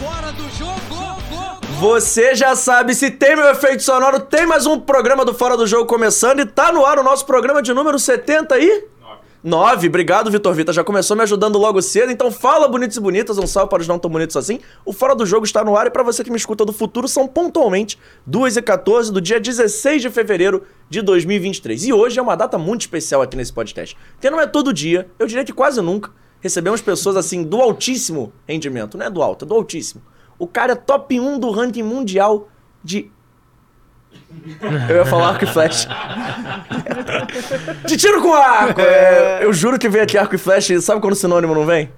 Do 0.00 0.48
jogo! 0.56 1.60
Você 1.78 2.34
já 2.34 2.56
sabe, 2.56 2.94
se 2.94 3.10
tem 3.10 3.36
meu 3.36 3.50
efeito 3.50 3.82
sonoro, 3.82 4.18
tem 4.18 4.46
mais 4.46 4.64
um 4.64 4.80
programa 4.80 5.26
do 5.26 5.34
Fora 5.34 5.58
do 5.58 5.66
Jogo 5.66 5.84
começando 5.84 6.40
e 6.40 6.46
tá 6.46 6.72
no 6.72 6.86
ar 6.86 6.98
o 6.98 7.02
nosso 7.02 7.26
programa 7.26 7.60
de 7.60 7.74
número 7.74 7.98
70 7.98 8.58
e... 8.58 8.84
9. 9.44 9.88
Obrigado, 9.88 10.30
Vitor 10.30 10.54
Vita. 10.54 10.72
Já 10.72 10.82
começou 10.82 11.14
me 11.14 11.22
ajudando 11.22 11.58
logo 11.58 11.82
cedo. 11.82 12.10
Então 12.10 12.32
fala, 12.32 12.66
bonitos 12.66 12.96
e 12.96 13.00
bonitas. 13.00 13.36
Um 13.36 13.46
salve 13.46 13.68
para 13.68 13.82
os 13.82 13.88
não 13.88 13.98
tão 13.98 14.10
bonitos 14.10 14.38
assim. 14.38 14.60
O 14.86 14.92
Fora 14.94 15.14
do 15.14 15.26
Jogo 15.26 15.44
está 15.44 15.62
no 15.62 15.76
ar 15.76 15.86
e 15.86 15.90
para 15.90 16.02
você 16.02 16.24
que 16.24 16.30
me 16.30 16.36
escuta 16.38 16.64
do 16.64 16.72
futuro, 16.72 17.06
são 17.06 17.28
pontualmente 17.28 17.98
2 18.26 18.56
e 18.56 18.62
14 18.62 19.12
do 19.12 19.20
dia 19.20 19.38
16 19.38 20.00
de 20.00 20.08
fevereiro 20.08 20.62
de 20.88 21.02
2023. 21.02 21.84
E 21.88 21.92
hoje 21.92 22.18
é 22.18 22.22
uma 22.22 22.36
data 22.36 22.56
muito 22.56 22.80
especial 22.80 23.20
aqui 23.20 23.36
nesse 23.36 23.52
podcast. 23.52 23.94
Porque 24.14 24.30
não 24.30 24.40
é 24.40 24.46
todo 24.46 24.72
dia, 24.72 25.10
eu 25.18 25.26
diria 25.26 25.44
que 25.44 25.52
quase 25.52 25.82
nunca, 25.82 26.10
recebemos 26.40 26.80
pessoas 26.80 27.16
assim 27.16 27.42
do 27.42 27.60
altíssimo 27.60 28.32
rendimento. 28.46 28.98
Não 28.98 29.06
é 29.06 29.10
do 29.10 29.22
alto, 29.22 29.44
é 29.44 29.48
do 29.48 29.54
altíssimo. 29.54 30.02
O 30.38 30.46
cara 30.46 30.72
é 30.72 30.76
top 30.76 31.18
1 31.18 31.38
do 31.38 31.50
ranking 31.50 31.82
mundial 31.82 32.48
de 32.82 33.10
eu 34.88 34.96
ia 34.96 35.04
falar 35.04 35.30
arco 35.30 35.44
e 35.44 35.46
flecha. 35.46 35.88
De 37.86 37.96
tiro 37.96 38.22
com 38.22 38.32
arco! 38.32 38.80
É, 38.80 39.44
eu 39.44 39.52
juro 39.52 39.78
que 39.78 39.88
veio 39.88 40.04
aqui 40.04 40.16
arco 40.16 40.34
e 40.34 40.38
flecha. 40.38 40.80
Sabe 40.80 41.00
quando 41.00 41.12
o 41.12 41.16
sinônimo 41.16 41.54
não 41.54 41.66
vem? 41.66 41.90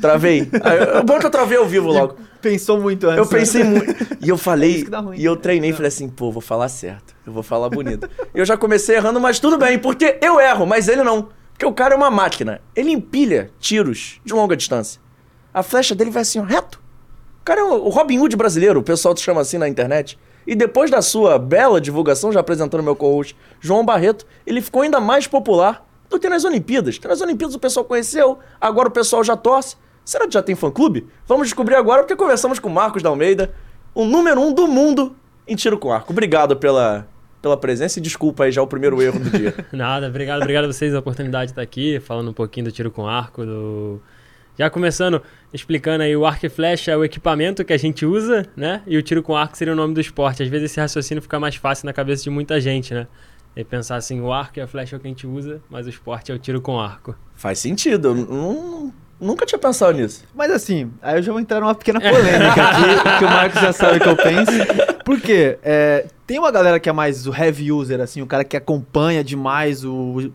Travei. 0.00 0.48
É 0.52 1.02
bom 1.02 1.18
que 1.18 1.26
eu 1.26 1.30
travei 1.30 1.56
ao 1.56 1.66
vivo 1.66 1.90
logo. 1.90 2.16
Pensou 2.40 2.80
muito 2.80 3.06
antes. 3.06 3.18
Eu 3.18 3.26
pensei 3.26 3.64
né? 3.64 3.70
muito. 3.70 4.16
E 4.20 4.28
eu 4.28 4.36
falei. 4.36 4.84
Dá 4.84 5.00
ruim, 5.00 5.18
e 5.18 5.24
eu 5.24 5.34
né? 5.34 5.40
treinei 5.40 5.70
e 5.70 5.72
falei 5.72 5.88
assim, 5.88 6.08
pô, 6.08 6.30
vou 6.30 6.42
falar 6.42 6.68
certo. 6.68 7.14
Eu 7.26 7.32
vou 7.32 7.42
falar 7.42 7.68
bonito. 7.70 8.08
E 8.34 8.38
eu 8.38 8.44
já 8.44 8.56
comecei 8.56 8.96
errando, 8.96 9.20
mas 9.20 9.38
tudo 9.38 9.56
bem, 9.56 9.78
porque 9.78 10.18
eu 10.20 10.40
erro, 10.40 10.66
mas 10.66 10.88
ele 10.88 11.02
não. 11.02 11.28
Porque 11.54 11.64
o 11.64 11.72
cara 11.72 11.94
é 11.94 11.96
uma 11.96 12.10
máquina. 12.10 12.60
Ele 12.74 12.90
empilha 12.90 13.50
tiros 13.58 14.20
de 14.24 14.34
longa 14.34 14.56
distância. 14.56 15.00
A 15.52 15.62
flecha 15.62 15.94
dele 15.94 16.10
vai 16.10 16.22
assim, 16.22 16.44
reto. 16.44 16.82
O 17.40 17.44
cara 17.44 17.60
é 17.60 17.64
o 17.64 17.88
Robin 17.88 18.18
Hood 18.18 18.36
brasileiro, 18.36 18.80
o 18.80 18.82
pessoal 18.82 19.14
te 19.14 19.20
chama 19.20 19.40
assim 19.40 19.56
na 19.56 19.68
internet. 19.68 20.18
E 20.46 20.54
depois 20.54 20.90
da 20.90 21.00
sua 21.00 21.38
bela 21.38 21.80
divulgação, 21.80 22.32
já 22.32 22.40
apresentando 22.40 22.82
meu 22.82 22.96
co-host 22.96 23.36
João 23.60 23.84
Barreto, 23.84 24.26
ele 24.44 24.60
ficou 24.60 24.82
ainda 24.82 25.00
mais 25.00 25.26
popular 25.26 25.86
do 26.10 26.18
que 26.18 26.28
nas 26.28 26.44
Olimpíadas. 26.44 26.98
Que 26.98 27.06
nas 27.06 27.20
Olimpíadas 27.20 27.54
o 27.54 27.58
pessoal 27.58 27.84
conheceu, 27.84 28.38
agora 28.60 28.88
o 28.88 28.90
pessoal 28.90 29.22
já 29.22 29.36
torce. 29.36 29.76
Será 30.04 30.26
que 30.26 30.34
já 30.34 30.42
tem 30.42 30.54
fã-clube? 30.54 31.06
Vamos 31.26 31.46
descobrir 31.46 31.76
agora, 31.76 32.02
porque 32.02 32.16
conversamos 32.16 32.58
com 32.58 32.68
o 32.68 32.72
Marcos 32.72 33.02
da 33.02 33.08
Almeida, 33.08 33.54
o 33.94 34.04
número 34.04 34.40
um 34.40 34.52
do 34.52 34.66
mundo 34.66 35.16
em 35.46 35.54
tiro 35.54 35.78
com 35.78 35.92
arco. 35.92 36.12
Obrigado 36.12 36.56
pela, 36.56 37.06
pela 37.44 37.56
presença 37.58 37.98
e 37.98 38.02
desculpa 38.02 38.44
aí 38.44 38.50
já 38.52 38.62
o 38.62 38.66
primeiro 38.66 39.00
erro 39.02 39.20
do 39.20 39.28
dia. 39.30 39.54
Nada, 39.70 40.08
obrigado, 40.08 40.40
obrigado 40.40 40.64
a 40.64 40.72
vocês 40.72 40.94
a 40.94 40.98
oportunidade 40.98 41.46
de 41.46 41.52
estar 41.52 41.60
aqui, 41.62 42.00
falando 42.00 42.30
um 42.30 42.32
pouquinho 42.32 42.64
do 42.66 42.72
tiro 42.72 42.90
com 42.90 43.06
arco, 43.06 43.44
do... 43.44 44.00
Já 44.58 44.70
começando 44.70 45.20
explicando 45.52 46.02
aí, 46.04 46.16
o 46.16 46.24
arco 46.24 46.46
e 46.46 46.48
flecha 46.48 46.92
é 46.92 46.96
o 46.96 47.04
equipamento 47.04 47.64
que 47.64 47.72
a 47.72 47.76
gente 47.76 48.06
usa, 48.06 48.46
né? 48.56 48.80
E 48.86 48.96
o 48.96 49.02
tiro 49.02 49.22
com 49.22 49.36
arco 49.36 49.56
seria 49.58 49.72
o 49.72 49.76
nome 49.76 49.92
do 49.94 50.00
esporte. 50.00 50.42
Às 50.42 50.48
vezes 50.48 50.70
esse 50.70 50.80
raciocínio 50.80 51.20
fica 51.20 51.38
mais 51.40 51.56
fácil 51.56 51.86
na 51.86 51.92
cabeça 51.92 52.22
de 52.24 52.30
muita 52.30 52.60
gente, 52.60 52.94
né? 52.94 53.06
E 53.56 53.62
pensar 53.64 53.96
assim, 53.96 54.20
o 54.20 54.32
arco 54.32 54.58
e 54.58 54.62
a 54.62 54.66
flecha 54.66 54.94
é 54.94 54.96
o 54.96 55.00
que 55.00 55.06
a 55.06 55.10
gente 55.10 55.26
usa, 55.26 55.60
mas 55.68 55.86
o 55.86 55.90
esporte 55.90 56.30
é 56.32 56.34
o 56.34 56.38
tiro 56.38 56.60
com 56.60 56.80
arco. 56.80 57.14
Faz 57.34 57.58
sentido, 57.58 58.08
eu 58.08 58.14
nu- 58.14 58.94
nunca 59.20 59.44
tinha 59.44 59.58
pensado 59.58 59.98
nisso. 59.98 60.24
Mas 60.34 60.50
assim, 60.52 60.90
aí 61.02 61.18
eu 61.18 61.22
já 61.22 61.32
vou 61.32 61.40
entrar 61.40 61.60
numa 61.60 61.74
pequena 61.74 61.98
polêmica 62.00 62.62
aqui, 62.64 63.18
que 63.18 63.24
o 63.24 63.28
Marcos 63.28 63.60
já 63.60 63.72
sabe 63.72 63.98
que 64.00 64.08
eu 64.08 64.16
penso. 64.16 64.52
Por 65.04 65.20
quê? 65.20 65.58
É, 65.62 66.06
tem 66.26 66.38
uma 66.38 66.50
galera 66.50 66.80
que 66.80 66.88
é 66.88 66.92
mais 66.92 67.26
o 67.26 67.34
heavy 67.34 67.70
user, 67.70 68.00
assim, 68.00 68.22
o 68.22 68.26
cara 68.26 68.44
que 68.44 68.56
acompanha 68.56 69.22
demais 69.22 69.84
o. 69.84 70.32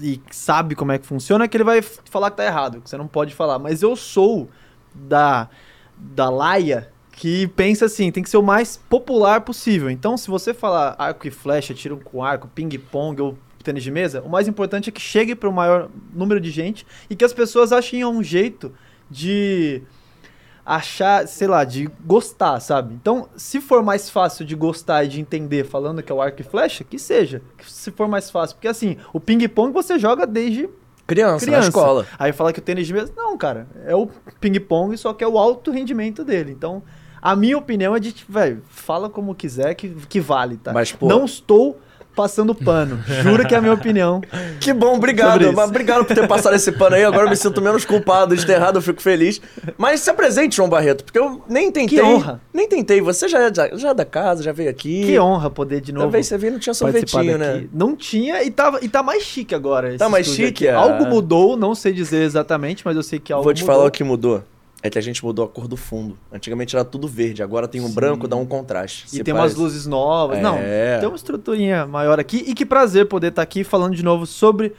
e 0.00 0.20
sabe 0.30 0.74
como 0.74 0.92
é 0.92 0.98
que 0.98 1.06
funciona, 1.06 1.48
que 1.48 1.56
ele 1.56 1.64
vai 1.64 1.82
falar 1.82 2.30
que 2.30 2.36
tá 2.36 2.44
errado, 2.44 2.80
que 2.80 2.88
você 2.88 2.96
não 2.96 3.08
pode 3.08 3.34
falar. 3.34 3.58
Mas 3.58 3.82
eu 3.82 3.96
sou 3.96 4.48
da, 4.94 5.48
da 5.96 6.30
laia 6.30 6.90
que 7.12 7.46
pensa 7.48 7.86
assim, 7.86 8.10
tem 8.10 8.22
que 8.22 8.30
ser 8.30 8.36
o 8.36 8.42
mais 8.42 8.76
popular 8.76 9.42
possível. 9.42 9.90
Então, 9.90 10.16
se 10.16 10.28
você 10.28 10.54
falar 10.54 10.94
arco 10.98 11.26
e 11.26 11.30
flecha, 11.30 11.74
tiro 11.74 11.98
com 11.98 12.24
arco, 12.24 12.48
ping-pong 12.48 13.20
ou 13.20 13.38
tênis 13.62 13.82
de 13.82 13.90
mesa, 13.90 14.22
o 14.22 14.28
mais 14.28 14.48
importante 14.48 14.88
é 14.88 14.92
que 14.92 15.00
chegue 15.00 15.34
para 15.34 15.48
o 15.48 15.52
maior 15.52 15.88
número 16.12 16.40
de 16.40 16.50
gente 16.50 16.86
e 17.08 17.14
que 17.14 17.24
as 17.24 17.32
pessoas 17.32 17.72
achem 17.72 18.04
um 18.04 18.22
jeito 18.22 18.72
de 19.10 19.82
achar, 20.64 21.26
sei 21.26 21.48
lá, 21.48 21.64
de 21.64 21.90
gostar, 22.04 22.60
sabe? 22.60 22.94
Então, 22.94 23.28
se 23.36 23.60
for 23.60 23.82
mais 23.82 24.08
fácil 24.08 24.44
de 24.44 24.54
gostar 24.54 25.04
e 25.04 25.08
de 25.08 25.20
entender 25.20 25.64
falando 25.64 26.02
que 26.02 26.12
é 26.12 26.14
o 26.14 26.22
arco 26.22 26.40
e 26.40 26.44
flecha, 26.44 26.84
que 26.84 26.98
seja. 26.98 27.42
Se 27.66 27.90
for 27.90 28.06
mais 28.08 28.30
fácil. 28.30 28.56
Porque 28.56 28.68
assim, 28.68 28.96
o 29.12 29.18
ping-pong 29.20 29.72
você 29.72 29.98
joga 29.98 30.26
desde 30.26 30.68
Criança, 31.06 31.44
criança. 31.44 31.62
na 31.62 31.68
escola. 31.68 32.06
Aí 32.18 32.32
fala 32.32 32.52
que 32.52 32.60
o 32.60 32.62
tênis 32.62 32.86
de 32.86 32.92
mesa. 32.94 33.12
Não, 33.16 33.36
cara. 33.36 33.66
É 33.84 33.94
o 33.94 34.08
ping-pong, 34.40 34.96
só 34.96 35.12
que 35.12 35.24
é 35.24 35.28
o 35.28 35.36
alto 35.36 35.70
rendimento 35.72 36.24
dele. 36.24 36.52
Então, 36.52 36.82
a 37.20 37.34
minha 37.34 37.58
opinião 37.58 37.94
é 37.94 38.00
de, 38.00 38.14
velho, 38.28 38.62
fala 38.68 39.10
como 39.10 39.34
quiser 39.34 39.74
que, 39.74 39.88
que 40.08 40.20
vale, 40.20 40.56
tá? 40.56 40.72
Mas, 40.72 40.92
pô- 40.92 41.08
Não 41.08 41.24
estou 41.24 41.78
passando 42.14 42.54
pano. 42.54 43.02
Juro 43.22 43.46
que 43.46 43.54
é 43.54 43.58
a 43.58 43.60
minha 43.60 43.74
opinião. 43.74 44.20
Que 44.60 44.72
bom, 44.72 44.96
obrigado. 44.96 45.52
Mas 45.52 45.68
Obrigado 45.68 46.04
por 46.04 46.14
ter 46.14 46.28
passado 46.28 46.54
esse 46.54 46.70
pano 46.72 46.96
aí. 46.96 47.04
Agora 47.04 47.24
eu 47.26 47.30
me 47.30 47.36
sinto 47.36 47.60
menos 47.60 47.84
culpado 47.84 48.36
de 48.36 48.44
ter 48.44 48.52
errado, 48.54 48.76
eu 48.76 48.82
fico 48.82 49.00
feliz. 49.00 49.40
Mas 49.78 50.00
se 50.00 50.10
apresente, 50.10 50.56
João 50.56 50.68
Barreto, 50.68 51.04
porque 51.04 51.18
eu 51.18 51.42
nem 51.48 51.70
tentei. 51.72 51.98
Que 51.98 52.02
honra. 52.04 52.40
Nem 52.52 52.68
tentei. 52.68 53.00
Você 53.00 53.28
já 53.28 53.40
é, 53.40 53.54
já, 53.54 53.76
já 53.76 53.90
é 53.90 53.94
da 53.94 54.04
casa, 54.04 54.42
já 54.42 54.52
veio 54.52 54.70
aqui. 54.70 55.04
Que 55.06 55.18
honra 55.18 55.50
poder 55.50 55.80
de 55.80 55.92
novo. 55.92 56.04
Talvez 56.04 56.26
você 56.26 56.36
veio 56.38 56.50
e 56.50 56.52
não 56.52 56.58
tinha 56.58 56.74
sorvetinho, 56.74 57.38
né? 57.38 57.64
Não 57.72 57.96
tinha 57.96 58.42
e, 58.42 58.50
tava, 58.50 58.78
e 58.82 58.88
tá 58.88 59.02
mais 59.02 59.22
chique 59.22 59.54
agora. 59.54 59.96
Tá 59.96 60.08
mais 60.08 60.26
chique, 60.26 60.68
ah. 60.68 60.76
Algo 60.78 61.06
mudou, 61.06 61.56
não 61.56 61.74
sei 61.74 61.92
dizer 61.92 62.22
exatamente, 62.22 62.82
mas 62.84 62.96
eu 62.96 63.02
sei 63.02 63.18
que 63.18 63.32
algo 63.32 63.44
Vou 63.44 63.54
te 63.54 63.62
mudou. 63.62 63.74
falar 63.74 63.88
o 63.88 63.90
que 63.90 64.04
mudou. 64.04 64.42
É 64.82 64.90
que 64.90 64.98
a 64.98 65.02
gente 65.02 65.24
mudou 65.24 65.44
a 65.44 65.48
cor 65.48 65.68
do 65.68 65.76
fundo. 65.76 66.18
Antigamente 66.32 66.74
era 66.74 66.84
tudo 66.84 67.06
verde, 67.06 67.40
agora 67.42 67.68
tem 67.68 67.80
um 67.80 67.86
Sim. 67.86 67.94
branco, 67.94 68.26
dá 68.26 68.34
um 68.34 68.44
contraste. 68.44 69.06
E 69.16 69.22
tem 69.22 69.32
parece- 69.32 69.54
umas 69.54 69.62
luzes 69.64 69.86
novas. 69.86 70.40
Não, 70.40 70.56
É. 70.58 70.98
tem 70.98 71.08
uma 71.08 71.14
estruturinha 71.16 71.86
maior 71.86 72.18
aqui. 72.18 72.38
E 72.46 72.52
que 72.52 72.66
prazer 72.66 73.06
poder 73.06 73.28
estar 73.28 73.42
aqui 73.42 73.62
falando 73.62 73.94
de 73.94 74.02
novo 74.02 74.26
sobre 74.26 74.74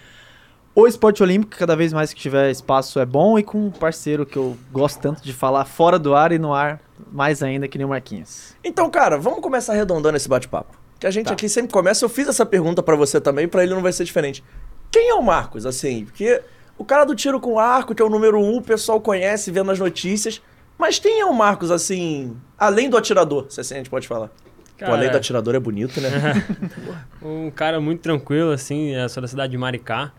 o 0.76 0.86
esporte 0.88 1.24
olímpico. 1.24 1.56
Cada 1.58 1.74
vez 1.76 1.94
mais 1.94 2.14
que 2.14 2.20
tiver 2.20 2.52
espaço 2.52 3.00
é 3.00 3.06
bom. 3.06 3.40
E 3.40 3.44
com 3.44 3.68
um 3.68 3.72
parceiro 3.72 4.26
que 4.26 4.36
eu 4.36 4.58
gosto 4.74 5.00
tanto 5.00 5.24
de 5.24 5.32
falar 5.32 5.64
fora 5.64 5.98
do 5.98 6.14
ar 6.14 6.34
e 6.34 6.38
no 6.38 6.54
ar, 6.54 6.82
mais 7.10 7.42
ainda 7.42 7.66
que 7.70 7.78
nem 7.78 7.86
o 7.86 7.90
Marquinhos. 7.90 8.56
Então, 8.62 8.90
cara, 8.90 9.18
vamos 9.18 9.40
começar 9.40 9.72
arredondando 9.72 10.18
esse 10.18 10.28
bate-papo. 10.28 10.76
Que 11.00 11.08
a 11.08 11.12
gente 11.12 11.28
Tá. 11.28 11.34
aqui 11.34 11.48
sempre 11.48 11.72
começa. 11.72 12.04
Eu 12.04 12.10
fiz 12.10 12.28
essa 12.28 12.46
pergunta 12.46 12.84
pra 12.84 12.96
você 12.98 13.22
também, 13.22 13.48
pra 13.48 13.64
ele 13.64 13.74
não 13.74 13.82
vai 13.82 13.94
ser 13.94 14.04
diferente. 14.04 14.44
Quem 14.92 15.10
é 15.10 15.14
o 15.14 15.22
Marcos, 15.24 15.66
assim? 15.66 16.04
Porque 16.06 16.42
o 16.78 16.84
cara 16.86 17.04
do 17.06 17.16
tiro 17.16 17.40
com 17.40 17.60
arco, 17.60 17.94
que 17.96 18.02
é 18.02 18.06
o 18.06 18.10
número 18.10 18.40
um, 18.40 18.58
o 18.58 18.62
pessoal 18.62 19.00
conhece, 19.00 19.52
vê 19.52 19.62
nas 19.64 19.80
notícias. 19.80 20.42
Mas 20.78 21.00
quem 21.00 21.20
é 21.22 21.26
o 21.26 21.34
Marcos, 21.34 21.70
assim, 21.72 22.36
além 22.58 22.90
do 22.90 22.98
atirador, 22.98 23.46
se 23.50 23.62
assim 23.62 23.76
a 23.76 23.78
gente 23.78 23.90
pode 23.90 24.08
falar? 24.08 24.30
Pô, 24.80 24.86
além 24.92 25.10
do 25.12 25.18
atirador 25.18 25.56
é 25.56 25.60
bonito, 25.60 26.02
né? 26.02 26.10
Um 27.22 27.50
cara 27.52 27.80
muito 27.80 28.02
tranquilo, 28.02 28.52
assim, 28.52 28.90
eu 28.90 29.08
sou 29.08 29.22
da 29.22 29.28
cidade 29.28 29.52
de 29.52 29.58
Maricá, 29.58 30.12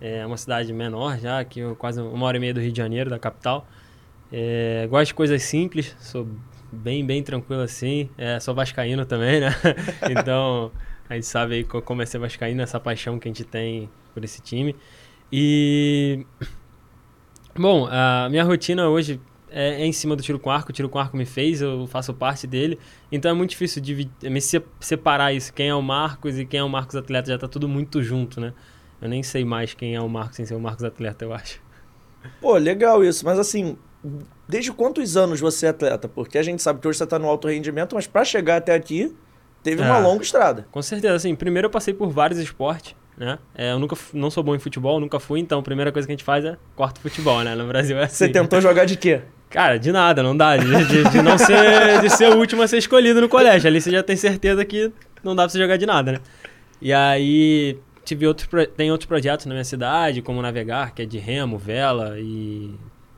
é 0.00 0.24
uma 0.24 0.36
cidade 0.36 0.72
menor 0.72 1.18
já, 1.18 1.42
que 1.44 1.60
eu- 1.60 1.74
quase 1.74 2.00
uma 2.00 2.26
hora 2.26 2.36
e 2.36 2.40
meia 2.40 2.54
do 2.54 2.60
Rio 2.60 2.70
de 2.70 2.76
Janeiro, 2.78 3.10
da 3.10 3.18
capital. 3.18 3.66
É, 4.30 4.86
gosto 4.88 5.08
de 5.08 5.14
coisas 5.14 5.42
simples, 5.42 5.96
sou 5.98 6.28
bem, 6.70 7.04
bem 7.04 7.22
tranquilo 7.22 7.62
assim, 7.62 8.08
é, 8.16 8.38
sou 8.38 8.54
vascaíno 8.54 9.04
também, 9.04 9.40
né? 9.40 9.48
então, 10.10 10.70
a 11.08 11.14
gente 11.14 11.26
sabe 11.26 11.54
aí 11.56 11.64
que 11.64 11.74
eu 11.74 11.82
comecei 11.82 12.20
vascaíno, 12.20 12.62
essa 12.62 12.78
paixão 12.78 13.18
que 13.18 13.28
a 13.28 13.30
gente 13.30 13.44
tem 13.44 13.90
por 14.14 14.22
esse 14.22 14.40
time. 14.40 14.76
E, 15.32 16.26
bom, 17.56 17.86
a 17.90 18.28
minha 18.30 18.44
rotina 18.44 18.88
hoje 18.88 19.20
é, 19.50 19.82
é 19.82 19.86
em 19.86 19.92
cima 19.92 20.14
do 20.16 20.22
tiro 20.22 20.38
com 20.38 20.50
arco, 20.50 20.70
o 20.70 20.72
tiro 20.72 20.88
com 20.88 20.98
arco 20.98 21.16
me 21.16 21.24
fez, 21.24 21.60
eu 21.62 21.86
faço 21.86 22.12
parte 22.14 22.46
dele. 22.46 22.78
Então 23.10 23.30
é 23.30 23.34
muito 23.34 23.50
difícil 23.50 23.80
dividir, 23.82 24.30
me 24.30 24.40
se- 24.40 24.62
separar 24.80 25.32
isso, 25.32 25.52
quem 25.52 25.68
é 25.68 25.74
o 25.74 25.82
Marcos 25.82 26.38
e 26.38 26.44
quem 26.44 26.60
é 26.60 26.64
o 26.64 26.68
Marcos 26.68 26.96
atleta, 26.96 27.30
já 27.30 27.38
tá 27.38 27.48
tudo 27.48 27.68
muito 27.68 28.02
junto, 28.02 28.40
né? 28.40 28.52
Eu 29.00 29.08
nem 29.08 29.22
sei 29.22 29.44
mais 29.44 29.74
quem 29.74 29.94
é 29.94 30.00
o 30.00 30.08
Marcos 30.08 30.36
sem 30.36 30.46
ser 30.46 30.54
o 30.54 30.60
Marcos 30.60 30.84
atleta, 30.84 31.24
eu 31.24 31.32
acho. 31.32 31.60
Pô, 32.40 32.56
legal 32.56 33.02
isso. 33.02 33.24
Mas 33.24 33.38
assim, 33.38 33.76
desde 34.48 34.70
quantos 34.72 35.16
anos 35.16 35.40
você 35.40 35.66
é 35.66 35.68
atleta? 35.70 36.08
Porque 36.08 36.38
a 36.38 36.42
gente 36.42 36.62
sabe 36.62 36.78
que 36.80 36.86
hoje 36.86 36.98
você 36.98 37.06
tá 37.06 37.18
no 37.18 37.26
alto 37.26 37.48
rendimento, 37.48 37.94
mas 37.96 38.06
pra 38.06 38.24
chegar 38.24 38.56
até 38.58 38.74
aqui, 38.74 39.12
teve 39.62 39.82
uma 39.82 39.96
Ah. 39.96 39.98
longa 39.98 40.22
estrada. 40.22 40.68
Com 40.70 40.80
certeza, 40.82 41.14
assim, 41.14 41.34
primeiro 41.34 41.66
eu 41.66 41.70
passei 41.70 41.92
por 41.92 42.10
vários 42.10 42.38
esportes, 42.38 42.94
né? 43.16 43.38
É, 43.54 43.72
eu 43.72 43.78
nunca 43.78 43.96
não 44.12 44.30
sou 44.30 44.42
bom 44.42 44.54
em 44.54 44.58
futebol, 44.58 44.98
nunca 45.00 45.20
fui, 45.20 45.40
então 45.40 45.60
a 45.60 45.62
primeira 45.62 45.92
coisa 45.92 46.06
que 46.06 46.12
a 46.12 46.14
gente 46.16 46.24
faz 46.24 46.44
é 46.44 46.56
corta 46.74 47.00
futebol, 47.00 47.42
né? 47.42 47.54
No 47.54 47.66
Brasil 47.66 47.96
é 47.98 48.04
assim. 48.04 48.26
Você 48.26 48.28
tentou 48.28 48.60
jogar 48.60 48.84
de 48.84 48.96
quê? 48.96 49.20
Cara, 49.50 49.78
de 49.78 49.92
nada, 49.92 50.22
não 50.22 50.34
dá. 50.36 50.56
De, 50.56 50.64
de- 50.86 51.10
de 51.10 51.20
não 51.22 51.36
ser, 51.36 52.00
de 52.00 52.08
ser 52.10 52.30
o 52.30 52.38
último 52.38 52.62
a 52.62 52.68
ser 52.68 52.78
escolhido 52.78 53.20
no 53.20 53.28
colégio. 53.28 53.68
Ali 53.68 53.80
você 53.80 53.90
já 53.90 54.02
tem 54.02 54.16
certeza 54.16 54.64
que 54.64 54.90
não 55.22 55.36
dá 55.36 55.42
pra 55.42 55.50
você 55.50 55.58
jogar 55.58 55.76
de 55.76 55.84
nada, 55.84 56.12
né? 56.12 56.18
E 56.80 56.90
aí 56.92 57.78
tive 58.04 58.26
outros, 58.26 58.48
tem 58.76 58.90
outros 58.90 59.06
projetos 59.06 59.44
na 59.46 59.52
minha 59.54 59.64
cidade, 59.64 60.22
como 60.22 60.40
Navegar, 60.40 60.94
que 60.94 61.02
é 61.02 61.04
de 61.04 61.18
remo, 61.18 61.58
vela 61.58 62.14
e... 62.18 62.74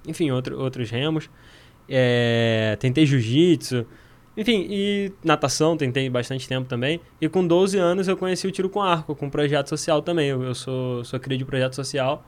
Enfim, 0.06 0.30
outro, 0.32 0.60
outros 0.60 0.90
remos. 0.90 1.30
É, 1.88 2.76
tentei 2.80 3.06
jiu-jitsu. 3.06 3.86
Enfim, 4.36 4.66
e 4.68 5.12
natação, 5.22 5.76
tentei 5.76 6.10
bastante 6.10 6.48
tempo 6.48 6.68
também. 6.68 7.00
E 7.20 7.28
com 7.28 7.46
12 7.46 7.78
anos 7.78 8.08
eu 8.08 8.16
conheci 8.16 8.46
o 8.46 8.50
tiro 8.50 8.68
com 8.68 8.82
arco, 8.82 9.14
com 9.14 9.30
projeto 9.30 9.68
social 9.68 10.02
também. 10.02 10.28
Eu, 10.28 10.42
eu 10.42 10.54
sou, 10.54 11.04
sou 11.04 11.20
cria 11.20 11.38
de 11.38 11.44
projeto 11.44 11.74
social. 11.74 12.24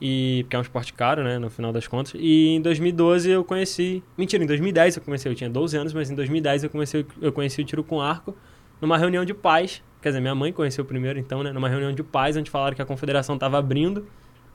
E, 0.00 0.42
porque 0.42 0.56
é 0.56 0.58
um 0.58 0.62
esporte 0.62 0.92
caro, 0.92 1.24
né, 1.24 1.38
no 1.38 1.48
final 1.48 1.72
das 1.72 1.86
contas. 1.86 2.12
E 2.14 2.48
em 2.56 2.60
2012 2.60 3.30
eu 3.30 3.42
conheci. 3.42 4.02
Mentira, 4.16 4.44
em 4.44 4.46
2010 4.46 4.96
eu 4.96 5.02
comecei, 5.02 5.32
eu 5.32 5.34
tinha 5.34 5.48
12 5.48 5.76
anos, 5.76 5.94
mas 5.94 6.10
em 6.10 6.14
2010 6.14 6.64
eu 6.64 6.70
comecei, 6.70 7.06
eu 7.20 7.32
conheci 7.32 7.62
o 7.62 7.64
tiro 7.64 7.82
com 7.82 8.00
arco 8.00 8.36
numa 8.80 8.98
reunião 8.98 9.24
de 9.24 9.32
pais. 9.32 9.82
Quer 10.02 10.10
dizer, 10.10 10.20
minha 10.20 10.34
mãe 10.34 10.52
conheceu 10.52 10.84
primeiro, 10.84 11.18
então, 11.18 11.42
né, 11.42 11.50
numa 11.50 11.68
reunião 11.68 11.92
de 11.92 12.02
pais, 12.02 12.36
onde 12.36 12.50
falaram 12.50 12.76
que 12.76 12.82
a 12.82 12.86
confederação 12.86 13.36
estava 13.36 13.58
abrindo 13.58 14.06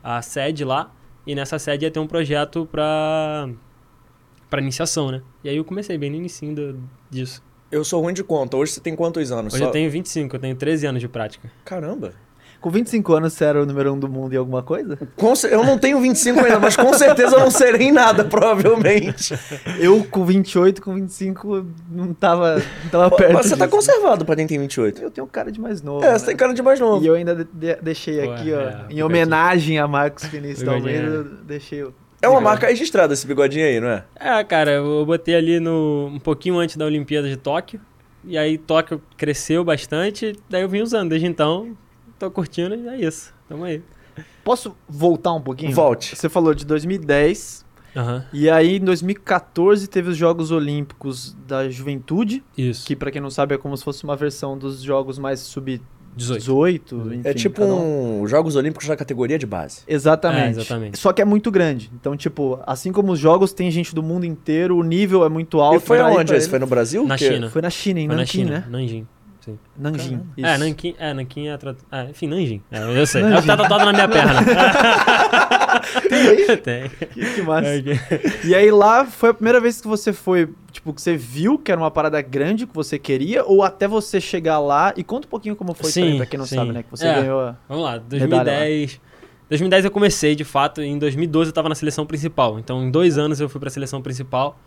a 0.03 0.21
sede 0.21 0.63
lá. 0.63 0.93
E 1.25 1.35
nessa 1.35 1.57
sede 1.57 1.85
ia 1.85 1.91
ter 1.91 1.99
um 1.99 2.07
projeto 2.07 2.67
para 2.71 3.49
para 4.51 4.61
iniciação, 4.61 5.09
né? 5.09 5.21
E 5.43 5.49
aí 5.49 5.55
eu 5.57 5.63
comecei 5.65 5.97
bem 5.97 6.09
no 6.11 6.17
início 6.17 6.53
do- 6.53 6.79
disso. 7.09 7.41
Eu 7.71 7.83
sou 7.85 8.01
ruim 8.01 8.13
de 8.13 8.21
conta. 8.23 8.57
Hoje 8.57 8.73
você 8.73 8.81
tem 8.81 8.95
quantos 8.95 9.31
anos? 9.31 9.53
Hoje 9.53 9.63
Só- 9.63 9.69
eu 9.69 9.71
tenho 9.71 9.89
25, 9.89 10.35
eu 10.35 10.39
tenho 10.41 10.55
13 10.55 10.85
anos 10.85 10.99
de 11.01 11.07
prática. 11.07 11.49
Caramba. 11.63 12.11
Com 12.59 12.69
25 12.69 13.13
anos, 13.13 13.33
você 13.33 13.45
era 13.45 13.63
o 13.63 13.65
número 13.65 13.91
um 13.91 13.97
do 13.97 14.07
mundo 14.07 14.33
em 14.33 14.37
alguma 14.37 14.61
coisa? 14.61 14.99
Eu 15.49 15.63
não 15.63 15.79
tenho 15.79 15.99
25 15.99 16.41
ainda, 16.41 16.59
mas 16.59 16.75
com 16.75 16.93
certeza 16.93 17.35
eu 17.35 17.39
não 17.39 17.49
serei 17.49 17.87
em 17.87 17.91
nada, 17.91 18.23
provavelmente. 18.25 19.33
Eu, 19.79 20.03
com 20.03 20.23
28, 20.23 20.79
com 20.81 20.93
25, 20.93 21.65
não 21.89 22.13
tava, 22.13 22.57
não 22.83 22.89
tava 22.91 23.15
perto 23.15 23.33
mas 23.33 23.47
você 23.47 23.57
tá 23.57 23.65
disso. 23.65 23.75
conservado 23.77 24.25
pra 24.25 24.35
quem 24.35 24.45
tem 24.45 24.59
28. 24.59 25.01
Eu 25.01 25.09
tenho 25.09 25.25
cara 25.25 25.51
de 25.51 25.59
mais 25.59 25.81
novo. 25.81 26.05
É, 26.05 26.11
né? 26.11 26.19
você 26.19 26.25
tem 26.27 26.35
cara 26.35 26.53
de 26.53 26.61
mais 26.61 26.79
novo. 26.79 27.03
E 27.03 27.07
eu 27.07 27.15
ainda 27.15 27.33
de- 27.33 27.47
de- 27.51 27.81
deixei 27.81 28.21
Pô, 28.25 28.31
aqui, 28.33 28.51
é, 28.53 28.55
ó, 28.57 28.71
fica 28.81 28.93
em 28.93 29.01
homenagem 29.01 29.79
a 29.79 29.87
Marcos 29.87 30.25
Vinícius 30.25 30.59
Bigodinho, 30.59 30.97
Almeida, 30.99 31.15
é. 31.15 31.17
eu 31.17 31.23
deixei 31.45 31.83
o... 31.83 31.93
É 32.21 32.29
uma 32.29 32.39
marca 32.41 32.67
registrada 32.67 33.13
esse 33.13 33.25
bigodinho 33.25 33.65
aí, 33.65 33.79
não 33.79 33.89
é? 33.89 34.03
É, 34.15 34.43
cara, 34.43 34.71
eu 34.71 35.05
botei 35.05 35.35
ali 35.35 35.59
no 35.59 36.07
um 36.13 36.19
pouquinho 36.19 36.57
antes 36.59 36.77
da 36.77 36.85
Olimpíada 36.85 37.27
de 37.27 37.35
Tóquio. 37.37 37.81
E 38.23 38.37
aí 38.37 38.57
Tóquio 38.57 39.01
cresceu 39.17 39.63
bastante, 39.63 40.35
daí 40.47 40.61
eu 40.61 40.69
vim 40.69 40.81
usando 40.81 41.09
desde 41.09 41.25
então. 41.27 41.75
Tô 42.19 42.29
curtindo 42.29 42.75
e 42.75 42.87
é 42.87 42.97
isso. 42.97 43.33
Tamo 43.49 43.63
aí. 43.63 43.81
Posso 44.43 44.75
voltar 44.87 45.33
um 45.33 45.41
pouquinho? 45.41 45.73
Volte. 45.73 46.15
Você 46.15 46.29
falou 46.29 46.53
de 46.53 46.65
2010, 46.65 47.65
Aham. 47.95 48.25
e 48.31 48.49
aí 48.49 48.77
em 48.77 48.79
2014 48.79 49.87
teve 49.87 50.09
os 50.11 50.17
Jogos 50.17 50.51
Olímpicos 50.51 51.35
da 51.47 51.67
Juventude, 51.69 52.43
Isso. 52.55 52.85
que 52.85 52.95
pra 52.95 53.09
quem 53.11 53.21
não 53.21 53.29
sabe 53.31 53.55
é 53.55 53.57
como 53.57 53.75
se 53.75 53.83
fosse 53.83 54.03
uma 54.03 54.15
versão 54.15 54.57
dos 54.57 54.81
Jogos 54.81 55.17
mais 55.17 55.39
18. 56.15 56.43
sub-18, 56.43 57.13
enfim. 57.13 57.21
é 57.23 57.33
tipo 57.33 57.63
um. 57.63 58.21
um 58.21 58.27
Jogos 58.27 58.55
Olímpicos 58.55 58.87
da 58.87 58.95
categoria 58.95 59.39
de 59.39 59.45
base. 59.45 59.81
Exatamente. 59.87 60.57
É, 60.57 60.61
exatamente. 60.61 60.99
Só 60.99 61.11
que 61.13 61.21
é 61.21 61.25
muito 61.25 61.49
grande. 61.51 61.91
Então, 61.93 62.15
tipo, 62.17 62.59
assim 62.65 62.91
como 62.91 63.11
os 63.13 63.19
jogos, 63.19 63.53
tem 63.53 63.69
gente 63.71 63.95
do 63.95 64.03
mundo 64.03 64.25
inteiro, 64.25 64.77
o 64.77 64.83
nível 64.83 65.25
é 65.25 65.29
muito 65.29 65.59
alto. 65.61 65.77
e 65.77 65.79
foi 65.79 65.99
aonde 65.99 66.33
esse? 66.33 66.49
Foi 66.49 66.59
no 66.59 66.67
Brasil? 66.67 67.05
Na 67.05 67.17
Que- 67.17 67.27
China. 67.33 67.49
Foi 67.49 67.61
na 67.61 67.69
China, 67.69 67.99
em 67.99 68.07
Foi 68.07 68.15
na 68.15 68.21
Nanquim, 68.21 68.31
China, 68.39 68.51
né? 68.51 68.65
Nanjing. 68.69 69.07
Nanjing. 69.77 70.21
É, 70.37 70.51
isso. 70.53 70.59
Nanquim, 70.59 70.95
é, 70.99 71.13
Nanquim 71.15 71.47
é, 71.47 71.57
tra... 71.57 71.75
é, 71.91 72.03
enfim, 72.11 72.27
Nanjing. 72.27 72.61
É, 72.71 72.99
eu 72.99 73.07
sei. 73.07 73.21
É 73.21 73.25
o 73.25 73.29
Nanjing. 73.29 73.41
que 73.41 73.47
tá 73.47 73.57
tatuado 73.57 73.85
na 73.85 73.93
minha 73.93 74.07
perna. 74.07 74.33
Tem 76.09 76.27
aí? 76.27 76.57
Tem. 76.57 76.89
Que, 76.89 77.35
que 77.35 77.41
massa. 77.41 77.67
É, 77.67 77.81
que- 77.81 78.47
E 78.47 78.55
aí 78.55 78.69
lá 78.71 79.05
foi 79.05 79.29
a 79.29 79.33
primeira 79.33 79.59
vez 79.59 79.79
que 79.81 79.87
você 79.87 80.11
foi, 80.13 80.49
tipo, 80.71 80.93
que 80.93 81.01
você 81.01 81.15
viu 81.15 81.57
que 81.57 81.71
era 81.71 81.79
uma 81.79 81.91
parada 81.91 82.21
grande 82.21 82.65
que 82.67 82.73
você 82.73 82.97
queria, 82.99 83.43
ou 83.45 83.63
até 83.63 83.87
você 83.87 84.19
chegar 84.21 84.59
lá 84.59 84.93
e 84.97 85.03
conta 85.03 85.27
um 85.27 85.29
pouquinho 85.29 85.55
como 85.55 85.73
foi 85.73 85.91
Sim, 85.91 86.01
também, 86.01 86.17
pra 86.17 86.25
quem 86.25 86.37
não 86.37 86.45
sim. 86.45 86.55
sabe, 86.55 86.71
né? 86.71 86.83
Que 86.83 86.91
você 86.91 87.07
É. 87.07 87.13
ganhou. 87.21 87.39
a- 87.41 87.55
Vamos 87.67 87.83
lá, 87.83 87.91
Medalha 87.93 88.09
2010. 88.09 89.01
2010 89.49 89.85
eu 89.85 89.91
comecei, 89.91 90.33
de 90.35 90.43
fato, 90.45 90.81
em 90.81 90.97
2012 90.97 91.49
eu 91.49 91.53
tava 91.53 91.67
na 91.69 91.75
seleção 91.75 92.05
principal. 92.05 92.57
Então, 92.59 92.83
em 92.83 92.89
dois 92.91 93.17
anos 93.17 93.39
eu 93.41 93.49
fui 93.49 93.59
pra 93.59 93.69
seleção 93.69 94.01
principal. 94.01 94.57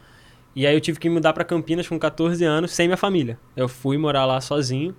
E 0.57 0.67
aí 0.67 0.75
eu 0.77 0.81
tive 0.81 1.01
que 1.01 1.09
mudar 1.11 1.33
pra 1.33 1.43
Campinas 1.43 1.89
com 1.89 1.99
14 1.99 2.45
anos, 2.45 2.71
sem 2.71 2.87
minha 2.87 2.97
família. 2.97 3.39
Eu 3.57 3.67
fui 3.69 3.99
morar 3.99 4.25
lá 4.25 4.41
sozinho, 4.41 4.95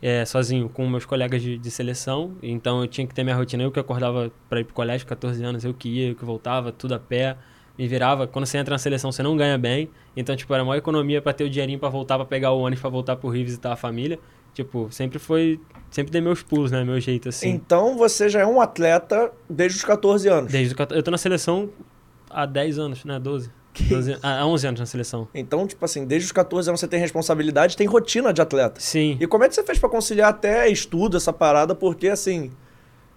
é, 0.00 0.24
sozinho 0.24 0.68
com 0.68 0.88
meus 0.88 1.04
colegas 1.04 1.42
de, 1.42 1.56
de 1.58 1.70
seleção. 1.70 2.36
Então 2.42 2.82
eu 2.82 2.86
tinha 2.86 3.06
que 3.06 3.14
ter 3.14 3.24
minha 3.24 3.36
rotina. 3.36 3.62
Eu 3.62 3.72
que 3.72 3.80
acordava 3.80 4.30
pra 4.48 4.60
ir 4.60 4.64
pro 4.64 4.74
colégio, 4.74 5.06
14 5.06 5.42
anos, 5.44 5.64
eu 5.64 5.74
que 5.74 5.88
ia, 5.88 6.08
eu 6.10 6.14
que 6.14 6.24
voltava, 6.24 6.72
tudo 6.72 6.94
a 6.94 6.98
pé. 6.98 7.36
Me 7.78 7.86
virava. 7.86 8.26
Quando 8.26 8.46
você 8.46 8.56
entra 8.56 8.74
na 8.74 8.78
seleção, 8.78 9.12
você 9.12 9.22
não 9.22 9.36
ganha 9.36 9.58
bem. 9.58 9.90
Então, 10.16 10.34
tipo, 10.34 10.52
era 10.54 10.62
a 10.62 10.66
maior 10.66 10.78
economia 10.78 11.20
pra 11.20 11.32
ter 11.34 11.44
o 11.44 11.50
dinheirinho 11.50 11.78
pra 11.78 11.90
voltar, 11.90 12.16
pra 12.16 12.24
pegar 12.24 12.52
o 12.52 12.60
ônibus, 12.60 12.80
pra 12.80 12.88
voltar 12.88 13.16
pro 13.16 13.28
Rio 13.28 13.44
visitar 13.44 13.72
a 13.72 13.76
família. 13.76 14.18
Tipo, 14.54 14.88
sempre 14.90 15.18
foi... 15.18 15.60
Sempre 15.90 16.10
dei 16.10 16.22
meus 16.22 16.42
pulos, 16.42 16.70
né? 16.70 16.82
Meu 16.82 16.98
jeito, 16.98 17.28
assim. 17.28 17.50
Então 17.50 17.98
você 17.98 18.30
já 18.30 18.40
é 18.40 18.46
um 18.46 18.62
atleta 18.62 19.30
desde 19.48 19.78
os 19.78 19.84
14 19.84 20.26
anos. 20.28 20.50
Desde 20.50 20.72
o 20.72 20.76
14 20.76 20.98
Eu 20.98 21.02
tô 21.02 21.10
na 21.10 21.18
seleção 21.18 21.68
há 22.30 22.46
10 22.46 22.78
anos, 22.78 23.04
né? 23.04 23.18
12. 23.18 23.50
12 23.84 24.18
há 24.22 24.46
11 24.46 24.66
anos 24.66 24.80
na 24.80 24.86
seleção. 24.86 25.28
Então, 25.34 25.66
tipo 25.66 25.84
assim, 25.84 26.04
desde 26.04 26.26
os 26.26 26.32
14 26.32 26.68
anos 26.70 26.80
você 26.80 26.88
tem 26.88 27.00
responsabilidade, 27.00 27.76
tem 27.76 27.86
rotina 27.86 28.32
de 28.32 28.40
atleta. 28.40 28.80
Sim. 28.80 29.16
E 29.20 29.26
como 29.26 29.44
é 29.44 29.48
que 29.48 29.54
você 29.54 29.62
fez 29.62 29.78
pra 29.78 29.88
conciliar 29.88 30.30
até 30.30 30.68
estudo, 30.68 31.16
essa 31.16 31.32
parada? 31.32 31.74
Porque, 31.74 32.08
assim, 32.08 32.50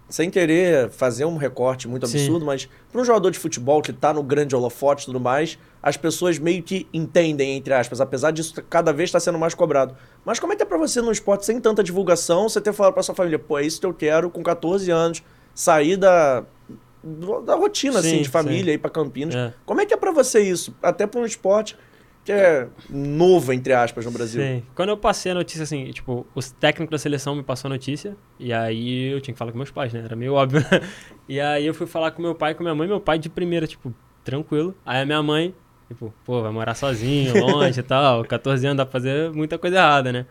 sem 0.10 0.30
querer 0.30 0.90
fazer 0.90 1.26
um 1.26 1.38
recorte 1.38 1.88
muito 1.88 2.08
Sim. 2.08 2.18
absurdo, 2.18 2.46
mas 2.46 2.68
para 2.92 3.02
um 3.02 3.06
jogador 3.06 3.30
de 3.30 3.38
futebol 3.38 3.82
que 3.82 3.94
tá 3.94 4.12
no 4.12 4.24
grande 4.24 4.56
holofote 4.56 5.04
e 5.04 5.06
tudo 5.06 5.20
mais, 5.20 5.58
as 5.82 5.96
pessoas 5.96 6.40
meio 6.40 6.64
que 6.64 6.88
entendem, 6.92 7.56
entre 7.56 7.74
aspas, 7.74 8.02
apesar 8.02 8.32
disso 8.32 8.56
cada 8.70 8.92
vez 8.92 9.10
está 9.10 9.20
sendo 9.20 9.38
mais 9.38 9.54
cobrado. 9.54 9.96
Mas 10.26 10.40
como 10.40 10.52
é 10.52 10.56
que 10.56 10.64
é 10.64 10.66
pra 10.66 10.78
você 10.78 11.00
no 11.02 11.12
esporte 11.12 11.46
sem 11.46 11.62
tanta 11.62 11.84
divulgação, 11.84 12.50
você 12.50 12.60
ter 12.60 12.74
falado 12.74 12.94
pra 12.94 13.04
sua 13.04 13.14
família, 13.14 13.38
pô, 13.38 13.60
é 13.60 13.66
isso 13.66 13.80
que 13.80 13.86
eu 13.86 13.94
quero 13.94 14.30
com 14.32 14.42
14 14.42 14.90
anos, 14.90 15.24
sair 15.54 15.96
da, 15.96 16.44
da 17.46 17.56
rotina, 17.56 18.00
assim, 18.00 18.18
Sim, 18.18 18.22
de 18.22 18.30
família, 18.30 18.66
sim. 18.66 18.76
ir 18.76 18.78
pra 18.78 18.90
Campinas. 18.90 19.36
É. 19.36 19.54
Como 19.66 19.80
é 19.82 19.86
que 19.86 19.94
é 19.94 19.98
pra 19.98 20.12
você 20.12 20.42
isso? 20.42 20.76
Até 20.82 21.08
pra 21.08 21.22
um 21.22 21.26
esporte 21.26 21.78
que 22.26 22.32
é 22.32 22.68
novo, 22.90 23.54
entre 23.54 23.74
aspas, 23.74 24.06
no 24.06 24.12
Brasil. 24.12 24.42
Sim. 24.42 24.64
Quando 24.76 24.90
eu 24.90 24.98
passei 24.98 25.32
a 25.32 25.36
notícia, 25.36 25.64
assim, 25.64 25.90
tipo, 25.92 26.28
os 26.36 26.52
técnicos 26.52 26.92
da 26.92 26.98
seleção 26.98 27.36
me 27.36 27.42
passou 27.44 27.70
a 27.70 27.74
notícia, 27.74 28.16
e 28.38 28.52
aí 28.54 29.12
eu 29.12 29.22
tinha 29.22 29.34
que 29.34 29.38
falar 29.38 29.52
com 29.52 29.58
meus 29.58 29.72
pais, 29.72 29.94
né? 29.94 30.02
Era 30.04 30.16
meio 30.16 30.34
óbvio. 30.34 30.62
e 31.28 31.40
aí 31.40 31.66
eu 31.66 31.74
fui 31.74 31.88
falar 31.88 32.12
com 32.12 32.22
meu 32.22 32.36
pai 32.36 32.54
com 32.54 32.62
minha 32.64 32.76
mãe, 32.76 32.88
meu 32.88 33.00
pai 33.00 33.18
de 33.18 33.30
primeira, 33.30 33.66
tipo, 33.66 33.94
tranquilo. 34.24 34.76
Aí 34.86 35.02
a 35.02 35.06
minha 35.06 35.24
mãe, 35.24 35.56
tipo, 35.88 36.14
pô, 36.26 36.42
vai 36.42 36.52
morar 36.52 36.76
sozinho, 36.76 37.34
longe 37.40 37.80
e 37.80 37.84
tal, 37.84 38.24
14 38.26 38.68
anos 38.68 38.78
dá 38.78 38.86
pra 38.86 38.92
fazer 38.92 39.32
muita 39.32 39.58
coisa 39.58 39.78
errada, 39.78 40.12
né? 40.12 40.26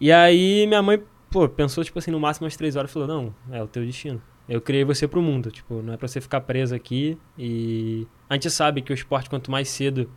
E 0.00 0.10
aí 0.10 0.66
minha 0.66 0.82
mãe, 0.82 1.00
pô, 1.30 1.48
pensou, 1.48 1.84
tipo 1.84 1.98
assim, 1.98 2.10
no 2.10 2.18
máximo 2.18 2.46
umas 2.46 2.56
três 2.56 2.74
horas 2.74 2.90
falou, 2.90 3.06
não, 3.06 3.34
é 3.52 3.62
o 3.62 3.68
teu 3.68 3.84
destino. 3.84 4.20
Eu 4.48 4.60
criei 4.60 4.84
você 4.84 5.06
pro 5.06 5.22
mundo, 5.22 5.50
tipo, 5.50 5.82
não 5.82 5.94
é 5.94 5.96
pra 5.96 6.08
você 6.08 6.20
ficar 6.20 6.40
preso 6.40 6.74
aqui 6.74 7.16
e... 7.38 8.06
A 8.28 8.34
gente 8.34 8.50
sabe 8.50 8.82
que 8.82 8.92
o 8.92 8.94
esporte, 8.94 9.30
quanto 9.30 9.50
mais 9.50 9.68
cedo 9.68 10.10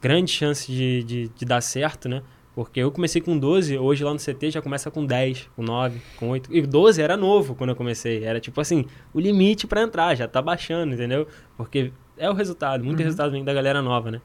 grande 0.00 0.30
chance 0.30 0.70
de, 0.70 1.02
de, 1.02 1.28
de 1.28 1.44
dar 1.44 1.60
certo, 1.60 2.08
né? 2.08 2.22
Porque 2.54 2.80
eu 2.80 2.90
comecei 2.90 3.20
com 3.20 3.38
12, 3.38 3.76
hoje 3.76 4.02
lá 4.02 4.12
no 4.12 4.18
CT 4.18 4.50
já 4.50 4.62
começa 4.62 4.90
com 4.90 5.04
10, 5.04 5.50
com 5.54 5.62
9, 5.62 6.00
com 6.16 6.30
8. 6.30 6.54
E 6.54 6.62
12 6.62 7.02
era 7.02 7.14
novo 7.14 7.54
quando 7.54 7.70
eu 7.70 7.76
comecei. 7.76 8.24
Era 8.24 8.40
tipo 8.40 8.58
assim, 8.60 8.86
o 9.12 9.20
limite 9.20 9.66
pra 9.66 9.82
entrar, 9.82 10.14
já 10.14 10.26
tá 10.26 10.40
baixando, 10.40 10.94
entendeu? 10.94 11.26
Porque 11.56 11.92
é 12.16 12.30
o 12.30 12.32
resultado, 12.32 12.82
muito 12.82 13.02
resultado 13.02 13.30
vem 13.30 13.44
da 13.44 13.52
galera 13.52 13.82
nova, 13.82 14.10
né? 14.10 14.22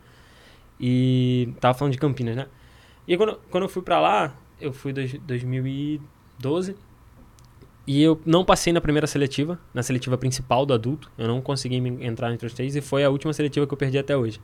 E 0.79 1.49
tava 1.59 1.77
falando 1.77 1.91
de 1.91 1.99
Campinas, 1.99 2.35
né? 2.35 2.47
E 3.05 3.17
quando, 3.17 3.37
quando 3.49 3.63
eu 3.63 3.69
fui 3.69 3.81
pra 3.81 3.99
lá, 3.99 4.33
eu 4.61 4.71
fui 4.71 4.91
em 4.91 5.19
2012. 5.19 6.75
E 7.87 8.01
eu 8.01 8.21
não 8.25 8.45
passei 8.45 8.71
na 8.71 8.79
primeira 8.79 9.07
seletiva, 9.07 9.59
na 9.73 9.81
seletiva 9.83 10.17
principal 10.17 10.65
do 10.65 10.73
adulto. 10.73 11.11
Eu 11.17 11.27
não 11.27 11.41
consegui 11.41 11.81
me 11.81 12.05
entrar 12.05 12.31
entre 12.33 12.45
os 12.45 12.53
três 12.53 12.75
e 12.75 12.81
foi 12.81 13.03
a 13.03 13.09
última 13.09 13.33
seletiva 13.33 13.65
que 13.67 13.73
eu 13.73 13.77
perdi 13.77 13.97
até 13.97 14.15
hoje. 14.15 14.39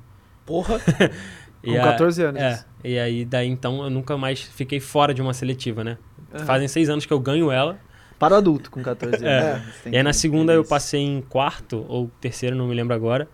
Porra. 0.45 0.79
E 1.63 1.71
Com 1.73 1.79
a- 1.81 1.83
14 1.91 2.21
anos. 2.23 2.39
É, 2.41 2.63
e 2.83 2.99
aí 2.99 3.25
daí 3.25 3.47
então 3.49 3.83
eu 3.83 3.89
nunca 3.89 4.15
mais 4.15 4.41
fiquei 4.41 4.79
fora 4.79 5.11
de 5.11 5.23
uma 5.23 5.33
seletiva, 5.33 5.83
né? 5.83 5.97
Fazem 6.45 6.67
seis 6.67 6.87
anos 6.87 7.05
que 7.07 7.11
eu 7.11 7.19
ganho 7.19 7.51
ela. 7.51 7.79
Para 8.19 8.35
o 8.35 8.37
adulto 8.37 8.69
com 8.69 8.81
14 8.83 9.15
anos. 9.15 9.27
É. 9.27 9.53
né? 9.55 9.65
Você 9.73 9.83
tem 9.83 9.93
E 9.93 9.97
aí 9.97 10.03
na 10.03 10.13
segunda 10.13 10.53
eu 10.53 10.63
passei 10.63 11.01
em 11.01 11.19
quarto 11.19 11.83
ou 11.89 12.11
terceiro, 12.21 12.55
não 12.55 12.67
me 12.67 12.75
lembro 12.75 12.93
agora. 12.95 13.27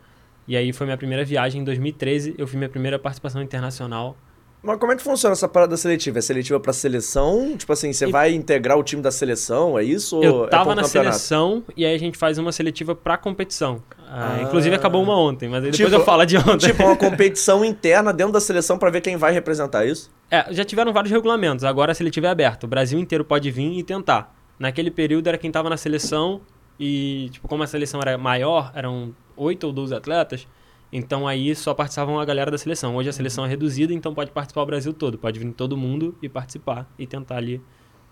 E 0.48 0.56
aí 0.56 0.72
foi 0.72 0.86
minha 0.88 0.98
primeira 0.98 1.24
viagem 1.26 1.62
em 1.62 1.64
2013, 1.66 2.34
eu 2.38 2.48
fiz 2.48 2.56
minha 2.56 2.70
primeira 2.70 2.98
participação 2.98 3.42
internacional. 3.42 4.18
Mas 4.66 4.80
como 4.80 4.94
é 4.94 4.96
que 4.96 5.04
funciona 5.04 5.34
essa 5.34 5.48
parada 5.48 5.76
seletiva? 5.76 6.20
É 6.20 6.22
seletiva 6.22 6.58
pra 6.58 6.72
seleção? 6.72 7.58
Tipo 7.58 7.74
assim, 7.74 7.92
você 7.92 8.06
E- 8.08 8.12
vai 8.12 8.34
integrar 8.34 8.78
o 8.78 8.84
time 8.84 9.02
da 9.02 9.12
seleção? 9.12 9.78
É 9.78 9.84
isso? 9.84 10.24
eu 10.24 10.46
é 10.46 10.48
tava 10.48 10.70
por 10.70 10.76
na 10.78 10.84
campeonato? 10.84 11.16
seleção 11.18 11.64
e 11.76 11.86
aí 11.86 11.94
a 11.94 11.98
gente 12.00 12.18
faz 12.18 12.38
uma 12.38 12.52
seletiva 12.54 12.96
pra 12.96 13.18
competição. 13.18 13.84
Ah, 14.08 14.38
Ah. 14.38 14.42
Inclusive 14.44 14.74
acabou 14.74 15.04
uma 15.04 15.18
ontem, 15.18 15.50
mas 15.50 15.64
depois 15.64 15.76
Tipo- 15.78 15.92
eu 15.94 16.06
falo 16.06 16.24
de 16.26 16.38
ontem. 16.38 16.68
Tipo, 16.68 16.84
uma 16.84 16.96
competição 16.96 17.66
interna 17.66 18.14
dentro 18.14 18.32
da 18.32 18.40
seleção 18.40 18.78
pra 18.78 18.90
ver 18.90 19.02
quem 19.02 19.18
vai 19.18 19.34
representar 19.34 19.86
isso? 19.86 20.10
É, 20.32 20.46
já 20.54 20.64
tiveram 20.64 20.94
vários 20.94 21.12
regulamentos, 21.12 21.66
agora 21.66 21.92
a 21.92 21.96
seletiva 21.96 22.28
é 22.28 22.30
aberta. 22.30 22.66
O 22.66 22.70
Brasil 22.70 22.98
inteiro 22.98 23.26
pode 23.26 23.52
vir 23.52 23.78
e 23.78 23.84
tentar. 23.84 24.34
Naquele 24.58 24.90
período 24.92 25.28
era 25.28 25.38
quem 25.38 25.52
tava 25.52 25.70
na 25.70 25.76
seleção 25.78 26.40
e, 26.80 27.28
tipo, 27.34 27.48
como 27.50 27.64
a 27.64 27.68
seleção 27.68 28.00
era 28.00 28.18
maior, 28.18 28.72
eram 28.76 29.14
8 29.36 29.66
ou 29.66 29.74
12 29.74 29.94
atletas, 29.94 30.48
então 30.96 31.28
aí 31.28 31.54
só 31.56 31.74
participavam 31.74 32.20
a 32.20 32.26
galera 32.26 32.52
da 32.52 32.58
seleção. 32.58 32.96
Hoje 32.96 33.10
a 33.10 33.14
seleção 33.14 33.44
é 33.46 33.50
reduzida, 33.50 33.92
então 33.94 34.14
pode 34.14 34.32
participar 34.32 34.62
o 34.62 34.66
Brasil 34.66 34.94
todo. 34.94 35.18
Pode 35.18 35.40
vir 35.40 35.52
todo 35.52 35.76
mundo 35.76 36.16
e 36.22 36.30
participar 36.30 36.88
e 37.00 37.08
tentar 37.08 37.38
ali 37.38 37.60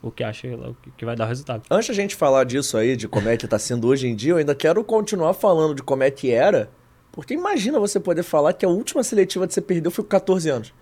o 0.01 0.09
que 0.09 0.23
acha 0.23 0.47
o 0.47 0.75
que- 0.97 1.05
vai 1.05 1.15
dar 1.15 1.25
o 1.25 1.27
resultado. 1.27 1.61
Antes 1.69 1.89
da 1.89 1.93
gente 1.93 2.15
falar 2.15 2.43
disso 2.43 2.75
aí, 2.75 2.95
de 2.97 3.07
como 3.07 3.29
é 3.29 3.37
que 3.37 3.47
tá 3.47 3.59
sendo 3.59 3.87
hoje 3.87 4.07
em 4.07 4.15
dia, 4.15 4.31
eu 4.33 4.37
ainda 4.37 4.55
quero 4.55 4.83
continuar 4.83 5.33
falando 5.33 5.75
de 5.75 5.83
como 5.83 6.01
é 6.03 6.09
que 6.09 6.31
era. 6.31 6.71
Porque 7.11 7.33
imagina 7.35 7.79
você 7.79 7.99
poder 7.99 8.23
falar 8.23 8.53
que 8.53 8.65
a 8.65 8.69
última 8.69 9.03
seletiva 9.03 9.45
que 9.47 9.53
você 9.53 9.61
perdeu 9.61 9.91
foi 9.91 10.03
com 10.03 10.09
14 10.09 10.49
anos. 10.49 10.73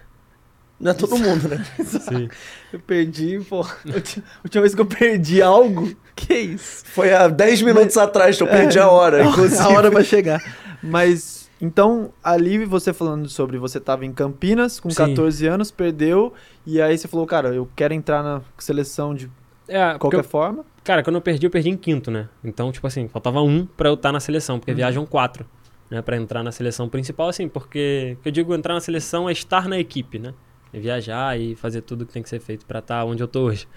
Não 0.79 0.91
é 0.91 0.93
todo 0.93 1.17
mundo, 1.17 1.49
né? 1.49 1.65
Sim. 1.83 2.29
Eu 2.71 2.79
perdi, 2.79 3.39
pô. 3.49 3.61
A 3.63 3.93
última- 3.93 4.23
a 4.55 4.61
vez 4.61 4.73
que 4.73 4.79
eu 4.79 4.85
perdi 4.85 5.41
algo, 5.41 5.93
que 6.15 6.33
isso? 6.33 6.85
Foi 6.85 7.13
há 7.13 7.27
10 7.27 7.61
minutos 7.61 7.97
atrás 7.97 8.37
que 8.37 8.43
eu 8.43 8.47
perdi 8.47 8.79
a 8.79 8.87
hora, 8.89 9.21
inclusive. 9.27 9.61
A 9.61 9.67
hora 9.67 9.91
vai 9.91 10.05
chegar. 10.05 10.39
Mas, 10.81 11.38
então, 11.61 12.11
ali 12.23 12.63
você 12.65 12.93
falando 12.93 13.27
sobre 13.29 13.57
você 13.57 13.79
tava 13.79 14.05
em 14.05 14.13
Campinas 14.13 14.79
com 14.79 14.89
Sim. 14.89 14.95
14 14.97 15.45
anos, 15.47 15.71
perdeu, 15.71 16.33
e 16.65 16.81
aí 16.81 16.97
você 16.97 17.07
falou, 17.07 17.25
cara, 17.25 17.49
eu 17.53 17.67
quero 17.75 17.93
entrar 17.93 18.23
na 18.23 18.41
seleção 18.57 19.13
de 19.13 19.29
É, 19.67 19.97
qualquer 19.97 20.19
eu- 20.19 20.23
forma. 20.23 20.65
Cara, 20.83 21.03
quando 21.03 21.17
eu 21.17 21.21
perdi, 21.21 21.45
eu 21.45 21.51
perdi 21.51 21.69
em 21.69 21.77
quinto, 21.77 22.09
né? 22.09 22.27
Então, 22.43 22.71
tipo 22.71 22.87
assim, 22.87 23.07
faltava 23.07 23.41
um 23.41 23.65
pra 23.65 23.89
eu 23.89 23.93
estar 23.93 24.11
na 24.11 24.19
seleção, 24.19 24.57
porque 24.59 24.73
viajam 24.73 25.05
quatro, 25.05 25.45
né? 25.91 26.01
Pra 26.01 26.17
entrar 26.17 26.41
na 26.43 26.51
seleção 26.51 26.89
principal, 26.89 27.29
assim, 27.29 27.47
porque 27.47 28.17
que 28.23 28.29
eu 28.29 28.31
digo 28.31 28.55
entrar 28.55 28.73
na 28.73 28.81
seleção 28.81 29.29
é 29.29 29.31
estar 29.31 29.67
na 29.67 29.77
equipe, 29.77 30.17
né? 30.17 30.33
É 30.73 30.79
viajar 30.79 31.39
e 31.39 31.55
fazer 31.55 31.81
tudo 31.81 32.05
que 32.05 32.13
tem 32.13 32.23
que 32.23 32.29
ser 32.29 32.39
feito 32.39 32.65
pra 32.65 32.79
estar 32.79 33.03
onde 33.05 33.21
eu 33.21 33.27
tô 33.27 33.41
hoje. 33.41 33.67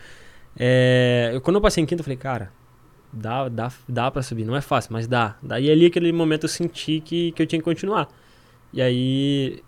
É, 0.59 1.31
eu- 1.35 1.41
quando 1.41 1.57
eu 1.57 1.63
passei 1.63 1.83
em 1.83 1.87
quinto, 1.87 2.01
eu 2.01 2.05
falei, 2.05 2.17
cara, 2.17 2.51
dá, 3.13 3.49
dá, 3.49 3.73
dá 3.89 4.11
pra 4.11 4.23
subir. 4.23 4.45
Não 4.45 4.57
é 4.57 4.61
fácil, 4.61 4.93
mas 4.93 5.07
dá. 5.07 5.37
Daí 5.43 5.71
ali, 5.71 5.87
aquele 5.87 6.13
momento, 6.13 6.45
eu 6.45 6.49
senti 6.49 7.01
que, 7.01 7.33
que 7.33 7.43
eu 7.43 7.47
tinha 7.47 7.59
que 7.61 7.65
continuar. 7.65 8.09
E 8.73 8.81
aí, 8.81 9.63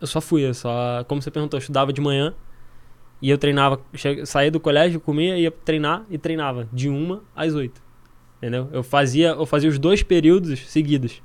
eu 0.00 0.06
só 0.06 0.20
fui, 0.20 0.42
eu 0.42 0.54
só, 0.54 1.04
como 1.04 1.22
você 1.22 1.30
perguntou, 1.30 1.56
eu 1.58 1.60
estudava 1.60 1.92
de 1.92 2.00
manhã, 2.00 2.34
e 3.20 3.30
eu 3.30 3.38
treinava, 3.38 3.80
che- 3.94 4.26
saía 4.26 4.50
do 4.50 4.60
colégio, 4.60 5.00
comia, 5.00 5.38
ia 5.38 5.50
treinar 5.50 6.04
e 6.10 6.18
treinava 6.18 6.68
de 6.72 6.88
uma 6.88 7.22
às 7.34 7.54
oito. 7.54 7.80
Entendeu? 8.38 8.68
Eu 8.70 8.82
fazia, 8.82 9.28
eu 9.28 9.46
fazia 9.46 9.70
os 9.70 9.78
dois 9.78 10.02
períodos 10.02 10.60
seguidos. 10.70 11.22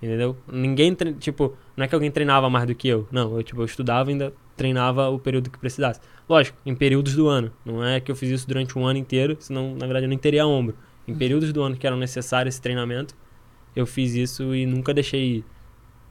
Entendeu? 0.00 0.36
Ninguém, 0.50 0.94
tipo, 1.18 1.56
não 1.76 1.84
é 1.84 1.88
que 1.88 1.94
alguém 1.94 2.10
treinava 2.10 2.48
mais 2.48 2.66
do 2.66 2.74
que 2.74 2.86
eu. 2.88 3.08
Não, 3.10 3.36
eu 3.36 3.42
tipo, 3.42 3.60
eu 3.60 3.64
estudava 3.64 4.10
e 4.10 4.12
ainda 4.12 4.32
treinava 4.56 5.08
o 5.10 5.18
período 5.18 5.50
que 5.50 5.58
precisasse. 5.58 6.00
Lógico, 6.32 6.56
em 6.64 6.74
períodos 6.74 7.14
do 7.14 7.28
ano. 7.28 7.52
Não 7.62 7.84
é 7.84 8.00
que 8.00 8.10
eu 8.10 8.16
fiz 8.16 8.30
isso 8.30 8.48
durante 8.48 8.78
um 8.78 8.86
ano 8.86 8.98
inteiro, 8.98 9.36
senão 9.38 9.74
na 9.74 9.84
verdade 9.86 10.06
eu 10.06 10.08
nem 10.08 10.16
teria 10.16 10.46
ombro. 10.46 10.74
Em 11.06 11.14
períodos 11.14 11.52
do 11.52 11.62
ano 11.62 11.76
que 11.76 11.86
eram 11.86 11.98
necessários 11.98 12.54
esse 12.54 12.62
treinamento, 12.62 13.14
eu 13.76 13.84
fiz 13.86 14.14
isso 14.14 14.54
e 14.54 14.64
nunca 14.64 14.94
deixei 14.94 15.20
ir. 15.36 15.44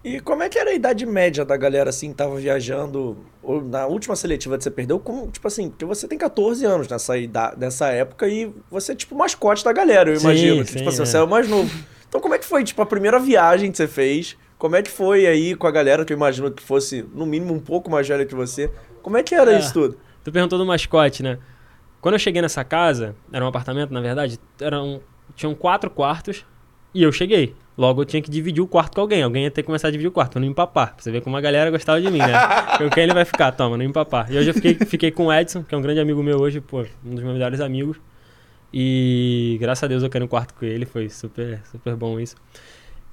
E 0.04 0.20
como 0.20 0.44
é 0.44 0.50
que 0.50 0.60
era 0.60 0.70
a 0.70 0.74
idade 0.74 1.06
média 1.08 1.44
da 1.44 1.56
galera, 1.58 1.90
assim, 1.90 2.10
que 2.10 2.16
tava 2.18 2.36
viajando? 2.36 3.18
Ou 3.42 3.64
na 3.64 3.88
última 3.88 4.16
seletiva 4.16 4.58
que 4.58 4.64
você 4.64 4.70
perdeu, 4.72 5.00
como, 5.00 5.28
tipo 5.32 5.48
assim, 5.48 5.70
porque 5.70 5.86
você 5.86 6.08
tem 6.08 6.18
14 6.18 6.66
anos 6.66 6.88
nessa, 6.88 7.18
ida- 7.18 7.56
nessa 7.58 7.88
época 7.90 8.28
e 8.28 8.52
você 8.70 8.92
é 8.92 8.96
tipo 8.96 9.16
o 9.16 9.18
mascote 9.18 9.64
da 9.66 9.72
galera, 9.74 10.10
eu 10.12 10.16
Sim, 10.18 10.24
imagino. 10.26 10.66
que, 10.66 10.72
sim, 10.72 10.78
tipo 10.78 10.90
assim, 10.90 11.02
é. 11.02 11.06
você 11.06 11.18
é 11.18 11.22
o 11.24 11.28
mais 11.28 11.48
novo. 11.48 11.72
Então 12.08 12.20
como 12.22 12.34
é 12.36 12.38
que 12.40 12.46
foi, 12.46 12.64
tipo, 12.64 12.80
a 12.82 12.86
primeira 12.86 13.20
viagem 13.20 13.72
que 13.72 13.78
você 13.78 13.88
fez? 13.88 14.38
Como 14.58 14.76
é 14.76 14.82
que 14.84 14.90
foi 14.92 15.26
aí 15.26 15.56
com 15.56 15.66
a 15.66 15.72
galera 15.72 16.04
que 16.06 16.14
eu 16.14 16.18
imagino 16.18 16.52
que 16.52 16.62
fosse, 16.62 17.04
no 17.16 17.26
mínimo, 17.26 17.54
um 17.54 17.60
pouco 17.60 17.90
mais 17.90 18.08
velha 18.08 18.26
que 18.26 18.36
você? 18.36 18.70
Como 19.02 19.18
é 19.18 19.24
que 19.24 19.34
era 19.34 19.54
É. 19.54 19.60
isso 19.60 19.74
tudo? 19.74 19.98
Tu 20.24 20.32
perguntou 20.32 20.58
do 20.58 20.66
mascote, 20.66 21.24
né? 21.24 21.38
Quando 22.00 22.16
eu 22.16 22.20
cheguei 22.20 22.42
nessa 22.42 22.64
casa, 22.64 23.16
era 23.32 23.44
um 23.44 23.48
apartamento, 23.48 23.94
na 23.94 24.02
verdade, 24.02 24.40
eram, 24.60 25.02
tinham 25.36 25.54
quatro 25.54 25.90
quartos 25.90 26.46
e 26.94 27.04
eu 27.04 27.12
cheguei. 27.12 27.56
Logo 27.78 28.02
eu 28.02 28.06
tinha 28.06 28.22
que 28.22 28.30
dividir 28.30 28.62
o 28.62 28.68
quarto 28.68 28.96
com 28.96 29.02
alguém. 29.02 29.24
Alguém 29.24 29.44
ia 29.44 29.52
ter 29.52 29.62
que 29.62 29.66
começar 29.66 29.88
a 29.88 29.92
dividir 29.92 30.10
o 30.10 30.12
quarto, 30.12 30.40
não 30.40 30.48
empapar. 30.48 30.94
Pra 30.94 31.04
você 31.04 31.12
ver 31.12 31.22
como 31.22 31.38
a 31.38 31.42
galera 31.42 31.72
gostava 31.72 32.02
de 32.02 32.10
mim, 32.12 32.20
né? 32.20 32.34
Com 32.78 32.90
quem 32.90 33.04
ele 33.04 33.14
vai 33.14 33.26
ficar? 33.26 33.52
Toma, 33.52 33.78
não 33.78 33.86
empapar. 33.86 34.32
E 34.32 34.38
hoje 34.38 34.50
eu 34.50 34.54
fiquei, 34.54 34.76
fiquei 34.86 35.12
com 35.12 35.28
o 35.28 35.34
Edson, 35.34 35.64
que 35.64 35.74
é 35.74 35.78
um 35.78 35.82
grande 35.82 36.00
amigo 36.00 36.22
meu 36.22 36.40
hoje, 36.40 36.60
pô, 36.60 36.82
um 37.04 37.16
dos 37.16 37.24
meus 37.24 37.34
melhores 37.34 37.60
amigos. 37.60 37.98
E 38.74 39.58
graças 39.60 39.84
a 39.84 39.88
Deus 39.88 40.04
eu 40.04 40.10
quero 40.10 40.26
um 40.26 40.28
quarto 40.28 40.54
com 40.54 40.66
ele, 40.66 40.86
foi 40.86 41.10
super, 41.10 41.62
super 41.72 41.96
bom 41.96 42.20
isso. 42.20 42.36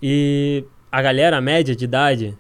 E 0.03 0.65
a 0.91 1.03
galera, 1.03 1.39
a 1.39 1.41
média 1.41 1.75
de 1.75 1.85
idade, 1.85 2.37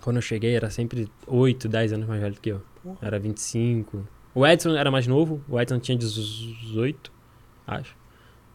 quando 0.00 0.16
eu 0.16 0.22
cheguei, 0.22 0.54
era 0.54 0.70
sempre 0.70 1.08
8, 1.26 1.68
10 1.68 1.92
anos 1.94 2.08
mais 2.08 2.20
velho 2.20 2.36
que 2.40 2.50
eu. 2.50 2.62
Era 3.00 3.18
25. 3.18 4.06
O 4.34 4.46
Edson 4.46 4.76
era 4.76 4.90
mais 4.90 5.06
novo, 5.06 5.42
o 5.48 5.60
Edson 5.60 5.78
tinha 5.78 5.96
18, 5.96 7.12
acho. 7.66 7.96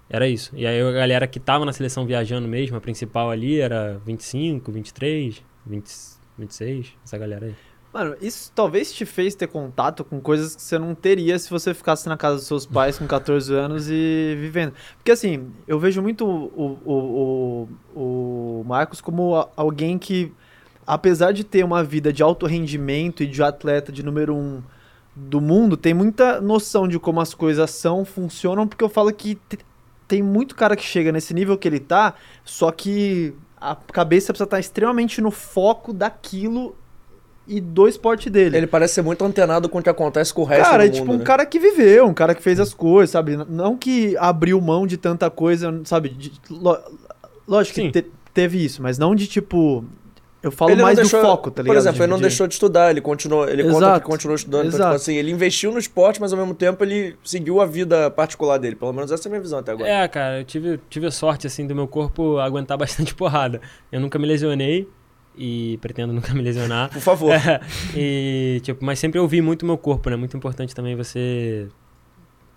Era 0.09 0.27
isso. 0.27 0.55
E 0.55 0.65
aí 0.65 0.81
a 0.81 0.91
galera 0.91 1.27
que 1.27 1.39
tava 1.39 1.65
na 1.65 1.73
seleção 1.73 2.05
viajando 2.05 2.47
mesmo, 2.47 2.77
a 2.77 2.81
principal 2.81 3.29
ali 3.29 3.59
era 3.59 4.01
25, 4.05 4.71
23, 4.71 5.43
20, 5.65 5.93
26, 6.37 6.93
essa 7.03 7.17
galera 7.17 7.47
aí. 7.47 7.55
Mano, 7.93 8.15
isso 8.21 8.51
talvez 8.53 8.93
te 8.93 9.05
fez 9.05 9.33
ter 9.33 9.47
contato 9.47 10.03
com 10.03 10.19
coisas 10.19 10.55
que 10.55 10.61
você 10.61 10.77
não 10.77 10.93
teria 10.93 11.39
se 11.39 11.49
você 11.49 11.73
ficasse 11.73 12.07
na 12.07 12.15
casa 12.15 12.35
dos 12.35 12.45
seus 12.45 12.65
pais 12.65 12.97
com 12.97 13.07
14 13.07 13.53
anos 13.53 13.89
e 13.89 14.35
vivendo. 14.39 14.73
Porque 14.97 15.11
assim, 15.11 15.51
eu 15.67 15.79
vejo 15.79 16.01
muito 16.01 16.25
o, 16.25 16.79
o, 16.85 17.67
o, 17.95 18.59
o 18.59 18.63
Marcos 18.65 19.01
como 19.01 19.49
alguém 19.55 19.97
que, 19.97 20.31
apesar 20.87 21.33
de 21.33 21.43
ter 21.43 21.63
uma 21.65 21.83
vida 21.83 22.11
de 22.13 22.23
alto 22.23 22.45
rendimento 22.47 23.21
e 23.21 23.27
de 23.27 23.43
atleta 23.43 23.91
de 23.91 24.01
número 24.01 24.33
um 24.33 24.63
do 25.15 25.41
mundo, 25.41 25.75
tem 25.75 25.93
muita 25.93 26.39
noção 26.39 26.87
de 26.87 26.97
como 26.97 27.19
as 27.19 27.33
coisas 27.33 27.69
são, 27.71 28.05
funcionam, 28.05 28.67
porque 28.67 28.83
eu 28.83 28.89
falo 28.89 29.11
que 29.11 29.35
te- 29.49 29.57
tem 30.07 30.21
muito 30.23 30.55
cara 30.55 30.75
que 30.75 30.83
chega 30.83 31.11
nesse 31.11 31.33
nível 31.33 31.57
que 31.57 31.67
ele 31.67 31.79
tá, 31.79 32.13
só 32.45 32.71
que 32.71 33.33
a 33.59 33.75
cabeça 33.75 34.27
precisa 34.31 34.45
estar 34.45 34.59
extremamente 34.59 35.19
no 35.19 35.31
foco 35.31 35.91
daquilo 35.91 36.75
e 37.47 37.59
do 37.59 37.87
esporte 37.87 38.29
dele. 38.29 38.55
Ele 38.57 38.67
parece 38.67 38.93
ser 38.95 39.01
muito 39.01 39.25
antenado 39.25 39.67
com 39.67 39.79
o 39.79 39.81
que 39.83 39.89
acontece 39.89 40.31
com 40.33 40.43
o 40.43 40.45
resto 40.45 40.69
Cara, 40.69 40.83
do 40.83 40.83
é 40.83 40.85
mundo, 40.89 40.95
tipo 40.99 41.11
um 41.13 41.17
né? 41.17 41.23
cara 41.25 41.45
que 41.45 41.59
viveu, 41.59 42.05
um 42.05 42.13
cara 42.13 42.35
que 42.35 42.41
fez 42.43 42.59
as 42.59 42.73
coisas, 42.73 43.09
sabe? 43.09 43.35
Não 43.49 43.75
que 43.75 44.15
abriu 44.17 44.61
mão 44.61 44.85
de 44.85 44.97
tanta 44.97 45.29
coisa, 45.31 45.81
sabe? 45.85 46.09
De- 46.09 46.31
lo- 46.49 46.77
lógico 47.47 47.75
Sim. 47.75 47.89
que 47.91 48.01
te- 48.03 48.11
teve 48.33 48.63
isso, 48.63 48.81
mas 48.83 48.97
não 48.99 49.15
de 49.15 49.25
tipo. 49.27 49.83
Eu 50.41 50.51
falo 50.51 50.71
Ele 50.71 50.83
mais 50.83 50.95
deixou- 50.95 51.19
do 51.19 51.25
foco, 51.25 51.49
tá 51.49 51.63
ligado? 51.63 51.73
Por 51.75 51.79
exemplo, 51.79 52.03
ele 52.03 52.09
não 52.11 52.17
de- 52.17 52.21
deixou 52.23 52.47
de 52.47 52.53
estudar, 52.53 52.91
ele 52.91 53.01
continuou, 53.01 53.49
ele 53.49 53.63
conta 53.63 53.77
Exato, 53.77 54.01
que 54.01 54.05
continuou 54.11 54.35
estudando. 54.35 54.67
Então, 54.67 54.79
tipo 54.79 54.91
assim, 54.95 55.15
ele 55.15 55.31
investiu 55.31 55.71
no 55.71 55.79
esporte, 55.79 56.21
mas 56.21 56.31
ao 56.31 56.37
mesmo 56.39 56.53
tempo 56.53 56.83
ele 56.83 57.15
seguiu 57.23 57.59
a 57.59 57.65
vida 57.65 58.11
particular 58.11 58.57
dele. 58.59 58.75
Pelo 58.75 58.93
menos 58.93 59.11
essa 59.11 59.27
é 59.27 59.29
a 59.29 59.31
minha 59.31 59.41
visão 59.41 59.59
até 59.59 59.71
agora. 59.71 59.89
É, 59.89 60.07
cara, 60.07 60.39
eu 60.39 60.45
tive, 60.45 60.79
tive 60.89 61.07
a 61.07 61.11
sorte, 61.11 61.47
assim, 61.47 61.65
do 61.65 61.73
meu 61.73 61.87
corpo 61.87 62.37
aguentar 62.37 62.77
bastante 62.77 63.15
porrada. 63.15 63.59
Eu 63.91 63.99
nunca 63.99 64.19
me 64.19 64.27
lesionei 64.27 64.87
e 65.35 65.77
pretendo 65.81 66.13
nunca 66.13 66.31
me 66.33 66.41
lesionar. 66.43 66.91
Por 66.91 67.01
favor. 67.01 67.31
É, 67.43 67.59
e, 67.95 68.59
tipo, 68.61 68.85
mas 68.85 68.99
sempre 68.99 69.19
ouvi 69.19 69.41
muito 69.41 69.63
o 69.63 69.65
meu 69.65 69.77
corpo, 69.77 70.07
né? 70.09 70.15
Muito 70.15 70.37
importante 70.37 70.73
também 70.75 70.95
você. 70.95 71.67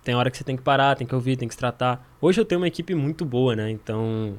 Tem 0.03 0.13
hora 0.15 0.29
que 0.31 0.37
você 0.37 0.43
tem 0.43 0.55
que 0.55 0.63
parar, 0.63 0.95
tem 0.95 1.05
que 1.05 1.13
ouvir, 1.15 1.35
tem 1.35 1.47
que 1.47 1.53
se 1.53 1.59
tratar. 1.59 2.07
Hoje 2.21 2.39
eu 2.39 2.45
tenho 2.45 2.61
uma 2.61 2.67
equipe 2.67 2.93
muito 2.95 3.23
boa, 3.25 3.55
né? 3.55 3.69
Então, 3.69 4.35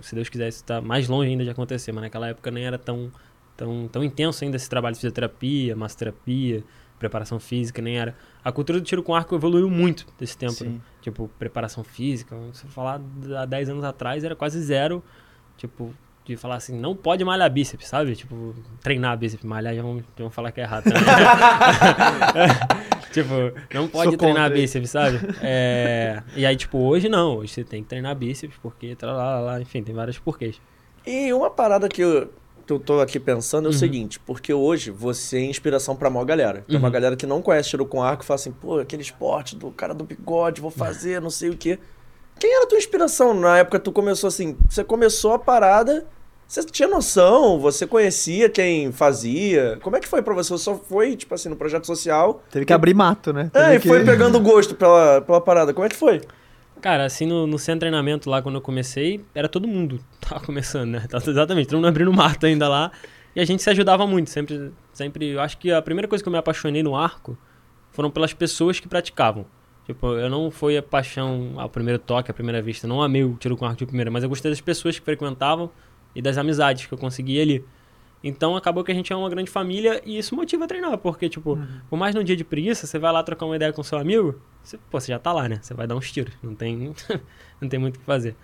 se 0.00 0.14
Deus 0.14 0.28
quiser, 0.28 0.48
isso 0.48 0.64
tá 0.64 0.80
mais 0.80 1.08
longe 1.08 1.30
ainda 1.30 1.44
de 1.44 1.50
acontecer. 1.50 1.92
Mas 1.92 2.02
naquela 2.02 2.28
época 2.28 2.50
nem 2.50 2.64
era 2.64 2.78
tão, 2.78 3.10
tão, 3.56 3.88
tão 3.88 4.04
intenso 4.04 4.44
ainda 4.44 4.56
esse 4.56 4.68
trabalho 4.68 4.94
de 4.94 5.00
fisioterapia, 5.00 5.76
massoterapia, 5.76 6.64
preparação 6.98 7.40
física, 7.40 7.80
nem 7.80 7.98
era. 7.98 8.14
A 8.44 8.52
cultura 8.52 8.78
do 8.78 8.84
tiro 8.84 9.02
com 9.02 9.14
arco 9.14 9.34
evoluiu 9.34 9.70
muito 9.70 10.06
desse 10.18 10.36
tempo, 10.36 10.62
né? 10.64 10.78
Tipo, 11.00 11.28
preparação 11.38 11.82
física. 11.82 12.36
Se 12.52 12.64
eu 12.64 12.70
falar 12.70 13.00
há 13.38 13.46
10 13.46 13.70
anos 13.70 13.84
atrás, 13.84 14.22
era 14.22 14.36
quase 14.36 14.60
zero. 14.62 15.02
Tipo, 15.56 15.94
de 16.24 16.36
falar 16.36 16.56
assim, 16.56 16.78
não 16.78 16.94
pode 16.94 17.24
malhar 17.24 17.50
bíceps, 17.50 17.88
sabe? 17.88 18.14
Tipo, 18.14 18.54
treinar 18.82 19.16
bíceps. 19.18 19.44
Malhar 19.44 19.74
já 19.74 19.82
vão, 19.82 20.02
falar 20.30 20.52
que 20.52 20.60
é 20.60 20.64
errado. 20.64 20.84
Também. 20.84 21.00
tipo, 23.12 23.30
não 23.74 23.88
pode 23.88 24.10
Sou 24.10 24.18
treinar 24.18 24.44
contra 24.44 24.60
bíceps, 24.60 24.90
sabe? 24.90 25.18
É, 25.42 26.22
e 26.36 26.46
aí, 26.46 26.56
tipo, 26.56 26.78
hoje 26.78 27.08
não. 27.08 27.38
Hoje 27.38 27.52
você 27.54 27.64
tem 27.64 27.82
que 27.82 27.88
treinar 27.88 28.14
bíceps 28.14 28.56
porque, 28.62 28.96
lá, 29.02 29.12
lá, 29.12 29.40
lá, 29.40 29.60
enfim, 29.60 29.82
tem 29.82 29.94
vários 29.94 30.18
porquês. 30.18 30.60
E 31.06 31.32
uma 31.32 31.50
parada 31.50 31.88
que 31.88 32.02
eu, 32.02 32.30
que 32.66 32.72
eu 32.72 32.78
tô 32.78 33.00
aqui 33.00 33.18
pensando 33.18 33.66
é 33.66 33.70
o 33.70 33.72
Uhum. 33.72 33.78
seguinte, 33.78 34.20
porque 34.20 34.52
hoje 34.52 34.90
você 34.90 35.38
é 35.38 35.44
inspiração 35.46 35.96
pra 35.96 36.10
maior 36.10 36.24
galera. 36.24 36.64
Tem 36.68 36.76
uma 36.76 36.88
Uhum. 36.88 36.92
galera 36.92 37.16
que 37.16 37.26
não 37.26 37.42
conhece 37.42 37.70
tiro 37.70 37.86
com 37.86 38.02
arco 38.02 38.22
e 38.22 38.26
fala 38.26 38.36
assim, 38.36 38.52
pô, 38.52 38.78
aquele 38.78 39.02
esporte 39.02 39.56
do 39.56 39.70
cara 39.70 39.94
do 39.94 40.04
bigode, 40.04 40.60
vou 40.60 40.70
fazer, 41.10 41.20
não 41.20 41.30
sei 41.30 41.50
o 41.50 41.56
quê. 41.56 41.78
Quem 42.40 42.52
era 42.54 42.64
a 42.64 42.66
tua 42.66 42.78
inspiração 42.78 43.34
na 43.34 43.58
época 43.58 43.78
que 43.78 43.84
tu 43.84 43.92
começou 43.92 44.28
assim? 44.28 44.56
Você 44.68 44.82
começou 44.82 45.34
a 45.34 45.38
parada, 45.38 46.06
você 46.48 46.64
tinha 46.64 46.88
noção, 46.88 47.60
você 47.60 47.86
conhecia 47.86 48.48
quem 48.48 48.90
fazia. 48.90 49.78
Como 49.82 49.94
é 49.96 50.00
que 50.00 50.08
foi 50.08 50.22
pra 50.22 50.32
você? 50.34 50.48
Você 50.48 50.64
só 50.64 50.74
foi, 50.76 51.16
tipo 51.16 51.34
assim, 51.34 51.50
no 51.50 51.56
projeto 51.56 51.86
social. 51.86 52.42
Teve 52.50 52.64
que 52.64 52.72
abrir 52.72 52.94
mato, 52.94 53.32
né? 53.32 53.50
É, 53.52 53.60
Teve 53.64 53.74
e 53.76 53.80
que- 53.80 53.88
foi 53.88 54.04
pegando 54.04 54.40
gosto 54.40 54.74
pela, 54.74 55.20
pela 55.20 55.40
parada. 55.40 55.74
Como 55.74 55.84
é 55.84 55.88
que 55.90 55.96
foi? 55.96 56.22
Cara, 56.80 57.04
assim, 57.04 57.26
no, 57.26 57.46
no 57.46 57.58
centro 57.58 57.74
de 57.74 57.80
treinamento 57.80 58.30
lá, 58.30 58.40
quando 58.40 58.54
eu 58.54 58.62
comecei, 58.62 59.22
era 59.34 59.46
todo 59.48 59.68
mundo 59.68 60.00
tava 60.18 60.40
começando, 60.46 60.92
né? 60.92 61.04
Tava, 61.10 61.28
exatamente, 61.30 61.68
todo 61.68 61.76
mundo 61.76 61.88
abrindo 61.88 62.10
mato 62.12 62.46
ainda 62.46 62.66
lá. 62.70 62.90
E 63.36 63.40
a 63.40 63.44
gente 63.44 63.62
se 63.62 63.68
ajudava 63.68 64.06
muito, 64.06 64.30
sempre, 64.30 64.72
sempre... 64.94 65.28
Eu 65.32 65.40
acho 65.42 65.58
que 65.58 65.70
a 65.70 65.82
primeira 65.82 66.08
coisa 66.08 66.24
que 66.24 66.28
eu 66.28 66.32
me 66.32 66.38
apaixonei 66.38 66.82
no 66.82 66.96
arco 66.96 67.36
foram 67.92 68.10
pelas 68.10 68.32
pessoas 68.32 68.80
que 68.80 68.88
praticavam. 68.88 69.44
Tipo, 69.92 70.14
eu 70.14 70.30
não 70.30 70.52
foi 70.52 70.76
a 70.76 70.82
paixão 70.82 71.54
ao 71.56 71.68
primeiro 71.68 71.98
toque, 71.98 72.30
à 72.30 72.34
primeira 72.34 72.62
vista. 72.62 72.86
Não 72.86 73.02
amei 73.02 73.24
o 73.24 73.34
tiro 73.34 73.56
com 73.56 73.64
arco 73.64 73.78
de 73.78 73.86
primeira, 73.86 74.08
mas 74.08 74.22
eu 74.22 74.28
gostei 74.28 74.48
das 74.48 74.60
pessoas 74.60 74.96
que 74.96 75.04
frequentavam 75.04 75.68
e 76.14 76.22
das 76.22 76.38
amizades 76.38 76.86
que 76.86 76.94
eu 76.94 76.98
consegui 76.98 77.40
ali. 77.40 77.64
Então 78.22 78.56
acabou 78.56 78.84
que 78.84 78.92
a 78.92 78.94
gente 78.94 79.12
é 79.12 79.16
uma 79.16 79.28
grande 79.28 79.50
família 79.50 80.00
e 80.06 80.16
isso 80.16 80.36
motiva 80.36 80.64
a 80.64 80.68
treinar, 80.68 80.96
porque, 80.98 81.28
tipo, 81.28 81.58
por 81.88 81.96
mais 81.96 82.14
num 82.14 82.22
dia 82.22 82.36
de 82.36 82.44
preguiça, 82.44 82.86
você 82.86 83.00
vai 83.00 83.12
lá 83.12 83.20
trocar 83.24 83.46
uma 83.46 83.56
ideia 83.56 83.72
com 83.72 83.82
seu 83.82 83.98
amigo, 83.98 84.40
você, 84.62 84.78
pô, 84.90 85.00
você 85.00 85.10
já 85.10 85.18
tá 85.18 85.32
lá, 85.32 85.48
né? 85.48 85.58
Você 85.60 85.74
vai 85.74 85.88
dar 85.88 85.96
uns 85.96 86.12
tiros, 86.12 86.32
não 86.40 86.54
tem, 86.54 86.92
não 87.60 87.68
tem 87.68 87.80
muito 87.80 87.96
o 87.96 87.98
que 87.98 88.04
fazer. 88.04 88.36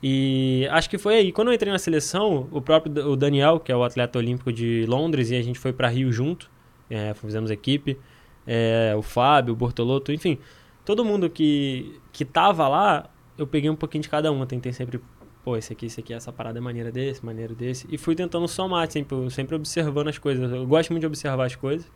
E 0.00 0.68
acho 0.70 0.88
que 0.88 0.98
foi 0.98 1.16
aí. 1.16 1.32
Quando 1.32 1.48
eu 1.48 1.54
entrei 1.54 1.72
na 1.72 1.78
seleção, 1.78 2.46
o 2.52 2.60
próprio 2.60 3.08
o 3.08 3.16
Daniel, 3.16 3.58
que 3.58 3.72
é 3.72 3.76
o 3.76 3.82
atleta 3.82 4.16
olímpico 4.16 4.52
de 4.52 4.84
Londres, 4.86 5.30
e 5.30 5.36
a 5.36 5.42
gente 5.42 5.58
foi 5.58 5.72
pra 5.72 5.88
Rio 5.88 6.12
junto, 6.12 6.48
é, 6.88 7.14
fizemos 7.14 7.50
equipe. 7.50 7.98
É, 8.46 8.94
o 8.96 9.02
Fábio, 9.02 9.54
o 9.54 9.56
Bortolotto, 9.56 10.12
enfim. 10.12 10.38
Todo 10.84 11.04
mundo 11.04 11.30
que, 11.30 12.00
que 12.12 12.24
tava 12.24 12.68
lá, 12.68 13.10
eu 13.38 13.46
peguei 13.46 13.70
um 13.70 13.76
pouquinho 13.76 14.02
de 14.02 14.08
cada 14.08 14.30
um. 14.30 14.40
Eu 14.40 14.46
tentei 14.46 14.72
sempre, 14.72 15.00
pô, 15.42 15.56
esse 15.56 15.72
aqui, 15.72 15.86
esse 15.86 16.00
aqui, 16.00 16.12
essa 16.12 16.32
parada 16.32 16.58
é 16.58 16.60
maneira 16.60 16.92
desse, 16.92 17.24
maneira 17.24 17.54
desse. 17.54 17.86
E 17.90 17.96
fui 17.96 18.14
tentando 18.14 18.46
somar, 18.46 18.90
sempre, 18.90 19.30
sempre 19.30 19.56
observando 19.56 20.08
as 20.08 20.18
coisas. 20.18 20.52
Eu 20.52 20.66
gosto 20.66 20.90
muito 20.90 21.00
de 21.00 21.06
observar 21.06 21.46
as 21.46 21.56
coisas. 21.56 21.90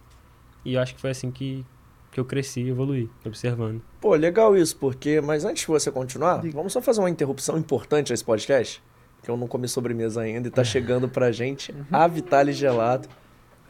E 0.65 0.75
eu 0.75 0.81
acho 0.81 0.95
que 0.95 1.01
foi 1.01 1.11
assim 1.11 1.31
que, 1.31 1.65
que 2.11 2.19
eu 2.19 2.25
cresci 2.25 2.63
e 2.63 2.71
evoluí, 2.71 3.11
observando. 3.25 3.83
Pô, 4.01 4.15
legal 4.15 4.57
isso, 4.57 4.77
porque. 4.77 5.21
Mas 5.21 5.45
antes 5.45 5.63
de 5.63 5.69
você 5.69 5.91
continuar, 5.91 6.43
vamos 6.53 6.73
só 6.73 6.81
fazer 6.81 7.01
uma 7.01 7.11
interrupção 7.11 7.59
importante 7.59 8.11
nesse 8.11 8.25
podcast. 8.25 8.83
Que 9.23 9.31
eu 9.31 9.37
não 9.37 9.49
comi 9.49 9.69
sobremesa 9.69 10.23
ainda 10.23 10.49
e 10.49 10.51
tá 10.51 10.63
chegando 10.65 11.09
pra 11.09 11.31
gente 11.31 11.75
a 11.93 12.07
Vitale 12.07 12.53
Gelato. 12.53 13.09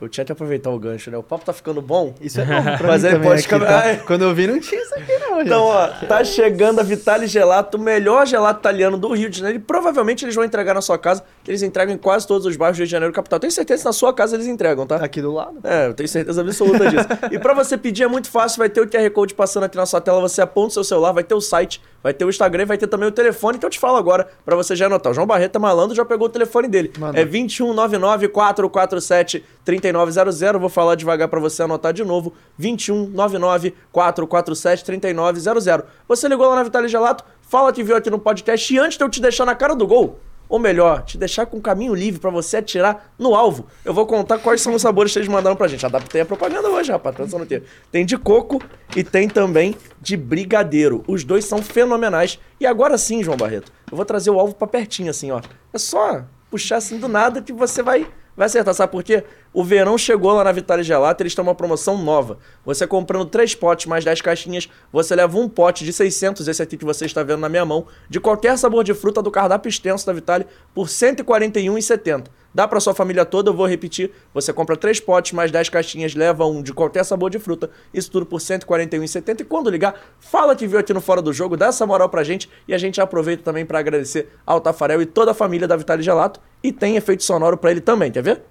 Eu 0.00 0.08
tinha 0.08 0.24
que 0.24 0.30
aproveitar 0.30 0.70
o 0.70 0.78
gancho, 0.78 1.10
né? 1.10 1.18
O 1.18 1.22
papo 1.22 1.44
tá 1.44 1.52
ficando 1.52 1.82
bom. 1.82 2.14
Isso 2.20 2.40
é 2.40 2.44
novo 2.44 2.78
pra 2.78 2.86
Mas 2.88 3.02
também 3.02 3.20
pode 3.20 3.42
ficar- 3.42 3.58
tá? 3.60 3.96
Quando 4.06 4.22
eu 4.22 4.34
vi, 4.34 4.46
não 4.46 4.60
tinha 4.60 4.80
isso 4.80 4.94
aqui 4.94 5.12
não, 5.18 5.38
gente. 5.38 5.46
Então, 5.46 5.64
ó, 5.64 5.88
tá 6.06 6.22
chegando 6.24 6.78
a 6.80 6.82
Vitale 6.82 7.26
Gelato, 7.26 7.76
o 7.76 7.80
melhor 7.80 8.26
gelato 8.26 8.60
italiano 8.60 8.96
do 8.96 9.12
Rio 9.12 9.28
de 9.28 9.38
Janeiro. 9.38 9.58
E 9.58 9.62
provavelmente 9.62 10.24
eles 10.24 10.34
vão 10.34 10.44
entregar 10.44 10.72
na 10.74 10.80
sua 10.80 10.96
casa, 10.98 11.24
que 11.42 11.50
eles 11.50 11.62
entregam 11.62 11.94
em 11.94 11.98
quase 11.98 12.26
todos 12.26 12.46
os 12.46 12.56
bairros 12.56 12.76
do 12.76 12.80
Rio 12.80 12.86
de 12.86 12.92
Janeiro 12.92 13.12
capital. 13.12 13.40
Tenho 13.40 13.50
certeza 13.50 13.82
que 13.82 13.86
na 13.88 13.92
sua 13.92 14.12
casa 14.14 14.36
eles 14.36 14.46
entregam, 14.46 14.86
tá? 14.86 14.96
Aqui 14.96 15.20
do 15.20 15.32
lado. 15.32 15.58
É, 15.64 15.86
eu 15.88 15.94
tenho 15.94 16.08
certeza 16.08 16.40
absoluta 16.42 16.88
disso. 16.88 17.06
e 17.32 17.38
pra 17.38 17.52
você 17.54 17.76
pedir 17.76 18.04
é 18.04 18.08
muito 18.08 18.30
fácil, 18.30 18.58
vai 18.58 18.68
ter 18.68 18.80
o 18.80 18.86
QR 18.88 19.10
Code 19.10 19.34
passando 19.34 19.64
aqui 19.64 19.76
na 19.76 19.86
sua 19.86 20.00
tela, 20.00 20.20
você 20.20 20.40
aponta 20.40 20.68
o 20.68 20.72
seu 20.74 20.84
celular, 20.84 21.10
vai 21.12 21.24
ter 21.24 21.34
o 21.34 21.40
site, 21.40 21.82
vai 22.02 22.14
ter 22.14 22.24
o 22.24 22.28
Instagram, 22.28 22.62
e 22.62 22.66
vai 22.66 22.78
ter 22.78 22.86
também 22.86 23.08
o 23.08 23.12
telefone, 23.12 23.56
então 23.56 23.68
eu 23.68 23.72
te 23.72 23.78
falo 23.78 23.96
agora, 23.96 24.28
pra 24.44 24.56
você 24.56 24.74
já 24.76 24.86
anotar. 24.86 25.12
O 25.12 25.14
João 25.14 25.26
Barreto 25.26 25.56
é 25.56 25.58
malandro, 25.58 25.94
já 25.94 26.04
pegou 26.04 26.26
o 26.26 26.30
telefone 26.30 26.68
dele. 26.68 26.92
Manda. 26.98 27.18
É 27.18 27.24
2199 27.24 28.28
447 28.28 29.44
3900. 29.64 30.60
Vou 30.60 30.70
falar 30.70 30.94
devagar 30.94 31.28
pra 31.28 31.40
você 31.40 31.62
anotar 31.62 31.92
de 31.92 32.04
novo. 32.04 32.32
2199 32.58 33.74
447 33.92 34.84
3900. 34.84 35.84
Você 36.06 36.28
ligou 36.28 36.48
lá 36.48 36.56
na 36.56 36.62
Vitale 36.62 36.88
Gelato, 36.88 37.24
fala 37.42 37.72
que 37.72 37.82
viu 37.82 37.96
aqui 37.96 38.10
no 38.10 38.18
podcast 38.18 38.72
e 38.72 38.78
antes 38.78 38.96
de 38.96 39.04
eu 39.04 39.08
te 39.08 39.20
deixar 39.20 39.44
na 39.44 39.54
cara 39.54 39.74
do 39.74 39.86
gol, 39.86 40.18
ou 40.48 40.58
melhor, 40.58 41.02
te 41.02 41.18
deixar 41.18 41.46
com 41.46 41.60
caminho 41.60 41.94
livre 41.94 42.20
pra 42.20 42.30
você 42.30 42.56
atirar 42.56 43.12
no 43.18 43.34
alvo. 43.34 43.66
Eu 43.84 43.92
vou 43.92 44.06
contar 44.06 44.38
quais 44.38 44.60
são 44.60 44.74
os 44.74 44.82
sabores 44.82 45.12
que 45.12 45.18
eles 45.18 45.28
mandaram 45.28 45.56
pra 45.56 45.68
gente. 45.68 45.84
Adaptei 45.84 46.20
a 46.20 46.26
propaganda 46.26 46.68
hoje, 46.68 46.90
rapaz. 46.90 47.16
Tá 47.16 47.24
pensando 47.24 47.42
aqui. 47.42 47.62
Tem 47.92 48.06
de 48.06 48.16
coco 48.16 48.62
e 48.96 49.04
tem 49.04 49.28
também 49.28 49.76
de 50.00 50.16
brigadeiro. 50.16 51.04
Os 51.06 51.24
dois 51.24 51.44
são 51.44 51.62
fenomenais. 51.62 52.38
E 52.58 52.66
agora 52.66 52.96
sim, 52.96 53.22
João 53.22 53.36
Barreto, 53.36 53.72
eu 53.90 53.96
vou 53.96 54.06
trazer 54.06 54.30
o 54.30 54.38
alvo 54.40 54.54
pra 54.54 54.66
pertinho, 54.66 55.10
assim, 55.10 55.30
ó. 55.30 55.40
É 55.72 55.78
só 55.78 56.24
puxar 56.50 56.76
assim 56.76 56.98
do 56.98 57.08
nada 57.08 57.42
que 57.42 57.52
você 57.52 57.82
vai 57.82 58.06
Vai 58.38 58.46
acertar, 58.46 58.72
sabe 58.72 58.92
por 58.92 59.02
quê? 59.02 59.24
O 59.52 59.64
verão 59.64 59.96
chegou 59.96 60.32
lá 60.32 60.44
na 60.44 60.52
Vitale 60.52 60.82
Gelato, 60.82 61.22
eles 61.22 61.34
têm 61.34 61.42
uma 61.42 61.54
promoção 61.54 61.96
nova. 61.96 62.38
Você 62.64 62.86
comprando 62.86 63.24
3 63.24 63.54
potes 63.54 63.86
mais 63.86 64.04
10 64.04 64.20
caixinhas, 64.20 64.68
você 64.92 65.14
leva 65.16 65.38
um 65.38 65.48
pote 65.48 65.84
de 65.84 65.92
600, 65.92 66.46
esse 66.46 66.62
aqui 66.62 66.76
que 66.76 66.84
você 66.84 67.06
está 67.06 67.22
vendo 67.22 67.40
na 67.40 67.48
minha 67.48 67.64
mão, 67.64 67.86
de 68.08 68.20
qualquer 68.20 68.58
sabor 68.58 68.84
de 68.84 68.92
fruta 68.92 69.22
do 69.22 69.30
cardápio 69.30 69.68
extenso 69.68 70.06
da 70.06 70.12
Vitale 70.12 70.46
por 70.74 70.86
R$ 70.86 70.92
141,70. 70.92 72.26
Dá 72.54 72.66
pra 72.66 72.80
sua 72.80 72.94
família 72.94 73.24
toda, 73.24 73.50
eu 73.50 73.54
vou 73.54 73.66
repetir. 73.66 74.10
Você 74.34 74.52
compra 74.52 74.76
3 74.76 75.00
potes 75.00 75.32
mais 75.32 75.50
10 75.50 75.68
caixinhas, 75.68 76.14
leva 76.14 76.44
um 76.46 76.62
de 76.62 76.72
qualquer 76.72 77.04
sabor 77.04 77.30
de 77.30 77.38
fruta, 77.38 77.70
isso 77.92 78.10
tudo 78.10 78.26
por 78.26 78.40
R$ 78.40 78.46
141,70. 78.46 79.40
E 79.40 79.44
quando 79.44 79.70
ligar, 79.70 79.94
fala 80.18 80.56
que 80.56 80.66
viu 80.66 80.78
aqui 80.78 80.92
no 80.92 81.00
Fora 81.00 81.22
do 81.22 81.32
Jogo, 81.32 81.56
dá 81.56 81.66
essa 81.66 81.86
moral 81.86 82.08
pra 82.08 82.24
gente 82.24 82.50
e 82.66 82.74
a 82.74 82.78
gente 82.78 83.00
aproveita 83.00 83.42
também 83.42 83.64
pra 83.64 83.78
agradecer 83.78 84.28
ao 84.46 84.60
Tafarel 84.60 85.00
e 85.00 85.06
toda 85.06 85.30
a 85.30 85.34
família 85.34 85.68
da 85.68 85.76
Vitale 85.76 86.02
Gelato. 86.02 86.40
E 86.62 86.72
tem 86.72 86.96
efeito 86.96 87.22
sonoro 87.22 87.56
pra 87.56 87.70
ele 87.70 87.80
também, 87.80 88.10
quer 88.10 88.22
ver? 88.22 88.42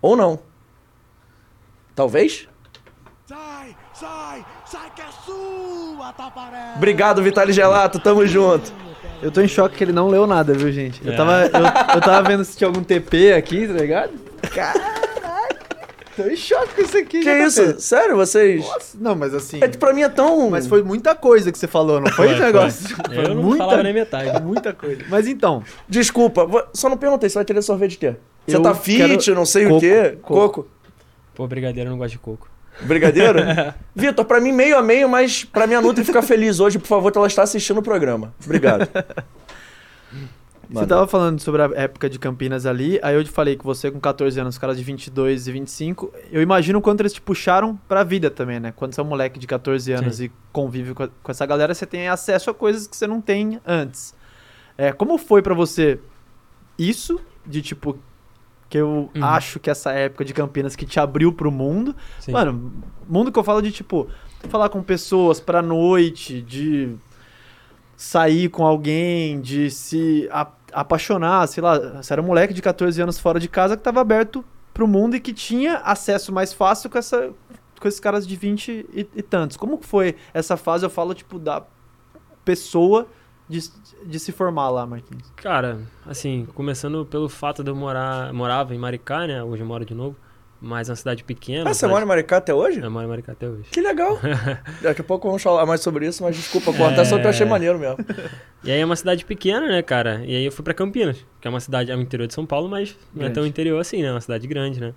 Ou 0.00 0.16
não. 0.16 0.38
Talvez? 1.94 2.48
Sai, 3.26 3.76
sai, 3.92 4.44
sai 4.64 4.90
que 4.94 5.02
é 5.02 5.06
sua, 5.24 6.12
Taparé! 6.12 6.74
Obrigado, 6.76 7.22
Vitale 7.22 7.52
Gelato, 7.52 7.98
tamo 7.98 8.26
junto. 8.26 8.72
Eu 9.20 9.30
tô 9.32 9.40
em 9.40 9.48
choque 9.48 9.76
que 9.76 9.84
ele 9.84 9.92
não 9.92 10.08
leu 10.08 10.26
nada, 10.26 10.54
viu, 10.54 10.70
gente? 10.70 11.04
Eu 11.04 11.12
É. 11.12 11.16
tava, 11.16 11.32
eu, 11.46 11.94
eu 11.96 12.00
tava 12.00 12.28
vendo 12.28 12.44
se 12.44 12.56
tinha 12.56 12.68
algum 12.68 12.82
TP 12.82 13.32
aqui, 13.32 13.66
tá 13.66 13.74
ligado? 13.74 14.12
Caraca! 14.54 14.98
Tô 16.16 16.22
em 16.24 16.36
choque 16.36 16.74
com 16.74 16.82
isso 16.82 16.96
aqui, 16.98 17.20
Que 17.20 17.24
JP. 17.24 17.46
isso? 17.46 17.80
Sério, 17.80 18.16
vocês... 18.16 18.64
Nossa, 18.64 18.96
não, 19.00 19.14
mas 19.14 19.34
assim... 19.34 19.58
É 19.62 19.68
pra 19.68 19.92
mim 19.92 20.02
é 20.02 20.08
tão... 20.08 20.50
Mas 20.50 20.66
foi 20.66 20.82
muita 20.82 21.14
coisa 21.14 21.52
que 21.52 21.58
você 21.58 21.66
falou, 21.68 22.00
não 22.00 22.08
foi, 22.10 22.26
Foi, 22.28 22.34
esse 22.34 22.40
negócio? 22.44 22.96
foi. 22.96 23.24
Eu 23.26 23.34
não 23.34 23.56
falava 23.56 23.82
nem 23.82 23.92
metade. 23.92 24.40
Muita 24.42 24.72
coisa. 24.72 25.02
Mas 25.08 25.26
então, 25.28 25.62
Desculpa, 25.88 26.44
vo- 26.46 26.64
só 26.72 26.88
não 26.88 26.96
perguntei, 26.96 27.28
você 27.28 27.34
vai 27.36 27.44
querer 27.44 27.62
sorvete 27.62 27.92
de 27.92 27.98
quê? 27.98 28.16
Você 28.48 28.56
Eu 28.56 28.62
tá 28.62 28.74
fit, 28.74 28.96
quero 29.24 29.34
não 29.34 29.44
sei 29.46 29.66
o 29.66 29.68
coco, 29.70 29.80
quê? 29.80 30.18
coco. 30.22 30.34
Coco. 30.62 30.68
Pô, 31.34 31.46
brigadeiro 31.46 31.88
eu 31.88 31.92
não 31.92 31.98
gosto 31.98 32.12
de 32.12 32.18
coco. 32.18 32.48
Brigadeiro? 32.82 33.40
Vitor, 33.94 34.24
pra 34.24 34.40
mim 34.40 34.52
meio 34.52 34.78
a 34.78 34.82
meio, 34.82 35.08
mas 35.08 35.44
pra 35.44 35.66
minha 35.66 35.80
Nutri 35.80 36.04
ficar 36.04 36.22
feliz 36.22 36.60
hoje, 36.60 36.78
por 36.78 36.86
favor, 36.86 37.10
que 37.12 37.18
ela 37.18 37.26
está 37.26 37.42
assistindo 37.42 37.78
o 37.78 37.82
programa. 37.82 38.32
Obrigado. 38.44 38.88
você 40.70 40.86
tava 40.86 41.06
falando 41.06 41.40
sobre 41.40 41.62
a 41.62 41.70
época 41.74 42.08
de 42.10 42.18
Campinas 42.18 42.66
ali, 42.66 42.98
aí 43.02 43.14
eu 43.14 43.24
te 43.24 43.30
falei 43.30 43.56
que 43.56 43.64
você 43.64 43.90
com 43.90 43.98
14 43.98 44.38
anos, 44.38 44.54
os 44.54 44.58
caras 44.58 44.76
de 44.76 44.84
22 44.84 45.48
e 45.48 45.52
25, 45.52 46.12
eu 46.30 46.42
imagino 46.42 46.78
o 46.78 46.82
quanto 46.82 47.00
eles 47.00 47.12
te 47.12 47.20
puxaram 47.20 47.74
pra 47.88 48.04
vida 48.04 48.30
também, 48.30 48.60
né? 48.60 48.72
Quando 48.76 48.94
você 48.94 49.00
é 49.00 49.04
um 49.04 49.06
moleque 49.06 49.38
de 49.38 49.46
14 49.46 49.92
anos 49.92 50.20
e 50.20 50.30
convive 50.52 50.92
com, 50.94 51.04
a- 51.04 51.08
com 51.22 51.30
essa 51.32 51.46
galera, 51.46 51.74
você 51.74 51.86
tem 51.86 52.08
acesso 52.08 52.50
a 52.50 52.54
coisas 52.54 52.86
que 52.86 52.96
você 52.96 53.06
não 53.06 53.20
tem 53.20 53.58
antes. 53.66 54.14
É, 54.76 54.92
como 54.92 55.16
foi 55.18 55.40
pra 55.42 55.54
você 55.54 55.98
isso, 56.78 57.18
de 57.46 57.62
tipo, 57.62 57.98
que 58.68 58.76
eu 58.78 59.10
Uhum. 59.14 59.24
acho 59.24 59.58
que 59.58 59.70
essa 59.70 59.92
época 59.92 60.24
de 60.24 60.34
Campinas 60.34 60.76
que 60.76 60.84
te 60.86 61.00
abriu 61.00 61.32
pro 61.32 61.50
mundo, 61.50 61.94
Sim. 62.20 62.32
Mano, 62.32 62.72
mundo 63.08 63.32
que 63.32 63.38
eu 63.38 63.44
falo 63.44 63.62
de 63.62 63.72
tipo, 63.72 64.08
falar 64.48 64.68
com 64.68 64.82
pessoas 64.82 65.40
pra 65.40 65.62
noite, 65.62 66.42
de 66.42 66.94
sair 67.96 68.48
com 68.48 68.64
alguém, 68.66 69.40
de 69.40 69.70
se 69.70 70.28
a- 70.30 70.46
apaixonar, 70.72 71.46
sei 71.48 71.62
lá, 71.62 71.78
você 72.02 72.12
era 72.12 72.22
um 72.22 72.26
moleque 72.26 72.54
de 72.54 72.62
14 72.62 73.00
anos 73.00 73.18
fora 73.18 73.40
de 73.40 73.48
casa 73.48 73.76
que 73.76 73.82
tava 73.82 74.00
aberto 74.00 74.44
pro 74.72 74.86
mundo 74.86 75.16
e 75.16 75.20
que 75.20 75.32
tinha 75.32 75.78
acesso 75.78 76.32
mais 76.32 76.52
fácil 76.52 76.88
com 76.90 76.98
essa 76.98 77.30
com 77.80 77.86
esses 77.86 78.00
caras 78.00 78.26
de 78.26 78.34
20 78.34 78.84
e, 78.92 79.08
e 79.14 79.22
tantos. 79.22 79.56
Como 79.56 79.78
foi 79.80 80.16
essa 80.34 80.56
fase, 80.56 80.84
eu 80.84 80.90
falo, 80.90 81.14
tipo, 81.14 81.38
da 81.38 81.62
pessoa 82.44 83.06
de, 83.48 83.60
de 84.06 84.18
se 84.18 84.32
formar 84.32 84.68
lá, 84.70 84.86
Marquinhos? 84.86 85.24
Cara, 85.36 85.80
assim, 86.06 86.46
começando 86.54 87.04
pelo 87.06 87.28
fato 87.28 87.62
de 87.64 87.70
eu 87.70 87.74
morar, 87.76 88.32
morava 88.32 88.74
em 88.74 88.78
Maricá, 88.78 89.26
né? 89.26 89.42
Hoje 89.42 89.62
eu 89.62 89.66
moro 89.66 89.84
de 89.84 89.94
novo, 89.94 90.16
mas 90.60 90.88
é 90.88 90.92
uma 90.92 90.96
cidade 90.96 91.24
pequena. 91.24 91.70
Ah, 91.70 91.74
você 91.74 91.86
mora 91.86 92.04
em 92.04 92.08
Maricá 92.08 92.36
até 92.38 92.52
hoje? 92.52 92.80
Eu 92.80 92.90
moro 92.90 93.06
em 93.06 93.08
Maricá 93.08 93.32
até 93.32 93.48
hoje. 93.48 93.64
Que 93.70 93.80
legal. 93.80 94.18
Daqui 94.82 95.00
a 95.00 95.04
pouco 95.04 95.26
vamos 95.28 95.42
falar 95.42 95.64
mais 95.66 95.80
sobre 95.80 96.06
isso, 96.06 96.22
mas 96.22 96.36
desculpa 96.36 96.72
cortar, 96.72 97.04
só 97.04 97.18
que 97.18 97.24
eu 97.24 97.30
achei 97.30 97.46
maneiro 97.46 97.78
mesmo. 97.78 97.98
E 98.64 98.72
aí 98.72 98.80
é 98.80 98.84
uma 98.84 98.96
cidade 98.96 99.24
pequena, 99.24 99.68
né, 99.68 99.80
cara? 99.82 100.20
E 100.26 100.34
aí 100.34 100.44
eu 100.44 100.50
fui 100.50 100.64
pra 100.64 100.74
Campinas, 100.74 101.24
que 101.40 101.46
é 101.46 101.50
uma 101.50 101.60
cidade, 101.60 101.92
é 101.92 101.96
o 101.96 102.00
interior 102.00 102.26
de 102.26 102.34
São 102.34 102.44
Paulo, 102.44 102.68
mas 102.68 102.96
não 103.14 103.22
é 103.22 103.26
tão 103.26 103.34
Grande. 103.34 103.48
interior 103.50 103.80
assim, 103.80 104.02
né? 104.02 104.08
É 104.08 104.10
uma 104.10 104.20
cidade 104.20 104.48
grande, 104.48 104.80
né? 104.80 104.92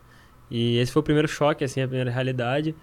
E 0.49 0.79
esse 0.79 0.91
foi 0.91 0.99
o 0.99 1.03
primeiro 1.03 1.27
choque, 1.27 1.63
assim, 1.63 1.79
a 1.79 1.87
primeira 1.87 2.09
realidade. 2.09 2.75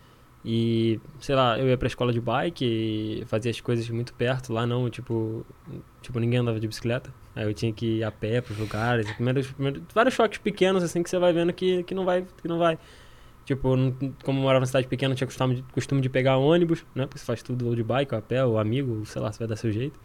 E, 0.51 0.99
sei 1.21 1.35
lá, 1.35 1.59
eu 1.59 1.69
ia 1.69 1.77
pra 1.77 1.87
escola 1.87 2.11
de 2.11 2.23
bike 2.23 2.65
e 2.65 3.25
fazia 3.27 3.51
as 3.51 3.61
coisas 3.61 3.87
muito 3.91 4.15
perto. 4.15 4.51
Lá 4.51 4.67
não, 4.67 4.89
tipo, 4.89 5.45
tipo 6.01 6.19
ninguém 6.19 6.41
andava 6.41 6.59
de 6.59 6.67
bicicleta. 6.67 7.13
Aí 7.37 7.45
eu 7.45 7.53
tinha 7.53 7.71
que 7.71 7.99
ir 7.99 8.03
a 8.03 8.11
pé 8.11 8.41
pros 8.41 8.57
lugares. 8.57 9.13
Primeiros, 9.13 9.47
primeiros, 9.53 9.83
vários 9.95 10.15
choques 10.15 10.39
pequenos, 10.39 10.83
assim, 10.83 11.03
que 11.03 11.11
você 11.11 11.19
vai 11.19 11.35
vendo 11.35 11.53
que, 11.53 11.83
que 11.83 11.95
não 11.95 12.07
vai, 12.07 12.25
que 12.41 12.49
não 12.49 12.57
vai. 12.57 12.79
Tipo, 13.45 13.77
como 14.25 14.39
eu 14.39 14.43
morava 14.43 14.61
na 14.61 14.67
cidade 14.67 14.89
pequena, 14.89 15.15
tinha 15.15 15.27
costume 15.27 15.57
de, 15.57 15.63
costume 15.65 16.01
de 16.01 16.09
pegar 16.09 16.39
ônibus, 16.39 16.83
né? 16.95 17.05
Porque 17.05 17.19
você 17.19 17.27
faz 17.27 17.43
tudo 17.43 17.67
ou 17.67 17.77
de 17.77 17.83
bike, 17.83 18.15
ou 18.15 18.19
a 18.19 18.23
pé, 18.23 18.43
ou 18.43 18.59
amigo, 18.59 19.05
sei 19.05 19.21
lá, 19.21 19.31
você 19.31 19.41
vai 19.41 19.49
dar 19.49 19.57
seu 19.57 19.71
jeito. 19.71 20.01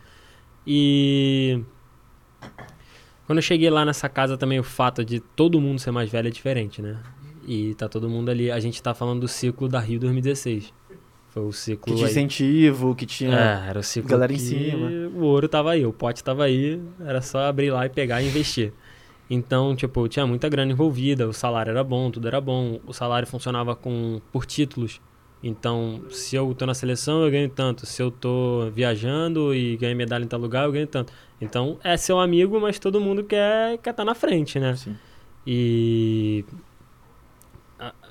E 0.68 1.64
quando 3.26 3.38
eu 3.38 3.44
cheguei 3.44 3.70
lá 3.70 3.86
nessa 3.86 4.10
casa 4.10 4.38
também 4.38 4.60
o 4.60 4.64
fato 4.64 5.06
de 5.06 5.22
todo 5.22 5.62
mundo 5.62 5.80
ser 5.80 5.92
mais 5.92 6.12
velho 6.12 6.28
é 6.28 6.32
diferente, 6.32 6.82
né? 6.82 7.00
E 7.46 7.76
tá 7.76 7.88
todo 7.90 8.10
mundo 8.10 8.30
ali, 8.30 8.50
a 8.52 8.60
gente 8.60 8.82
tá 8.82 8.94
falando 8.94 9.22
do 9.22 9.28
ciclo 9.28 9.68
da 9.68 9.80
Rio 9.80 10.00
2016. 10.00 10.74
Foi 11.30 11.44
o 11.44 11.50
Que 11.50 11.56
ciclo 11.56 11.96
tinha 11.96 12.06
aí. 12.06 12.12
incentivo, 12.12 12.96
que 12.96 13.06
tinha... 13.06 13.38
É, 13.38 13.70
era 13.70 13.80
o 13.80 13.84
ciclo 13.84 14.10
galera 14.10 14.32
em 14.32 14.36
que 14.36 14.42
cima. 14.42 14.90
o 15.16 15.24
ouro 15.24 15.48
tava 15.48 15.72
aí, 15.72 15.86
o 15.86 15.92
pote 15.92 16.24
tava 16.24 16.44
aí, 16.44 16.80
era 17.00 17.22
só 17.22 17.40
abrir 17.40 17.72
lá 17.72 17.86
e 17.86 17.90
pegar 17.90 18.22
e 18.22 18.28
investir. 18.28 18.72
Então, 19.30 19.76
tipo, 19.76 20.08
tinha 20.08 20.28
muita 20.28 20.48
grana 20.48 20.72
envolvida, 20.72 21.28
o 21.28 21.34
salário 21.34 21.72
era 21.72 21.84
bom, 21.84 22.12
tudo 22.12 22.28
era 22.28 22.40
bom, 22.40 22.80
o 22.86 22.94
salário 22.94 23.28
funcionava 23.28 23.76
com 23.76 24.22
por 24.32 24.46
títulos. 24.46 25.02
Então, 25.42 26.04
se 26.10 26.36
eu 26.36 26.54
tô 26.54 26.66
na 26.66 26.74
seleção, 26.74 27.26
eu 27.26 27.30
ganho 27.32 27.50
tanto. 27.50 27.86
Se 27.86 28.02
eu 28.02 28.10
tô 28.10 28.70
viajando 28.74 29.54
e 29.54 29.76
ganho 29.76 29.96
medalha 29.98 30.24
em 30.24 30.28
tal 30.28 30.40
lugar, 30.40 30.66
eu 30.66 30.72
ganho 30.72 30.88
tanto. 30.88 31.12
Então, 31.42 31.78
é 31.84 31.98
seu 31.98 32.18
amigo, 32.20 32.62
mas 32.62 32.80
todo 32.80 33.02
mundo 33.02 33.26
quer 33.26 33.74
estar 33.74 33.92
tá 33.92 34.06
na 34.06 34.16
frente, 34.16 34.58
né? 34.58 34.74
Sim. 34.76 34.96
E 35.46 36.46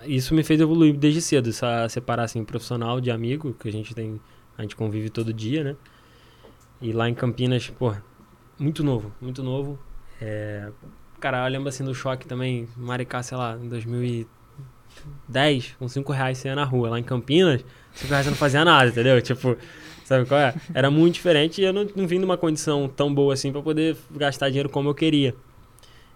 isso 0.06 0.34
me 0.34 0.42
fez 0.42 0.60
evoluir 0.60 0.96
desde 0.96 1.20
cedo, 1.20 1.50
essa 1.50 1.88
separar 1.88 2.24
assim 2.24 2.44
profissional 2.44 3.00
de 3.00 3.10
amigo, 3.10 3.54
que 3.54 3.68
a 3.68 3.72
gente 3.72 3.94
tem, 3.94 4.20
a 4.56 4.62
gente 4.62 4.76
convive 4.76 5.10
todo 5.10 5.32
dia, 5.32 5.64
né? 5.64 5.76
E 6.80 6.92
lá 6.92 7.08
em 7.08 7.14
Campinas, 7.14 7.68
pô, 7.70 7.94
muito 8.58 8.82
novo, 8.82 9.12
muito 9.20 9.42
novo. 9.42 9.78
É, 10.20 10.70
cara, 11.20 11.46
eu 11.46 11.52
lembro 11.52 11.68
assim 11.68 11.84
do 11.84 11.94
choque 11.94 12.26
também, 12.26 12.68
Maricá, 12.76 13.22
sei 13.22 13.36
lá, 13.36 13.56
em 13.56 13.68
2000 13.68 14.04
e 14.04 14.26
10, 15.28 15.76
com 15.78 15.88
5 15.88 16.12
reais 16.12 16.38
você 16.38 16.48
ia 16.48 16.54
na 16.54 16.64
rua. 16.64 16.90
Lá 16.90 16.98
em 16.98 17.02
Campinas, 17.02 17.64
5 17.94 18.10
reais 18.10 18.24
você 18.26 18.30
não 18.30 18.36
fazia 18.36 18.64
nada, 18.64 18.88
entendeu? 18.88 19.20
Tipo, 19.22 19.56
sabe 20.04 20.26
qual 20.26 20.40
é? 20.40 20.54
Era 20.74 20.90
muito 20.90 21.14
diferente 21.14 21.60
e 21.60 21.64
eu 21.64 21.72
não, 21.72 21.86
não 21.96 22.06
vim 22.06 22.18
numa 22.18 22.36
condição 22.36 22.88
tão 22.88 23.12
boa 23.12 23.34
assim 23.34 23.52
pra 23.52 23.62
poder 23.62 23.96
gastar 24.10 24.48
dinheiro 24.48 24.68
como 24.68 24.88
eu 24.88 24.94
queria. 24.94 25.34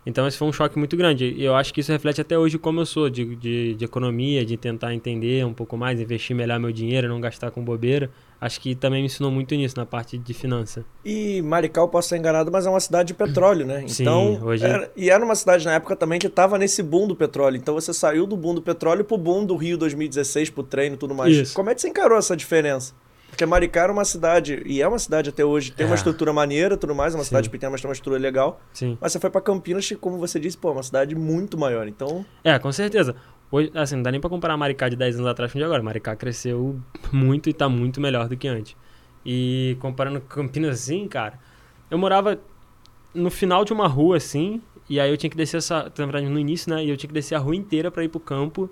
Então 0.06 0.24
esse 0.26 0.38
foi 0.38 0.46
um 0.46 0.52
choque 0.52 0.78
muito 0.78 0.96
grande. 0.96 1.34
E 1.36 1.44
eu 1.44 1.56
acho 1.56 1.74
que 1.74 1.80
isso 1.80 1.90
reflete 1.90 2.20
até 2.20 2.38
hoje 2.38 2.56
como 2.58 2.80
eu 2.80 2.86
sou, 2.86 3.10
de, 3.10 3.34
de, 3.34 3.74
de 3.74 3.84
economia, 3.84 4.46
de 4.46 4.56
tentar 4.56 4.94
entender 4.94 5.44
um 5.44 5.52
pouco 5.52 5.76
mais, 5.76 6.00
investir 6.00 6.34
melhor 6.36 6.60
meu 6.60 6.70
dinheiro, 6.70 7.08
não 7.08 7.20
gastar 7.20 7.50
com 7.50 7.62
bobeira. 7.64 8.08
Acho 8.40 8.60
que 8.60 8.74
também 8.74 9.00
me 9.00 9.06
ensinou 9.06 9.30
muito 9.32 9.54
nisso, 9.56 9.76
na 9.78 9.84
parte 9.86 10.16
de 10.16 10.32
finança. 10.34 10.84
E 11.04 11.42
Maricá, 11.42 11.80
eu 11.80 11.88
posso 11.88 12.06
estar 12.06 12.18
enganado, 12.18 12.52
mas 12.52 12.66
é 12.66 12.70
uma 12.70 12.78
cidade 12.78 13.08
de 13.08 13.14
petróleo, 13.14 13.66
né? 13.66 13.82
Sim, 13.88 14.02
Então, 14.04 14.42
hoje- 14.44 14.64
era- 14.64 14.92
e 14.94 15.10
era 15.10 15.24
uma 15.24 15.34
cidade 15.34 15.64
na 15.64 15.72
época 15.74 15.96
também 15.96 16.18
que 16.20 16.28
tava 16.28 16.56
nesse 16.56 16.82
boom 16.82 17.08
do 17.08 17.16
petróleo. 17.16 17.56
Então 17.56 17.74
você 17.74 17.92
saiu 17.92 18.26
do 18.26 18.36
boom 18.36 18.54
do 18.54 18.62
petróleo 18.62 19.04
pro 19.04 19.16
boom 19.18 19.44
do 19.44 19.56
Rio 19.56 19.76
2016, 19.76 20.50
pro 20.50 20.62
treino 20.62 20.94
e 20.94 20.98
tudo 20.98 21.14
mais. 21.14 21.34
Isso. 21.34 21.54
Como 21.54 21.68
é 21.70 21.74
que 21.74 21.80
você 21.80 21.88
encarou 21.88 22.16
essa 22.18 22.36
diferença? 22.36 22.94
Porque 23.37 23.44
Maricá 23.44 23.83
era 23.83 23.92
uma 23.92 24.05
cidade, 24.07 24.62
e 24.64 24.81
é 24.81 24.88
uma 24.88 24.99
cidade 24.99 25.29
até 25.29 25.44
hoje, 25.44 25.70
tem 25.70 25.85
uma 25.85 25.92
É. 25.92 25.96
estrutura 25.96 26.33
maneira 26.33 26.75
tudo 26.75 26.94
mais, 26.94 27.12
é 27.12 27.18
uma 27.18 27.22
Sim. 27.22 27.29
cidade 27.29 27.51
pequena, 27.51 27.70
mas 27.70 27.83
tem 27.83 27.88
uma 27.88 27.92
estrutura 27.92 28.18
legal. 28.18 28.59
Sim. 28.72 28.96
Mas 28.99 29.12
você 29.12 29.20
foi 29.20 29.29
pra 29.29 29.42
Campinas, 29.42 29.87
que, 29.87 29.94
como 29.94 30.16
você 30.16 30.40
disse, 30.40 30.57
pô, 30.57 30.70
é 30.70 30.72
uma 30.72 30.83
cidade 30.83 31.14
muito 31.14 31.59
maior. 31.59 31.87
Então, 31.87 32.25
É, 32.42 32.59
com 32.59 32.72
certeza. 32.72 33.14
Hoje, 33.51 33.70
assim, 33.75 33.96
não 33.96 34.03
dá 34.03 34.11
nem 34.11 34.20
pra 34.22 34.31
comparar 34.31 34.57
Maricá 34.57 34.88
de 34.88 34.96
10 34.96 35.16
anos 35.16 35.29
atrás 35.31 35.53
com 35.53 35.59
de 35.59 35.64
agora. 35.66 35.83
Maricá 35.83 36.16
cresceu 36.16 36.81
muito 37.12 37.51
e 37.51 37.53
tá 37.53 37.68
muito 37.68 38.01
melhor 38.01 38.27
do 38.27 38.38
que 38.38 38.49
antes. 38.49 38.75
E 39.25 39.77
comparando 39.81 40.18
com 40.22 40.27
Campinas 40.29 40.81
assim, 40.81 41.07
cara, 41.07 41.38
eu 41.90 41.99
morava 41.99 42.38
no 43.14 43.31
final 43.31 43.66
de 43.66 43.72
uma 43.75 43.87
rua 43.87 44.16
assim, 44.16 44.62
e 44.88 44.99
aí 44.99 45.11
eu 45.11 45.16
tinha 45.18 45.29
que 45.29 45.37
descer 45.37 45.59
essa, 45.59 45.83
na 45.99 46.05
verdade 46.07 46.27
no 46.27 46.38
início, 46.40 46.70
né, 46.75 46.83
e 46.85 46.88
eu 46.88 46.96
tinha 46.96 47.09
que 47.09 47.14
descer 47.14 47.35
a 47.35 47.38
rua 47.38 47.55
inteira 47.55 47.90
pra 47.90 48.03
ir 48.03 48.09
pro 48.09 48.18
campo 48.20 48.70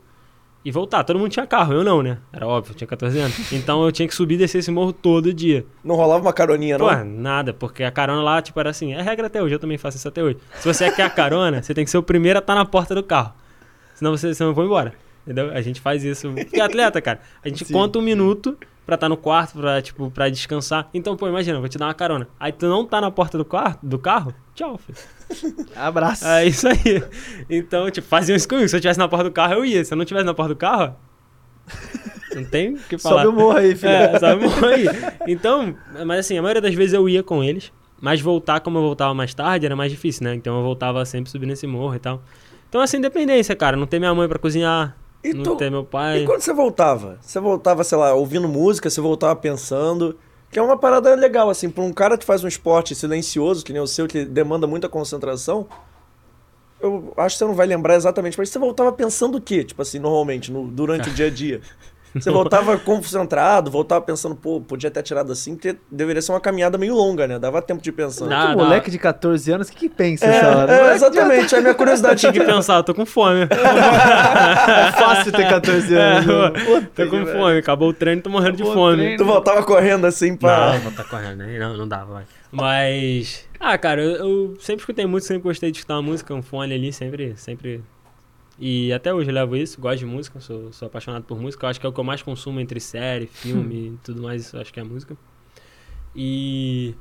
e 0.65 0.71
voltar. 0.71 1.05
Todo 1.05 1.19
mundo 1.19 1.31
tinha 1.31 1.47
carro, 1.47 1.75
eu 1.75 1.85
não, 1.85 2.03
né? 2.03 2.19
Era 2.33 2.47
óbvio, 2.47 2.75
tinha 2.75 2.89
14 2.89 3.19
anos. 3.19 3.53
Então 3.53 3.85
eu 3.85 3.93
tinha 3.93 4.09
que 4.09 4.15
subir 4.15 4.35
e 4.37 4.39
descer 4.39 4.59
esse 4.59 4.71
morro 4.71 4.93
todo 4.93 5.33
dia. 5.33 5.67
não 5.85 5.95
rolava 5.95 6.25
uma 6.25 6.33
caroninha, 6.33 6.79
não? 6.79 6.89
Pô, 6.89 7.05
nada, 7.05 7.53
porque 7.53 7.85
a 7.85 7.91
carona 7.91 8.23
lá, 8.23 8.41
tipo, 8.41 8.59
era 8.59 8.71
assim, 8.71 8.95
é 8.95 9.03
regra 9.03 9.27
até 9.27 9.43
hoje, 9.43 9.55
eu 9.55 9.59
também 9.59 9.77
faço 9.77 9.99
isso 9.99 10.09
até 10.09 10.23
hoje. 10.23 10.39
Se 10.55 10.67
você 10.67 10.91
quer 10.91 11.03
a 11.03 11.11
carona, 11.11 11.63
você 11.63 11.75
tem 11.75 11.85
que 11.85 11.91
ser 11.91 11.99
o 11.99 12.03
primeiro 12.03 12.39
a 12.39 12.41
estar 12.41 12.55
na 12.55 12.65
porta 12.65 12.95
do 12.95 13.03
carro. 13.03 13.35
Senão 13.95 14.17
você, 14.17 14.35
você 14.35 14.43
não 14.43 14.55
vai 14.55 14.65
embora. 14.65 14.95
Entendeu? 15.25 15.51
A 15.53 15.61
gente 15.61 15.81
faz 15.81 16.05
isso. 16.05 16.31
Porque 16.33 16.61
é 16.61 16.65
atleta, 16.65 17.01
cara. 17.01 17.21
A 17.43 17.49
gente 17.49 17.65
Sim. 17.65 17.73
conta 17.73 17.99
um 17.99 18.03
minuto 18.03 18.59
pra 18.85 18.95
estar 18.95 19.09
no 19.09 19.17
quarto, 19.17 19.59
pra, 19.59 19.81
tipo, 19.81 20.11
pra 20.11 20.29
descansar. 20.29 20.89
Então, 20.93 21.17
pô, 21.17 21.29
imagina, 21.29 21.57
eu 21.57 21.61
vou 21.61 21.69
te 21.69 21.79
dar 21.79 21.87
uma 21.87 21.95
carona. 21.95 22.29
Aí 22.39 22.53
tu 22.53 22.67
não 22.67 22.85
tá 22.85 23.01
na 23.01 23.11
porta 23.11 23.39
do, 23.39 23.45
quarto, 23.45 23.85
do 23.85 23.99
carro, 23.99 24.35
tchau, 24.55 24.79
filho. 24.79 24.99
Abraço. 25.75 26.27
É 26.27 26.47
isso 26.47 26.69
aí. 26.69 27.03
Então, 27.49 27.91
tipo, 27.91 28.07
faziam 28.07 28.37
isso 28.37 28.49
comigo. 28.49 28.69
Se 28.69 28.77
eu 28.77 28.79
estivesse 28.79 28.99
na 28.99 29.09
porta 29.09 29.25
do 29.25 29.33
carro, 29.33 29.55
eu 29.55 29.65
ia. 29.65 29.85
Se 29.85 29.93
eu 29.93 29.97
não 29.97 30.03
estivesse 30.03 30.27
na 30.27 30.35
porta 30.35 30.55
do 30.55 30.59
carro, 30.59 30.95
não 32.35 32.45
tem 32.45 32.75
o 32.75 32.79
que 32.79 32.99
falar. 32.99 33.23
Sobe 33.23 33.37
o 33.37 33.41
morro 33.41 33.59
aí, 33.59 33.75
filho. 33.75 33.93
É, 33.93 34.19
sabe 34.19 34.45
aí. 34.45 34.87
Então, 35.27 35.75
mas 36.07 36.21
assim, 36.21 36.37
a 36.37 36.43
maioria 36.43 36.63
das 36.63 36.75
vezes 36.75 36.93
eu 36.93 37.09
ia 37.09 37.23
com 37.23 37.43
eles, 37.43 37.73
mas 38.01 38.21
voltar 38.21 38.61
como 38.61 38.79
eu 38.79 38.83
voltava 38.83 39.15
mais 39.15 39.33
tarde 39.35 39.67
era 39.67 39.75
mais 39.75 39.91
difícil, 39.91 40.25
né? 40.25 40.35
Então 40.35 40.57
eu 40.57 40.63
voltava 40.63 41.05
sempre 41.05 41.31
subindo 41.31 41.53
esse 41.53 41.67
morro 41.67 41.95
e 41.95 41.99
tal. 41.99 42.23
Então, 42.69 42.81
assim, 42.81 42.97
independência, 42.97 43.55
cara. 43.55 43.77
Não 43.77 43.87
ter 43.87 43.99
minha 43.99 44.15
mãe 44.15 44.29
pra 44.29 44.39
cozinhar, 44.39 44.97
E 45.25 45.33
não 45.33 45.43
tu- 45.43 45.57
ter 45.57 45.71
meu 45.71 45.81
E 45.83 45.85
pai. 45.87 46.25
quando 46.25 46.41
você 46.43 46.53
voltava? 46.53 47.19
Você 47.23 47.41
voltava, 47.41 47.83
sei 47.83 47.97
lá, 47.99 48.13
ouvindo 48.15 48.47
música, 48.49 48.91
você 48.91 49.01
voltava 49.01 49.35
pensando. 49.35 50.19
Que 50.51 50.59
é 50.59 50.63
uma 50.63 50.77
parada 50.77 51.15
legal, 51.17 51.51
assim, 51.51 51.69
pra 51.69 51.83
um 51.83 51.93
cara 51.93 52.17
que 52.17 52.25
faz 52.25 52.45
um 52.45 52.49
esporte 52.49 52.95
silencioso, 52.95 53.65
que 53.65 53.73
nem 53.73 53.83
o 53.83 53.87
seu, 53.87 54.07
que 54.07 54.25
demanda 54.25 54.67
muita 54.67 54.89
concentração. 54.89 55.67
Eu 56.81 57.13
acho 57.17 57.35
que 57.37 57.39
você 57.39 57.45
não 57.47 57.55
vai 57.55 57.67
lembrar 57.67 57.95
exatamente, 57.97 58.39
mas 58.39 58.51
você 58.51 58.59
voltava 58.59 58.93
pensando 58.93 59.39
o 59.39 59.41
quê? 59.41 59.65
Tipo 59.65 59.81
assim, 59.83 59.99
normalmente, 59.99 60.53
no- 60.53 60.69
durante 60.69 61.09
o 61.09 61.13
dia 61.13 61.27
a 61.27 61.31
dia. 61.31 61.61
Você 62.15 62.31
voltava 62.31 62.79
concentrado, 62.79 63.71
voltava 63.71 64.01
pensando, 64.01 64.37
pô, 64.37 64.61
podia 64.61 64.91
ter 64.91 65.03
tirado 65.03 65.33
assim, 65.33 65.55
porque 65.55 65.77
deveria 65.91 66.23
ser 66.23 66.33
uma 66.33 66.41
caminhada 66.41 66.79
meio 66.79 66.95
longa, 66.95 67.27
né? 67.27 67.39
Dava 67.39 67.61
tempo 67.61 67.83
de 67.83 67.91
pensar. 67.91 68.27
Um 68.27 68.57
moleque 68.57 68.91
de 68.91 68.99
14 68.99 69.51
anos, 69.53 69.69
o 69.69 69.73
que, 69.73 69.79
que 69.81 69.89
pensa 69.89 70.25
essa 70.27 70.47
É, 70.47 70.57
hora? 70.57 70.73
é, 70.73 70.95
exatamente, 70.95 71.55
é 71.55 71.59
a 71.59 71.61
minha 71.61 71.75
curiosidade. 71.75 72.21
Tinha 72.21 72.33
que 72.33 72.45
pensar, 72.45 72.77
eu 72.77 72.85
tô 72.85 72.95
com 72.95 73.05
fome. 73.05 73.49
É 73.55 74.93
fácil 74.93 75.33
ter 75.33 75.49
14 75.49 75.95
anos. 75.97 76.27
É, 76.29 76.51
né? 76.51 76.61
Puta 76.65 77.05
tô 77.05 77.11
com 77.11 77.25
que 77.25 77.33
fome, 77.33 77.59
acabou 77.59 77.89
o 77.89 77.93
treino, 77.93 78.23
tô 78.23 78.31
morrendo 78.31 78.57
de 78.57 78.63
Acabou 78.63 78.85
o 78.85 78.91
fome. 78.91 78.97
treino. 79.03 79.19
Tu 79.19 79.25
voltava 79.25 79.63
correndo 79.63 80.07
assim 80.07 80.37
pra. 80.37 80.73
Não, 80.75 80.81
vou 80.81 80.93
tá 80.93 81.05
correndo, 81.05 81.39
né? 81.39 81.59
Não, 81.59 81.77
não 81.77 81.89
dava, 81.89 82.15
vai. 82.15 82.25
Mas. 82.51 83.47
Ah, 83.61 83.77
cara, 83.79 84.03
eu, 84.03 84.17
eu 84.17 84.55
sempre 84.61 84.81
escutei 84.83 85.07
música, 85.07 85.35
sempre 85.35 85.43
gostei 85.49 85.71
de 85.71 85.79
escutar 85.79 85.95
uma 85.95 86.03
música, 86.03 86.33
um 86.35 86.43
fone 86.43 86.75
ali, 86.75 86.93
sempre. 86.93 87.35
sempre... 87.37 87.83
E 88.59 88.93
até 88.93 89.13
hoje 89.13 89.31
eu 89.31 89.35
levo 89.35 89.57
isso, 89.57 89.81
gosto 89.81 89.99
de 89.99 90.07
música, 90.07 90.41
sou, 90.41 90.73
sou 90.73 90.87
apaixonado 90.87 91.25
por 91.25 91.41
música. 91.41 91.67
Eu 91.67 91.71
acho 91.71 91.81
que 91.81 91.87
é 91.87 91.89
o 91.89 91.93
que 91.93 92.01
eu 92.01 92.05
mais 92.05 92.23
consumo 92.23 92.61
entre 92.61 92.81
série, 92.81 93.27
filme 93.27 93.75
e 93.95 93.99
tudo 94.03 94.23
mais, 94.23 94.43
isso 94.43 94.57
eu 94.57 94.61
acho 94.61 94.73
que 94.73 94.81
é 94.81 94.85
música. 94.85 95.17
E. 96.15 96.95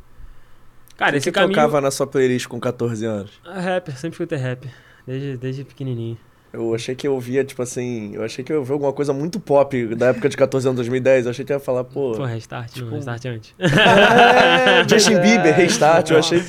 Cara, 0.97 1.11
que 1.11 1.17
esse 1.17 1.31
que 1.31 1.35
caminho. 1.35 1.53
tocava 1.53 1.79
na 1.79 1.91
sua 1.91 2.07
playlist 2.07 2.47
com 2.47 2.59
14 2.59 3.05
anos? 3.05 3.31
Ah, 3.45 3.59
rapper, 3.59 3.97
sempre 3.97 4.15
escutei 4.15 4.37
rap. 4.37 4.67
Desde, 5.05 5.37
desde 5.37 5.63
pequenininho. 5.63 6.17
Eu 6.51 6.73
achei 6.75 6.93
que 6.93 7.07
eu 7.07 7.15
ouvia, 7.15 7.43
tipo 7.43 7.63
assim, 7.63 8.13
eu 8.13 8.23
achei 8.23 8.43
que 8.43 8.53
eu 8.53 8.59
ouvia 8.59 8.73
alguma 8.73 8.93
coisa 8.93 9.11
muito 9.11 9.39
pop 9.39 9.95
da 9.95 10.07
época 10.07 10.29
de 10.29 10.37
14 10.37 10.67
anos, 10.67 10.75
2010. 10.77 11.25
Eu 11.25 11.31
achei 11.31 11.43
que 11.43 11.51
ia 11.51 11.59
falar, 11.59 11.83
pô, 11.83 12.11
Pô, 12.11 12.23
restart, 12.25 12.77
não, 12.77 12.91
restart 12.91 13.25
antes. 13.25 13.55
é, 13.59 14.87
Justin 14.87 15.19
Bieber, 15.19 15.53
Restart, 15.55 16.11
eu 16.11 16.19
achei 16.19 16.43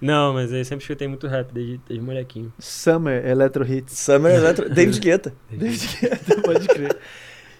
não, 0.00 0.32
mas 0.34 0.52
eu 0.52 0.64
sempre 0.64 0.82
escutei 0.84 1.06
muito 1.08 1.26
rap 1.26 1.52
desde, 1.52 1.80
desde 1.88 2.04
molequinho. 2.04 2.52
Summer 2.58 3.24
Electro 3.26 3.64
Hits. 3.70 3.98
Summer 3.98 4.34
Electro, 4.34 4.68
David 4.72 5.00
Guetta. 5.00 5.34
Desde 5.50 5.88
que 5.88 6.06
pode 6.42 6.66
crer. 6.68 6.96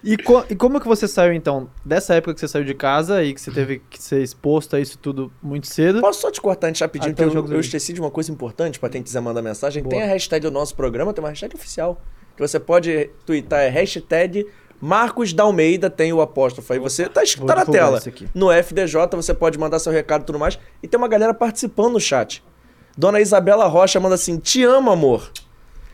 E, 0.04 0.16
co- 0.16 0.44
e 0.48 0.54
como 0.54 0.78
que 0.80 0.86
você 0.86 1.08
saiu, 1.08 1.32
então, 1.32 1.68
dessa 1.84 2.14
época 2.14 2.34
que 2.34 2.38
você 2.40 2.46
saiu 2.46 2.64
de 2.64 2.74
casa 2.74 3.24
e 3.24 3.34
que 3.34 3.40
você 3.40 3.50
teve 3.50 3.82
que 3.90 4.00
ser 4.00 4.22
exposto 4.22 4.76
a 4.76 4.80
isso 4.80 4.96
tudo 4.98 5.32
muito 5.42 5.66
cedo? 5.66 6.00
Posso 6.00 6.20
só 6.20 6.30
te 6.30 6.40
cortar 6.40 6.68
antes 6.68 6.80
rapidinho, 6.80 7.12
Até 7.12 7.24
porque 7.24 7.38
eu, 7.50 7.54
eu 7.54 7.60
esqueci 7.60 7.92
de 7.92 8.00
uma 8.00 8.10
coisa 8.10 8.30
importante 8.30 8.78
pra 8.78 8.88
quem 8.88 9.02
quiser 9.02 9.20
mandar 9.20 9.42
mensagem. 9.42 9.82
Boa. 9.82 9.94
Tem 9.94 10.02
a 10.02 10.06
hashtag 10.06 10.42
do 10.42 10.50
nosso 10.52 10.76
programa, 10.76 11.12
tem 11.12 11.24
uma 11.24 11.30
hashtag 11.30 11.56
oficial. 11.56 12.00
Que 12.36 12.42
você 12.46 12.60
pode 12.60 13.10
twittar, 13.24 13.60
é 13.62 13.68
hashtag 13.68 14.46
Marcos 14.80 15.32
da 15.32 15.42
Almeida, 15.44 15.88
tem 15.88 16.12
o 16.12 16.20
apóstrofo 16.20 16.72
aí. 16.72 16.78
Você 16.78 17.08
tá, 17.08 17.22
tá 17.46 17.56
na 17.56 17.64
tela. 17.66 18.00
No 18.34 18.50
FDJ 18.52 19.08
você 19.12 19.32
pode 19.34 19.58
mandar 19.58 19.78
seu 19.78 19.92
recado 19.92 20.22
e 20.22 20.24
tudo 20.24 20.38
mais. 20.38 20.58
E 20.82 20.88
tem 20.88 20.98
uma 20.98 21.08
galera 21.08 21.32
participando 21.34 21.92
no 21.94 22.00
chat. 22.00 22.42
Dona 22.96 23.20
Isabela 23.20 23.66
Rocha 23.66 23.98
manda 24.00 24.14
assim: 24.14 24.38
Te 24.38 24.64
amo, 24.64 24.90
amor. 24.90 25.30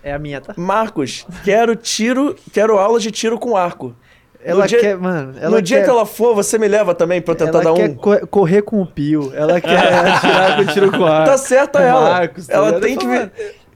É 0.02 0.12
a 0.12 0.18
minha, 0.18 0.40
tá? 0.40 0.52
Marcos, 0.56 1.24
quero 1.44 1.76
tiro, 1.76 2.34
quero 2.52 2.76
aulas 2.78 3.02
de 3.02 3.10
tiro 3.10 3.38
com 3.38 3.56
arco. 3.56 3.94
Ela 4.44 4.66
dia- 4.66 4.80
quer, 4.80 4.96
mano, 4.98 5.34
ela 5.40 5.50
no 5.50 5.62
dia 5.62 5.78
quer, 5.78 5.84
que 5.84 5.90
ela 5.90 6.04
for, 6.04 6.34
você 6.34 6.58
me 6.58 6.66
leva 6.66 6.92
também 6.96 7.22
pra 7.22 7.30
eu 7.32 7.36
tentar 7.38 7.60
ela 7.60 7.70
dar 7.70 7.74
quer 7.74 7.90
um. 7.90 7.94
co- 7.94 8.26
correr 8.26 8.62
com 8.62 8.82
o 8.82 8.86
Pio. 8.86 9.32
Ela 9.32 9.60
quer 9.60 9.76
atirar 9.94 10.56
com 10.56 10.62
o 10.62 10.66
tiro 10.66 10.90
com 10.90 11.06
ar. 11.06 11.24
Tá 11.26 11.38
certa 11.38 11.80
ela. 11.80 12.10
Marcos, 12.10 12.48
tá 12.48 12.54
ela 12.54 12.80
tem 12.80 12.96
que 12.98 13.06
ver. 13.06 13.30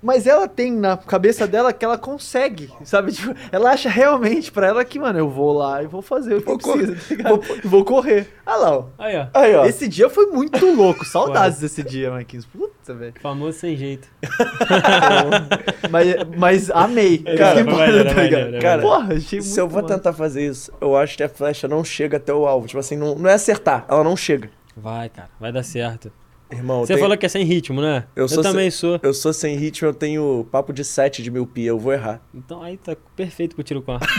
"Mano, 0.07 0.17
Mas 0.17 0.27
ela 0.27 0.49
tem 0.49 0.73
na 0.73 0.97
cabeça 0.97 1.47
dela 1.47 1.73
que 1.73 1.85
ela 1.85 1.99
consegue, 1.99 2.71
sabe? 2.85 3.13
Tipo, 3.13 3.35
ela 3.51 3.73
acha 3.73 3.89
realmente 3.89 4.51
pra 4.53 4.69
ela 4.69 4.85
que, 4.85 4.99
mano, 4.99 5.19
eu 5.19 5.29
vou 5.29 5.53
lá 5.53 5.83
e 5.83 5.87
vou 5.87 6.01
fazer 6.01 6.37
o 6.37 6.41
que 6.41 6.47
Vou 6.47 6.55
eu 6.55 6.59
preciso, 6.59 6.95
tá 6.95 7.15
ligado? 7.15 7.43
Vou, 7.65 7.85
correr. 7.85 8.29
Ah 8.45 8.57
lá, 8.57 8.79
ó. 8.79 8.85
Aí, 8.99 9.17
ó. 9.17 9.27
Aí, 9.35 9.55
ó. 9.55 9.67
Esse 9.67 9.89
dia 9.89 10.09
foi 10.09 10.27
muito 10.27 10.65
louco. 10.75 11.05
Saudades 11.07 11.59
desse 11.59 11.83
dia, 11.83 12.11
Marquinhos. 12.11 12.47
Puta, 12.47 12.95
velho. 12.95 13.15
Famoso 13.21 13.59
sem 13.59 13.77
jeito. 13.77 14.09
Mas, 15.91 16.07
mas 16.37 16.71
amei. 16.71 17.19
Cara, 17.19 17.65
maneiro, 17.65 18.05
tá 18.05 18.61
Cara, 18.61 18.83
Porra, 18.83 19.15
achei 19.15 19.39
muito 19.39 19.53
Se 19.53 19.61
eu 19.61 19.69
vou 19.69 19.83
massa. 19.83 19.95
tentar 19.95 20.13
fazer 20.13 20.47
isso, 20.47 20.73
eu 20.81 20.97
acho 20.97 21.17
que 21.17 21.23
a 21.23 21.29
flecha 21.29 21.69
não 21.69 21.85
chega 21.85 22.17
até 22.17 22.33
o 22.33 22.47
alvo. 22.47 22.67
Tipo 22.67 22.81
assim, 22.81 22.97
não, 22.97 23.15
não 23.15 23.29
é 23.29 23.35
acertar, 23.35 23.85
ela 23.89 24.03
não 24.03 24.17
chega. 24.17 24.51
Vai, 24.77 25.09
cara, 25.09 25.29
vai 25.41 25.53
dar 25.53 25.63
certo. 25.63 26.11
Irmão, 26.51 26.81
Você 26.81 26.89
tenho- 26.95 27.01
falou 27.01 27.17
que 27.19 27.27
é 27.27 27.29
sem 27.29 27.45
ritmo, 27.45 27.81
né? 27.81 28.05
Eu 28.15 28.27
Eu, 28.31 28.43
também 28.43 28.71
sou. 28.71 29.01
eu 29.03 29.13
sou 29.13 29.33
sem 29.33 29.57
ritmo, 29.57 29.89
eu 29.89 29.95
tenho 29.95 30.47
papo 30.51 30.73
de 30.73 30.85
7 30.85 31.23
de 31.23 31.31
miopia, 31.31 31.71
eu 31.71 31.79
vou 31.79 31.93
errar. 31.93 32.21
Então 32.33 32.63
aí 32.63 32.77
tá 32.77 32.97
perfeito 33.17 33.55
pro 33.57 33.65
tiro 33.65 33.83
com 33.83 33.93
arco. 33.93 34.07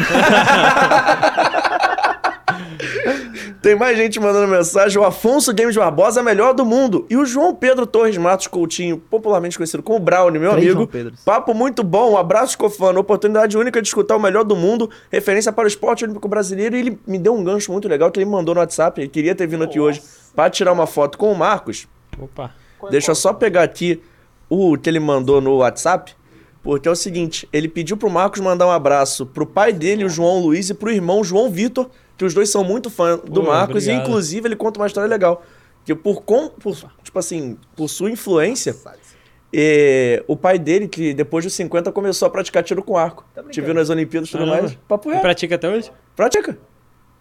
Tem 3.62 3.76
mais 3.76 3.98
gente 3.98 4.20
mandando 4.20 4.48
mensagem. 4.48 4.98
O 5.00 5.04
Afonso 5.04 5.54
Games 5.54 5.76
Barbosa 5.76 6.20
é 6.20 6.24
melhor 6.24 6.54
do 6.54 6.66
mundo. 6.66 7.06
E 7.10 7.18
o 7.18 7.26
João 7.26 7.54
Pedro 7.54 7.86
Torres 7.86 8.16
Matos 8.18 8.48
Coutinho, 8.48 8.98
popularmente 8.98 9.58
conhecido 9.58 9.84
como 9.84 10.00
Brownie, 10.00 10.40
meu 10.40 10.52
Três 10.52 10.74
amigo. 10.76 10.90
Papo 11.26 11.54
muito 11.54 11.84
bom. 11.84 12.12
Um 12.12 12.18
abraço, 12.18 12.58
Cofano. 12.58 13.00
Oportunidade 13.00 13.58
única 13.58 13.82
de 13.82 13.88
escutar 13.88 14.16
o 14.16 14.20
melhor 14.20 14.44
do 14.44 14.56
mundo. 14.56 14.90
Referência 15.12 15.52
para 15.52 15.66
o 15.66 15.68
esporte 15.68 16.04
olímpico 16.06 16.28
brasileiro. 16.28 16.76
E 16.76 16.80
ele 16.80 17.00
me 17.06 17.18
deu 17.20 17.34
um 17.34 17.44
gancho 17.44 17.72
muito 17.72 17.88
legal 17.88 18.12
que 18.12 18.20
ele 18.20 18.26
me 18.26 18.32
mandou 18.32 18.54
no 18.56 18.62
WhatsApp. 18.62 19.02
Ele 19.02 19.10
queria 19.10 19.36
ter 19.36 19.48
vindo 19.48 19.64
aqui 19.64 19.80
hoje 19.80 20.02
para 20.36 20.50
tirar 20.50 20.72
uma 20.72 20.88
foto 20.88 21.18
com 21.18 21.32
o 21.32 21.36
Marcos. 21.38 21.88
Opa. 22.20 22.54
Deixa 22.90 23.12
eu 23.12 23.16
só 23.16 23.34
pegar 23.34 23.64
aqui 23.64 24.02
o 24.50 24.78
que 24.78 24.90
ele 24.90 25.00
mandou 25.00 25.42
no 25.42 25.58
WhatsApp, 25.58 26.16
porque 26.64 26.88
é 26.88 26.92
o 26.92 26.96
seguinte, 26.96 27.48
ele 27.52 27.68
pediu 27.68 27.98
pro 27.98 28.10
Marcos 28.10 28.40
mandar 28.40 28.68
um 28.68 28.72
abraço 28.72 29.26
pro 29.26 29.46
pai 29.46 29.74
dele, 29.74 30.04
o 30.06 30.10
João 30.10 30.40
Luiz, 30.42 30.70
e 30.70 30.74
pro 30.74 30.92
irmão 30.92 31.24
João 31.24 31.50
Vitor, 31.50 31.90
que 32.18 32.26
os 32.26 32.34
dois 32.34 32.50
são 32.50 32.64
muito 32.64 32.90
fãs 32.90 33.20
do 33.22 33.42
Pô, 33.42 33.48
Marcos, 33.48 33.86
e 33.86 33.90
obrigado. 33.90 34.08
inclusive 34.08 34.48
ele 34.48 34.56
conta 34.56 34.80
uma 34.80 34.88
história 34.88 35.08
legal, 35.10 35.44
que 35.86 35.94
por, 35.96 36.22
com, 36.24 36.50
por 36.50 36.76
tipo 37.04 37.18
assim, 37.20 37.58
por 37.76 37.88
sua 37.88 38.10
influência, 38.12 38.76
E 39.54 40.22
o 40.28 40.36
pai 40.36 40.60
dele, 40.60 40.88
que 40.90 41.14
depois 41.14 41.46
dos 41.46 41.54
50 41.54 41.90
começou 41.94 42.26
a 42.28 42.30
praticar 42.30 42.62
tiro 42.64 42.84
com 42.84 42.98
arco. 42.98 43.26
Tá? 43.34 43.42
Te 43.44 43.62
viu 43.62 43.74
nas 43.74 43.90
Olimpíadas 43.90 44.28
e 44.28 44.32
tudo 44.34 44.46
mais. 44.46 44.78
Papo 44.88 45.10
E 45.10 45.14
reto. 45.14 45.22
pratica 45.22 45.56
até 45.56 45.70
hoje? 45.70 45.90
Pratica. 46.18 46.58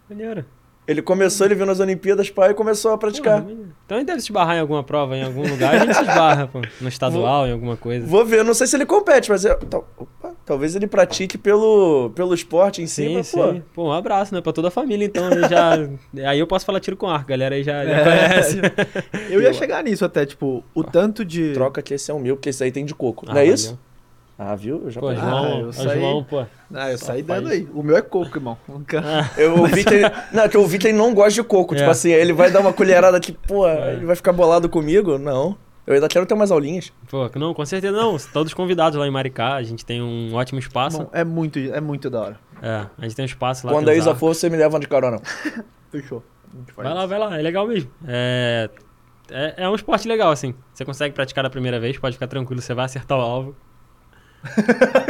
Maneiro. 0.09 0.43
Ele 0.87 1.01
começou, 1.01 1.45
ele 1.45 1.53
viu 1.55 1.65
nas 1.65 1.81
Olimpíadas, 1.81 2.29
pai, 2.29 2.51
e 2.51 2.53
começou 2.53 2.91
a 2.93 2.97
praticar. 2.97 3.41
Porra. 3.41 3.55
Então 3.85 3.97
ele 3.97 4.05
deve 4.05 4.21
se 4.21 4.27
esbarrar 4.27 4.55
em 4.55 4.59
alguma 4.61 4.81
prova, 4.83 5.17
em 5.17 5.23
algum 5.23 5.45
lugar. 5.45 5.75
A 5.75 5.79
gente 5.79 5.93
se 5.95 6.01
esbarra, 6.01 6.47
pô. 6.47 6.61
No 6.79 6.87
estadual, 6.87 7.45
em 7.45 7.51
alguma 7.51 7.75
coisa. 7.75 8.05
Vou 8.07 8.25
ver, 8.25 8.43
não 8.45 8.53
sei 8.53 8.67
se 8.67 8.75
ele 8.77 8.85
compete, 8.85 9.29
mas 9.29 9.43
eu- 9.43 9.57
tal- 9.59 9.85
opa, 9.97 10.31
talvez 10.45 10.75
ele 10.75 10.87
pratique 10.87 11.37
pelo, 11.37 12.09
pelo 12.15 12.33
esporte 12.33 12.81
em 12.81 12.87
si. 12.87 13.05
Sim, 13.05 13.15
mas, 13.15 13.27
sim. 13.27 13.37
pô, 13.37 13.61
Pô. 13.73 13.83
um 13.89 13.91
abraço, 13.91 14.33
né? 14.33 14.39
Pra 14.39 14.53
toda 14.53 14.69
a 14.69 14.71
família, 14.71 15.05
então. 15.05 15.25
Aí, 15.27 15.41
já... 15.49 15.73
aí 16.29 16.39
eu 16.39 16.47
posso 16.47 16.65
falar 16.65 16.79
tiro 16.79 16.95
com 16.95 17.07
arco, 17.07 17.27
galera 17.27 17.55
aí 17.55 17.63
já, 17.63 17.85
já 17.85 17.91
É. 17.91 18.03
conhece. 18.03 18.61
Eu 19.29 19.41
ia 19.41 19.51
chegar 19.51 19.83
nisso 19.83 20.05
até, 20.05 20.25
tipo, 20.25 20.63
o 20.73 20.83
tanto 20.85 21.25
de. 21.25 21.51
troca 21.53 21.81
que 21.81 21.93
esse 21.93 22.09
é 22.09 22.13
o 22.13 22.19
meu, 22.19 22.37
porque 22.37 22.49
esse 22.49 22.63
aí 22.63 22.71
tem 22.71 22.85
de 22.85 22.95
coco. 22.95 23.25
Ah, 23.27 23.33
não 23.33 23.37
é 23.41 23.43
valeu. 23.43 23.53
isso? 23.55 23.79
Ah, 24.39 24.55
viu? 24.55 24.83
Eu 24.85 24.91
já 24.91 25.01
Pô, 25.01 25.07
peguei. 25.07 25.23
Ah, 25.23 25.29
João, 25.29 25.59
eu 25.61 25.67
o 25.69 25.73
saí- 25.73 25.99
João, 25.99 26.23
pô. 26.23 26.45
Ah, 26.73 26.91
eu 26.91 26.97
saí 26.97 27.23
dando 27.23 27.49
aí. 27.49 27.67
O 27.73 27.81
meu 27.81 27.97
é 27.97 28.01
coco, 28.03 28.37
irmão. 28.37 28.55
Nunca. 28.67 29.01
Eu 29.35 29.57
ouvi 29.57 29.83
que 29.83 29.93
ele, 29.95 30.05
não, 30.31 30.47
que 30.47 30.57
ouvi 30.57 30.77
que 30.77 30.87
ele 30.87 30.97
não 30.97 31.13
gosta 31.13 31.31
de 31.31 31.43
coco. 31.43 31.73
Tipo 31.75 31.87
É. 31.87 31.91
assim, 31.91 32.11
ele 32.11 32.33
vai 32.33 32.51
dar 32.51 32.59
uma 32.59 32.71
colherada 32.71 33.17
aqui, 33.17 33.31
pô, 33.31 33.67
ele 33.67 34.05
vai 34.05 34.15
ficar 34.15 34.31
bolado 34.33 34.69
comigo? 34.69 35.17
Não. 35.17 35.57
Eu 35.87 35.93
ainda 35.95 36.07
quero 36.07 36.25
ter 36.25 36.33
umas 36.35 36.51
aulinhas. 36.51 36.91
Pô, 37.09 37.29
não, 37.35 37.53
com 37.53 37.65
certeza 37.65 37.95
não. 37.97 38.15
Todos 38.31 38.53
convidados 38.53 38.99
lá 38.99 39.07
em 39.07 39.11
Maricá. 39.11 39.55
A 39.55 39.63
gente 39.63 39.83
tem 39.85 40.01
um 40.01 40.35
ótimo 40.35 40.59
espaço. 40.59 40.99
Bom, 40.99 41.09
é 41.13 41.23
muito, 41.23 41.57
é 41.57 41.79
muito 41.81 42.09
da 42.09 42.21
hora. 42.21 42.39
É, 42.61 42.85
a 42.97 43.03
gente 43.03 43.15
tem 43.15 43.23
um 43.23 43.27
espaço 43.27 43.65
lá. 43.65 43.73
Quando 43.73 43.89
a 43.89 43.95
Isa 43.95 44.13
for, 44.13 44.35
você 44.35 44.49
me 44.49 44.57
leva 44.57 44.79
de 44.79 44.87
carona. 44.87 45.19
Fechou. 45.89 46.21
Vai 46.75 46.93
lá, 46.93 47.05
vai 47.05 47.17
lá. 47.17 47.39
É 47.39 47.41
legal 47.41 47.65
mesmo. 47.67 47.89
É... 48.07 48.69
É, 49.29 49.63
é 49.63 49.69
um 49.69 49.75
esporte 49.75 50.07
legal, 50.07 50.31
assim. 50.31 50.53
Você 50.73 50.85
consegue 50.85 51.13
praticar 51.13 51.43
da 51.43 51.49
primeira 51.49 51.79
vez, 51.79 51.97
pode 51.97 52.15
ficar 52.15 52.27
tranquilo, 52.27 52.61
você 52.61 52.73
vai 52.73 52.85
acertar 52.85 53.17
o 53.17 53.21
alvo. 53.21 53.55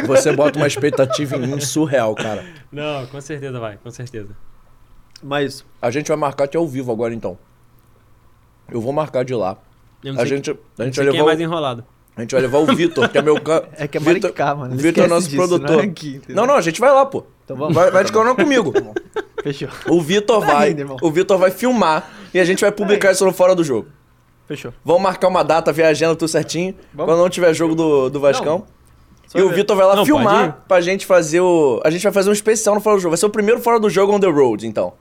Você 0.05 0.31
bota 0.31 0.57
uma 0.57 0.67
expectativa 0.67 1.35
em 1.35 1.47
mim 1.47 1.59
surreal, 1.59 2.15
cara. 2.15 2.43
Não, 2.71 3.05
com 3.07 3.19
certeza 3.21 3.59
vai, 3.59 3.77
com 3.77 3.91
certeza. 3.91 4.29
Mas, 5.23 5.65
A 5.81 5.89
gente 5.91 6.07
vai 6.07 6.17
marcar 6.17 6.45
até 6.45 6.57
ao 6.57 6.67
vivo 6.67 6.91
agora, 6.91 7.13
então. 7.13 7.37
Eu 8.71 8.79
vou 8.81 8.91
marcar 8.93 9.23
de 9.25 9.33
lá. 9.33 9.57
Eu 10.03 10.13
não 10.13 10.21
A 10.21 10.25
sei, 10.27 10.35
gente, 10.37 10.51
a 10.51 10.55
não 10.77 10.85
gente 10.85 10.95
sei 10.95 11.03
vai 11.05 11.11
quem 11.13 11.19
é 11.19 11.23
levar 11.23 11.25
mais 11.25 11.39
o, 11.39 11.43
enrolado. 11.43 11.83
a 12.15 12.21
gente 12.21 12.31
vai 12.31 12.41
levar 12.41 12.57
o 12.59 12.65
Vitor, 12.75 13.09
que 13.09 13.17
é 13.17 13.21
meu 13.21 13.41
ca... 13.41 13.63
é 13.77 13.87
que 13.87 13.97
é 13.97 13.99
Vitor- 13.99 14.21
Maricá, 14.21 14.55
mano. 14.55 14.75
Vitor 14.75 15.03
é 15.05 15.07
nosso 15.07 15.27
disso, 15.27 15.37
produtor. 15.37 15.77
Não, 15.77 15.79
é 15.79 15.83
aqui? 15.85 16.21
Não, 16.29 16.45
não, 16.45 16.55
a 16.55 16.61
gente 16.61 16.79
vai 16.79 16.91
lá, 16.91 17.05
pô. 17.05 17.23
Então 17.43 17.57
vamos. 17.57 17.73
Vai, 17.73 17.89
vai 17.89 18.03
de 18.03 18.11
carona 18.11 18.35
comigo. 18.35 18.73
Fechou. 19.41 19.69
O 19.89 20.01
Vitor 20.01 20.41
Tá 20.45 20.53
vai, 20.53 20.75
o 21.01 21.09
Vitor 21.11 21.37
vai 21.37 21.49
filmar 21.51 22.09
e 22.33 22.39
a 22.39 22.45
gente 22.45 22.59
vai 22.61 22.71
publicar 22.71 23.11
isso 23.11 23.25
no 23.25 23.31
fora 23.33 23.55
do 23.55 23.63
jogo. 23.63 23.87
Fechou. 24.45 24.73
Vamos 24.83 25.01
marcar 25.01 25.27
uma 25.29 25.43
data, 25.43 25.71
viajando 25.71 26.15
tudo 26.15 26.27
certinho. 26.27 26.75
Vamos. 26.93 27.11
Quando 27.13 27.19
não 27.21 27.29
tiver 27.29 27.53
jogo 27.53 27.73
do, 27.73 28.09
do 28.09 28.19
Vascão. 28.19 28.65
Só 29.27 29.37
e 29.37 29.41
o. 29.41 29.49
Vitor 29.49 29.75
vai 29.75 29.85
lá 29.85 29.95
Não, 29.95 30.05
filmar 30.05 30.63
pra 30.67 30.79
gente 30.81 31.05
fazer 31.05 31.41
o. 31.41 31.81
A 31.83 31.89
gente 31.89 32.03
vai 32.03 32.11
fazer 32.11 32.29
um 32.29 32.33
especial 32.33 32.73
no 32.75 32.81
Fora 32.81 32.95
do 32.97 33.01
Jogo. 33.01 33.11
Vai 33.11 33.17
ser 33.17 33.25
o 33.25 33.29
primeiro 33.29 33.59
Fora 33.61 33.79
do 33.79 33.89
Jogo 33.89 34.13
on 34.13 34.19
the 34.19 34.27
road, 34.27 34.65
então. 34.65 34.93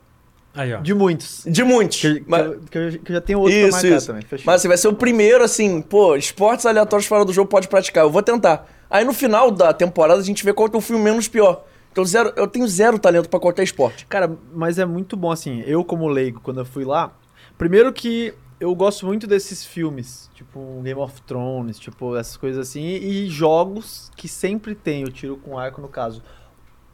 Aí, 0.55 0.73
ó. 0.73 0.79
De 0.81 0.95
muitos. 0.95 1.43
De 1.47 1.63
muitos. 1.63 2.01
Que, 2.01 2.25
Mas- 2.27 2.45
eu, 2.47 2.61
que 2.71 2.79
eu- 2.79 2.91
que 3.05 3.13
eu 3.13 3.15
já 3.15 3.21
tenho 3.21 3.39
outro 3.41 3.55
Isso, 3.55 3.69
pra 3.69 3.83
marcar 3.83 3.97
isso. 3.99 4.07
também. 4.07 4.23
Fechou. 4.23 4.45
Mas 4.47 4.55
assim, 4.57 4.69
vai 4.69 4.77
ser 4.79 4.89
o 4.89 4.95
primeiro, 4.95 5.45
assim, 5.45 5.83
pô, 5.83 6.17
esportes 6.17 6.65
aleatórios 6.65 7.07
fora 7.07 7.25
do 7.25 7.33
jogo 7.33 7.49
pode 7.49 7.69
praticar. 7.69 8.05
Eu 8.05 8.11
vou 8.11 8.23
tentar. 8.23 8.67
Aí 8.89 9.05
no 9.05 9.13
final 9.13 9.51
da 9.51 9.73
temporada 9.75 10.19
a 10.21 10.25
gente 10.25 10.43
vê 10.45 10.53
qual 10.53 10.69
que 10.69 10.75
é 10.75 10.79
o 10.79 10.83
filme 10.83 11.03
menos 11.05 11.29
pior. 11.29 11.65
Então 11.93 12.05
zero, 12.05 12.33
eu 12.37 12.47
tenho 12.47 12.67
zero 12.69 12.99
talento 12.99 13.29
pra 13.29 13.39
qualquer 13.39 13.63
esporte. 13.65 14.07
Cara, 14.07 14.31
mas 14.55 14.79
é 14.79 14.85
muito 14.87 15.17
bom 15.17 15.31
assim. 15.31 15.63
Eu, 15.67 15.85
como 15.85 16.07
leigo, 16.09 16.41
quando 16.43 16.61
eu 16.61 16.65
fui 16.65 16.85
lá. 16.85 17.13
Primeiro 17.59 17.93
que 17.93 18.33
eu 18.59 18.75
gosto 18.75 19.05
muito 19.07 19.27
desses 19.27 19.65
filmes, 19.65 20.31
tipo 20.35 20.81
Game 20.83 20.99
of 21.01 21.21
Thrones, 21.23 21.79
tipo 21.79 22.17
essas 22.17 22.37
coisas 22.37 22.69
assim, 22.69 22.83
e 22.85 23.29
jogos 23.29 24.11
que 24.17 24.29
sempre 24.29 24.75
tem 24.75 25.05
o 25.05 25.09
tiro 25.11 25.37
com 25.37 25.59
arco, 25.59 25.81
no 25.81 25.89
caso. 25.89 26.23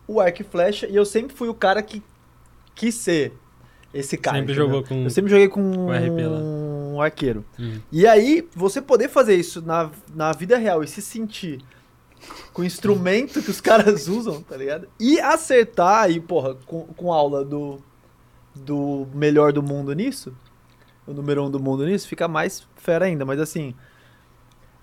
O 0.06 0.20
arco 0.20 0.42
e 0.42 0.44
flecha, 0.44 0.86
e 0.88 0.96
eu 0.96 1.04
sempre 1.04 1.34
fui 1.36 1.48
o 1.48 1.54
cara 1.54 1.82
que 1.82 2.02
quis 2.74 2.94
ser 2.94 3.32
esse 3.94 4.16
cara. 4.16 4.38
Sempre 4.38 4.52
entendeu? 4.54 4.68
jogou 4.70 4.82
com- 4.88 5.04
Eu 5.04 5.10
sempre 5.10 5.30
joguei 5.30 5.48
com 5.48 5.72
com 5.72 5.92
RP 5.92 6.26
lá. 6.26 6.38
um 6.38 7.00
arqueiro. 7.00 7.44
Uhum. 7.58 7.80
E 7.92 8.06
aí, 8.06 8.48
você 8.54 8.80
poder 8.82 9.08
fazer 9.08 9.36
isso 9.36 9.62
na, 9.62 9.90
na 10.14 10.32
vida 10.32 10.56
real 10.58 10.82
e 10.82 10.88
se 10.88 11.00
sentir 11.00 11.60
com 12.52 12.62
o 12.62 12.64
instrumento 12.64 13.40
que 13.42 13.50
os 13.50 13.60
caras 13.62 14.08
usam, 14.08 14.42
tá 14.42 14.56
ligado? 14.56 14.88
E 14.98 15.20
acertar 15.20 16.02
aí, 16.04 16.18
porra, 16.20 16.54
com, 16.66 16.84
com 16.86 17.12
aula 17.12 17.44
do, 17.44 17.78
do 18.54 19.06
melhor 19.14 19.52
do 19.52 19.62
mundo 19.62 19.92
nisso, 19.92 20.34
o 21.06 21.12
número 21.12 21.44
um 21.44 21.50
do 21.50 21.60
mundo 21.60 21.84
nisso, 21.86 22.06
fica 22.08 22.28
mais 22.28 22.66
fera 22.76 23.04
ainda. 23.06 23.24
Mas 23.24 23.40
assim, 23.40 23.74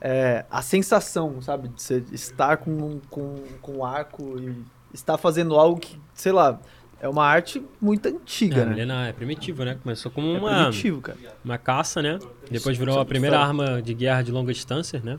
é, 0.01 0.45
a 0.49 0.62
sensação, 0.62 1.41
sabe, 1.41 1.67
de 1.69 1.82
você 1.82 2.03
estar 2.12 2.58
com, 2.58 2.99
com, 3.10 3.36
com 3.62 3.86
arco 3.86 4.39
e 4.39 4.63
estar 4.93 5.17
fazendo 5.17 5.55
algo 5.55 5.79
que, 5.79 5.99
sei 6.13 6.32
lá, 6.32 6.60
é 7.01 7.08
uma 7.08 7.25
arte 7.25 7.63
muito 7.82 8.08
antiga, 8.08 8.62
É, 8.62 8.86
né? 8.86 9.10
é 9.10 9.13
primitivo, 9.13 9.63
né? 9.63 9.77
Começou 9.82 10.12
como 10.12 10.36
É 10.36 10.39
uma, 10.39 10.55
primitivo, 10.65 11.01
cara. 11.01 11.17
uma 11.43 11.58
caça, 11.58 12.01
né? 12.01 12.19
Depois 12.51 12.77
virou 12.77 12.95
Isso 12.95 13.01
a 13.01 13.05
primeira 13.05 13.39
arma 13.39 13.82
de 13.82 13.93
guerra 13.93 14.21
de 14.21 14.32
longa 14.32 14.51
distância, 14.53 14.99
né? 15.03 15.17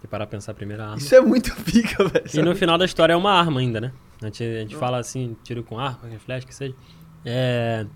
Se 0.00 0.06
parar 0.06 0.26
pra 0.26 0.36
pensar, 0.36 0.52
a 0.52 0.54
primeira 0.54 0.84
arma. 0.84 0.98
Isso 0.98 1.14
é 1.14 1.20
muito 1.20 1.54
pica, 1.64 2.04
velho. 2.06 2.24
E 2.34 2.42
no 2.42 2.54
final 2.54 2.76
da 2.76 2.84
história 2.84 3.14
é 3.14 3.16
uma 3.16 3.32
arma 3.32 3.60
ainda, 3.60 3.80
né? 3.80 3.92
A 4.20 4.26
gente, 4.26 4.42
a 4.44 4.60
gente 4.60 4.76
fala 4.76 4.98
assim, 4.98 5.34
tiro 5.42 5.62
com 5.64 5.78
arco, 5.78 6.06
flecha, 6.18 6.46
que 6.46 6.54
seja. 6.54 6.74
É, 7.24 7.86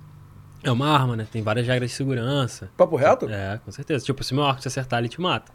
é 0.63 0.71
uma 0.71 0.89
arma, 0.89 1.17
né? 1.17 1.27
Tem 1.31 1.43
várias 1.43 1.67
regras 1.67 1.91
de 1.91 1.97
segurança. 1.97 2.71
Papo 2.77 2.97
reto? 2.97 3.29
É, 3.29 3.61
com 3.65 3.71
certeza. 3.71 4.05
Tipo, 4.05 4.23
se 4.25 4.35
meu 4.35 4.45
arco 4.45 4.61
te 4.61 4.69
acertar, 4.69 4.99
ele 4.99 5.09
te 5.09 5.21
mata. 5.21 5.53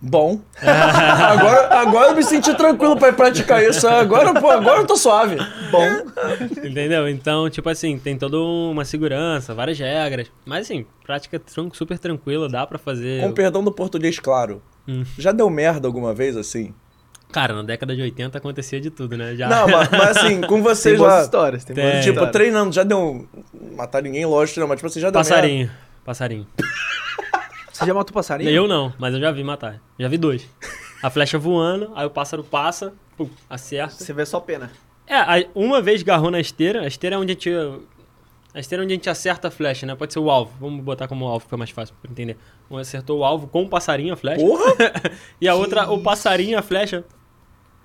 Bom. 0.00 0.40
agora, 0.60 1.80
agora 1.80 2.10
eu 2.10 2.16
me 2.16 2.22
senti 2.22 2.54
tranquilo 2.54 2.96
pra 2.96 3.12
praticar 3.12 3.62
isso. 3.62 3.88
Agora, 3.88 4.38
pô, 4.38 4.50
agora 4.50 4.80
eu 4.80 4.86
tô 4.86 4.96
suave. 4.96 5.36
Bom. 5.70 5.86
Entendeu? 6.62 7.08
Então, 7.08 7.48
tipo 7.48 7.68
assim, 7.68 7.98
tem 7.98 8.18
toda 8.18 8.38
uma 8.38 8.84
segurança, 8.84 9.54
várias 9.54 9.78
regras. 9.78 10.30
Mas 10.44 10.66
assim, 10.66 10.84
prática 11.04 11.40
super 11.72 11.98
tranquila, 11.98 12.48
dá 12.48 12.66
pra 12.66 12.78
fazer. 12.78 13.22
Com 13.22 13.32
perdão 13.32 13.64
do 13.64 13.72
português, 13.72 14.18
claro. 14.18 14.62
Hum. 14.86 15.04
Já 15.16 15.32
deu 15.32 15.48
merda 15.48 15.88
alguma 15.88 16.12
vez 16.12 16.36
assim? 16.36 16.74
Cara, 17.34 17.52
na 17.52 17.64
década 17.64 17.96
de 17.96 18.00
80 18.00 18.38
acontecia 18.38 18.80
de 18.80 18.90
tudo, 18.90 19.16
né? 19.16 19.34
Já... 19.34 19.48
Não, 19.48 19.66
mas, 19.66 19.90
mas 19.90 20.16
assim, 20.18 20.40
com 20.42 20.54
Tem 20.54 20.62
vocês 20.62 20.96
boas 20.96 21.12
lá. 21.12 21.22
histórias, 21.22 21.64
tem, 21.64 21.74
Tem. 21.74 21.84
boas 21.84 21.96
Tipo, 21.96 22.10
histórias. 22.10 22.32
treinando, 22.32 22.72
já 22.72 22.84
deu. 22.84 23.26
Matar 23.76 24.00
ninguém, 24.04 24.24
lógico, 24.24 24.60
não, 24.60 24.68
mas 24.68 24.76
tipo 24.76 24.86
assim, 24.86 25.00
já 25.00 25.10
deu 25.10 25.18
merda. 25.18 25.34
Passarinho. 25.34 25.70
Passarinho. 26.04 26.46
Você 27.72 27.86
já 27.86 27.92
matou 27.92 28.14
passarinho? 28.14 28.48
Eu 28.50 28.68
não, 28.68 28.92
mas 29.00 29.12
eu 29.14 29.18
já 29.20 29.32
vi 29.32 29.42
matar. 29.42 29.80
Já 29.98 30.06
vi 30.06 30.16
dois. 30.16 30.48
A 31.02 31.10
flecha 31.10 31.36
voando, 31.36 31.90
aí 31.96 32.06
o 32.06 32.10
pássaro 32.10 32.44
passa, 32.44 32.92
pum, 33.16 33.28
acerta. 33.50 33.94
Você 33.96 34.12
vê 34.12 34.24
só 34.24 34.38
pena. 34.38 34.70
É, 35.04 35.16
aí 35.16 35.48
uma 35.56 35.82
vez 35.82 36.04
garrou 36.04 36.30
na 36.30 36.38
esteira, 36.38 36.82
a 36.82 36.86
esteira 36.86 37.16
é 37.16 37.18
onde 37.18 37.32
a 37.32 37.34
gente. 37.34 37.50
A 38.54 38.60
esteira 38.60 38.80
é 38.80 38.84
onde 38.84 38.94
a 38.94 38.96
gente 38.96 39.10
acerta 39.10 39.48
a 39.48 39.50
flecha, 39.50 39.84
né? 39.84 39.96
Pode 39.96 40.12
ser 40.12 40.20
o 40.20 40.30
alvo. 40.30 40.52
Vamos 40.60 40.84
botar 40.84 41.08
como 41.08 41.26
alvo, 41.26 41.40
fica 41.46 41.56
mais 41.56 41.70
fácil 41.70 41.96
pra 42.00 42.08
entender. 42.12 42.36
Um 42.70 42.78
acertou 42.78 43.18
o 43.18 43.24
alvo 43.24 43.48
com 43.48 43.64
o 43.64 43.68
passarinho, 43.68 44.14
a 44.14 44.16
flecha. 44.16 44.40
Porra! 44.40 44.72
e 45.40 45.48
a 45.48 45.54
outra, 45.56 45.90
o 45.90 46.00
passarinho, 46.00 46.56
a 46.56 46.62
flecha. 46.62 47.04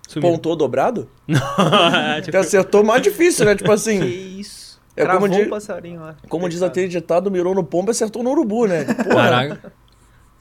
Sumiu. 0.09 0.31
Pontou 0.31 0.55
dobrado? 0.55 1.07
Não, 1.27 1.95
é, 1.95 2.21
tipo, 2.21 2.35
acertou 2.35 2.83
mais 2.83 2.99
difícil, 3.03 3.45
né? 3.45 3.53
Tipo 3.55 3.69
Que 3.69 3.73
assim, 3.75 4.03
isso. 4.03 4.81
É 4.97 5.03
Cravou 5.03 5.29
como 5.29 5.39
de- 5.39 5.47
o 5.47 5.49
passarinho 5.51 6.01
lá. 6.01 6.15
como 6.27 6.49
diz 6.49 6.63
aquele 6.63 6.87
ditado, 6.87 7.29
mirou 7.29 7.53
no 7.53 7.63
pombo 7.63 7.89
e 7.89 7.93
acertou 7.93 8.23
no 8.23 8.31
urubu, 8.31 8.65
né? 8.65 8.85
Porra, 9.05 9.29
caraca. 9.29 9.73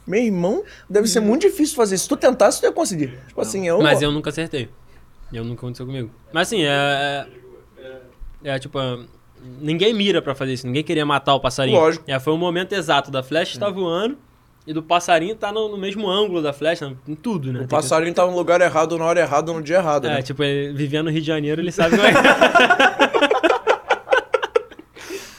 meu 0.06 0.22
irmão, 0.22 0.64
deve 0.88 1.06
ser 1.06 1.20
muito 1.20 1.42
difícil 1.42 1.76
fazer 1.76 1.96
isso. 1.96 2.04
Se 2.04 2.08
tu 2.08 2.16
tentasse, 2.16 2.60
tu 2.60 2.64
ia 2.64 2.72
conseguir. 2.72 3.18
Tipo 3.28 3.40
assim, 3.42 3.68
eu. 3.68 3.80
Mas 3.82 4.00
eu 4.00 4.10
nunca 4.10 4.30
acertei. 4.30 4.70
Eu 5.30 5.44
nunca 5.44 5.60
aconteceu 5.60 5.84
comigo. 5.84 6.10
Mas 6.32 6.48
assim, 6.48 6.62
é. 6.62 7.26
É, 8.42 8.50
é, 8.54 8.58
tipo. 8.58 8.78
Ninguém 9.60 9.92
mira 9.94 10.20
pra 10.22 10.34
fazer 10.34 10.54
isso, 10.54 10.66
ninguém 10.66 10.82
queria 10.82 11.04
matar 11.06 11.34
o 11.34 11.40
passarinho. 11.40 11.78
Lógico. 11.78 12.04
É, 12.08 12.18
foi 12.18 12.32
o 12.32 12.38
momento 12.38 12.72
exato 12.72 13.10
da 13.10 13.22
flecha 13.22 13.52
estar 13.52 13.70
voando 13.70 14.16
e 14.68 14.72
do 14.74 14.82
passarinho 14.82 15.34
tá 15.34 15.50
no, 15.50 15.70
no 15.70 15.78
mesmo 15.78 16.06
ângulo 16.10 16.42
da 16.42 16.52
flecha, 16.52 16.94
em 17.08 17.14
tudo, 17.14 17.46
né? 17.50 17.54
O 17.54 17.58
Tem 17.60 17.68
que- 17.68 17.74
passarinho 17.74 18.12
tá 18.12 18.26
no 18.26 18.36
lugar 18.36 18.60
errado, 18.60 18.98
na 18.98 19.04
hora 19.06 19.18
errada, 19.20 19.50
no 19.50 19.62
dia 19.62 19.76
errado, 19.76 20.06
É, 20.06 20.16
né? 20.16 20.22
tipo, 20.22 20.42
ele 20.44 20.74
vivendo 20.74 21.06
no 21.06 21.10
Rio 21.10 21.22
de 21.22 21.26
Janeiro, 21.26 21.60
ele 21.62 21.72
sabe 21.72 21.96
como 21.96 22.06
é. 22.06 22.12
que- 22.12 22.18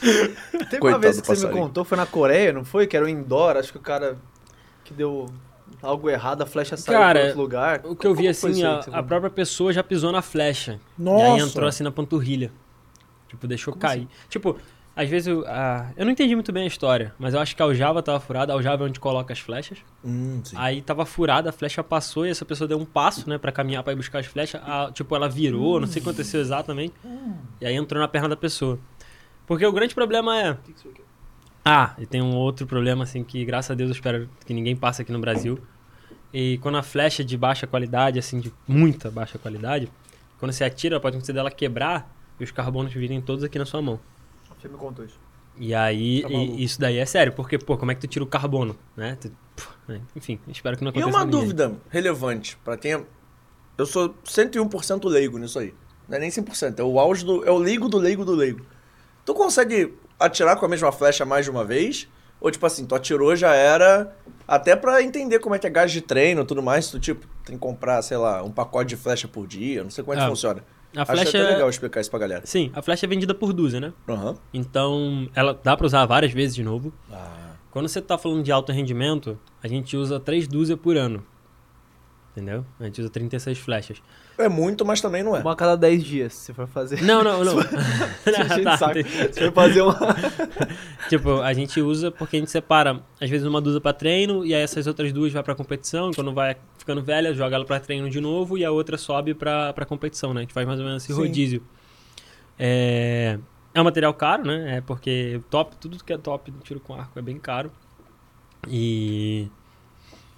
Teve 0.00 0.76
uma 0.76 0.80
Coitado 0.80 1.00
vez 1.00 1.16
do 1.16 1.22
que 1.22 1.28
você 1.28 1.46
me 1.46 1.52
contou, 1.52 1.84
foi 1.84 1.96
na 1.96 2.06
Coreia, 2.06 2.52
não 2.52 2.64
foi? 2.64 2.86
Que 2.86 2.96
era 2.96 3.04
o 3.06 3.08
indoor, 3.08 3.56
acho 3.56 3.70
que 3.72 3.78
o 3.78 3.80
cara 3.82 4.18
que 4.84 4.92
deu 4.92 5.26
algo 5.82 6.08
errado, 6.10 6.42
a 6.42 6.46
flecha 6.46 6.76
saiu 6.76 6.98
Cara, 6.98 7.22
outro 7.26 7.38
lugar. 7.40 7.80
O 7.84 7.94
que 7.94 8.06
eu 8.06 8.14
vi 8.14 8.22
Como 8.22 8.30
assim, 8.52 8.64
a, 8.64 8.80
que 8.80 8.90
a 8.92 9.02
própria 9.02 9.30
pessoa 9.30 9.72
já 9.72 9.82
pisou 9.82 10.10
na 10.12 10.22
flecha. 10.22 10.80
E 10.98 11.02
Nossa! 11.02 11.24
aí 11.34 11.40
entrou 11.40 11.68
assim 11.68 11.84
na 11.84 11.90
panturrilha. 11.92 12.50
Tipo, 13.28 13.46
deixou 13.46 13.74
cair. 13.74 14.08
Tipo, 14.28 14.56
às 14.94 15.08
vezes 15.08 15.28
eu, 15.28 15.44
a- 15.46 15.90
eu 15.96 16.04
não 16.04 16.12
entendi 16.12 16.34
muito 16.34 16.52
bem 16.52 16.64
a 16.64 16.66
história, 16.66 17.14
mas 17.18 17.32
eu 17.34 17.40
acho 17.40 17.54
que 17.56 17.62
a 17.62 17.64
aljava 17.64 18.02
tava 18.02 18.20
furada, 18.20 18.52
a 18.52 18.56
aljava 18.56 18.84
é 18.84 18.86
onde 18.88 18.98
coloca 19.00 19.32
as 19.32 19.38
flechas. 19.38 19.78
Hum, 20.04 20.40
sim. 20.44 20.56
Aí 20.58 20.82
tava 20.82 21.06
furada, 21.06 21.50
a 21.50 21.52
flecha 21.52 21.82
passou 21.82 22.26
e 22.26 22.30
essa 22.30 22.44
pessoa 22.44 22.66
deu 22.68 22.78
um 22.78 22.84
passo, 22.84 23.28
né, 23.28 23.38
pra 23.38 23.50
caminhar 23.52 23.82
pra 23.82 23.92
ir 23.92 23.96
buscar 23.96 24.18
as 24.18 24.26
flechas. 24.26 24.60
A- 24.64 24.90
tipo, 24.92 25.14
ela 25.14 25.28
virou, 25.28 25.80
não 25.80 25.86
sei 25.86 26.00
o 26.00 26.02
que 26.04 26.08
aconteceu 26.10 26.40
exatamente. 26.40 26.94
E 27.60 27.66
aí 27.66 27.74
entrou 27.74 28.00
na 28.00 28.08
perna 28.08 28.28
da 28.28 28.36
pessoa. 28.36 28.78
Porque 29.46 29.64
o 29.66 29.72
grande 29.72 29.94
problema 29.94 30.36
é. 30.38 30.56
Ah, 31.64 31.94
e 31.98 32.06
tem 32.06 32.22
um 32.22 32.34
outro 32.36 32.66
problema, 32.66 33.04
assim, 33.04 33.22
que 33.22 33.44
graças 33.44 33.70
a 33.70 33.74
Deus 33.74 33.90
eu 33.90 33.94
espero 33.94 34.28
que 34.46 34.54
ninguém 34.54 34.74
passe 34.74 35.02
aqui 35.02 35.12
no 35.12 35.18
Brasil. 35.20 35.58
E 36.32 36.58
quando 36.58 36.78
a 36.78 36.82
flecha 36.82 37.22
é 37.22 37.24
de 37.24 37.36
baixa 37.36 37.66
qualidade, 37.66 38.18
assim, 38.18 38.40
de 38.40 38.52
muita 38.66 39.10
baixa 39.10 39.38
qualidade, 39.38 39.88
quando 40.38 40.52
você 40.52 40.64
atira, 40.64 40.98
pode 41.00 41.16
acontecer 41.16 41.32
dela 41.32 41.50
quebrar 41.50 42.10
e 42.38 42.44
os 42.44 42.50
carbonos 42.50 42.92
virem 42.94 43.20
todos 43.20 43.44
aqui 43.44 43.58
na 43.58 43.66
sua 43.66 43.82
mão. 43.82 44.00
Você 44.60 44.68
me 44.68 44.76
contou 44.76 45.04
isso. 45.04 45.18
E 45.58 45.74
aí, 45.74 46.22
Tá 46.22 46.28
e- 46.30 46.64
isso 46.64 46.80
daí 46.80 46.98
é 46.98 47.04
sério, 47.06 47.32
porque, 47.32 47.58
pô, 47.58 47.76
como 47.76 47.90
é 47.90 47.94
que 47.94 48.00
tu 48.00 48.06
tira 48.06 48.24
o 48.24 48.26
carbono, 48.26 48.76
né? 48.96 49.16
Tu- 49.20 49.30
pô, 49.56 49.64
né? 49.92 50.00
Enfim, 50.16 50.38
espero 50.48 50.76
que 50.76 50.82
não 50.84 50.90
E 50.90 50.92
aconteça 50.92 51.08
uma 51.08 51.20
com 51.20 51.24
ninguém. 51.26 51.40
dúvida 51.40 51.72
relevante 51.90 52.56
pra 52.64 52.76
quem. 52.76 53.04
Eu 53.76 53.86
sou 53.86 54.14
101% 54.24 55.08
leigo 55.08 55.38
nisso 55.38 55.58
aí. 55.58 55.74
Não 56.08 56.16
é 56.16 56.20
nem 56.20 56.30
100%, 56.30 56.80
é 56.80 56.82
o 56.82 56.98
auge 56.98 57.24
do. 57.24 57.44
É 57.46 57.50
o 57.50 57.58
leigo 57.58 57.88
do 57.88 57.98
leigo 57.98 58.24
do 58.24 58.32
leigo. 58.34 58.64
Tu 59.24 59.34
consegue 59.34 59.94
atirar 60.18 60.56
com 60.56 60.66
a 60.66 60.68
mesma 60.68 60.90
flecha 60.92 61.24
mais 61.24 61.44
de 61.44 61.50
uma 61.50 61.64
vez? 61.64 62.08
Ou 62.40 62.50
tipo 62.50 62.64
assim, 62.66 62.86
tu 62.86 62.94
atirou 62.94 63.34
já 63.36 63.54
era. 63.54 64.16
Até 64.48 64.74
pra 64.74 65.02
entender 65.02 65.38
como 65.38 65.54
é 65.54 65.58
que 65.58 65.66
é 65.66 65.70
gás 65.70 65.92
de 65.92 66.00
treino 66.00 66.42
e 66.42 66.44
tudo 66.44 66.62
mais, 66.62 66.90
tu 66.90 66.98
tipo, 66.98 67.26
tem 67.44 67.54
que 67.56 67.60
comprar, 67.60 68.02
sei 68.02 68.16
lá, 68.16 68.42
um 68.42 68.50
pacote 68.50 68.88
de 68.88 68.96
flecha 68.96 69.28
por 69.28 69.46
dia, 69.46 69.84
não 69.84 69.90
sei 69.90 70.02
como 70.02 70.14
é 70.14 70.16
que 70.16 70.24
Ah, 70.24 70.28
funciona. 70.28 70.64
A 70.96 71.02
Acho 71.02 71.12
flecha 71.12 71.28
até 71.38 71.38
é- 71.50 71.54
legal 71.54 71.70
explicar 71.70 72.00
isso 72.00 72.10
pra 72.10 72.18
galera. 72.18 72.42
Sim, 72.44 72.70
a 72.74 72.82
flecha 72.82 73.06
é 73.06 73.08
vendida 73.08 73.34
por 73.34 73.52
dúzia, 73.52 73.78
né? 73.80 73.92
Aham. 74.08 74.36
Então, 74.52 75.28
ela 75.34 75.58
dá 75.62 75.76
pra 75.76 75.86
usar 75.86 76.04
várias 76.06 76.32
vezes 76.32 76.54
de 76.54 76.62
novo. 76.64 76.92
Ah, 77.10 77.52
Quando 77.70 77.88
você 77.88 78.00
tá 78.02 78.18
falando 78.18 78.42
de 78.42 78.50
alto 78.50 78.72
rendimento, 78.72 79.38
a 79.62 79.68
gente 79.68 79.96
usa 79.96 80.18
três 80.18 80.48
dúzias 80.48 80.76
por 80.78 80.96
ano. 80.96 81.24
Entendeu? 82.32 82.64
A 82.80 82.84
gente 82.84 83.00
usa 83.00 83.08
36 83.10 83.58
flechas. 83.58 84.02
É 84.38 84.48
muito, 84.48 84.84
mas 84.84 85.00
também 85.00 85.22
não 85.22 85.36
é. 85.36 85.40
Uma 85.40 85.52
a 85.52 85.56
cada 85.56 85.76
10 85.76 86.02
dias, 86.02 86.32
se 86.34 86.52
for 86.54 86.66
fazer. 86.66 87.02
Não, 87.02 87.22
não, 87.22 87.44
não. 87.44 87.56
De 88.56 88.62
Tá, 88.64 88.76
saco. 88.78 88.94
tem- 88.94 89.04
Se 89.04 89.40
for 89.40 89.52
fazer 89.52 89.82
uma. 89.82 89.96
Tipo, 91.08 91.40
a 91.40 91.52
gente 91.52 91.80
usa 91.80 92.10
porque 92.10 92.36
a 92.36 92.38
gente 92.40 92.50
separa, 92.50 93.00
às 93.20 93.28
vezes, 93.28 93.46
uma 93.46 93.60
dúzia 93.60 93.80
pra 93.80 93.92
treino, 93.92 94.44
e 94.46 94.54
aí 94.54 94.62
essas 94.62 94.86
outras 94.86 95.12
duas 95.12 95.32
vai 95.32 95.42
pra 95.42 95.54
competição, 95.54 96.10
e 96.10 96.14
quando 96.14 96.32
vai 96.32 96.56
ficando 96.78 97.02
velha, 97.02 97.34
joga 97.34 97.56
ela 97.56 97.64
pra 97.64 97.80
treino 97.80 98.08
de 98.08 98.20
novo, 98.20 98.56
e 98.56 98.64
a 98.64 98.70
outra 98.70 98.96
sobe 98.96 99.34
pra, 99.34 99.72
pra 99.72 99.84
competição, 99.84 100.32
né? 100.32 100.40
A 100.40 100.42
gente 100.42 100.54
faz 100.54 100.66
mais 100.66 100.78
ou 100.78 100.86
menos 100.86 101.02
esse 101.02 101.12
Sim. 101.12 101.18
rodízio. 101.20 101.62
É... 102.58 103.38
é 103.74 103.80
um 103.80 103.84
material 103.84 104.14
caro, 104.14 104.44
né? 104.44 104.76
É 104.76 104.80
porque 104.80 105.40
top, 105.50 105.74
tudo 105.76 106.02
que 106.04 106.12
é 106.12 106.18
top 106.18 106.50
do 106.50 106.58
tiro 106.60 106.78
com 106.80 106.94
arco 106.94 107.18
é 107.18 107.22
bem 107.22 107.38
caro. 107.38 107.72
E 108.68 109.48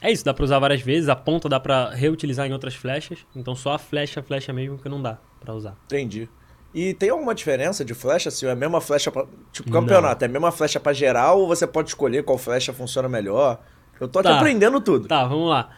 é 0.03 0.11
isso, 0.13 0.25
dá 0.25 0.35
pra 0.35 0.45
usar 0.45 0.59
várias 0.59 0.81
vezes, 0.83 1.09
a 1.09 1.17
ponta 1.17 1.49
dá 1.49 1.59
pra 1.61 1.91
reutilizar 1.91 2.47
em 2.47 2.53
outras 2.53 2.75
flechas, 2.75 3.21
então 3.35 3.55
só 3.55 3.73
a 3.75 3.79
flecha, 3.79 4.21
a 4.21 4.23
flecha 4.23 4.53
mesmo 4.53 4.79
que 4.79 4.89
não 4.89 5.01
dá 5.01 5.19
pra 5.41 5.55
usar. 5.55 5.77
Entendi. 5.87 6.29
E 6.75 6.95
tem 6.95 7.11
alguma 7.11 7.35
diferença 7.35 7.85
de 7.85 7.93
flecha? 7.95 8.31
Se 8.31 8.47
é 8.47 8.51
a 8.51 8.57
mesma 8.57 8.81
flecha 8.81 9.11
pra. 9.13 9.27
Tipo, 9.53 9.71
Não. 9.71 9.81
campeonato, 9.81 10.25
é 10.25 10.27
a 10.27 10.31
mesma 10.31 10.51
flecha 10.51 10.81
pra 10.81 10.93
geral 10.95 11.39
ou 11.41 11.47
você 11.47 11.67
pode 11.67 11.91
escolher 11.91 12.23
qual 12.25 12.39
flecha 12.39 12.73
funciona 12.73 13.09
melhor? 13.09 13.61
Eu 14.01 14.09
tô 14.09 14.19
aqui 14.21 14.29
Tá. 14.29 14.37
aprendendo 14.39 14.81
tudo. 14.81 15.07
Tá, 15.07 15.25
vamos 15.27 15.51
lá. 15.51 15.69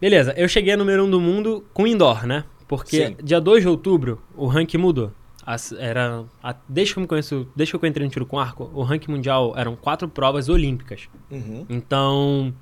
Beleza, 0.00 0.32
eu 0.36 0.48
cheguei 0.48 0.74
a 0.74 0.76
número 0.76 1.02
1 1.02 1.06
um 1.06 1.10
do 1.10 1.20
mundo 1.20 1.64
com 1.74 1.86
indoor, 1.86 2.26
né? 2.26 2.44
Porque 2.68 3.06
Sim. 3.08 3.16
dia 3.22 3.40
2 3.40 3.62
de 3.62 3.68
outubro 3.68 4.22
o 4.36 4.46
ranking 4.46 4.78
mudou. 4.78 5.12
As- 5.44 5.72
era, 5.72 6.24
a- 6.42 6.54
desde 6.68 6.94
que 6.94 7.00
eu 7.00 7.02
me 7.02 7.06
conheço, 7.08 7.48
desde 7.56 7.76
que 7.76 7.84
eu 7.84 7.88
entrei 7.88 8.06
no 8.06 8.12
tiro 8.12 8.24
com 8.24 8.38
arco, 8.38 8.70
o 8.72 8.82
ranking 8.84 9.10
mundial 9.10 9.54
eram 9.56 9.74
quatro 9.74 10.08
provas 10.08 10.48
olímpicas. 10.48 11.08
Uhum. 11.30 11.66
Então, 11.68 12.54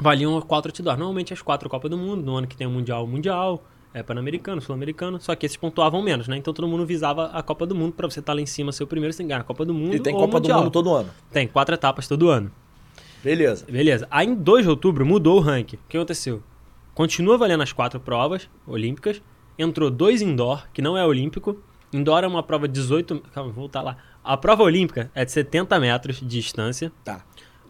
valiam 0.00 0.40
quatro 0.40 0.70
outdoor. 0.70 0.96
Normalmente 0.96 1.32
as 1.32 1.42
quatro 1.42 1.68
Copas 1.68 1.90
do 1.90 1.98
Mundo, 1.98 2.22
no 2.22 2.36
ano 2.36 2.46
que 2.46 2.56
tem 2.56 2.66
o 2.66 2.70
Mundial, 2.70 3.04
o 3.04 3.06
Mundial, 3.06 3.62
é 3.92 4.02
Pan-Americano, 4.02 4.60
Sul-Americano, 4.60 5.20
só 5.20 5.34
que 5.34 5.44
esses 5.44 5.56
pontuavam 5.56 6.00
menos, 6.00 6.28
né? 6.28 6.36
Então 6.36 6.54
todo 6.54 6.66
mundo 6.68 6.86
visava 6.86 7.26
a 7.26 7.42
Copa 7.42 7.66
do 7.66 7.74
Mundo, 7.74 7.92
pra 7.92 8.08
você 8.08 8.20
estar 8.20 8.32
lá 8.32 8.40
em 8.40 8.46
cima, 8.46 8.72
ser 8.72 8.84
o 8.84 8.86
primeiro, 8.86 9.12
você 9.12 9.18
tem 9.18 9.26
que 9.26 9.28
ganhar 9.28 9.40
a 9.40 9.44
Copa 9.44 9.64
do 9.64 9.74
Mundo 9.74 9.94
E 9.94 10.00
tem 10.00 10.14
Copa 10.14 10.38
do 10.38 10.42
Mundial. 10.42 10.60
Mundo 10.60 10.70
todo 10.70 10.94
ano. 10.94 11.10
Tem, 11.32 11.46
quatro 11.46 11.74
etapas 11.74 12.06
todo 12.06 12.28
ano. 12.28 12.50
Beleza. 13.22 13.66
Beleza. 13.66 14.06
Aí 14.10 14.26
em 14.26 14.34
2 14.34 14.64
de 14.64 14.70
outubro 14.70 15.04
mudou 15.04 15.38
o 15.38 15.40
ranking. 15.40 15.76
O 15.76 15.80
que 15.88 15.96
aconteceu? 15.96 16.42
Continua 16.94 17.36
valendo 17.36 17.62
as 17.62 17.72
quatro 17.72 18.00
provas 18.00 18.48
olímpicas. 18.66 19.20
Entrou 19.58 19.90
dois 19.90 20.22
indoor, 20.22 20.66
que 20.72 20.80
não 20.80 20.96
é 20.96 21.04
olímpico. 21.04 21.58
Indoor 21.92 22.24
é 22.24 22.26
uma 22.26 22.42
prova 22.42 22.66
de 22.66 22.74
18. 22.74 23.20
Calma, 23.34 23.50
vou 23.50 23.62
voltar 23.62 23.82
lá. 23.82 23.96
A 24.22 24.36
prova 24.36 24.62
olímpica 24.62 25.10
é 25.14 25.24
de 25.24 25.32
70 25.32 25.78
metros 25.80 26.20
de 26.20 26.26
distância. 26.26 26.92
Tá. 27.04 27.22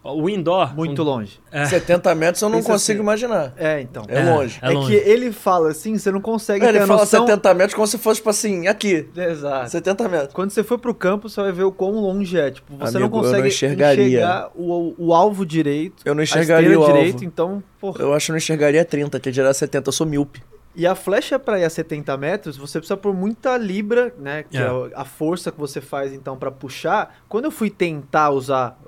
O 0.03 0.29
indoor. 0.31 0.75
Muito 0.75 1.03
um- 1.03 1.05
longe. 1.05 1.39
É. 1.53 1.65
70 1.67 2.15
metros 2.15 2.41
eu 2.43 2.49
não 2.49 2.59
Pensa 2.59 2.73
consigo 2.73 2.99
assim. 3.01 3.03
imaginar. 3.03 3.53
É, 3.57 3.81
então. 3.81 4.05
É, 4.09 4.21
É, 4.21 4.23
longe. 4.35 4.59
é 4.63 4.67
É, 4.67 4.71
longe. 4.71 4.87
que 4.89 4.95
ele 5.09 5.33
fala 5.33 5.71
assim, 5.71 5.99
você 5.99 6.11
não 6.13 6.21
consegue 6.21 6.65
Ele 6.65 6.79
ter 6.79 6.85
a 6.85 6.87
fala 6.87 7.01
noção... 7.01 7.27
70 7.27 7.55
metros 7.55 7.75
como 7.75 7.87
se 7.87 7.99
fosse, 7.99 8.21
tipo 8.21 8.31
assim, 8.31 8.67
aqui. 8.69 9.09
Exato. 9.17 9.71
70 9.71 10.09
metros. 10.09 10.33
Quando 10.33 10.51
você 10.51 10.63
for 10.63 10.79
pro 10.79 10.95
campo, 10.95 11.29
você 11.29 11.41
vai 11.43 11.53
ver 11.53 11.65
o 11.65 11.73
quão 11.73 11.91
longe 11.93 12.39
é. 12.39 12.51
Tipo, 12.53 12.77
você 12.77 12.97
Amigo, 12.97 12.99
não 12.99 13.07
eu 13.07 13.11
não 13.11 13.31
consegue 13.31 13.49
enxergaria. 13.49 14.07
enxergar 14.07 14.51
o, 14.55 14.95
o 14.97 15.13
alvo 15.13 15.45
direito. 15.45 16.03
Eu 16.05 16.15
não 16.15 16.23
enxergaria 16.23 16.79
o 16.81 16.87
direito, 16.87 17.15
alvo. 17.15 17.25
então, 17.25 17.63
porra. 17.81 18.01
Eu 18.03 18.15
acho 18.15 18.27
que 18.27 18.31
eu 18.31 18.35
não 18.35 18.39
enxergaria 18.39 18.85
30, 18.85 19.19
que 19.21 19.31
dirá 19.31 19.53
70, 19.53 19.89
eu 19.89 19.93
sou 19.93 20.07
míope. 20.07 20.41
E 20.77 20.87
a 20.87 20.95
flecha 20.95 21.37
pra 21.37 21.59
ir 21.59 21.65
a 21.65 21.71
70 21.71 22.17
metros, 22.17 22.57
você 22.57 22.79
precisa 22.79 22.97
pôr 22.97 23.13
muita 23.13 23.57
libra, 23.59 24.15
né? 24.17 24.45
Que 24.49 24.57
é, 24.57 24.61
É. 24.61 24.71
a 24.95 25.05
força 25.05 25.51
que 25.51 25.59
você 25.59 25.81
faz, 25.81 26.13
então, 26.13 26.37
pra 26.39 26.51
puxar. 26.53 27.17
Quando 27.29 27.47
eu 27.47 27.51
fui 27.51 27.69
tentar 27.69 28.31
usar 28.31 28.79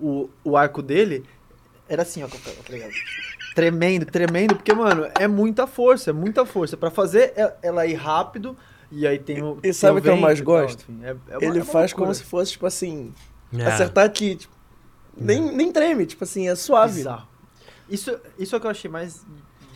o, 0.00 0.30
o 0.44 0.56
arco 0.56 0.82
dele, 0.82 1.24
era 1.88 2.02
assim, 2.02 2.22
ó, 2.22 2.26
tá 2.28 2.38
ligado? 2.72 2.92
Tremendo, 3.54 4.06
tremendo, 4.06 4.54
porque, 4.56 4.72
mano, 4.72 5.08
é 5.18 5.26
muita 5.26 5.66
força, 5.66 6.10
é 6.10 6.12
muita 6.12 6.46
força. 6.46 6.76
Pra 6.76 6.90
fazer 6.90 7.32
e- 7.36 7.66
ela 7.66 7.84
ir 7.86 7.94
rápido, 7.94 8.56
e 8.92 9.06
aí 9.06 9.18
tem 9.18 9.42
o. 9.42 9.58
E 9.62 9.72
sabe 9.72 9.98
o 9.98 10.02
que 10.02 10.08
eu 10.08 10.16
mais 10.16 10.38
tal, 10.38 10.44
gosto? 10.46 10.82
enfim, 10.88 11.00
é- 11.04 11.16
é 11.30 11.38
uma- 11.38 11.44
Ele 11.44 11.58
é 11.58 11.64
faz 11.64 11.90
loucura. 11.90 11.94
como 12.06 12.14
se 12.14 12.22
fosse, 12.24 12.52
tipo 12.52 12.66
assim, 12.66 13.12
É. 13.52 13.64
acertar 13.66 14.04
aqui. 14.04 14.36
Tipo, 14.36 14.54
nem, 15.16 15.40
nem 15.54 15.72
treme, 15.72 16.06
tipo 16.06 16.22
assim, 16.24 16.48
é 16.48 16.54
suave. 16.54 16.94
Bizarro. 16.94 17.28
Isso, 17.88 18.16
isso 18.38 18.54
é 18.54 18.58
o 18.58 18.60
que 18.60 18.66
eu 18.68 18.70
achei 18.70 18.88
mais 18.90 19.26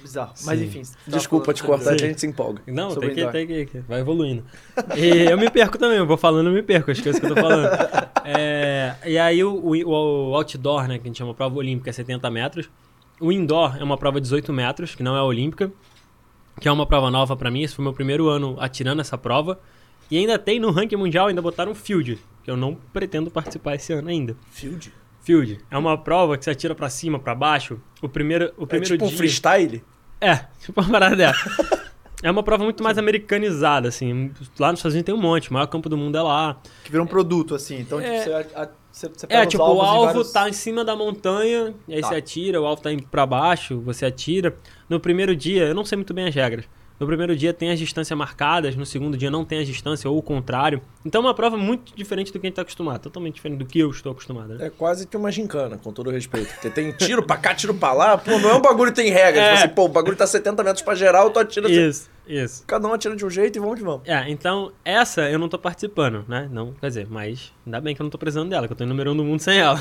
bizarro. 0.05 0.33
Mas 0.45 0.59
Sim. 0.59 0.67
enfim. 0.67 0.83
Desculpa 1.07 1.53
te 1.55 1.63
cortar, 1.63 1.95
a 1.95 1.99
gente 1.99 2.21
se 2.21 2.27
empolga. 2.27 2.63
Não, 2.67 2.95
tem 2.95 3.15
que, 3.15 3.27
tem 3.33 3.67
que, 3.67 3.79
Vai 3.81 4.01
evoluindo. 4.01 4.45
E 4.97 5.31
eu 5.31 5.37
me 5.39 5.51
perco 5.51 5.79
também, 5.79 5.99
eu 5.99 6.07
vou 6.07 6.17
falando 6.17 6.49
eu 6.49 6.53
me 6.53 6.63
perco, 6.63 6.91
eu 6.91 6.93
esqueço 6.93 7.19
o 7.19 7.21
que 7.21 7.27
eu 7.27 7.35
tô 7.35 7.41
falando. 7.41 7.69
É, 8.27 8.95
e 9.05 9.19
aí 9.19 9.45
o, 9.45 9.53
o- 9.55 9.87
o 10.31 10.35
outdoor, 10.35 10.89
né, 10.89 10.97
que 10.97 11.03
a 11.05 11.07
gente 11.09 11.19
chama 11.19 11.33
de 11.33 11.37
prova 11.37 11.57
olímpica, 11.57 11.91
é 11.91 11.93
70 11.93 12.31
metros. 12.31 12.71
O 13.21 13.31
indoor 13.31 13.77
é 13.79 13.85
uma 13.85 13.99
prova 13.99 14.19
de 14.19 14.23
18 14.23 14.51
metros, 14.51 14.95
que 14.95 15.03
não 15.03 15.15
é 15.15 15.21
olímpica, 15.23 15.71
que 16.59 16.67
é 16.67 16.73
uma 16.73 16.87
prova 16.87 17.11
nova 17.11 17.37
pra 17.37 17.51
mim. 17.51 17.63
Esse 17.63 17.75
foi 17.75 17.83
meu 17.83 17.93
primeiro 17.93 18.29
ano 18.31 18.57
atirando 18.59 19.01
essa 19.03 19.19
prova. 19.19 19.61
E 20.11 20.17
ainda 20.17 20.39
tem 20.39 20.59
no 20.59 20.71
ranking 20.71 20.97
mundial, 20.97 21.27
ainda 21.27 21.43
botaram 21.43 21.75
field, 21.75 22.19
que 22.43 22.51
eu 22.51 22.57
não 22.57 22.75
pretendo 22.95 23.31
participar 23.31 23.75
esse 23.75 23.93
ano 23.93 24.09
ainda. 24.09 24.35
Field? 24.51 24.91
Field 25.21 25.61
é 25.71 25.77
uma 25.77 25.97
prova 25.99 26.39
que 26.39 26.45
você 26.45 26.51
atira 26.51 26.75
pra 26.75 26.89
cima, 26.89 27.19
pra 27.19 27.35
baixo. 27.35 27.79
O 28.01 28.09
primeiro, 28.09 28.55
o 28.57 28.65
É 28.65 28.67
primeiro 28.67 28.95
tipo 28.95 29.05
um 29.05 29.09
dia... 29.09 29.17
freestyle? 29.19 29.83
É, 30.25 30.47
tipo 30.61 30.81
uma 30.81 30.91
parada 30.91 31.17
dessa. 31.17 31.85
É 32.23 32.31
uma 32.31 32.43
prova 32.43 32.65
muito 32.65 32.83
mais 32.83 32.97
americanizada, 32.97 33.89
assim. 33.89 34.33
Lá 34.59 34.71
nos 34.71 34.79
Estados 34.81 34.95
Unidos 34.95 35.03
tem 35.05 35.15
um 35.15 35.21
monte, 35.21 35.51
o 35.51 35.53
maior 35.53 35.67
campo 35.67 35.89
do 35.91 35.97
mundo 35.97 36.17
é 36.17 36.23
lá. 36.23 36.57
Que 36.83 36.91
virou 36.91 37.05
um 37.05 37.09
produto, 37.09 37.55
assim. 37.55 37.79
Então, 37.81 38.01
É. 38.01 38.05
tipo, 38.21 38.25
você, 38.25 38.33
a- 38.57 38.69
você, 38.91 39.09
você 39.09 39.27
pega 39.27 39.43
É, 39.43 39.47
tipo, 39.47 39.63
o 39.63 39.83
alvo 39.83 40.07
vários- 40.07 40.33
tá 40.33 40.49
em 40.49 40.53
cima 40.55 40.85
da 40.85 40.97
montanha, 40.97 41.75
e 41.87 41.95
aí 41.97 42.01
Tá. 42.01 42.09
você 42.09 42.15
atira, 42.15 42.61
o 42.63 42.65
alvo 42.65 42.81
tá 42.81 42.91
indo 42.93 43.03
pra 43.09 43.27
baixo, 43.27 43.79
você 43.81 44.07
atira. 44.07 44.57
No 44.89 44.99
primeiro 44.99 45.37
dia, 45.37 45.65
eu 45.65 45.75
não 45.75 45.85
sei 45.85 45.97
muito 45.97 46.15
bem 46.15 46.27
as 46.29 46.35
regras. 46.35 46.65
No 47.05 47.09
primeiro 47.09 47.37
dia 47.37 47.53
tem 47.53 47.71
as 47.71 47.79
distâncias 47.79 48.19
marcadas, 48.19 48.75
no 48.77 48.87
segundo 48.87 49.15
dia 49.15 49.31
não 49.31 49.45
tem 49.45 49.59
as 49.59 49.67
distâncias, 49.67 50.07
ou 50.07 50.17
o 50.17 50.23
contrário. 50.23 50.81
Então 51.05 51.21
é 51.21 51.27
uma 51.27 51.35
prova 51.35 51.55
muito 51.55 51.95
diferente 51.95 52.33
do 52.33 52.41
que 52.41 52.47
a 52.47 52.49
gente 52.49 52.57
tá 52.57 52.63
acostumado, 52.63 53.03
totalmente 53.03 53.35
diferente 53.35 53.59
do 53.59 53.67
que 53.67 53.79
eu 53.79 53.91
estou 53.91 54.13
acostumado. 54.13 54.55
Né? 54.55 54.69
É 54.69 54.71
quase 54.71 55.07
que 55.07 55.15
uma 55.15 55.31
gincana, 55.31 55.77
com 55.77 55.93
todo 55.93 56.11
respeito. 56.11 56.51
Porque 56.55 56.71
tem 56.71 56.93
tiro 56.93 57.23
pra 57.23 57.37
cá, 57.37 57.55
tiro 57.55 57.75
pra 57.75 57.93
lá. 57.93 58.17
Pô, 58.17 58.39
não 58.39 58.49
é 58.49 58.55
um 58.55 58.63
bagulho 58.63 58.91
que 58.91 59.03
tem 59.03 59.11
regra. 59.11 59.39
É. 59.39 59.53
Tipo 59.53 59.65
assim, 59.65 59.75
pô, 59.75 59.85
o 59.85 59.89
bagulho 59.89 60.17
tá 60.17 60.27
70 60.27 60.65
metros 60.65 60.83
pra 60.83 60.95
geral, 60.95 61.31
tu 61.31 61.39
atira... 61.39 61.71
Isso, 61.71 62.09
isso. 62.27 62.65
Cada 62.67 62.89
um 62.89 62.93
atira 62.93 63.15
de 63.15 63.25
um 63.25 63.31
jeito 63.31 63.57
e 63.57 63.61
vamos 63.61 63.79
que 63.79 63.85
vamos. 63.85 64.09
É, 64.09 64.29
então 64.31 64.73
essa 64.85 65.29
eu 65.29 65.39
não 65.39 65.49
tô 65.49 65.59
participando, 65.59 66.25
né? 66.27 66.49
Não, 66.51 66.73
quer 66.73 66.89
dizer, 66.89 67.07
mas 67.09 67.53
ainda 67.67 67.81
bem 67.81 67.95
que 67.95 68.01
eu 68.01 68.05
não 68.05 68.11
tô 68.11 68.19
precisando 68.19 68.49
dela, 68.49 68.67
que 68.67 68.73
eu 68.73 68.77
tô 68.77 68.85
em 68.85 68.87
número 68.87 69.13
um 69.13 69.17
do 69.17 69.25
mundo 69.25 69.41
sem 69.41 69.59
ela. 69.59 69.79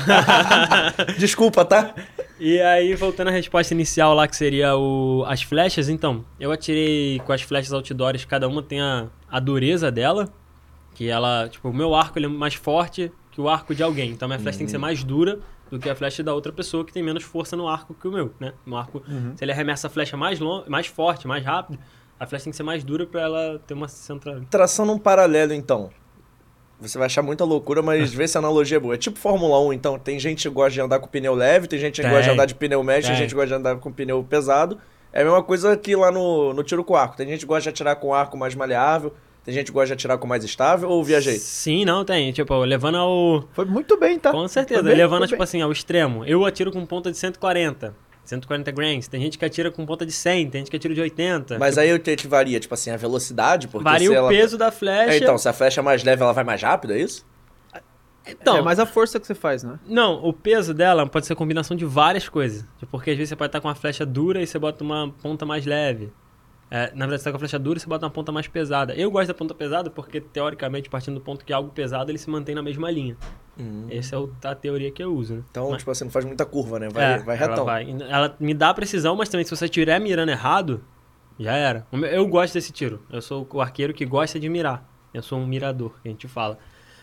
Desculpa, 1.18 1.64
tá? 1.64 1.94
E 2.38 2.60
aí, 2.60 2.94
voltando 2.94 3.28
à 3.28 3.30
resposta 3.30 3.72
inicial 3.72 4.14
lá, 4.14 4.28
que 4.28 4.36
seria 4.36 4.76
o, 4.76 5.24
as 5.26 5.42
flechas, 5.42 5.88
então, 5.88 6.24
eu 6.38 6.52
atirei 6.52 7.20
com 7.20 7.32
as 7.32 7.42
flechas 7.42 7.72
outdoors, 7.72 8.24
cada 8.24 8.48
uma 8.48 8.62
tem 8.62 8.80
a, 8.80 9.06
a 9.30 9.40
dureza 9.40 9.90
dela, 9.90 10.28
que 10.94 11.08
ela, 11.08 11.48
tipo, 11.48 11.68
o 11.68 11.72
meu 11.72 11.94
arco 11.94 12.18
ele 12.18 12.26
é 12.26 12.28
mais 12.28 12.54
forte 12.54 13.10
que 13.30 13.40
o 13.40 13.48
arco 13.48 13.74
de 13.74 13.82
alguém, 13.82 14.10
então 14.10 14.28
minha 14.28 14.38
flecha 14.38 14.58
tem 14.58 14.66
que 14.66 14.70
ser 14.70 14.78
mais 14.78 15.02
dura 15.02 15.40
do 15.70 15.78
que 15.78 15.90
a 15.90 15.94
flecha 15.94 16.22
da 16.22 16.32
outra 16.32 16.52
pessoa 16.52 16.84
que 16.84 16.92
tem 16.92 17.02
menos 17.02 17.24
força 17.24 17.56
no 17.56 17.66
arco 17.66 17.94
que 17.94 18.06
o 18.06 18.12
meu, 18.12 18.32
né? 18.38 18.52
No 18.64 18.76
arco, 18.76 19.02
se 19.34 19.44
ele 19.44 19.50
arremessa 19.50 19.88
a 19.88 19.90
flecha 19.90 20.16
mais, 20.16 20.38
long, 20.38 20.62
mais 20.68 20.86
forte, 20.86 21.26
mais 21.26 21.44
rápido, 21.44 21.78
a 22.18 22.26
flecha 22.26 22.44
tem 22.44 22.50
que 22.50 22.56
ser 22.56 22.62
mais 22.62 22.84
dura 22.84 23.06
pra 23.06 23.22
ela 23.22 23.60
ter 23.66 23.74
uma 23.74 23.88
central. 23.88 24.40
Traçando 24.50 24.92
um 24.92 24.98
paralelo, 24.98 25.52
então. 25.52 25.90
Você 26.80 26.98
vai 26.98 27.06
achar 27.06 27.22
muita 27.22 27.44
loucura, 27.44 27.82
mas 27.82 28.12
vê 28.14 28.26
se 28.26 28.36
a 28.36 28.40
analogia 28.40 28.76
é 28.76 28.80
boa. 28.80 28.94
É 28.94 28.98
tipo 28.98 29.18
Fórmula 29.18 29.60
1, 29.60 29.72
então. 29.72 29.98
Tem 29.98 30.18
gente 30.18 30.48
que 30.48 30.54
gosta 30.54 30.70
de 30.72 30.80
andar 30.80 30.98
com 30.98 31.08
pneu 31.08 31.34
leve, 31.34 31.66
tem 31.66 31.78
gente 31.78 31.96
que 31.96 32.02
Tem. 32.02 32.10
gosta 32.10 32.24
de 32.24 32.30
andar 32.30 32.46
de 32.46 32.54
pneu 32.54 32.82
médio, 32.82 33.02
tem 33.02 33.12
Tem. 33.12 33.18
gente 33.22 33.30
que 33.30 33.34
gosta 33.34 33.48
de 33.48 33.54
andar 33.54 33.76
com 33.76 33.92
pneu 33.92 34.22
pesado. 34.24 34.78
É 35.12 35.20
a 35.22 35.24
mesma 35.24 35.42
coisa 35.42 35.76
que 35.76 35.94
lá 35.94 36.10
no, 36.10 36.52
no 36.52 36.62
tiro 36.64 36.82
com 36.82 36.96
arco. 36.96 37.16
Tem 37.16 37.26
gente 37.28 37.40
que 37.40 37.46
gosta 37.46 37.62
de 37.62 37.68
atirar 37.68 37.96
com 37.96 38.12
arco 38.12 38.36
mais 38.36 38.54
maleável, 38.56 39.12
tem 39.44 39.54
gente 39.54 39.66
que 39.66 39.72
gosta 39.72 39.88
de 39.88 39.92
atirar 39.92 40.18
com 40.18 40.26
mais 40.26 40.42
estável, 40.42 40.88
ou 40.88 41.04
viajei? 41.04 41.36
Sim, 41.38 41.84
não, 41.84 42.04
tem. 42.04 42.32
Tipo, 42.32 42.64
levando 42.64 42.96
ao, 42.96 43.44
Foi 43.52 43.64
muito 43.64 43.96
bem, 43.96 44.18
tá? 44.18 44.32
Com 44.32 44.48
certeza, 44.48 44.82
bem, 44.82 44.96
levando, 44.96 45.26
tipo 45.26 45.36
bem. 45.38 45.44
assim, 45.44 45.62
ao 45.62 45.70
extremo. 45.70 46.24
Eu 46.24 46.44
atiro 46.44 46.72
com 46.72 46.84
ponta 46.84 47.12
de 47.12 47.16
140. 47.18 47.94
140 48.24 48.70
grains. 48.70 49.08
Tem 49.08 49.20
gente 49.20 49.38
que 49.38 49.44
atira 49.44 49.70
com 49.70 49.84
ponta 49.84 50.04
de 50.04 50.12
100, 50.12 50.50
tem 50.50 50.60
gente 50.60 50.70
que 50.70 50.76
atira 50.76 50.94
de 50.94 51.00
80. 51.00 51.58
Mas 51.58 51.78
aí 51.78 51.92
o 51.92 52.00
que 52.00 52.16
que 52.16 52.26
varia? 52.26 52.58
Tipo 52.58 52.74
assim, 52.74 52.90
a 52.90 52.96
velocidade? 52.96 53.68
Porque 53.68 53.84
Varia 53.84 54.08
se 54.08 54.12
o 54.12 54.16
ela... 54.16 54.28
peso 54.28 54.58
da 54.58 54.70
flecha. 54.70 55.12
É, 55.12 55.16
então, 55.18 55.36
se 55.38 55.48
a 55.48 55.52
flecha 55.52 55.80
é 55.80 55.84
mais 55.84 56.02
leve, 56.02 56.22
ela 56.22 56.32
vai 56.32 56.44
mais 56.44 56.62
rápido, 56.62 56.92
é 56.92 56.98
isso? 56.98 57.26
Então, 58.26 58.56
é 58.56 58.62
mais 58.62 58.78
a 58.78 58.86
força 58.86 59.20
que 59.20 59.26
você 59.26 59.34
faz, 59.34 59.62
né? 59.62 59.78
Não, 59.86 60.24
o 60.24 60.32
peso 60.32 60.72
dela 60.72 61.06
pode 61.06 61.26
ser 61.26 61.34
combinação 61.34 61.76
de 61.76 61.84
várias 61.84 62.28
coisas. 62.28 62.62
Tipo, 62.78 62.92
Porque 62.92 63.10
às 63.10 63.16
vezes 63.16 63.28
você 63.28 63.36
pode 63.36 63.48
estar 63.48 63.60
com 63.60 63.68
uma 63.68 63.74
flecha 63.74 64.06
dura 64.06 64.42
e 64.42 64.46
você 64.46 64.58
bota 64.58 64.82
uma 64.82 65.12
ponta 65.22 65.44
mais 65.44 65.66
leve. 65.66 66.10
É, 66.76 66.90
na 66.92 67.06
verdade, 67.06 67.18
você 67.22 67.24
tá 67.24 67.30
com 67.30 67.36
a 67.36 67.38
flecha 67.38 67.56
dura 67.56 67.76
e 67.78 67.80
você 67.80 67.86
bota 67.86 68.04
uma 68.04 68.10
ponta 68.10 68.32
mais 68.32 68.48
pesada. 68.48 68.94
Eu 68.96 69.08
gosto 69.08 69.28
da 69.28 69.34
ponta 69.34 69.54
pesada 69.54 69.90
porque, 69.90 70.20
teoricamente, 70.20 70.90
partindo 70.90 71.14
do 71.14 71.20
ponto 71.20 71.44
que 71.44 71.52
é 71.52 71.54
algo 71.56 71.70
pesado, 71.70 72.10
ele 72.10 72.18
se 72.18 72.28
mantém 72.28 72.52
na 72.52 72.62
mesma 72.62 72.90
linha. 72.90 73.16
Essa 73.88 74.16
é 74.16 74.18
o- 74.18 74.32
a 74.42 74.54
teoria 74.56 74.90
que 74.90 75.00
eu 75.00 75.14
uso, 75.14 75.36
né? 75.36 75.42
Então, 75.50 75.68
Mas- 75.70 75.78
tipo 75.78 75.90
assim, 75.92 76.02
não 76.04 76.10
faz 76.10 76.24
muita 76.24 76.44
curva, 76.44 76.80
né? 76.80 76.88
Vai, 76.88 77.04
É, 77.14 77.18
vai 77.18 77.36
ela 77.36 77.46
retão. 77.48 77.64
vai. 77.64 77.88
Ela 77.88 78.34
me 78.40 78.52
dá 78.52 78.74
precisão, 78.74 79.14
mas 79.14 79.28
também 79.28 79.44
se 79.44 79.54
você 79.54 79.66
estiver 79.66 80.00
mirando 80.00 80.30
errado, 80.30 80.82
já 81.38 81.52
era. 81.52 81.86
Eu 81.92 82.26
gosto 82.26 82.54
desse 82.54 82.72
tiro. 82.72 83.02
Eu 83.08 83.22
sou 83.22 83.46
o 83.52 83.60
arqueiro 83.60 83.94
que 83.94 84.04
gosta 84.04 84.40
de 84.40 84.48
mirar. 84.48 84.84
Eu 85.14 85.22
sou 85.22 85.38
um 85.38 85.46
mirador, 85.46 85.94
que 86.02 86.08
a 86.08 86.10
gente 86.10 86.26
fala. 86.26 86.58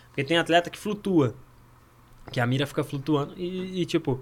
Porque 0.08 0.26
tem 0.26 0.38
atleta 0.38 0.70
que 0.70 0.78
flutua. 0.78 1.34
Que 2.30 2.42
a 2.42 2.46
mira 2.46 2.68
fica 2.68 2.84
flutuando 2.84 3.34
e, 3.38 3.82
e, 3.82 3.86
tipo, 3.86 4.20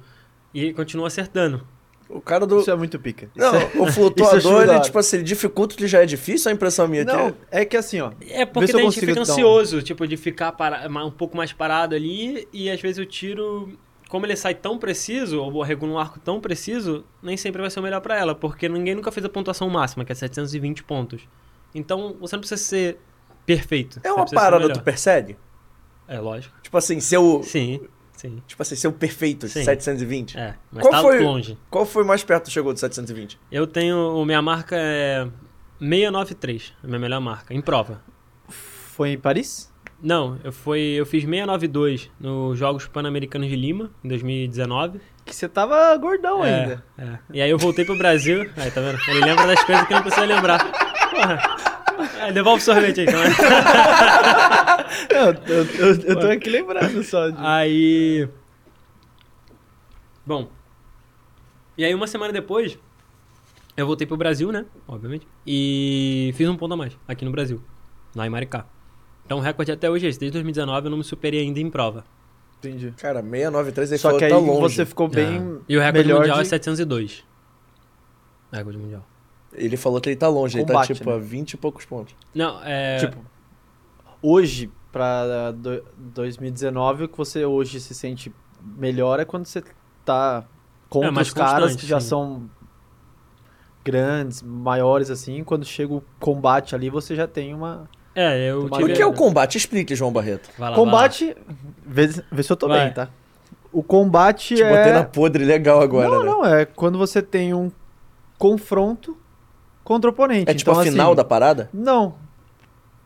e 0.53 0.71
continua 0.73 1.07
acertando. 1.07 1.65
O 2.09 2.19
cara 2.19 2.47
do... 2.47 2.59
Isso 2.59 2.71
é 2.71 2.75
muito 2.75 2.97
pica. 2.99 3.29
Não, 3.35 3.55
Isso 3.55 3.77
é- 3.77 3.81
o 3.81 3.91
flutuador, 3.91 4.67
é 4.67 4.73
ele, 4.73 4.79
tipo 4.81 4.97
assim, 4.97 5.17
ele 5.17 5.23
dificulta 5.23 5.75
que 5.75 5.87
já 5.87 6.01
é 6.01 6.05
difícil, 6.07 6.49
a 6.49 6.53
impressão 6.53 6.87
minha 6.87 7.05
Não, 7.05 7.27
aqui 7.27 7.35
é 7.51 7.65
que 7.65 7.77
assim, 7.77 8.01
ó. 8.01 8.11
É 8.27 8.45
porque 8.47 8.71
eu 8.71 8.77
tem 8.77 8.89
gente 8.89 8.99
fica 9.01 9.13
dar 9.13 9.19
um- 9.19 9.23
ansioso, 9.23 9.81
tipo, 9.83 10.07
de 10.07 10.17
ficar 10.17 10.51
para, 10.53 10.87
um 11.05 11.11
pouco 11.11 11.37
mais 11.37 11.53
parado 11.53 11.93
ali 11.93 12.47
e 12.51 12.67
às 12.69 12.81
vezes 12.81 12.97
o 12.97 13.05
tiro, 13.05 13.77
como 14.09 14.25
ele 14.25 14.35
sai 14.35 14.55
tão 14.55 14.79
preciso, 14.79 15.39
ou 15.39 15.61
regula 15.61 15.93
um 15.93 15.99
arco 15.99 16.19
tão 16.19 16.41
preciso, 16.41 17.05
nem 17.21 17.37
sempre 17.37 17.61
vai 17.61 17.69
ser 17.69 17.79
o 17.79 17.83
melhor 17.83 18.01
pra 18.01 18.17
ela, 18.17 18.33
porque 18.33 18.67
ninguém 18.67 18.95
nunca 18.95 19.11
fez 19.11 19.23
a 19.23 19.29
pontuação 19.29 19.69
máxima, 19.69 20.03
que 20.03 20.11
é 20.11 20.15
720 20.15 20.83
pontos. 20.83 21.21
Então, 21.75 22.15
você 22.19 22.35
não 22.35 22.41
precisa 22.41 22.59
ser 22.59 22.97
perfeito. 23.45 23.99
é 24.03 24.11
uma 24.11 24.25
parada 24.25 24.73
tu 24.73 24.81
persegue? 24.81 25.37
É, 26.07 26.19
lógico. 26.19 26.55
Tipo 26.63 26.75
assim, 26.75 26.99
seu... 26.99 27.43
Sim, 27.43 27.81
sim. 28.19 28.41
Tipo 28.47 28.61
assim, 28.61 28.75
seu 28.75 28.91
perfeito, 28.91 29.47
Sim. 29.47 29.63
720. 29.63 30.37
É, 30.37 30.55
mas 30.71 30.83
Qual 30.83 30.91
tá 30.91 31.01
foi- 31.01 31.19
longe. 31.19 31.57
Qual 31.69 31.85
foi 31.85 32.03
o 32.03 32.05
mais 32.07 32.23
perto 32.23 32.45
que 32.45 32.51
chegou 32.51 32.73
de 32.73 32.79
720? 32.79 33.39
Eu 33.51 33.65
tenho, 33.65 34.23
minha 34.25 34.41
marca 34.41 34.75
é 34.77 35.27
693, 35.79 36.73
a 36.83 36.87
minha 36.87 36.99
melhor 36.99 37.21
marca, 37.21 37.53
em 37.53 37.61
prova. 37.61 38.01
Foi 38.47 39.11
em 39.13 39.17
Paris? 39.17 39.69
Não, 40.01 40.37
eu, 40.43 40.51
fui, 40.51 40.79
eu 40.79 41.05
fiz 41.05 41.23
692 41.23 42.09
nos 42.19 42.57
Jogos 42.57 42.87
Pan-Americanos 42.87 43.49
de 43.49 43.55
Lima, 43.55 43.91
em 44.03 44.07
2019. 44.07 45.01
Que 45.25 45.35
você 45.35 45.47
tava 45.47 45.95
gordão 45.97 46.43
É, 46.43 46.61
ainda. 46.61 46.83
é. 46.97 47.19
E 47.33 47.41
aí 47.41 47.49
eu 47.49 47.57
voltei 47.57 47.83
pro 47.85 47.97
Brasil. 47.97 48.49
Aí, 48.57 48.71
tá 48.71 48.81
vendo? 48.81 48.97
Ele 49.09 49.19
lembra 49.25 49.45
das 49.45 49.63
coisas 49.63 49.85
que 49.87 49.93
não 49.93 50.01
precisa 50.01 50.25
lembrar. 50.25 50.59
Porra. 51.11 51.41
É, 52.19 52.31
devolve 52.31 52.61
o 52.61 52.65
sorvete 52.65 53.01
aí, 53.01 53.05
então. 53.07 53.19
Eu, 55.09 55.33
eu, 55.55 55.65
eu, 55.65 56.01
eu 56.01 56.19
tô 56.19 56.27
aqui 56.27 56.49
lembrando 56.49 57.03
só. 57.03 57.29
De... 57.29 57.37
Aí. 57.37 58.27
Bom. 60.25 60.49
E 61.77 61.85
aí, 61.85 61.93
uma 61.93 62.07
semana 62.07 62.33
depois, 62.33 62.77
eu 63.77 63.85
voltei 63.85 64.05
pro 64.05 64.17
Brasil, 64.17 64.51
né? 64.51 64.65
Obviamente. 64.87 65.27
E 65.45 66.33
fiz 66.35 66.49
um 66.49 66.57
ponto 66.57 66.73
a 66.73 66.77
mais 66.77 66.97
aqui 67.07 67.23
no 67.23 67.31
Brasil, 67.31 67.61
lá 68.15 68.25
em 68.25 68.29
Maricá. 68.29 68.65
Então 69.25 69.37
o 69.37 69.41
recorde 69.41 69.71
até 69.71 69.89
hoje 69.89 70.05
é 70.05 70.09
esse. 70.09 70.19
Desde 70.19 70.33
2019 70.33 70.87
eu 70.87 70.91
não 70.91 70.97
me 70.97 71.03
superei 71.03 71.41
ainda 71.41 71.59
em 71.59 71.69
prova. 71.69 72.03
Entendi. 72.57 72.93
Cara, 72.97 73.21
693 73.21 73.91
ele 73.91 73.99
Só 73.99 74.17
que 74.17 74.25
aí 74.25 74.31
tá 74.31 74.37
longe. 74.37 74.75
você 74.75 74.85
ficou 74.85 75.07
bem. 75.07 75.37
É. 75.37 75.61
E 75.69 75.77
o 75.77 75.81
recorde 75.81 76.13
mundial 76.13 76.37
de... 76.37 76.41
é 76.41 76.45
702. 76.45 77.23
Recorde 78.51 78.77
mundial. 78.77 79.05
Ele 79.53 79.75
falou 79.77 79.99
que 79.99 80.09
ele 80.09 80.15
tá 80.15 80.27
longe, 80.27 80.57
ele 80.59 80.65
Combate, 80.65 80.89
tá 80.89 80.93
tipo 80.93 81.09
né? 81.09 81.15
a 81.15 81.19
20 81.19 81.51
e 81.53 81.57
poucos 81.57 81.85
pontos. 81.85 82.15
Não, 82.35 82.61
é. 82.63 82.97
Tipo, 82.97 83.17
hoje, 84.21 84.69
pra 84.91 85.51
do- 85.51 85.83
2019, 85.97 87.05
o 87.05 87.07
que 87.09 87.17
você 87.17 87.45
hoje 87.45 87.79
se 87.79 87.93
sente 87.95 88.31
melhor 88.77 89.19
é 89.19 89.25
quando 89.25 89.45
você 89.45 89.63
tá 90.05 90.43
contra 90.89 91.09
É, 91.09 91.11
mais 91.11 91.27
os 91.27 91.33
caras 91.33 91.75
que 91.75 91.85
já 91.87 91.99
sim. 91.99 92.07
são 92.09 92.49
grandes, 93.83 94.41
maiores 94.41 95.09
assim. 95.09 95.43
Quando 95.43 95.65
chega 95.65 95.93
o 95.93 96.03
combate 96.19 96.75
ali, 96.75 96.89
você 96.89 97.15
já 97.15 97.27
tem 97.27 97.53
uma. 97.53 97.89
é, 98.15 98.51
eu 98.51 98.65
O 98.65 98.69
tive. 98.69 98.91
O 98.91 98.95
que 98.95 99.01
é 99.01 99.05
o 99.05 99.13
combate? 99.13 99.57
Explique, 99.57 99.95
João 99.95 100.11
Barreto. 100.11 100.49
Vai 100.57 100.69
lá, 100.69 100.75
combate. 100.75 101.35
Vê, 101.85 102.07
vê 102.31 102.43
se 102.43 102.51
eu 102.51 102.57
tô 102.57 102.67
Vai. 102.67 102.85
bem, 102.85 102.93
tá? 102.93 103.09
O 103.71 103.83
combate 103.83 104.55
Te 104.55 104.63
é. 104.63 104.77
botei 104.77 104.93
na 104.93 105.03
podre 105.03 105.43
legal 105.45 105.79
agora, 105.81 106.09
não, 106.09 106.19
né? 106.19 106.25
não, 106.25 106.45
é 106.45 106.65
quando 106.65 106.97
você 106.97 107.21
tem 107.21 107.53
um 107.53 107.71
confronto 108.37 109.15
contra 109.89 110.09
o 110.09 110.13
oponente. 110.13 110.49
É 110.49 110.53
tipo 110.53 110.69
então, 110.69 110.81
a 110.81 110.85
final 110.85 111.07
assim, 111.07 111.15
da 111.15 111.23
parada? 111.25 111.69
Não. 111.73 112.13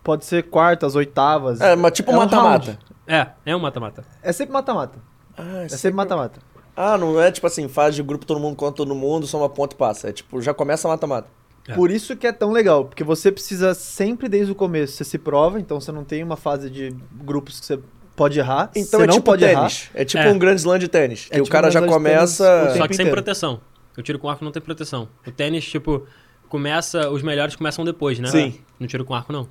Pode 0.03 0.25
ser 0.25 0.43
quartas, 0.43 0.95
oitavas. 0.95 1.61
É, 1.61 1.75
mas 1.75 1.93
tipo 1.93 2.11
É 2.11 2.13
um 2.13 2.17
mata-mata. 2.17 2.65
round. 2.71 2.79
lá. 3.07 3.33
É, 3.45 3.51
é 3.51 3.55
um 3.55 3.59
mata-mata. 3.59 4.03
É 4.21 4.31
sempre 4.33 4.51
mata-mata. 4.53 4.99
ah, 5.37 5.63
É 5.63 5.69
sempre 5.69 5.95
mata-mata. 5.95 6.41
ah, 6.75 6.97
não 6.97 7.19
é 7.21 7.31
tipo 7.31 7.47
assim, 7.47 7.67
fase 7.69 7.95
de 7.95 8.03
grupo 8.03 8.25
todo 8.25 8.39
mundo 8.39 8.55
contra 8.57 8.75
todo 8.75 8.93
mundo, 8.93 9.25
só 9.25 9.37
uma 9.37 9.47
ponta 9.49 9.75
e 9.75 9.77
passa. 9.79 10.09
É 10.09 10.11
tipo, 10.11 10.41
já 10.41 10.53
começa 10.53 10.87
mata-mata. 10.89 11.29
É. 11.67 11.73
Por 11.73 11.89
isso 11.89 12.17
que 12.17 12.27
é 12.27 12.33
tão 12.33 12.51
legal, 12.51 12.83
porque 12.83 13.05
você 13.05 13.31
precisa 13.31 13.73
sempre 13.73 14.27
desde 14.27 14.51
o 14.51 14.55
começo, 14.55 14.97
você 14.97 15.05
se 15.05 15.17
prova, 15.17 15.57
então 15.61 15.79
você 15.79 15.93
não 15.93 16.03
tem 16.03 16.21
uma 16.21 16.35
fase 16.35 16.69
de 16.69 16.93
grupos 17.13 17.61
que 17.61 17.65
você 17.65 17.79
pode 18.17 18.37
errar. 18.37 18.69
Então 18.75 18.99
você 18.99 19.03
é 19.05 19.07
não 19.07 19.13
tipo 19.13 19.25
pode 19.25 19.45
errar. 19.45 19.59
tênis. 19.61 19.89
É 19.93 20.03
tipo 20.03 20.21
É. 20.23 20.29
um 20.29 20.37
grande 20.37 20.59
slam 20.59 20.77
de 20.77 20.89
tênis. 20.89 21.27
Que 21.29 21.37
É 21.37 21.39
o 21.39 21.43
tipo 21.45 21.51
cara 21.53 21.69
um 21.69 21.71
já 21.71 21.79
tênis, 21.79 21.93
começa. 21.95 22.73
Só 22.75 22.85
que 22.87 22.93
sem 22.95 23.05
inteiro. 23.05 23.11
proteção. 23.11 23.61
O 23.97 24.01
tiro 24.01 24.19
com 24.19 24.27
arco 24.29 24.43
não 24.43 24.51
tem 24.51 24.61
proteção. 24.61 25.07
O 25.25 25.31
tênis, 25.31 25.63
tipo, 25.65 26.05
começa. 26.53 27.09
Os 27.09 27.23
melhores 27.23 27.55
começam 27.55 27.83
depois, 27.83 28.19
né? 28.19 28.27
Sim. 28.27 28.59
No 28.79 28.85
tiro 28.85 29.03
com 29.03 29.15
arco, 29.15 29.33
não. 29.33 29.49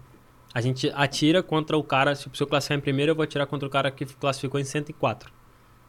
A 0.54 0.60
gente 0.60 0.88
atira 0.94 1.42
contra 1.42 1.76
o 1.76 1.82
cara. 1.82 2.14
Se 2.14 2.28
eu 2.38 2.46
classificar 2.46 2.78
em 2.78 2.80
primeiro, 2.80 3.10
eu 3.10 3.16
vou 3.16 3.24
atirar 3.24 3.44
contra 3.48 3.66
o 3.66 3.70
cara 3.70 3.90
que 3.90 4.04
classificou 4.06 4.60
em 4.60 4.64
104. 4.64 5.32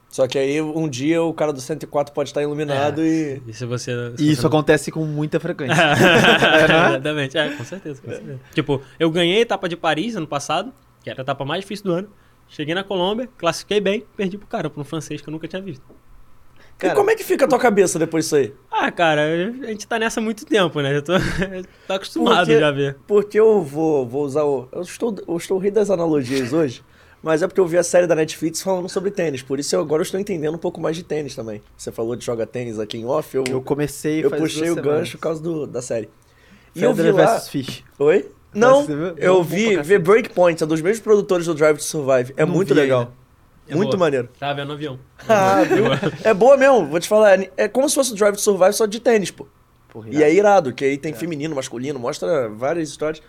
Só 0.09 0.27
que 0.27 0.37
aí 0.39 0.59
um 0.61 0.87
dia 0.89 1.21
o 1.23 1.31
cara 1.33 1.51
do 1.53 1.61
104 1.61 2.13
pode 2.13 2.29
estar 2.29 2.41
iluminado 2.41 3.01
e. 3.05 3.41
E 3.47 3.53
se 3.53 3.63
você. 3.65 3.91
se 4.17 4.23
E 4.23 4.31
isso 4.31 4.41
não- 4.41 4.47
acontece 4.49 4.91
com 4.91 5.05
muita 5.05 5.39
frequência. 5.39 5.75
Exatamente, 6.65 7.37
é, 7.37 7.49
com 7.55 7.63
certeza, 7.63 8.01
com 8.01 8.09
certeza. 8.09 8.39
Tipo, 8.53 8.81
eu 8.99 9.09
ganhei 9.11 9.37
a 9.37 9.41
etapa 9.41 9.69
de 9.69 9.75
Paris 9.75 10.15
ano 10.15 10.27
passado, 10.27 10.73
que 11.03 11.09
era 11.11 11.21
a 11.21 11.23
etapa 11.23 11.45
mais 11.45 11.61
difícil 11.61 11.85
do 11.85 11.91
ano. 11.93 12.09
Cheguei 12.47 12.73
na 12.75 12.83
Colômbia, 12.83 13.29
classifiquei 13.37 13.79
bem, 13.81 14.03
perdi 14.17 14.37
pro 14.37 14.47
cara, 14.47 14.69
pro 14.69 14.81
um 14.81 14.83
francês 14.83 15.21
que 15.21 15.27
eu 15.27 15.31
nunca 15.31 15.47
tinha 15.47 15.61
visto. 15.61 15.83
E 16.83 16.93
como 16.95 17.09
é 17.11 17.15
que 17.15 17.23
fica 17.23 17.45
a 17.45 17.47
tua 17.47 17.59
cabeça 17.59 17.97
depois 17.97 18.25
disso 18.25 18.35
aí? 18.35 18.53
Ah, 18.71 18.91
cara, 18.91 19.21
a 19.23 19.67
gente 19.67 19.87
tá 19.87 19.97
nessa 19.99 20.19
há 20.19 20.23
muito 20.23 20.45
tempo, 20.45 20.79
né? 20.81 20.95
Eu 20.95 21.01
tô, 21.01 21.13
tô 21.87 21.93
acostumado 21.93 22.45
Porque- 22.45 22.59
já 22.59 22.67
a 22.67 22.71
ver. 22.71 22.97
Porque 23.07 23.39
eu 23.39 23.61
vou, 23.61 24.05
vou 24.07 24.23
usar 24.25 24.43
o. 24.43 24.67
Eu 24.71 24.81
estou, 24.81 25.15
eu 25.27 25.37
estou 25.37 25.57
rindo 25.57 25.75
das 25.75 25.89
analogias 25.89 26.51
hoje, 26.53 26.83
mas 27.21 27.41
é 27.41 27.47
porque 27.47 27.59
eu 27.61 27.65
vi 27.67 27.77
a 27.77 27.83
série 27.83 28.05
da 28.07 28.15
Netflix 28.15 28.61
falando 28.61 28.89
sobre 28.89 29.11
tênis. 29.11 29.41
Por 29.41 29.59
isso 29.59 29.75
eu, 29.75 29.79
agora 29.81 30.01
eu 30.01 30.03
estou 30.03 30.19
entendendo 30.19 30.55
um 30.55 30.59
pouco 30.59 30.81
mais 30.81 30.95
de 30.95 31.03
tênis 31.03 31.35
também. 31.35 31.61
Você 31.77 31.91
falou 31.91 32.15
de 32.15 32.25
joga 32.25 32.45
tênis 32.45 32.79
aqui 32.79 32.97
em 32.97 33.05
off, 33.05 33.35
eu, 33.35 33.43
Eu 33.49 33.61
comecei 33.61 34.23
eu 34.25 34.29
faz 34.29 34.41
puxei 34.41 34.61
duas 34.63 34.71
o 34.71 34.75
semanas. 34.75 34.99
gancho 34.99 35.17
por 35.17 35.23
causa 35.23 35.41
do, 35.41 35.65
da 35.67 35.81
série. 35.81 36.09
E 36.75 36.81
eu 36.83 36.93
vi 36.93 37.11
lá... 37.11 37.39
Fish. 37.39 37.83
Oi? 37.99 38.29
Não, 38.53 38.85
eu 39.17 39.41
vi, 39.43 39.81
vi. 39.81 39.97
Breakpoint, 39.97 40.61
é 40.63 40.65
dos 40.67 40.79
mesmos 40.81 40.99
produtores 41.01 41.47
do 41.47 41.55
Drive 41.55 41.77
to 41.77 41.83
Survive. 41.83 42.33
É 42.37 42.45
Não 42.45 42.53
muito 42.53 42.67
vi 42.73 42.79
legal. 42.81 42.99
ainda. 43.01 43.11
É 43.67 43.75
muito 43.75 43.91
boa. 43.91 43.99
maneiro. 43.99 44.29
Tava 44.39 44.55
vendo 44.55 44.67
no 44.67 44.73
avião. 44.73 44.99
Ah, 45.27 45.61
viu? 45.67 45.85
É 46.23 46.33
boa 46.33 46.57
mesmo, 46.57 46.85
vou 46.87 46.99
te 46.99 47.07
falar. 47.07 47.39
é- 47.41 47.51
É 47.57 47.67
como 47.67 47.87
se 47.87 47.95
fosse 47.95 48.11
o 48.11 48.15
Drive 48.15 48.35
to 48.35 48.41
Survive 48.41 48.73
só 48.73 48.85
de 48.85 48.99
tênis, 48.99 49.31
pô. 49.31 49.47
Porra, 49.89 50.07
E 50.11 50.21
é 50.23 50.33
irado, 50.33 50.73
que 50.73 50.83
aí 50.83 50.97
tem 50.97 51.13
feminino, 51.13 51.55
masculino, 51.55 51.99
mostra 51.99 52.49
várias 52.49 52.89
histórias. 52.89 53.21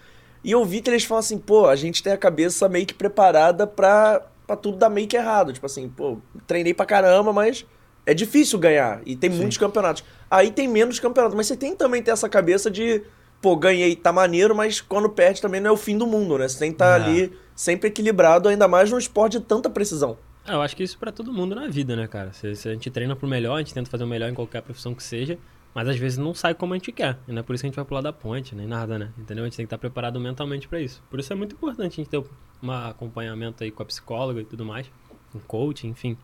E 0.43 0.51
eu 0.51 0.64
vi 0.64 0.80
que 0.80 0.91
eles 0.91 1.05
falam 1.05 1.20
assim, 1.20 1.39
pô, 1.39 1.66
a 1.66 1.76
gente 1.76 2.03
tem 2.03 2.12
a 2.12 2.16
cabeça 2.18 2.68
meio 2.68 2.85
que 2.87 2.95
preparada 2.95 3.66
pra, 3.66 4.22
pra 4.47 4.57
tudo 4.57 4.76
dar 4.78 4.89
meio 4.91 5.07
que 5.07 5.16
errado. 5.16 5.53
Tipo 5.53 5.66
assim, 5.66 5.89
pô, 5.89 6.18
treinei 6.47 6.74
pra 6.74 6.85
caramba, 6.87 7.32
mas 7.32 7.64
é 8.07 8.12
difícil 8.12 8.59
ganhar. 8.59 9.01
E 9.07 9.14
tem 9.16 9.30
muitos 9.30 9.57
campeonatos. 9.59 10.05
Aí 10.30 10.51
tem 10.51 10.66
menos 10.68 10.99
campeonatos, 10.99 11.37
mas 11.37 11.47
você 11.47 11.57
tem 11.57 11.72
que 11.72 11.78
também 11.78 12.03
ter 12.03 12.11
essa 12.11 12.28
cabeça 12.28 12.70
de, 12.70 13.03
pô, 13.41 13.57
ganhei, 13.57 13.95
tá 13.97 14.12
maneiro, 14.12 14.55
mas 14.55 14.80
quando 14.80 15.09
perde 15.09 15.41
também 15.41 15.61
não 15.61 15.70
é 15.70 15.72
o 15.72 15.76
fim 15.76 15.97
do 15.97 16.07
mundo, 16.07 16.37
né? 16.39 16.49
Você 16.49 16.59
tem 16.59 16.70
que 16.70 16.74
estar 16.76 16.99
É. 17.01 17.03
ali 17.05 17.32
sempre 17.55 17.88
equilibrado, 17.88 18.48
ainda 18.48 18.66
mais 18.66 18.90
num 18.90 18.98
esporte 18.98 19.38
de 19.38 19.44
tanta 19.44 19.70
precisão. 19.70 20.16
Ah, 20.46 20.55
eu 20.55 20.62
acho 20.62 20.76
que 20.76 20.82
isso 20.82 20.98
pra 20.98 21.11
todo 21.11 21.32
mundo 21.32 21.55
na 21.55 21.68
vida, 21.68 21.96
né, 21.96 22.07
cara? 22.07 22.32
Se, 22.32 22.55
se 22.55 22.68
a 22.68 22.72
gente 22.72 22.90
treina 22.90 23.16
pro 23.16 23.26
melhor, 23.26 23.57
a 23.57 23.59
gente 23.59 23.72
tenta 23.72 23.90
fazer 23.90 24.05
o 24.05 24.07
melhor 24.07 24.28
em 24.28 24.34
qualquer 24.34 24.61
profissão 24.61 24.94
que 24.94 25.02
seja, 25.02 25.38
mas 25.74 25.88
às 25.88 25.96
vezes 25.96 26.18
não 26.18 26.34
sai 26.34 26.55
como 26.55 26.74
a 26.74 26.76
gente 26.76 26.92
quer. 26.92 27.18
E 27.26 27.32
não 27.32 27.40
é 27.40 27.42
por 27.42 27.55
isso 27.55 27.62
que 27.62 27.66
a 27.66 27.70
gente 27.70 27.76
vai 27.76 27.84
pular 27.84 28.02
da 28.02 28.12
ponte, 28.12 28.55
nem 28.55 28.66
nada, 28.66 28.98
né? 28.98 29.11
Entendeu? 29.18 29.44
A 29.44 29.46
gente 29.46 29.57
tem 29.57 29.64
que 29.64 29.68
estar 29.68 29.78
preparado 29.78 30.20
mentalmente 30.20 30.68
pra 30.68 30.80
isso. 30.80 31.02
Por 31.11 31.18
isso 31.18 31.32
é 31.32 31.36
muito 31.36 31.55
importante 31.55 31.92
a 31.92 31.96
gente 31.96 32.09
ter 32.09 32.22
um 32.62 32.70
acompanhamento 32.70 33.64
aí 33.64 33.70
com 33.70 33.82
a 33.82 33.86
psicóloga 33.86 34.40
e 34.40 34.44
tudo 34.44 34.64
mais, 34.64 34.90
um 35.34 35.40
coach, 35.40 35.86
enfim. 35.86 36.16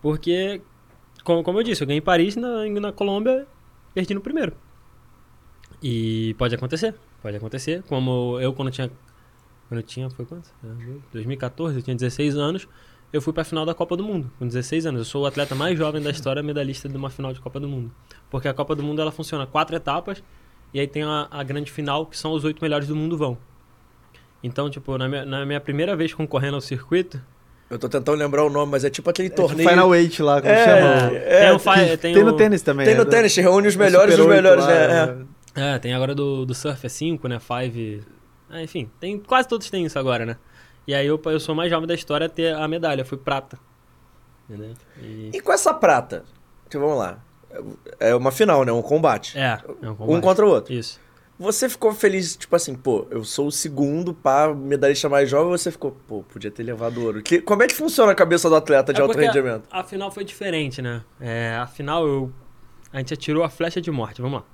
Porque, 0.00 0.60
como, 1.22 1.42
como 1.42 1.58
eu 1.58 1.62
disse, 1.62 1.82
eu 1.82 1.86
ganhei 1.86 1.98
em 1.98 2.02
Paris 2.02 2.36
na, 2.36 2.64
na 2.66 2.92
Colômbia, 2.92 3.46
perdi 3.94 4.14
no 4.14 4.20
primeiro. 4.20 4.52
E 5.82 6.34
pode 6.38 6.54
acontecer, 6.54 6.94
pode 7.22 7.36
acontecer. 7.36 7.82
Como 7.84 8.38
eu, 8.40 8.52
quando 8.52 8.70
tinha. 8.70 8.90
Quando 9.68 9.80
eu 9.80 9.82
tinha, 9.86 10.08
foi 10.10 10.24
quanto? 10.24 10.48
É, 10.64 10.68
2014, 11.12 11.76
eu 11.78 11.82
tinha 11.82 11.96
16 11.96 12.36
anos. 12.36 12.68
eu 13.12 13.20
fui 13.22 13.32
pra 13.32 13.44
final 13.44 13.64
da 13.64 13.72
Copa 13.74 13.96
do 13.96 14.02
Mundo, 14.04 14.30
com 14.38 14.46
16 14.46 14.86
anos. 14.86 15.00
Eu 15.00 15.04
sou 15.04 15.22
o 15.22 15.26
atleta 15.26 15.54
mais 15.54 15.76
jovem 15.78 16.02
da 16.02 16.10
história 16.10 16.42
medalhista 16.42 16.88
de 16.88 16.96
uma 16.96 17.08
final 17.10 17.32
de 17.32 17.40
Copa 17.40 17.58
do 17.58 17.68
Mundo. 17.68 17.90
Porque 18.30 18.46
a 18.48 18.54
Copa 18.54 18.74
do 18.76 18.82
Mundo 18.82 19.00
ela 19.00 19.10
funciona 19.12 19.46
quatro 19.46 19.74
etapas 19.74 20.22
e 20.74 20.80
aí 20.80 20.86
tem 20.86 21.02
a, 21.02 21.26
a 21.30 21.42
grande 21.42 21.70
final, 21.72 22.06
que 22.06 22.16
são 22.18 22.32
os 22.32 22.44
oito 22.44 22.60
melhores 22.62 22.86
do 22.88 22.94
mundo 22.96 23.16
vão. 23.16 23.38
Então, 24.42 24.68
tipo, 24.70 24.96
na 24.98 25.08
minha, 25.08 25.24
na 25.24 25.46
minha 25.46 25.60
primeira 25.60 25.96
vez 25.96 26.12
concorrendo 26.12 26.56
ao 26.56 26.60
circuito, 26.60 27.20
Eu 27.70 27.78
tô 27.78 27.88
tentando 27.88 28.16
lembrar 28.18 28.44
o 28.44 28.50
nome, 28.50 28.70
mas 28.72 28.84
é 28.84 28.90
tipo 28.90 29.08
aquele 29.10 29.28
É 29.28 29.30
tipo 29.30 29.42
torneio. 29.48 29.68
Final 29.68 29.94
Eight 29.94 30.22
lá, 30.22 30.40
como 30.40 30.52
É, 30.52 30.64
chama? 30.64 31.16
é, 31.16 31.40
tem, 31.40 31.50
o 31.52 31.58
fi- 31.58 31.96
tem, 31.96 32.14
Tem 32.14 32.22
o- 32.22 32.26
no 32.26 32.32
tênis 32.36 32.62
também. 32.62 32.84
Tem 32.86 32.94
é 32.94 32.98
no 32.98 33.04
do- 33.04 33.10
tênis, 33.10 33.34
reúne 33.36 33.66
os 33.68 33.74
melhores 33.76 34.16
dos 34.16 34.26
melhores, 34.26 34.64
lá, 34.64 34.70
né? 34.70 35.26
É. 35.56 35.74
É, 35.74 35.78
tem 35.78 35.94
agora 35.94 36.14
do, 36.14 36.44
do 36.44 36.54
surf 36.54 36.84
é 36.84 36.88
5, 36.88 37.26
né? 37.28 37.38
5. 37.40 38.06
Ah, 38.48 38.62
enfim, 38.62 38.90
tem, 39.00 39.18
quase 39.18 39.48
todos 39.48 39.68
têm 39.70 39.84
isso 39.84 39.98
agora, 39.98 40.24
né? 40.24 40.36
E 40.86 40.94
aí 40.94 41.06
eu, 41.06 41.20
eu 41.26 41.40
sou 41.40 41.52
o 41.52 41.56
mais 41.56 41.68
jovem 41.70 41.86
da 41.86 41.94
história 41.94 42.26
a 42.26 42.30
ter 42.30 42.54
a 42.54 42.66
medalha, 42.68 43.04
fui 43.04 43.18
prata. 43.18 43.58
Entendeu? 44.48 44.74
E- 45.02 45.30
E 45.34 45.40
com 45.40 45.52
essa 45.52 45.74
prata? 45.74 46.24
Então, 46.68 46.80
vamos 46.80 46.98
lá. 46.98 47.18
É 47.98 48.14
uma 48.14 48.30
final, 48.30 48.64
né? 48.64 48.70
Um 48.72 48.82
combate. 48.82 49.36
É, 49.38 49.60
é 49.82 49.88
um 49.88 49.92
um 49.92 49.96
combate. 49.96 50.22
contra 50.22 50.46
o 50.46 50.48
outro. 50.48 50.72
Isso. 50.72 51.00
Você 51.38 51.68
ficou 51.68 51.92
feliz, 51.92 52.34
tipo 52.36 52.54
assim, 52.56 52.74
pô, 52.74 53.06
eu 53.10 53.22
sou 53.22 53.48
o 53.48 53.52
segundo 53.52 54.14
pá, 54.14 54.54
medalhista 54.54 55.06
mais 55.08 55.28
jovem, 55.28 55.50
você 55.50 55.70
ficou, 55.70 55.90
pô, 56.06 56.22
podia 56.22 56.50
ter 56.50 56.62
levado 56.62 57.02
ouro. 57.04 57.22
Que, 57.22 57.42
como 57.42 57.62
é 57.62 57.66
que 57.66 57.74
funciona 57.74 58.12
a 58.12 58.14
cabeça 58.14 58.48
do 58.48 58.56
atleta 58.56 58.92
de 58.92 59.00
É 59.00 59.02
alto 59.02 59.18
rendimento? 59.18 59.64
A, 59.70 59.80
a 59.80 59.84
final 59.84 60.10
foi 60.10 60.24
diferente, 60.24 60.80
né? 60.80 61.02
É, 61.20 61.56
a 61.60 61.66
final 61.66 62.06
eu. 62.06 62.32
A 62.92 62.98
gente 62.98 63.12
atirou 63.12 63.42
a 63.44 63.50
flecha 63.50 63.80
de 63.82 63.90
morte, 63.90 64.22
vamos 64.22 64.40
lá. 64.40 64.46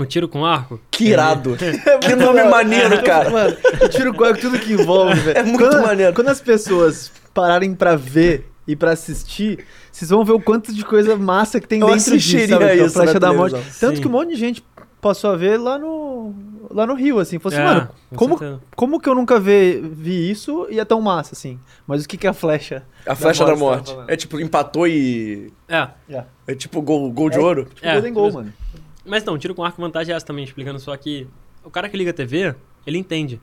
O 0.00 0.06
tiro 0.06 0.28
com 0.28 0.44
arco. 0.44 0.80
Que 0.90 1.08
irado. 1.08 1.56
que 2.00 2.14
nome 2.16 2.42
maneiro, 2.44 3.02
cara. 3.02 3.30
Mano, 3.30 3.56
tiro 3.90 4.14
com 4.14 4.32
tudo 4.34 4.58
que 4.58 4.72
envolve, 4.72 5.14
velho. 5.20 5.38
É 5.38 5.42
muito 5.42 5.58
quando, 5.58 5.82
maneiro. 5.82 6.14
Quando 6.14 6.28
as 6.28 6.40
pessoas 6.40 7.10
pararem 7.34 7.74
pra 7.74 7.96
ver 7.96 8.50
e 8.66 8.74
pra 8.74 8.92
assistir, 8.92 9.64
vocês 9.90 10.10
vão 10.10 10.24
ver 10.24 10.32
o 10.32 10.40
quanto 10.40 10.72
de 10.72 10.84
coisa 10.84 11.16
massa 11.16 11.60
que 11.60 11.66
tem 11.68 11.80
Eu 11.80 11.88
dentro 11.88 12.16
disso, 12.16 12.48
sabe? 12.48 12.64
É 12.64 12.70
a 12.70 12.76
isso 12.76 12.94
Flecha 12.94 13.20
da 13.20 13.32
Morte. 13.32 13.56
Tanto 13.78 13.96
Sim. 13.96 14.02
que 14.02 14.08
um 14.08 14.10
monte 14.10 14.30
de 14.30 14.36
gente 14.36 14.64
passou 15.00 15.30
a 15.30 15.36
ver 15.36 15.56
lá 15.58 15.78
no, 15.78 16.34
lá 16.70 16.86
no 16.86 16.94
Rio, 16.94 17.18
assim. 17.18 17.38
Falou 17.38 17.58
assim, 17.58 17.66
É, 17.66 17.74
mano, 17.74 17.88
com 18.10 18.16
como, 18.16 18.38
certeza. 18.38 18.60
como 18.76 19.00
que 19.00 19.08
eu 19.08 19.14
nunca 19.14 19.40
vi, 19.40 19.80
vi 19.92 20.30
isso 20.30 20.66
e 20.70 20.78
é 20.78 20.84
tão 20.84 21.00
massa, 21.00 21.34
assim? 21.34 21.58
Mas 21.86 22.04
o 22.04 22.08
que 22.08 22.16
que 22.16 22.26
é 22.26 22.30
a 22.30 22.34
flecha? 22.34 22.84
A 23.06 23.14
flecha 23.14 23.44
da 23.44 23.56
morte, 23.56 23.60
morte. 23.60 23.78
você 23.78 23.84
tava 23.86 23.96
falando. 23.96 24.10
É 24.10 24.16
tipo, 24.16 24.40
empatou 24.40 24.86
e. 24.86 25.52
É. 25.68 25.88
É 26.46 26.54
tipo 26.54 26.80
gol, 26.82 27.10
gol 27.10 27.30
de 27.30 27.38
ouro. 27.38 27.64
Tipo, 27.74 27.86
É, 27.86 28.00
mas- 28.00 28.34
mano. 28.34 28.52
Mas 29.04 29.24
não, 29.24 29.38
tiro 29.38 29.54
com 29.54 29.64
arco 29.64 29.80
vantagem 29.80 30.12
é 30.12 30.16
essa 30.16 30.26
também, 30.26 30.44
explicando 30.44 30.78
só 30.78 30.96
que 30.96 31.26
o 31.64 31.70
cara 31.70 31.88
que 31.88 31.96
liga 31.96 32.10
a 32.10 32.14
TV, 32.14 32.54
ele 32.86 32.98
entende. 32.98 33.40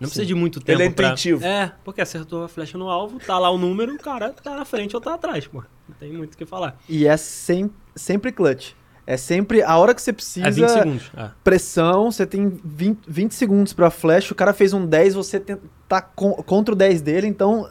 Não 0.00 0.06
precisa 0.08 0.24
de 0.26 0.34
muito 0.34 0.60
tempo. 0.60 0.80
Ele 0.80 0.88
é 0.88 0.90
pra- 0.90 1.06
intuitivo. 1.08 1.44
É, 1.44 1.72
porque 1.84 2.00
acertou 2.00 2.44
a 2.44 2.48
flecha 2.48 2.78
no 2.78 2.88
alvo, 2.88 3.18
tá 3.18 3.36
lá 3.38 3.50
o 3.50 3.58
número, 3.58 3.94
o 3.94 3.98
cara 3.98 4.30
tá 4.32 4.54
na 4.56 4.64
frente 4.64 4.94
ou 4.94 5.00
tá 5.00 5.14
atrás, 5.14 5.46
pô. 5.46 5.62
Não 5.88 5.96
tem 5.98 6.12
muito 6.12 6.34
o 6.34 6.36
que 6.36 6.46
falar. 6.46 6.78
E 6.88 7.06
é 7.06 7.16
sem, 7.16 7.68
sempre 7.96 8.30
clutch. 8.30 8.72
É 9.04 9.16
sempre 9.16 9.62
a 9.62 9.76
hora 9.76 9.94
que 9.94 10.00
você 10.02 10.12
precisa. 10.12 10.46
É 10.46 10.50
20 10.50 10.68
segundos. 10.68 11.10
É. 11.16 11.30
pressão, 11.42 12.12
você 12.12 12.26
tem 12.26 12.60
20, 12.64 13.00
20 13.08 13.32
segundos 13.34 13.72
pra 13.72 13.90
flash, 13.90 14.30
o 14.30 14.34
cara 14.34 14.52
fez 14.52 14.72
um 14.72 14.86
10, 14.86 15.14
você 15.14 15.40
tem- 15.40 15.58
tá 15.88 16.00
con- 16.00 16.34
contra 16.44 16.74
o 16.74 16.76
10 16.76 17.00
dele, 17.02 17.26
então 17.26 17.68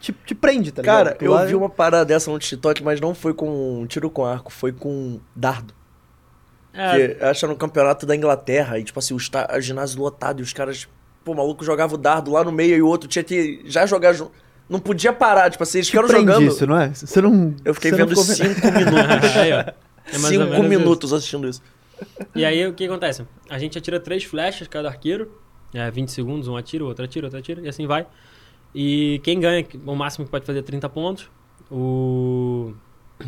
te, 0.00 0.12
te 0.24 0.34
prende, 0.34 0.70
tá 0.72 0.80
ligado? 0.82 0.96
Cara, 0.96 1.10
Porque 1.10 1.26
eu 1.26 1.32
lá- 1.32 1.44
vi 1.44 1.54
uma 1.56 1.68
parada 1.68 2.04
dessa 2.06 2.30
no 2.30 2.38
TikTok, 2.38 2.82
mas 2.84 3.00
não 3.00 3.14
foi 3.14 3.34
com 3.34 3.80
um 3.82 3.86
tiro 3.86 4.08
com 4.08 4.24
arco, 4.24 4.50
foi 4.50 4.72
com 4.72 5.18
dardo. 5.34 5.74
É, 6.76 7.08
Que 7.16 7.24
acha 7.24 7.46
no 7.46 7.56
campeonato 7.56 8.04
da 8.06 8.14
Inglaterra, 8.14 8.78
e 8.78 8.84
tipo 8.84 8.98
assim, 8.98 9.14
o 9.14 9.16
esta- 9.16 9.46
a 9.50 9.60
ginásio 9.60 10.00
lotado, 10.00 10.40
e 10.40 10.42
os 10.42 10.52
caras, 10.52 10.86
pô, 11.24 11.32
o 11.32 11.36
maluco 11.36 11.64
jogava 11.64 11.94
o 11.94 11.98
dardo 11.98 12.30
lá 12.30 12.44
no 12.44 12.52
meio 12.52 12.76
e 12.76 12.82
o 12.82 12.86
outro 12.86 13.08
tinha 13.08 13.22
que 13.24 13.62
já 13.64 13.86
jogar 13.86 14.12
junto. 14.12 14.32
Não 14.68 14.80
podia 14.80 15.12
parar, 15.12 15.48
tipo 15.50 15.62
assim, 15.62 15.78
eles 15.78 15.88
ficaram 15.88 16.08
jogando. 16.08 16.42
isso, 16.42 16.66
não 16.66 16.78
é? 16.78 16.88
Você 16.88 17.20
não. 17.22 17.54
Eu 17.64 17.72
fiquei 17.72 17.90
não 17.92 17.98
vendo 17.98 18.08
ficou 18.08 18.24
cinco 18.24 18.66
minutos. 18.72 19.36
Aí, 19.36 19.52
ó. 19.52 19.58
É 19.58 20.18
cinco 20.18 20.44
menos 20.44 20.58
isso. 20.58 20.62
minutos 20.68 21.12
assistindo 21.12 21.48
isso. 21.48 21.62
E 22.34 22.44
aí 22.44 22.66
o 22.66 22.74
que 22.74 22.84
acontece? 22.84 23.24
A 23.48 23.58
gente 23.58 23.78
atira 23.78 23.98
três 23.98 24.22
flechas 24.24 24.68
cada 24.68 24.88
arqueiro, 24.88 25.30
é 25.72 25.90
20 25.90 26.10
segundos, 26.12 26.46
um 26.46 26.56
atira, 26.56 26.84
outro 26.84 27.04
atira, 27.04 27.26
outro 27.26 27.38
atira, 27.38 27.60
e 27.62 27.68
assim 27.68 27.86
vai. 27.86 28.06
E 28.74 29.18
quem 29.24 29.40
ganha, 29.40 29.64
o 29.86 29.94
máximo 29.94 30.24
que 30.26 30.30
pode 30.30 30.44
fazer 30.44 30.58
é 30.58 30.62
30 30.62 30.88
pontos. 30.90 31.30
O... 31.70 32.74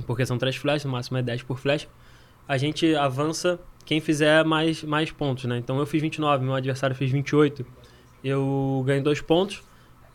Porque 0.06 0.26
são 0.26 0.36
três 0.36 0.56
flechas, 0.56 0.84
o 0.84 0.88
máximo 0.88 1.16
é 1.18 1.22
10 1.22 1.42
por 1.42 1.58
flecha. 1.58 1.88
A 2.48 2.56
gente 2.56 2.94
avança 2.94 3.60
quem 3.84 4.00
fizer 4.00 4.44
mais, 4.44 4.82
mais 4.82 5.12
pontos, 5.12 5.44
né? 5.44 5.58
Então 5.58 5.78
eu 5.78 5.86
fiz 5.86 6.00
29, 6.00 6.44
meu 6.44 6.54
adversário 6.54 6.96
fez 6.96 7.10
28. 7.10 7.64
Eu 8.24 8.82
ganho 8.86 9.02
dois 9.02 9.20
pontos, 9.20 9.62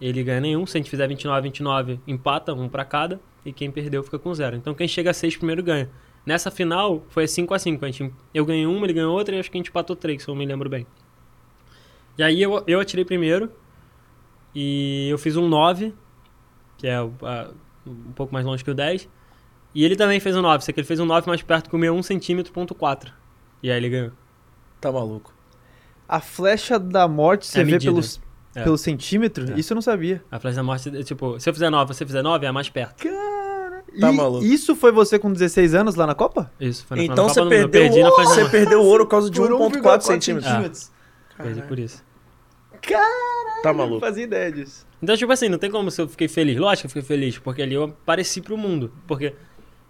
ele 0.02 0.24
ganha 0.24 0.42
nenhum. 0.42 0.66
Se 0.66 0.78
a 0.78 0.80
gente 0.80 0.90
fizer 0.90 1.08
29, 1.08 1.42
29, 1.44 2.00
empata, 2.08 2.54
um 2.54 2.68
pra 2.68 2.84
cada. 2.84 3.22
E 3.46 3.54
quem 3.54 3.70
perdeu 3.70 4.02
fica 4.04 4.18
com 4.18 4.34
zero. 4.34 4.56
Então 4.56 4.74
quem 4.74 4.88
chega 4.88 5.12
a 5.12 5.14
6 5.14 5.38
primeiro 5.38 5.62
ganha. 5.62 5.90
Nessa 6.26 6.50
final 6.50 7.06
foi 7.10 7.28
5 7.28 7.54
a 7.54 7.60
5 7.60 7.86
a 7.86 7.92
gente, 7.92 8.14
Eu 8.34 8.46
ganhei 8.46 8.66
uma, 8.66 8.86
ele 8.86 8.94
ganhou 8.94 9.14
outra 9.14 9.36
e 9.36 9.40
acho 9.40 9.52
que 9.52 9.58
a 9.58 9.60
gente 9.60 9.70
empatou 9.70 9.96
três, 9.96 10.24
se 10.24 10.30
eu 10.30 10.36
me 10.36 10.46
lembro 10.46 10.70
bem. 10.70 10.88
E 12.18 12.24
aí 12.24 12.42
eu, 12.42 12.64
eu 12.66 12.80
atirei 12.80 13.04
primeiro. 13.04 13.52
E 14.56 15.10
eu 15.10 15.18
fiz 15.18 15.36
um 15.36 15.48
9, 15.48 15.94
que 16.78 16.88
é 16.88 17.02
um 17.02 18.14
pouco 18.16 18.34
mais 18.34 18.46
longe 18.46 18.64
que 18.64 18.72
o 18.72 18.76
10. 18.76 19.10
E 19.76 19.84
ele 19.84 19.96
também 19.96 20.20
fez 20.20 20.36
um 20.36 20.42
9, 20.42 20.64
só 20.64 20.72
que 20.72 20.80
ele 20.80 20.88
fez 20.88 21.00
um 21.00 21.06
9 21.06 21.28
mais 21.28 21.42
perto 21.42 21.70
que 21.70 21.76
o 21.76 21.80
meu 21.80 21.94
1 21.96 22.04
centímetro, 22.04 22.52
ponto 22.54 22.76
4. 22.76 23.12
E 23.62 23.72
aí 23.72 23.78
ele 23.78 23.90
ganhou. 23.90 24.12
Tá 24.80 24.92
maluco. 24.92 25.34
A 26.08 26.20
flecha 26.20 26.78
da 26.78 27.08
morte 27.08 27.48
você 27.48 27.62
É 27.62 27.64
vê 27.64 27.80
pelos, 27.80 28.22
É. 28.54 28.64
pelo 28.64 28.78
centímetro? 28.78 29.52
É. 29.54 29.60
Isso 29.60 29.74
eu 29.74 29.76
não 29.76 29.82
sabia. 29.82 30.24
A 30.30 30.40
flecha 30.40 30.58
da 30.58 30.64
morte, 30.64 31.04
tipo, 31.04 31.40
se 31.40 31.50
eu 31.50 31.54
fizer 31.54 31.70
9, 31.70 31.94
você 31.94 32.06
fizer 32.06 32.22
9, 32.22 32.46
é 32.46 32.50
a 32.50 32.54
mais 32.54 32.70
perto. 32.70 33.04
Tá 34.00 34.12
e 34.12 34.16
maluco. 34.16 34.44
isso 34.44 34.76
foi 34.76 34.92
você 34.92 35.20
com 35.20 35.32
16 35.32 35.76
anos 35.76 35.96
lá 35.96 36.08
na 36.08 36.16
Copa? 36.16 36.52
Isso, 36.60 36.84
foi 36.86 36.98
na 36.98 37.04
Então 37.04 37.28
na 37.28 37.34
você 37.34 37.40
Copa 37.42 37.56
Mundo. 37.56 37.70
perdeu, 37.70 37.82
Eu 37.84 37.90
perdi 37.92 38.04
na 38.04 38.12
flecha 38.12 38.30
você 38.44 38.50
perdeu 38.50 38.82
o 38.82 38.86
ouro 38.86 39.06
por 39.06 39.12
causa 39.12 39.30
de 39.30 39.40
Por 39.40 39.52
1.4 39.52 39.82
1,4 39.82 40.02
centímetros. 40.02 40.92
Perdi 41.38 41.62
por 41.64 41.80
isso. 41.80 42.04
Tá 42.82 43.70
Eu 43.70 43.74
não 43.74 43.74
maluco. 43.76 44.00
fazia 44.02 44.24
ideia 44.24 44.52
disso. 44.52 44.86
Então, 45.02 45.16
tipo 45.16 45.32
assim, 45.32 45.48
não 45.50 45.58
tem 45.58 45.70
como 45.72 45.90
se 45.92 46.02
eu 46.02 46.08
fiquei 46.08 46.28
feliz. 46.28 46.58
Lógico 46.58 46.82
que 46.82 46.98
eu 46.98 47.02
fiquei 47.04 47.18
feliz, 47.18 47.38
porque 47.38 47.62
ali 47.62 47.74
eu 47.76 47.84
apareci 47.84 48.42
pro 48.42 48.58
mundo. 48.58 48.92
Porque 49.08 49.34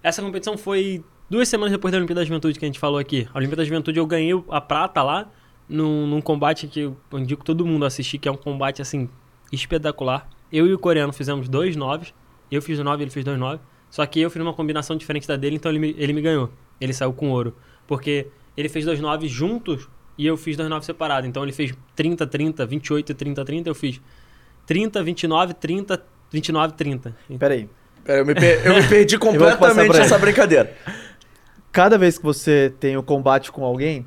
essa 0.04 0.22
competição 0.22 0.58
foi 0.58 1.04
duas 1.30 1.47
semanas 1.47 1.72
depois 1.72 1.91
da 1.91 1.97
Olimpíada 1.97 2.22
da 2.22 2.26
Juventude 2.26 2.60
que 2.60 2.66
a 2.66 2.68
gente 2.68 2.80
falou 2.80 2.99
aqui. 2.99 3.28
A 3.34 3.38
Olimpíada 3.38 3.62
da 3.62 3.66
Juventude 3.66 3.97
eu 3.97 4.06
ganhei 4.06 4.32
a 4.49 4.62
prata 4.62 5.01
lá, 5.01 5.32
num, 5.68 6.06
num 6.06 6.22
combate 6.22 6.68
que 6.68 6.82
eu 6.82 6.97
indico 7.14 7.43
todo 7.43 7.66
mundo 7.66 7.86
assistir, 7.86 8.18
que 8.18 8.28
é 8.28 8.32
um 8.32 8.38
combate, 8.38 8.82
assim, 8.82 9.10
espetacular. 9.51 10.30
Eu 10.51 10.68
e 10.68 10.74
o 10.74 10.78
coreano 10.78 11.14
fizemos 11.14 11.47
dois 11.47 11.76
noves. 11.76 12.14
Eu 12.51 12.62
fiz 12.62 12.78
nove, 12.80 13.04
ele 13.04 13.12
fez 13.12 13.26
dois 13.26 13.39
nove. 13.39 13.62
Só 13.89 14.06
que 14.06 14.20
eu 14.20 14.30
fiz 14.30 14.41
uma 14.41 14.54
combinação 14.54 14.95
diferente 14.95 15.28
da 15.28 15.36
dele, 15.36 15.56
então 15.56 15.72
ele 15.72 15.80
me, 15.80 15.95
ele 15.97 16.14
me 16.14 16.22
ganhou. 16.22 16.51
Ele 16.80 16.93
saiu 16.93 17.14
com 17.14 17.30
ouro. 17.30 17.56
Porque 17.88 18.28
ele 18.58 18.70
fez 18.70 18.86
dois 18.86 18.99
nove 18.99 19.28
juntos 19.28 19.88
e 20.18 20.26
eu 20.28 20.36
fiz 20.36 20.58
dois 20.58 20.70
nove 20.70 20.86
separados. 20.86 21.28
Então 21.28 21.43
ele 21.43 21.51
fez 21.51 21.74
30, 21.95 22.28
30, 22.28 22.66
28, 22.66 23.14
30, 23.14 23.45
30. 23.45 23.70
Eu 23.70 23.76
fiz 23.76 24.01
30, 24.66 25.01
29, 25.01 25.54
30, 25.54 26.04
29, 26.32 26.74
30. 26.74 27.16
Pera 27.39 27.54
aí. 27.54 27.62
Pera, 27.62 27.82
eu 28.06 28.26
me, 28.26 28.34
per- 28.36 28.62
eu 28.66 28.76
me 28.76 28.88
perdi 28.88 29.18
completamente 29.20 29.97
nessa 29.97 30.18
brincadeira. 30.18 30.74
Cada 31.72 31.97
vez 31.97 32.18
que 32.18 32.24
você 32.24 32.74
tem 32.80 32.95
o 32.97 33.04
combate 33.04 33.51
com 33.51 33.64
alguém, 33.66 34.06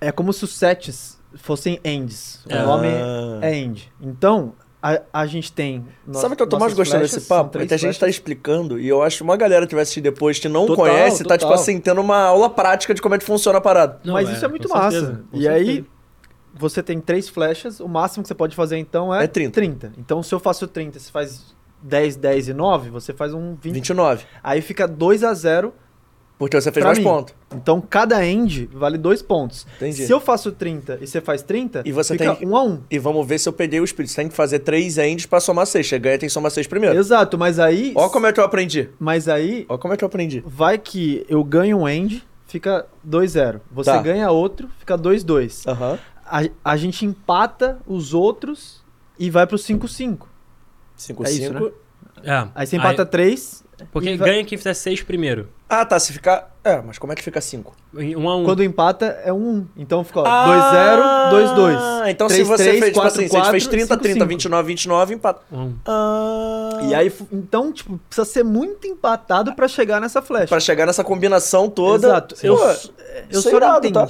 é 0.00 0.12
como 0.12 0.32
se 0.32 0.44
os 0.44 0.54
sets 0.56 1.18
fossem 1.36 1.80
ends. 1.84 2.44
O 2.48 2.52
É. 2.52 2.62
nome 2.62 2.88
Ah. 2.88 3.38
é 3.42 3.54
end. 3.56 3.92
Então, 4.00 4.52
a, 4.82 5.00
a 5.12 5.26
gente 5.26 5.52
tem. 5.52 5.84
no- 6.06 6.14
Sabe 6.14 6.34
o 6.34 6.36
que 6.36 6.42
eu 6.42 6.46
tô 6.46 6.58
mais 6.58 6.74
gostando 6.74 7.02
desse 7.02 7.22
papo? 7.22 7.58
É 7.58 7.66
que 7.66 7.74
a 7.74 7.76
gente 7.78 7.98
tá 7.98 8.08
explicando 8.08 8.78
e 8.78 8.86
eu 8.86 9.02
acho 9.02 9.16
que 9.18 9.22
uma 9.24 9.36
galera 9.36 9.66
que 9.66 9.74
vai 9.74 9.82
assistir 9.82 10.00
depois 10.00 10.38
que 10.38 10.48
não 10.48 10.66
Total, 10.66 10.84
conhece, 10.86 11.24
tá 11.24 11.36
tipo 11.36 11.48
total. 11.50 11.54
assim, 11.62 11.80
tendo 11.80 12.00
uma 12.00 12.18
aula 12.22 12.48
prática 12.48 12.94
de 12.94 13.02
como 13.02 13.14
é 13.16 13.18
que 13.18 13.24
funciona 13.24 13.58
a 13.58 13.60
parada. 13.60 13.98
Não, 14.04 14.14
Mas 14.14 14.28
é, 14.28 14.32
isso 14.34 14.44
é 14.44 14.48
muito 14.48 14.68
massa. 14.68 14.90
certeza, 15.00 15.24
e 15.32 15.48
aí, 15.48 15.64
certeza. 15.66 15.86
você 16.54 16.82
tem 16.84 17.00
três 17.00 17.28
flechas, 17.28 17.80
o 17.80 17.88
máximo 17.88 18.22
que 18.22 18.28
você 18.28 18.34
pode 18.34 18.54
fazer 18.54 18.78
então 18.78 19.12
é, 19.12 19.24
É 19.24 19.26
30. 19.26 19.92
Então, 19.98 20.22
se 20.22 20.32
eu 20.32 20.38
faço 20.38 20.68
30, 20.68 21.00
você 21.00 21.10
faz 21.10 21.55
10, 21.86 22.16
10 22.16 22.48
e 22.48 22.54
9, 22.54 22.90
você 22.90 23.12
faz 23.12 23.32
um 23.32 23.54
20. 23.54 23.74
29. 23.74 24.24
Aí 24.42 24.60
fica 24.60 24.86
2 24.88 25.22
a 25.24 25.32
0 25.34 25.72
Porque 26.38 26.60
você 26.60 26.70
fez 26.70 26.84
mais 26.84 26.98
pontos. 26.98 27.34
Então, 27.54 27.80
cada 27.80 28.24
end 28.26 28.68
vale 28.72 28.98
2 28.98 29.22
pontos. 29.22 29.66
Entendi. 29.76 30.04
Se 30.04 30.12
eu 30.12 30.20
faço 30.20 30.52
30 30.52 30.98
e 31.00 31.06
você 31.06 31.20
faz 31.20 31.40
30, 31.42 31.82
E 31.86 31.92
você 31.92 32.12
fica 32.18 32.34
tem- 32.34 32.46
1 32.48 32.56
a 32.56 32.62
1. 32.64 32.82
E 32.90 32.98
vamos 32.98 33.26
ver 33.26 33.38
se 33.38 33.48
eu 33.48 33.52
peguei 33.52 33.80
o 33.80 33.84
espírito. 33.84 34.10
Você 34.10 34.16
tem 34.20 34.28
que 34.28 34.34
fazer 34.34 34.58
três 34.58 34.98
ends 34.98 35.24
pra 35.24 35.40
somar 35.40 35.66
seis. 35.66 35.86
Você 35.88 35.98
ganha, 35.98 36.18
tem 36.18 36.26
que 36.28 36.32
somar 36.32 36.50
seis 36.50 36.66
primeiro. 36.66 36.98
Exato, 36.98 37.38
mas 37.38 37.58
aí. 37.58 37.92
Ó 37.96 38.08
como 38.10 38.26
é 38.26 38.32
que 38.32 38.40
eu 38.40 38.44
aprendi. 38.44 38.90
Mas 38.98 39.28
aí, 39.28 39.64
Ó 39.68 39.78
como 39.78 39.94
é 39.94 39.96
que 39.96 40.04
eu 40.04 40.08
aprendi. 40.08 40.42
vai 40.46 40.76
que 40.76 41.24
eu 41.28 41.42
ganho 41.42 41.78
um 41.78 41.88
end, 41.88 42.22
fica 42.46 42.84
2-0. 43.02 43.60
Você 43.72 43.90
Tá. 43.92 44.02
ganha 44.02 44.30
outro, 44.30 44.68
fica 44.78 44.96
2-2. 44.98 45.66
Aham. 45.66 45.98
A, 46.28 46.40
a 46.64 46.76
gente 46.76 47.06
empata 47.06 47.78
os 47.86 48.12
outros 48.12 48.84
e 49.18 49.30
vai 49.30 49.46
pro 49.46 49.56
5-5. 49.56 50.26
5, 50.96 51.26
É 51.26 51.30
isso, 51.30 51.52
5. 51.52 51.72
É, 52.24 52.48
Aí 52.54 52.66
você 52.66 52.76
empata 52.76 53.04
3, 53.06 53.64
Porque 53.92 54.08
E 54.08 54.16
vai- 54.16 54.30
ganha 54.30 54.44
quem 54.44 54.56
fizer 54.56 54.72
seis 54.72 55.02
primeiro. 55.02 55.50
Ah, 55.68 55.84
tá. 55.84 55.98
Se 56.00 56.10
ficar. 56.10 56.56
É, 56.64 56.80
mas 56.80 56.96
como 56.98 57.12
é 57.12 57.16
que 57.16 57.22
fica 57.22 57.42
5? 57.42 57.74
Um 57.94 58.26
a 58.26 58.36
um. 58.36 58.44
Quando 58.44 58.64
empata, 58.64 59.04
é 59.22 59.30
um 59.30 59.36
1. 59.36 59.66
Então 59.76 60.02
fica, 60.02 60.20
ó, 60.20 60.24
Ah, 60.26 61.28
2-0, 61.30 61.76
2-2. 61.76 62.08
então 62.08 62.26
se 62.26 62.36
3, 62.36 62.48
você 62.48 62.62
3, 62.64 62.78
fez, 62.78 62.84
tipo 62.92 63.00
4, 63.02 63.20
assim, 63.20 63.28
se 63.28 63.36
a 63.36 63.40
gente 63.40 63.50
fez 63.50 63.66
30, 63.66 63.86
5, 63.94 64.02
30, 64.02 64.14
5. 64.20 64.26
29, 64.28 64.66
29, 64.66 65.14
empata. 65.14 65.42
Um 65.52 65.60
um. 65.60 65.74
Ah. 65.84 66.80
E 66.84 66.94
aí, 66.94 67.12
então, 67.30 67.70
tipo, 67.70 67.98
precisa 68.08 68.24
ser 68.24 68.42
muito 68.44 68.86
empatado 68.86 69.54
pra 69.54 69.68
chegar 69.68 70.00
nessa 70.00 70.22
flecha. 70.22 70.46
Pra 70.48 70.58
chegar 70.60 70.86
nessa 70.86 71.04
combinação 71.04 71.68
toda. 71.68 72.06
Exato. 72.08 72.34
Pô, 72.34 72.46
Eu, 72.46 72.54
eu 72.56 72.72
isso 72.72 72.88
é 73.30 73.42
só 73.42 73.50
não 73.50 73.56
irado, 73.58 73.92
tá? 73.92 74.06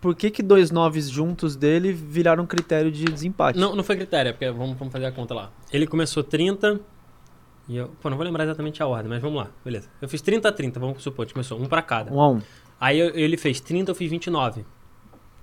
Por 0.00 0.14
que, 0.14 0.30
que 0.30 0.42
dois 0.42 0.70
noves 0.70 1.10
juntos 1.10 1.56
dele 1.56 1.92
viraram 1.92 2.46
critério 2.46 2.90
de 2.90 3.04
desempate. 3.04 3.58
Não, 3.58 3.74
não 3.76 3.84
foi 3.84 3.96
critério, 3.96 4.30
é 4.30 4.32
porque 4.32 4.50
vamos, 4.50 4.76
vamos 4.78 4.92
fazer 4.92 5.06
a 5.06 5.12
conta 5.12 5.34
lá. 5.34 5.50
Ele 5.72 5.86
começou 5.86 6.22
30. 6.22 6.80
E 7.68 7.76
eu. 7.76 7.88
Pô, 8.00 8.08
não 8.10 8.16
vou 8.16 8.24
lembrar 8.24 8.44
exatamente 8.44 8.82
a 8.82 8.86
ordem, 8.86 9.08
mas 9.08 9.20
vamos 9.20 9.38
lá. 9.38 9.50
Beleza. 9.64 9.88
Eu 10.00 10.08
fiz 10.08 10.20
30 10.22 10.48
a 10.48 10.52
30, 10.52 10.80
vamos 10.80 11.02
supor, 11.02 11.24
a 11.24 11.26
gente 11.26 11.34
começou 11.34 11.60
um 11.60 11.66
pra 11.66 11.82
cada. 11.82 12.12
1 12.12 12.20
a 12.20 12.28
1. 12.30 12.42
Aí 12.80 12.98
eu- 12.98 13.14
ele 13.14 13.36
fez 13.36 13.60
30, 13.60 13.90
eu 13.90 13.94
fiz 13.94 14.10
29. 14.10 14.64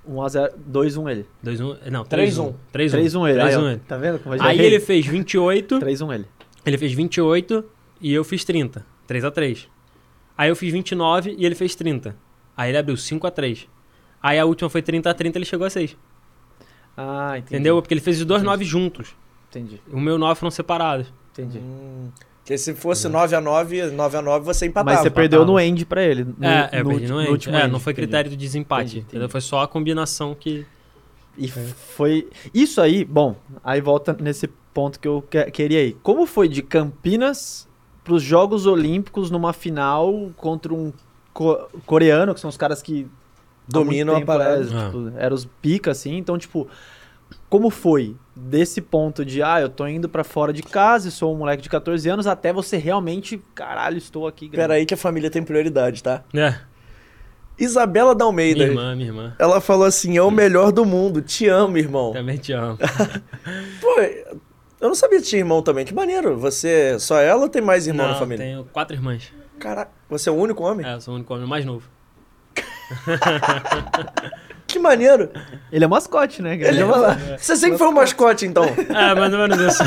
1 0.06 0.22
a 0.22 0.30
0, 0.30 0.54
2 0.66 0.98
1 0.98 1.08
ele. 1.10 1.26
2 1.44 1.62
1. 1.62 1.68
Não, 1.92 2.04
3, 2.04 2.08
3 2.08 2.38
1. 2.38 2.48
1. 2.48 2.56
3 2.72 2.94
1. 2.94 2.98
3 2.98 3.16
1 3.16 3.28
ele. 3.28 3.40
3 3.40 3.56
Aí, 3.56 3.62
1 3.62 3.66
ó, 3.66 3.70
ele. 3.70 3.80
Tá 3.88 3.98
vendo 3.98 4.20
como 4.20 4.36
eu 4.36 4.40
já 4.40 4.46
Aí 4.46 4.58
errei? 4.58 4.68
ele 4.68 4.80
fez 4.80 5.06
28. 5.06 5.80
3 5.80 6.02
1 6.02 6.14
ele. 6.14 6.26
Ele 6.66 6.78
fez 6.78 6.94
28 6.94 7.64
e 8.02 8.14
eu 8.14 8.24
fiz 8.24 8.44
30. 8.44 8.86
3 9.06 9.24
a 9.24 9.32
3. 9.32 9.68
Aí 10.38 10.50
eu 10.50 10.56
fiz 10.56 10.72
29 10.74 11.36
e 11.38 11.46
ele 11.46 11.56
fez 11.56 11.76
30. 11.76 12.16
Aí 12.56 12.72
ele 12.72 12.78
abriu 12.78 12.98
5 12.98 13.26
a 13.28 13.32
3. 13.32 13.68
Aí 14.28 14.40
a 14.40 14.46
última 14.46 14.70
foi 14.70 14.82
30 14.82 15.10
a 15.10 15.14
30 15.14 15.38
ele 15.38 15.46
chegou 15.46 15.66
a 15.66 15.70
6. 15.70 15.96
Ah, 16.96 17.38
entendi. 17.38 17.56
Entendeu? 17.56 17.82
Porque 17.82 17.94
ele 17.94 18.02
fez 18.02 18.20
os 18.20 18.26
dois 18.26 18.42
9 18.44 18.66
juntos. 18.66 19.16
Entendi, 19.50 19.82
O 19.92 20.00
meu 20.00 20.18
9 20.18 20.40
foram 20.40 20.52
separados. 20.52 21.08
entendi. 21.32 21.60
Hum, 21.60 22.10
Porque 22.40 22.58
se 22.58 22.74
fosse 22.74 23.08
9x9, 23.08 23.92
9x9 23.96 24.40
você 24.42 24.66
empatava. 24.66 24.92
Mas 24.96 25.02
você 25.04 25.10
perdeu 25.10 25.40
empatava. 25.44 25.52
no 25.54 25.60
end 25.60 25.86
pra 25.86 26.04
ele. 26.04 26.24
No, 26.24 26.36
é, 26.46 26.70
é, 26.72 26.84
no, 26.84 26.90
perdi 26.90 27.08
no 27.08 27.16
no 27.16 27.22
end. 27.22 27.32
último 27.32 27.56
É, 27.56 27.64
end, 27.64 27.72
não 27.72 27.80
foi 27.80 27.94
entendi. 27.94 28.08
critério 28.08 28.32
de 28.32 28.38
desempate. 28.38 28.82
Entendi, 28.84 29.00
entendeu? 29.00 29.18
entendi. 29.20 29.32
Foi 29.32 29.42
só 29.42 29.62
a 29.62 29.68
combinação 29.68 30.34
que. 30.36 30.66
E 31.38 31.48
foi. 31.50 32.30
Isso 32.54 32.82
aí, 32.82 33.06
bom, 33.06 33.36
aí 33.64 33.80
volta 33.80 34.16
nesse 34.20 34.48
ponto 34.74 35.00
que 35.00 35.08
eu 35.08 35.22
que- 35.30 35.52
queria 35.52 35.84
ir. 35.84 35.98
Como 36.02 36.26
foi 36.26 36.48
de 36.48 36.62
Campinas 36.64 37.68
pros 38.04 38.24
Jogos 38.24 38.66
Olímpicos 38.66 39.30
numa 39.30 39.54
final 39.54 40.32
contra 40.36 40.74
um 40.74 40.92
co- 41.34 41.68
coreano, 41.86 42.34
que 42.34 42.40
são 42.40 42.50
os 42.50 42.58
caras 42.58 42.82
que. 42.82 43.08
Dominam 43.68 44.16
muito 44.16 44.32
a 44.32 44.36
tempo, 44.36 44.46
parada. 44.46 44.62
é, 44.62 44.86
tipo, 44.86 45.14
eram 45.18 45.36
os 45.36 45.46
pica, 45.46 45.92
assim. 45.92 46.18
Então, 46.18 46.38
tipo, 46.38 46.68
como 47.50 47.70
foi 47.70 48.16
desse 48.36 48.82
ponto 48.82 49.26
de, 49.26 49.42
ah, 49.42 49.60
eu 49.60 49.70
tô 49.70 49.88
indo 49.88 50.08
pra 50.08 50.24
fora 50.24 50.54
de 50.54 50.64
casa 50.64 51.10
e 51.10 51.12
sou 51.12 51.34
um 51.34 51.38
moleque 51.38 51.64
de 51.64 51.70
14 51.70 52.08
anos, 52.10 52.28
até 52.28 52.54
você 52.54 52.78
realmente, 52.78 53.42
caralho, 53.54 53.98
estou 53.98 54.28
aqui. 54.28 54.50
Pera 54.50 54.76
aí 54.76 54.86
que 54.86 54.94
a 54.94 54.98
família 54.98 55.30
tem 55.30 55.44
prioridade, 55.44 56.04
tá? 56.04 56.24
É, 56.34 56.56
Isabela 57.60 58.14
da 58.14 58.24
Almeida. 58.26 58.60
minha 58.60 58.70
irmã, 58.70 58.96
minha 58.96 59.08
irmã. 59.08 59.36
Ela 59.40 59.60
falou 59.60 59.86
assim: 59.86 60.16
é 60.16 60.22
o 60.22 60.30
melhor 60.30 60.72
do 60.72 60.86
mundo. 60.86 61.22
Te 61.22 61.48
amo, 61.48 61.78
irmão. 61.78 62.14
Também 62.14 62.38
te 62.38 62.54
amo. 62.54 62.78
Pô, 63.82 64.00
eu 64.80 64.88
não 64.88 64.96
sabia 64.96 65.20
que 65.20 65.26
tinha 65.26 65.40
irmão 65.40 65.62
também. 65.64 65.84
Que 65.84 65.94
maneiro. 65.94 66.38
Você 66.38 67.00
só 67.00 67.20
ela 67.20 67.42
ou 67.42 67.50
tem 67.50 67.62
mais 67.62 67.88
irmão 67.88 68.06
não, 68.06 68.14
na 68.14 68.20
família? 68.20 68.46
tenho 68.46 68.64
quatro 68.66 68.96
irmãs. 68.96 69.34
Caraca, 69.60 69.92
você 70.08 70.30
é 70.30 70.32
o 70.32 70.36
único 70.36 70.64
homem? 70.64 70.86
É, 70.86 70.94
eu 70.94 71.02
sou 71.02 71.14
o 71.14 71.18
único 71.18 71.34
homem 71.34 71.48
mais 71.48 71.66
novo. 71.66 71.90
Que 74.68 74.78
maneiro. 74.80 75.30
Ele 75.72 75.86
é 75.86 75.88
mascote, 75.88 76.42
né? 76.42 76.56
Ele- 76.56 76.84
Você 77.40 77.56
sempre 77.56 77.78
foi 77.78 77.88
um 77.88 77.94
mascote, 77.94 78.46
então. 78.46 78.66
É, 78.94 79.16
mais 79.16 79.32
ou 79.34 79.40
menos 79.40 79.58
isso. 79.60 79.82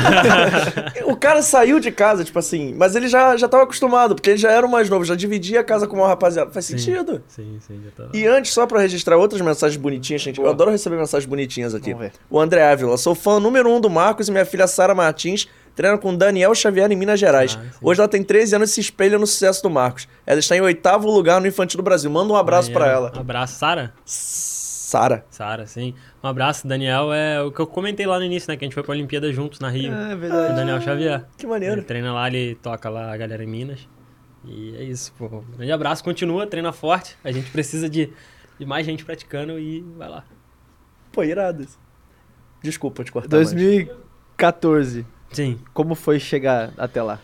o 1.05 1.15
cara 1.15 1.43
saiu 1.43 1.79
de 1.79 1.91
casa, 1.91 2.23
tipo 2.23 2.39
assim, 2.39 2.73
mas 2.75 2.95
ele 2.95 3.07
já, 3.07 3.37
já 3.37 3.47
tava 3.47 3.63
acostumado, 3.63 4.15
porque 4.15 4.31
ele 4.31 4.37
já 4.39 4.49
era 4.51 4.65
o 4.65 4.69
mais 4.71 4.89
novo, 4.89 5.05
já 5.05 5.13
dividia 5.15 5.59
a 5.59 5.63
casa 5.63 5.85
com 5.85 5.97
uma 5.97 6.07
rapaziada. 6.07 6.49
Faz 6.51 6.65
Sim. 6.65 6.77
sentido. 6.79 7.21
sim, 7.27 7.59
sim, 7.65 7.79
já 7.85 7.91
tá. 8.05 8.09
E 8.11 8.25
antes, 8.25 8.51
só 8.53 8.65
pra 8.65 8.79
registrar 8.79 9.17
outras 9.17 9.39
mensagens 9.41 9.79
bonitinhas, 9.79 10.21
gente, 10.23 10.39
eu 10.39 10.49
adoro 10.49 10.71
receber 10.71 10.95
mensagens 10.95 11.29
bonitinhas 11.29 11.75
aqui. 11.75 11.93
Vamos 11.93 12.07
ver. 12.07 12.13
O 12.29 12.39
André 12.39 12.63
Ávila, 12.63 12.97
sou 12.97 13.13
fã 13.13 13.39
número 13.39 13.69
um 13.69 13.79
do 13.79 13.89
Marcos 13.89 14.29
e 14.29 14.31
minha 14.31 14.45
filha 14.45 14.65
Sara 14.65 14.95
Martins 14.95 15.47
treina 15.75 15.97
com 15.97 16.15
Daniel 16.15 16.53
Xavier 16.55 16.91
em 16.91 16.95
Minas 16.95 17.19
Gerais. 17.19 17.57
Ah. 17.61 17.65
Hoje 17.81 17.99
ela 17.99 18.07
tem 18.09 18.23
13 18.23 18.55
anos 18.55 18.69
e 18.71 18.73
se 18.73 18.81
espelha 18.81 19.17
no 19.17 19.25
sucesso 19.27 19.61
do 19.63 19.69
Marcos. 19.69 20.07
Ela 20.25 20.39
está 20.39 20.55
em 20.55 20.61
oitavo 20.61 21.09
lugar 21.09 21.39
no 21.41 21.47
Infantil 21.47 21.77
do 21.77 21.83
Brasil. 21.83 22.09
Manda 22.11 22.31
um 22.33 22.35
abraço 22.35 22.71
pra 22.71 22.81
Maneiro. 22.85 23.05
ela. 23.07 23.17
Um 23.17 23.21
abraço, 23.21 23.57
Sara? 23.59 23.93
Sara. 24.05 25.25
Sara, 25.29 25.65
sim. 25.65 25.93
Um 26.23 26.27
abraço, 26.27 26.67
Daniel. 26.67 27.13
É 27.13 27.41
o 27.41 27.51
que 27.51 27.59
eu 27.59 27.67
comentei 27.67 28.05
lá 28.05 28.19
no 28.19 28.25
início, 28.25 28.49
né? 28.51 28.57
Que 28.57 28.65
a 28.65 28.67
gente 28.67 28.73
foi 28.73 28.83
pra 28.83 28.91
Olimpíada 28.91 29.31
juntos 29.31 29.59
na 29.59 29.69
Rio. 29.69 29.93
É 29.93 30.07
Com 30.09 30.13
o 30.13 30.17
verdade. 30.17 30.55
Daniel 30.55 30.81
Xavier. 30.81 31.25
Que 31.37 31.45
Ele 31.45 31.51
maneiro. 31.51 31.83
treina 31.83 32.13
lá, 32.13 32.27
ele 32.27 32.55
toca 32.55 32.89
lá 32.89 33.13
a 33.13 33.17
galera 33.17 33.43
em 33.43 33.47
Minas. 33.47 33.87
E 34.43 34.75
é 34.75 34.83
isso, 34.83 35.13
pô. 35.17 35.25
Um 35.27 35.43
grande 35.57 35.71
abraço, 35.71 36.03
continua, 36.03 36.45
treina 36.47 36.73
forte. 36.73 37.15
A 37.23 37.31
gente 37.31 37.49
precisa 37.51 37.87
de, 37.89 38.11
de 38.59 38.65
mais 38.65 38.85
gente 38.85 39.05
praticando 39.05 39.57
e 39.57 39.81
vai 39.97 40.09
lá. 40.09 40.23
Pô, 41.11 41.23
irado 41.23 41.63
isso. 41.63 41.79
Desculpa 42.61 43.03
te 43.03 43.11
cortar. 43.11 43.37
mas- 43.37 43.53
2014. 43.53 45.05
Sim. 45.31 45.59
Como 45.73 45.95
foi 45.95 46.19
chegar 46.19 46.73
até 46.77 47.01
lá? 47.01 47.19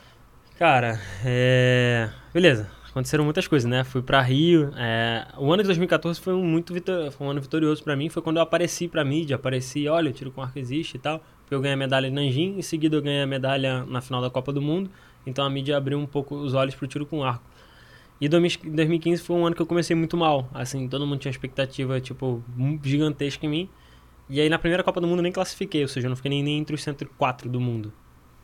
Cara, 0.58 0.99
é. 1.24 2.10
Beleza. 2.34 2.70
Aconteceram 2.89 3.24
muitas 3.24 3.47
coisas, 3.47 3.70
né? 3.70 3.84
Fui 3.84 4.01
pra 4.01 4.22
Rio. 4.22 4.72
é, 4.76 5.28
O 5.38 5.51
ano 5.53 5.62
de 5.62 5.68
2014 5.68 6.20
foi 6.20 6.34
um, 6.34 6.43
muito 6.43 6.74
vitor... 6.74 7.12
foi 7.12 7.28
um 7.28 7.30
ano 7.30 7.41
vitorioso 7.41 7.84
pra 7.84 7.95
mim. 7.95 8.10
Foi 8.10 8.24
quando 8.24 8.38
eu 8.38 8.41
apareci 8.43 8.88
pra 8.88 9.05
mídia. 9.05 9.36
Apareci, 9.36 9.88
olha, 9.88 10.12
tiro 10.12 10.32
com 10.32 10.41
arco 10.41 10.58
existe 10.58 10.95
e 10.95 10.99
tal. 10.99 11.22
Porque 11.41 11.53
eu 11.53 11.62
ganhei 11.62 11.76
a 11.76 11.78
medalha 11.78 12.08
em 12.08 12.12
Nanjing. 12.12 12.58
Em 12.58 12.62
seguida, 12.64 12.95
eu 12.95 13.01
ganhei 13.01 13.22
a 13.22 13.28
medalha 13.28 13.86
na 13.86 14.01
final 14.01 14.20
da 14.22 14.30
Copa 14.32 14.51
do 14.51 14.62
Mundo. 14.62 14.89
Então 15.28 15.45
a 15.45 15.49
mídia 15.49 15.78
abriu 15.78 15.99
um 15.99 16.08
pouco 16.08 16.36
os 16.36 16.53
olhos 16.55 16.74
pro 16.74 16.88
tiro 16.88 17.05
com 17.05 17.24
arco. 17.24 17.43
E 18.20 18.28
2000 18.28 18.74
2015 18.74 19.22
foi 19.22 19.36
um 19.36 19.45
ano 19.45 19.55
que 19.55 19.62
eu 19.62 19.68
comecei 19.68 19.95
muito 19.95 20.18
mal. 20.18 20.49
Assim, 20.53 20.88
todo 20.88 21.05
mundo 21.05 21.20
tinha 21.20 21.30
expectativa, 21.30 22.01
tipo, 22.01 22.43
gigantesca 22.84 23.45
em 23.45 23.49
mim. 23.49 23.70
E 24.30 24.41
aí 24.41 24.49
na 24.49 24.59
primeira 24.59 24.84
Copa 24.84 24.99
do 24.99 25.07
Mundo 25.07 25.19
eu 25.19 25.23
nem 25.23 25.32
classifiquei, 25.32 25.82
ou 25.84 25.88
seja, 25.88 26.07
eu 26.07 26.09
não 26.09 26.15
fiquei 26.15 26.30
nem, 26.30 26.43
nem 26.43 26.57
entre 26.59 26.75
os 26.75 26.84
104 26.84 27.49
do 27.49 27.59
mundo. 27.59 27.93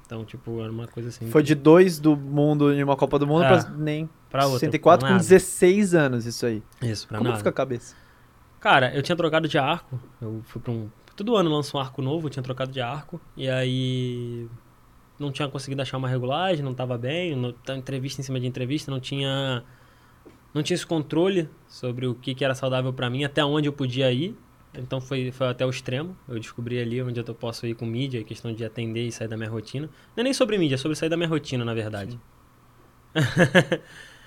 Então, 0.06 0.24
tipo, 0.26 0.62
era 0.62 0.72
uma 0.72 0.88
coisa 0.88 1.10
assim. 1.10 1.28
Foi 1.28 1.42
de 1.42 1.56
dois 1.56 1.98
do 2.00 2.16
mundo 2.16 2.72
em 2.74 2.84
uma 2.84 2.96
Copa 2.96 3.18
do 3.18 3.26
Mundo 3.26 3.44
É. 3.46 3.48
pra 3.48 3.70
nem 3.72 4.08
pra 4.30 4.46
outra. 4.46 4.60
104 4.60 5.00
pra 5.00 5.08
com 5.08 5.14
nada. 5.14 5.24
16 5.24 5.96
anos, 5.96 6.26
isso 6.26 6.46
aí. 6.46 6.62
Isso, 6.82 7.08
pra 7.08 7.18
Como 7.18 7.30
nada. 7.30 7.38
fica 7.38 7.50
a 7.50 7.54
cabeça? 7.54 7.96
Cara, 8.60 8.94
eu 8.94 9.02
tinha 9.02 9.16
trocado 9.16 9.48
de 9.48 9.58
arco. 9.58 10.00
Eu 10.22 10.42
fui 10.46 10.62
pra 10.62 10.72
um. 10.72 10.90
Todo 11.16 11.36
ano 11.36 11.50
lança 11.50 11.76
um 11.78 11.80
arco 11.80 12.02
novo, 12.02 12.28
eu 12.28 12.30
tinha 12.30 12.44
trocado 12.44 12.72
de 12.72 12.82
arco. 12.82 13.20
E 13.36 13.50
aí. 13.50 14.48
Não 15.18 15.32
tinha 15.32 15.48
conseguido 15.48 15.82
achar 15.82 15.98
uma 15.98 16.08
regulagem, 16.10 16.64
não 16.64 16.74
tava 16.74 16.98
bem. 16.98 17.36
Não, 17.36 17.52
tá 17.54 17.76
entrevista 17.76 18.20
em 18.22 18.24
cima 18.24 18.40
de 18.40 18.46
entrevista, 18.48 18.92
não 18.92 19.00
tinha. 19.00 19.64
Não 20.54 20.62
tinha 20.62 20.76
esse 20.76 20.86
controle 20.86 21.50
sobre 21.68 22.06
o 22.06 22.14
que, 22.14 22.36
que 22.36 22.44
era 22.46 22.54
saudável 22.54 22.92
pra 22.94 23.10
mim, 23.10 23.24
até 23.24 23.44
onde 23.44 23.68
eu 23.68 23.74
podia 23.74 24.12
ir. 24.12 24.38
Então 24.74 25.00
foi, 25.00 25.32
foi 25.32 25.48
até 25.48 25.66
o 25.66 25.70
extremo. 25.70 26.18
Eu 26.28 26.40
descobri 26.40 26.80
ali 26.80 27.02
onde 27.02 27.20
eu 27.20 27.36
posso 27.36 27.66
ir 27.68 27.76
com 27.76 27.86
mídia, 27.86 28.24
questão 28.24 28.54
de 28.54 28.66
atender 28.66 29.06
e 29.06 29.12
sair 29.12 29.28
da 29.28 29.38
minha 29.38 29.50
rotina. 29.50 29.88
Não 30.16 30.22
é 30.22 30.24
nem 30.24 30.34
sobre 30.34 30.58
mídia, 30.58 30.76
é 30.76 30.78
sobre 30.78 30.96
sair 30.96 31.10
da 31.10 31.18
minha 31.18 31.30
rotina, 31.30 31.64
na 31.64 31.74
verdade. 31.74 32.20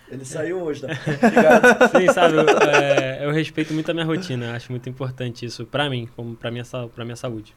Ele 0.08 0.24
saiu 0.24 0.62
hoje, 0.62 0.82
tá? 0.82 0.88
Obrigado. 1.26 1.90
Sim, 1.98 2.12
sabe, 2.12 2.36
eu, 2.36 2.46
é, 2.70 3.26
eu 3.26 3.32
respeito 3.32 3.74
muito 3.74 3.90
a 3.90 3.94
minha 3.94 4.06
rotina, 4.06 4.54
acho 4.54 4.70
muito 4.70 4.88
importante 4.88 5.44
isso 5.44 5.66
pra 5.66 5.90
mim, 5.90 6.08
como 6.14 6.36
pra 6.36 6.50
minha, 6.50 6.64
minha 6.98 7.16
saúde. 7.16 7.56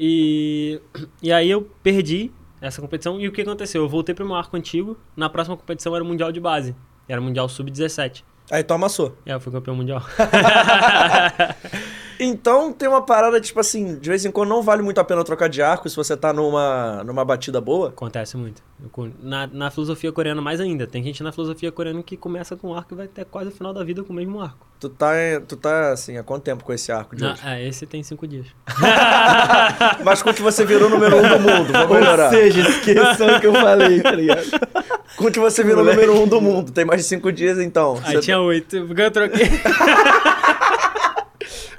E, 0.00 0.80
e 1.22 1.30
aí 1.30 1.50
eu 1.50 1.70
perdi 1.82 2.32
essa 2.58 2.80
competição 2.80 3.20
e 3.20 3.28
o 3.28 3.32
que 3.32 3.42
aconteceu? 3.42 3.82
Eu 3.82 3.88
voltei 3.88 4.14
pro 4.14 4.24
meu 4.24 4.34
arco 4.34 4.56
antigo, 4.56 4.96
na 5.14 5.28
próxima 5.28 5.56
competição 5.58 5.94
era 5.94 6.02
o 6.02 6.06
Mundial 6.06 6.32
de 6.32 6.40
Base, 6.40 6.74
era 7.06 7.20
o 7.20 7.24
Mundial 7.24 7.48
Sub-17. 7.50 8.24
Aí 8.50 8.62
tu 8.62 8.74
amassou. 8.74 9.16
Aí 9.24 9.32
eu 9.32 9.40
fui 9.40 9.52
campeão 9.52 9.74
mundial. 9.74 10.02
Então 12.20 12.72
tem 12.72 12.88
uma 12.88 13.02
parada, 13.02 13.40
tipo 13.40 13.58
assim, 13.60 13.98
de 13.98 14.08
vez 14.08 14.24
em 14.24 14.30
quando 14.30 14.48
não 14.50 14.62
vale 14.62 14.82
muito 14.82 14.98
a 15.00 15.04
pena 15.04 15.24
trocar 15.24 15.48
de 15.48 15.60
arco 15.62 15.88
se 15.88 15.96
você 15.96 16.16
tá 16.16 16.32
numa, 16.32 17.02
numa 17.04 17.24
batida 17.24 17.60
boa. 17.60 17.88
Acontece 17.88 18.36
muito. 18.36 18.62
Na, 19.22 19.46
na 19.46 19.70
filosofia 19.70 20.12
coreana 20.12 20.42
mais 20.42 20.60
ainda, 20.60 20.86
tem 20.86 21.02
gente 21.02 21.22
na 21.22 21.32
filosofia 21.32 21.72
coreana 21.72 22.02
que 22.02 22.16
começa 22.16 22.54
com 22.56 22.74
arco 22.74 22.92
e 22.92 22.96
vai 22.96 23.06
até 23.06 23.24
quase 23.24 23.48
o 23.48 23.52
final 23.52 23.72
da 23.72 23.82
vida 23.82 24.02
com 24.04 24.12
o 24.12 24.16
mesmo 24.16 24.40
arco. 24.40 24.66
Tu 24.78 24.88
tá, 24.90 25.12
tu 25.48 25.56
tá 25.56 25.92
assim, 25.92 26.18
há 26.18 26.22
quanto 26.22 26.42
tempo 26.42 26.62
com 26.64 26.72
esse 26.72 26.92
arco 26.92 27.16
de 27.16 27.22
Na- 27.22 27.32
hoje? 27.32 27.40
é, 27.46 27.66
esse 27.66 27.86
tem 27.86 28.02
cinco 28.02 28.26
dias. 28.26 28.46
Mas 30.04 30.22
com 30.22 30.34
que 30.34 30.42
você 30.42 30.64
virou 30.66 30.88
o 30.88 30.90
número 30.90 31.16
um 31.16 31.22
do 31.22 31.38
mundo, 31.40 31.72
vamos 31.72 31.96
melhorar. 31.98 32.26
Ou 32.26 32.30
seja, 32.30 32.60
esqueçam 32.68 33.36
o 33.36 33.40
que 33.40 33.46
eu 33.46 33.52
falei, 33.54 34.00
tá 34.02 34.10
ligado? 34.10 34.44
Com 35.16 35.30
que 35.30 35.38
você 35.38 35.62
virou 35.62 35.82
o 35.82 35.86
número 35.86 36.20
um 36.20 36.26
do 36.26 36.40
mundo, 36.40 36.70
tem 36.72 36.84
mais 36.84 37.00
de 37.00 37.06
cinco 37.06 37.32
dias 37.32 37.58
então. 37.58 37.98
Aí 38.04 38.16
Você- 38.16 38.20
tinha 38.20 38.40
oito, 38.40 38.84
porque 38.86 39.00
eu 39.02 39.10
troquei. 39.10 39.46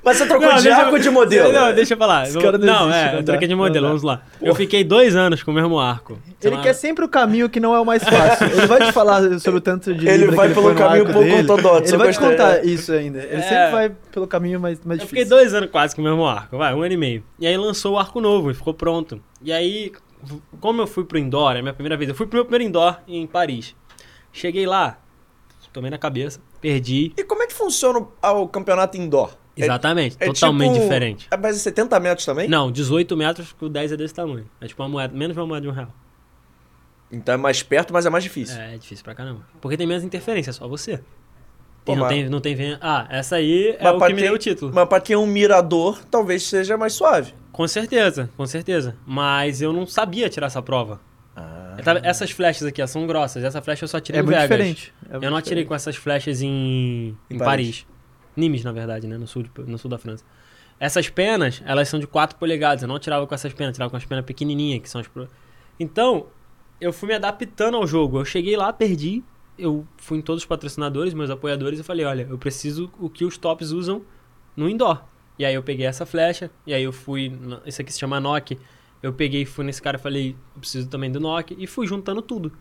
Mas 0.06 0.18
você 0.18 0.28
trocou 0.28 0.48
Não, 0.48 0.58
de 0.58 0.70
arco 0.70 0.90
eu- 0.90 0.94
ou 0.94 1.00
de 1.00 1.10
modelo? 1.10 1.52
Não, 1.52 1.74
deixa 1.74 1.96
eu 1.96 1.98
falar. 1.98 2.28
Esse 2.28 2.38
cara 2.40 2.58
não 2.60 2.66
não, 2.68 2.90
existe, 2.90 3.00
é, 3.00 3.06
não 3.12 3.18
eu 3.18 3.24
dá. 3.24 3.34
troquei 3.34 3.48
de 3.48 3.56
modelo, 3.56 3.88
vamos 3.88 4.04
lá. 4.04 4.22
Eu 4.40 4.54
fiquei 4.54 4.84
dois 4.84 5.16
anos 5.16 5.42
com 5.42 5.50
o 5.50 5.54
mesmo 5.54 5.80
arco. 5.80 6.20
Sei 6.40 6.50
Ele 6.52 6.58
lá, 6.58 6.62
quer 6.64 6.74
sempre 6.74 7.04
o 7.04 7.10
caminho 7.10 7.50
que 7.50 7.60
não 7.60 7.74
é 7.76 7.80
o 7.80 7.86
mais 7.86 8.04
fácil. 8.04 8.46
Ele 8.48 8.68
vai 8.68 8.86
te 8.86 8.92
falar 8.92 9.40
sobre 9.40 9.58
o 9.58 9.62
tanto 9.62 9.94
de 9.96 10.08
Ele 10.08 10.28
vai 10.28 10.50
que 10.50 10.54
pelo 10.54 10.76
caminho 10.76 11.06
pouco 11.06 11.20
dele. 11.22 11.52
ortodoxo, 11.52 11.90
Ele 11.90 11.98
vai 11.98 12.12
te 12.14 12.20
contar 12.20 12.64
isso 12.64 12.92
ainda. 12.94 13.18
Ele 13.24 13.36
É. 13.38 13.42
sempre 13.42 13.72
vai 13.72 13.90
pelo 14.12 14.28
caminho 14.28 14.60
mais, 14.60 14.80
mais 14.86 15.00
Eu 15.02 15.08
fiquei 15.08 15.24
difícil. 15.24 15.38
dois 15.44 15.54
anos 15.56 15.72
quase 15.72 15.96
com 15.96 16.02
o 16.02 16.06
mesmo 16.06 16.24
arco, 16.26 16.56
vai, 16.58 16.74
um 16.76 16.84
ano 16.84 16.94
e 16.94 16.98
meio. 16.98 17.24
E 17.40 17.48
aí 17.48 17.58
lançou 17.58 17.96
o 17.96 17.98
arco 17.98 18.22
novo 18.22 18.52
e 18.52 18.54
ficou 18.54 18.76
pronto. 18.76 19.20
E 19.42 19.52
aí, 19.52 19.92
como 20.60 20.84
eu 20.84 20.88
fui 20.88 21.04
pro 21.04 21.18
indoor, 21.18 21.56
é 21.56 21.60
a 21.60 21.62
minha 21.64 21.74
primeira 21.74 21.98
vez, 21.98 22.10
eu 22.10 22.16
fui 22.16 22.28
pro 22.28 22.36
meu 22.38 22.46
primeiro 22.46 22.64
indoor 22.64 22.98
em 23.08 23.26
Paris. 23.26 23.76
Cheguei 24.32 24.68
lá, 24.68 25.00
tomei 25.74 25.90
na 25.90 25.98
cabeça, 25.98 26.40
perdi. 26.62 27.12
E 27.18 27.24
como 27.24 27.42
é 27.44 27.48
que 27.48 27.54
funciona 27.54 28.00
o, 28.00 28.08
o 28.42 28.48
campeonato 28.48 28.98
indoor? 28.98 29.32
É- 29.58 29.64
Exatamente, 29.64 30.18
é 30.20 30.26
totalmente 30.26 30.72
tipo- 30.74 30.84
diferente. 30.84 31.28
É, 31.32 31.38
mas 31.38 31.56
é 31.56 31.60
70 31.60 31.98
metros 32.00 32.26
também? 32.26 32.48
Não, 32.50 32.70
18 32.72 33.16
metros, 33.16 33.54
que 33.54 33.64
o 33.66 33.70
10 33.70 33.92
é 33.94 33.98
desse 33.98 34.14
tamanho. 34.14 34.46
É 34.60 34.68
tipo 34.68 34.82
uma 34.84 34.90
moeda, 34.90 35.14
menos 35.16 35.34
de 35.34 35.40
uma 35.40 35.48
moeda 35.48 35.62
de 35.62 35.68
um 35.70 35.72
real. 35.72 35.88
Então 37.12 37.36
é 37.36 37.38
mais 37.38 37.62
perto, 37.64 37.94
mas 37.94 38.06
é 38.06 38.10
mais 38.10 38.24
difícil. 38.24 38.60
É, 38.60 38.76
é 38.76 38.78
difícil 38.78 39.04
pra 39.04 39.14
caramba. 39.16 39.42
Porque 39.62 39.78
tem 39.78 39.88
menos 39.88 40.04
interferência, 40.04 40.50
é 40.50 40.54
só 40.54 40.68
você. 40.68 41.00
Pô, 41.86 41.94
E 41.94 41.96
não 41.96 42.02
mas- 42.04 42.14
tem, 42.14 42.30
não 42.30 42.42
tem 42.42 42.56
ven- 42.56 42.78
Ah, 42.82 43.06
essa 43.10 43.36
aí 43.36 43.76
é 43.80 43.84
Mas 43.84 43.94
o 43.96 44.00
que 44.00 44.08
me 44.08 44.14
quem- 44.16 44.24
deu 44.24 44.34
o 44.34 44.38
título. 44.40 44.72
Mas 44.74 44.90
pra 44.90 45.00
quem 45.00 45.14
é 45.14 45.18
um 45.18 45.28
mirador, 45.28 46.00
talvez 46.10 46.44
seja 46.44 46.76
mais 46.78 46.94
suave. 46.94 47.34
Com 47.52 47.68
certeza, 47.68 48.30
com 48.36 48.46
certeza. 48.48 48.98
Mas 49.06 49.62
eu 49.62 49.72
não 49.72 49.86
sabia 49.86 50.28
tirar 50.28 50.48
essa 50.48 50.62
prova. 50.64 51.00
Ah. 51.36 51.76
Eu 51.78 52.00
Essas 52.04 52.32
flechas 52.32 52.66
aqui 52.68 52.82
ó, 52.82 52.88
são 52.88 53.06
grossas. 53.06 53.44
Essa 53.44 53.62
flecha 53.62 53.84
eu 53.84 53.88
só 53.88 54.00
tirei 54.00 54.20
É 54.20 54.24
em 54.24 54.26
muito 54.26 54.36
Vegas. 54.36 54.50
diferente. 54.50 54.94
É 55.04 55.08
Eu 55.08 55.12
muito 55.20 55.30
não 55.30 55.38
atirei 55.38 55.64
diferente. 55.64 55.68
com 55.68 55.76
essas 55.76 55.96
flechas 55.96 56.42
em, 56.42 56.48
Em 57.30 57.36
em 57.36 57.38
Paris. 57.38 57.82
Paris. 57.84 57.86
Nimes, 58.36 58.64
na 58.64 58.72
verdade, 58.72 59.08
né? 59.08 59.18
No 59.18 59.28
sul, 59.28 59.44
de- 59.44 59.52
no 59.66 59.78
sul 59.78 59.90
da 59.90 59.98
França. 59.98 60.24
Essas 60.80 61.10
penas, 61.10 61.62
elas 61.66 61.88
são 61.88 62.00
de 62.00 62.08
4 62.08 62.38
polegadas. 62.38 62.82
Eu 62.82 62.88
não 62.88 63.00
tirava 63.00 63.26
com 63.26 63.34
essas 63.34 63.54
penas, 63.54 63.74
tirava 63.76 63.90
com 63.90 63.98
as 63.98 64.06
penas 64.06 64.26
pequenininhas, 64.26 64.82
que 64.82 64.90
são 64.90 65.00
as... 65.02 65.08
pro- 65.08 65.28
Então, 65.80 66.28
eu 66.82 66.92
fui 66.92 67.08
me 67.10 67.16
adaptando 67.16 67.78
ao 67.78 67.88
jogo. 67.88 68.20
Eu 68.20 68.26
cheguei 68.26 68.58
lá, 68.58 68.72
perdi. 68.74 69.24
Eu 69.58 69.88
fui 69.98 70.18
em 70.18 70.22
todos 70.22 70.44
os 70.44 70.46
patrocinadores, 70.48 71.14
meus 71.14 71.30
apoiadores, 71.30 71.80
e 71.80 71.84
falei, 71.84 72.06
olha, 72.06 72.28
eu 72.30 72.38
preciso 72.38 72.92
o 73.00 73.10
que 73.10 73.24
os 73.24 73.38
tops 73.38 73.72
usam 73.72 74.02
no 74.56 74.70
indoor. 74.70 75.02
E 75.40 75.46
aí 75.46 75.54
eu 75.56 75.64
peguei 75.64 75.86
essa 75.86 76.06
flecha, 76.06 76.52
e 76.68 76.74
aí 76.74 76.84
eu 76.84 76.92
fui... 76.92 77.32
Isso 77.66 77.82
aqui 77.82 77.92
se 77.94 78.00
chama 78.00 78.20
Nock. 78.20 78.58
Eu 79.02 79.14
peguei 79.14 79.46
fui 79.46 79.64
nesse 79.64 79.82
cara 79.82 79.98
e 79.98 80.00
falei, 80.00 80.36
eu 80.56 80.60
preciso 80.60 80.90
também 80.90 81.10
do 81.12 81.20
Nock. 81.22 81.56
E 81.58 81.66
fui 81.68 81.88
juntando 81.88 82.22
tudo. 82.22 82.52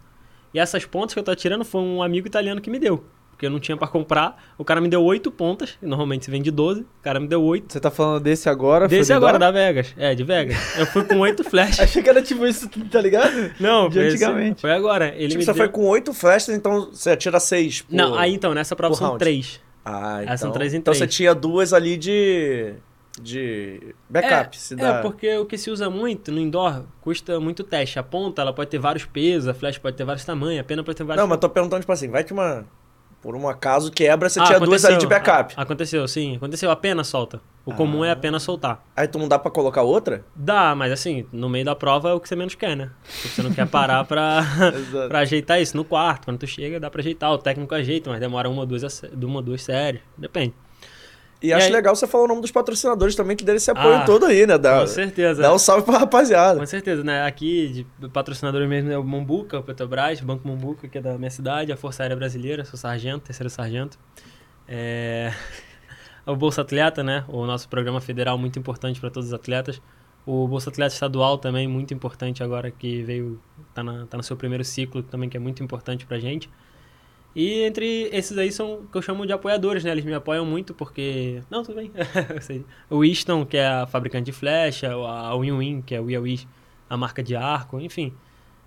E 0.53 0.59
essas 0.61 0.85
pontas 0.85 1.15
que 1.15 1.19
eu 1.19 1.25
tô 1.25 1.33
atirando 1.33 1.65
foi 1.65 1.81
um 1.81 2.01
amigo 2.01 2.29
italiano 2.29 2.61
que 2.61 2.71
me 2.71 2.79
deu. 2.79 3.05
Porque 3.35 3.47
eu 3.47 3.51
não 3.51 3.59
tinha 3.61 3.77
pra 3.77 3.87
comprar. 3.89 4.43
O 4.57 4.65
cara 4.65 4.81
me 4.81 4.89
deu 4.89 5.03
8 5.03 5.31
pontas. 5.31 5.77
e 5.83 5.87
Normalmente 5.87 6.25
se 6.25 6.31
vende 6.31 6.51
12. 6.51 6.81
O 6.83 6.87
cara 7.03 7.19
me 7.21 7.27
deu 7.27 7.43
8. 7.43 7.73
Você 7.73 7.81
tá 7.81 7.91
falando 7.91 8.23
desse 8.23 8.49
agora? 8.49 8.87
Desse 8.89 9.13
agora, 9.13 9.39
da 9.39 9.51
Vegas. 9.51 9.93
É, 9.99 10.15
de 10.15 10.23
Vegas. 10.25 10.57
Eu 10.79 10.87
fui 10.87 11.05
com 11.05 11.19
8 11.19 11.43
flechas. 11.49 11.81
Achei 11.81 12.03
que 12.03 12.09
era 12.09 12.23
tipo 12.23 12.47
isso, 12.47 12.69
tá 12.91 13.01
ligado? 13.01 13.53
Não, 13.61 13.89
De 13.89 13.97
foi 13.97 14.07
esse- 14.07 14.17
antigamente. 14.25 14.61
Foi 14.61 14.73
agora. 14.73 15.09
Ele 15.17 15.29
Tipo, 15.29 15.39
me 15.41 15.45
você 15.45 15.53
deu... 15.53 15.57
foi 15.57 15.69
com 15.69 15.85
oito 15.87 16.15
flechas, 16.15 16.55
então 16.55 16.91
você 16.93 17.11
atira 17.11 17.39
seis. 17.41 17.83
por- 17.83 17.95
Não, 17.95 18.15
aí 18.17 18.33
então, 18.35 18.55
nessa 18.55 18.75
prova 18.77 18.95
são 18.95 19.09
round. 19.09 19.19
3. 19.19 19.61
Ah, 19.85 20.21
então. 20.23 20.33
Essas 20.35 20.41
são 20.41 20.51
três 20.53 20.73
em 20.73 20.79
então 20.79 20.95
três. 20.95 20.99
você 20.99 21.07
tinha 21.07 21.35
duas 21.35 21.73
ali 21.75 21.97
de. 21.97 22.73
de. 23.21 23.95
backup. 24.09 24.57
se 24.57 24.75
dá. 24.75 24.99
É, 24.99 25.03
porque 25.03 25.37
o 25.37 25.45
que 25.45 25.59
se 25.59 25.71
usa 25.71 25.91
muito 25.91 26.33
no 26.33 26.41
indoor 26.41 26.85
custa 27.01 27.39
muito 27.39 27.63
teste. 27.63 27.99
A 27.99 28.03
ponta, 28.03 28.41
ela 28.43 28.53
pode 28.53 28.71
ter 28.71 28.79
vários 28.79 29.05
pesos, 29.05 29.49
a 29.49 29.55
flecha 29.55 29.79
pode 29.81 29.97
ter 29.97 30.05
vários 30.05 30.25
tamanhos, 30.25 30.61
a 30.61 30.65
pena 30.65 30.83
pode 30.83 30.97
ter 30.97 31.05
vários... 31.05 31.21
Não, 31.23 31.29
mas 31.29 31.39
tô 31.39 31.49
perguntando, 31.51 31.81
tipo 31.81 31.93
assim, 31.93 32.09
vai 32.09 32.25
que 32.25 32.33
uma. 32.33 32.65
Por 33.25 33.35
um 33.35 33.49
acaso 33.49 33.91
quebra, 33.91 34.29
você 34.29 34.39
Ah, 34.39 34.45
tinha 34.45 34.61
duas 34.61 34.85
ali 34.85 34.99
de 34.99 35.07
aconteceu. 35.07 35.09
backup. 35.33 35.55
Ah, 35.57 35.63
Aconteceu, 35.63 36.07
sim. 36.07 36.37
Aconteceu. 36.37 36.71
A 36.71 36.77
pena 36.77 37.03
solta. 37.03 37.41
O 37.65 37.73
comum 37.73 38.05
é 38.05 38.11
a 38.11 38.17
pena 38.17 38.39
soltar. 38.39 38.85
Aí 38.95 39.09
tu 39.09 39.19
não 39.19 39.27
dá 39.27 39.39
pra 39.39 39.51
colocar 39.51 39.81
outra? 39.81 40.23
Dá, 40.37 40.75
mas 40.75 40.93
assim, 40.93 41.25
no 41.33 41.49
meio 41.49 41.65
da 41.65 41.75
prova 41.75 42.11
é 42.11 42.13
o 42.13 42.21
que 42.21 42.29
você 42.29 42.37
menos 42.37 42.55
quer, 42.55 42.77
né? 42.77 42.91
Porque 43.03 43.29
você 43.29 43.43
não 43.43 43.51
quer 43.51 43.67
parar 43.67 44.05
pra, 44.05 44.43
pra 45.09 45.21
ajeitar 45.21 45.59
isso. 45.59 45.75
No 45.75 45.87
quarto, 45.87 46.27
quando 46.27 46.37
tu 46.39 46.47
chega, 46.47 46.79
dá 46.79 46.91
pra 46.91 47.01
ajeitar. 47.01 47.33
O 47.33 47.39
técnico 47.39 47.75
ajeita, 47.75 48.11
mas 48.11 48.21
demora 48.21 48.51
uma 48.51 48.61
ou 48.61 48.67
duas, 48.67 49.03
uma 49.15 49.37
ou 49.37 49.43
duas 49.43 49.63
séries. 49.63 50.03
Depende. 50.19 50.53
E, 51.45 51.49
E 51.49 51.53
acho 51.53 51.67
aí- 51.67 51.73
legal 51.73 51.95
você 51.95 52.07
falar 52.07 52.25
o 52.25 52.29
nome 52.29 52.41
dos 52.41 52.51
patrocinadores 52.51 53.15
também, 53.15 53.37
que 53.37 53.45
deram 53.45 53.57
esse 53.59 53.71
apoio 53.71 53.97
Ah, 53.97 54.05
todo 54.05 54.25
aí, 54.25 54.47
né? 54.47 54.57
Dá, 54.57 54.81
Com 54.81 54.87
certeza. 54.87 55.43
dá 55.43 55.53
um 55.53 55.59
salve 55.59 55.85
pra 55.85 55.99
rapaziada. 55.99 56.59
Com 56.59 56.65
certeza, 56.67 57.05
né? 57.05 57.23
Aqui, 57.27 57.87
de 58.01 58.09
patrocinador 58.09 58.67
mesmo 58.67 58.91
é 58.91 58.97
o 58.97 59.05
Mombuca, 59.05 59.59
o 59.59 59.63
Petrobras, 59.63 60.21
o 60.21 60.25
Banco 60.25 60.47
Mombuca, 60.49 60.89
que 60.89 60.97
é 60.97 61.01
da 61.03 61.19
minha 61.19 61.31
cidade, 61.31 61.71
a 61.71 61.77
Força 61.77 62.03
Aérea 62.03 62.17
Brasileira, 62.17 62.65
sou 62.65 62.79
sargento, 62.79 63.25
terceiro 63.27 63.51
sargento. 63.51 63.99
É... 64.67 65.33
O 66.27 66.35
Bolsa 66.35 66.63
Atleta, 66.63 67.05
né? 67.05 67.23
O 67.29 67.45
nosso 67.45 67.69
programa 67.69 68.01
federal 68.01 68.39
muito 68.39 68.59
importante 68.59 68.99
para 68.99 69.11
todos 69.11 69.27
os 69.29 69.35
atletas. 69.35 69.79
O 70.25 70.49
Bolsa 70.49 70.71
Atleta 70.71 70.95
Estadual 70.95 71.37
também 71.37 71.69
muito 71.69 71.93
importante 71.93 72.43
agora 72.43 72.71
que 72.71 73.03
veio, 73.03 73.39
tá, 73.75 73.85
na, 73.85 74.07
tá 74.07 74.17
no 74.17 74.23
seu 74.23 74.35
primeiro 74.35 74.65
ciclo 74.65 75.03
também, 75.03 75.29
que 75.29 75.37
é 75.37 75.41
muito 75.41 75.63
importante 75.63 76.07
pra 76.07 76.19
gente. 76.19 76.49
E 77.35 77.63
entre 77.63 78.09
esses 78.13 78.37
aí 78.39 78.53
são 78.53 78.83
que 78.91 78.97
eu 78.97 79.03
chamo 79.03 79.27
de 79.27 79.33
apoiadores, 79.33 79.83
né? 79.83 79.91
Eles 79.91 80.05
me 80.05 80.15
apoiam 80.15 80.47
muito 80.47 80.73
porque... 80.73 81.43
Não, 81.51 81.63
tudo 81.63 81.77
bem. 81.77 81.91
O 82.89 83.05
Easton, 83.05 83.45
que 83.45 83.57
é 83.57 83.67
a 83.67 83.87
fabricante 83.87 84.27
de 84.27 84.33
flecha, 84.33 84.93
a 84.93 85.37
Win 85.37 85.59
Win, 85.59 85.83
que 85.83 85.95
é 85.95 86.01
o 86.01 86.05
Wish, 86.05 86.47
a 86.89 86.97
marca 86.97 87.23
de 87.23 87.35
arco, 87.35 87.81
enfim. 87.81 88.13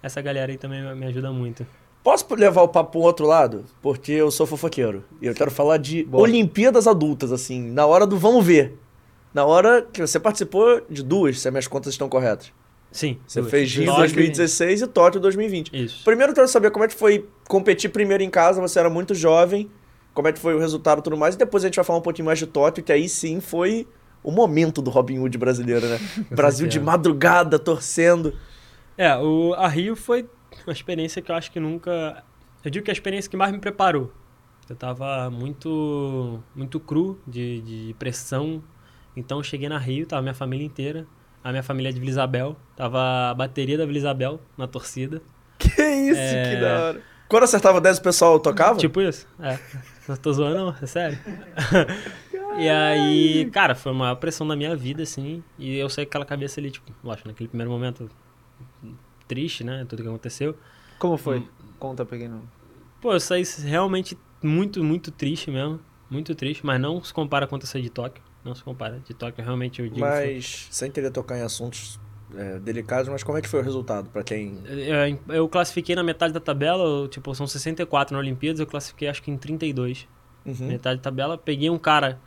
Essa 0.04 0.22
galera 0.22 0.52
aí 0.52 0.58
também 0.58 0.82
me 0.96 1.06
ajuda 1.06 1.32
muito. 1.32 1.66
Posso 2.04 2.26
levar 2.36 2.62
o 2.62 2.68
papo 2.68 2.92
pro 2.92 3.02
outro 3.02 3.26
lado? 3.26 3.66
Porque 3.82 4.12
eu 4.12 4.32
sou 4.32 4.46
fofoqueiro. 4.46 5.04
E 5.22 5.28
eu 5.28 5.34
quero 5.34 5.52
falar 5.52 5.78
de 5.78 6.04
Bora. 6.04 6.24
Olimpíadas 6.24 6.88
adultas, 6.88 7.32
assim, 7.32 7.62
na 7.72 7.86
hora 7.86 8.06
do 8.06 8.18
vamos 8.18 8.46
ver. 8.46 8.78
Na 9.34 9.46
hora 9.46 9.82
que 9.82 10.02
você 10.02 10.20
participou 10.20 10.82
de 10.90 11.04
duas, 11.04 11.40
se 11.40 11.48
as 11.48 11.52
minhas 11.52 11.68
contas 11.68 11.94
estão 11.94 12.08
corretas. 12.08 12.52
Sim. 12.92 13.20
Você 13.28 13.42
duas. 13.42 13.52
fez 13.52 13.72
Rio 13.74 13.86
Tóquio- 13.86 14.02
2016 14.02 14.82
e 14.82 14.88
Tóquio 14.88 15.20
2020. 15.20 15.72
Isso. 15.74 16.04
Primeiro 16.04 16.32
eu 16.32 16.36
quero 16.36 16.48
saber 16.48 16.72
como 16.72 16.86
é 16.86 16.88
que 16.88 16.96
foi 16.96 17.28
competir 17.48 17.90
primeiro 17.90 18.24
em 18.24 18.30
casa, 18.30 18.60
você 18.62 18.80
era 18.80 18.90
muito 18.90 19.14
jovem, 19.14 19.70
como 20.14 20.28
é 20.28 20.34
que 20.34 20.40
foi 20.40 20.56
o 20.56 20.60
resultado 20.60 21.00
e 21.00 21.02
tudo 21.04 21.18
mais, 21.18 21.36
e 21.36 21.38
depois 21.38 21.64
a 21.64 21.68
gente 21.68 21.76
vai 21.76 21.86
falar 21.86 22.00
um 22.00 22.02
pouquinho 22.02 22.26
mais 22.26 22.40
de 22.40 22.48
Tóquio, 22.48 22.84
que 22.84 22.92
aí 22.92 23.08
sim 23.08 23.40
foi 23.40 23.88
o 24.24 24.32
momento 24.32 24.82
do 24.82 24.90
Robin 24.90 25.20
Hood 25.20 25.38
brasileiro, 25.38 25.86
né? 25.88 26.00
Brasil 26.32 26.68
de 26.68 26.80
madrugada, 26.80 27.60
torcendo. 27.60 28.34
É, 28.98 29.16
o, 29.16 29.54
a 29.54 29.68
Rio 29.68 29.96
foi 29.96 30.28
uma 30.66 30.74
experiência 30.74 31.22
que 31.22 31.32
eu 31.32 31.36
acho 31.36 31.52
que 31.52 31.60
nunca. 31.60 32.24
Eu 32.66 32.72
digo 32.72 32.84
que 32.84 32.90
é 32.90 32.94
a 32.94 32.96
experiência 32.96 33.30
que 33.30 33.38
mais 33.38 33.52
me 33.52 33.60
preparou. 33.60 34.12
Eu 34.70 34.76
tava 34.76 35.30
muito, 35.30 36.44
muito 36.56 36.80
cru 36.80 37.18
de, 37.26 37.62
de 37.62 37.96
pressão. 37.98 38.62
Então 39.16 39.38
eu 39.38 39.44
cheguei 39.44 39.70
na 39.70 39.78
Rio, 39.78 40.06
tava 40.06 40.22
minha 40.22 40.34
família 40.34 40.66
inteira. 40.66 41.08
A 41.48 41.52
minha 41.52 41.64
família 41.64 41.88
é 41.88 41.94
de 41.94 42.00
Vila 42.02 42.12
Isabel. 42.12 42.58
Tava 42.76 43.30
a 43.30 43.34
bateria 43.34 43.78
da 43.78 43.86
Vila 43.86 43.98
Isabel 43.98 44.38
na 44.58 44.68
torcida. 44.68 45.22
Que 45.58 45.70
isso, 45.82 46.20
É. 46.20 46.50
que 46.56 46.62
da 46.62 46.84
hora. 46.84 47.02
Quando 47.30 47.44
acertava 47.44 47.80
10, 47.80 48.00
o 48.00 48.02
pessoal 48.02 48.38
tocava? 48.38 48.78
Tipo 48.78 49.00
isso? 49.00 49.26
É. 49.40 49.58
Não 50.10 50.18
tô 50.18 50.34
zoando, 50.34 50.56
não, 50.58 50.76
é 50.82 50.86
sério. 50.86 51.18
e 52.60 52.68
aí, 52.68 53.50
cara, 53.50 53.76
foi 53.76 53.94
a 53.94 53.96
maior 53.96 54.16
pressão 54.16 54.46
da 54.46 54.58
minha 54.58 54.76
vida, 54.76 55.04
assim. 55.04 55.42
E 55.58 55.78
eu 55.78 55.90
saí 55.90 56.06
com 56.06 56.10
aquela 56.10 56.26
cabeça 56.26 56.60
ali, 56.60 56.70
tipo, 56.70 56.92
lógico, 57.02 57.30
naquele 57.30 57.48
primeiro 57.48 57.72
momento 57.72 58.10
triste, 59.26 59.64
né? 59.64 59.86
Tudo 59.88 60.04
que 60.04 60.10
aconteceu. 60.10 60.54
Como 61.00 61.16
foi? 61.18 61.48
Conta 61.80 62.06
pra 62.06 62.18
quem 62.18 62.28
não. 62.28 62.42
Pô, 63.00 63.14
eu 63.14 63.22
saí 63.22 63.44
realmente 63.64 64.18
muito, 64.44 64.84
muito 64.84 65.12
triste 65.12 65.50
mesmo. 65.50 65.80
Muito 66.10 66.36
triste, 66.36 66.66
mas 66.66 66.78
não 66.82 67.02
se 67.02 67.14
compara 67.14 67.48
com 67.48 67.56
essa 67.56 67.82
de 67.82 67.90
Tóquio. 67.90 68.22
Não 68.48 68.56
se 68.56 68.64
compara. 68.64 69.02
De 69.06 69.14
Tóquio, 69.14 69.44
realmente, 69.44 69.82
eu 69.82 69.90
digo. 69.90 70.00
Mas, 70.00 70.70
sem 70.72 70.90
querer 70.90 71.12
tocar 71.12 71.38
em 71.38 71.42
assuntos 71.42 72.00
é, 72.34 72.58
delicados, 72.60 73.10
mas 73.10 73.24
como 73.24 73.38
é 73.38 73.42
que 73.42 73.50
foi 73.50 73.60
o 73.60 73.64
resultado 73.64 74.10
pra 74.10 74.24
quem... 74.24 74.58
Eu, 74.66 75.36
eu 75.36 75.50
classifiquei 75.50 75.96
na 75.96 76.04
metade 76.04 76.34
da 76.34 76.40
tabela, 76.40 76.84
eu, 76.84 77.08
tipo, 77.10 77.36
são 77.36 77.46
64 77.46 78.14
na 78.14 78.20
Olimpíadas, 78.20 78.62
eu 78.62 78.66
classifiquei 78.66 79.10
acho 79.10 79.22
que 79.22 79.30
em 79.30 79.38
32. 79.38 80.08
Uhum. 80.46 80.68
Metade 80.68 80.98
da 80.98 81.04
tabela. 81.04 81.38
Peguei 81.38 81.70
um 81.70 81.78
cara 81.78 82.22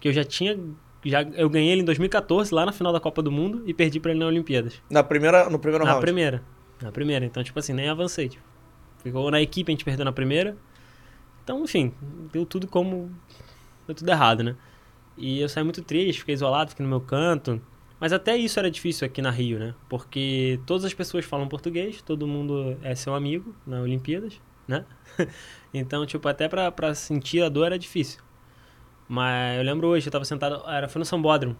que 0.00 0.08
eu 0.08 0.12
já 0.12 0.24
tinha. 0.24 0.58
Já, 1.04 1.22
eu 1.22 1.48
ganhei 1.50 1.70
ele 1.70 1.82
em 1.82 1.84
2014, 1.84 2.52
lá 2.52 2.64
na 2.64 2.72
final 2.72 2.92
da 2.92 2.98
Copa 2.98 3.22
do 3.22 3.30
Mundo, 3.30 3.62
e 3.66 3.74
perdi 3.74 4.00
pra 4.00 4.12
ele 4.12 4.20
na 4.20 4.26
Olimpíadas. 4.26 4.82
Na 4.90 5.04
primeira, 5.04 5.48
no 5.50 5.58
primeiro 5.58 5.84
na 5.84 5.90
round? 5.90 6.04
primeira. 6.04 6.42
Na 6.82 6.90
primeira. 6.90 7.24
Então, 7.24 7.44
tipo 7.44 7.58
assim, 7.58 7.74
nem 7.74 7.88
avancei. 7.88 8.30
Tipo, 8.30 8.42
ficou 9.02 9.30
na 9.30 9.40
equipe, 9.40 9.70
a 9.70 9.74
gente 9.74 9.84
perdeu 9.84 10.04
na 10.06 10.12
primeira. 10.12 10.56
Então, 11.44 11.62
enfim, 11.62 11.92
deu 12.32 12.46
tudo 12.46 12.66
como. 12.66 13.14
Deu 13.86 13.94
tudo 13.94 14.10
errado, 14.10 14.42
né? 14.42 14.56
E 15.16 15.40
eu 15.40 15.48
saí 15.48 15.64
muito 15.64 15.82
triste, 15.82 16.20
fiquei 16.20 16.34
isolado, 16.34 16.70
fiquei 16.70 16.84
no 16.84 16.90
meu 16.90 17.00
canto. 17.00 17.60
Mas 17.98 18.12
até 18.12 18.36
isso 18.36 18.58
era 18.58 18.70
difícil 18.70 19.06
aqui 19.06 19.22
na 19.22 19.30
Rio, 19.30 19.58
né? 19.58 19.74
Porque 19.88 20.60
todas 20.66 20.84
as 20.84 20.92
pessoas 20.92 21.24
falam 21.24 21.48
português, 21.48 22.02
todo 22.02 22.26
mundo 22.26 22.76
é 22.82 22.94
seu 22.94 23.14
amigo 23.14 23.54
na 23.66 23.80
Olimpíadas, 23.80 24.40
né? 24.68 24.84
então, 25.72 26.04
tipo, 26.04 26.28
até 26.28 26.48
pra, 26.48 26.70
pra 26.70 26.94
sentir 26.94 27.42
a 27.42 27.48
dor 27.48 27.66
era 27.66 27.78
difícil. 27.78 28.20
Mas 29.08 29.58
eu 29.58 29.64
lembro 29.64 29.88
hoje, 29.88 30.08
eu 30.08 30.12
tava 30.12 30.24
sentado, 30.24 30.62
era, 30.68 30.88
foi 30.88 30.98
no 31.00 31.06
Sambódromo. 31.06 31.56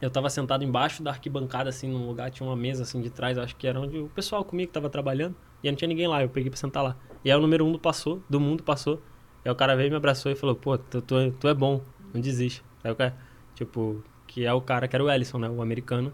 Eu 0.00 0.10
tava 0.10 0.28
sentado 0.28 0.64
embaixo 0.64 1.02
da 1.02 1.10
arquibancada, 1.10 1.70
assim, 1.70 1.88
num 1.88 2.06
lugar, 2.06 2.30
tinha 2.30 2.46
uma 2.46 2.56
mesa, 2.56 2.82
assim, 2.82 3.00
de 3.00 3.10
trás, 3.10 3.38
acho 3.38 3.56
que 3.56 3.66
era 3.66 3.80
onde 3.80 3.98
o 3.98 4.08
pessoal 4.08 4.44
comigo 4.44 4.70
tava 4.72 4.90
trabalhando, 4.90 5.34
e 5.62 5.68
não 5.70 5.76
tinha 5.76 5.88
ninguém 5.88 6.06
lá, 6.06 6.22
eu 6.22 6.28
peguei 6.28 6.50
pra 6.50 6.58
sentar 6.58 6.82
lá. 6.82 6.96
E 7.24 7.30
aí 7.30 7.36
o 7.36 7.40
número 7.40 7.64
um 7.64 7.72
do 7.72 7.78
passou, 7.78 8.22
do 8.28 8.38
mundo 8.40 8.62
passou, 8.62 9.00
aí 9.44 9.50
o 9.50 9.54
cara 9.54 9.74
veio, 9.76 9.90
me 9.90 9.96
abraçou 9.96 10.30
e 10.30 10.34
falou, 10.36 10.54
pô, 10.56 10.76
tu, 10.76 11.00
tu, 11.00 11.16
é- 11.18 11.30
tu 11.30 11.48
é 11.48 11.54
bom, 11.54 11.80
não 12.14 12.20
desiste. 12.20 12.62
Aí 12.82 12.92
o 12.92 12.94
cara, 12.94 13.14
tipo, 13.54 14.02
que 14.26 14.44
é 14.44 14.52
o 14.52 14.60
cara 14.60 14.88
que 14.88 14.96
era 14.96 15.04
o 15.04 15.10
Ellison, 15.10 15.38
né, 15.38 15.48
o 15.48 15.60
americano. 15.60 16.12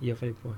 E 0.00 0.08
eu 0.08 0.16
falei, 0.16 0.34
pô, 0.42 0.50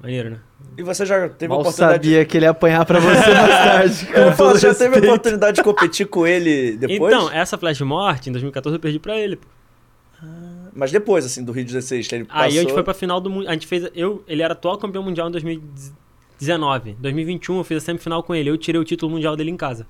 maneiro, 0.00 0.30
né? 0.30 0.40
E 0.76 0.82
você 0.82 1.04
já 1.04 1.28
teve 1.28 1.46
a 1.46 1.48
Mal 1.48 1.60
oportunidade... 1.60 2.04
sabia 2.04 2.24
que 2.24 2.36
ele 2.36 2.46
ia 2.46 2.50
apanhar 2.50 2.84
pra 2.84 2.98
você 2.98 3.34
mais 3.34 3.50
tarde. 4.04 4.08
Eu 4.14 4.36
todo 4.36 4.58
já 4.58 4.72
teve 4.74 4.84
a 4.84 4.90
respeito. 4.90 5.06
oportunidade 5.06 5.56
de 5.56 5.62
competir 5.62 6.06
com 6.06 6.26
ele 6.26 6.76
depois? 6.76 7.12
Então, 7.12 7.30
essa 7.30 7.58
flash 7.58 7.76
de 7.76 7.84
morte, 7.84 8.28
em 8.28 8.32
2014, 8.32 8.76
eu 8.76 8.80
perdi 8.80 8.98
pra 8.98 9.16
ele, 9.16 9.36
pô. 9.36 9.46
Mas 10.74 10.92
depois, 10.92 11.24
assim, 11.24 11.42
do 11.42 11.52
Rio 11.52 11.64
16, 11.64 12.06
que 12.06 12.14
ele 12.14 12.24
passou... 12.24 12.42
Aí 12.42 12.58
a 12.58 12.60
gente 12.60 12.72
foi 12.72 12.82
pra 12.82 12.92
final 12.92 13.18
do 13.18 13.30
mundo. 13.30 13.48
A 13.48 13.52
gente 13.52 13.66
fez. 13.66 13.88
Eu, 13.94 14.22
ele 14.28 14.42
era 14.42 14.52
atual 14.52 14.76
campeão 14.76 15.02
mundial 15.02 15.28
em 15.28 15.32
2019. 15.32 16.96
2021 17.00 17.56
eu 17.56 17.64
fiz 17.64 17.78
a 17.78 17.80
semifinal 17.80 18.22
com 18.22 18.34
ele. 18.34 18.50
Eu 18.50 18.58
tirei 18.58 18.78
o 18.78 18.84
título 18.84 19.10
mundial 19.12 19.34
dele 19.36 19.50
em 19.50 19.56
casa. 19.56 19.86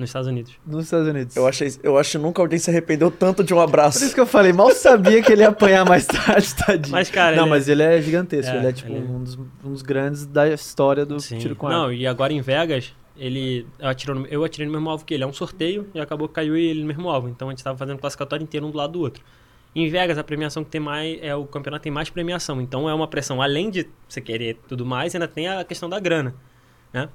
Nos 0.00 0.08
Estados 0.08 0.26
Unidos. 0.28 0.52
Nos 0.66 0.84
Estados 0.84 1.06
Unidos. 1.08 1.36
Eu, 1.36 1.46
achei, 1.46 1.68
eu 1.82 1.98
acho 1.98 2.12
que 2.12 2.18
nunca 2.18 2.40
alguém 2.42 2.58
se 2.58 2.70
arrependeu 2.70 3.10
tanto 3.10 3.44
de 3.44 3.52
um 3.54 3.60
abraço. 3.60 3.98
Por 3.98 4.04
isso 4.06 4.14
que 4.14 4.20
eu 4.20 4.26
falei, 4.26 4.52
mal 4.52 4.70
sabia 4.72 5.22
que 5.22 5.30
ele 5.30 5.42
ia 5.42 5.48
apanhar 5.48 5.84
mais 5.84 6.06
tarde, 6.06 6.54
tadinho. 6.54 6.90
Mas, 6.92 7.10
cara, 7.10 7.36
Não, 7.36 7.42
ele- 7.44 7.50
mas 7.50 7.68
ele 7.68 7.82
é 7.82 8.00
gigantesco. 8.02 8.52
É, 8.52 8.56
ele 8.58 8.66
é, 8.66 8.72
tipo, 8.72 8.90
ele 8.90 8.98
é- 8.98 9.02
Um, 9.08 9.22
dos, 9.22 9.36
um 9.36 9.70
dos 9.72 9.82
grandes 9.82 10.26
da 10.26 10.48
história 10.48 11.04
do 11.06 11.20
Sim. 11.20 11.38
tiro 11.38 11.54
com 11.54 11.68
Não, 11.68 11.82
arco. 11.84 11.92
e 11.92 12.06
agora 12.06 12.32
em 12.32 12.40
Vegas, 12.40 12.94
ele 13.16 13.66
atirou 13.80 14.16
no- 14.20 14.26
eu 14.26 14.42
atirei 14.42 14.66
no 14.66 14.72
mesmo 14.72 14.88
alvo 14.88 15.04
que 15.04 15.12
ele. 15.14 15.22
É 15.22 15.26
um 15.26 15.32
sorteio 15.32 15.86
e 15.94 16.00
acabou 16.00 16.26
que 16.26 16.34
caiu 16.34 16.56
ele 16.56 16.80
no 16.80 16.86
mesmo 16.86 17.08
alvo. 17.10 17.28
Então 17.28 17.48
a 17.48 17.50
gente 17.52 17.62
tava 17.62 17.76
fazendo 17.76 17.98
classificatório 17.98 18.42
inteiro 18.42 18.66
um 18.66 18.70
do 18.70 18.78
lado 18.78 18.94
do 18.94 19.00
outro. 19.00 19.22
Em 19.76 19.88
Vegas, 19.88 20.18
a 20.18 20.24
premiação 20.24 20.64
que 20.64 20.70
tem 20.70 20.80
mais. 20.80 21.18
É 21.22 21.34
o 21.36 21.44
campeonato 21.44 21.82
tem 21.84 21.92
mais 21.92 22.08
premiação. 22.10 22.60
Então 22.60 22.88
é 22.88 22.94
uma 22.94 23.06
pressão. 23.06 23.40
Além 23.40 23.70
de 23.70 23.86
você 24.08 24.20
querer 24.20 24.58
tudo 24.66 24.84
mais, 24.86 25.14
ainda 25.14 25.28
tem 25.28 25.46
a 25.46 25.62
questão 25.62 25.88
da 25.88 26.00
grana. 26.00 26.34
Né? 26.92 27.08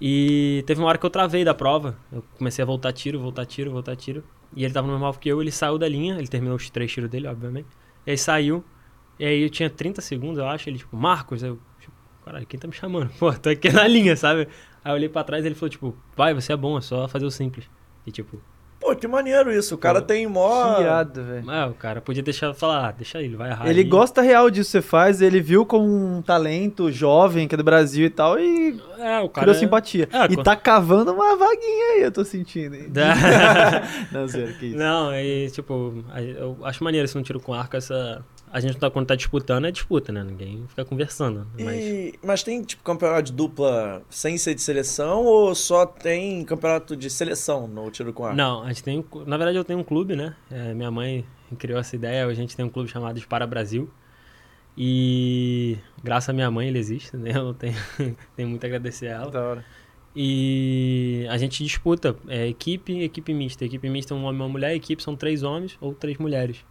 E 0.00 0.62
teve 0.66 0.80
uma 0.80 0.88
hora 0.88 0.98
que 0.98 1.04
eu 1.04 1.10
travei 1.10 1.44
da 1.44 1.54
prova. 1.54 1.96
Eu 2.12 2.22
comecei 2.36 2.62
a 2.62 2.66
voltar 2.66 2.92
tiro, 2.92 3.18
voltar 3.18 3.44
tiro, 3.44 3.70
voltar 3.70 3.96
tiro. 3.96 4.24
E 4.54 4.64
ele 4.64 4.72
tava 4.72 4.86
no 4.86 4.92
mesmo 4.92 5.06
alvo 5.06 5.18
que 5.18 5.28
eu, 5.28 5.40
ele 5.40 5.50
saiu 5.50 5.78
da 5.78 5.88
linha, 5.88 6.16
ele 6.16 6.28
terminou 6.28 6.56
os 6.56 6.70
três 6.70 6.90
tiros 6.92 7.10
dele, 7.10 7.26
obviamente. 7.26 7.68
E 8.06 8.12
aí 8.12 8.18
saiu. 8.18 8.64
E 9.18 9.24
aí 9.24 9.42
eu 9.42 9.50
tinha 9.50 9.68
30 9.68 10.00
segundos, 10.00 10.38
eu 10.38 10.46
acho. 10.46 10.68
Ele, 10.68 10.78
tipo, 10.78 10.96
Marcos, 10.96 11.42
eu. 11.42 11.58
Tipo, 11.80 11.92
caralho, 12.24 12.46
quem 12.46 12.58
tá 12.58 12.68
me 12.68 12.74
chamando? 12.74 13.10
Pô, 13.18 13.32
tô 13.32 13.50
aqui 13.50 13.70
na 13.70 13.86
linha, 13.86 14.16
sabe? 14.16 14.48
Aí 14.84 14.92
eu 14.92 14.94
olhei 14.94 15.08
pra 15.08 15.24
trás 15.24 15.44
e 15.44 15.48
ele 15.48 15.54
falou, 15.54 15.70
tipo, 15.70 15.96
vai, 16.16 16.32
você 16.32 16.52
é 16.52 16.56
bom, 16.56 16.78
é 16.78 16.80
só 16.80 17.08
fazer 17.08 17.26
o 17.26 17.30
simples. 17.30 17.68
E 18.06 18.12
tipo, 18.12 18.40
Pô, 18.80 18.94
que 18.94 19.08
maneiro 19.08 19.52
isso. 19.52 19.74
O 19.74 19.78
cara 19.78 20.00
tem 20.00 20.26
mó... 20.26 20.74
Que 20.76 20.82
irado, 20.82 21.24
velho. 21.24 21.50
ah, 21.50 21.66
o 21.66 21.74
cara 21.74 22.00
podia 22.00 22.22
deixar 22.22 22.54
falar, 22.54 22.88
ah, 22.88 22.92
deixa 22.92 23.20
ele, 23.20 23.36
vai 23.36 23.50
errar. 23.50 23.68
Ele 23.68 23.80
aí. 23.80 23.84
gosta 23.86 24.22
real 24.22 24.48
disso 24.50 24.68
que 24.68 24.72
você 24.72 24.82
faz, 24.82 25.20
ele 25.20 25.40
viu 25.40 25.66
como 25.66 25.84
um 25.84 26.22
talento 26.22 26.90
jovem 26.92 27.48
que 27.48 27.54
é 27.54 27.58
do 27.58 27.64
Brasil 27.64 28.06
e 28.06 28.10
tal 28.10 28.38
e 28.38 28.80
É, 28.98 29.18
o 29.18 29.28
cara. 29.28 29.46
criou 29.46 29.54
simpatia. 29.54 30.08
É, 30.12 30.24
e 30.26 30.28
quando- 30.36 30.44
tá 30.44 30.54
cavando 30.56 31.12
uma 31.12 31.36
vaguinha 31.36 31.94
aí, 31.96 32.02
eu 32.02 32.12
tô 32.12 32.24
sentindo. 32.24 32.76
Não, 34.12 34.28
sério, 34.28 34.54
que 34.54 34.66
isso. 34.66 34.76
Não, 34.78 35.12
e 35.14 35.50
tipo, 35.50 36.04
eu 36.38 36.56
acho 36.62 36.82
maneiro 36.84 37.04
esse 37.04 37.18
um 37.18 37.22
tiro 37.22 37.40
com 37.40 37.52
arco, 37.52 37.76
essa. 37.76 38.24
A 38.52 38.60
gente 38.60 38.76
tá, 38.78 38.90
quando 38.90 39.06
tá 39.06 39.14
disputando, 39.14 39.66
é 39.66 39.70
disputa, 39.70 40.12
né? 40.12 40.22
Ninguém 40.24 40.64
fica 40.68 40.84
conversando. 40.84 41.46
Mas. 41.58 41.76
E- 41.84 42.18
Mas 42.22 42.42
tem, 42.42 42.62
tipo, 42.62 42.82
campeonato 42.82 43.22
de 43.24 43.32
dupla 43.32 44.02
sem 44.10 44.36
ser 44.38 44.54
de 44.54 44.60
seleção 44.62 45.24
ou 45.24 45.54
só 45.54 45.84
tem 45.86 46.44
campeonato 46.44 46.96
de 46.96 47.08
seleção 47.10 47.66
no 47.68 47.90
tiro 47.90 48.12
com 48.12 48.24
arco? 48.24 48.36
Não, 48.36 48.62
a 48.62 48.68
gente 48.68 48.82
tem. 48.82 49.04
Na 49.26 49.36
verdade, 49.36 49.58
eu 49.58 49.64
tenho 49.64 49.78
um 49.78 49.84
clube, 49.84 50.14
né? 50.16 50.34
É, 50.50 50.72
minha 50.74 50.90
mãe 50.90 51.24
criou 51.58 51.78
essa 51.78 51.94
ideia. 51.96 52.26
A 52.26 52.34
gente 52.34 52.54
tem 52.56 52.64
um 52.64 52.68
clube 52.70 52.88
chamado 52.88 53.14
Dispara 53.16 53.46
Brasil. 53.46 53.88
E 54.76 55.76
graças 56.04 56.28
à 56.28 56.32
minha 56.32 56.50
mãe 56.50 56.68
ele 56.68 56.78
existe, 56.78 57.16
né? 57.16 57.32
Eu 57.34 57.52
tenho, 57.52 57.74
tenho 58.36 58.48
muito 58.48 58.62
a 58.64 58.66
agradecer 58.66 59.08
a 59.08 59.10
ela. 59.22 59.30
Da 59.30 59.42
hora. 59.42 59.64
E 60.14 61.26
a 61.30 61.36
gente 61.36 61.62
disputa 61.62 62.16
é, 62.28 62.46
equipe 62.46 63.02
equipe 63.02 63.34
mista. 63.34 63.64
Equipe 63.64 63.88
mista 63.90 64.14
é 64.14 64.16
um 64.16 64.24
homem 64.24 64.40
e 64.40 64.42
uma 64.42 64.48
mulher, 64.48 64.74
equipe 64.74 65.02
são 65.02 65.14
três 65.16 65.42
homens 65.42 65.76
ou 65.80 65.92
três 65.94 66.16
mulheres. 66.18 66.64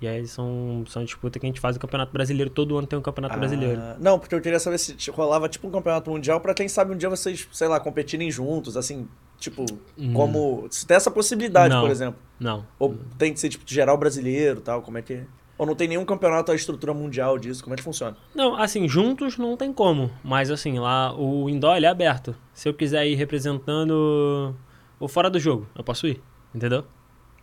E 0.00 0.06
aí 0.08 0.26
são, 0.26 0.84
são 0.88 1.02
disputa 1.04 1.38
que 1.38 1.46
a 1.46 1.48
gente 1.48 1.60
faz 1.60 1.76
o 1.76 1.78
Campeonato 1.80 2.12
Brasileiro. 2.12 2.50
Todo 2.50 2.76
ano 2.76 2.86
tem 2.86 2.98
um 2.98 3.02
Campeonato 3.02 3.38
Brasileiro. 3.38 3.80
Ah, 3.80 3.96
não, 3.98 4.18
porque 4.18 4.34
eu 4.34 4.40
queria 4.40 4.58
saber 4.58 4.76
se 4.78 4.96
rolava 5.10 5.48
tipo 5.48 5.66
um 5.66 5.70
campeonato 5.70 6.10
mundial 6.10 6.40
pra 6.40 6.52
quem 6.52 6.68
sabe 6.68 6.92
um 6.92 6.96
dia 6.96 7.08
vocês, 7.08 7.48
sei 7.52 7.68
lá, 7.68 7.80
competirem 7.80 8.30
juntos, 8.30 8.76
assim, 8.76 9.08
tipo, 9.38 9.64
como. 10.12 10.66
Se 10.70 10.86
tem 10.86 10.96
essa 10.96 11.10
possibilidade, 11.10 11.72
Hum. 11.72 11.76
Não. 11.78 11.82
por 11.84 11.90
exemplo. 11.90 12.20
Não. 12.38 12.66
Ou 12.78 12.96
tem 13.16 13.32
que 13.32 13.40
ser, 13.40 13.48
tipo, 13.48 13.64
geral 13.66 13.96
brasileiro 13.96 14.60
tal, 14.60 14.82
como 14.82 14.98
é 14.98 15.02
que. 15.02 15.22
Ou 15.56 15.64
não 15.64 15.76
tem 15.76 15.86
nenhum 15.86 16.04
campeonato 16.04 16.50
a 16.50 16.54
estrutura 16.56 16.92
mundial 16.92 17.38
disso, 17.38 17.62
como 17.62 17.74
é 17.74 17.76
que 17.76 17.82
funciona? 17.82 18.16
Não, 18.34 18.56
assim, 18.56 18.88
juntos 18.88 19.38
não 19.38 19.56
tem 19.56 19.72
como. 19.72 20.10
Mas 20.24 20.50
assim, 20.50 20.80
lá 20.80 21.14
o 21.16 21.48
indoor 21.48 21.76
é 21.76 21.86
aberto. 21.86 22.34
Se 22.52 22.68
eu 22.68 22.74
quiser 22.74 23.06
ir 23.06 23.14
representando 23.14 24.52
o 24.98 25.06
fora 25.08 25.30
do 25.30 25.38
jogo, 25.38 25.68
eu 25.76 25.84
posso 25.84 26.08
ir. 26.08 26.20
Entendeu? 26.52 26.84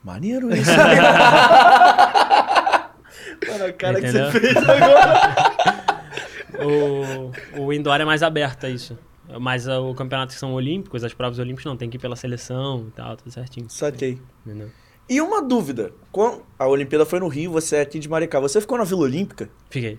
Maneiro 0.04 0.54
isso. 0.54 0.72
Mano, 3.48 3.66
a 3.66 3.74
cara 3.74 4.00
Entendeu? 4.00 4.32
que 4.32 4.32
você 4.32 4.40
fez 4.40 4.58
agora. 4.58 5.92
O, 6.62 7.64
o 7.66 7.74
indoor 7.74 8.00
é 8.00 8.06
mais 8.06 8.22
aberto, 8.22 8.66
é 8.66 8.70
isso. 8.70 8.96
Mas 9.40 9.68
o 9.68 9.96
campeonato 9.96 10.34
que 10.34 10.40
são 10.40 10.54
olímpicos, 10.54 11.04
as 11.04 11.14
provas 11.14 11.40
olímpicas 11.40 11.66
não, 11.66 11.78
tem 11.78 11.90
que 11.90 11.98
ir 11.98 12.00
pela 12.00 12.16
seleção 12.16 12.86
e 12.88 12.92
tal, 12.92 13.16
tudo 13.18 13.32
certinho. 13.32 13.68
Saquei. 13.70 14.20
Entendeu? 14.46 14.70
E 15.10 15.20
uma 15.22 15.42
dúvida. 15.42 15.92
Quando 16.12 16.44
a 16.60 16.68
Olimpíada 16.68 17.06
foi 17.06 17.20
no 17.20 17.28
Rio, 17.28 17.52
você 17.52 17.78
é 17.78 17.82
aqui 17.82 17.98
de 17.98 18.08
Maricá. 18.08 18.40
Você 18.40 18.62
ficou 18.62 18.78
na 18.78 18.84
Vila 18.84 19.02
Olímpica? 19.02 19.50
Fiquei. 19.70 19.98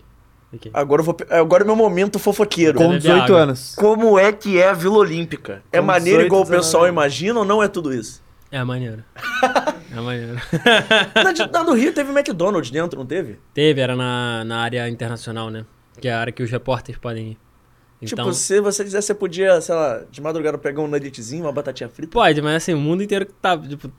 Fiquei. 0.51 0.71
Agora 0.75 1.01
eu 1.01 1.05
vou. 1.05 1.17
Agora 1.31 1.65
é 1.65 1.67
meu 1.67 1.75
momento 1.75 2.19
fofoqueiro. 2.19 2.79
Com 2.79 2.85
beber 2.91 3.01
18 3.01 3.23
água. 3.23 3.39
anos. 3.41 3.75
Como 3.75 4.19
é 4.19 4.33
que 4.33 4.61
é 4.61 4.69
a 4.69 4.73
Vila 4.75 4.99
Olímpica? 4.99 5.63
É 5.73 5.81
Com 5.81 5.87
maneiro 5.87 6.19
18, 6.19 6.27
igual 6.27 6.43
o 6.43 6.47
pessoal 6.47 6.85
19. 6.85 6.89
imagina 6.91 7.39
ou 7.41 7.45
não 7.45 7.63
é 7.63 7.69
tudo 7.69 7.93
isso? 7.93 8.23
É 8.53 8.63
maneiro. 8.63 9.03
é 9.91 10.01
maneiro. 10.01 10.37
na, 11.51 11.63
do 11.63 11.73
Rio 11.73 11.93
teve 11.95 12.13
McDonald's 12.13 12.71
dentro, 12.71 12.99
não 12.99 13.07
teve? 13.07 13.39
Teve, 13.55 13.81
era 13.81 13.97
na, 13.97 14.45
na 14.45 14.59
área 14.59 14.87
internacional, 14.91 15.49
né? 15.51 15.65
Que 15.99 16.09
é 16.09 16.13
a 16.13 16.21
área 16.21 16.33
que 16.33 16.43
os 16.43 16.51
repórteres 16.51 17.01
podem 17.01 17.31
ir. 17.31 17.39
Então, 18.03 18.25
Tipo, 18.27 18.35
se 18.35 18.61
você 18.61 18.85
quiser, 18.85 19.01
você 19.01 19.15
podia, 19.15 19.59
sei 19.61 19.75
lá, 19.75 20.03
de 20.11 20.21
madrugada 20.21 20.59
pegar 20.59 20.83
um 20.83 20.87
nuggetzinho, 20.89 21.45
uma 21.45 21.53
batatinha 21.53 21.89
frita. 21.89 22.13
pode, 22.13 22.43
mas 22.43 22.57
assim, 22.57 22.75
o 22.75 22.79
mundo 22.79 23.03
inteiro 23.03 23.25
tá. 23.41 23.57
Tipo, 23.57 23.91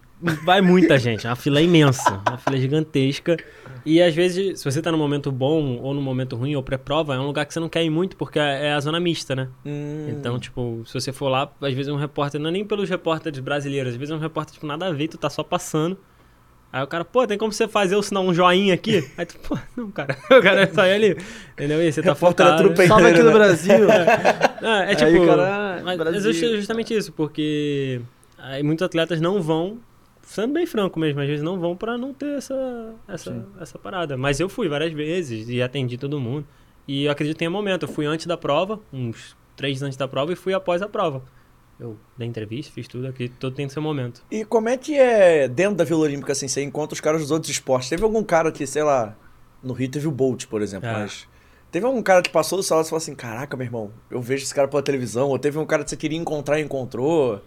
vai 0.44 0.62
muita 0.62 0.98
gente. 0.98 1.28
A 1.28 1.36
fila 1.36 1.60
é 1.60 1.64
imensa. 1.64 2.22
A 2.26 2.38
fila 2.38 2.56
é 2.56 2.60
gigantesca. 2.60 3.38
E 3.86 4.02
às 4.02 4.16
vezes, 4.16 4.60
se 4.60 4.66
você 4.66 4.82
tá 4.82 4.92
num 4.92 4.98
momento 4.98 5.32
bom 5.32 5.78
ou 5.82 5.94
num 5.94 6.02
momento 6.02 6.36
ruim 6.38 6.56
ou 6.56 6.64
pré-prova, 6.64 7.16
é 7.16 7.20
um 7.20 7.26
lugar 7.26 7.46
que 7.46 7.54
você 7.54 7.60
não 7.60 7.68
quer 7.68 7.84
ir 7.84 7.90
muito 7.90 8.16
porque 8.16 8.40
é 8.40 8.68
é 8.68 8.74
a 8.74 8.80
zona 8.80 9.00
mista, 9.00 9.36
né? 9.36 9.50
Hum, 9.66 10.08
Então, 10.10 10.40
tipo, 10.40 10.84
se 10.86 10.94
você 10.94 11.12
for 11.12 11.28
lá, 11.28 11.52
às 11.62 11.74
vezes 11.74 11.92
um 11.92 11.98
repórter, 11.98 12.40
não 12.40 12.48
é 12.50 12.52
nem 12.54 12.64
pelos 12.66 12.90
repórteres 12.90 13.40
brasileiros, 13.40 13.92
às 13.92 13.98
vezes 13.98 14.12
é 14.14 14.16
um 14.16 14.20
repórter, 14.20 14.54
tipo, 14.54 14.66
nada 14.66 14.88
a 14.88 14.92
ver, 14.92 15.10
tu 15.10 15.18
tá 15.18 15.30
só 15.30 15.44
passando. 15.44 15.98
Aí 16.72 16.82
o 16.82 16.88
cara, 16.88 17.06
pô, 17.06 17.28
tem 17.28 17.38
como 17.38 17.52
você 17.52 17.68
fazer 17.68 17.94
eu 17.94 18.02
sinal 18.02 18.24
um 18.24 18.34
joinha 18.34 18.74
aqui? 18.74 19.08
Aí 19.18 19.26
tu, 19.26 19.38
pô, 19.48 19.56
não, 19.78 19.92
cara, 19.92 20.18
o 20.32 20.42
cara 20.42 20.74
só 20.74 20.86
ia 20.88 20.96
ali, 20.96 21.18
entendeu? 21.52 21.84
E 21.84 21.92
você 21.92 22.02
tá 22.02 22.14
é 22.14 22.16
focado. 22.16 22.74
Salve 22.88 23.08
aqui 23.08 23.20
né? 23.20 23.24
do 23.24 23.32
Brasil. 23.32 23.76
É, 24.64 24.66
é 24.66 24.88
Aí 24.88 24.96
tipo, 24.96 25.24
o 25.24 25.28
cara, 25.28 25.82
mas 25.84 26.00
é 26.00 26.04
Brasil. 26.04 26.34
justamente 26.56 26.96
isso, 26.96 27.12
porque 27.12 28.00
aí 28.38 28.64
muitos 28.64 28.82
atletas 28.86 29.20
não 29.20 29.42
vão, 29.42 29.78
sendo 30.24 30.54
bem 30.54 30.66
franco 30.66 31.00
mesmo, 31.00 31.22
às 31.22 31.28
vezes 31.28 31.44
não 31.44 31.60
vão 31.60 31.76
pra 31.76 31.98
não 31.98 32.14
ter 32.14 32.38
essa, 32.38 32.94
essa, 33.08 33.46
essa 33.60 33.78
parada. 33.78 34.18
Mas 34.18 34.40
eu 34.40 34.50
fui 34.50 34.68
várias 34.68 34.92
vezes 34.94 35.48
e 35.50 35.62
atendi 35.62 35.98
todo 35.98 36.20
mundo. 36.20 36.46
E 36.88 37.06
eu 37.06 37.12
acredito 37.12 37.36
que 37.36 37.40
tenha 37.40 37.52
momento. 37.52 37.84
Eu 37.84 37.90
fui 37.90 38.06
antes 38.06 38.26
da 38.26 38.36
prova, 38.38 38.80
uns 38.92 39.38
três 39.56 39.76
dias 39.76 39.84
antes 39.84 39.98
da 39.98 40.08
prova, 40.08 40.34
e 40.34 40.36
fui 40.36 40.54
após 40.54 40.82
a 40.82 40.88
prova. 40.90 41.24
Eu 41.80 41.98
dei 42.18 42.28
entrevista, 42.28 42.72
fiz 42.72 42.88
tudo 42.88 43.08
aqui, 43.08 43.30
todo 43.30 43.56
tem 43.56 43.68
seu 43.68 43.82
momento. 43.82 44.24
E 44.30 44.46
como 44.46 44.70
é 44.70 44.78
que 44.78 44.96
é 44.96 45.48
dentro 45.48 45.76
da 45.76 45.84
Vila 45.84 46.02
Olímpica, 46.02 46.32
assim, 46.32 46.48
você 46.48 46.62
encontra 46.62 46.94
os 46.94 47.02
caras 47.02 47.22
dos 47.22 47.32
outros 47.32 47.52
esportes? 47.52 47.90
Teve 47.90 48.04
algum 48.04 48.24
cara 48.24 48.52
que, 48.52 48.66
sei 48.68 48.84
lá, 48.84 49.16
no 49.62 49.74
Rio 49.74 49.90
teve 49.90 50.08
o 50.08 50.12
Bolt, 50.12 50.46
por 50.48 50.62
exemplo, 50.62 50.88
É. 50.90 50.94
mas... 50.94 51.28
Teve 51.72 51.88
algum 51.88 52.04
cara 52.04 52.22
que 52.22 52.30
passou 52.30 52.60
do 52.60 52.62
salão 52.64 52.84
e 52.84 52.86
falou 52.86 52.98
assim, 53.00 53.16
caraca, 53.16 53.58
meu 53.58 53.66
irmão, 53.66 53.92
eu 54.12 54.22
vejo 54.22 54.44
esse 54.44 54.54
cara 54.54 54.68
pela 54.68 54.84
televisão, 54.84 55.30
ou 55.30 55.40
teve 55.40 55.58
um 55.58 55.66
cara 55.66 55.84
que 55.84 55.90
você 55.90 55.98
queria 55.98 56.20
encontrar 56.20 56.60
e 56.60 56.64
encontrou. 56.64 57.42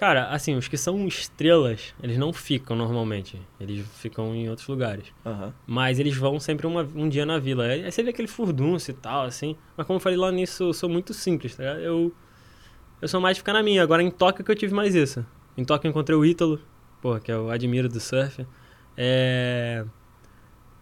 Cara, 0.00 0.28
assim, 0.30 0.56
os 0.56 0.66
que 0.66 0.78
são 0.78 1.06
estrelas, 1.06 1.94
eles 2.02 2.16
não 2.16 2.32
ficam 2.32 2.74
normalmente. 2.74 3.38
Eles 3.60 3.86
ficam 3.98 4.34
em 4.34 4.48
outros 4.48 4.66
lugares. 4.66 5.12
Aham. 5.26 5.52
Mas 5.66 5.98
eles 5.98 6.16
vão 6.16 6.40
sempre 6.40 6.66
uma- 6.66 6.88
um 6.94 7.06
dia 7.06 7.26
na 7.26 7.38
vila. 7.38 7.64
Aí 7.66 7.92
você 7.92 8.02
vê 8.02 8.08
aquele 8.08 8.26
furdunço 8.26 8.90
e 8.90 8.94
tal, 8.94 9.26
assim. 9.26 9.54
Mas 9.76 9.86
como 9.86 9.98
eu 9.98 10.00
falei 10.00 10.16
lá 10.16 10.32
nisso, 10.32 10.62
eu 10.62 10.72
sou 10.72 10.88
muito 10.88 11.12
simples, 11.12 11.54
tá 11.54 11.64
ligado? 11.64 11.80
Eu, 11.80 12.14
eu 13.02 13.08
sou 13.08 13.20
mais 13.20 13.36
de 13.36 13.42
ficar 13.42 13.52
na 13.52 13.62
minha. 13.62 13.82
Agora 13.82 14.02
em 14.02 14.10
Tóquio 14.10 14.42
que 14.42 14.50
eu 14.50 14.56
tive 14.56 14.72
mais 14.72 14.94
isso. 14.94 15.22
Em 15.54 15.66
Tóquio 15.66 15.88
eu 15.88 15.90
encontrei 15.90 16.16
o 16.16 16.24
Ítalo, 16.24 16.58
pô, 17.02 17.20
que 17.20 17.30
eu 17.30 17.50
admiro 17.50 17.86
do 17.86 18.00
surf. 18.00 18.46
É... 18.96 19.84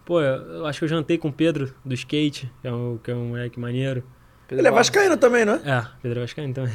Pô, 0.05 0.21
eu 0.21 0.59
eu 0.59 0.67
acho 0.67 0.79
que 0.79 0.85
eu 0.85 0.89
jantei 0.89 1.19
com 1.19 1.27
o 1.27 1.33
Pedro 1.33 1.75
do 1.85 1.93
skate, 1.93 2.49
que 2.63 2.69
é 2.69 2.73
um, 2.73 2.97
que 2.99 3.11
é 3.11 3.17
um 3.17 3.31
moleque 3.31 3.59
maneiro. 3.59 4.05
Ele 4.51 4.67
é 4.67 4.71
vascaíno 4.71 5.17
também, 5.19 5.45
né? 5.45 5.61
É, 5.65 5.83
Pedro 6.03 6.21
Vascaíno 6.23 6.55
também. 6.55 6.73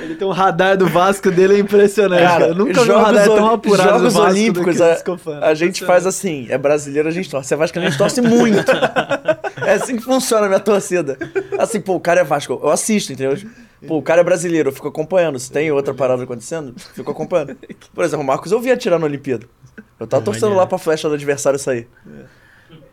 Ele 0.00 0.14
tem 0.16 0.26
um 0.26 0.30
radar 0.32 0.76
do 0.76 0.86
Vasco 0.88 1.30
dele 1.30 1.54
é 1.54 1.58
impressionante. 1.58 2.22
Cara, 2.22 2.46
eu 2.48 2.54
nunca 2.54 2.72
vi 2.74 2.80
um 2.80 2.84
Jogos 2.84 3.02
radar 3.04 3.24
tão 3.26 3.46
apurado 3.48 3.88
Jogos 3.90 4.02
do 4.14 4.18
Vasco 4.20 4.30
Olímpicos, 4.30 4.76
do 4.76 4.82
que 4.82 5.30
a-. 5.30 5.48
A 5.48 5.54
gente 5.54 5.84
faz 5.84 6.06
assim, 6.06 6.46
é 6.50 6.58
brasileiro, 6.58 7.08
a 7.08 7.12
gente 7.12 7.30
torce. 7.30 7.54
É 7.54 7.56
vascaíno, 7.56 7.86
a 7.86 7.90
gente 7.90 7.98
torce 7.98 8.20
muito. 8.20 8.72
é 9.64 9.74
assim 9.74 9.96
que 9.96 10.02
funciona 10.02 10.46
a 10.46 10.48
minha 10.48 10.60
torcida. 10.60 11.16
Assim, 11.58 11.80
pô, 11.80 11.94
o 11.94 12.00
cara 12.00 12.20
é 12.20 12.24
Vasco, 12.24 12.58
eu 12.62 12.70
assisto, 12.70 13.12
entendeu? 13.12 13.38
Pô, 13.86 13.98
o 13.98 14.02
cara 14.02 14.20
é 14.20 14.24
brasileiro, 14.24 14.68
eu 14.68 14.72
fico 14.72 14.88
acompanhando. 14.88 15.38
Se 15.38 15.50
tem 15.50 15.70
outra 15.72 15.92
parada 15.94 16.22
acontecendo, 16.22 16.74
fico 16.94 17.10
acompanhando. 17.10 17.56
Por 17.94 18.04
exemplo, 18.04 18.24
o 18.24 18.26
Marcos 18.26 18.50
eu 18.52 18.60
vi 18.60 18.70
atirar 18.70 18.98
na 18.98 19.06
Olimpíada. 19.06 19.46
Eu 19.98 20.06
tava 20.06 20.22
É, 20.22 20.24
torcendo 20.24 20.42
maneiro. 20.44 20.60
lá 20.60 20.66
pra 20.66 20.78
flecha 20.78 21.08
do 21.08 21.14
adversário 21.14 21.58
sair. 21.58 21.88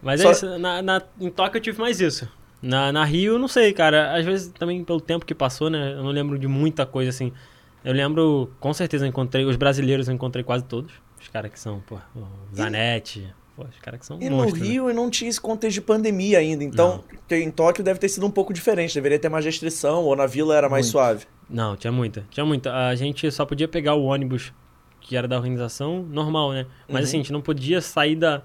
Mas 0.01 0.21
Só- 0.21 0.29
é 0.29 0.31
isso, 0.31 0.59
na, 0.59 0.81
na, 0.81 1.01
em 1.19 1.29
Tóquio 1.29 1.57
eu 1.57 1.61
tive 1.61 1.79
mais 1.79 1.99
isso. 1.99 2.27
Na, 2.61 2.91
na 2.91 3.05
Rio, 3.05 3.33
eu 3.33 3.39
não 3.39 3.47
sei, 3.47 3.71
cara. 3.73 4.15
Às 4.17 4.25
vezes 4.25 4.47
também 4.57 4.83
pelo 4.83 4.99
tempo 4.99 5.25
que 5.25 5.33
passou, 5.35 5.69
né? 5.69 5.93
Eu 5.93 6.03
não 6.03 6.11
lembro 6.11 6.37
de 6.37 6.47
muita 6.47 6.85
coisa 6.85 7.09
assim. 7.09 7.31
Eu 7.83 7.93
lembro, 7.93 8.51
com 8.59 8.73
certeza, 8.73 9.05
eu 9.05 9.09
encontrei. 9.09 9.45
Os 9.45 9.55
brasileiros 9.55 10.07
eu 10.07 10.13
encontrei 10.13 10.43
quase 10.43 10.63
todos. 10.65 10.91
Os 11.21 11.27
caras 11.29 11.51
que 11.51 11.59
são, 11.59 11.79
pô, 11.87 11.95
o 12.15 12.55
Zanetti. 12.55 13.33
Pô, 13.55 13.63
os 13.63 13.79
caras 13.81 13.99
que 13.99 14.05
são 14.05 14.17
E 14.21 14.29
monstros. 14.29 14.59
no 14.59 14.65
né? 14.65 14.71
Rio 14.71 14.93
não 14.93 15.09
tinha 15.09 15.29
esse 15.29 15.39
contexto 15.39 15.75
de 15.75 15.81
pandemia 15.81 16.39
ainda, 16.39 16.63
então 16.63 17.03
em 17.29 17.51
Tóquio 17.51 17.83
deve 17.83 17.99
ter 17.99 18.07
sido 18.09 18.25
um 18.25 18.31
pouco 18.31 18.53
diferente, 18.53 18.93
deveria 18.93 19.19
ter 19.19 19.27
mais 19.29 19.43
restrição, 19.43 20.03
ou 20.03 20.15
na 20.15 20.25
vila 20.25 20.55
era 20.55 20.69
mais 20.69 20.85
Muito. 20.85 20.91
suave. 20.93 21.25
Não, 21.49 21.75
tinha 21.75 21.91
muita. 21.91 22.25
Tinha 22.29 22.45
muita. 22.45 22.73
A 22.87 22.95
gente 22.95 23.29
só 23.31 23.45
podia 23.45 23.67
pegar 23.67 23.95
o 23.95 24.03
ônibus 24.03 24.53
que 25.01 25.15
era 25.17 25.27
da 25.27 25.35
organização 25.37 26.03
normal, 26.03 26.51
né? 26.53 26.65
Mas 26.87 26.99
Uhum. 27.01 27.03
assim, 27.03 27.17
a 27.17 27.19
gente 27.21 27.33
não 27.33 27.41
podia 27.41 27.81
sair 27.81 28.15
da. 28.15 28.41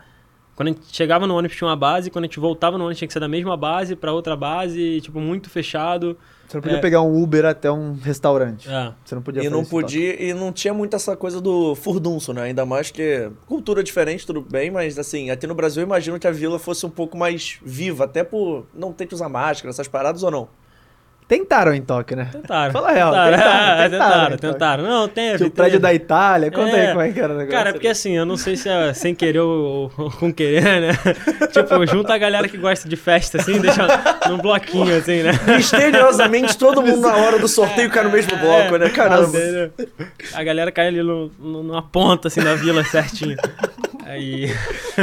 Quando 0.57 0.69
a 0.69 0.71
gente 0.73 0.83
chegava 0.93 1.27
no 1.27 1.37
ônibus 1.37 1.57
tinha 1.57 1.69
uma 1.69 1.77
base, 1.77 2.11
quando 2.11 2.25
a 2.25 2.29
gente 2.29 2.39
voltava 2.39 2.79
no 2.79 2.85
ônibus 2.85 2.99
tinha 2.99 3.09
que 3.09 3.13
ser 3.13 3.21
da 3.21 3.29
mesma 3.29 3.57
base 3.57 3.97
pra 3.97 4.13
outra 4.13 4.37
base, 4.37 5.01
tipo, 5.01 5.19
muito 5.21 5.51
fechado. 5.51 6.17
Você 6.47 6.57
não 6.59 6.63
podia 6.63 6.79
É. 6.79 6.81
pegar 6.81 7.03
um 7.03 7.21
Uber 7.23 7.45
até 7.45 7.73
um 7.73 7.95
restaurante. 7.95 8.69
É. 8.71 8.93
Você 9.05 9.15
não 9.17 9.23
podia 9.23 9.41
E 9.41 9.45
fazer 9.45 9.57
não 9.57 9.65
podia, 9.65 10.23
e 10.23 10.33
não 10.35 10.53
tinha 10.53 10.73
muito 10.73 10.95
essa 10.95 11.17
coisa 11.17 11.41
do 11.41 11.75
furdunço, 11.75 12.33
né? 12.33 12.43
Ainda 12.43 12.65
mais 12.65 12.91
que 12.91 13.31
cultura 13.47 13.83
diferente, 13.83 14.25
tudo 14.27 14.41
bem, 14.43 14.71
mas 14.71 14.97
assim, 14.99 15.31
aqui 15.31 15.47
no 15.47 15.55
Brasil 15.55 15.83
eu 15.83 15.87
imagino 15.87 16.19
que 16.21 16.27
a 16.27 16.31
vila 16.31 16.59
fosse 16.59 16.87
um 16.87 16.91
pouco 16.91 17.17
mais 17.17 17.59
viva, 17.65 18.05
até 18.05 18.23
por 18.23 18.67
não 18.73 18.93
ter 18.93 19.07
que 19.07 19.15
usar 19.15 19.29
máscara, 19.29 19.71
essas 19.71 19.89
paradas 19.89 20.23
ou 20.23 20.31
não. 20.31 20.49
Tentaram 21.39 21.74
em 21.74 21.82
Tóquio, 21.82 22.16
né? 22.16 22.28
Tentaram. 22.30 22.72
Fala 22.72 22.89
a 22.89 22.93
real, 22.93 23.11
Tentaram, 23.12 23.30
tentaram, 23.37 23.55
é, 23.55 23.89
tentaram, 23.89 23.91
tentaram, 23.91 24.35
então. 24.35 24.53
tentaram. 24.53 24.85
Não, 24.85 25.09
teve. 25.09 25.37
Tinha 25.39 25.49
o 25.49 25.51
prédio 25.51 25.72
teve. 25.72 25.82
da 25.82 25.95
Itália. 25.95 26.51
Conta 26.51 26.76
É. 26.76 26.80
aí 26.80 26.89
como 26.89 27.01
é 27.03 27.11
que 27.12 27.20
era 27.20 27.32
o 27.32 27.37
negócio. 27.37 27.59
Cara, 27.59 27.72
porque 27.72 27.89
assim, 27.89 28.12
eu 28.16 28.24
não 28.24 28.37
sei 28.37 28.57
se 28.57 28.68
é 28.68 28.93
sem 28.95 29.14
querer 29.14 29.41
ou, 29.41 29.91
ou 29.99 30.11
com 30.11 30.32
querer, 30.32 30.62
né? 30.80 30.93
tipo, 31.53 31.87
junta 31.87 32.14
a 32.14 32.18
galera 32.18 32.49
que 32.49 32.57
gosta 32.57 32.89
de 32.89 32.97
festa, 32.97 33.39
assim, 33.41 33.59
deixa 33.61 33.87
num 34.28 34.39
bloquinho, 34.39 34.97
assim, 34.97 35.22
né? 35.22 35.32
Misteriosamente, 35.57 36.57
todo 36.57 36.80
mundo 36.82 37.01
na 37.01 37.16
hora 37.16 37.39
do 37.39 37.49
sorteio 37.49 37.91
cai 37.91 38.05
no 38.05 38.11
mesmo 38.11 38.37
bloco, 38.37 38.76
né? 38.76 38.89
Caramba. 38.91 39.39
A 40.35 40.43
galera 40.45 40.70
cai 40.70 40.87
ali 40.89 41.03
no, 41.03 41.30
no- 41.39 41.62
numa 41.62 41.82
ponta, 41.82 42.28
assim, 42.28 42.41
da 42.43 42.55
vila 42.55 42.85
certinho. 42.85 43.37
Aí. 44.07 44.55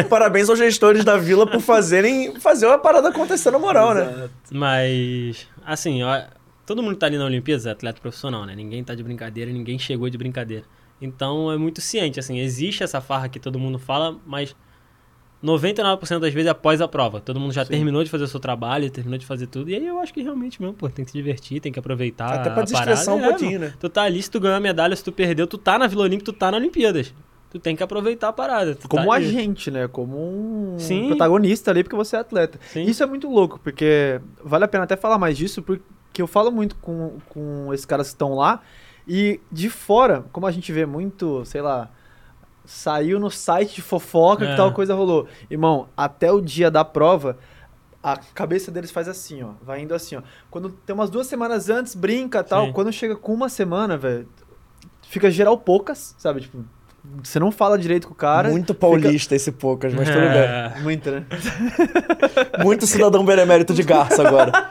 Parabéns 0.09 0.47
aos 0.49 0.59
gestores 0.59 1.03
da 1.03 1.17
vila 1.17 1.45
por 1.47 1.59
fazerem 1.59 2.39
fazer 2.39 2.67
uma 2.67 2.77
parada 2.77 3.09
acontecer 3.09 3.49
na 3.51 3.57
moral, 3.59 3.93
né? 3.95 4.29
Mas, 4.51 5.47
assim, 5.65 6.03
ó, 6.03 6.23
todo 6.65 6.81
mundo 6.81 6.93
que 6.93 6.99
tá 6.99 7.07
ali 7.07 7.17
na 7.17 7.25
Olimpíada 7.25 7.69
é 7.69 7.71
atleta 7.71 8.01
profissional, 8.01 8.45
né? 8.45 8.55
Ninguém 8.55 8.83
tá 8.83 8.95
de 8.95 9.03
brincadeira, 9.03 9.51
ninguém 9.51 9.77
chegou 9.77 10.09
de 10.09 10.17
brincadeira. 10.17 10.65
Então 11.01 11.51
é 11.51 11.57
muito 11.57 11.81
ciente, 11.81 12.19
assim, 12.19 12.39
existe 12.39 12.83
essa 12.83 13.01
farra 13.01 13.27
que 13.27 13.39
todo 13.39 13.57
mundo 13.57 13.79
fala, 13.79 14.17
mas 14.25 14.55
99% 15.43 16.19
das 16.19 16.33
vezes 16.33 16.47
é 16.47 16.51
após 16.51 16.79
a 16.79 16.87
prova. 16.87 17.19
Todo 17.19 17.39
mundo 17.39 17.51
já 17.51 17.65
terminou 17.65 18.03
de 18.03 18.09
fazer 18.09 18.25
o 18.25 18.27
seu 18.27 18.39
trabalho, 18.39 18.89
terminou 18.91 19.17
de 19.17 19.25
fazer 19.25 19.47
tudo. 19.47 19.71
E 19.71 19.75
aí 19.75 19.85
eu 19.85 19.99
acho 19.99 20.13
que 20.13 20.21
realmente 20.21 20.61
mesmo, 20.61 20.75
pô, 20.75 20.87
tem 20.89 21.03
que 21.03 21.11
se 21.11 21.17
divertir, 21.17 21.59
tem 21.59 21.71
que 21.71 21.79
aproveitar. 21.79 22.31
Até 22.31 22.49
pra 22.51 22.61
a 22.61 22.63
desestressar 22.63 23.15
um. 23.15 23.25
É, 23.25 23.29
pouquinho, 23.29 23.59
né? 23.59 23.73
Tu 23.79 23.89
tá 23.89 24.03
ali, 24.03 24.21
se 24.21 24.29
tu 24.29 24.39
ganhou 24.39 24.55
a 24.55 24.59
medalha, 24.59 24.95
se 24.95 25.03
tu 25.03 25.11
perdeu, 25.11 25.47
tu 25.47 25.57
tá 25.57 25.79
na 25.79 25.87
Vila 25.87 26.03
Olímpica, 26.03 26.31
tu 26.31 26.37
tá 26.37 26.51
na 26.51 26.57
Olimpíadas. 26.57 27.13
Tu 27.51 27.59
tem 27.59 27.75
que 27.75 27.83
aproveitar 27.83 28.29
a 28.29 28.33
parada. 28.33 28.77
Como 28.87 29.03
tá 29.03 29.09
um 29.09 29.11
agente, 29.11 29.69
né? 29.69 29.87
Como 29.87 30.17
um 30.17 30.79
Sim. 30.79 31.07
protagonista 31.07 31.69
ali, 31.69 31.83
porque 31.83 31.95
você 31.97 32.15
é 32.15 32.19
atleta. 32.19 32.57
Sim. 32.71 32.83
Isso 32.83 33.03
é 33.03 33.05
muito 33.05 33.29
louco, 33.29 33.59
porque 33.59 34.21
vale 34.43 34.63
a 34.63 34.67
pena 34.69 34.85
até 34.85 34.95
falar 34.95 35.17
mais 35.19 35.37
disso, 35.37 35.61
porque 35.61 36.21
eu 36.21 36.27
falo 36.27 36.49
muito 36.49 36.75
com, 36.77 37.17
com 37.29 37.73
esses 37.73 37.85
caras 37.85 38.07
que 38.07 38.13
estão 38.13 38.33
lá, 38.35 38.61
e 39.05 39.39
de 39.51 39.69
fora, 39.69 40.23
como 40.31 40.47
a 40.47 40.51
gente 40.51 40.71
vê 40.71 40.85
muito, 40.85 41.43
sei 41.43 41.61
lá, 41.61 41.89
saiu 42.63 43.19
no 43.19 43.29
site 43.29 43.75
de 43.75 43.81
fofoca 43.81 44.45
que 44.45 44.51
É. 44.53 44.55
tal 44.55 44.71
coisa 44.71 44.93
rolou. 44.95 45.27
Irmão, 45.49 45.89
até 45.97 46.31
o 46.31 46.39
dia 46.39 46.71
da 46.71 46.85
prova, 46.85 47.37
a 48.01 48.15
cabeça 48.17 48.71
deles 48.71 48.91
faz 48.91 49.09
assim, 49.09 49.43
ó. 49.43 49.49
Vai 49.61 49.81
indo 49.81 49.93
assim, 49.93 50.15
ó. 50.15 50.21
Quando 50.49 50.69
tem 50.69 50.93
umas 50.93 51.09
duas 51.09 51.27
semanas 51.27 51.69
antes, 51.69 51.95
brinca 51.95 52.43
tal. 52.43 52.67
Sim. 52.67 52.71
Quando 52.71 52.93
chega 52.93 53.15
com 53.15 53.33
uma 53.33 53.49
semana, 53.49 53.97
velho, 53.97 54.27
fica 55.01 55.29
geral 55.29 55.57
poucas, 55.57 56.15
sabe? 56.17 56.41
Tipo, 56.41 56.63
você 57.03 57.39
não 57.39 57.51
fala 57.51 57.77
direito 57.77 58.07
com 58.07 58.13
o 58.13 58.17
cara. 58.17 58.49
Muito 58.49 58.73
paulista 58.73 59.35
esse 59.35 59.51
poucas, 59.51 59.93
mas 59.93 60.07
tudo 60.07 60.19
bem. 60.19 60.27
É. 60.27 60.73
Muito, 60.81 61.09
né? 61.09 61.25
Muito 62.63 62.85
cidadão 62.85 63.25
benemérito 63.25 63.73
de 63.73 63.83
garça 63.83 64.25
agora. 64.25 64.51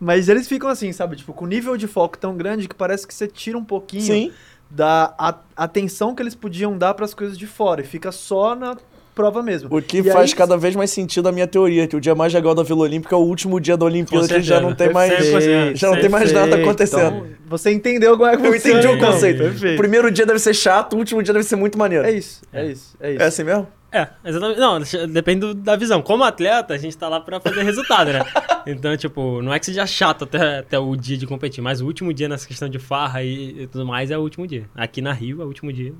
Mas 0.00 0.28
eles 0.28 0.48
ficam 0.48 0.68
assim, 0.68 0.92
sabe? 0.92 1.14
Tipo, 1.14 1.32
com 1.32 1.46
nível 1.46 1.76
de 1.76 1.86
foco 1.86 2.18
tão 2.18 2.36
grande 2.36 2.66
que 2.66 2.74
parece 2.74 3.06
que 3.06 3.14
você 3.14 3.28
tira 3.28 3.56
um 3.56 3.64
pouquinho 3.64 4.02
Sim. 4.02 4.32
da 4.68 5.14
atenção 5.56 6.12
que 6.12 6.20
eles 6.20 6.34
podiam 6.34 6.76
dar 6.76 6.94
para 6.94 7.04
as 7.04 7.14
coisas 7.14 7.38
de 7.38 7.46
fora 7.46 7.82
e 7.82 7.84
fica 7.84 8.10
só 8.10 8.56
na 8.56 8.76
prova 9.14 9.42
mesmo. 9.42 9.68
O 9.76 9.80
que 9.82 9.98
E 9.98 10.02
faz 10.04 10.30
aí- 10.30 10.36
cada 10.36 10.56
vez 10.56 10.74
mais 10.74 10.90
sentido 10.90 11.28
a 11.28 11.32
minha 11.32 11.46
teoria, 11.46 11.86
que 11.86 11.94
o 11.96 12.00
dia 12.00 12.14
mais 12.14 12.32
legal 12.32 12.54
da 12.54 12.62
Vila 12.62 12.80
Olímpica 12.80 13.14
é 13.14 13.18
o 13.18 13.22
último 13.22 13.60
dia 13.60 13.76
da 13.76 13.84
Olimpíada, 13.84 14.26
que 14.26 14.42
já 14.42 14.60
não 14.60 14.74
tem 14.74 14.92
mais, 14.92 15.12
100%, 15.12 15.76
já 15.76 15.90
não 15.90 16.00
tem 16.00 16.08
mais 16.08 16.32
nada 16.32 16.46
Perfeito. 16.48 16.68
acontecendo. 16.68 17.16
Então, 17.16 17.26
você 17.48 17.70
entendeu 17.72 18.16
como 18.16 18.26
é 18.28 18.36
que 18.36 18.46
Eu 18.46 18.52
funciona, 18.52 18.78
entendi 18.80 18.94
o 18.94 18.96
então. 18.96 19.12
conceito. 19.12 19.40
O 19.40 19.44
Perfeito. 19.50 19.76
primeiro 19.76 20.10
dia 20.10 20.24
deve 20.26 20.38
ser 20.38 20.54
chato, 20.54 20.94
o 20.94 20.98
último 20.98 21.22
dia 21.22 21.32
deve 21.32 21.44
ser 21.44 21.56
muito 21.56 21.78
maneiro. 21.78 22.04
É 22.06 22.12
isso, 22.12 22.42
é 22.52 22.66
isso, 22.66 22.96
é 23.00 23.12
isso. 23.12 23.22
É 23.22 23.26
assim 23.26 23.44
mesmo? 23.44 23.66
É, 23.94 24.08
exatamente. 24.24 24.58
Não, 24.58 24.80
depende 25.08 25.52
da 25.52 25.76
visão. 25.76 26.00
Como 26.00 26.24
atleta, 26.24 26.72
a 26.72 26.78
gente 26.78 26.96
tá 26.96 27.10
lá 27.10 27.20
pra 27.20 27.38
fazer 27.40 27.62
resultado, 27.62 28.10
né? 28.12 28.20
Então, 28.64 28.96
tipo, 28.96 29.42
não 29.42 29.52
é 29.52 29.58
que 29.58 29.66
seja 29.66 29.84
chato 29.84 30.22
até, 30.22 30.60
até 30.60 30.78
o 30.78 30.94
dia 30.94 31.16
de 31.18 31.26
competir, 31.26 31.60
mas 31.60 31.80
o 31.80 31.84
último 31.84 32.14
dia 32.14 32.28
nessa 32.28 32.46
questão 32.46 32.68
de 32.68 32.78
farra 32.78 33.20
e, 33.24 33.62
e 33.62 33.66
tudo 33.66 33.84
mais 33.84 34.08
é 34.12 34.16
o 34.16 34.20
último 34.20 34.46
dia. 34.46 34.66
Aqui 34.72 35.02
na 35.02 35.12
Rio 35.12 35.42
é 35.42 35.44
o 35.44 35.48
último 35.48 35.72
dia. 35.72 35.92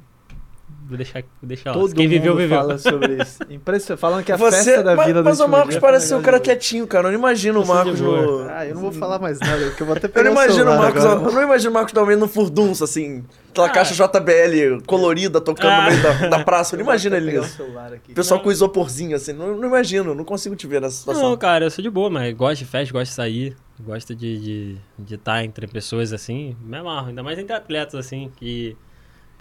Vou 0.88 0.96
deixar, 0.96 1.22
vou 1.22 1.48
deixar. 1.48 1.72
Todo 1.72 1.94
Quem 1.94 2.06
viveu, 2.08 2.32
mundo 2.32 2.42
viveu. 2.42 2.58
fala 2.58 2.76
sobre 2.78 3.22
isso. 3.22 3.38
Impressionante. 3.48 4.00
Falando 4.00 4.24
que 4.24 4.32
a 4.32 4.36
Você, 4.36 4.64
festa 4.64 4.82
da 4.82 4.96
mas, 4.96 5.06
vida 5.06 5.22
do 5.22 5.24
mas 5.28 5.40
o 5.40 5.48
Marcos 5.48 5.70
dia 5.70 5.80
parece 5.80 6.08
ser 6.08 6.14
um 6.16 6.22
cara 6.22 6.38
quietinho, 6.40 6.86
cara. 6.86 7.08
Eu 7.08 7.12
não 7.12 7.18
imagino 7.18 7.60
o 7.60 7.62
Eu 7.62 7.66
de 7.66 7.72
Marcos 7.72 8.00
no... 8.00 8.48
Ah, 8.50 8.66
eu 8.66 8.74
não 8.74 8.82
vou 8.82 8.92
falar 8.92 9.18
mais 9.18 9.38
nada, 9.40 9.64
porque 9.66 9.82
eu 9.82 9.86
vou 9.86 9.96
até 9.96 10.06
Eu 10.06 10.10
pegar 10.10 10.24
não 10.24 10.32
imagino 10.32 10.70
o 10.70 10.76
Marcos, 10.78 11.04
agora. 11.04 11.28
eu 11.28 11.32
não 11.32 11.42
imagino 11.42 11.70
o 11.70 11.74
Marcos 11.74 11.92
dormindo 11.94 12.18
no 12.20 12.28
furdunço, 12.28 12.84
assim, 12.84 13.24
aquela 13.50 13.68
Ah. 13.68 13.70
caixa 13.70 13.94
JBL 13.94 14.82
colorida 14.86 15.40
tocando 15.40 15.70
Ah. 15.70 15.84
no 15.84 15.90
meio 15.90 16.02
da, 16.02 16.28
da 16.38 16.44
praça. 16.44 16.74
Eu 16.74 16.78
não 16.78 16.84
imagino 16.84 17.16
ele 17.16 17.38
nisso. 17.40 17.62
o 17.62 18.14
pessoal 18.14 18.38
Não. 18.38 18.44
com 18.44 18.52
isoporzinho, 18.52 19.16
assim, 19.16 19.32
não, 19.32 19.56
não 19.56 19.68
imagino, 19.68 20.14
não 20.14 20.24
consigo 20.24 20.54
te 20.56 20.66
ver 20.66 20.80
nessa 20.80 20.96
situação. 20.96 21.22
Não, 21.30 21.36
cara, 21.36 21.64
eu 21.64 21.70
sou 21.70 21.82
de 21.82 21.88
boa, 21.90 22.10
mas 22.10 22.34
gosto 22.34 22.58
de 22.58 22.64
festa, 22.66 22.92
gosto 22.92 23.10
de 23.10 23.14
sair, 23.14 23.56
gosto 23.80 24.14
de 24.14 24.26
estar 24.34 24.42
de, 24.44 24.76
de 24.98 25.14
estar 25.14 25.44
entre 25.44 25.66
pessoas 25.66 26.12
assim, 26.12 26.56
me 26.62 26.76
amarro, 26.76 27.08
ainda 27.08 27.22
mais 27.22 27.38
entre 27.38 27.54
atletas 27.54 27.94
assim, 27.94 28.30
que, 28.36 28.76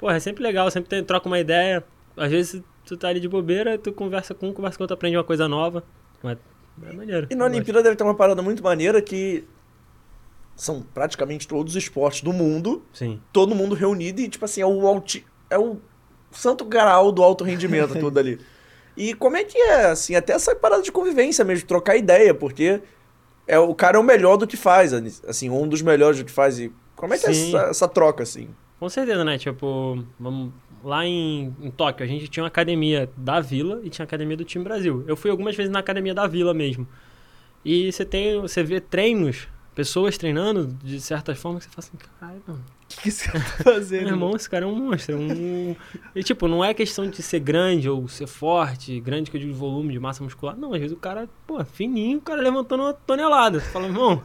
porra, 0.01 0.15
é 0.15 0.19
sempre 0.19 0.43
legal, 0.43 0.69
sempre 0.71 0.89
tem, 0.89 1.03
troca 1.03 1.27
uma 1.27 1.39
ideia, 1.39 1.83
às 2.17 2.31
vezes 2.31 2.61
tu 2.85 2.97
tá 2.97 3.07
ali 3.07 3.19
de 3.19 3.29
bobeira, 3.29 3.77
tu 3.77 3.93
conversa 3.93 4.33
com 4.33 4.49
um, 4.49 4.53
conversa 4.53 4.77
com 4.77 4.83
outro, 4.83 4.95
aprende 4.95 5.15
uma 5.15 5.23
coisa 5.23 5.47
nova, 5.47 5.83
mas 6.23 6.37
é 6.83 6.91
maneiro. 6.91 7.27
E 7.29 7.35
na 7.35 7.45
eu 7.45 7.47
gosto. 7.47 7.55
Olimpíada 7.55 7.83
deve 7.83 7.95
ter 7.95 8.03
uma 8.03 8.15
parada 8.15 8.41
muito 8.41 8.63
maneira 8.63 8.99
que 9.01 9.45
são 10.55 10.81
praticamente 10.81 11.47
todos 11.47 11.75
os 11.75 11.83
esportes 11.83 12.21
do 12.21 12.33
mundo, 12.33 12.83
Sim, 12.91 13.21
todo 13.31 13.55
mundo 13.55 13.75
reunido 13.75 14.19
e, 14.21 14.27
tipo 14.27 14.43
assim, 14.43 14.61
é 14.61 14.65
o, 14.65 14.87
alti, 14.87 15.25
é 15.49 15.57
o 15.57 15.77
santo 16.31 16.65
graal 16.65 17.11
do 17.11 17.23
alto 17.23 17.43
rendimento 17.43 17.97
tudo 17.97 18.19
ali. 18.19 18.39
E 18.97 19.13
como 19.13 19.37
é 19.37 19.43
que 19.43 19.57
é, 19.57 19.85
assim, 19.85 20.15
até 20.15 20.33
essa 20.33 20.55
parada 20.55 20.81
de 20.81 20.91
convivência 20.91 21.45
mesmo, 21.45 21.67
trocar 21.67 21.95
ideia, 21.95 22.33
porque 22.33 22.81
é, 23.47 23.57
o 23.57 23.73
cara 23.73 23.97
é 23.97 23.99
o 23.99 24.03
melhor 24.03 24.35
do 24.35 24.47
que 24.47 24.57
faz, 24.57 24.93
assim, 25.27 25.49
um 25.49 25.67
dos 25.67 25.81
melhores 25.81 26.17
do 26.17 26.25
que 26.25 26.31
faz. 26.31 26.59
E 26.59 26.71
como 26.95 27.13
é 27.13 27.17
que 27.17 27.27
é 27.27 27.33
Sim. 27.33 27.55
essa, 27.55 27.69
essa 27.69 27.87
troca, 27.87 28.23
assim? 28.23 28.49
Com 28.81 28.89
certeza, 28.89 29.23
né, 29.23 29.37
tipo, 29.37 30.03
vamos... 30.19 30.51
Lá 30.83 31.05
em, 31.05 31.55
em 31.61 31.69
Tóquio, 31.69 32.03
a 32.03 32.07
gente 32.07 32.27
tinha 32.27 32.41
uma 32.41 32.47
academia 32.47 33.07
da 33.15 33.39
Vila 33.39 33.79
e 33.83 33.89
tinha 33.91 34.03
a 34.03 34.07
academia 34.07 34.35
do 34.35 34.43
time 34.43 34.63
Brasil. 34.63 35.03
Eu 35.07 35.15
fui 35.15 35.29
algumas 35.29 35.55
vezes 35.55 35.71
na 35.71 35.77
academia 35.77 36.11
da 36.11 36.25
Vila 36.25 36.55
mesmo. 36.55 36.87
E 37.63 37.91
você 37.91 38.03
tem, 38.03 38.41
você 38.41 38.63
vê 38.63 38.81
treinos, 38.81 39.47
pessoas 39.75 40.17
treinando 40.17 40.75
de 40.83 40.99
certas 40.99 41.37
formas 41.37 41.67
que 41.67 41.71
você 41.71 41.75
fala 41.75 41.87
assim, 41.87 42.09
caralho, 42.19 42.43
mano, 42.47 42.65
O 42.83 42.87
que, 42.87 43.11
cara 43.11 43.39
tá 43.39 43.63
fazendo? 43.71 44.05
Meu 44.05 44.13
irmão, 44.13 44.35
esse 44.35 44.49
cara 44.49 44.65
é 44.65 44.67
um 44.67 44.75
monstro. 44.75 45.13
é 45.13 45.19
Um... 45.19 45.75
E, 46.15 46.23
tipo, 46.23 46.47
não 46.47 46.65
é 46.65 46.73
questão 46.73 47.07
de 47.07 47.21
ser 47.21 47.41
grande 47.41 47.87
ou 47.87 48.07
ser 48.07 48.25
forte, 48.25 48.99
grande 48.99 49.29
que 49.29 49.37
eu 49.37 49.41
digo 49.41 49.53
de 49.53 49.59
volume, 49.59 49.93
de 49.93 49.99
massa 49.99 50.23
muscular. 50.23 50.57
Não, 50.57 50.73
às 50.73 50.79
vezes 50.79 50.97
o 50.97 50.99
cara, 50.99 51.29
pô, 51.45 51.63
fininho, 51.63 52.17
o 52.17 52.21
cara 52.21 52.41
levantando 52.41 52.81
uma 52.81 52.93
tonelada. 52.93 53.59
Você 53.59 53.69
fala, 53.69 53.85
irmão, 53.85 54.23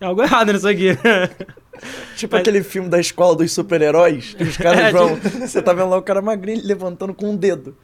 é 0.00 0.04
algo 0.06 0.22
errado 0.22 0.52
nisso 0.52 0.68
aqui. 0.68 0.88
Tipo 2.16 2.34
Mas- 2.36 2.40
aquele 2.42 2.62
filme 2.62 2.88
da 2.88 3.00
escola 3.00 3.34
dos 3.36 3.52
super-heróis, 3.52 4.34
que 4.34 4.42
os 4.44 4.56
caras 4.58 4.80
É, 4.80 4.92
vão. 4.92 5.16
Você 5.16 5.60
tá 5.60 5.72
vendo 5.72 5.90
lá 5.90 5.96
o 5.98 6.02
cara 6.02 6.22
magrinho 6.22 6.60
levantando 6.64 7.12
com 7.12 7.30
um 7.30 7.36
dedo. 7.36 7.76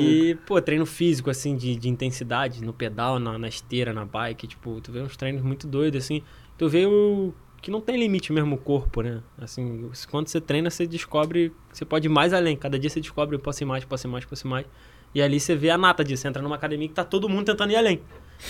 e, 0.00 0.36
pô, 0.46 0.60
treino 0.62 0.86
físico, 0.86 1.28
assim, 1.28 1.56
de, 1.56 1.74
de 1.74 1.88
intensidade, 1.88 2.64
no 2.64 2.72
pedal, 2.72 3.18
na, 3.18 3.36
na 3.38 3.48
esteira, 3.48 3.92
na 3.92 4.04
bike. 4.04 4.46
Tipo, 4.46 4.80
tu 4.80 4.92
vê 4.92 5.00
uns 5.00 5.16
treinos 5.16 5.42
muito 5.42 5.66
doidos, 5.66 6.04
assim. 6.04 6.22
Tu 6.56 6.68
vê 6.68 6.86
o. 6.86 7.32
Que 7.60 7.72
não 7.72 7.80
tem 7.80 7.98
limite 7.98 8.32
mesmo 8.32 8.54
o 8.54 8.58
corpo, 8.58 9.02
né? 9.02 9.20
Assim, 9.36 9.90
quando 10.08 10.28
você 10.28 10.40
treina, 10.40 10.70
você 10.70 10.86
descobre. 10.86 11.52
Você 11.72 11.84
pode 11.84 12.06
ir 12.06 12.10
mais 12.10 12.32
além. 12.32 12.56
Cada 12.56 12.78
dia 12.78 12.88
você 12.88 13.00
descobre, 13.00 13.34
eu 13.34 13.40
posso 13.40 13.64
ir 13.64 13.66
mais, 13.66 13.84
posso 13.84 14.06
ir 14.06 14.10
mais, 14.10 14.24
posso 14.24 14.46
ir 14.46 14.48
mais. 14.50 14.66
E 15.12 15.20
ali 15.20 15.40
você 15.40 15.56
vê 15.56 15.70
a 15.70 15.76
nata 15.76 16.04
disso. 16.04 16.22
Você 16.22 16.28
entra 16.28 16.40
numa 16.40 16.54
academia 16.54 16.86
que 16.86 16.94
tá 16.94 17.02
todo 17.04 17.28
mundo 17.28 17.46
tentando 17.46 17.72
ir 17.72 17.76
além. 17.76 18.00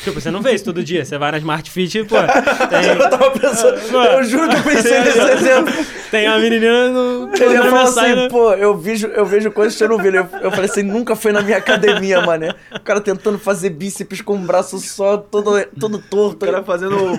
Tipo, 0.05 0.21
você 0.21 0.31
não 0.31 0.41
vê 0.43 0.53
isso 0.55 0.65
todo 0.65 0.85
dia. 0.85 1.05
Você 1.05 1.19
vai 1.19 1.33
na 1.33 1.39
Smart 1.39 1.71
Fit 1.71 1.99
e, 1.99 2.05
pô, 2.05 2.17
tem, 2.69 2.91
Eu 2.91 3.11
tava 3.11 3.31
pensando. 3.31 3.93
Mano. 3.93 4.11
Eu 4.11 4.25
juro 4.25 4.49
que 4.49 4.57
eu 4.57 4.63
pensei 4.63 5.01
nesse 5.01 5.19
exemplo. 5.19 5.75
tem 6.11 6.27
a 6.27 6.39
menininha 6.39 6.89
no. 6.89 7.31
Ele 7.35 7.55
ia 7.55 7.63
falar 7.65 7.83
assim, 7.83 8.15
né? 8.15 8.29
pô, 8.29 8.53
eu 8.53 8.77
vejo, 8.77 9.07
eu 9.09 9.25
vejo 9.27 9.51
coisas 9.51 9.75
que 9.75 9.79
você 9.79 9.89
não 9.89 9.99
vê. 9.99 10.09
Eu, 10.11 10.29
eu 10.43 10.51
falei 10.51 10.67
assim, 10.67 10.83
nunca 10.83 11.17
foi 11.17 11.33
na 11.33 11.41
minha 11.41 11.57
academia, 11.59 12.21
mané. 12.21 12.55
O 12.75 12.81
cara 12.81 13.01
tentando 13.01 13.39
fazer 13.39 13.71
bíceps 13.71 14.21
com 14.21 14.35
o 14.35 14.39
braço 14.39 14.79
só, 14.79 15.17
todo, 15.17 15.65
todo 15.81 15.99
torto. 15.99 16.45
O 16.47 16.51
cara 16.51 16.63
fazendo 16.63 17.19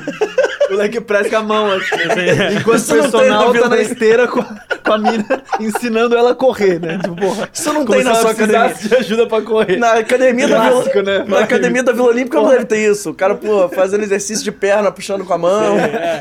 o, 0.97 1.01
press 1.01 1.29
com 1.29 1.35
a 1.37 1.43
mão, 1.43 1.71
assim. 1.71 2.57
Enquanto 2.59 2.77
Isso 2.77 2.93
o 2.93 2.97
não 2.97 3.11
tem 3.11 3.29
na 3.29 3.37
personal 3.39 3.53
tá 3.63 3.69
na 3.69 3.81
esteira 3.81 4.27
com, 4.27 4.43
com 4.43 4.89
com 4.89 4.93
a 4.93 4.97
mina, 4.97 5.43
ensinando 5.59 6.17
ela 6.17 6.31
a 6.31 6.35
correr, 6.35 6.79
né? 6.79 6.97
Tipo, 6.97 7.15
porra. 7.15 7.49
Isso 7.53 7.71
não 7.71 7.85
tem 7.85 8.03
na 8.03 8.15
sua 8.15 8.31
academia. 8.31 8.73
de 8.73 8.95
ajuda 8.95 9.27
pra 9.27 9.41
correr. 9.41 9.77
Na 9.77 9.93
academia 9.93 10.47
da 10.47 10.69
Vila, 10.69 11.03
né? 11.03 11.25
na 11.27 11.39
academia 11.41 11.83
da 11.83 11.91
Vila 11.91 12.07
Olímpica 12.07 12.41
não 12.41 12.49
deve 12.49 12.65
ter 12.65 12.89
isso. 12.91 13.11
O 13.11 13.13
cara, 13.13 13.35
pô, 13.35 13.69
fazendo 13.69 14.03
exercício 14.03 14.43
de 14.43 14.51
perna, 14.51 14.91
puxando 14.91 15.23
com 15.23 15.33
a 15.33 15.37
mão, 15.37 15.75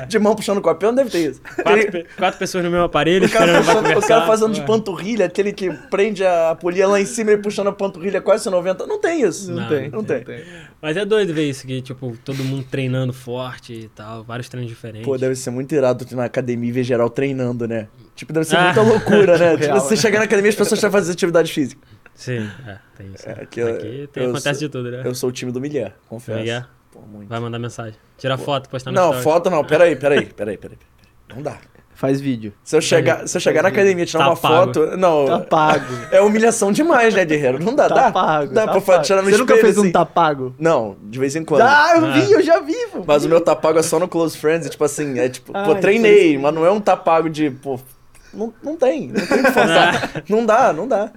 de 0.07 0.19
mão 0.19 0.35
puxando 0.35 0.61
com 0.61 0.69
a 0.69 0.75
perna, 0.75 0.93
não 0.93 1.05
deve 1.05 1.11
ter 1.11 1.31
isso. 1.31 1.41
Quatro, 1.63 1.81
Ele- 1.81 2.07
quatro 2.17 2.39
pessoas 2.39 2.63
no 2.65 2.71
mesmo 2.71 2.85
aparelho, 2.85 3.27
o, 3.27 3.31
cara 3.31 3.59
puxando- 3.63 3.99
o 3.99 4.07
cara 4.07 4.27
fazendo 4.27 4.53
de 4.53 4.61
Ué. 4.61 4.67
panturrilha, 4.67 5.27
aquele 5.27 5.53
que 5.53 5.71
prende 5.91 6.25
a 6.27 6.55
polia 6.61 6.87
lá 6.87 7.01
em 7.01 7.07
cima 7.07 7.33
e 7.33 7.39
puxando 7.39 7.69
a 7.69 7.73
panturrilha 7.73 8.21
quase 8.21 8.51
90. 8.51 8.87
Não 8.87 9.01
tem 9.01 9.23
isso. 9.23 9.51
Não, 9.51 9.63
Não, 9.63 9.69
tem, 9.69 9.91
não 9.91 10.05
tem. 10.05 10.25
Mas 10.81 10.97
é 10.97 11.05
doido 11.05 11.35
ver 11.35 11.49
isso, 11.49 11.67
que, 11.67 11.83
tipo, 11.83 12.17
todo 12.25 12.43
mundo 12.45 12.65
treinando 12.71 13.13
forte 13.13 13.73
e 13.73 13.89
tal, 13.89 14.23
vários 14.23 14.49
treinos 14.49 14.71
diferentes. 14.71 15.05
Pô, 15.05 15.19
deve 15.19 15.35
ser 15.35 15.51
muito 15.51 15.75
irado 15.75 16.07
na 16.15 16.25
academia 16.25 16.69
e 16.69 16.73
ver 16.73 16.85
geral 16.85 17.11
treinando, 17.11 17.67
né? 17.67 17.89
Tipo, 18.15 18.33
deve 18.33 18.47
ser 18.47 18.57
Ah. 18.57 18.67
muita 18.67 18.83
loucura, 18.83 19.37
né? 19.37 19.51
tipo, 19.59 19.65
Real, 19.65 19.81
você 19.81 19.95
né? 19.97 20.01
chegar 20.01 20.19
na 20.21 20.25
academia 20.27 20.49
e 20.49 20.51
as 20.51 20.55
pessoas 20.55 20.81
já 20.81 20.89
fazem 20.91 21.13
atividade 21.13 21.53
física. 21.53 21.81
Sim, 22.15 22.49
é, 22.67 22.79
tem 22.97 23.13
isso. 23.13 23.29
É, 23.29 23.33
eu- 23.33 23.43
Aqui 23.43 24.09
tem, 24.13 24.23
eu 24.25 24.31
acontece 24.31 24.61
sou- 24.61 24.69
de 24.69 24.73
tudo, 24.73 24.91
né? 24.91 25.03
Eu 25.05 25.15
sou 25.17 25.29
o 25.31 25.33
time 25.33 25.51
do 25.51 25.61
Miguel, 25.61 25.93
confesso. 26.09 26.39
Miguel? 26.39 26.63
Pô, 26.93 27.01
muito. 27.01 27.29
Vai 27.29 27.41
mandar 27.41 27.59
mensagem. 27.59 27.99
Tira 28.17 28.39
foto, 28.39 28.69
postar 28.69 28.91
no 28.93 28.97
Não, 28.97 29.07
story. 29.07 29.23
foto 29.25 29.51
não, 29.51 29.65
peraí, 29.65 29.97
peraí, 29.97 30.27
peraí, 30.27 30.57
peraí. 30.57 30.77
peraí. 30.79 30.79
Não 31.37 31.43
dá. 31.43 31.59
Faz 31.99 32.21
vídeo. 32.21 32.53
Se 32.63 32.77
eu 32.77 32.81
chegar, 32.81 33.27
se 33.27 33.37
eu 33.37 33.41
chegar 33.41 33.61
na 33.61 33.71
academia 33.71 34.05
e 34.05 34.07
tirar 34.07 34.23
Tá 34.23 34.31
uma 34.31 34.37
pago. 34.37 34.55
foto. 34.67 34.97
Não, 34.97 35.27
Tá 35.27 35.41
pago. 35.41 35.85
é 36.13 36.21
humilhação 36.21 36.71
demais, 36.71 37.13
né, 37.13 37.25
Guerreiro? 37.25 37.59
Não 37.61 37.75
dá, 37.75 37.89
Tá 37.89 37.95
dá. 37.97 38.13
pago. 38.13 38.55
Dá 38.55 38.67
tá 38.67 38.71
pra 38.73 38.81
pago. 38.81 39.03
tirar 39.03 39.21
no 39.21 39.29
Você 39.29 39.37
nunca 39.37 39.57
fez 39.57 39.77
um 39.77 39.81
assim. 39.83 39.91
tá 39.91 40.07
pago? 40.07 40.55
Não, 40.61 40.97
de 41.03 41.19
vez 41.19 41.35
em 41.35 41.45
quando. 41.45 41.63
Ah, 41.63 41.95
eu 41.97 42.07
Ah. 42.07 42.11
vi, 42.13 42.31
eu 42.33 42.41
já 42.41 42.61
vi. 42.61 42.77
pô. 42.93 43.03
Mas 43.05 43.25
o 43.25 43.29
meu 43.29 43.41
tá 43.41 43.57
pago 43.57 43.81
é 43.81 43.83
só 43.83 43.99
no 43.99 44.07
Close 44.07 44.39
Friends, 44.39 44.69
e, 44.69 44.71
tipo 44.71 44.85
assim, 44.85 45.19
é 45.19 45.29
tipo, 45.29 45.51
Ah, 45.53 45.65
pô, 45.65 45.71
então 45.73 45.81
treinei, 45.81 46.35
isso- 46.35 46.41
mas 46.41 46.55
não 46.55 46.65
é 46.65 46.71
um 46.71 46.81
tá 46.81 46.97
pago 46.97 47.29
de, 47.29 47.51
pô, 47.51 47.81
não, 48.33 48.55
não 48.63 48.77
tem, 48.77 49.09
não 49.09 49.27
tem 49.27 49.41
o 49.41 49.45
que 49.45 49.51
forçar. 49.51 50.23
não 50.31 50.47
dá, 50.47 50.73
não 50.73 50.87
dá. 50.87 51.11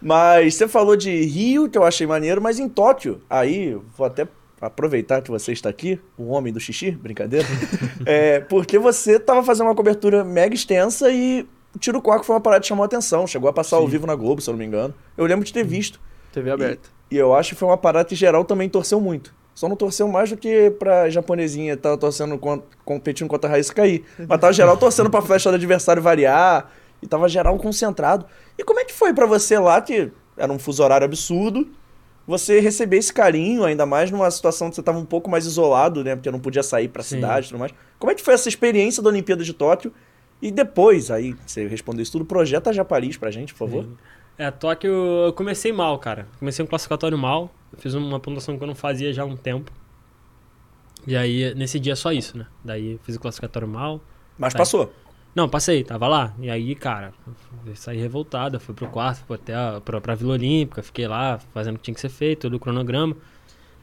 Mas 0.00 0.54
você 0.54 0.66
falou 0.66 0.96
de 0.96 1.10
Rio, 1.24 1.68
que 1.68 1.76
eu 1.76 1.84
achei 1.84 2.06
maneiro, 2.06 2.40
mas 2.40 2.58
em 2.58 2.66
Tóquio, 2.68 3.20
aí, 3.28 3.76
vou 3.96 4.06
até 4.06 4.26
aproveitar 4.60 5.22
que 5.22 5.30
você 5.30 5.52
está 5.52 5.68
aqui, 5.68 6.00
o 6.16 6.28
homem 6.28 6.52
do 6.52 6.58
xixi, 6.60 6.90
brincadeira, 6.90 7.46
é, 8.04 8.40
porque 8.40 8.78
você 8.78 9.18
tava 9.18 9.42
fazendo 9.42 9.66
uma 9.68 9.74
cobertura 9.74 10.24
mega 10.24 10.54
extensa 10.54 11.10
e 11.10 11.46
o 11.74 11.78
tiro 11.78 12.00
com 12.02 12.10
arco 12.10 12.24
foi 12.24 12.34
uma 12.34 12.40
parada 12.40 12.60
que 12.62 12.66
chamou 12.66 12.82
a 12.82 12.86
atenção, 12.86 13.26
chegou 13.26 13.48
a 13.48 13.52
passar 13.52 13.76
ao 13.76 13.86
vivo 13.86 14.06
na 14.06 14.14
Globo, 14.14 14.40
se 14.40 14.48
eu 14.50 14.52
não 14.52 14.58
me 14.58 14.64
engano. 14.64 14.94
Eu 15.16 15.24
lembro 15.26 15.44
de 15.44 15.52
ter 15.52 15.64
visto. 15.64 16.00
TV 16.32 16.50
aberta. 16.50 16.88
E 17.10 17.16
eu 17.16 17.34
acho 17.34 17.50
que 17.50 17.54
foi 17.56 17.68
uma 17.68 17.76
parada 17.76 18.04
que 18.04 18.14
geral 18.14 18.44
também 18.44 18.68
torceu 18.68 19.00
muito. 19.00 19.34
Só 19.54 19.68
não 19.68 19.74
torceu 19.76 20.06
mais 20.06 20.30
do 20.30 20.36
que 20.36 20.70
pra 20.70 21.10
japonesinha 21.10 21.76
tava 21.76 21.96
torcendo, 21.96 22.38
con- 22.38 22.62
competindo 22.84 23.26
contra 23.28 23.48
a 23.48 23.52
Raíssa 23.52 23.74
cair. 23.74 24.04
Mas 24.28 24.40
tava 24.40 24.52
geral 24.52 24.76
torcendo 24.76 25.10
pra 25.10 25.20
flecha 25.20 25.50
do 25.50 25.56
adversário 25.56 26.00
variar. 26.02 26.70
E 27.02 27.06
tava 27.06 27.28
geral 27.28 27.56
concentrado. 27.58 28.24
E 28.58 28.62
como 28.64 28.78
é 28.80 28.84
que 28.84 28.92
foi 28.92 29.12
pra 29.12 29.24
você 29.26 29.58
lá, 29.58 29.80
que 29.80 30.10
era 30.36 30.52
um 30.52 30.58
fuso 30.58 30.82
horário 30.82 31.04
absurdo, 31.04 31.66
você 32.28 32.60
receber 32.60 32.98
esse 32.98 33.10
carinho, 33.10 33.64
ainda 33.64 33.86
mais 33.86 34.10
numa 34.10 34.30
situação 34.30 34.68
que 34.68 34.76
você 34.76 34.82
tava 34.82 34.98
um 34.98 35.04
pouco 35.06 35.30
mais 35.30 35.46
isolado, 35.46 36.04
né? 36.04 36.14
Porque 36.14 36.30
não 36.30 36.38
podia 36.38 36.62
sair 36.62 36.86
pra 36.88 37.02
Sim. 37.02 37.16
cidade 37.16 37.46
e 37.46 37.48
tudo 37.48 37.58
mais. 37.58 37.72
Como 37.98 38.12
é 38.12 38.14
que 38.14 38.20
foi 38.20 38.34
essa 38.34 38.50
experiência 38.50 39.02
da 39.02 39.08
Olimpíada 39.08 39.42
de 39.42 39.54
Tóquio? 39.54 39.90
E 40.42 40.50
depois, 40.50 41.10
aí, 41.10 41.34
você 41.46 41.66
respondeu 41.66 42.02
isso 42.02 42.12
tudo, 42.12 42.26
projeta 42.26 42.70
já 42.70 42.84
Paris 42.84 43.16
pra 43.16 43.30
gente, 43.30 43.54
por 43.54 43.60
favor. 43.60 43.84
Sim. 43.84 43.96
É, 44.36 44.50
Tóquio 44.50 44.90
eu 44.90 45.32
comecei 45.32 45.72
mal, 45.72 45.98
cara. 45.98 46.28
Comecei 46.38 46.62
um 46.62 46.68
classificatório 46.68 47.16
mal. 47.16 47.50
Eu 47.72 47.78
fiz 47.78 47.94
uma 47.94 48.20
pontuação 48.20 48.58
que 48.58 48.62
eu 48.62 48.68
não 48.68 48.74
fazia 48.74 49.10
já 49.10 49.22
há 49.22 49.26
um 49.26 49.34
tempo. 49.34 49.72
E 51.06 51.16
aí, 51.16 51.54
nesse 51.54 51.80
dia, 51.80 51.96
só 51.96 52.12
isso, 52.12 52.36
né? 52.36 52.46
Daí 52.62 53.00
fiz 53.04 53.16
o 53.16 53.20
classificatório 53.20 53.66
mal. 53.66 54.02
Mas 54.36 54.52
passou. 54.52 54.92
Não, 55.38 55.48
passei, 55.48 55.84
tava 55.84 56.08
lá. 56.08 56.34
E 56.40 56.50
aí, 56.50 56.74
cara, 56.74 57.14
saí 57.76 57.96
revoltado. 57.96 58.56
eu 58.56 58.60
Fui 58.60 58.74
pro 58.74 58.88
quarto, 58.88 59.24
fui 59.24 59.36
até 59.36 59.54
a, 59.54 59.80
pra, 59.80 60.00
pra 60.00 60.16
Vila 60.16 60.32
Olímpica. 60.32 60.82
Fiquei 60.82 61.06
lá 61.06 61.38
fazendo 61.54 61.76
o 61.76 61.78
que 61.78 61.84
tinha 61.84 61.94
que 61.94 62.00
ser 62.00 62.08
feito, 62.08 62.40
todo 62.40 62.54
o 62.54 62.58
cronograma. 62.58 63.16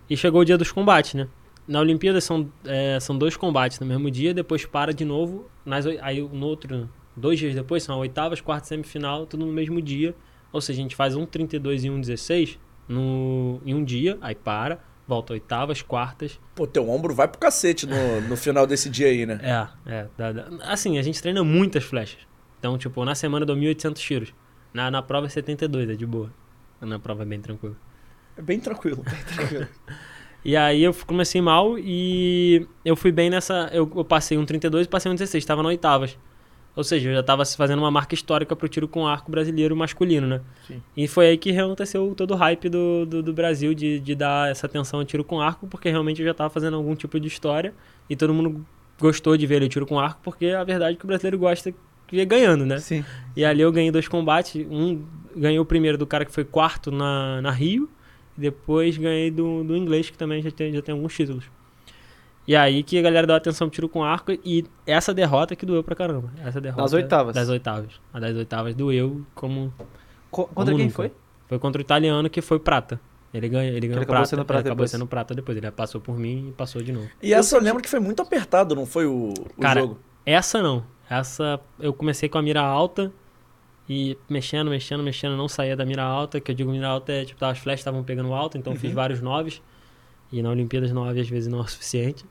E 0.09 0.17
chegou 0.17 0.41
o 0.41 0.43
dia 0.43 0.57
dos 0.57 0.69
combates, 0.69 1.13
né? 1.13 1.29
Na 1.65 1.79
Olimpíada 1.79 2.19
são, 2.19 2.51
é, 2.65 2.99
são 2.99 3.17
dois 3.17 3.37
combates 3.37 3.79
no 3.79 3.85
mesmo 3.85 4.11
dia, 4.11 4.33
depois 4.33 4.65
para 4.65 4.93
de 4.93 5.05
novo. 5.05 5.49
Nas, 5.65 5.85
aí 6.01 6.19
no 6.21 6.45
outro, 6.45 6.89
dois 7.15 7.39
dias 7.39 7.55
depois, 7.55 7.83
são 7.83 7.97
oitavas, 7.99 8.41
quartas, 8.41 8.67
semifinal, 8.67 9.25
tudo 9.25 9.45
no 9.45 9.53
mesmo 9.53 9.81
dia. 9.81 10.13
Ou 10.51 10.59
seja, 10.59 10.81
a 10.81 10.83
gente 10.83 10.93
faz 10.93 11.15
um 11.15 11.25
32 11.25 11.85
e 11.85 11.89
um 11.89 12.01
16 12.01 12.59
no, 12.85 13.61
em 13.65 13.73
um 13.73 13.81
dia, 13.81 14.17
aí 14.19 14.35
para, 14.35 14.77
volta 15.07 15.33
oitavas, 15.33 15.81
quartas. 15.81 16.39
Pô, 16.55 16.65
teu 16.65 16.89
ombro 16.89 17.13
vai 17.13 17.27
pro 17.27 17.39
cacete 17.39 17.85
no, 17.85 18.21
no 18.27 18.35
final 18.37 18.65
desse 18.65 18.89
dia 18.89 19.07
aí, 19.07 19.25
né? 19.25 19.39
É, 19.85 19.91
é. 19.91 20.07
dá- 20.17 20.31
dá- 20.31 20.47
assim, 20.63 20.97
a 20.97 21.01
gente 21.01 21.21
treina 21.21 21.43
muitas 21.43 21.83
flechas. 21.83 22.19
Então, 22.59 22.77
tipo, 22.77 23.03
na 23.05 23.13
semana 23.15 23.43
eu 23.43 23.47
dou 23.47 23.55
1.800 23.55 23.93
tiros. 23.95 24.33
Na, 24.73 24.89
na 24.89 25.01
prova 25.01 25.27
é 25.27 25.29
72, 25.29 25.89
é 25.89 25.93
de 25.93 26.05
boa. 26.05 26.31
Na 26.81 26.99
prova 26.99 27.23
é 27.23 27.25
bem 27.25 27.39
tranquilo. 27.39 27.77
É 28.37 28.41
bem 28.41 28.59
tranquilo. 28.59 29.03
E 30.43 30.55
aí 30.55 30.83
eu 30.83 30.93
comecei 31.07 31.41
mal 31.41 31.75
e 31.79 32.67
eu 32.85 32.95
fui 32.95 33.11
bem 33.11 33.31
nessa. 33.31 33.67
Eu, 33.73 33.91
eu 33.95 34.05
passei 34.05 34.37
um 34.37 34.45
32 34.45 34.85
e 34.85 34.89
passei 34.89 35.11
um 35.11 35.15
16, 35.15 35.43
tava 35.43 35.63
na 35.63 35.69
oitavas. 35.69 36.19
Ou 36.75 36.83
seja, 36.83 37.09
eu 37.09 37.13
já 37.13 37.23
tava 37.23 37.45
fazendo 37.45 37.79
uma 37.79 37.89
marca 37.89 38.13
histórica 38.13 38.55
pro 38.55 38.67
tiro 38.67 38.87
com 38.87 39.07
arco 39.07 39.31
brasileiro 39.31 39.75
masculino, 39.75 40.27
né? 40.27 40.41
Sim. 40.67 40.81
E 40.95 41.07
foi 41.07 41.27
aí 41.27 41.37
que 41.37 41.57
aconteceu 41.57 42.13
todo 42.15 42.31
o 42.31 42.35
hype 42.35 42.67
do, 42.67 43.05
do, 43.05 43.23
do 43.23 43.33
Brasil 43.33 43.73
de, 43.73 43.99
de 43.99 44.15
dar 44.15 44.51
essa 44.51 44.65
atenção 44.65 44.99
ao 44.99 45.05
tiro 45.05 45.23
com 45.23 45.39
arco, 45.39 45.67
porque 45.67 45.89
realmente 45.89 46.21
eu 46.21 46.27
já 46.27 46.33
tava 46.33 46.49
fazendo 46.49 46.75
algum 46.75 46.93
tipo 46.95 47.19
de 47.19 47.27
história 47.27 47.73
e 48.09 48.15
todo 48.15 48.33
mundo 48.33 48.65
gostou 48.99 49.37
de 49.37 49.47
ver 49.47 49.55
ele 49.55 49.69
tiro 49.69 49.85
com 49.85 49.99
arco, 49.99 50.19
porque 50.23 50.47
a 50.47 50.63
verdade 50.63 50.95
é 50.95 50.97
que 50.97 51.05
o 51.05 51.07
brasileiro 51.07 51.37
gosta 51.37 51.71
de 51.71 51.77
ver 52.11 52.25
ganhando, 52.25 52.65
né? 52.65 52.79
Sim. 52.79 53.03
E 53.35 53.45
ali 53.45 53.61
eu 53.61 53.71
ganhei 53.71 53.91
dois 53.91 54.07
combates. 54.07 54.55
Um 54.69 55.03
ganhei 55.35 55.59
o 55.59 55.65
primeiro 55.65 55.97
do 55.97 56.05
cara 56.05 56.25
que 56.25 56.31
foi 56.31 56.43
quarto 56.43 56.91
na, 56.91 57.41
na 57.41 57.51
Rio. 57.51 57.89
E 58.37 58.41
depois 58.41 58.97
ganhei 58.97 59.31
do, 59.31 59.63
do 59.63 59.75
inglês, 59.75 60.09
que 60.09 60.17
também 60.17 60.41
já 60.41 60.51
tem, 60.51 60.73
já 60.73 60.81
tem 60.81 60.93
alguns 60.93 61.13
títulos. 61.13 61.45
E 62.47 62.55
aí 62.55 62.83
que 62.83 62.97
a 62.97 63.01
galera 63.01 63.25
deu 63.25 63.35
atenção 63.35 63.67
pro 63.67 63.73
tiro 63.75 63.89
com 63.89 64.03
arco. 64.03 64.31
E 64.43 64.65
essa 64.85 65.13
derrota 65.13 65.55
que 65.55 65.65
doeu 65.65 65.83
pra 65.83 65.95
caramba. 65.95 66.29
Essa 66.43 66.61
derrota 66.61 66.83
Das 66.83 66.93
oitavas. 66.93 67.35
Das 67.35 67.49
oitavas. 67.49 67.91
A 68.13 68.19
das 68.19 68.35
oitavas 68.35 68.75
doeu 68.75 69.25
como. 69.33 69.73
Co- 70.29 70.45
contra 70.47 70.65
como 70.65 70.77
quem 70.77 70.85
nunca. 70.85 70.95
foi? 70.95 71.11
Foi 71.47 71.59
contra 71.59 71.79
o 71.79 71.81
italiano 71.81 72.29
que 72.29 72.41
foi 72.41 72.59
prata. 72.59 72.99
Ele 73.33 73.49
ganhou, 73.49 73.75
ele 73.75 73.87
ganhou 73.87 74.01
acabou 74.03 74.15
prata. 74.15 74.29
sendo 74.29 74.45
prata 74.45 74.61
ele 74.61 74.69
acabou 74.69 74.87
sendo 74.87 75.07
prata 75.07 75.35
depois. 75.35 75.57
Ele 75.57 75.69
passou 75.71 75.99
por 75.99 76.17
mim 76.17 76.49
e 76.49 76.51
passou 76.53 76.81
de 76.81 76.91
novo. 76.91 77.07
E 77.21 77.33
essa 77.33 77.57
eu 77.57 77.61
lembro 77.61 77.81
que 77.81 77.89
foi 77.89 77.99
muito 77.99 78.21
apertado, 78.21 78.75
não 78.75 78.85
foi 78.85 79.05
o, 79.05 79.33
o 79.57 79.61
Cara, 79.61 79.81
jogo? 79.81 79.99
Essa 80.25 80.61
não. 80.61 80.85
Essa 81.09 81.59
eu 81.79 81.93
comecei 81.93 82.29
com 82.29 82.37
a 82.37 82.41
mira 82.41 82.61
alta 82.61 83.11
e 83.89 84.17
mexendo, 84.29 84.69
mexendo, 84.69 85.03
mexendo, 85.03 85.35
não 85.37 85.47
saía 85.47 85.75
da 85.75 85.85
mira 85.85 86.03
alta, 86.03 86.39
que 86.39 86.49
eu 86.51 86.55
digo 86.55 86.71
mira 86.71 86.87
alta 86.87 87.11
é 87.11 87.25
tipo, 87.25 87.43
as 87.45 87.57
flechas 87.59 87.81
estavam 87.81 88.03
pegando 88.03 88.33
alto, 88.33 88.57
então 88.57 88.73
eu 88.73 88.79
fiz 88.79 88.91
vários 88.91 89.21
noves. 89.21 89.61
E 90.31 90.41
na 90.41 90.49
Olimpíadas 90.49 90.91
nove 90.91 91.19
às 91.19 91.29
vezes 91.29 91.47
não 91.47 91.59
é 91.59 91.61
o 91.61 91.67
suficiente. 91.67 92.25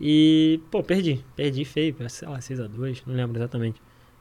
E, 0.00 0.60
pô, 0.70 0.82
perdi. 0.82 1.24
Perdi 1.34 1.64
feio, 1.64 1.94
sei 2.08 2.28
lá, 2.28 2.38
6x2, 2.40 3.02
não 3.06 3.14
lembro 3.14 3.38
exatamente. 3.38 3.80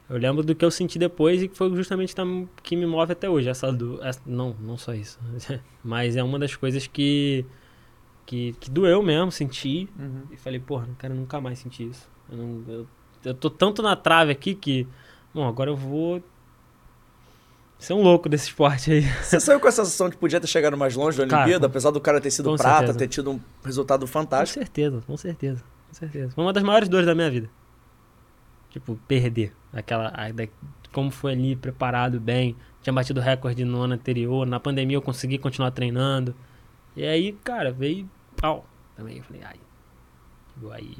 Eu 0.09 0.17
lembro 0.17 0.43
do 0.43 0.53
que 0.53 0.63
eu 0.63 0.69
senti 0.71 0.99
depois 0.99 1.41
e 1.41 1.47
que 1.47 1.57
foi 1.57 1.75
justamente 1.75 2.15
tam- 2.15 2.47
que 2.61 2.75
me 2.75 2.85
move 2.85 3.11
até 3.11 3.29
hoje. 3.29 3.49
Essa 3.49 3.71
do. 3.71 4.01
essa- 4.03 4.21
não, 4.25 4.55
não 4.59 4.77
só 4.77 4.93
isso. 4.93 5.19
Mas 5.83 6.15
é 6.15 6.23
uma 6.23 6.37
das 6.39 6.55
coisas 6.55 6.85
que, 6.87 7.43
que, 8.25 8.53
que 8.59 8.69
doeu 8.69 9.01
mesmo, 9.03 9.31
senti. 9.31 9.89
Uhum. 9.99 10.23
E 10.31 10.37
falei, 10.37 10.59
porra, 10.59 10.85
não 10.87 10.95
quero 10.95 11.13
nunca 11.15 11.41
mais 11.41 11.59
sentir 11.59 11.89
isso. 11.89 12.07
Eu, 12.31 12.37
não, 12.37 12.63
eu, 12.67 12.87
eu 13.25 13.33
tô 13.33 13.49
tanto 13.49 13.81
na 13.81 13.95
trave 13.95 14.31
aqui 14.31 14.55
que. 14.55 14.87
Bom, 15.33 15.47
agora 15.47 15.69
eu 15.71 15.75
vou. 15.75 16.23
Ser 17.77 17.93
um 17.93 18.01
louco 18.01 18.27
desse 18.29 18.47
esporte 18.47 18.91
aí. 18.91 19.01
Você 19.21 19.39
saiu 19.39 19.59
com 19.59 19.67
a 19.67 19.71
sensação 19.71 20.09
de 20.09 20.17
podia 20.17 20.39
ter 20.39 20.47
chegado 20.47 20.77
mais 20.77 20.95
longe 20.95 21.17
da 21.17 21.27
Cara, 21.27 21.41
Olimpíada, 21.43 21.67
apesar 21.67 21.91
do 21.91 21.99
cara 22.01 22.19
ter 22.21 22.31
sido 22.31 22.49
com 22.49 22.55
prata, 22.55 22.77
certeza. 22.87 22.97
ter 22.99 23.07
tido 23.07 23.31
um 23.31 23.39
resultado 23.63 24.01
Com 24.01 24.07
fantástico. 24.07 24.59
certeza, 24.59 25.03
com 25.05 25.17
certeza. 25.17 25.63
Com 25.89 25.93
certeza. 25.93 26.31
Foi 26.33 26.43
uma 26.43 26.53
das 26.53 26.63
maiores 26.63 26.87
dores 26.89 27.05
da 27.05 27.13
minha 27.13 27.29
vida. 27.29 27.49
Tipo, 28.69 28.95
perder. 29.07 29.53
Aquela. 29.73 30.11
a- 30.15 30.31
da- 30.31 30.47
como 30.91 31.11
foi 31.11 31.33
ali, 31.33 31.55
preparado 31.55 32.19
bem. 32.19 32.55
Tinha 32.81 32.93
batido 32.93 33.19
recorde 33.19 33.65
no 33.65 33.81
ano 33.81 33.93
anterior. 33.95 34.45
Na 34.47 34.59
pandemia 34.59 34.95
eu 34.97 35.01
consegui 35.01 35.37
continuar 35.37 35.71
treinando. 35.71 36.33
E 36.95 37.05
aí, 37.05 37.33
cara, 37.43 37.71
veio 37.71 38.09
pau. 38.37 38.65
Também 38.95 39.17
eu 39.17 39.23
falei, 39.23 39.41
ai. 39.43 39.59
Aí. 40.71 40.97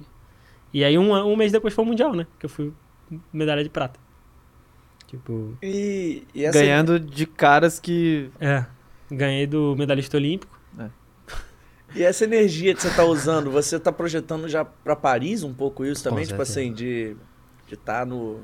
E 0.74 0.84
aí 0.84 0.98
um, 0.98 1.14
um 1.14 1.36
mês 1.38 1.54
depois 1.54 1.74
foi 1.74 1.86
o 1.86 1.88
Mundial, 1.88 2.14
né? 2.14 2.28
Que 2.38 2.46
eu 2.46 2.50
fui 2.50 2.74
medalha 3.32 3.64
de 3.64 3.70
prata. 3.70 3.98
Tipo. 5.16 5.58
E, 5.64 6.24
e 6.34 6.44
essa 6.46 6.60
Ganhando 6.60 7.00
de 7.00 7.26
caras 7.26 7.80
que. 7.80 8.30
É. 8.40 8.66
Ganhei 9.10 9.48
do 9.48 9.76
medalhista 9.78 10.18
olímpico. 10.18 10.56
E 11.96 12.04
essa 12.04 12.26
energia 12.26 12.74
que 12.76 12.82
você 12.82 12.90
tá 12.94 13.06
usando, 13.06 13.50
você 13.50 13.80
tá 13.80 13.90
projetando 13.90 14.50
já 14.50 14.66
pra 14.66 14.98
Paris 14.98 15.44
um 15.44 15.54
pouco 15.54 15.86
isso 15.86 16.04
também? 16.04 16.26
Com 16.26 16.32
tipo 16.32 16.46
certeza. 16.46 16.60
assim, 16.60 16.74
de 16.74 17.16
de 17.68 17.78
tá 17.78 18.06
no. 18.06 18.40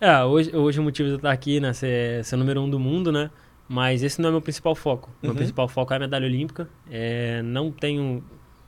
É, 0.00 0.24
hoje, 0.24 0.54
hoje 0.56 0.80
o 0.80 0.82
motivo 0.82 1.08
de 1.08 1.12
eu 1.14 1.16
estar 1.16 1.30
aqui, 1.30 1.60
né, 1.60 1.72
ser, 1.72 2.24
ser 2.24 2.36
número 2.36 2.60
um 2.62 2.68
do 2.70 2.78
mundo, 2.78 3.12
né? 3.12 3.30
Mas 3.68 4.02
esse 4.02 4.20
não 4.22 4.28
é 4.28 4.32
meu 4.32 4.40
principal 4.40 4.74
foco. 4.74 5.10
Meu 5.22 5.32
Uhum. 5.32 5.36
principal 5.36 5.68
foco 5.68 5.92
é 5.92 5.96
a 5.96 6.00
medalha 6.00 6.26
olímpica. 6.26 6.68
É, 6.90 7.42
não 7.42 7.70
tenho 7.70 8.22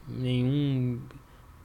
nenhum. 0.09 0.99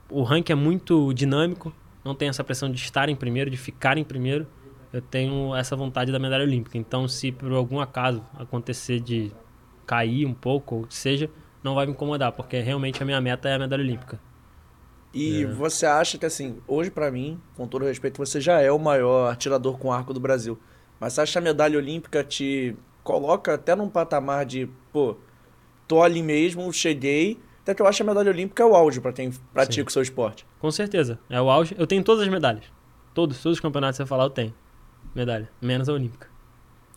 O 0.09 0.23
ranking 0.23 0.53
é 0.53 0.55
muito 0.55 1.13
dinâmico. 1.13 1.73
Não 2.03 2.15
tem 2.15 2.29
essa 2.29 2.43
pressão 2.43 2.69
de 2.71 2.77
estar 2.81 3.09
em 3.09 3.15
primeiro, 3.15 3.49
de 3.49 3.57
ficar 3.57 3.97
em 3.97 4.03
primeiro. 4.03 4.47
Eu 4.93 5.01
tenho 5.01 5.55
essa 5.55 5.75
vontade 5.75 6.11
da 6.11 6.19
medalha 6.19 6.43
olímpica. 6.43 6.77
Então, 6.77 7.07
se 7.07 7.31
por 7.31 7.51
algum 7.51 7.79
acaso 7.79 8.23
acontecer 8.37 8.99
de 8.99 9.31
cair 9.85 10.25
um 10.25 10.33
pouco, 10.33 10.75
ou 10.75 10.83
que 10.87 10.95
seja, 10.95 11.29
não 11.63 11.75
vai 11.75 11.85
me 11.85 11.91
incomodar, 11.91 12.31
porque 12.31 12.59
realmente 12.59 13.01
a 13.01 13.05
minha 13.05 13.19
meta 13.21 13.49
é 13.49 13.55
a 13.55 13.59
medalha 13.59 13.81
olímpica. 13.83 14.19
E 15.13 15.43
É. 15.43 15.45
você 15.45 15.85
acha 15.85 16.17
que, 16.17 16.25
assim, 16.25 16.57
hoje 16.67 16.89
pra 16.89 17.11
mim, 17.11 17.39
com 17.55 17.67
todo 17.67 17.85
respeito, 17.85 18.17
você 18.17 18.39
já 18.39 18.61
é 18.61 18.71
o 18.71 18.79
maior 18.79 19.31
atirador 19.31 19.77
com 19.77 19.91
arco 19.91 20.13
do 20.13 20.19
Brasil. 20.19 20.57
Mas 20.99 21.13
você 21.13 21.21
acha 21.21 21.31
que 21.33 21.37
a 21.37 21.41
medalha 21.41 21.77
olímpica 21.77 22.23
te 22.23 22.75
coloca 23.03 23.53
até 23.55 23.75
num 23.75 23.89
patamar 23.89 24.45
de, 24.45 24.69
pô, 24.93 25.17
tô 25.87 26.01
ali 26.01 26.21
mesmo, 26.23 26.71
cheguei. 26.71 27.39
Até 27.61 27.75
que 27.75 27.81
eu 27.81 27.87
acho 27.87 27.97
que 27.97 28.03
a 28.03 28.05
medalha 28.05 28.31
olímpica 28.31 28.63
é 28.63 28.65
o 28.65 28.75
auge 28.75 29.01
pra 29.01 29.11
quem 29.11 29.31
pratica 29.53 29.87
o 29.89 29.91
seu 29.91 30.01
esporte. 30.01 30.45
Com 30.59 30.71
certeza. 30.71 31.19
É 31.29 31.41
o 31.41 31.49
auge. 31.49 31.75
Eu 31.77 31.85
tenho 31.85 32.03
todas 32.03 32.23
as 32.23 32.29
medalhas. 32.29 32.63
Todos, 33.13 33.41
todos 33.41 33.57
os 33.57 33.59
campeonatos 33.61 33.97
que 33.97 34.03
você 34.03 34.07
falar, 34.07 34.23
eu 34.23 34.29
tenho. 34.29 34.53
Medalha. 35.15 35.49
Menos 35.61 35.89
a 35.89 35.93
olímpica. 35.93 36.27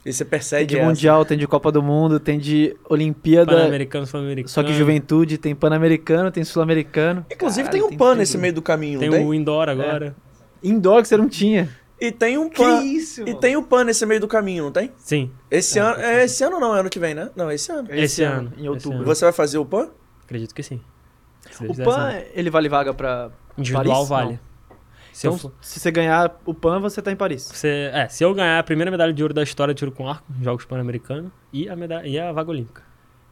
E 0.06 0.12
você 0.12 0.22
Tem 0.24 0.30
persegue 0.30 0.66
de 0.66 0.76
essa. 0.76 0.86
Mundial, 0.86 1.24
tem 1.24 1.38
de 1.38 1.46
Copa 1.46 1.72
do 1.72 1.82
Mundo, 1.82 2.20
tem 2.20 2.38
de 2.38 2.76
Olimpíada. 2.90 3.52
Pan-Americano, 3.56 4.06
Sul-Americano. 4.06 4.48
Só 4.50 4.62
que 4.62 4.72
Juventude, 4.74 5.38
tem 5.38 5.54
Pan-Americano, 5.54 6.30
tem 6.30 6.44
Sul-Americano. 6.44 7.24
Inclusive 7.32 7.68
Caralho, 7.68 7.84
tem 7.88 7.94
um 7.94 7.98
pan 7.98 8.08
tudo. 8.10 8.18
nesse 8.18 8.36
meio 8.36 8.52
do 8.52 8.60
caminho, 8.60 9.00
Tem 9.00 9.08
não 9.08 9.16
tem? 9.16 9.26
o 9.26 9.32
indoor 9.32 9.68
agora. 9.70 10.14
Indoor 10.62 11.00
que 11.00 11.08
você 11.08 11.16
não 11.16 11.28
tinha. 11.28 11.68
E 11.98 12.12
tem 12.12 12.36
um 12.36 12.50
pan. 12.50 12.82
isso, 12.82 13.26
E 13.26 13.34
tem 13.34 13.56
o 13.56 13.62
pan 13.62 13.84
nesse 13.84 14.04
meio 14.04 14.20
do 14.20 14.28
caminho, 14.28 14.64
não 14.64 14.72
tem? 14.72 14.92
Sim. 14.98 15.30
Esse 15.50 15.78
É, 15.78 15.82
ano. 15.82 16.00
É 16.02 16.24
esse 16.24 16.44
ano 16.44 16.60
não, 16.60 16.76
é 16.76 16.80
ano 16.80 16.90
que 16.90 16.98
vem, 16.98 17.14
né? 17.14 17.30
Não, 17.34 17.50
esse 17.50 17.72
ano. 17.72 17.88
Esse 17.90 18.22
ano, 18.22 18.52
Em 18.56 18.60
esse 18.60 18.68
outubro. 18.68 18.98
ano. 18.98 19.06
Você 19.06 19.24
vai 19.24 19.32
fazer 19.32 19.56
o 19.56 19.64
pan? 19.64 19.88
Acredito 20.24 20.54
que 20.54 20.62
sim. 20.62 20.80
Se 21.50 21.64
O 21.66 21.74
PAN, 21.74 22.12
ele 22.34 22.50
vale 22.50 22.68
vaga 22.68 22.92
pra. 22.92 23.30
Individual 23.56 24.06
Paris? 24.06 24.08
vale. 24.08 24.40
Se, 25.14 25.26
Então, 25.28 25.36
eu, 25.36 25.38
for- 25.38 25.52
se 25.60 25.78
você 25.78 25.90
ganhar 25.90 26.36
o 26.44 26.52
PAN, 26.52 26.80
você 26.80 27.00
tá 27.00 27.12
em 27.12 27.16
Paris. 27.16 27.48
você- 27.52 27.90
é, 27.92 28.08
se 28.08 28.24
eu 28.24 28.34
ganhar 28.34 28.58
a 28.58 28.62
primeira 28.62 28.90
medalha 28.90 29.12
de 29.12 29.22
ouro 29.22 29.32
da 29.32 29.42
história 29.42 29.72
de 29.72 29.78
tiro 29.78 29.92
com 29.92 30.08
arco, 30.08 30.24
Jogos 30.42 30.64
Pan-Americanos, 30.64 31.30
e, 31.52 31.68
a 31.68 31.76
medalha- 31.76 32.06
e 32.06 32.18
a 32.18 32.32
vaga 32.32 32.50
olímpica. 32.50 32.82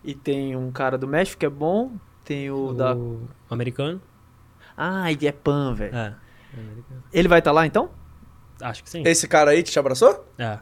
E 0.04 0.14
tem 0.14 0.54
um 0.56 0.70
cara 0.70 0.96
do 0.96 1.06
México 1.08 1.40
que 1.40 1.46
é 1.46 1.50
bom. 1.50 1.92
Tem 2.24 2.50
o, 2.50 2.68
O 2.68 2.72
da. 2.72 2.96
americano. 3.50 4.00
Ah, 4.76 5.10
ele 5.10 5.26
é 5.26 5.32
PAN, 5.32 5.74
velho. 5.74 5.94
É. 5.94 6.14
Americano. 6.56 7.02
Ele 7.12 7.28
vai 7.28 7.38
estar 7.40 7.50
lá 7.52 7.66
então? 7.66 7.90
Acho 8.60 8.84
que 8.84 8.88
sim. 8.90 9.02
Esse 9.04 9.26
cara 9.26 9.50
aí 9.50 9.62
te 9.62 9.76
abraçou? 9.78 10.24
É. 10.38 10.58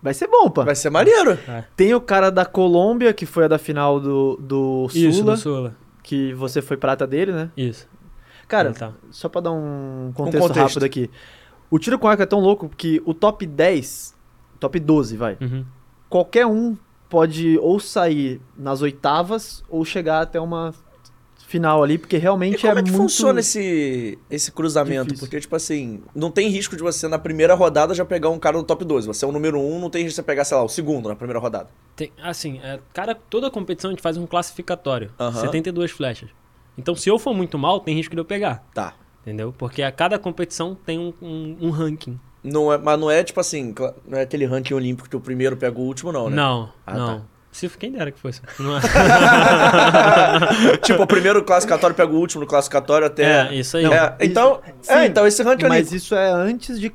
Vai 0.00 0.14
ser 0.14 0.28
bom, 0.28 0.48
PAN. 0.48 0.64
Vai 0.64 0.76
ser 0.76 0.90
maneiro. 0.90 1.36
Tem 1.76 1.92
o 1.94 2.00
cara 2.00 2.30
da 2.30 2.44
Colômbia, 2.46 3.12
que 3.12 3.26
foi 3.26 3.46
a 3.46 3.48
da 3.48 3.58
final 3.58 3.98
do, 3.98 4.36
do 4.40 4.86
Isso, 4.94 5.18
Sula, 5.18 5.32
do 5.34 5.38
Sula. 5.40 5.76
que 6.02 6.32
você 6.34 6.62
foi 6.62 6.76
prata 6.76 7.04
dele, 7.08 7.32
né? 7.32 7.50
Isso. 7.56 7.88
Cara, 8.48 8.72
tá. 8.72 8.92
só 9.10 9.28
pra 9.28 9.40
dar 9.42 9.52
um 9.52 10.10
contexto, 10.14 10.48
contexto. 10.48 10.58
rápido 10.58 10.84
aqui. 10.84 11.10
O 11.70 11.78
tiro 11.78 11.98
com 11.98 12.08
arco 12.08 12.22
é 12.22 12.26
tão 12.26 12.40
louco 12.40 12.68
que 12.68 13.02
o 13.04 13.12
top 13.12 13.46
10, 13.46 14.14
top 14.58 14.80
12, 14.80 15.16
vai. 15.16 15.36
Uhum. 15.40 15.64
Qualquer 16.08 16.46
um 16.46 16.76
pode 17.10 17.58
ou 17.58 17.78
sair 17.78 18.40
nas 18.56 18.80
oitavas 18.82 19.62
ou 19.68 19.84
chegar 19.84 20.22
até 20.22 20.40
uma 20.40 20.74
final 21.46 21.82
ali, 21.82 21.96
porque 21.96 22.16
E 22.16 22.18
realmente 22.18 22.60
como 22.60 22.78
é, 22.78 22.80
é 22.80 22.82
que 22.82 22.90
muito... 22.90 23.02
funciona 23.02 23.40
esse, 23.40 24.18
esse 24.30 24.52
cruzamento? 24.52 25.04
difícil. 25.04 25.26
Porque, 25.26 25.40
tipo 25.40 25.56
assim, 25.56 26.02
não 26.14 26.30
tem 26.30 26.48
risco 26.50 26.76
de 26.76 26.82
você, 26.82 27.08
na 27.08 27.18
primeira 27.18 27.54
rodada, 27.54 27.94
já 27.94 28.04
pegar 28.04 28.28
um 28.28 28.38
cara 28.38 28.58
no 28.58 28.62
top 28.62 28.84
12. 28.84 29.06
Você 29.06 29.24
é 29.24 29.28
o 29.28 29.32
número 29.32 29.58
1, 29.58 29.80
não 29.80 29.88
tem 29.88 30.02
risco 30.02 30.10
de 30.10 30.16
você 30.16 30.22
pegar, 30.22 30.44
sei 30.44 30.58
lá, 30.58 30.62
o 30.62 30.68
segundo 30.68 31.08
na 31.08 31.16
primeira 31.16 31.38
rodada. 31.38 31.70
Tem, 31.96 32.12
assim, 32.22 32.60
é, 32.62 32.78
cara, 32.92 33.14
toda 33.14 33.50
competição 33.50 33.90
a 33.90 33.92
gente 33.92 34.02
faz 34.02 34.18
um 34.18 34.26
classificatório. 34.26 35.10
Aham. 35.18 35.40
72 35.40 35.90
flechas. 35.90 36.28
Então, 36.78 36.94
se 36.94 37.10
eu 37.10 37.18
for 37.18 37.34
muito 37.34 37.58
mal, 37.58 37.80
tem 37.80 37.94
risco 37.94 38.14
de 38.14 38.20
eu 38.20 38.24
pegar. 38.24 38.64
Tá. 38.72 38.94
Entendeu? 39.22 39.52
Porque 39.58 39.82
a 39.82 39.90
cada 39.92 40.18
competição 40.18 40.74
tem 40.74 40.98
um, 40.98 41.12
um- 41.20 41.56
um 41.60 41.70
ranking. 41.70 42.18
Não 42.42 42.72
é, 42.72 42.78
mas 42.78 42.98
não 42.98 43.10
é, 43.10 43.22
tipo 43.24 43.40
assim, 43.40 43.74
não 44.06 44.16
é 44.16 44.22
aquele 44.22 44.46
ranking 44.46 44.72
olímpico 44.72 45.08
que 45.08 45.16
o 45.16 45.20
primeiro 45.20 45.56
pega 45.56 45.76
o 45.78 45.82
último, 45.82 46.12
não, 46.12 46.30
né? 46.30 46.36
Não, 46.36 46.72
Ah, 46.86 46.94
não. 46.96 47.18
tá. 47.18 47.22
Se 47.50 47.68
quem 47.70 47.90
dera 47.90 48.12
que 48.12 48.20
fosse. 48.20 48.40
Não 48.60 48.76
é, 48.76 48.80
tipo, 50.82 51.02
o 51.02 51.06
primeiro 51.06 51.42
classificatório 51.42 51.96
pega 51.96 52.12
o 52.12 52.16
último 52.16 52.42
no 52.42 52.46
classificatório 52.46 53.06
até... 53.06 53.48
é 53.48 53.54
isso 53.54 53.76
aí. 53.76 53.84
É, 53.86 54.14
então, 54.20 54.60
Sim, 54.80 54.92
é, 54.92 55.06
então 55.06 55.26
esse 55.26 55.42
ranking 55.42 55.64
Mas 55.64 55.72
olímpico... 55.88 55.96
isso 55.96 56.14
é 56.14 56.30
antes 56.30 56.78
de 56.78 56.86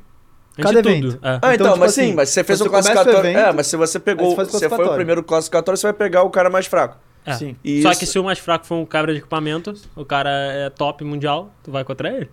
Antes 0.56 0.64
cada 0.70 0.82
de 0.82 0.88
evento. 0.88 1.12
tudo, 1.14 1.26
é. 1.26 1.28
Ah, 1.30 1.36
então, 1.36 1.52
Então, 1.54 1.66
tipo 1.68 1.78
mas 1.80 1.90
assim, 1.92 2.08
sim, 2.10 2.14
mas 2.14 2.28
você 2.30 2.44
fez 2.44 2.58
você 2.60 2.64
o 2.64 2.70
começa 2.70 2.88
o 2.88 2.92
classificatório. 2.92 3.30
evento, 3.30 3.46
é, 3.48 3.52
mas 3.52 3.66
se 3.66 3.76
você 3.76 3.98
pegou. 3.98 4.30
você 4.30 4.30
Você 4.30 4.36
foi 4.36 4.44
o 4.44 4.50
classificatório. 4.60 4.94
primeiro 4.94 5.22
classificatório, 5.22 5.76
você 5.76 5.86
vai 5.88 5.92
pegar 5.94 6.22
o 6.22 6.30
cara 6.30 6.48
mais 6.48 6.66
fraco. 6.66 6.96
É. 7.26 7.32
Sim. 7.34 7.56
E 7.64 7.82
Só 7.82 7.90
isso- 7.90 8.00
que 8.00 8.06
se 8.06 8.18
o 8.18 8.24
mais 8.24 8.38
fraco 8.38 8.66
for 8.66 8.74
um 8.76 8.84
cabra 8.84 9.12
de 9.12 9.18
equipamento, 9.18 9.72
o 9.96 10.04
cara 10.04 10.30
é 10.30 10.68
top 10.70 11.02
mundial, 11.04 11.52
tu 11.62 11.70
vai 11.70 11.82
contra 11.84 12.10
ele. 12.12 12.28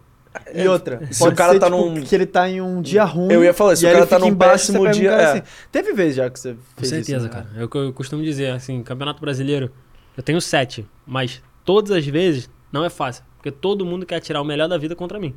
E 0.54 0.66
outra, 0.68 1.02
se 1.12 1.20
pode 1.20 1.34
o 1.34 1.36
cara 1.38 1.54
ser, 1.54 1.60
tá 1.60 1.66
tipo, 1.66 1.78
num- 1.78 2.02
que 2.02 2.16
ele 2.16 2.26
tá 2.26 2.50
em 2.50 2.62
um 2.62 2.82
dia 2.82 3.04
ruim. 3.04 3.34
Eu 3.34 3.44
ia 3.44 3.54
falar, 3.54 3.76
se 3.76 3.86
o 3.86 3.92
cara 3.92 4.08
tá 4.08 4.18
num 4.18 4.28
embaixo, 4.28 4.68
péssimo 4.74 4.88
um 4.88 4.92
dia, 4.92 5.10
cara 5.10 5.22
é. 5.22 5.26
assim. 5.26 5.42
Teve 5.72 5.94
vez 5.94 6.16
já 6.16 6.30
que 6.30 6.40
você 6.40 6.54
Com 6.54 6.60
fez 6.78 6.90
certeza, 6.90 7.18
isso, 7.18 7.26
né? 7.26 7.30
cara. 7.44 7.48
É 7.58 7.64
o 7.66 7.68
que 7.70 7.78
eu 7.78 7.92
costumo 7.94 8.24
dizer, 8.24 8.52
assim, 8.52 8.82
Campeonato 8.82 9.20
Brasileiro, 9.20 9.70
eu 10.16 10.24
tenho 10.24 10.40
sete, 10.40 10.88
mas 11.06 11.42
todas 11.66 11.92
as 11.92 12.06
vezes 12.06 12.50
não 12.72 12.86
é 12.86 12.90
fácil. 12.90 13.24
Porque 13.38 13.52
todo 13.52 13.86
mundo 13.86 14.06
quer 14.06 14.20
tirar 14.22 14.40
o 14.42 14.46
melhor 14.46 14.70
da 14.70 14.78
vida 14.78 14.96
contra 14.96 15.20
mim. 15.20 15.36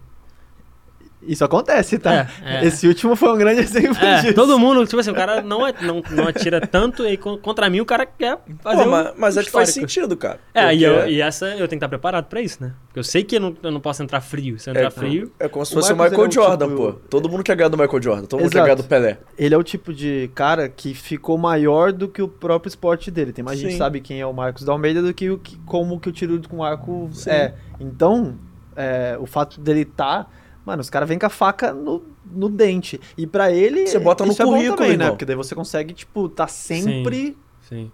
Isso 1.26 1.44
acontece, 1.44 1.98
tá? 1.98 2.28
É, 2.44 2.56
é. 2.56 2.64
Esse 2.66 2.86
último 2.86 3.16
foi 3.16 3.30
um 3.32 3.36
grande 3.38 3.60
exemplo 3.60 3.96
É, 4.04 4.20
disso. 4.20 4.34
todo 4.34 4.58
mundo, 4.58 4.84
tipo 4.86 5.00
assim, 5.00 5.10
o 5.10 5.14
cara 5.14 5.40
não, 5.42 5.66
é- 5.66 5.74
não, 5.82 6.02
não 6.10 6.28
atira 6.28 6.60
tanto 6.60 7.06
e 7.06 7.16
con- 7.16 7.38
contra 7.38 7.68
mim 7.70 7.80
o 7.80 7.86
cara 7.86 8.04
quer 8.06 8.38
fazer 8.62 8.82
Pô, 8.82 8.88
um 8.88 8.90
mas, 8.90 9.12
mas 9.16 9.36
é 9.36 9.42
que 9.42 9.50
faz 9.50 9.70
sentido, 9.70 10.16
cara. 10.16 10.38
É, 10.52 10.74
e, 10.74 10.82
eu- 10.84 11.08
e 11.08 11.20
essa 11.20 11.46
eu 11.46 11.56
tenho 11.56 11.68
que 11.68 11.74
estar 11.76 11.88
preparado 11.88 12.26
pra 12.26 12.40
isso, 12.40 12.62
né? 12.62 12.72
Porque 12.86 12.98
eu 13.00 13.04
sei 13.04 13.24
que 13.24 13.36
eu 13.36 13.40
não, 13.40 13.56
eu 13.62 13.70
não 13.70 13.80
posso 13.80 14.02
entrar 14.02 14.20
frio. 14.20 14.58
Se 14.58 14.68
eu 14.68 14.72
entrar 14.72 14.86
É, 14.88 14.90
frio, 14.90 15.32
É 15.40 15.48
como 15.48 15.64
se 15.64 15.72
O 15.72 15.76
fosse 15.76 15.92
o 15.92 15.96
Michael 15.96 16.24
é 16.24 16.28
um 16.28 16.30
Jordan, 16.30 16.68
tipo- 16.68 16.76
pô. 16.76 16.92
Todo 17.08 17.28
mundo 17.28 17.42
quer 17.42 17.56
ganhar 17.56 17.68
do 17.68 17.76
Michael 17.78 18.02
Jordan, 18.02 18.24
todo 18.26 18.40
mundo 18.40 18.50
quer 18.50 18.56
Exato. 18.58 18.64
ganhar 18.66 18.74
do 18.76 18.84
Pelé. 18.84 19.18
Ele 19.38 19.54
é 19.54 19.58
o 19.58 19.62
tipo 19.62 19.92
de 19.92 20.30
cara 20.34 20.68
que 20.68 20.94
ficou 20.94 21.36
maior 21.38 21.92
do 21.92 22.06
que 22.08 22.20
o 22.22 22.28
próprio 22.28 22.68
esporte 22.68 23.10
dele. 23.10 23.32
Tem 23.32 23.44
mais 23.44 23.58
gente 23.58 23.68
Sim. 23.70 23.74
que 23.74 23.78
sabe 23.78 24.00
quem 24.00 24.20
é 24.20 24.26
o 24.26 24.32
Marcos 24.32 24.64
da 24.64 24.72
Almeida 24.72 25.00
do 25.02 25.12
que, 25.14 25.30
o 25.30 25.38
que 25.38 25.56
como 25.64 25.98
que 25.98 26.08
o 26.08 26.12
tiro 26.12 26.40
com 26.48 26.62
arco 26.62 27.08
Sim. 27.12 27.30
é. 27.30 27.54
Então, 27.80 28.36
é, 28.76 29.16
o 29.18 29.26
fato 29.26 29.60
dele 29.60 29.84
tá. 29.84 30.26
Mano, 30.64 30.80
os 30.80 30.88
caras 30.90 31.08
vêm 31.08 31.18
com 31.18 31.26
a 31.26 31.30
faca 31.30 31.72
no, 31.74 32.02
no 32.24 32.48
dente. 32.48 33.00
E 33.18 33.26
pra 33.26 33.52
ele. 33.52 33.86
Você 33.86 33.98
bota 33.98 34.24
no 34.24 34.32
isso 34.32 34.40
é 34.42 34.44
bom 34.44 34.52
currículo, 34.52 34.76
também, 34.78 34.96
né? 34.96 35.10
Porque 35.10 35.24
daí 35.24 35.36
você 35.36 35.54
consegue, 35.54 35.92
tipo, 35.92 36.28
tá 36.28 36.46
sempre. 36.46 37.36
sim. 37.62 37.90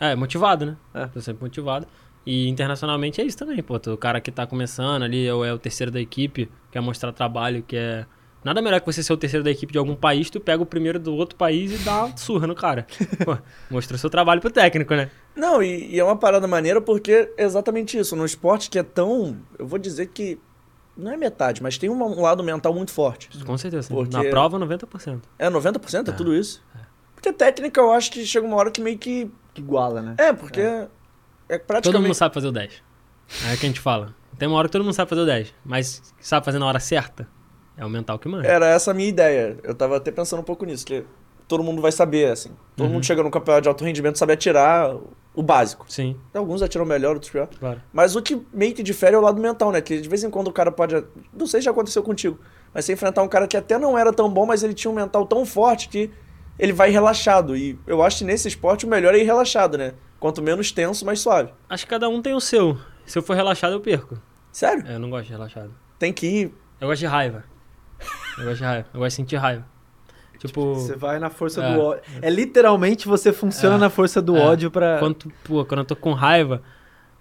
É, 0.00 0.16
motivado, 0.16 0.66
né? 0.66 0.76
É. 0.92 1.06
Tô 1.06 1.20
sempre 1.20 1.44
motivado. 1.44 1.86
E 2.26 2.48
internacionalmente 2.48 3.20
é 3.20 3.24
isso 3.24 3.38
também, 3.38 3.62
pô. 3.62 3.78
Tu- 3.78 3.92
O 3.92 3.96
cara 3.96 4.20
que 4.20 4.32
tá 4.32 4.44
começando 4.46 5.02
ali, 5.04 5.30
ou 5.30 5.44
é 5.44 5.52
o 5.52 5.58
terceiro 5.58 5.92
da 5.92 6.00
equipe, 6.00 6.48
quer 6.72 6.80
mostrar 6.80 7.12
trabalho, 7.12 7.62
quer. 7.62 8.06
Nada 8.44 8.60
melhor 8.60 8.80
que 8.80 8.86
você 8.86 9.00
ser 9.04 9.12
o 9.12 9.16
terceiro 9.16 9.44
da 9.44 9.50
equipe 9.52 9.72
de 9.72 9.78
algum 9.78 9.94
país, 9.94 10.28
tu 10.28 10.40
pega 10.40 10.60
o 10.60 10.66
primeiro 10.66 10.98
do 10.98 11.14
outro 11.14 11.36
país 11.36 11.80
e 11.80 11.84
dá 11.84 12.06
uma 12.06 12.16
surra 12.16 12.48
no 12.48 12.54
cara. 12.56 12.84
Pô, 13.24 13.38
mostrou 13.70 13.96
seu 13.96 14.10
trabalho 14.10 14.40
pro 14.40 14.50
técnico, 14.50 14.92
né? 14.96 15.08
Não, 15.36 15.62
e, 15.62 15.94
e 15.94 16.00
é 16.00 16.02
uma 16.04 16.16
parada 16.16 16.48
maneira 16.48 16.80
porque 16.80 17.30
é 17.36 17.44
exatamente 17.44 17.96
isso. 17.96 18.16
No 18.16 18.24
esporte 18.24 18.68
que 18.70 18.80
é 18.80 18.82
tão. 18.82 19.36
Eu 19.56 19.64
vou 19.68 19.78
dizer 19.78 20.06
que. 20.08 20.36
Não 20.96 21.10
é 21.12 21.16
metade, 21.16 21.62
mas 21.62 21.78
tem 21.78 21.88
um, 21.88 22.20
lado 22.20 22.42
mental 22.44 22.74
muito 22.74 22.90
forte. 22.92 23.28
Com 23.44 23.56
certeza. 23.56 23.88
sim. 23.88 23.94
Porque- 23.94 24.14
Na 24.16 24.24
prova, 24.24 24.58
90%. 24.58 25.22
É 25.38 25.48
90%? 25.48 26.08
É, 26.08 26.10
É. 26.10 26.14
tudo 26.14 26.34
isso? 26.34 26.62
Porque 27.14 27.32
técnica 27.32 27.80
eu 27.80 27.92
acho 27.92 28.10
que 28.10 28.24
chega 28.26 28.46
uma 28.46 28.56
hora 28.56 28.70
que 28.70 28.80
meio 28.80 28.98
que. 28.98 29.30
Que 29.54 29.60
iguala, 29.62 30.02
né? 30.02 30.14
É, 30.18 30.32
porque. 30.32 30.60
É, 30.60 30.88
Todo 31.58 31.58
mundo 31.58 31.66
praticamente. 31.66 32.14
sabe 32.16 32.34
fazer 32.34 32.48
o 32.48 32.52
10. 32.52 32.72
É 33.48 33.54
o 33.54 33.58
que 33.58 33.66
a 33.66 33.68
gente 33.68 33.80
fala. 33.80 34.14
Tem 34.38 34.48
uma 34.48 34.58
hora 34.58 34.68
que 34.68 34.72
todo 34.72 34.82
mundo 34.84 34.94
sabe 34.94 35.08
fazer 35.08 35.22
o 35.22 35.26
10, 35.26 35.54
mas 35.64 36.02
sabe 36.20 36.44
fazer 36.44 36.58
na 36.58 36.66
hora 36.66 36.80
certa? 36.80 37.28
É 37.76 37.84
o 37.86 37.88
mental 37.90 38.18
que 38.18 38.28
manda. 38.28 38.46
Era 38.46 38.66
essa 38.66 38.90
a 38.90 38.94
minha 38.94 39.08
ideia. 39.08 39.56
Eu 39.62 39.74
tava 39.74 39.96
até 39.96 40.10
pensando 40.10 40.40
um 40.40 40.44
pouco 40.44 40.64
nisso, 40.64 40.84
que 40.84 41.04
todo 41.48 41.62
mundo 41.62 41.80
vai 41.80 41.92
saber, 41.92 42.30
assim. 42.32 42.50
Todo 42.76 42.86
Uhum. 42.86 42.94
mundo 42.94 43.04
chega 43.06 43.22
no 43.22 43.30
campeonato 43.30 43.62
de 43.62 43.68
alto 43.68 43.84
rendimento 43.84 44.18
sabe 44.18 44.32
atirar 44.32 44.94
o 45.34 45.42
básico. 45.42 45.86
Sim, 45.88 46.16
Alguns 46.34 46.60
atiram 46.62 46.84
melhor, 46.84 47.14
outros 47.14 47.30
pior. 47.30 47.48
claro. 47.58 47.80
Mas 47.92 48.14
o 48.16 48.22
que 48.22 48.40
meio 48.52 48.74
que 48.74 48.82
difere 48.82 49.14
é 49.14 49.18
o 49.18 49.22
lado 49.22 49.40
mental, 49.40 49.72
né? 49.72 49.80
Que 49.80 50.00
de 50.00 50.08
vez 50.08 50.22
em 50.24 50.30
quando 50.30 50.48
o 50.48 50.52
cara 50.52 50.70
pode. 50.70 50.94
Não 51.32 51.46
sei 51.46 51.60
se 51.60 51.64
já 51.66 51.70
aconteceu 51.70 52.02
contigo, 52.02 52.38
mas 52.74 52.84
você 52.84 52.92
enfrentar 52.92 53.22
um 53.22 53.28
cara 53.28 53.46
que 53.46 53.56
até 53.56 53.78
não 53.78 53.96
era 53.98 54.12
tão 54.12 54.28
bom, 54.30 54.44
mas 54.46 54.62
ele 54.62 54.74
tinha 54.74 54.90
um 54.90 54.94
mental 54.94 55.24
tão 55.26 55.44
forte 55.46 55.88
que 55.88 56.10
ele 56.58 56.72
vai 56.72 56.90
relaxado. 56.90 57.56
E 57.56 57.78
eu 57.86 58.02
acho 58.02 58.18
que 58.18 58.24
nesse 58.24 58.46
esporte 58.48 58.84
o 58.84 58.88
melhor 58.88 59.14
é 59.14 59.18
ir 59.18 59.24
relaxado, 59.24 59.78
né? 59.78 59.94
Quanto 60.20 60.42
menos 60.42 60.70
tenso, 60.70 61.04
mais 61.04 61.18
suave. 61.20 61.50
Acho 61.68 61.84
que 61.84 61.90
cada 61.90 62.08
um 62.08 62.20
tem 62.22 62.34
o 62.34 62.40
seu. 62.40 62.78
Se 63.06 63.18
eu 63.18 63.22
for 63.22 63.34
relaxado, 63.34 63.72
eu 63.72 63.80
perco. 63.80 64.16
Sério? 64.52 64.84
É, 64.86 64.94
Eu 64.94 64.98
não 65.00 65.10
gosto 65.10 65.26
de 65.26 65.32
relaxado. 65.32 65.74
Tem 65.98 66.12
que 66.12 66.26
ir. 66.26 66.54
Eu 66.80 66.88
gosto 66.88 67.00
de 67.00 67.06
raiva. 67.06 67.42
Eu 68.38 68.44
gosto 68.44 68.58
de 68.58 68.64
raiva. 68.64 68.88
Eu 68.92 69.00
gosto 69.00 69.10
de 69.10 69.14
sentir 69.16 69.36
raiva. 69.36 69.66
Tipo, 70.48 70.74
Você 70.74 70.96
vai 70.96 71.18
na 71.18 71.30
força 71.30 71.62
É. 71.62 71.74
do 71.74 71.80
ódio. 71.80 72.02
É 72.20 72.28
literalmente 72.30 73.06
você 73.06 73.32
funciona 73.32 73.76
É. 73.76 73.78
na 73.78 73.90
força 73.90 74.20
do 74.20 74.36
É. 74.36 74.40
ódio 74.40 74.70
pra. 74.70 74.98
quando, 74.98 75.14
tu- 75.14 75.32
pô, 75.44 75.64
quando 75.64 75.80
eu 75.80 75.84
tô 75.84 75.94
com 75.96 76.12
raiva, 76.12 76.62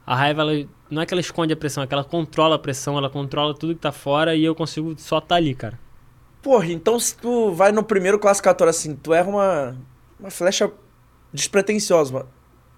a 0.05 0.15
raiva, 0.15 0.41
ela, 0.41 0.51
não 0.89 1.01
é 1.01 1.05
que 1.05 1.13
ela 1.13 1.21
esconde 1.21 1.53
a 1.53 1.55
pressão, 1.57 1.83
é 1.83 1.87
que 1.87 1.93
ela 1.93 2.03
controla 2.03 2.55
a 2.55 2.59
pressão, 2.59 2.97
ela 2.97 3.09
controla 3.09 3.53
tudo 3.53 3.73
que 3.75 3.79
tá 3.81 3.91
fora 3.91 4.35
e 4.35 4.43
eu 4.43 4.55
consigo 4.55 4.93
só 4.97 5.21
tá 5.21 5.35
ali, 5.35 5.53
cara. 5.53 5.79
Porra, 6.41 6.65
então 6.71 6.99
se 6.99 7.15
tu 7.15 7.51
vai 7.51 7.71
no 7.71 7.83
primeiro 7.83 8.17
classificatório 8.17 8.69
assim, 8.71 8.95
tu 8.95 9.13
erra 9.13 9.29
uma, 9.29 9.75
uma 10.19 10.31
flecha 10.31 10.71
despretensiosa, 11.31 12.11
mano. 12.13 12.27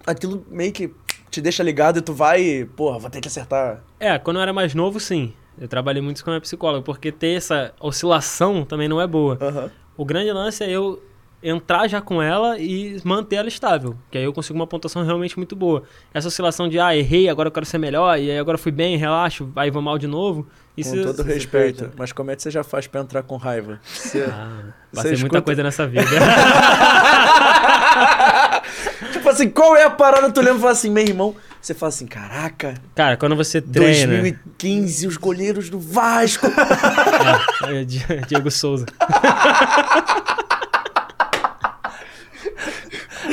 Aquilo 0.06 0.44
meio 0.50 0.72
que 0.72 0.92
te 1.30 1.40
deixa 1.40 1.62
ligado 1.62 1.98
e 1.98 2.02
tu 2.02 2.12
vai, 2.12 2.42
e, 2.42 2.64
porra, 2.66 2.98
vou 2.98 3.10
ter 3.10 3.20
que 3.20 3.28
acertar. 3.28 3.82
É, 3.98 4.18
quando 4.18 4.36
eu 4.36 4.42
era 4.42 4.52
mais 4.52 4.74
novo, 4.74 5.00
sim. 5.00 5.32
Eu 5.58 5.66
trabalhei 5.68 6.02
muito 6.02 6.16
isso 6.16 6.24
com 6.24 6.30
a 6.30 6.34
minha 6.34 6.40
psicóloga, 6.40 6.82
porque 6.82 7.10
ter 7.10 7.36
essa 7.36 7.72
oscilação 7.80 8.64
também 8.64 8.88
não 8.88 9.00
é 9.00 9.06
boa. 9.06 9.38
Aham. 9.40 9.70
O 9.96 10.04
grande 10.04 10.32
lance 10.32 10.62
é 10.64 10.70
eu 10.70 11.00
entrar 11.42 11.86
já 11.88 12.00
com 12.00 12.22
ela 12.22 12.58
e 12.58 12.98
manter 13.04 13.36
ela 13.36 13.48
estável, 13.48 13.94
que 14.10 14.16
aí 14.16 14.24
eu 14.24 14.32
consigo 14.32 14.58
uma 14.58 14.66
pontuação 14.66 15.04
realmente 15.04 15.36
muito 15.36 15.54
boa. 15.54 15.82
Essa 16.14 16.28
oscilação 16.28 16.66
de, 16.68 16.80
ah, 16.80 16.96
errei, 16.96 17.28
agora 17.28 17.48
eu 17.48 17.52
quero 17.52 17.66
ser 17.66 17.76
melhor, 17.76 18.18
e 18.18 18.30
aí 18.30 18.38
agora 18.38 18.56
fui 18.56 18.72
bem, 18.72 18.96
relaxo, 18.96 19.50
aí 19.54 19.70
vou 19.70 19.82
mal 19.82 19.98
de 19.98 20.06
novo. 20.06 20.46
Isso, 20.76 20.96
com 20.96 21.02
todo 21.04 21.22
respeito. 21.22 21.50
perde, 21.50 21.82
né? 21.82 21.90
Mas 21.98 22.12
como 22.12 22.30
é 22.30 22.36
que 22.36 22.42
você 22.42 22.50
já 22.50 22.64
faz 22.64 22.86
pra 22.86 23.02
entrar 23.02 23.22
com 23.22 23.36
raiva? 23.36 23.78
Você... 23.84 24.22
Ah, 24.22 24.72
passei 24.92 25.10
muita 25.12 25.26
escuta- 25.26 25.42
coisa 25.42 25.62
nessa 25.62 25.86
vida. 25.86 26.02
tipo 29.12 29.28
assim, 29.28 29.50
qual 29.50 29.76
é 29.76 29.84
a 29.84 29.90
parada? 29.90 30.30
Tu 30.30 30.40
lembra 30.40 30.56
e 30.56 30.60
fala 30.60 30.72
assim, 30.72 30.90
meu 30.90 31.04
irmão. 31.04 31.36
Você 31.64 31.72
fala 31.72 31.88
assim, 31.88 32.06
caraca, 32.06 32.74
Cara, 32.94 33.16
quando 33.16 33.34
você 33.34 33.58
treina... 33.58 34.12
2015, 34.20 35.06
os 35.06 35.16
goleiros 35.16 35.70
do 35.70 35.80
Vasco. 35.80 36.46
É, 37.66 37.80
é, 37.80 37.84
Di- 37.84 38.04
Diego 38.28 38.50
Souza. 38.50 38.84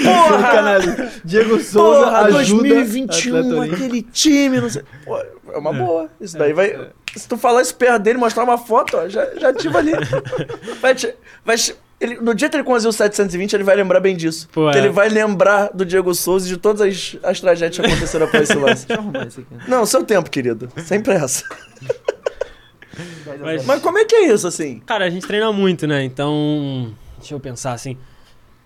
Porra! 0.04 0.80
Diego 1.24 1.60
Souza 1.60 2.06
Porra, 2.06 2.20
ajuda 2.40 2.70
2021, 2.70 3.36
atleta 3.38 3.56
olímpico. 3.60 3.76
aquele 3.76 4.02
time, 4.04 4.62
não 4.62 4.70
sei. 4.70 4.84
Pô, 5.04 5.18
é 5.18 5.58
uma 5.58 5.74
boa. 5.74 6.10
Isso 6.20 6.38
daí 6.38 6.54
vai. 6.54 6.90
Se 7.16 7.28
tu 7.28 7.38
falar 7.38 7.62
isso 7.62 7.76
perto 7.76 8.02
dele, 8.02 8.18
mostrar 8.18 8.44
uma 8.46 8.58
foto, 8.58 8.96
ó, 8.98 9.10
já, 9.10 9.26
já 9.36 9.50
ativa 9.50 9.80
ali. 9.80 9.92
Vai 10.82 10.96
te- 10.96 11.14
vai 11.44 11.58
te- 11.58 11.76
ele- 12.02 12.16
no 12.22 12.34
dia 12.36 12.50
que 12.50 12.56
ele 12.56 12.64
conduzir 12.64 12.90
o 12.90 12.94
720, 12.94 13.54
ele 13.54 13.64
vai 13.64 13.76
lembrar 13.76 14.00
bem 14.00 14.16
disso. 14.16 14.48
Pô, 14.52 14.64
Porque 14.64 14.78
é. 14.78 14.82
ele 14.82 14.90
vai 14.90 15.08
lembrar 15.10 15.70
do 15.74 15.86
Diego 15.86 16.14
Souza 16.16 16.46
e 16.48 16.50
de 16.50 16.58
todas 16.58 16.82
as, 16.82 17.18
as 17.24 17.40
tragédias 17.40 17.80
que 17.86 17.92
aconteceram 17.92 18.26
após 18.26 18.50
esse 18.50 18.58
lance. 18.58 18.86
Deixa 18.88 19.02
eu 19.02 19.04
arrumar 19.06 19.28
isso 19.28 19.40
aqui. 19.42 19.70
Não, 19.70 19.86
seu 19.86 20.04
tempo, 20.04 20.30
querido. 20.30 20.70
Sem 20.78 21.02
pressa. 21.02 21.46
Mas- 23.42 23.66
Mas 23.66 23.82
como 23.82 23.98
é 23.98 24.06
que 24.06 24.16
é 24.16 24.34
isso, 24.34 24.46
assim? 24.48 24.80
Cara, 24.80 25.06
a 25.06 25.10
gente 25.10 25.26
treina 25.26 25.52
muito, 25.52 25.88
né? 25.88 26.04
Então, 26.04 26.94
deixa 27.18 27.34
eu 27.34 27.40
pensar 27.40 27.74
assim. 27.74 27.98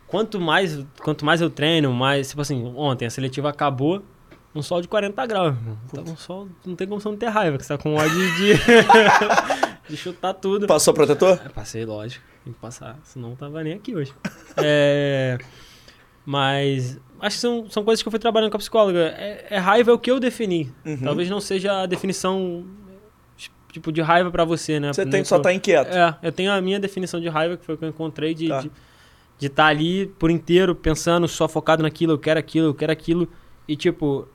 Quanto 0.08 0.40
mais, 0.40 0.80
quanto 1.04 1.24
mais 1.26 1.42
eu 1.42 1.50
treino, 1.50 1.94
mais. 1.94 2.30
Tipo 2.30 2.42
assim, 2.42 2.74
ontem 2.76 3.06
a 3.06 3.10
seletiva 3.10 3.50
acabou 3.50 4.04
um 4.54 4.62
sol 4.62 4.82
de 4.82 4.88
40 4.88 5.26
graus. 5.26 5.56
irmão. 5.56 5.78
Tava 5.94 6.10
um 6.10 6.18
sol, 6.18 6.48
não 6.66 6.76
tem 6.76 6.88
como 6.88 7.00
você 7.00 7.10
não 7.10 7.18
ter 7.18 7.28
raiva, 7.28 7.58
que 7.58 7.66
você 7.66 7.78
tá 7.78 7.82
com 7.82 7.96
ódio 7.96 8.36
de, 8.36 8.54
de 9.90 9.98
chutar 9.98 10.34
tudo. 10.34 10.66
Passou 10.68 10.94
protetor? 10.94 11.40
É, 11.46 11.50
Passei, 11.50 11.86
lógico. 11.86 12.24
Tem 12.46 12.54
que 12.54 12.60
passar, 12.60 12.98
senão 13.04 13.30
não 13.30 13.36
tava 13.36 13.62
nem 13.64 13.74
aqui 13.74 13.94
hoje. 13.96 14.14
É, 14.58 15.38
mas 16.26 16.98
acho 17.20 17.36
que 17.36 17.42
são, 17.42 17.70
são 17.70 17.84
coisas 17.84 18.02
que 18.02 18.08
eu 18.08 18.12
fui 18.12 18.20
trabalhando 18.20 18.50
com 18.52 18.56
a 18.56 18.60
psicóloga. 18.60 19.14
É, 19.18 19.48
é 19.50 19.58
raiva 19.58 19.92
é 19.92 19.94
o 19.94 20.00
que 20.00 20.10
eu 20.10 20.18
defini. 20.18 20.72
Uhum. 20.86 21.02
Talvez 21.04 21.30
não 21.30 21.42
seja 21.42 21.82
a 21.82 21.86
definição 21.86 22.66
tipo 23.76 23.92
de 23.92 24.02
raiva 24.02 24.32
pra 24.32 24.46
você, 24.46 24.80
né? 24.80 24.94
Você 24.94 25.06
tem 25.06 25.22
que 25.22 25.28
só 25.28 25.38
estar 25.38 25.54
inquieto. 25.54 25.94
é, 25.94 26.18
eu 26.24 26.32
tenho 26.32 26.52
a 26.52 26.62
minha 26.62 26.80
definição 26.80 27.20
de 27.20 27.28
raiva, 27.28 27.58
que 27.58 27.66
foi 27.66 27.76
o 27.76 27.78
que 27.78 27.84
eu 27.84 27.90
encontrei, 27.90 28.34
de 28.34 28.48
Tá. 28.48 28.58
estar 28.60 28.70
de, 28.70 28.72
de 29.40 29.50
tá 29.50 29.66
ali 29.66 30.08
por 30.08 30.32
inteiro, 30.32 30.74
pensando, 30.74 31.28
só 31.28 31.48
focado 31.48 31.84
naquilo, 31.84 32.14
eu 32.14 32.18
quero 32.18 32.40
aquilo, 32.40 32.68
eu 32.68 32.74
quero 32.74 32.92
aquilo. 32.94 33.28
E 33.68 33.76
tipo, 33.76 34.28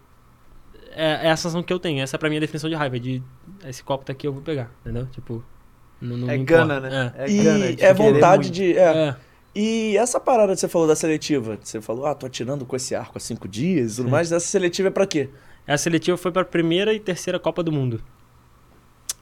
é, 0.90 1.28
é 1.28 1.30
a 1.30 1.36
sensação 1.36 1.62
que 1.62 1.72
eu 1.72 1.78
tenho. 1.78 2.02
Essa 2.02 2.16
é 2.16 2.18
pra 2.18 2.28
mim 2.28 2.36
a 2.36 2.40
definição 2.40 2.68
de 2.68 2.76
raiva, 2.76 3.00
de 3.00 3.22
esse 3.64 3.82
copo 3.82 4.04
tá 4.04 4.12
aqui, 4.12 4.26
eu 4.26 4.32
vou 4.32 4.42
pegar, 4.42 4.70
entendeu? 4.82 5.06
Tipo, 5.06 5.42
não, 6.00 6.16
não 6.16 6.30
É 6.30 6.38
gana, 6.38 6.76
importa. 6.78 6.90
né? 6.90 7.12
É. 7.18 7.30
e 7.30 7.42
gana, 7.42 7.64
é 7.78 7.94
vontade 7.94 8.42
muito. 8.44 8.52
de. 8.54 8.76
É. 8.78 8.82
É. 9.08 9.16
E 9.54 9.96
essa 9.96 10.20
parada 10.20 10.54
que 10.54 10.60
você 10.60 10.68
falou 10.68 10.86
da 10.86 10.94
seletiva, 10.94 11.58
você 11.60 11.80
falou, 11.80 12.06
ah, 12.06 12.14
tô 12.14 12.24
atirando 12.26 12.64
com 12.64 12.76
esse 12.76 12.94
arco 12.94 13.18
há 13.18 13.20
cinco 13.20 13.48
dias 13.48 13.94
e 13.94 13.96
tudo 13.96 14.08
mais, 14.08 14.30
essa 14.30 14.46
seletiva 14.46 14.88
é 14.88 14.90
pra 14.92 15.04
quê? 15.06 15.28
Essa 15.66 15.84
seletiva 15.84 16.16
foi 16.16 16.30
pra 16.30 16.44
primeira 16.44 16.94
e 16.94 17.00
terceira 17.00 17.38
Copa 17.38 17.62
do 17.62 17.72
Mundo. 17.72 18.00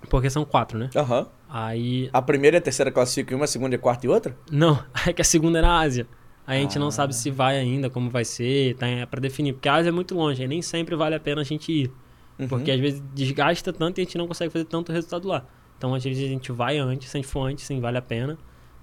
Porque 0.09 0.31
são 0.31 0.45
quatro, 0.45 0.79
né? 0.79 0.91
Aham. 0.95 1.27
Aí. 1.49 2.09
A 2.13 2.23
primeira 2.23 2.57
e 2.57 2.59
a 2.59 2.61
terceira 2.61 2.91
classificam 2.91 3.35
em 3.37 3.41
uma, 3.41 3.45
a 3.45 3.49
segunda, 3.49 3.75
a 3.75 3.79
quarta 3.79 4.07
e 4.07 4.09
outra? 4.09 4.37
Não, 4.51 4.83
é 5.07 5.13
que 5.13 5.23
a 5.23 5.25
segunda 5.25 5.59
era 5.59 5.69
a 5.69 5.81
Ásia. 5.81 6.07
Aí 6.47 6.59
a 6.59 6.63
gente 6.63 6.77
Ah. 6.79 6.81
não 6.81 6.91
sabe 6.91 7.15
se 7.15 7.31
vai 7.31 7.59
ainda, 7.59 7.91
como 7.91 8.09
vai 8.09 8.25
ser, 8.25 8.75
tá 8.77 8.87
é 8.87 9.05
pra 9.07 9.21
definir. 9.21 9.55
Porque 9.55 9.69
a 9.69 9.75
Ásia 9.75 9.89
é 9.89 9.93
muito 9.93 10.15
longe, 10.15 10.41
aí 10.43 10.49
nem 10.49 10.63
sempre 10.63 10.95
vale 10.95 11.15
a 11.15 11.21
pena 11.21 11.41
a 11.41 11.45
gente 11.45 11.71
ir. 11.73 11.91
Uhum. 12.39 12.49
Porque 12.49 12.71
às 12.71 12.79
vezes 12.81 13.03
desgasta 13.15 13.73
tanto 13.73 13.99
e 13.99 14.03
a 14.03 14.05
gente 14.05 14.17
não 14.17 14.29
consegue 14.29 14.51
fazer 14.53 14.65
tanto 14.67 14.93
resultado 14.93 15.27
lá. 15.27 15.45
Então 15.79 15.95
às 15.95 16.03
vezes 16.05 16.23
a 16.25 16.29
gente 16.29 16.51
vai 16.53 16.77
antes, 16.79 17.09
se 17.09 17.17
a 17.17 17.21
gente 17.21 17.31
for 17.31 17.47
antes, 17.47 17.65
sim, 17.65 17.81
vale 17.81 17.97
a 17.97 18.03
pena. 18.03 18.37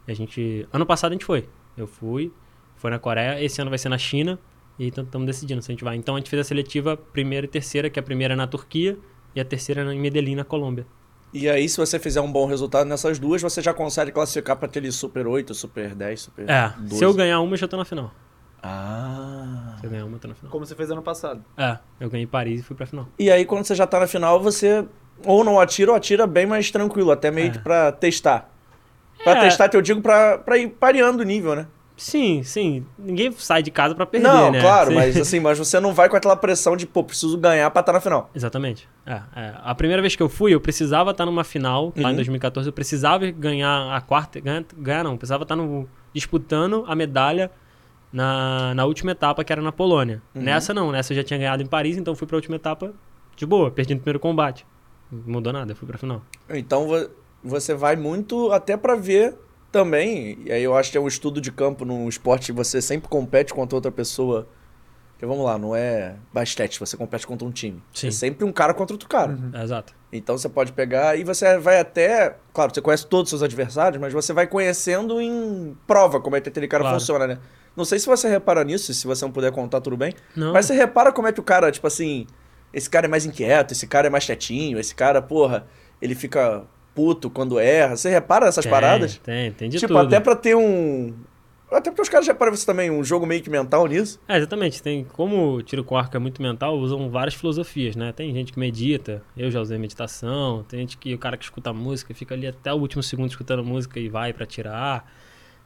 E 0.07 0.11
a 0.11 0.15
gente. 0.15 0.67
Ano 0.73 0.85
passado 0.85 1.11
a 1.11 1.13
gente 1.13 1.25
foi. 1.25 1.47
Eu 1.77 1.85
fui, 1.85 2.31
foi 2.77 2.89
na 2.89 2.97
Coreia, 2.97 3.43
esse 3.43 3.61
ano 3.61 3.69
vai 3.69 3.77
ser 3.77 3.89
na 3.89 3.97
China. 3.97 4.39
E 4.79 4.87
estamos 4.87 5.25
decidindo 5.25 5.61
se 5.61 5.71
a 5.71 5.73
gente 5.73 5.83
vai. 5.83 5.95
Então 5.95 6.15
a 6.15 6.17
gente 6.17 6.29
fez 6.29 6.41
a 6.41 6.43
seletiva 6.43 6.97
primeira 6.97 7.45
e 7.45 7.49
terceira, 7.49 7.89
que 7.89 7.99
a 7.99 8.03
primeira 8.03 8.33
é 8.33 8.37
na 8.37 8.47
Turquia 8.47 8.97
e 9.33 9.39
a 9.39 9.45
terceira 9.45 9.81
é 9.81 9.93
em 9.93 9.99
Medellín, 9.99 10.35
na 10.35 10.43
Colômbia. 10.43 10.85
E 11.33 11.49
aí, 11.49 11.67
se 11.67 11.75
você 11.77 11.99
fizer 11.99 12.21
um 12.21 12.31
bom 12.31 12.45
resultado 12.45 12.87
nessas 12.87 13.19
duas, 13.19 13.41
você 13.41 13.61
já 13.61 13.73
consegue 13.73 14.11
classificar 14.11 14.55
pra 14.55 14.67
aquele 14.67 14.89
Super 14.91 15.27
8, 15.27 15.53
Super 15.53 15.93
10, 15.93 16.21
Super 16.21 16.49
É, 16.49 16.73
12. 16.77 16.95
se 16.97 17.03
eu 17.03 17.13
ganhar 17.13 17.41
uma, 17.41 17.53
eu 17.53 17.57
já 17.57 17.67
tô 17.67 17.75
na 17.75 17.83
final. 17.83 18.13
Ah. 18.63 19.75
Se 19.79 19.85
eu 19.85 19.89
ganhar 19.89 20.05
uma, 20.05 20.15
eu 20.15 20.19
tô 20.19 20.27
na 20.27 20.33
final. 20.35 20.51
Como 20.51 20.65
você 20.65 20.75
fez 20.75 20.89
ano 20.89 21.01
passado. 21.01 21.43
É, 21.57 21.77
eu 21.99 22.09
ganhei 22.09 22.25
Paris 22.25 22.61
e 22.61 22.63
fui 22.63 22.75
pra 22.75 22.85
final. 22.85 23.07
E 23.19 23.29
aí, 23.29 23.45
quando 23.45 23.65
você 23.65 23.75
já 23.75 23.85
tá 23.85 23.99
na 23.99 24.07
final, 24.07 24.39
você 24.41 24.85
ou 25.23 25.43
não 25.43 25.59
atira 25.59 25.91
ou 25.91 25.97
atira 25.97 26.25
bem 26.27 26.45
mais 26.45 26.71
tranquilo, 26.71 27.11
até 27.11 27.29
meio 27.31 27.47
É. 27.47 27.51
que 27.51 27.59
pra 27.59 27.91
testar. 27.91 28.49
Pra 29.23 29.33
É. 29.37 29.39
testar, 29.41 29.69
que 29.69 29.77
eu 29.77 29.81
digo 29.81 30.01
pra, 30.01 30.37
pra 30.37 30.57
ir 30.57 30.67
pareando 30.69 31.21
o 31.21 31.25
nível, 31.25 31.55
né? 31.55 31.67
Sim, 31.97 32.43
sim. 32.43 32.85
Ninguém 32.99 33.31
sai 33.37 33.63
de 33.63 33.71
casa 33.71 33.95
pra 33.95 34.05
perder, 34.05 34.27
não, 34.27 34.51
né? 34.51 34.59
claro, 34.59 34.89
Sim. 34.89 34.95
mas 34.95 35.15
assim, 35.15 35.39
mas 35.39 35.57
você 35.57 35.79
não 35.79 35.93
vai 35.93 36.09
com 36.09 36.17
aquela 36.17 36.35
pressão 36.35 36.75
de, 36.75 36.85
pô, 36.85 37.01
preciso 37.01 37.37
ganhar 37.37 37.71
pra 37.71 37.79
estar 37.79 37.93
na 37.93 38.01
final. 38.01 38.29
Exatamente. 38.35 38.89
É, 39.05 39.21
é. 39.33 39.53
A 39.63 39.73
primeira 39.73 40.01
vez 40.01 40.13
que 40.13 40.21
eu 40.21 40.27
fui, 40.27 40.53
eu 40.53 40.59
precisava 40.59 41.11
estar 41.11 41.25
numa 41.25 41.45
final, 41.45 41.93
lá 41.95 42.09
Uhum. 42.09 42.13
em 42.13 42.15
2014, 42.17 42.67
eu 42.67 42.73
precisava 42.73 43.25
ganhar 43.31 43.95
a 43.95 44.01
quarta. 44.01 44.41
Ganhar, 44.41 44.65
ganhar 44.77 45.03
não, 45.05 45.15
precisava 45.15 45.43
estar 45.43 45.55
no, 45.55 45.87
disputando 46.13 46.83
a 46.85 46.93
medalha 46.95 47.49
na, 48.11 48.73
na 48.75 48.83
última 48.85 49.11
etapa, 49.11 49.41
que 49.45 49.53
era 49.53 49.61
na 49.61 49.71
Polônia. 49.71 50.21
Uhum. 50.35 50.41
Nessa 50.41 50.73
não, 50.73 50.91
nessa 50.91 51.13
eu 51.13 51.17
já 51.17 51.23
tinha 51.23 51.37
ganhado 51.39 51.63
em 51.63 51.65
Paris, 51.65 51.95
então 51.97 52.11
eu 52.11 52.17
fui 52.17 52.27
pra 52.27 52.35
última 52.35 52.57
etapa 52.57 52.93
de 53.37 53.45
boa, 53.45 53.71
perdi 53.71 53.93
no 53.93 54.01
primeiro 54.01 54.19
combate. 54.19 54.65
Mudou 55.25 55.51
nada, 55.53 55.71
eu 55.71 55.75
fui 55.75 55.87
pra 55.87 55.97
final. 55.97 56.21
Então 56.49 56.87
vo- 56.87 57.09
você 57.43 57.73
vai 57.73 57.95
muito 57.95 58.51
até 58.51 58.75
pra 58.75 58.95
ver 58.95 59.35
também, 59.71 60.39
e 60.45 60.51
aí 60.51 60.63
eu 60.63 60.75
acho 60.75 60.91
que 60.91 60.97
é 60.97 61.01
um 61.01 61.07
estudo 61.07 61.41
de 61.41 61.51
campo 61.51 61.83
num 61.85 62.07
esporte 62.07 62.47
que 62.47 62.51
você 62.53 62.81
sempre 62.81 63.09
compete 63.09 63.53
contra 63.53 63.75
outra 63.75 63.91
pessoa. 63.91 64.47
Porque 65.13 65.25
vamos 65.25 65.45
lá, 65.45 65.57
não 65.57 65.73
é 65.75 66.15
basquete, 66.33 66.77
você 66.79 66.97
compete 66.97 67.25
contra 67.25 67.47
um 67.47 67.51
time. 67.51 67.81
Sim. 67.93 68.07
É 68.07 68.11
sempre 68.11 68.43
um 68.43 68.51
cara 68.51 68.73
contra 68.73 68.93
outro 68.93 69.07
cara. 69.07 69.37
É, 69.53 69.63
exato. 69.63 69.93
Então 70.11 70.37
você 70.37 70.49
pode 70.49 70.73
pegar 70.73 71.17
e 71.17 71.23
você 71.23 71.57
vai 71.57 71.79
até. 71.79 72.35
Claro, 72.53 72.73
você 72.73 72.81
conhece 72.81 73.07
todos 73.07 73.31
os 73.31 73.39
seus 73.39 73.41
adversários, 73.43 73.99
mas 74.01 74.11
você 74.11 74.33
vai 74.33 74.45
conhecendo 74.45 75.21
em 75.21 75.75
prova 75.87 76.19
como 76.19 76.35
é 76.35 76.41
que 76.41 76.49
aquele 76.49 76.67
cara 76.67 76.83
Claro. 76.83 76.99
funciona, 76.99 77.27
né? 77.27 77.37
Não 77.77 77.85
sei 77.85 77.97
se 77.99 78.05
você 78.07 78.27
repara 78.29 78.63
nisso, 78.65 78.93
se 78.93 79.07
você 79.07 79.23
não 79.23 79.31
puder 79.31 79.51
contar, 79.53 79.79
tudo 79.81 79.95
bem. 79.97 80.13
Não. 80.35 80.51
Mas 80.53 80.65
você 80.65 80.73
repara 80.73 81.11
como 81.13 81.27
é 81.27 81.31
que 81.33 81.39
o 81.39 81.43
cara, 81.43 81.71
tipo 81.71 81.87
assim, 81.87 82.27
esse 82.75 82.89
cara 82.89 83.07
é 83.07 83.09
mais 83.09 83.25
inquieto, 83.25 83.71
esse 83.71 83.87
cara 83.87 84.07
é 84.07 84.09
mais 84.09 84.25
quietinho, 84.25 84.77
esse 84.77 84.93
cara, 84.93 85.21
porra, 85.21 85.65
ele 86.01 86.13
fica 86.13 86.63
puto 86.93 87.29
quando 87.29 87.57
erra. 87.57 87.95
Você 87.95 88.09
repara 88.09 88.45
nessas 88.45 88.65
Tem, 88.65 88.71
paradas? 88.71 89.17
Tem, 89.17 89.51
tem 89.53 89.69
de 89.69 89.79
tipo, 89.79 89.93
tudo. 89.93 90.05
até 90.05 90.19
pra 90.19 90.35
ter 90.35 90.55
um. 90.55 91.13
Até 91.71 91.89
porque 91.89 92.01
os 92.01 92.09
caras 92.09 92.25
já 92.25 92.33
reparam 92.33 92.53
isso 92.53 92.65
também, 92.65 92.91
um 92.91 93.03
jogo 93.03 93.25
meio 93.25 93.41
que 93.41 93.49
mental 93.49 93.87
nisso. 93.87 94.19
É, 94.27 94.37
exatamente. 94.37 94.83
Tem, 94.83 95.03
como 95.03 95.55
o 95.55 95.63
tiro 95.63 95.83
com 95.83 95.97
arco 95.97 96.15
é 96.15 96.19
muito 96.19 96.41
mental, 96.41 96.77
usam 96.77 97.09
várias 97.09 97.33
filosofias, 97.33 97.95
né? 97.95 98.11
Tem 98.11 98.33
gente 98.33 98.53
que 98.53 98.59
medita, 98.59 99.23
eu 99.35 99.49
já 99.49 99.59
usei 99.61 99.77
meditação, 99.77 100.63
tem 100.67 100.81
gente 100.81 100.97
que 100.97 101.13
o 101.13 101.17
cara 101.17 101.37
que 101.37 101.43
escuta 101.43 101.73
música 101.73 102.13
fica 102.13 102.35
ali 102.35 102.45
até 102.45 102.71
o 102.73 102.77
último 102.77 103.01
segundo 103.01 103.29
escutando 103.29 103.63
música 103.63 103.99
e 103.99 104.07
vai 104.09 104.31
pra 104.31 104.45
tirar. 104.45 105.09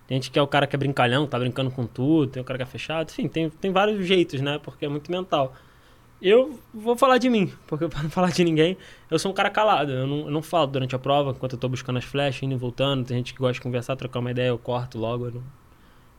Tem 0.07 0.15
gente 0.15 0.31
que 0.31 0.39
é 0.39 0.41
o 0.41 0.47
cara 0.47 0.65
que 0.65 0.75
é 0.75 0.79
brincalhão, 0.79 1.27
tá 1.27 1.37
brincando 1.37 1.69
com 1.69 1.85
tudo, 1.85 2.31
tem 2.31 2.41
o 2.41 2.45
cara 2.45 2.57
que 2.57 2.63
é 2.63 2.67
fechado, 2.67 3.11
enfim, 3.11 3.27
tem, 3.27 3.49
tem 3.49 3.71
vários 3.71 4.03
jeitos, 4.05 4.41
né? 4.41 4.59
Porque 4.63 4.85
é 4.85 4.89
muito 4.89 5.11
mental. 5.11 5.53
Eu 6.21 6.59
vou 6.73 6.97
falar 6.97 7.17
de 7.17 7.29
mim, 7.29 7.53
porque 7.65 7.87
pra 7.89 8.03
não 8.03 8.09
falar 8.09 8.31
de 8.31 8.43
ninguém, 8.43 8.77
eu 9.09 9.17
sou 9.17 9.31
um 9.31 9.33
cara 9.33 9.49
calado. 9.49 9.91
Eu 9.91 10.05
não, 10.07 10.19
eu 10.21 10.31
não 10.31 10.41
falo 10.41 10.67
durante 10.67 10.95
a 10.95 10.99
prova, 10.99 11.31
enquanto 11.31 11.53
eu 11.53 11.59
tô 11.59 11.69
buscando 11.69 11.97
as 11.97 12.03
flechas, 12.05 12.43
indo 12.43 12.53
e 12.53 12.57
voltando. 12.57 13.05
Tem 13.05 13.17
gente 13.17 13.33
que 13.33 13.39
gosta 13.39 13.53
de 13.53 13.61
conversar, 13.61 13.95
trocar 13.95 14.19
uma 14.19 14.31
ideia, 14.31 14.49
eu 14.49 14.57
corto 14.57 14.97
logo. 14.97 15.27
Eu, 15.27 15.31
não- 15.31 15.43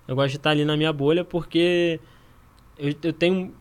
eu 0.08 0.16
gosto 0.16 0.30
de 0.32 0.36
estar 0.38 0.50
ali 0.50 0.64
na 0.64 0.76
minha 0.76 0.92
bolha 0.92 1.24
porque 1.24 2.00
eu, 2.78 2.94
eu 3.02 3.12
tenho. 3.12 3.54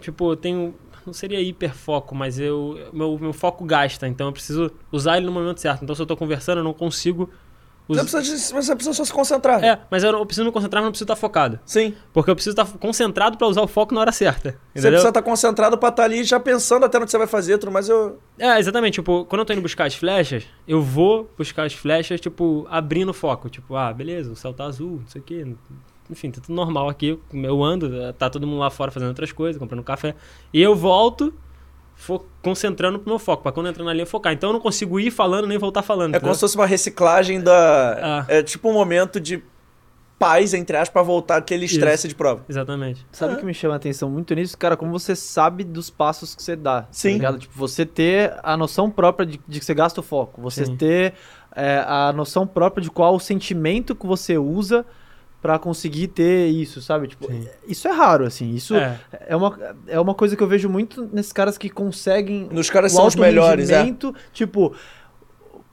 Tipo, 0.00 0.32
eu 0.32 0.36
tenho. 0.36 0.74
Não 1.06 1.12
seria 1.12 1.40
hiperfoco, 1.40 2.14
mas 2.14 2.38
eu. 2.38 2.88
Meu, 2.92 3.18
meu 3.18 3.32
foco 3.32 3.64
gasta, 3.64 4.08
então 4.08 4.28
eu 4.28 4.32
preciso 4.32 4.70
usar 4.90 5.16
ele 5.16 5.26
no 5.26 5.32
momento 5.32 5.60
certo. 5.60 5.82
Então 5.82 5.94
se 5.94 6.02
eu 6.02 6.06
tô 6.06 6.16
conversando, 6.16 6.58
eu 6.58 6.64
não 6.64 6.72
consigo. 6.74 7.30
Você 7.86 8.00
Us... 8.00 8.10
precisa, 8.10 8.54
você 8.54 8.74
precisa 8.74 8.94
só 8.94 9.04
se 9.04 9.12
concentrar. 9.12 9.62
É, 9.62 9.78
mas 9.90 10.02
eu, 10.02 10.12
não, 10.12 10.20
eu 10.20 10.26
preciso 10.26 10.46
me 10.46 10.52
concentrar, 10.52 10.80
mas 10.80 10.86
não 10.86 10.92
preciso 10.92 11.04
estar 11.04 11.16
focado. 11.16 11.60
Sim. 11.66 11.94
Porque 12.12 12.30
eu 12.30 12.34
preciso 12.34 12.58
estar 12.58 12.66
concentrado 12.78 13.36
pra 13.36 13.46
usar 13.46 13.60
o 13.60 13.66
foco 13.66 13.94
na 13.94 14.00
hora 14.00 14.12
certa. 14.12 14.50
Você 14.50 14.80
Entendeu? 14.80 14.90
precisa 14.92 15.08
estar 15.08 15.22
concentrado 15.22 15.76
pra 15.76 15.90
estar 15.90 16.04
ali 16.04 16.24
já 16.24 16.40
pensando 16.40 16.84
até 16.84 16.98
no 16.98 17.04
que 17.04 17.10
você 17.10 17.18
vai 17.18 17.26
fazer, 17.26 17.58
tudo 17.58 17.70
mais 17.70 17.88
eu. 17.88 18.18
É, 18.38 18.58
exatamente. 18.58 18.94
Tipo, 18.94 19.26
quando 19.26 19.40
eu 19.40 19.44
tô 19.44 19.52
indo 19.52 19.62
buscar 19.62 19.86
as 19.86 19.94
flechas, 19.94 20.44
eu 20.66 20.80
vou 20.80 21.30
buscar 21.36 21.64
as 21.64 21.74
flechas, 21.74 22.20
tipo, 22.20 22.66
abrindo 22.70 23.10
o 23.10 23.14
foco. 23.14 23.50
Tipo, 23.50 23.76
ah, 23.76 23.92
beleza, 23.92 24.32
o 24.32 24.36
céu 24.36 24.54
tá 24.54 24.64
azul, 24.64 25.00
não 25.02 25.08
sei 25.08 25.20
o 25.20 25.24
quê. 25.24 25.46
Enfim, 26.10 26.30
tá 26.30 26.40
tudo 26.40 26.54
normal 26.54 26.88
aqui. 26.88 27.18
Eu 27.32 27.62
ando, 27.62 28.12
tá 28.14 28.30
todo 28.30 28.46
mundo 28.46 28.60
lá 28.60 28.70
fora 28.70 28.90
fazendo 28.90 29.08
outras 29.08 29.32
coisas, 29.32 29.58
comprando 29.58 29.82
café. 29.82 30.14
E 30.52 30.62
eu 30.62 30.74
volto 30.74 31.34
fo- 31.94 32.24
concentrando 32.42 32.98
pro 32.98 33.08
meu 33.08 33.18
foco, 33.18 33.42
pra 33.42 33.52
quando 33.52 33.66
eu 33.66 33.70
entrar 33.70 33.84
na 33.84 33.92
linha 33.92 34.06
focar. 34.06 34.32
Então 34.32 34.50
eu 34.50 34.54
não 34.54 34.60
consigo 34.60 34.98
ir 35.00 35.10
falando 35.10 35.46
nem 35.46 35.58
voltar 35.58 35.82
falando. 35.82 36.14
É 36.14 36.20
como 36.20 36.34
se 36.34 36.40
fosse 36.40 36.56
uma 36.56 36.66
reciclagem 36.66 37.40
da. 37.40 37.98
Ah. 38.00 38.24
É 38.28 38.42
tipo 38.42 38.68
um 38.68 38.72
momento 38.72 39.20
de 39.20 39.42
paz, 40.18 40.54
entre 40.54 40.76
aspas, 40.76 40.90
pra 40.92 41.02
voltar 41.02 41.36
aquele 41.36 41.64
estresse 41.66 42.08
de 42.08 42.14
prova. 42.14 42.44
Exatamente. 42.48 43.04
Sabe 43.12 43.34
o 43.34 43.36
que 43.36 43.44
me 43.44 43.52
chama 43.52 43.74
a 43.74 43.76
atenção 43.76 44.08
muito 44.08 44.34
nisso? 44.34 44.56
Cara, 44.56 44.76
como 44.76 44.90
você 44.92 45.14
sabe 45.14 45.64
dos 45.64 45.90
passos 45.90 46.34
que 46.34 46.42
você 46.42 46.56
dá. 46.56 46.86
Sim. 46.90 47.18
Tá? 47.18 47.36
Tipo, 47.36 47.52
você 47.54 47.84
ter 47.84 48.34
a 48.42 48.56
noção 48.56 48.88
própria 48.90 49.26
de, 49.26 49.40
de 49.46 49.58
que 49.58 49.64
você 49.64 49.74
gasta 49.74 50.00
o 50.00 50.02
foco. 50.02 50.40
Você 50.40 50.64
Sim. 50.66 50.76
ter 50.76 51.14
é, 51.54 51.84
a 51.86 52.12
noção 52.12 52.46
própria 52.46 52.82
de 52.82 52.90
qual 52.90 53.14
o 53.16 53.20
sentimento 53.20 53.94
que 53.94 54.06
você 54.06 54.38
usa 54.38 54.86
pra 55.44 55.58
conseguir 55.58 56.08
ter 56.08 56.46
isso, 56.48 56.80
sabe? 56.80 57.06
Tipo, 57.06 57.26
Sim. 57.26 57.46
isso 57.68 57.86
é 57.86 57.90
raro, 57.92 58.24
assim. 58.24 58.54
Isso 58.54 58.74
é. 58.74 58.98
É, 59.26 59.36
uma, 59.36 59.58
é 59.86 60.00
uma 60.00 60.14
coisa 60.14 60.34
que 60.34 60.42
eu 60.42 60.46
vejo 60.48 60.70
muito 60.70 61.06
nesses 61.12 61.34
caras 61.34 61.58
que 61.58 61.68
conseguem 61.68 62.48
Nos 62.50 62.70
caras 62.70 62.94
o 62.94 62.96
são 62.96 63.06
os 63.06 63.14
melhores, 63.14 63.68
é. 63.68 63.84
Tipo, 64.32 64.74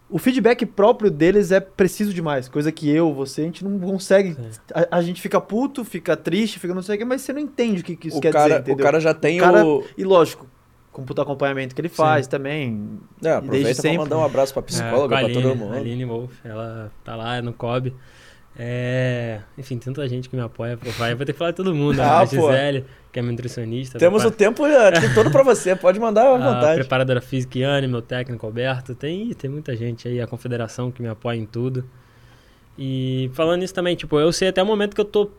o 0.10 0.18
feedback 0.20 0.66
próprio 0.66 1.10
deles 1.10 1.54
é 1.54 1.62
preciso 1.62 2.14
demais. 2.14 2.50
Coisa 2.50 2.70
que 2.70 2.90
eu, 2.90 3.14
você, 3.14 3.44
a 3.44 3.46
gente 3.46 3.64
não 3.64 3.80
consegue. 3.80 4.34
Sim. 4.34 4.50
A, 4.76 4.98
a 4.98 5.02
gente 5.02 5.22
fica 5.22 5.40
puto, 5.40 5.86
fica 5.86 6.18
triste, 6.18 6.60
fica 6.60 6.74
não 6.76 6.82
sei 6.82 6.96
o 6.96 7.00
que, 7.00 7.06
mas 7.06 7.22
você 7.22 7.32
não 7.32 7.40
entende 7.40 7.80
o 7.80 7.84
que, 7.86 7.96
que 7.96 8.10
isso 8.10 8.18
O 8.18 8.22
quer 8.22 8.34
cara, 8.34 8.44
dizer, 8.50 8.56
o 8.60 8.62
entendeu? 8.64 8.84
cara 8.86 9.00
já 9.00 9.14
tem 9.14 9.40
O 9.40 9.44
cara- 9.46 9.66
o. 9.66 9.86
E 9.98 10.04
lógico, 10.04 10.46
com 10.92 11.02
o 11.02 11.06
puto 11.06 11.22
acompanhamento 11.22 11.74
que 11.74 11.80
ele 11.80 11.88
faz 11.88 12.28
também. 12.28 13.00
É, 13.24 13.32
aproveita 13.36 13.64
desde 13.64 13.82
pra 13.82 13.90
sempre. 13.90 13.98
mandar 14.00 14.18
um 14.18 14.26
abraço 14.26 14.52
pra 14.54 14.60
É, 14.60 14.66
psicóloga, 14.66 15.16
a 15.16 15.20
pra 15.20 15.28
Aline, 15.30 15.42
todo 15.42 15.56
mundo. 15.56 15.74
A 15.74 15.78
Aline 15.78 16.04
Wolf, 16.04 16.34
ela 16.44 16.92
tá 17.06 17.16
lá 17.16 17.42
no 17.42 17.54
COB. 17.54 17.94
É, 18.64 19.40
enfim, 19.58 19.80
tanta 19.80 20.08
gente 20.08 20.30
que 20.30 20.36
me 20.36 20.42
apoia 20.44 20.78
pro 20.78 20.92
vai. 20.92 21.16
Vou 21.16 21.26
ter 21.26 21.34
que 21.34 21.40
falar 21.40 21.50
de 21.50 21.58
todo 21.58 21.74
mundo. 21.74 21.98
né? 21.98 22.04
Ah, 22.04 22.20
a 22.22 22.28
pô. 22.28 22.36
Gisele, 22.52 22.86
que 23.12 23.18
é 23.18 23.22
minha 23.24 23.32
nutricionista. 23.32 23.98
Temos 23.98 24.24
o 24.24 24.30
tempo 24.30 24.64
aqui 24.66 25.16
todo 25.16 25.32
pra 25.32 25.42
você, 25.42 25.76
pode 25.76 26.00
mandar 26.00 26.28
à 26.28 26.36
a 26.36 26.38
vontade. 26.54 26.76
preparadora 26.82 27.20
física 27.22 27.58
Iane, 27.58 27.88
meu 27.88 28.04
técnico 28.04 28.46
Alberto. 28.46 28.94
Tem, 28.94 29.34
tem 29.34 29.50
muita 29.50 29.76
gente 29.76 30.08
aí, 30.08 30.22
a 30.22 30.28
confederação 30.28 30.92
que 30.92 31.02
me 31.02 31.08
apoia 31.08 31.38
em 31.38 31.46
tudo. 31.48 31.84
E 32.78 33.32
falando 33.34 33.62
nisso 33.62 33.74
também, 33.74 33.96
tipo, 33.96 34.20
eu 34.20 34.32
sei 34.32 34.50
até 34.50 34.62
o 34.62 34.66
momento 34.66 34.94
que 34.94 35.02
eu 35.02 35.06
tô 35.06 35.32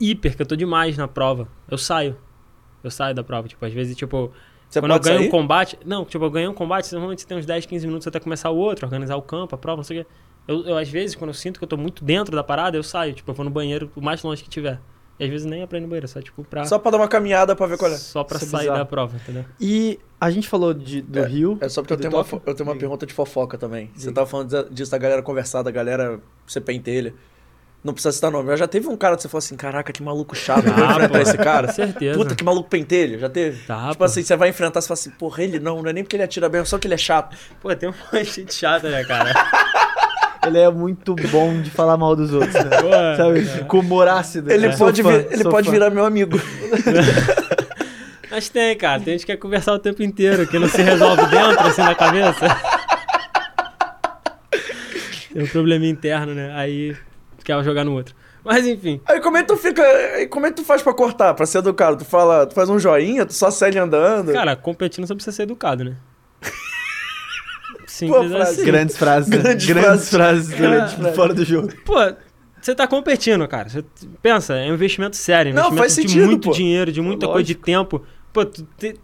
hiper, 0.00 0.34
que 0.34 0.42
eu 0.42 0.46
tô 0.46 0.56
demais 0.56 0.96
na 0.96 1.06
prova. 1.06 1.46
Eu 1.70 1.78
saio. 1.78 2.16
Eu 2.82 2.90
saio 2.90 3.14
da 3.14 3.22
prova. 3.22 3.46
Tipo, 3.46 3.64
às 3.64 3.72
vezes, 3.72 3.96
tipo, 3.96 4.32
Você 4.68 4.80
quando 4.80 4.92
eu 4.92 4.98
ganho 4.98 5.18
sair? 5.18 5.28
um 5.28 5.30
combate. 5.30 5.78
Não, 5.86 6.04
tipo, 6.04 6.24
eu 6.24 6.30
ganho 6.32 6.50
um 6.50 6.54
combate, 6.54 6.90
normalmente 6.92 7.22
você 7.22 7.28
tem 7.28 7.38
uns 7.38 7.46
10, 7.46 7.64
15 7.66 7.86
minutos 7.86 8.08
até 8.08 8.18
começar 8.18 8.50
o 8.50 8.56
outro, 8.56 8.86
organizar 8.86 9.14
o 9.14 9.22
campo, 9.22 9.54
a 9.54 9.58
prova, 9.58 9.76
não 9.76 9.84
sei 9.84 10.00
o 10.00 10.04
quê. 10.04 10.10
Eu, 10.52 10.64
eu, 10.66 10.76
às 10.76 10.88
vezes, 10.88 11.14
quando 11.14 11.30
eu 11.30 11.34
sinto 11.34 11.58
que 11.58 11.64
eu 11.64 11.68
tô 11.68 11.76
muito 11.76 12.04
dentro 12.04 12.34
da 12.34 12.42
parada, 12.42 12.76
eu 12.76 12.82
saio. 12.82 13.14
Tipo, 13.14 13.30
eu 13.30 13.34
vou 13.34 13.44
no 13.44 13.50
banheiro 13.50 13.90
o 13.94 14.00
mais 14.00 14.22
longe 14.22 14.42
que 14.42 14.48
tiver. 14.50 14.80
E 15.18 15.24
às 15.24 15.30
vezes 15.30 15.46
nem 15.46 15.62
é 15.62 15.66
pra 15.66 15.76
ir 15.78 15.82
no 15.82 15.86
banheiro, 15.88 16.08
só 16.08 16.20
tipo 16.20 16.42
pra. 16.44 16.64
Só 16.64 16.78
pra 16.78 16.90
dar 16.90 16.96
uma 16.96 17.06
caminhada 17.08 17.54
pra 17.54 17.66
ver 17.66 17.76
qual 17.78 17.90
é. 17.92 17.96
só 17.96 18.24
pra 18.24 18.36
Isso 18.38 18.46
é 18.46 18.48
sair 18.48 18.60
bizarro. 18.62 18.78
da 18.78 18.84
prova, 18.86 19.16
entendeu? 19.16 19.44
E 19.60 19.98
a 20.20 20.30
gente 20.30 20.48
falou 20.48 20.72
de, 20.74 21.02
do 21.02 21.22
Rio. 21.24 21.58
É 21.60 21.68
só 21.68 21.82
porque 21.82 21.92
eu 21.92 21.98
tenho, 21.98 22.12
uma, 22.12 22.20
eu 22.46 22.54
tenho 22.54 22.66
uma 22.68 22.72
Diga. 22.72 22.80
pergunta 22.80 23.06
de 23.06 23.12
fofoca 23.12 23.56
também. 23.58 23.90
Você 23.94 24.10
tava 24.10 24.26
falando 24.26 24.70
disso- 24.70 24.90
da 24.90 24.98
galera 24.98 25.22
conversar, 25.22 25.62
da 25.62 25.70
galera 25.70 26.18
ser 26.46 26.62
pentelha. 26.62 27.14
Não 27.84 27.92
precisa 27.94 28.12
citar 28.12 28.30
nome. 28.30 28.46
mas 28.48 28.58
Já 28.58 28.66
teve 28.66 28.88
um 28.88 28.96
cara 28.96 29.14
que 29.16 29.22
você 29.22 29.28
falou 29.28 29.38
assim: 29.38 29.56
caraca, 29.56 29.92
que 29.92 30.02
maluco 30.02 30.34
chato. 30.34 30.66
Eu 30.66 30.72
vou 30.74 30.84
Ah, 30.84 30.92
enfrentar 30.92 31.20
esse 31.22 31.36
cara. 31.38 31.66
Com 31.68 31.72
certeza. 31.74 32.18
Puta, 32.18 32.34
que 32.34 32.42
maluco 32.44 32.68
pentelho. 32.68 33.18
Já 33.18 33.28
teve? 33.28 33.64
Tá, 33.66 33.86
tipo 33.88 33.98
pô. 33.98 34.04
assim, 34.04 34.22
você 34.22 34.36
vai 34.36 34.48
enfrentar, 34.48 34.80
você 34.80 34.88
fala 34.88 34.98
assim: 34.98 35.10
porra, 35.10 35.42
ele 35.44 35.58
não, 35.60 35.82
não 35.82 35.88
é 35.90 35.92
nem 35.92 36.02
porque 36.02 36.16
ele 36.16 36.22
atira 36.22 36.48
bem, 36.48 36.60
é 36.60 36.64
só 36.64 36.78
que 36.78 36.86
ele 36.86 36.94
é 36.94 36.98
chato. 36.98 37.36
Pô, 37.60 37.74
tem 37.76 37.88
um 37.88 37.92
monte 37.92 38.24
de 38.24 38.30
gente 38.32 38.54
chata, 38.54 38.88
né, 38.90 39.04
cara? 39.04 39.32
Ele 40.46 40.58
é 40.58 40.70
muito 40.70 41.14
bom 41.30 41.60
de 41.60 41.70
falar 41.70 41.96
mal 41.96 42.16
dos 42.16 42.32
outros, 42.32 42.54
né? 42.54 42.70
Pô, 42.80 42.90
Sabe? 43.16 43.40
é. 43.60 43.64
Com 43.64 43.80
humor 43.80 44.08
ácido. 44.08 44.50
Ele 44.50 44.66
É. 44.68 44.76
Pode, 44.76 45.02
fã, 45.02 45.10
vir- 45.18 45.28
ele 45.32 45.44
pode 45.44 45.66
fã. 45.66 45.72
virar 45.72 45.90
meu 45.90 46.04
amigo. 46.04 46.40
Mas 48.30 48.48
tem, 48.48 48.76
cara. 48.76 49.00
Tem 49.02 49.14
gente 49.14 49.26
que 49.26 49.32
quer 49.32 49.38
conversar 49.38 49.72
o 49.74 49.78
tempo 49.78 50.02
inteiro, 50.02 50.46
que 50.46 50.58
não 50.58 50.68
se 50.68 50.80
resolve 50.82 51.26
dentro, 51.26 51.66
assim, 51.66 51.82
na 51.82 51.94
cabeça. 51.94 52.46
Tem 55.32 55.42
um 55.42 55.46
problema 55.46 55.86
interno, 55.86 56.34
né? 56.34 56.52
Aí 56.54 56.96
quer 57.44 57.62
jogar 57.64 57.84
no 57.84 57.92
outro. 57.92 58.14
Mas 58.44 58.66
enfim. 58.66 59.00
Aí 59.06 59.20
como 59.20 59.36
é 59.36 59.42
que 59.42 59.48
tu 59.48 59.56
fica. 59.56 59.82
aí 59.82 60.26
Como 60.26 60.46
é 60.46 60.50
que 60.50 60.56
tu 60.56 60.64
faz 60.64 60.80
pra 60.82 60.94
cortar, 60.94 61.34
pra 61.34 61.44
ser 61.46 61.58
educado? 61.58 61.98
Tu 61.98 62.04
fala, 62.04 62.46
tu 62.46 62.54
faz 62.54 62.68
um 62.70 62.78
joinha, 62.78 63.26
tu 63.26 63.34
só 63.34 63.50
segue 63.50 63.78
andando. 63.78 64.32
Cara, 64.32 64.56
competindo 64.56 65.06
você 65.06 65.14
precisa 65.14 65.36
ser 65.36 65.42
educado, 65.42 65.84
né? 65.84 65.94
Simples 68.00 68.30
frase. 68.32 68.50
assim. 68.52 68.64
Grandes 68.64 68.96
frases. 68.96 69.28
né? 69.30 69.36
Grandes 69.38 69.66
Grandes, 69.66 69.88
frases. 70.10 70.10
frases, 70.10 70.50
Grandes 70.50 70.92
frases. 70.94 71.16
fora 71.16 71.34
do 71.34 71.44
jogo. 71.44 71.68
Pô, 71.84 71.94
você 72.60 72.74
tá 72.74 72.86
competindo, 72.86 73.46
cara. 73.48 73.68
Você 73.68 73.84
pensa, 74.22 74.54
é 74.54 74.70
um 74.70 74.74
investimento 74.74 75.16
sério, 75.16 75.54
Não, 75.54 75.68
investimento 75.72 75.78
faz 75.82 75.94
de 75.96 76.02
sentido, 76.02 76.26
muito 76.26 76.48
pô. 76.48 76.54
dinheiro, 76.54 76.90
de 76.92 77.00
muita 77.00 77.26
coisa 77.26 77.44
de 77.44 77.54
tempo. 77.54 78.04
Pô, 78.32 78.44
tu 78.44 78.66
te... 78.76 78.96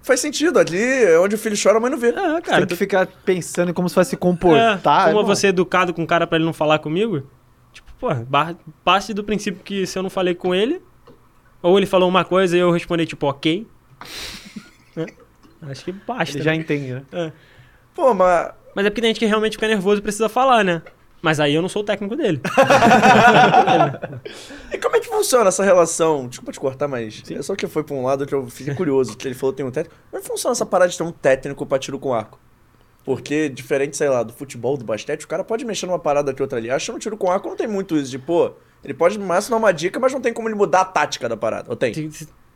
Faz 0.00 0.20
sentido, 0.20 0.58
ali 0.58 0.80
é 0.80 1.18
onde 1.18 1.34
o 1.34 1.38
filho 1.38 1.56
chora, 1.60 1.76
a 1.76 1.80
mãe 1.80 1.90
não 1.90 1.98
vê. 1.98 2.08
É, 2.08 2.12
Cara, 2.12 2.40
tem 2.40 2.60
que 2.60 2.66
tu 2.68 2.76
ficar 2.76 3.06
pensando 3.24 3.70
em 3.70 3.74
como 3.74 3.88
você 3.88 3.96
vai 3.96 4.04
se 4.06 4.14
É, 4.14 4.18
comportar. 4.18 4.80
como 4.82 5.00
eu 5.02 5.08
irmão. 5.10 5.24
vou 5.26 5.36
ser 5.36 5.48
educado 5.48 5.92
com 5.92 6.02
o 6.02 6.06
cara 6.06 6.26
pra 6.26 6.36
ele 6.36 6.44
não 6.46 6.52
falar 6.54 6.78
comigo? 6.78 7.24
Tipo, 7.72 7.92
pô, 8.00 8.14
bar- 8.14 8.56
parte 8.84 9.12
do 9.12 9.22
princípio 9.22 9.60
que 9.62 9.86
se 9.86 9.98
eu 9.98 10.02
não 10.02 10.08
falei 10.08 10.34
com 10.34 10.54
ele, 10.54 10.80
ou 11.60 11.76
ele 11.76 11.84
falou 11.84 12.08
uma 12.08 12.24
coisa 12.24 12.56
e 12.56 12.60
eu 12.60 12.70
respondi, 12.70 13.04
tipo, 13.04 13.26
ok. 13.26 13.66
né? 14.96 15.06
Acho 15.62 15.84
que 15.84 15.92
basta. 15.92 16.36
Ele 16.36 16.44
já 16.44 16.52
né? 16.52 16.56
entende, 16.56 16.92
né? 16.94 17.02
É. 17.12 17.32
Pô, 17.98 18.14
mas. 18.14 18.52
Mas 18.76 18.86
é 18.86 18.90
porque 18.90 19.00
tem 19.00 19.10
gente 19.10 19.18
que 19.18 19.26
realmente 19.26 19.54
fica 19.54 19.66
nervoso 19.66 19.98
e 19.98 20.02
precisa 20.02 20.28
falar, 20.28 20.62
né? 20.62 20.82
Mas 21.20 21.40
aí 21.40 21.52
eu 21.52 21.60
não 21.60 21.68
sou 21.68 21.82
o 21.82 21.84
técnico 21.84 22.14
dele. 22.14 22.40
E 24.72 24.78
como 24.78 24.94
é 24.94 25.00
que 25.00 25.08
funciona 25.08 25.48
essa 25.48 25.64
relação? 25.64 26.28
Desculpa 26.28 26.52
te 26.52 26.60
cortar, 26.60 26.86
mas 26.86 27.22
é 27.28 27.42
só 27.42 27.56
que 27.56 27.66
foi 27.66 27.82
pra 27.82 27.96
um 27.96 28.04
lado 28.04 28.24
que 28.24 28.32
eu 28.32 28.46
fiquei 28.48 28.72
curioso, 28.74 29.16
que 29.16 29.26
ele 29.26 29.34
falou 29.34 29.52
que 29.52 29.56
tem 29.56 29.66
um 29.66 29.70
técnico. 29.70 29.96
Como 30.10 30.20
é 30.20 30.22
que 30.22 30.28
funciona 30.28 30.52
essa 30.52 30.64
parada 30.64 30.90
de 30.92 30.96
ter 30.96 31.02
um 31.02 31.10
técnico 31.10 31.66
pra 31.66 31.78
tiro 31.78 31.98
com 31.98 32.14
arco? 32.14 32.38
Porque, 33.04 33.48
diferente, 33.48 33.96
sei 33.96 34.08
lá, 34.08 34.22
do 34.22 34.32
futebol, 34.32 34.76
do 34.76 34.84
basquete, 34.84 35.24
o 35.24 35.28
cara 35.28 35.42
pode 35.42 35.64
mexer 35.64 35.86
numa 35.86 35.98
parada 35.98 36.30
aqui 36.30 36.40
outra 36.40 36.58
ali. 36.58 36.70
Acho 36.70 36.86
que 36.86 36.92
no 36.92 36.98
tiro 37.00 37.16
com 37.16 37.32
arco 37.32 37.48
não 37.48 37.56
tem 37.56 37.66
muito 37.66 37.96
isso 37.96 38.10
de, 38.12 38.18
pô, 38.18 38.52
ele 38.84 38.94
pode 38.94 39.18
no 39.18 39.26
máximo 39.26 39.56
dar 39.56 39.64
uma 39.64 39.72
dica, 39.72 39.98
mas 39.98 40.12
não 40.12 40.20
tem 40.20 40.32
como 40.32 40.46
ele 40.48 40.54
mudar 40.54 40.82
a 40.82 40.84
tática 40.84 41.28
da 41.28 41.36
parada. 41.36 41.68
Ou 41.68 41.74
tem? 41.74 41.92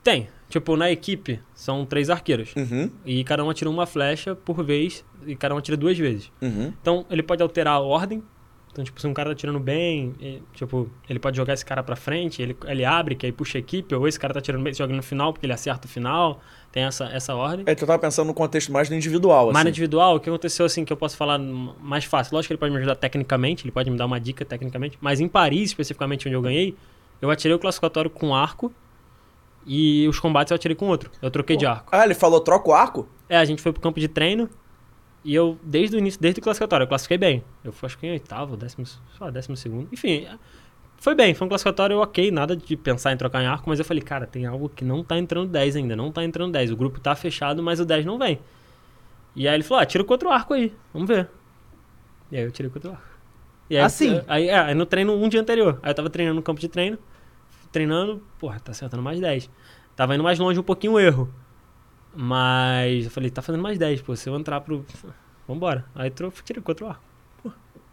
Tem-. 0.02 0.28
Tipo, 0.48 0.76
na 0.76 0.90
equipe, 0.90 1.40
são 1.54 1.86
três 1.86 2.10
arqueiros. 2.10 2.54
Uhum, 2.54 2.90
E 3.06 3.24
cada 3.24 3.42
um 3.42 3.48
atira 3.48 3.70
uma 3.70 3.86
flecha 3.86 4.34
por 4.34 4.62
vez, 4.62 5.02
e 5.26 5.34
cada 5.34 5.54
um 5.54 5.58
atira 5.58 5.78
duas 5.78 5.96
vezes. 5.96 6.30
uhum. 6.42 6.72
Então, 6.82 7.06
ele 7.08 7.22
pode 7.22 7.42
alterar 7.42 7.74
a 7.76 7.80
ordem. 7.80 8.22
Então, 8.70 8.84
tipo, 8.84 9.00
se 9.00 9.06
um 9.06 9.14
cara 9.14 9.30
tá 9.30 9.34
tirando 9.36 9.58
bem, 9.60 10.14
e, 10.20 10.42
tipo, 10.54 10.90
ele 11.08 11.18
pode 11.18 11.38
jogar 11.38 11.54
esse 11.54 11.64
cara 11.64 11.82
pra 11.82 11.96
frente, 11.96 12.40
ele, 12.42 12.54
ele 12.66 12.84
abre, 12.84 13.14
que 13.14 13.24
aí 13.24 13.32
puxa 13.32 13.56
a 13.56 13.60
equipe, 13.60 13.94
ou 13.94 14.06
esse 14.06 14.18
cara 14.20 14.34
tá 14.34 14.42
tirando 14.42 14.62
bem, 14.62 14.74
joga 14.74 14.94
no 14.94 15.02
final, 15.02 15.32
porque 15.32 15.46
ele 15.46 15.52
acerta 15.54 15.86
o 15.86 15.90
final. 15.90 16.38
Tem 16.70 16.82
essa, 16.84 17.04
essa 17.06 17.34
ordem. 17.34 17.64
É 17.66 17.74
que 17.74 17.82
eu 17.82 17.86
tava 17.86 17.98
pensando 17.98 18.26
no 18.26 18.34
contexto 18.34 18.70
mais 18.72 18.90
do 18.90 18.94
individual, 18.94 19.44
assim. 19.46 19.52
Mas 19.54 19.64
no 19.64 19.70
individual, 19.70 20.16
o 20.16 20.20
que 20.20 20.28
aconteceu, 20.28 20.66
assim, 20.66 20.84
que 20.84 20.92
eu 20.92 20.96
posso 20.98 21.16
falar 21.16 21.38
mais 21.38 22.04
fácil? 22.04 22.34
Lógico 22.34 22.48
que 22.48 22.52
ele 22.54 22.60
pode 22.60 22.72
me 22.72 22.78
ajudar 22.78 22.96
tecnicamente, 22.96 23.64
ele 23.64 23.72
pode 23.72 23.90
me 23.90 23.96
dar 23.96 24.04
uma 24.04 24.20
dica 24.20 24.44
tecnicamente, 24.44 24.98
mas 25.00 25.18
em 25.20 25.28
Paris, 25.28 25.70
especificamente 25.70 26.26
onde 26.28 26.34
eu 26.34 26.42
ganhei, 26.42 26.74
eu 27.22 27.30
atirei 27.30 27.54
o 27.54 27.58
classificatório 27.58 28.10
com 28.10 28.34
arco 28.34 28.70
e 29.66 30.06
os 30.08 30.18
combates 30.18 30.50
eu 30.50 30.54
atirei 30.54 30.74
com 30.74 30.86
outro. 30.88 31.10
Eu 31.20 31.30
troquei 31.30 31.56
de 31.56 31.66
arco. 31.66 31.88
Ah, 31.92 32.04
ele 32.04 32.14
falou, 32.14 32.40
troca 32.40 32.68
o 32.70 32.72
arco? 32.72 33.08
É, 33.28 33.36
a 33.36 33.44
gente 33.44 33.62
foi 33.62 33.72
pro 33.72 33.80
campo 33.80 34.00
de 34.00 34.08
treino 34.08 34.48
e 35.24 35.34
eu, 35.34 35.58
desde 35.62 35.96
o 35.96 35.98
início, 35.98 36.20
desde 36.20 36.40
o 36.40 36.42
classificatório, 36.42 36.84
eu 36.84 36.88
classifiquei 36.88 37.18
bem. 37.18 37.44
Eu 37.62 37.72
fui, 37.72 37.86
acho 37.86 37.96
que 37.98 38.06
em 38.06 38.10
oitavo, 38.10 38.56
décimo, 38.56 38.84
sei 38.84 38.98
lá, 39.20 39.30
décimo 39.30 39.56
segundo. 39.56 39.88
Enfim, 39.92 40.26
foi 40.96 41.14
bem, 41.14 41.34
foi 41.34 41.46
um 41.46 41.48
classificatório 41.48 41.98
ok, 41.98 42.30
nada 42.30 42.56
de 42.56 42.76
pensar 42.76 43.12
em 43.12 43.16
trocar 43.16 43.42
em 43.42 43.46
arco, 43.46 43.68
mas 43.68 43.78
eu 43.78 43.84
falei, 43.84 44.02
cara, 44.02 44.26
tem 44.26 44.46
algo 44.46 44.68
que 44.68 44.84
não 44.84 45.02
tá 45.02 45.18
entrando 45.18 45.48
10 45.48 45.76
ainda, 45.76 45.96
não 45.96 46.10
tá 46.12 46.24
entrando 46.24 46.52
10. 46.52 46.70
O 46.72 46.76
grupo 46.76 47.00
tá 47.00 47.14
fechado, 47.14 47.62
mas 47.62 47.80
o 47.80 47.84
10 47.84 48.04
não 48.04 48.18
vem. 48.18 48.38
E 49.34 49.48
aí 49.48 49.54
ele 49.54 49.62
falou, 49.62 49.82
ah, 49.82 49.86
tira 49.86 50.04
com 50.04 50.12
outro 50.12 50.30
arco 50.30 50.54
aí, 50.54 50.72
vamos 50.92 51.08
ver. 51.08 51.28
E 52.30 52.36
aí 52.36 52.44
eu 52.44 52.50
tirei 52.50 52.70
com 52.70 52.76
outro 52.78 52.90
arco. 52.90 53.02
E 53.70 53.76
aí, 53.76 53.82
Assim? 53.82 54.20
Aí, 54.26 54.48
é, 54.48 54.58
aí 54.58 54.74
no 54.74 54.84
treino 54.84 55.14
um 55.14 55.28
dia 55.28 55.40
anterior. 55.40 55.78
Aí 55.82 55.90
eu 55.90 55.94
tava 55.94 56.10
treinando 56.10 56.36
no 56.36 56.42
campo 56.42 56.60
de 56.60 56.68
treino, 56.68 56.98
treinando, 57.72 58.22
porra, 58.38 58.60
tá 58.60 58.70
acertando 58.72 59.02
mais 59.02 59.18
10. 59.20 59.50
Tava 59.96 60.14
indo 60.14 60.22
mais 60.22 60.38
longe 60.38 60.60
um 60.60 60.62
pouquinho 60.62 60.92
o 60.94 61.00
erro. 61.00 61.32
Mas 62.14 63.04
eu 63.06 63.10
falei, 63.10 63.30
tá 63.30 63.40
fazendo 63.42 63.62
mais 63.62 63.78
10, 63.78 64.02
pô. 64.02 64.14
Se 64.14 64.28
eu 64.28 64.36
entrar 64.36 64.60
pro. 64.60 64.84
Vambora. 65.48 65.84
Aí 65.94 66.10
tirei 66.44 66.62
com 66.62 66.70
outro 66.70 66.86
arco. 66.86 67.02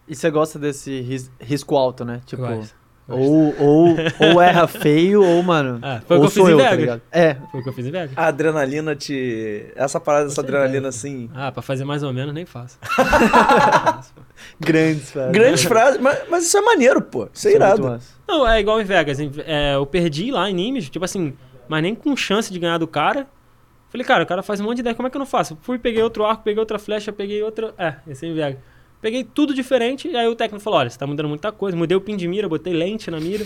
E 0.07 0.15
você 0.15 0.29
gosta 0.31 0.57
desse 0.59 1.01
ris- 1.01 1.31
risco 1.39 1.75
alto, 1.75 2.03
né? 2.03 2.21
Tipo, 2.25 2.41
Gosto, 2.41 2.75
ou, 3.09 3.55
ou, 3.59 3.95
ou 4.33 4.41
erra 4.41 4.67
feio, 4.67 5.23
ou, 5.23 5.41
mano. 5.43 5.79
É, 5.83 6.01
foi 6.07 6.17
o 6.17 6.21
ou 6.21 6.27
que 6.27 6.27
eu 6.27 6.31
fiz 6.31 6.41
sou 6.41 6.49
em 6.49 6.51
eu, 6.51 6.57
tá 6.57 6.63
Vegas. 6.63 6.79
ligado? 6.79 7.01
É. 7.11 7.35
Foi 7.51 7.59
o 7.59 7.63
que 7.63 7.69
eu 7.69 7.73
fiz 7.73 7.85
em 7.85 7.91
Vegas. 7.91 8.11
A 8.15 8.25
adrenalina 8.27 8.95
te. 8.95 9.65
Essa 9.75 9.99
parada, 9.99 10.27
essa 10.27 10.35
Com 10.35 10.41
certeza. 10.41 10.57
adrenalina 10.57 10.87
assim. 10.89 11.29
Ah, 11.33 11.51
pra 11.51 11.61
fazer 11.61 11.83
mais 11.85 12.03
ou 12.03 12.13
menos, 12.13 12.33
nem 12.33 12.45
faço. 12.45 12.77
Grandes, 14.59 15.11
frases. 15.11 15.31
Grandes 15.31 15.63
frases, 15.63 16.01
mas, 16.01 16.19
mas 16.29 16.45
isso 16.45 16.57
é 16.57 16.61
maneiro, 16.61 17.01
pô. 17.01 17.27
Isso 17.33 17.47
é 17.47 17.49
Isso 17.49 17.49
é 17.49 17.51
irado. 17.55 17.99
Não, 18.27 18.47
é 18.47 18.59
igual 18.59 18.79
em 18.81 18.83
Vegas. 18.85 19.17
é, 19.45 19.75
eu 19.75 19.85
perdi 19.85 20.31
lá 20.31 20.49
em 20.49 20.53
Nimes, 20.53 20.89
tipo 20.89 21.03
assim, 21.05 21.33
mas 21.67 21.81
nem 21.81 21.95
com 21.95 22.15
chance 22.15 22.51
de 22.51 22.59
ganhar 22.59 22.77
do 22.77 22.87
cara. 22.87 23.27
Falei, 23.89 24.05
cara, 24.05 24.23
o 24.23 24.27
cara 24.27 24.43
faz 24.43 24.59
um 24.61 24.65
monte 24.65 24.75
de 24.75 24.81
ideia, 24.81 24.95
como 24.95 25.07
é 25.07 25.11
que 25.11 25.17
eu 25.17 25.19
não 25.19 25.25
faço? 25.25 25.57
Fui, 25.61 25.79
peguei 25.79 26.03
outro 26.03 26.23
arco, 26.23 26.43
peguei 26.43 26.59
outra 26.59 26.77
flecha, 26.77 27.11
peguei 27.11 27.41
outra. 27.41 27.73
É, 27.77 27.95
esse 28.07 28.25
é 28.25 28.29
em 28.29 28.35
Vegas. 28.35 28.59
Peguei 29.01 29.23
tudo 29.23 29.53
diferente, 29.53 30.07
e 30.09 30.15
aí 30.17 30.27
o 30.27 30.35
técnico 30.35 30.61
falou: 30.63 30.79
olha, 30.79 30.89
você 30.89 30.97
tá 30.99 31.07
mudando 31.07 31.29
muita 31.29 31.51
coisa. 31.51 31.77
Mudei 31.77 31.95
o 31.95 32.01
pin 32.01 32.17
de 32.17 32.27
mira, 32.27 32.49
botei 32.49 32.73
lente 32.73 33.09
na 33.09 33.19
mira. 33.19 33.45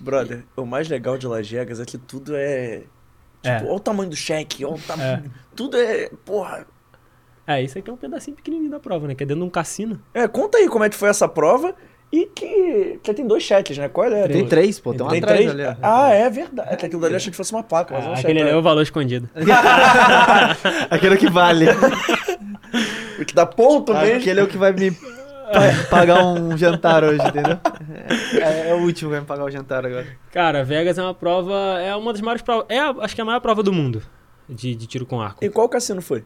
Brother, 0.00 0.44
o 0.56 0.64
mais 0.64 0.88
legal 0.88 1.18
de 1.18 1.26
Las 1.26 1.48
Vegas 1.48 1.78
é 1.80 1.84
que 1.84 1.98
tudo 1.98 2.34
é. 2.34 2.82
É. 3.42 3.56
Tipo, 3.58 3.66
olha 3.68 3.76
o 3.76 3.80
tamanho 3.80 4.08
do 4.10 4.16
cheque, 4.16 4.64
olha 4.64 4.74
o 4.74 4.78
É. 4.78 4.80
tamanho. 4.86 5.30
Tudo 5.54 5.76
é. 5.76 6.08
Porra. 6.24 6.66
É, 7.46 7.62
isso 7.62 7.78
aqui 7.78 7.90
é 7.90 7.92
um 7.92 7.96
pedacinho 7.96 8.34
pequenininho 8.34 8.70
da 8.70 8.80
prova, 8.80 9.06
né? 9.06 9.14
Que 9.14 9.22
é 9.22 9.26
dentro 9.26 9.42
de 9.42 9.46
um 9.46 9.50
cassino. 9.50 10.00
É, 10.14 10.26
conta 10.26 10.56
aí 10.56 10.66
como 10.68 10.82
é 10.84 10.88
que 10.88 10.96
foi 10.96 11.10
essa 11.10 11.28
prova 11.28 11.74
e 12.10 12.24
que. 12.34 12.98
Já 13.04 13.12
tem 13.12 13.26
dois 13.26 13.42
cheques, 13.42 13.76
né? 13.76 13.86
Qual 13.90 14.06
é? 14.10 14.26
Tem 14.26 14.46
três, 14.48 14.80
pô. 14.80 14.94
Tem 14.94 15.04
um 15.04 15.10
Tem 15.10 15.18
atrás 15.18 15.38
três? 15.38 15.50
ali. 15.68 15.78
Ah, 15.82 16.08
é 16.14 16.30
verdade. 16.30 16.72
É 16.72 16.76
que 16.76 16.86
aquilo 16.86 17.02
dali 17.02 17.12
eu 17.12 17.16
achei 17.18 17.30
que 17.30 17.36
fosse 17.36 17.52
uma 17.52 17.62
placa, 17.62 17.92
mas 17.92 18.04
é 18.04 18.08
um 18.08 18.12
Ah, 18.12 18.16
cheque. 18.16 18.26
aquele 18.28 18.40
ali 18.40 18.50
é 18.50 18.56
o 18.56 18.62
valor 18.62 18.80
escondido. 18.80 19.28
Aquele 20.88 21.18
que 21.18 21.28
vale. 21.28 21.66
O 23.20 23.24
que 23.24 23.34
dá 23.34 23.46
ponto 23.46 23.92
mesmo. 23.94 24.16
Aquele 24.18 24.40
é 24.40 24.42
o 24.42 24.46
que 24.48 24.56
vai 24.58 24.72
me 24.72 24.90
pa- 24.90 25.86
pagar 25.90 26.24
um 26.24 26.56
jantar 26.56 27.04
hoje, 27.04 27.20
entendeu? 27.26 27.58
É, 28.40 28.70
é 28.70 28.74
o 28.74 28.78
último 28.78 29.10
que 29.10 29.14
vai 29.14 29.20
me 29.20 29.26
pagar 29.26 29.44
o 29.44 29.50
jantar 29.50 29.84
agora. 29.86 30.06
Cara, 30.32 30.64
Vegas 30.64 30.98
é 30.98 31.02
uma 31.02 31.14
prova. 31.14 31.54
É 31.80 31.94
uma 31.94 32.12
das 32.12 32.20
maiores 32.20 32.42
provas. 32.42 32.66
É, 32.68 32.78
a- 32.80 32.94
acho 33.00 33.14
que 33.14 33.20
é 33.20 33.22
a 33.22 33.24
maior 33.24 33.40
prova 33.40 33.62
do 33.62 33.72
mundo 33.72 34.02
de, 34.48 34.74
de 34.74 34.86
tiro 34.86 35.06
com 35.06 35.20
arco. 35.20 35.44
E 35.44 35.48
qual 35.48 35.68
cassino 35.68 36.00
foi? 36.02 36.24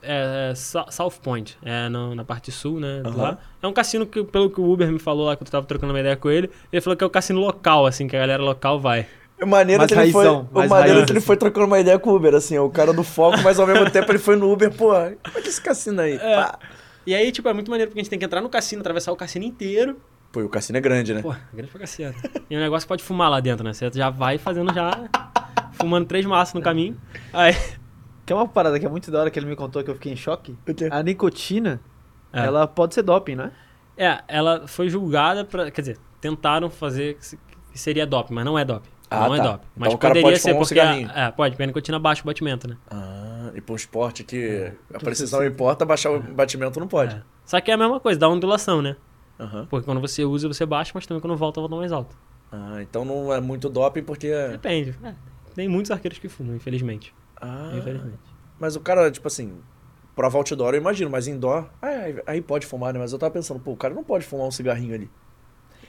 É, 0.00 0.50
é 0.52 0.54
South 0.54 1.14
Point, 1.22 1.58
é 1.62 1.88
no- 1.88 2.14
na 2.14 2.24
parte 2.24 2.52
sul, 2.52 2.78
né? 2.78 3.02
Aham. 3.04 3.16
Lá. 3.16 3.38
É 3.60 3.66
um 3.66 3.72
cassino 3.72 4.06
que, 4.06 4.22
pelo 4.22 4.48
que 4.48 4.60
o 4.60 4.70
Uber 4.72 4.90
me 4.92 4.98
falou 4.98 5.26
lá, 5.26 5.36
que 5.36 5.42
eu 5.42 5.46
tava 5.48 5.66
trocando 5.66 5.92
uma 5.92 5.98
ideia 6.00 6.16
com 6.16 6.30
ele, 6.30 6.48
ele 6.72 6.80
falou 6.80 6.96
que 6.96 7.02
é 7.02 7.06
o 7.06 7.10
cassino 7.10 7.40
local, 7.40 7.84
assim, 7.84 8.06
que 8.06 8.16
a 8.16 8.20
galera 8.20 8.42
local 8.42 8.78
vai. 8.78 9.06
O 9.40 9.46
maneiro 9.46 9.80
Mais 9.80 9.92
que 9.92 9.98
ele 9.98 10.12
foi. 10.12 10.26
O 10.28 10.42
maneiro 10.52 10.74
raiz, 10.74 11.04
que 11.04 11.12
ele 11.12 11.18
assim. 11.18 11.26
foi 11.26 11.36
trocando 11.36 11.66
uma 11.66 11.78
ideia 11.78 11.98
com 11.98 12.10
o 12.10 12.16
Uber, 12.16 12.34
assim, 12.34 12.58
o 12.58 12.68
cara 12.70 12.92
do 12.92 13.04
foco, 13.04 13.38
mas 13.42 13.58
ao 13.60 13.66
mesmo 13.66 13.88
tempo 13.92 14.10
ele 14.10 14.18
foi 14.18 14.36
no 14.36 14.50
Uber, 14.52 14.70
pô, 14.70 14.88
como 14.88 15.38
é 15.38 15.40
que 15.40 15.48
esse 15.48 15.60
cassino 15.60 16.00
aí? 16.00 16.14
É. 16.16 16.34
Pá. 16.36 16.58
E 17.06 17.14
aí, 17.14 17.30
tipo, 17.32 17.48
é 17.48 17.52
muito 17.52 17.70
maneiro 17.70 17.90
porque 17.90 18.00
a 18.00 18.02
gente 18.02 18.10
tem 18.10 18.18
que 18.18 18.24
entrar 18.24 18.40
no 18.40 18.48
cassino, 18.48 18.80
atravessar 18.80 19.12
o 19.12 19.16
cassino 19.16 19.44
inteiro. 19.44 19.96
Pô, 20.30 20.40
e 20.40 20.44
o 20.44 20.48
cassino 20.48 20.76
é 20.76 20.80
grande, 20.80 21.14
né? 21.14 21.22
Pô, 21.22 21.34
grande 21.54 21.70
pra 21.70 21.80
caceta. 21.80 22.30
E 22.50 22.56
o 22.56 22.60
negócio 22.60 22.86
pode 22.86 23.02
fumar 23.02 23.30
lá 23.30 23.40
dentro, 23.40 23.64
né? 23.64 23.72
Você 23.72 23.90
já 23.94 24.10
vai 24.10 24.36
fazendo 24.36 24.74
já. 24.74 24.90
Fumando 25.72 26.06
três 26.06 26.26
maços 26.26 26.52
no 26.54 26.60
caminho. 26.60 27.00
Aí. 27.32 27.54
Que 28.26 28.32
é 28.32 28.36
uma 28.36 28.46
parada 28.46 28.78
que 28.78 28.84
é 28.84 28.88
muito 28.90 29.10
da 29.10 29.20
hora 29.20 29.30
que 29.30 29.38
ele 29.38 29.46
me 29.46 29.56
contou 29.56 29.82
que 29.82 29.88
eu 29.90 29.94
fiquei 29.94 30.12
em 30.12 30.16
choque. 30.16 30.54
A 30.90 31.02
nicotina, 31.02 31.80
É. 32.30 32.40
ela 32.44 32.66
pode 32.66 32.92
ser 32.92 33.02
doping, 33.02 33.36
né? 33.36 33.52
É, 33.96 34.18
ela 34.28 34.66
foi 34.68 34.90
julgada 34.90 35.46
pra. 35.46 35.70
Quer 35.70 35.80
dizer, 35.80 35.98
tentaram 36.20 36.68
fazer 36.68 37.16
que 37.72 37.78
seria 37.78 38.06
doping, 38.06 38.34
mas 38.34 38.44
não 38.44 38.58
é 38.58 38.66
doping. 38.66 38.90
Ah, 39.10 39.26
não 39.28 39.34
é 39.34 39.38
tá. 39.38 39.42
doping. 39.44 39.54
Então 39.64 39.70
Mas 39.76 39.94
o 39.94 39.98
cara 39.98 40.14
poderia 40.14 40.30
pode 40.30 40.38
ser 40.42 40.48
fumar 40.50 40.56
um 40.56 40.64
porque. 40.66 40.80
a- 40.80 40.84
cigarrinho. 40.84 41.10
é, 41.14 41.30
pode, 41.30 41.50
porque 41.52 41.62
a 41.62 41.66
nicotina 41.66 41.98
baixa 41.98 42.22
o 42.22 42.26
batimento, 42.26 42.68
né? 42.68 42.76
Ah, 42.90 43.50
e 43.54 43.60
pra 43.60 43.72
um 43.72 43.76
esporte 43.76 44.24
que 44.24 44.72
a 44.92 44.98
precisão 44.98 45.44
importa, 45.44 45.84
baixar 45.84 46.10
o 46.10 46.20
batimento 46.20 46.78
não 46.78 46.86
pode. 46.88 47.14
É. 47.16 47.22
Só 47.44 47.60
que 47.60 47.70
é 47.70 47.74
a 47.74 47.78
mesma 47.78 47.98
coisa, 48.00 48.18
dá 48.20 48.28
ondulação, 48.28 48.82
né? 48.82 48.96
Aham. 49.40 49.66
Porque 49.70 49.84
quando 49.86 50.00
você 50.00 50.24
usa, 50.24 50.48
você 50.48 50.66
baixa, 50.66 50.92
mas 50.94 51.06
também 51.06 51.20
quando 51.20 51.36
volta, 51.36 51.60
volta 51.60 51.76
mais 51.76 51.92
alto. 51.92 52.16
Ah, 52.52 52.78
então 52.82 53.04
não 53.04 53.32
é 53.32 53.40
muito 53.40 53.68
doping 53.68 54.02
porque. 54.02 54.30
Depende. 54.52 54.94
É, 55.02 55.12
tem 55.54 55.68
muitos 55.68 55.90
arqueiros 55.90 56.18
que 56.18 56.28
fumam, 56.28 56.54
infelizmente. 56.56 57.14
Ah, 57.40 57.70
Infelizmente. 57.74 58.18
mas 58.58 58.74
o 58.76 58.80
cara, 58.80 59.10
tipo 59.10 59.28
assim, 59.28 59.54
prova 60.16 60.36
outdoor 60.38 60.74
eu 60.74 60.80
imagino, 60.80 61.08
mas 61.10 61.28
indoor, 61.28 61.66
ah, 61.80 61.86
aí, 61.86 62.22
aí 62.26 62.40
pode 62.42 62.66
fumar, 62.66 62.92
né? 62.92 62.98
Mas 62.98 63.12
eu 63.12 63.18
tava 63.18 63.30
pensando, 63.32 63.60
pô, 63.60 63.72
o 63.72 63.76
cara 63.76 63.94
não 63.94 64.02
pode 64.02 64.24
fumar 64.26 64.46
um 64.46 64.50
cigarrinho 64.50 64.94
ali. 64.94 65.10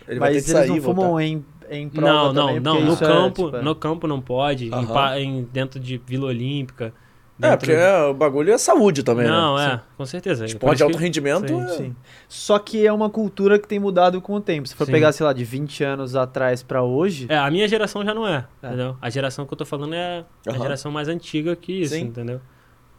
Ele 0.08 0.20
vai 0.20 0.30
ter 0.32 0.36
Mas 0.38 0.46
que 0.46 0.52
eles 0.52 0.60
sair 0.60 0.70
não 0.70 0.80
voltar. 0.82 1.02
fumam 1.02 1.20
em, 1.22 1.46
em 1.70 1.90
prova 1.90 2.12
Não, 2.12 2.34
não, 2.34 2.46
também, 2.48 2.60
não. 2.60 2.76
porque 2.76 2.86
No 2.88 2.94
é, 2.94 2.98
campo, 3.14 3.46
tipo, 3.46 3.58
é- 3.58 3.62
no 3.62 3.76
campo 3.76 4.08
não 4.08 4.22
pode. 4.22 4.70
Em, 5.18 5.44
dentro 5.52 5.80
de 5.80 5.98
Vila 6.06 6.28
Olímpica. 6.28 6.94
É, 7.41 7.56
porque 7.56 7.72
é, 7.72 8.04
o 8.04 8.14
bagulho 8.14 8.52
é 8.52 8.58
saúde 8.58 9.02
também, 9.02 9.26
Não, 9.26 9.56
né? 9.56 9.76
é, 9.76 9.80
com 9.96 10.06
certeza. 10.06 10.44
Por 10.44 10.48
Esporte 10.50 10.72
de 10.72 10.76
isso 10.76 10.84
alto 10.84 10.98
que- 10.98 11.04
rendimento. 11.06 11.48
Sim, 11.48 11.62
é- 11.64 11.68
Sim. 11.70 11.96
Só 12.28 12.60
que 12.60 12.86
é 12.86 12.91
uma 12.91 13.10
cultura 13.10 13.58
que 13.58 13.66
tem 13.66 13.80
mudado 13.80 14.20
com 14.20 14.34
o 14.34 14.41
tempo. 14.41 14.68
Se 14.68 14.76
for 14.76 14.84
Sim. 14.86 14.91
pegar, 14.91 15.14
sei 15.14 15.26
lá, 15.26 15.32
de 15.32 15.46
20 15.46 15.82
anos 15.82 16.18
atrás 16.18 16.62
pra 16.62 16.84
hoje, 16.84 17.28
É, 17.30 17.38
a 17.38 17.50
minha 17.50 17.66
geração 17.66 18.04
já 18.04 18.14
não 18.14 18.28
é, 18.28 18.46
É. 18.62 18.68
entendeu? 18.68 18.98
A 19.02 19.10
geração 19.10 19.46
que 19.46 19.54
eu 19.54 19.58
tô 19.58 19.64
falando 19.66 19.94
é 19.94 20.26
a 20.46 20.58
geração 20.58 20.91
mais 20.91 21.08
antiga 21.08 21.56
que 21.56 21.72
isso, 21.82 21.94
Sim. 21.96 22.02
entendeu? 22.08 22.41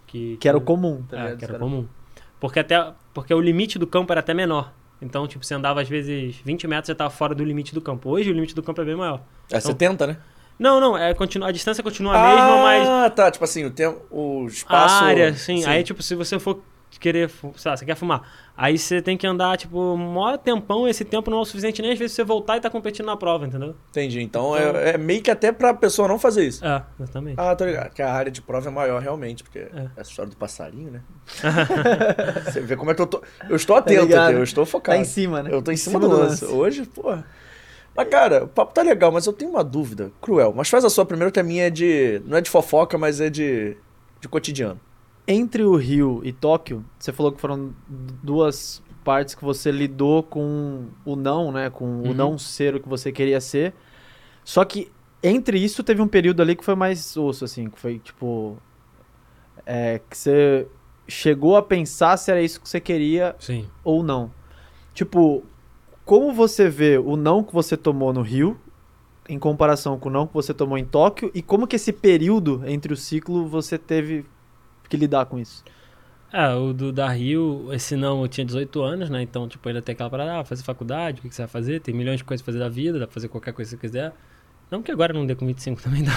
Que, 0.07 0.39
que 0.39 0.49
era 0.49 0.57
o 0.57 0.61
comum, 0.63 1.03
tá 1.07 1.19
É, 1.19 1.37
que 1.37 1.45
era 1.45 1.59
comum. 1.59 1.87
Porque 2.41 2.61
até 2.61 2.93
porque 3.13 3.35
o 3.35 3.41
limite 3.43 3.79
do 3.79 3.87
campo 3.87 4.11
era 4.11 4.21
até 4.21 4.33
menor. 4.33 4.73
Então, 5.03 5.27
tipo, 5.27 5.45
você 5.45 5.55
andava 5.55 5.81
às 5.81 5.89
vezes 5.89 6.37
20 6.45 6.67
metros 6.69 6.89
e 6.89 6.93
já 6.93 6.95
tava 6.95 7.11
fora 7.11 7.35
do 7.35 7.45
limite 7.45 7.75
do 7.75 7.81
campo. 7.81 8.11
Hoje 8.11 8.31
o 8.31 8.35
limite 8.35 8.55
do 8.55 8.63
campo 8.63 8.81
é 8.83 8.85
bem 8.85 8.97
maior. 8.97 9.23
É 9.51 9.59
70, 9.59 10.07
né? 10.07 10.17
Não, 10.59 10.79
não, 10.79 10.97
é, 10.97 11.15
continua, 11.15 11.49
a 11.49 11.53
distância 11.53 11.83
continua 11.83 12.15
a 12.15 12.29
mesma, 12.29 12.63
mas 12.63 12.87
Ah, 12.89 13.11
tá. 13.11 13.31
Tipo 13.31 13.45
assim, 13.45 13.65
o, 13.65 13.71
tempo, 13.71 13.99
o 14.11 14.45
a 14.45 14.49
espaço. 14.49 15.05
área, 15.05 15.35
sim. 15.35 15.65
Aí, 15.65 15.83
tipo, 15.83 16.03
se 16.03 16.15
você 16.15 16.39
for 16.39 16.63
querer, 16.99 17.29
fu- 17.29 17.53
sei 17.57 17.71
lá, 17.71 17.77
você 17.77 17.85
quer 17.85 17.95
fumar, 17.95 18.23
aí 18.57 18.77
você 18.77 19.01
tem 19.01 19.17
que 19.17 19.27
andar, 19.27 19.57
tipo, 19.57 19.97
maior 19.97 20.37
tempão, 20.39 20.89
esse 20.89 21.05
tempo 21.05 21.31
não 21.31 21.39
é 21.39 21.41
o 21.43 21.45
suficiente 21.45 21.81
nem 21.83 21.93
às 21.93 21.99
vezes 21.99 22.17
você 22.17 22.25
voltar 22.25 22.57
e 22.57 22.61
tá 22.61 22.69
competindo 22.69 23.07
na 23.07 23.17
prova, 23.17 23.47
entendeu? 23.47 23.77
Entendi. 23.91 24.21
Então, 24.21 24.57
Então- 24.57 24.77
É, 24.81 24.91
é 24.91 24.99
meio 24.99 25.23
que 25.23 25.31
até 25.31 25.53
pra 25.53 25.73
pessoa 25.73 26.09
não 26.09 26.19
fazer 26.19 26.47
isso. 26.47 26.65
É, 26.65 26.83
exatamente. 26.99 27.37
Ah, 27.39 27.55
tô 27.55 27.65
ligado. 27.65 27.91
Que 27.93 28.03
a 28.03 28.13
área 28.13 28.33
de 28.33 28.43
prova 28.43 28.69
é 28.69 28.73
maior, 28.73 29.01
realmente, 29.01 29.43
porque 29.45 29.59
É. 29.61 29.87
essa 29.97 30.11
história 30.11 30.31
do 30.31 30.37
passarinho, 30.37 30.91
né? 30.91 31.01
Você 32.45 32.61
vê 32.61 32.77
como 32.77 32.91
é 32.91 32.95
que 32.95 33.03
eu 33.03 33.07
tô. 33.07 33.23
Eu 33.49 33.57
estou 33.57 33.77
atento 33.77 34.03
ligado? 34.03 34.29
aqui, 34.29 34.35
eu 34.39 34.43
estou 34.43 34.65
focado. 34.67 34.97
Tá 34.97 35.01
em 35.03 35.05
cima, 35.05 35.43
né? 35.43 35.51
Eu 35.53 35.63
tô 35.63 35.71
em 35.71 35.77
cima, 35.77 35.99
do 35.99 36.09
lance. 36.09 36.45
Hoje, 36.45 36.85
porra. 36.87 37.25
Mas, 37.95 38.09
cara, 38.09 38.45
o 38.45 38.49
papo 38.49 38.73
tá 38.73 38.83
legal, 38.83 39.11
mas 39.11 39.27
eu 39.27 39.33
tenho 39.33 39.51
uma 39.51 39.65
dúvida 39.65 40.11
cruel. 40.21 40.53
Mas 40.57 40.69
faz 40.69 40.85
a 40.85 40.91
sua 40.91 41.05
primeiro, 41.05 41.33
que 41.33 41.41
a 41.41 41.43
minha 41.43 41.67
é 41.67 41.71
de. 41.71 42.23
Não 42.25 42.37
é 42.39 42.41
de 42.41 42.49
fofoca, 42.51 42.97
mas 42.97 43.21
é 43.21 43.29
de. 43.29 43.77
de 44.21 44.29
cotidiano. 44.29 44.81
Entre 45.33 45.63
o 45.63 45.77
Rio 45.77 46.21
e 46.25 46.33
Tóquio, 46.33 46.85
você 46.99 47.13
falou 47.13 47.31
que 47.31 47.41
foram 47.41 47.73
duas 47.89 48.83
partes 49.05 49.33
que 49.33 49.45
você 49.45 49.71
lidou 49.71 50.25
com 50.25 50.87
o 51.05 51.15
não, 51.15 51.53
né? 51.53 51.71
Com 51.71 51.85
o 51.85 52.09
Uhum. 52.09 52.15
não 52.15 52.37
ser 52.37 52.75
o 52.75 52.81
que 52.81 52.89
você 52.89 53.13
queria 53.13 53.41
ser. 53.41 53.73
Só 54.45 54.65
que 54.65 54.91
entre 55.23 55.57
isso 55.57 55.85
teve 55.85 56.03
um 56.03 56.09
período 56.09 56.43
ali 56.43 56.57
que 56.57 56.65
foi 56.65 56.75
mais 56.75 57.17
osso, 57.17 57.45
assim, 57.45 57.71
que 57.71 57.79
foi 57.79 58.01
tipo. 58.01 58.59
É, 59.65 60.01
que 60.11 60.19
você 60.19 60.67
chegou 61.07 61.57
a 61.57 61.63
pensar 61.63 62.17
se 62.17 62.29
era 62.33 62.43
isso 62.43 62.61
que 62.61 62.69
você 62.69 62.81
queria 62.81 63.37
Sim. 63.39 63.69
ou 63.85 64.03
não. 64.03 64.33
Tipo, 64.93 65.45
como 66.05 66.33
você 66.33 66.69
vê 66.69 66.99
o 66.99 67.17
não 67.17 67.45
que 67.45 67.55
você 67.55 67.77
tomou 67.77 68.13
no 68.13 68.23
Rio 68.23 68.59
em 69.29 69.39
comparação 69.39 69.97
com 69.97 70.09
o 70.09 70.13
não 70.13 70.27
que 70.27 70.35
você 70.35 70.53
tomou 70.53 70.77
em 70.77 70.85
Tóquio 70.85 71.31
e 71.33 71.41
como 71.41 71.69
que 71.69 71.77
esse 71.77 71.93
período 71.93 72.63
entre 72.67 72.93
o 72.93 72.97
ciclo 72.97 73.47
você 73.47 73.79
teve 73.79 74.25
que 74.91 74.97
lidar 74.97 75.27
com 75.27 75.39
isso? 75.39 75.65
É, 76.33 76.55
o 76.55 76.73
do 76.73 76.93
da 76.93 77.09
Rio, 77.09 77.73
esse 77.73 77.97
não, 77.97 78.23
eu 78.23 78.29
tinha 78.29 78.45
18 78.45 78.83
anos, 78.83 79.11
né? 79.11 79.21
Então, 79.23 79.49
tipo, 79.49 79.69
ainda 79.69 79.83
tem 79.83 79.95
aquela 79.95 80.09
parada, 80.11 80.41
ah, 80.41 80.45
fazer 80.45 80.63
faculdade, 80.63 81.19
o 81.19 81.23
que, 81.23 81.29
que 81.29 81.35
você 81.35 81.43
vai 81.43 81.49
fazer? 81.49 81.81
Tem 81.81 81.93
milhões 81.93 82.19
de 82.19 82.25
coisas 82.25 82.43
pra 82.43 82.53
fazer 82.53 82.61
da 82.65 82.69
vida, 82.69 82.99
dá 83.01 83.07
pra 83.07 83.15
fazer 83.15 83.29
qualquer 83.29 83.53
coisa 83.53 83.71
que 83.77 83.77
você 83.77 83.89
quiser. 83.89 84.13
Não 84.71 84.83
que 84.83 84.93
agora 84.93 85.13
não 85.13 85.27
dê 85.27 85.35
com 85.35 85.45
25 85.45 85.83
também 85.83 86.05
dá, 86.05 86.13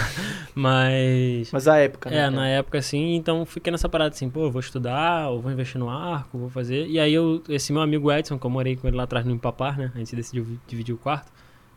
mas... 0.54 1.52
Mas 1.52 1.68
a 1.68 1.78
época, 1.78 2.12
né? 2.12 2.18
É, 2.18 2.30
na 2.30 2.48
época 2.48 2.78
assim, 2.78 3.16
então 3.16 3.44
fiquei 3.48 3.72
nessa 3.72 3.90
parada 3.90 4.14
assim, 4.14 4.30
pô, 4.30 4.52
vou 4.52 4.60
estudar, 4.60 5.30
ou 5.30 5.42
vou 5.42 5.52
investir 5.52 5.80
no 5.80 5.90
arco, 5.90 6.38
vou 6.38 6.50
fazer. 6.50 6.86
E 6.88 7.00
aí 7.00 7.12
eu, 7.14 7.42
esse 7.50 7.74
meu 7.74 7.82
amigo 7.82 8.12
Edson, 8.12 8.38
que 8.38 8.46
eu 8.46 8.52
morei 8.52 8.76
com 8.76 8.88
ele 8.88 8.96
lá 8.96 9.04
atrás 9.04 9.26
no 9.26 9.32
Impapar, 9.32 9.78
né? 9.80 9.92
A 9.96 9.98
gente 9.98 10.16
decidiu 10.16 10.44
vi- 10.44 10.60
dividir 10.68 10.94
o 10.94 10.98
quarto. 11.00 11.32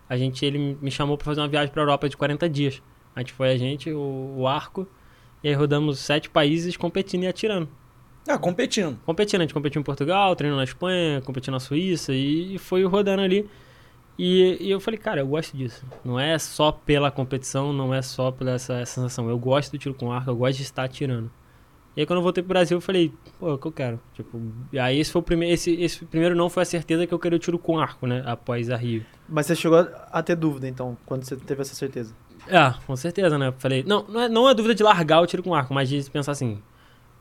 A 0.09 0.16
gente, 0.18 0.44
ele 0.44 0.77
me 0.81 0.90
chamou 0.90 1.16
pra 1.16 1.24
fazer 1.24 1.40
uma 1.40 1.48
viagem 1.48 1.73
pra 1.73 1.82
Europa 1.82 2.09
de 2.09 2.16
40 2.18 2.48
dias. 2.48 2.82
A 3.14 3.20
gente 3.20 3.32
foi 3.32 3.51
a 3.51 3.56
gente, 3.56 3.90
o, 3.90 4.35
o 4.39 4.47
arco, 4.47 4.86
e 5.42 5.48
aí 5.48 5.54
rodamos 5.54 5.98
sete 5.98 6.28
países 6.30 6.76
competindo 6.76 7.24
e 7.24 7.26
atirando. 7.26 7.68
Ah, 8.28 8.38
competindo. 8.38 8.98
Competindo, 9.06 9.40
a 9.40 9.44
gente 9.44 9.54
competiu 9.54 9.80
em 9.80 9.84
Portugal, 9.84 10.34
treinou 10.34 10.58
na 10.58 10.64
Espanha, 10.64 11.20
competiu 11.20 11.52
na 11.52 11.60
Suíça 11.60 12.12
e 12.12 12.58
foi 12.58 12.84
rodando 12.84 13.22
ali. 13.22 13.48
E, 14.18 14.56
e 14.60 14.70
eu 14.70 14.80
falei, 14.80 14.98
cara, 14.98 15.20
eu 15.20 15.26
gosto 15.26 15.56
disso. 15.56 15.84
Não 16.04 16.18
é 16.18 16.38
só 16.38 16.72
pela 16.72 17.10
competição, 17.10 17.72
não 17.72 17.92
é 17.94 18.00
só 18.02 18.30
pela 18.30 18.52
essa, 18.52 18.74
essa 18.74 18.94
sensação. 18.94 19.28
Eu 19.28 19.38
gosto 19.38 19.70
do 19.72 19.78
tiro 19.78 19.94
com 19.94 20.10
arco, 20.10 20.30
eu 20.30 20.36
gosto 20.36 20.56
de 20.56 20.62
estar 20.64 20.84
atirando. 20.84 21.30
E 21.96 22.00
aí 22.00 22.06
quando 22.06 22.18
eu 22.18 22.22
voltei 22.22 22.42
pro 22.42 22.48
Brasil, 22.48 22.76
eu 22.76 22.80
falei, 22.80 23.12
pô, 23.38 23.50
é 23.50 23.52
o 23.54 23.58
que 23.58 23.66
eu 23.66 23.72
quero. 23.72 24.00
Tipo, 24.14 24.40
e 24.72 24.78
aí 24.78 24.98
esse 24.98 25.10
foi 25.12 25.20
o 25.20 25.22
primeiro, 25.22 25.54
esse, 25.54 25.70
esse 25.80 26.04
primeiro 26.04 26.34
não 26.34 26.50
foi 26.50 26.62
a 26.62 26.66
certeza 26.66 27.06
que 27.06 27.14
eu 27.14 27.18
queria 27.18 27.36
o 27.36 27.38
tiro 27.38 27.58
com 27.58 27.78
arco, 27.78 28.06
né? 28.06 28.22
Após 28.26 28.70
a 28.70 28.76
Rio. 28.76 29.04
Mas 29.28 29.46
você 29.46 29.54
chegou 29.54 29.78
a- 29.78 30.08
a 30.12 30.22
ter 30.22 30.34
dúvida, 30.36 30.68
então, 30.68 30.96
quando 31.06 31.22
você 31.24 31.36
teve 31.36 31.62
essa 31.62 31.74
certeza. 31.74 32.14
É, 32.48 32.74
com 32.86 32.97
certeza, 32.97 33.39
né? 33.39 33.52
Falei, 33.59 33.85
não, 33.86 34.05
não 34.09 34.20
é, 34.20 34.28
não 34.28 34.48
é 34.48 34.55
dúvida 34.55 34.74
de 34.74 34.82
largar 34.82 35.20
o 35.20 35.27
tiro 35.27 35.43
com 35.43 35.55
arco, 35.55 35.73
mas 35.74 35.89
de 35.89 36.02
pensar 36.10 36.32
assim, 36.32 36.60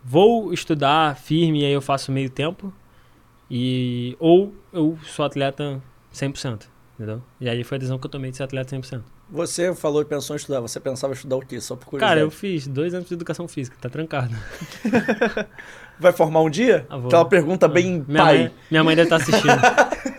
vou 0.03 0.53
estudar 0.53 1.15
firme 1.18 1.61
e 1.61 1.65
aí 1.65 1.72
eu 1.73 1.81
faço 1.81 2.11
meio 2.11 2.30
tempo, 2.30 2.72
e 3.49 4.15
ou 4.19 4.53
eu 4.73 4.97
sou 5.03 5.26
atleta 5.26 5.81
100%, 6.14 6.64
entendeu? 6.95 7.22
E 7.39 7.49
aí 7.49 7.64
foi 7.64 7.76
a 7.76 7.80
decisão 7.80 7.97
que 7.97 8.06
eu 8.06 8.10
tomei 8.11 8.31
de 8.31 8.38
ser 8.38 8.43
atleta 8.43 8.76
100%. 8.76 9.02
Você 9.27 9.73
falou 9.73 10.03
e 10.03 10.06
pensou 10.06 10.35
em 10.35 10.38
estudar. 10.38 10.60
Você 10.61 10.80
pensava 10.80 11.11
em 11.11 11.15
estudar 11.15 11.38
o 11.38 11.39
quê? 11.41 11.60
Só 11.60 11.76
por 11.76 11.88
curiosidade. 11.88 12.11
Cara, 12.11 12.22
eu 12.22 12.30
fiz 12.30 12.68
dois 12.68 12.93
anos 12.93 13.07
de 13.07 13.14
educação 13.15 13.47
física, 13.47 13.76
tá 13.81 13.89
trancado. 13.89 14.35
Vai 15.99 16.11
formar 16.11 16.41
um 16.41 16.49
dia? 16.49 16.85
Ah, 16.89 16.97
vou. 16.97 17.07
Aquela 17.07 17.26
pergunta 17.26 17.68
bem 17.68 18.06
Minha 18.07 18.23
pai. 18.23 18.38
mãe, 18.38 18.52
minha 18.69 18.84
mãe 18.84 18.95
deve 18.95 19.07
estar 19.07 19.15
assistindo. 19.15 19.60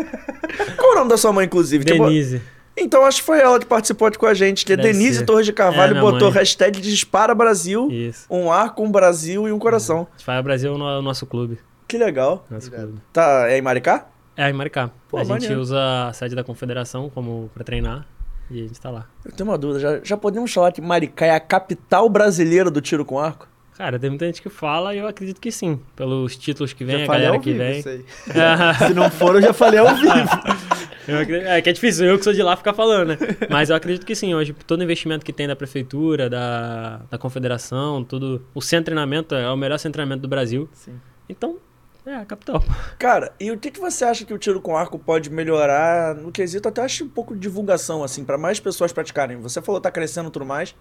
Qual 0.76 0.92
o 0.92 0.94
nome 0.96 1.10
da 1.10 1.16
sua 1.16 1.32
mãe, 1.32 1.46
inclusive? 1.46 1.84
Tipo, 1.84 2.04
Denise. 2.04 2.42
Então 2.76 3.04
acho 3.04 3.20
que 3.20 3.24
foi 3.24 3.40
ela 3.40 3.58
que 3.58 3.64
participou 3.66 4.06
aqui 4.08 4.18
com 4.18 4.26
a 4.26 4.34
gente, 4.34 4.64
que 4.64 4.72
é 4.72 4.76
Deve 4.76 4.92
Denise 4.92 5.18
ser. 5.20 5.24
Torres 5.24 5.46
de 5.46 5.52
Carvalho 5.52 5.96
É, 5.96 6.00
botou 6.00 6.28
mãe. 6.30 6.38
hashtag 6.38 6.80
Dispara 6.80 7.34
Brasil, 7.34 7.88
Isso. 7.90 8.26
um 8.30 8.52
arco, 8.52 8.82
um 8.82 8.90
Brasil 8.90 9.48
e 9.48 9.52
um 9.52 9.58
coração. 9.58 10.06
Fire 10.18 10.42
Brasil 10.42 10.72
é 10.72 10.74
o 10.98 11.02
nosso 11.02 11.24
clube. 11.26 11.58
Que 11.88 11.96
legal. 11.96 12.44
Nosso 12.50 12.70
clube. 12.70 12.98
Tá, 13.12 13.46
é 13.48 13.56
em 13.58 13.62
Maricá? 13.62 14.06
É, 14.36 14.50
em 14.50 14.52
Maricá. 14.52 14.90
Pô, 15.08 15.16
a 15.18 15.24
gente 15.24 15.50
usa 15.54 16.08
a 16.08 16.12
sede 16.12 16.34
da 16.34 16.44
confederação 16.44 17.08
como 17.08 17.50
para 17.54 17.64
treinar. 17.64 18.06
E 18.50 18.60
a 18.62 18.66
gente 18.66 18.80
tá 18.80 18.90
lá. 18.90 19.06
Eu 19.24 19.32
tenho 19.32 19.48
uma 19.48 19.56
dúvida, 19.58 19.80
já, 19.80 20.00
já 20.04 20.16
podemos 20.16 20.52
falar 20.52 20.70
que 20.70 20.80
Maricá 20.80 21.26
é 21.26 21.30
a 21.30 21.40
capital 21.40 22.08
brasileira 22.08 22.70
do 22.70 22.80
tiro 22.80 23.04
com 23.04 23.18
arco? 23.18 23.48
Cara, 23.76 23.98
tem 23.98 24.08
muita 24.10 24.24
gente 24.26 24.40
que 24.40 24.48
fala 24.48 24.94
e 24.94 24.98
eu 24.98 25.06
acredito 25.06 25.40
que 25.40 25.52
sim. 25.52 25.78
Pelos 25.94 26.34
títulos 26.36 26.72
que 26.72 26.82
vem, 26.84 26.98
já 26.98 27.04
a 27.04 27.06
galera 27.06 27.34
ao 27.34 27.40
que 27.40 27.52
vivo 27.52 27.64
vem. 27.64 27.82
Se 28.88 28.94
não 28.94 29.10
for, 29.10 29.34
eu 29.34 29.42
já 29.42 29.52
falei 29.52 29.78
ao 29.80 29.94
vivo. 29.94 30.12
Eu 31.08 31.20
acredito- 31.20 31.46
é 31.46 31.62
que 31.62 31.70
é 31.70 31.72
difícil 31.72 32.04
eu 32.04 32.18
que 32.18 32.24
sou 32.24 32.32
de 32.32 32.42
lá 32.42 32.56
ficar 32.56 32.74
falando, 32.74 33.10
né? 33.10 33.18
Mas 33.48 33.70
eu 33.70 33.76
acredito 33.76 34.04
que 34.04 34.12
sim. 34.16 34.34
Hoje, 34.34 34.52
todo 34.66 34.82
investimento 34.82 35.24
que 35.24 35.32
tem 35.32 35.46
da 35.46 35.54
prefeitura, 35.54 36.28
da, 36.28 37.00
da 37.08 37.16
confederação, 37.16 38.02
tudo. 38.02 38.44
O 38.52 38.60
centro 38.60 38.80
de 38.80 38.84
treinamento 38.86 39.32
é 39.36 39.48
o 39.48 39.56
melhor 39.56 39.78
centro 39.78 39.90
de 39.90 39.92
treinamento 39.98 40.22
do 40.22 40.28
Brasil. 40.28 40.68
Sim. 40.72 41.00
Então, 41.28 41.58
é 42.04 42.12
a 42.16 42.24
capital. 42.24 42.60
Cara, 42.98 43.30
e 43.38 43.52
o 43.52 43.56
que, 43.56 43.70
que 43.70 43.78
você 43.78 44.04
acha 44.04 44.24
que 44.24 44.34
o 44.34 44.38
tiro 44.38 44.60
com 44.60 44.76
arco 44.76 44.98
pode 44.98 45.30
melhorar 45.30 46.12
no 46.16 46.32
quesito? 46.32 46.68
Até 46.68 46.82
acho 46.82 47.04
um 47.04 47.08
pouco 47.08 47.34
de 47.34 47.40
divulgação, 47.40 48.02
assim, 48.02 48.24
para 48.24 48.36
mais 48.36 48.58
pessoas 48.58 48.92
praticarem. 48.92 49.36
Você 49.36 49.62
falou 49.62 49.80
que 49.80 49.84
tá 49.84 49.92
crescendo 49.92 50.28
e 50.28 50.32
tudo 50.32 50.44
mais, 50.44 50.74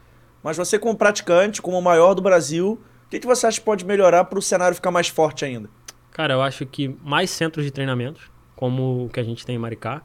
mas 0.45 0.57
você 0.57 0.77
como 0.77 0.95
praticante, 0.95 1.59
como 1.59 1.79
o 1.79 1.81
maior 1.81 2.13
do 2.13 2.21
Brasil, 2.21 2.79
o 3.07 3.09
que, 3.09 3.19
que 3.19 3.25
você 3.25 3.47
acha 3.47 3.59
que 3.59 3.65
pode 3.65 3.83
melhorar 3.83 4.25
para 4.25 4.37
o 4.37 4.41
cenário 4.43 4.75
ficar 4.75 4.91
mais 4.91 5.07
forte 5.07 5.43
ainda? 5.43 5.67
Cara, 6.11 6.35
eu 6.35 6.41
acho 6.43 6.67
que 6.67 6.95
mais 7.03 7.31
centros 7.31 7.65
de 7.65 7.71
treinamentos, 7.71 8.29
como 8.55 9.05
o 9.05 9.09
que 9.09 9.19
a 9.19 9.23
gente 9.23 9.43
tem 9.43 9.55
em 9.55 9.57
Maricá. 9.57 10.03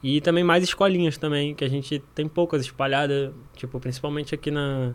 E 0.00 0.20
também 0.20 0.44
mais 0.44 0.62
escolinhas 0.62 1.18
também, 1.18 1.52
que 1.52 1.64
a 1.64 1.68
gente 1.68 1.98
tem 2.14 2.28
poucas 2.28 2.62
espalhadas, 2.62 3.32
tipo, 3.56 3.80
principalmente 3.80 4.32
aqui 4.32 4.52
na. 4.52 4.94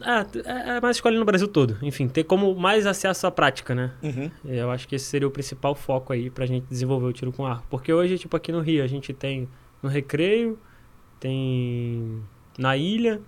Ah, 0.00 0.24
é 0.44 0.76
é 0.76 0.80
mais 0.80 0.96
escolinha 0.96 1.18
no 1.18 1.26
Brasil 1.26 1.48
todo. 1.48 1.78
Enfim, 1.82 2.06
ter 2.06 2.22
como 2.22 2.54
mais 2.54 2.86
acesso 2.86 3.26
à 3.26 3.32
prática, 3.32 3.74
né? 3.74 3.90
Uhum. 4.00 4.30
Eu 4.44 4.70
acho 4.70 4.86
que 4.86 4.94
esse 4.94 5.06
seria 5.06 5.26
o 5.26 5.30
principal 5.30 5.74
foco 5.74 6.12
aí 6.12 6.30
pra 6.30 6.46
gente 6.46 6.66
desenvolver 6.68 7.06
o 7.06 7.12
tiro 7.12 7.32
com 7.32 7.44
arco. 7.44 7.66
Porque 7.68 7.92
hoje, 7.92 8.16
tipo, 8.16 8.36
aqui 8.36 8.52
no 8.52 8.60
Rio, 8.60 8.84
a 8.84 8.86
gente 8.86 9.12
tem 9.12 9.48
no 9.82 9.88
Recreio, 9.88 10.56
tem 11.18 12.22
na 12.58 12.76
Ilha 12.76 13.20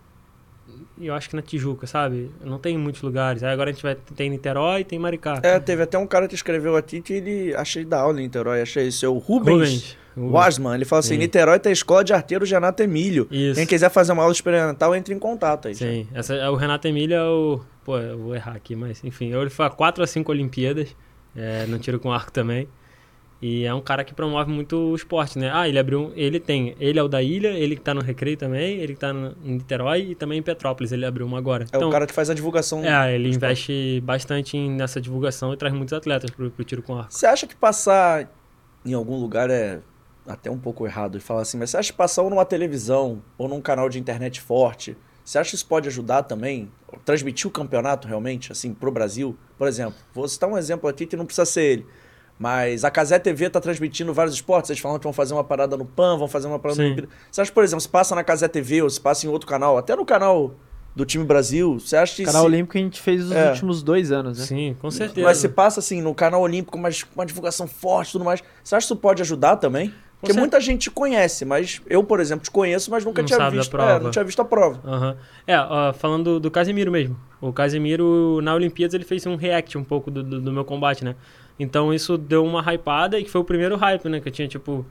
e 0.98 1.06
eu 1.06 1.14
acho 1.14 1.28
que 1.28 1.36
na 1.36 1.42
Tijuca, 1.42 1.86
sabe? 1.86 2.30
Não 2.42 2.58
tem 2.58 2.76
em 2.76 2.78
muitos 2.78 3.02
lugares. 3.02 3.42
Aí 3.42 3.52
agora 3.52 3.70
a 3.70 3.72
gente 3.72 3.82
vai 3.82 3.94
tem 3.94 4.30
Niterói 4.30 4.80
e 4.80 4.84
tem 4.84 4.98
Maricá. 4.98 5.40
É, 5.42 5.58
teve 5.58 5.82
até 5.82 5.98
um 5.98 6.06
cara 6.06 6.28
que 6.28 6.34
escreveu 6.34 6.76
aqui 6.76 7.00
que 7.00 7.14
ele 7.14 7.54
achei 7.54 7.84
da 7.84 8.00
aula 8.00 8.20
em 8.20 8.24
Niterói, 8.24 8.62
achei 8.62 8.88
isso, 8.88 9.04
é 9.04 9.08
o 9.08 9.18
Rubens, 9.18 9.96
Rubens. 10.16 10.32
Wasman. 10.32 10.74
Ele 10.74 10.84
fala 10.84 11.00
assim: 11.00 11.14
Sim. 11.14 11.18
Niterói 11.18 11.58
tem 11.58 11.70
a 11.70 11.72
escola 11.72 12.04
de 12.04 12.12
arteiro 12.12 12.44
Renato 12.44 12.82
Emílio. 12.82 13.26
Isso. 13.30 13.56
Quem 13.56 13.66
quiser 13.66 13.90
fazer 13.90 14.12
uma 14.12 14.22
aula 14.22 14.32
experimental, 14.32 14.94
entre 14.94 15.12
em 15.12 15.18
contato 15.18 15.68
aí. 15.68 15.74
Sim, 15.74 16.06
essa, 16.14 16.34
é 16.34 16.48
o 16.48 16.54
Renato 16.54 16.86
Emília 16.86 17.16
é 17.16 17.24
o. 17.24 17.60
Pô, 17.84 17.98
eu 17.98 18.18
vou 18.18 18.34
errar 18.34 18.52
aqui, 18.52 18.74
mas 18.74 19.02
enfim, 19.04 19.34
ele 19.34 19.50
foi 19.50 19.66
a 19.66 19.70
4 19.70 20.02
a 20.02 20.06
5 20.06 20.30
Olimpíadas, 20.30 20.96
é, 21.36 21.66
no 21.66 21.78
tiro 21.78 21.98
com 21.98 22.10
arco 22.10 22.32
também. 22.32 22.68
E 23.46 23.64
é 23.66 23.74
um 23.74 23.80
cara 23.82 24.02
que 24.04 24.14
promove 24.14 24.50
muito 24.50 24.74
o 24.74 24.94
esporte, 24.94 25.38
né? 25.38 25.50
Ah, 25.52 25.68
ele 25.68 25.78
abriu. 25.78 26.00
um- 26.06 26.12
Ele 26.16 26.40
tem. 26.40 26.74
Ele 26.80 26.98
é 26.98 27.02
o 27.02 27.08
da 27.08 27.20
ilha, 27.22 27.48
ele 27.48 27.76
que 27.76 27.82
tá 27.82 27.92
no 27.92 28.00
Recreio 28.00 28.38
também, 28.38 28.78
ele 28.78 28.94
que 28.94 29.00
tá 29.00 29.12
no, 29.12 29.36
em 29.44 29.52
Niterói 29.56 30.00
e 30.12 30.14
também 30.14 30.38
em 30.38 30.42
Petrópolis, 30.42 30.92
ele 30.92 31.04
abriu 31.04 31.26
uma 31.26 31.36
agora. 31.36 31.66
É 31.70 31.76
o 31.76 31.90
cara 31.90 32.06
que 32.06 32.14
faz 32.14 32.30
a 32.30 32.34
divulgação. 32.34 32.82
É, 32.82 33.14
ele 33.14 33.24
do 33.24 33.30
esporte. 33.32 33.44
investe 33.44 34.00
bastante 34.02 34.56
nessa 34.56 34.98
divulgação 34.98 35.52
e 35.52 35.58
traz 35.58 35.74
muitos 35.74 35.92
atletas 35.92 36.30
pro, 36.30 36.50
pro 36.50 36.64
tiro 36.64 36.82
com 36.82 36.96
arco. 36.96 37.12
Você 37.12 37.26
acha 37.26 37.46
que 37.46 37.54
passar 37.54 38.32
em 38.82 38.94
algum 38.94 39.20
lugar 39.20 39.50
é 39.50 39.80
até 40.26 40.50
um 40.50 40.58
pouco 40.58 40.86
errado 40.86 41.18
de 41.18 41.24
falar 41.24 41.42
assim, 41.42 41.58
mas 41.58 41.68
você 41.68 41.76
acha 41.76 41.92
que 41.92 41.98
passar 41.98 42.22
ou 42.22 42.30
numa 42.30 42.46
televisão 42.46 43.22
ou 43.36 43.46
num 43.46 43.60
canal 43.60 43.90
de 43.90 43.98
internet 43.98 44.40
forte, 44.40 44.96
você 45.22 45.38
acha 45.38 45.50
que 45.50 45.56
isso 45.56 45.66
pode 45.66 45.86
ajudar 45.88 46.22
também? 46.22 46.70
Transmitir 47.04 47.46
o 47.46 47.50
campeonato 47.50 48.08
realmente, 48.08 48.50
assim, 48.52 48.72
pro 48.72 48.90
Brasil? 48.90 49.36
Por 49.58 49.68
exemplo, 49.68 49.96
vou 50.14 50.26
citar 50.28 50.48
um 50.48 50.56
exemplo 50.56 50.88
aqui 50.88 51.04
que 51.04 51.14
não 51.16 51.26
precisa 51.26 51.44
ser 51.44 51.62
ele. 51.62 51.86
Mas 52.38 52.84
a 52.84 52.90
Casé 52.90 53.18
TV 53.18 53.48
tá 53.48 53.60
transmitindo 53.60 54.12
vários 54.12 54.34
esportes. 54.34 54.70
Eles 54.70 54.80
falam 54.82 54.98
que 54.98 55.04
vão 55.04 55.12
fazer 55.12 55.34
uma 55.34 55.44
parada 55.44 55.76
no 55.76 55.84
PAN, 55.84 56.16
vão 56.16 56.26
fazer 56.28 56.46
uma 56.48 56.58
parada 56.58 56.76
no 56.80 56.82
Sim. 56.88 56.92
Olimpíada. 56.94 57.08
Você 57.30 57.40
acha, 57.40 57.52
por 57.52 57.62
exemplo, 57.62 57.80
se 57.80 57.88
passa 57.88 58.14
na 58.14 58.24
Casé 58.24 58.48
TV 58.48 58.82
ou 58.82 58.90
se 58.90 59.00
passa 59.00 59.26
em 59.26 59.30
outro 59.30 59.48
canal, 59.48 59.78
até 59.78 59.94
no 59.94 60.04
canal 60.04 60.54
do 60.96 61.04
time 61.04 61.24
Brasil, 61.24 61.78
você 61.78 61.96
acha 61.96 62.16
que. 62.16 62.24
Canal 62.24 62.42
se- 62.42 62.46
Olímpico 62.48 62.76
a 62.76 62.80
gente 62.80 63.00
fez 63.00 63.24
os 63.24 63.32
É. 63.32 63.50
últimos 63.50 63.82
dois 63.82 64.10
anos, 64.12 64.38
né? 64.38 64.44
Sim, 64.44 64.76
com 64.80 64.90
certeza. 64.90 65.26
Mas 65.26 65.38
se 65.38 65.48
passa 65.48 65.80
assim 65.80 66.00
no 66.02 66.14
canal 66.14 66.40
olímpico, 66.40 66.76
mas 66.78 67.02
com 67.02 67.14
uma 67.20 67.26
divulgação 67.26 67.66
forte 67.66 68.10
e 68.10 68.12
tudo 68.12 68.24
mais, 68.24 68.42
você 68.62 68.74
acha 68.74 68.86
que 68.86 68.92
isso 68.92 69.00
pode 69.00 69.22
ajudar 69.22 69.56
também? 69.56 69.92
Porque 70.20 70.38
muita 70.38 70.58
gente 70.58 70.82
te 70.84 70.90
conhece, 70.90 71.44
mas 71.44 71.82
eu, 71.86 72.02
por 72.02 72.18
exemplo, 72.18 72.42
te 72.44 72.50
conheço, 72.50 72.90
mas 72.90 73.04
nunca 73.04 73.20
Não 73.20 73.26
tinha 73.26 73.50
visto. 73.50 73.70
prova. 73.70 73.90
É, 73.92 74.00
não 74.00 74.10
tinha 74.10 74.24
visto 74.24 74.40
a 74.40 74.44
prova. 74.44 74.80
Aham. 74.82 75.16
É, 75.46 75.58
ó, 75.58 75.92
falando 75.92 76.24
do, 76.24 76.40
do 76.40 76.50
Casemiro 76.50 76.90
mesmo. 76.90 77.14
O 77.42 77.52
Casemiro, 77.52 78.40
na 78.42 78.54
Olimpíadas, 78.54 78.94
ele 78.94 79.04
fez 79.04 79.26
um 79.26 79.36
react 79.36 79.76
um 79.76 79.84
pouco 79.84 80.10
do, 80.10 80.22
do, 80.22 80.40
do 80.40 80.50
meu 80.52 80.64
combate, 80.64 81.04
né? 81.04 81.14
Então 81.58 81.92
isso 81.94 82.18
deu 82.18 82.44
uma 82.44 82.60
hypada 82.60 83.18
e 83.18 83.24
que 83.24 83.30
foi 83.30 83.40
o 83.40 83.44
primeiro 83.44 83.76
hype, 83.76 84.08
né? 84.08 84.20
Que 84.20 84.28
eu 84.28 84.32
tinha, 84.32 84.48
tipo, 84.48 84.84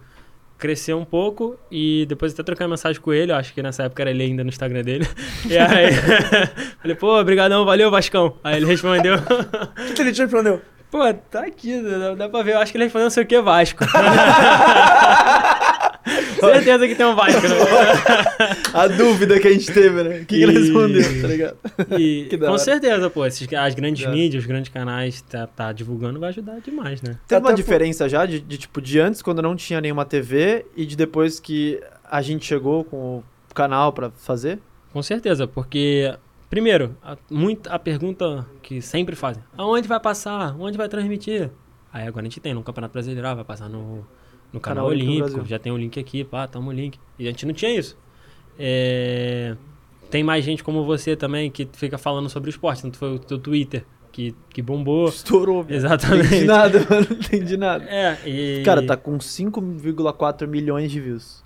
cresceu 0.58 0.98
um 0.98 1.06
pouco 1.06 1.58
e 1.70 2.06
depois 2.08 2.38
até 2.40 2.54
uma 2.64 2.70
mensagem 2.70 3.02
com 3.02 3.12
ele, 3.14 3.32
eu 3.32 3.36
acho 3.36 3.54
que 3.54 3.62
nessa 3.62 3.84
época 3.84 4.04
era 4.04 4.12
ele 4.12 4.24
ainda 4.24 4.44
no 4.44 4.50
Instagram 4.50 4.82
dele. 4.82 5.08
E 5.50 5.58
aí, 5.58 5.92
falei, 6.82 6.96
pô, 6.96 7.22
brigadão, 7.24 7.66
valeu, 7.66 7.92
Vascão. 7.92 8.38
Aí 8.44 8.56
ele 8.58 8.66
respondeu, 8.66 9.16
O 9.16 9.88
que, 9.88 9.94
que 9.94 10.02
ele 10.02 10.14
te 10.14 10.22
respondeu? 10.22 10.62
pô, 10.90 11.12
tá 11.12 11.42
aqui, 11.42 11.82
dá, 11.82 12.14
dá 12.14 12.30
pra 12.30 12.44
ver. 12.44 12.54
Eu 12.54 12.60
acho 12.60 12.72
que 12.72 12.78
ele 12.78 12.84
respondeu 12.86 13.06
não 13.06 13.10
sei 13.10 13.24
o 13.24 13.26
que, 13.26 13.42
Vasco. 13.42 13.84
Certeza 16.52 16.88
que 16.88 16.96
tem 16.96 17.06
um 17.06 17.16
Vasco, 17.16 17.42
né? 17.42 17.56
A 18.74 18.88
dúvida 18.88 19.40
que 19.40 19.48
a 19.48 19.52
gente 19.52 19.72
teve, 19.72 20.04
né? 20.04 20.16
O 20.18 20.20
que, 20.20 20.38
que 20.38 20.44
ele 20.44 20.52
E- 20.54 20.60
respondeu, 20.62 21.22
tá 21.22 21.28
ligado? 21.28 21.58
E 22.00 22.30
com 22.40 22.58
certeza, 22.58 23.10
pô, 23.10 23.26
esses, 23.26 23.48
as 23.54 23.76
grandes 23.76 24.06
mídias, 24.08 24.44
os 24.44 24.48
grandes 24.48 24.72
canais 24.72 25.22
tá, 25.22 25.48
tá 25.48 25.72
divulgando 25.72 26.20
vai 26.20 26.30
ajudar 26.30 26.60
demais, 26.60 27.02
né? 27.02 27.18
Teve 27.28 27.42
uma 27.42 27.50
Até 27.50 27.56
diferença 27.58 28.10
já 28.10 28.26
de, 28.26 28.40
de, 28.40 28.58
tipo, 28.58 28.82
de 28.82 29.00
antes, 29.00 29.22
quando 29.22 29.42
não 29.42 29.56
tinha 29.56 29.80
nenhuma 29.80 30.06
TV, 30.06 30.66
e 30.76 30.86
de 30.86 30.96
depois 30.96 31.40
que 31.40 31.80
a 32.10 32.22
gente 32.22 32.46
chegou 32.46 32.84
com 32.84 32.98
o 33.18 33.54
canal 33.54 33.94
pra 33.94 34.10
fazer? 34.12 34.60
Com 34.92 35.02
certeza, 35.04 35.48
porque 35.48 36.14
primeiro, 36.50 36.96
a, 37.04 37.18
muito, 37.30 37.68
a 37.72 37.80
pergunta 37.80 38.46
que 38.62 38.82
sempre 38.82 39.16
fazem, 39.16 39.44
aonde 39.58 39.88
vai 39.88 40.00
passar? 40.00 40.56
Onde 40.60 40.78
vai 40.78 40.88
transmitir? 40.88 41.50
Aí 41.92 42.08
agora 42.08 42.26
a 42.26 42.30
gente 42.30 42.40
tem 42.40 42.54
no 42.54 42.64
Campeonato 42.64 42.94
Brasileiro, 42.94 43.28
ah, 43.28 43.34
vai 43.36 43.44
passar 43.44 43.70
no, 43.70 44.06
no 44.54 44.60
canal, 44.60 44.88
Canal 44.88 45.00
Olímpico 45.00 45.46
já 45.46 45.58
tem 45.58 45.72
o 45.72 45.78
link 45.78 46.00
aqui, 46.00 46.24
pá, 46.24 46.48
toma 46.48 46.70
o 46.70 46.72
link. 46.72 47.00
E 47.18 47.28
a 47.28 47.32
gente 47.32 47.46
não 47.46 47.54
tinha 47.54 47.78
isso. 47.78 47.98
É, 48.58 49.56
tem 50.12 50.24
mais 50.24 50.46
gente 50.46 50.64
como 50.64 50.86
você 50.86 51.16
também 51.16 51.50
que 51.50 51.68
fica 51.74 51.98
falando 51.98 52.30
sobre 52.30 52.50
o 52.50 52.52
esporte, 52.52 52.84
tanto 52.84 52.98
foi 52.98 53.16
o 53.16 53.20
teu 53.20 53.40
Twitter 53.40 53.84
que, 54.14 54.36
que 54.50 54.62
bombou. 54.62 55.10
Estourou, 55.10 55.64
velho. 55.64 55.82
Não 55.82 55.88
Exatamente. 55.88 56.28
entendi 56.28 56.46
nada, 56.46 56.86
mano. 56.88 57.08
Não 57.10 57.18
entendi 57.18 57.58
nada. 57.58 57.86
É, 57.86 58.18
e... 58.26 58.62
Cara, 58.64 58.86
tá 58.86 58.96
com 58.96 59.18
5,4 59.18 60.48
milhões 60.48 60.92
de 60.92 61.02
views. 61.02 61.44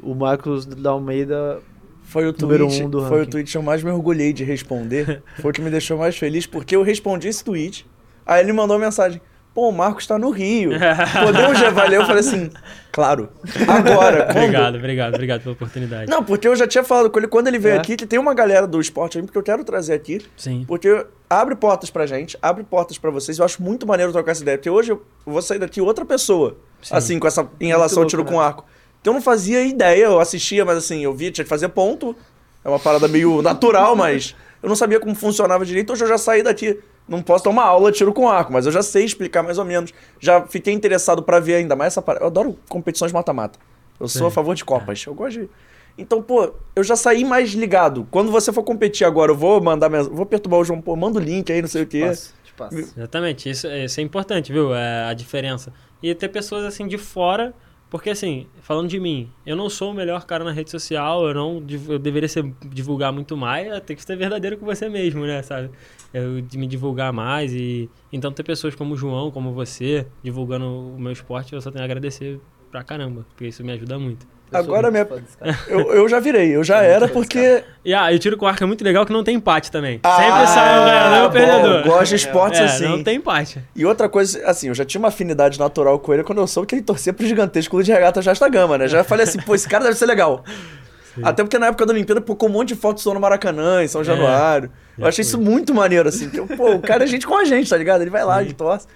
O 0.00 0.14
Marcos 0.14 0.64
da 0.64 0.90
Almeida. 0.90 1.60
Foi 2.04 2.28
o 2.28 2.34
Número 2.40 2.68
tweet, 2.68 2.84
um 2.84 2.88
do 2.88 3.04
foi 3.06 3.22
o 3.22 3.26
tweet 3.26 3.50
que 3.50 3.58
eu 3.58 3.62
mais 3.62 3.82
me 3.82 3.90
orgulhei 3.90 4.32
de 4.32 4.44
responder. 4.44 5.20
foi 5.42 5.50
o 5.50 5.52
que 5.52 5.60
me 5.60 5.70
deixou 5.70 5.98
mais 5.98 6.16
feliz, 6.16 6.46
porque 6.46 6.76
eu 6.76 6.82
respondi 6.82 7.26
esse 7.26 7.42
tweet. 7.42 7.84
Aí 8.24 8.40
ele 8.44 8.52
mandou 8.52 8.76
uma 8.76 8.84
mensagem. 8.84 9.20
Pô, 9.56 9.70
o 9.70 9.72
Marcos 9.72 10.06
tá 10.06 10.18
no 10.18 10.28
Rio. 10.28 10.72
Podemos 11.24 11.58
levar 11.58 11.86
ele? 11.86 11.96
Eu 11.96 12.04
falei 12.04 12.20
assim, 12.20 12.50
claro. 12.92 13.30
Agora, 13.66 14.26
quando? 14.26 14.36
Obrigado, 14.36 14.74
obrigado, 14.76 15.14
obrigado 15.14 15.40
pela 15.40 15.54
oportunidade. 15.54 16.10
Não, 16.10 16.22
porque 16.22 16.46
eu 16.46 16.54
já 16.54 16.66
tinha 16.66 16.84
falado 16.84 17.08
com 17.08 17.18
ele 17.18 17.26
quando 17.26 17.46
ele 17.48 17.58
veio 17.58 17.76
É? 17.76 17.78
aqui, 17.78 17.96
que 17.96 18.04
tem 18.04 18.18
uma 18.18 18.34
galera 18.34 18.66
do 18.66 18.78
esporte 18.78 19.16
olímpico 19.16 19.32
que 19.32 19.38
eu 19.38 19.42
quero 19.42 19.64
trazer 19.64 19.94
aqui. 19.94 20.20
Sim. 20.36 20.66
Porque 20.68 21.06
abre 21.30 21.54
portas 21.54 21.88
pra 21.88 22.04
gente, 22.04 22.36
abre 22.42 22.64
portas 22.64 22.98
pra 22.98 23.10
vocês. 23.10 23.38
Eu 23.38 23.46
acho 23.46 23.62
muito 23.62 23.86
maneiro 23.86 24.12
trocar 24.12 24.32
essa 24.32 24.42
ideia. 24.42 24.58
Porque 24.58 24.68
hoje 24.68 24.92
eu 24.92 25.02
vou 25.24 25.40
sair 25.40 25.58
daqui 25.58 25.80
outra 25.80 26.04
pessoa. 26.04 26.58
Sim. 26.82 26.94
Assim, 26.94 27.18
com 27.18 27.26
essa. 27.26 27.48
Em 27.58 27.68
relação 27.68 28.00
ao 28.00 28.02
louco, 28.02 28.10
tiro 28.10 28.24
né? 28.24 28.30
com 28.30 28.38
arco. 28.38 28.62
Então 29.00 29.14
eu 29.14 29.14
não 29.14 29.22
fazia 29.22 29.62
ideia, 29.64 30.04
eu 30.04 30.20
assistia, 30.20 30.66
mas 30.66 30.76
assim, 30.76 31.02
eu 31.02 31.14
via, 31.14 31.30
tinha 31.30 31.44
que 31.46 31.48
fazer 31.48 31.70
ponto. 31.70 32.14
É 32.62 32.68
uma 32.68 32.78
parada 32.78 33.08
meio 33.08 33.40
natural, 33.40 33.96
mas 33.96 34.36
eu 34.62 34.68
não 34.68 34.76
sabia 34.76 35.00
como 35.00 35.14
funcionava 35.14 35.64
direito. 35.64 35.94
Hoje 35.94 36.04
eu 36.04 36.08
já 36.08 36.18
saí 36.18 36.42
daqui. 36.42 36.78
Não 37.08 37.22
posso 37.22 37.44
dar 37.44 37.50
uma 37.50 37.62
aula 37.64 37.92
de 37.92 37.98
tiro 37.98 38.12
com 38.12 38.28
arco, 38.28 38.52
mas 38.52 38.66
eu 38.66 38.72
já 38.72 38.82
sei 38.82 39.04
explicar 39.04 39.42
mais 39.42 39.58
ou 39.58 39.64
menos. 39.64 39.92
Já 40.18 40.42
fiquei 40.46 40.74
interessado 40.74 41.22
pra 41.22 41.38
ver 41.38 41.54
ainda 41.56 41.76
mais 41.76 41.92
essa 41.92 42.02
parada. 42.02 42.24
Eu 42.24 42.28
adoro 42.28 42.58
competições 42.68 43.12
mata-mata. 43.12 43.58
Eu 44.00 44.08
sou 44.08 44.22
Sim. 44.22 44.28
a 44.28 44.30
favor 44.30 44.54
de 44.54 44.64
Copas. 44.64 45.04
Eu 45.06 45.14
gosto 45.14 45.40
de. 45.40 45.48
Então, 45.96 46.20
pô, 46.20 46.52
eu 46.74 46.82
já 46.84 46.96
saí 46.96 47.24
mais 47.24 47.50
ligado. 47.52 48.06
Quando 48.10 48.30
você 48.30 48.52
for 48.52 48.62
competir 48.62 49.06
agora, 49.06 49.30
eu 49.32 49.36
vou 49.36 49.62
mandar 49.62 49.88
mens- 49.88 50.08
vou 50.08 50.26
perturbar 50.26 50.60
o 50.60 50.64
João, 50.64 50.80
pô, 50.80 50.94
manda 50.96 51.18
o 51.18 51.22
link 51.22 51.50
aí, 51.50 51.62
não 51.62 51.68
sei 51.68 51.82
o 51.84 51.86
quê. 51.86 52.12
Passa. 52.56 52.74
Exatamente, 52.74 53.50
isso, 53.50 53.66
isso 53.68 54.00
é 54.00 54.02
importante, 54.02 54.50
viu? 54.50 54.74
É 54.74 55.04
a 55.04 55.12
diferença. 55.14 55.72
E 56.02 56.14
ter 56.14 56.28
pessoas 56.28 56.64
assim 56.64 56.86
de 56.88 56.96
fora, 56.98 57.52
porque 57.88 58.10
assim, 58.10 58.46
falando 58.60 58.88
de 58.88 58.98
mim, 58.98 59.30
eu 59.44 59.54
não 59.54 59.70
sou 59.70 59.92
o 59.92 59.94
melhor 59.94 60.24
cara 60.26 60.44
na 60.44 60.50
rede 60.50 60.70
social, 60.70 61.26
eu 61.28 61.34
não 61.34 61.64
eu 61.88 61.98
deveria 61.98 62.28
ser, 62.28 62.44
divulgar 62.68 63.12
muito 63.12 63.36
mais, 63.36 63.68
tenho 63.82 63.96
que 63.96 64.02
ser 64.02 64.16
verdadeiro 64.16 64.58
com 64.58 64.66
você 64.66 64.88
mesmo, 64.88 65.24
né, 65.24 65.42
sabe? 65.42 65.70
Eu 66.12 66.42
me 66.54 66.66
divulgar 66.66 67.12
mais 67.12 67.52
e 67.52 67.88
então 68.12 68.32
ter 68.32 68.42
pessoas 68.42 68.74
como 68.74 68.94
o 68.94 68.96
João, 68.96 69.30
como 69.30 69.52
você, 69.52 70.06
divulgando 70.22 70.66
o 70.66 70.98
meu 70.98 71.12
esporte, 71.12 71.52
eu 71.52 71.60
só 71.60 71.70
tenho 71.70 71.82
a 71.82 71.84
agradecer 71.84 72.40
pra 72.76 72.84
caramba, 72.84 73.24
porque 73.30 73.46
isso 73.46 73.64
me 73.64 73.72
ajuda 73.72 73.98
muito. 73.98 74.26
Eu 74.52 74.58
Agora 74.60 74.90
minha- 74.90 75.04
cara. 75.04 75.24
Eu, 75.66 75.92
eu 75.92 76.08
já 76.08 76.20
virei, 76.20 76.54
eu 76.54 76.62
já 76.62 76.82
era 76.82 77.08
porque. 77.08 77.64
E, 77.84 77.92
ah, 77.92 78.12
e 78.12 78.16
o 78.16 78.18
tiro 78.18 78.36
com 78.36 78.46
arco 78.46 78.62
é 78.62 78.66
muito 78.66 78.84
legal 78.84 79.04
que 79.04 79.12
não 79.12 79.24
tem 79.24 79.36
empate 79.36 79.72
também. 79.72 79.98
Ah, 80.04 80.16
Sempre 80.16 80.46
sai 80.46 80.78
o 80.78 80.84
ganhador 80.84 81.30
e 81.30 81.32
perdedor. 81.32 81.82
Gosto 81.84 82.10
de 82.10 82.16
esportes 82.16 82.60
é, 82.60 82.64
assim. 82.64 82.84
não 82.84 83.02
tem 83.02 83.16
empate. 83.16 83.60
E 83.74 83.84
outra 83.84 84.08
coisa, 84.08 84.46
assim, 84.46 84.68
eu 84.68 84.74
já 84.74 84.84
tinha 84.84 84.98
uma 85.00 85.08
afinidade 85.08 85.58
natural 85.58 85.98
com 85.98 86.12
ele 86.14 86.22
quando 86.22 86.38
eu 86.40 86.46
soube 86.46 86.68
que 86.68 86.74
ele 86.76 86.82
torcia 86.82 87.12
pro 87.12 87.26
gigantesco 87.26 87.70
clube 87.70 87.84
de 87.84 87.92
regata 87.92 88.22
Jasta 88.22 88.48
Gama, 88.48 88.78
né? 88.78 88.86
Já 88.86 89.02
falei 89.02 89.24
assim, 89.24 89.40
pô, 89.40 89.54
esse 89.54 89.68
cara 89.68 89.84
deve 89.84 89.96
ser 89.96 90.06
legal. 90.06 90.44
Até 91.22 91.42
porque 91.42 91.58
na 91.58 91.66
época 91.68 91.84
da 91.86 91.92
Olimpíada, 91.94 92.20
pô, 92.20 92.36
com 92.36 92.46
um 92.46 92.50
monte 92.50 92.68
de 92.68 92.76
fotos 92.76 93.02
só 93.02 93.12
no 93.14 93.18
Maracanã, 93.18 93.82
em 93.82 93.88
São 93.88 94.04
Januário. 94.04 94.70
eu 94.98 95.02
já 95.04 95.08
achei 95.08 95.24
fui. 95.24 95.28
isso 95.30 95.40
muito 95.40 95.74
maneiro, 95.74 96.08
assim. 96.08 96.28
Que, 96.28 96.40
pô, 96.56 96.72
o 96.74 96.80
cara 96.80 97.02
é 97.04 97.06
gente 97.06 97.26
com 97.26 97.36
a 97.36 97.44
gente, 97.44 97.68
tá 97.70 97.76
ligado? 97.76 98.02
Ele 98.02 98.10
vai 98.10 98.22
lá, 98.24 98.42
ele 98.42 98.52
torce. 98.52 98.86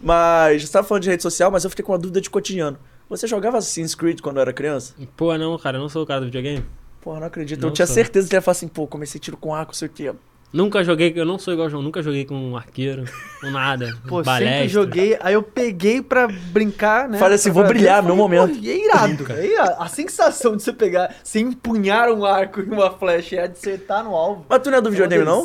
Mas, 0.00 0.62
você 0.64 0.72
tava 0.72 0.86
falando 0.86 1.02
de 1.02 1.10
rede 1.10 1.22
social, 1.22 1.50
mas 1.50 1.64
eu 1.64 1.68
fiquei 1.70 1.84
com 1.84 1.92
uma 1.92 1.98
dúvida 1.98 2.20
de 2.22 2.30
cotidiano. 2.30 2.78
Você 3.08 3.26
jogava 3.26 3.58
Assassin's 3.58 3.94
Creed 3.94 4.20
quando 4.20 4.40
era 4.40 4.52
criança? 4.52 4.94
Pô, 5.16 5.36
não, 5.36 5.58
cara, 5.58 5.76
eu 5.76 5.82
não 5.82 5.88
sou 5.88 6.02
o 6.02 6.06
cara 6.06 6.20
do 6.20 6.26
videogame. 6.26 6.64
Pô, 7.00 7.14
não 7.20 7.26
acredito. 7.26 7.60
Não 7.60 7.68
eu 7.68 7.72
tinha 7.74 7.86
sou. 7.86 7.94
certeza 7.94 8.26
que 8.26 8.34
ele 8.34 8.38
ia 8.38 8.42
falar 8.42 8.52
assim, 8.52 8.68
pô, 8.68 8.86
comecei 8.86 9.20
tiro 9.20 9.36
com 9.36 9.54
arco, 9.54 9.76
sei 9.76 9.88
o 9.88 9.90
quê. 9.90 10.12
Nunca 10.54 10.84
joguei, 10.84 11.12
eu 11.16 11.24
não 11.24 11.36
sou 11.36 11.52
igual 11.52 11.66
o 11.66 11.70
João, 11.70 11.82
nunca 11.82 12.00
joguei 12.00 12.24
com 12.24 12.36
um 12.36 12.56
arqueiro, 12.56 13.04
com 13.40 13.50
nada. 13.50 13.92
Pô, 14.06 14.22
balestra. 14.22 14.52
sempre 14.52 14.68
joguei, 14.68 15.18
aí 15.20 15.34
eu 15.34 15.42
peguei 15.42 16.00
pra 16.00 16.28
brincar, 16.28 17.08
né? 17.08 17.18
Falei 17.18 17.34
assim, 17.34 17.50
vou 17.50 17.64
brilhar, 17.64 18.00
meu 18.04 18.14
momento. 18.14 18.56
E 18.60 18.70
é 18.70 18.84
irado, 18.84 19.32
é 19.32 19.46
irado. 19.46 19.82
A 19.82 19.88
sensação 19.88 20.56
de 20.56 20.62
você 20.62 20.72
pegar, 20.72 21.12
você 21.24 21.40
empunhar 21.40 22.08
um 22.08 22.24
arco 22.24 22.60
e 22.60 22.66
uma 22.66 22.88
flecha 22.92 23.34
e 23.34 23.38
acertar 23.40 24.04
no 24.04 24.14
alvo. 24.14 24.46
Mas 24.48 24.62
tu 24.62 24.70
não 24.70 24.78
é 24.78 24.80
do 24.80 24.90
videogame, 24.92 25.24
não? 25.24 25.44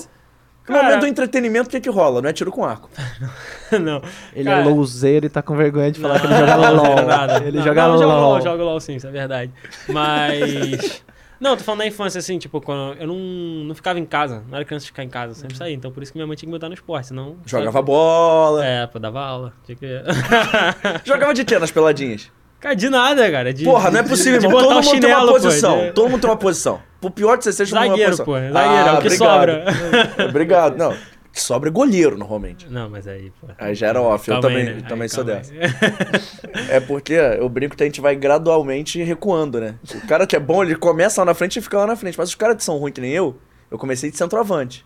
No 0.69 0.75
momento 0.75 0.89
Cara- 0.89 1.01
do 1.01 1.07
entretenimento, 1.07 1.67
o 1.67 1.69
que 1.71 1.81
que 1.81 1.89
rola? 1.89 2.21
Não 2.21 2.29
é 2.29 2.33
tiro 2.33 2.51
com 2.51 2.63
arco. 2.63 2.89
não. 3.81 4.01
Ele 4.33 4.45
Cara- 4.45 4.61
é 4.61 4.63
louzeiro 4.65 5.25
e 5.25 5.29
tá 5.29 5.41
com 5.41 5.55
vergonha 5.55 5.91
de 5.91 5.99
falar 5.99 6.13
Não, 6.15 6.21
que 6.21 6.27
ele 6.27 6.37
joga 6.47 6.57
não, 6.71 6.73
LOL. 6.95 7.05
nada. 7.05 7.43
Ele 7.43 7.57
Não, 7.57 7.63
joga 7.63 7.83
não, 7.87 7.91
eu 7.93 7.97
jogo 7.99 8.11
LOL. 8.13 8.21
LOL, 8.33 8.41
jogo 8.41 8.63
LOL 8.63 8.79
sim, 8.79 8.95
isso 8.95 9.07
é 9.07 9.11
verdade. 9.11 9.51
Mas. 9.87 11.03
Não, 11.39 11.55
tô 11.55 11.63
falando 11.63 11.79
da 11.79 11.87
infância, 11.87 12.19
assim, 12.19 12.37
tipo, 12.37 12.59
quando 12.59 12.97
eu 12.99 13.07
não, 13.07 13.15
não 13.15 13.73
ficava 13.73 13.97
em 13.97 14.03
casa, 14.05 14.43
não 14.49 14.57
era 14.57 14.65
criança 14.65 14.83
de 14.83 14.91
ficar 14.91 15.05
em 15.05 15.09
casa, 15.09 15.31
eu 15.31 15.35
sempre 15.35 15.55
saía. 15.55 15.73
Então 15.73 15.89
por 15.89 16.03
isso 16.03 16.11
que 16.11 16.17
minha 16.17 16.27
mãe 16.27 16.35
tinha 16.35 16.45
que 16.47 16.51
me 16.51 16.57
botar 16.59 16.67
no 16.67 16.73
esporte, 16.73 17.07
senão. 17.07 17.37
Jogava 17.45 17.81
bola. 17.81 18.65
É, 18.65 18.85
pô, 18.87 18.99
dava 18.99 19.21
aula. 19.21 19.53
Tinha 19.65 19.77
que... 19.77 19.87
Jogava 21.05 21.33
de 21.33 21.45
quê 21.45 21.57
nas 21.57 21.71
peladinhas? 21.71 22.29
Cara, 22.59 22.75
de 22.75 22.89
nada, 22.89 23.31
cara. 23.31 23.53
De, 23.53 23.63
Porra, 23.63 23.89
não 23.89 24.01
é 24.01 24.03
possível, 24.03 24.37
de 24.37 24.47
irmão. 24.47 24.61
botar 24.61 24.73
Todo 24.75 24.83
o 24.83 24.85
mundo 24.85 24.99
tem 24.99 25.09
uma 25.09 25.15
chinelo, 25.15 25.27
pô, 25.27 25.39
posição. 25.39 25.79
de- 25.85 25.91
Todo 25.93 26.09
mundo 26.09 26.19
tem 26.21 26.29
uma 26.29 26.35
posição. 26.35 26.81
Por 26.99 27.11
pior 27.11 27.37
que 27.37 27.43
você 27.43 27.53
seja 27.53 27.71
Zagueiro, 27.75 28.17
pô. 28.23 28.33
Zagueiro, 28.33 28.53
é 28.55 28.93
o 28.93 29.01
que 29.01 29.07
obrigado. 29.07 29.17
sobra. 29.17 29.65
Obrigado. 30.29 30.77
Não, 30.77 30.93
que 31.31 31.41
sobra 31.41 31.69
é 31.69 31.71
goleiro, 31.71 32.17
normalmente. 32.17 32.67
Não, 32.69 32.89
mas 32.89 33.07
aí, 33.07 33.31
pô. 33.39 33.47
Aí 33.57 33.73
já 33.73 33.87
era 33.87 34.01
off. 34.01 34.27
Eu 34.29 34.35
Calma 34.35 34.49
também, 34.49 34.67
aí, 34.67 34.75
né? 34.75 34.85
também 34.87 35.03
Aí, 35.03 35.09
sou 35.09 35.23
dessa. 35.23 35.53
aí. 35.53 35.59
É 36.69 36.79
porque 36.79 37.13
eu 37.13 37.47
brinco 37.47 37.75
que 37.75 37.83
a 37.83 37.85
gente 37.85 38.01
vai 38.01 38.15
gradualmente 38.15 39.01
recuando, 39.03 39.59
né? 39.61 39.75
O 39.95 40.07
cara 40.07 40.25
que 40.27 40.35
é 40.35 40.39
bom, 40.39 40.63
ele 40.63 40.75
começa 40.75 41.21
lá 41.21 41.25
na 41.25 41.33
frente 41.33 41.57
e 41.59 41.61
fica 41.61 41.77
lá 41.77 41.87
na 41.87 41.95
frente. 41.95 42.17
Mas 42.17 42.29
os 42.29 42.35
caras 42.35 42.55
que 42.57 42.63
são 42.63 42.77
ruins 42.77 42.93
que 42.93 43.01
nem 43.01 43.11
eu, 43.11 43.37
eu 43.71 43.77
comecei 43.77 44.11
de 44.11 44.17
centroavante. 44.17 44.85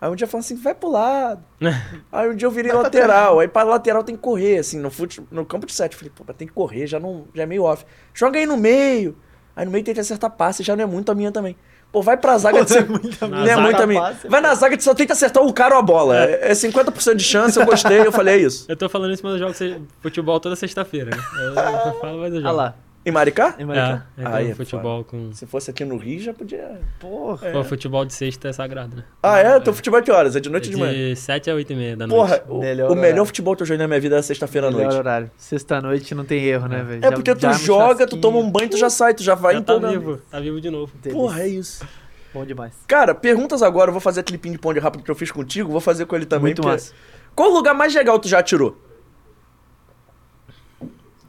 Aí 0.00 0.10
um 0.10 0.14
dia 0.14 0.26
eu 0.26 0.28
falo 0.28 0.40
assim, 0.40 0.56
vai 0.56 0.74
pro 0.74 0.90
lado. 0.90 1.42
Aí 2.12 2.28
um 2.28 2.34
dia 2.34 2.46
eu 2.46 2.50
virei 2.50 2.72
lateral. 2.72 3.40
Aí 3.40 3.48
pra 3.48 3.62
lateral 3.62 4.04
tem 4.04 4.14
que 4.16 4.20
correr, 4.20 4.58
assim, 4.58 4.78
no, 4.78 4.90
fute, 4.90 5.22
no 5.30 5.46
campo 5.46 5.64
de 5.66 5.72
sete. 5.72 5.92
Eu 5.92 5.98
falei, 5.98 6.12
pô, 6.14 6.24
tem 6.34 6.46
que 6.46 6.52
correr, 6.52 6.86
já, 6.86 7.00
não, 7.00 7.24
já 7.32 7.44
é 7.44 7.46
meio 7.46 7.62
off. 7.62 7.86
Joga 8.12 8.38
aí 8.38 8.44
no 8.44 8.56
meio. 8.58 9.16
Aí 9.56 9.64
no 9.64 9.70
meio 9.70 9.84
que 9.84 9.90
acertar 9.92 10.30
passe, 10.30 10.62
já 10.62 10.74
não 10.74 10.82
é 10.82 10.86
muito 10.86 11.10
a 11.10 11.14
minha 11.14 11.30
também. 11.30 11.56
Pô, 11.92 12.02
vai 12.02 12.16
pra 12.16 12.36
zaga 12.36 12.64
de 12.64 12.70
não 12.70 12.76
é 12.76 12.82
ser... 12.82 12.90
muito 12.90 13.24
a 13.24 13.28
Não 13.28 13.46
é 13.46 13.56
muito 13.56 13.82
a 13.82 13.86
minha. 13.86 14.00
passe, 14.00 14.28
Vai 14.28 14.40
na 14.40 14.52
zaga 14.54 14.76
de 14.76 14.82
só 14.82 14.94
que 14.94 15.12
acertar 15.12 15.44
o 15.44 15.52
cara 15.52 15.74
ou 15.74 15.78
a 15.78 15.82
bola. 15.82 16.16
É, 16.24 16.50
é 16.50 16.52
50% 16.52 17.14
de 17.14 17.22
chance, 17.22 17.58
eu 17.58 17.64
gostei, 17.64 18.00
eu 18.00 18.10
falei, 18.10 18.34
é 18.34 18.38
isso. 18.38 18.64
Eu 18.68 18.76
tô 18.76 18.88
falando 18.88 19.12
isso, 19.12 19.22
mas 19.24 19.40
eu 19.40 19.52
jogo 19.52 19.84
futebol 20.00 20.40
toda 20.40 20.56
sexta-feira, 20.56 21.14
né? 21.14 21.22
Eu, 21.38 21.54
eu 21.54 22.00
falo, 22.00 22.18
mas 22.18 22.34
eu 22.34 22.40
jogo. 22.40 22.48
Ah 22.48 22.52
lá. 22.52 22.74
Em 23.06 23.10
Maricá? 23.10 23.54
Em 23.58 23.66
Maricá. 23.66 24.06
É, 24.16 24.20
então 24.22 24.34
Aí 24.34 24.50
é 24.50 24.54
futebol 24.54 25.04
com. 25.04 25.30
Se 25.34 25.44
fosse 25.44 25.70
aqui 25.70 25.84
no 25.84 25.98
Rio, 25.98 26.20
já 26.20 26.32
podia... 26.32 26.80
Porra. 26.98 27.50
Pô, 27.50 27.62
futebol 27.62 28.02
de 28.06 28.14
sexta 28.14 28.48
é 28.48 28.52
sagrado, 28.52 28.96
né? 28.96 29.04
Ah, 29.22 29.38
é? 29.38 29.60
Teu 29.60 29.74
futebol 29.74 30.00
é 30.00 30.02
que 30.02 30.10
horas? 30.10 30.34
É 30.34 30.40
de 30.40 30.48
noite 30.48 30.68
ou 30.70 30.74
de 30.74 30.80
manhã? 30.80 30.92
De 30.92 31.14
7 31.16 31.50
a 31.50 31.54
8 31.54 31.70
e 31.72 31.76
meia 31.76 31.96
da 31.98 32.06
noite. 32.06 32.18
Porra, 32.18 32.42
o 32.48 32.60
Melhor 32.60 32.90
o 32.90 32.94
melhor 32.94 33.26
futebol 33.26 33.54
que 33.54 33.62
eu 33.62 33.66
joguei 33.66 33.78
na 33.78 33.86
minha 33.86 34.00
vida 34.00 34.14
era 34.14 34.22
sexta-feira 34.22 34.68
à 34.68 34.70
Melhor 34.70 34.84
noite. 34.84 34.96
horário. 34.98 35.30
Sexta-noite 35.36 36.14
não 36.14 36.24
tem 36.24 36.42
erro, 36.44 36.66
né, 36.66 36.82
velho? 36.82 37.04
É 37.04 37.08
Já- 37.10 37.12
porque 37.12 37.34
tu 37.34 37.52
joga, 37.52 38.06
tu 38.06 38.16
toma 38.16 38.38
um 38.38 38.50
banho, 38.50 38.70
tu 38.70 38.78
já 38.78 38.88
sai, 38.88 39.12
tu 39.12 39.22
já 39.22 39.34
vai 39.34 39.54
Já 39.54 39.62
tá 39.62 39.76
vivo, 39.78 40.16
tá 40.30 40.40
vivo 40.40 40.58
de 40.58 40.70
novo. 40.70 40.90
Porra, 41.12 41.42
é 41.42 41.48
isso. 41.48 41.86
Bom 42.32 42.44
demais. 42.46 42.72
Cara, 42.88 43.14
perguntas 43.14 43.62
agora, 43.62 43.90
eu 43.90 43.92
vou 43.92 44.00
fazer 44.00 44.20
aquele 44.20 44.38
ping-pong 44.38 44.80
rápido 44.80 45.04
que 45.04 45.10
eu 45.10 45.14
fiz 45.14 45.30
contigo, 45.30 45.70
vou 45.70 45.80
fazer 45.80 46.06
com 46.06 46.16
ele 46.16 46.24
também. 46.26 46.46
Muito 46.46 46.62
porque- 46.62 46.72
massa. 46.74 46.94
Qual 47.34 47.50
o 47.50 47.54
lugar 47.54 47.74
mais 47.74 47.94
legal 47.94 48.18
tu 48.18 48.28
já 48.28 48.38
atirou? 48.38 48.76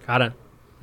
Cara, 0.06 0.36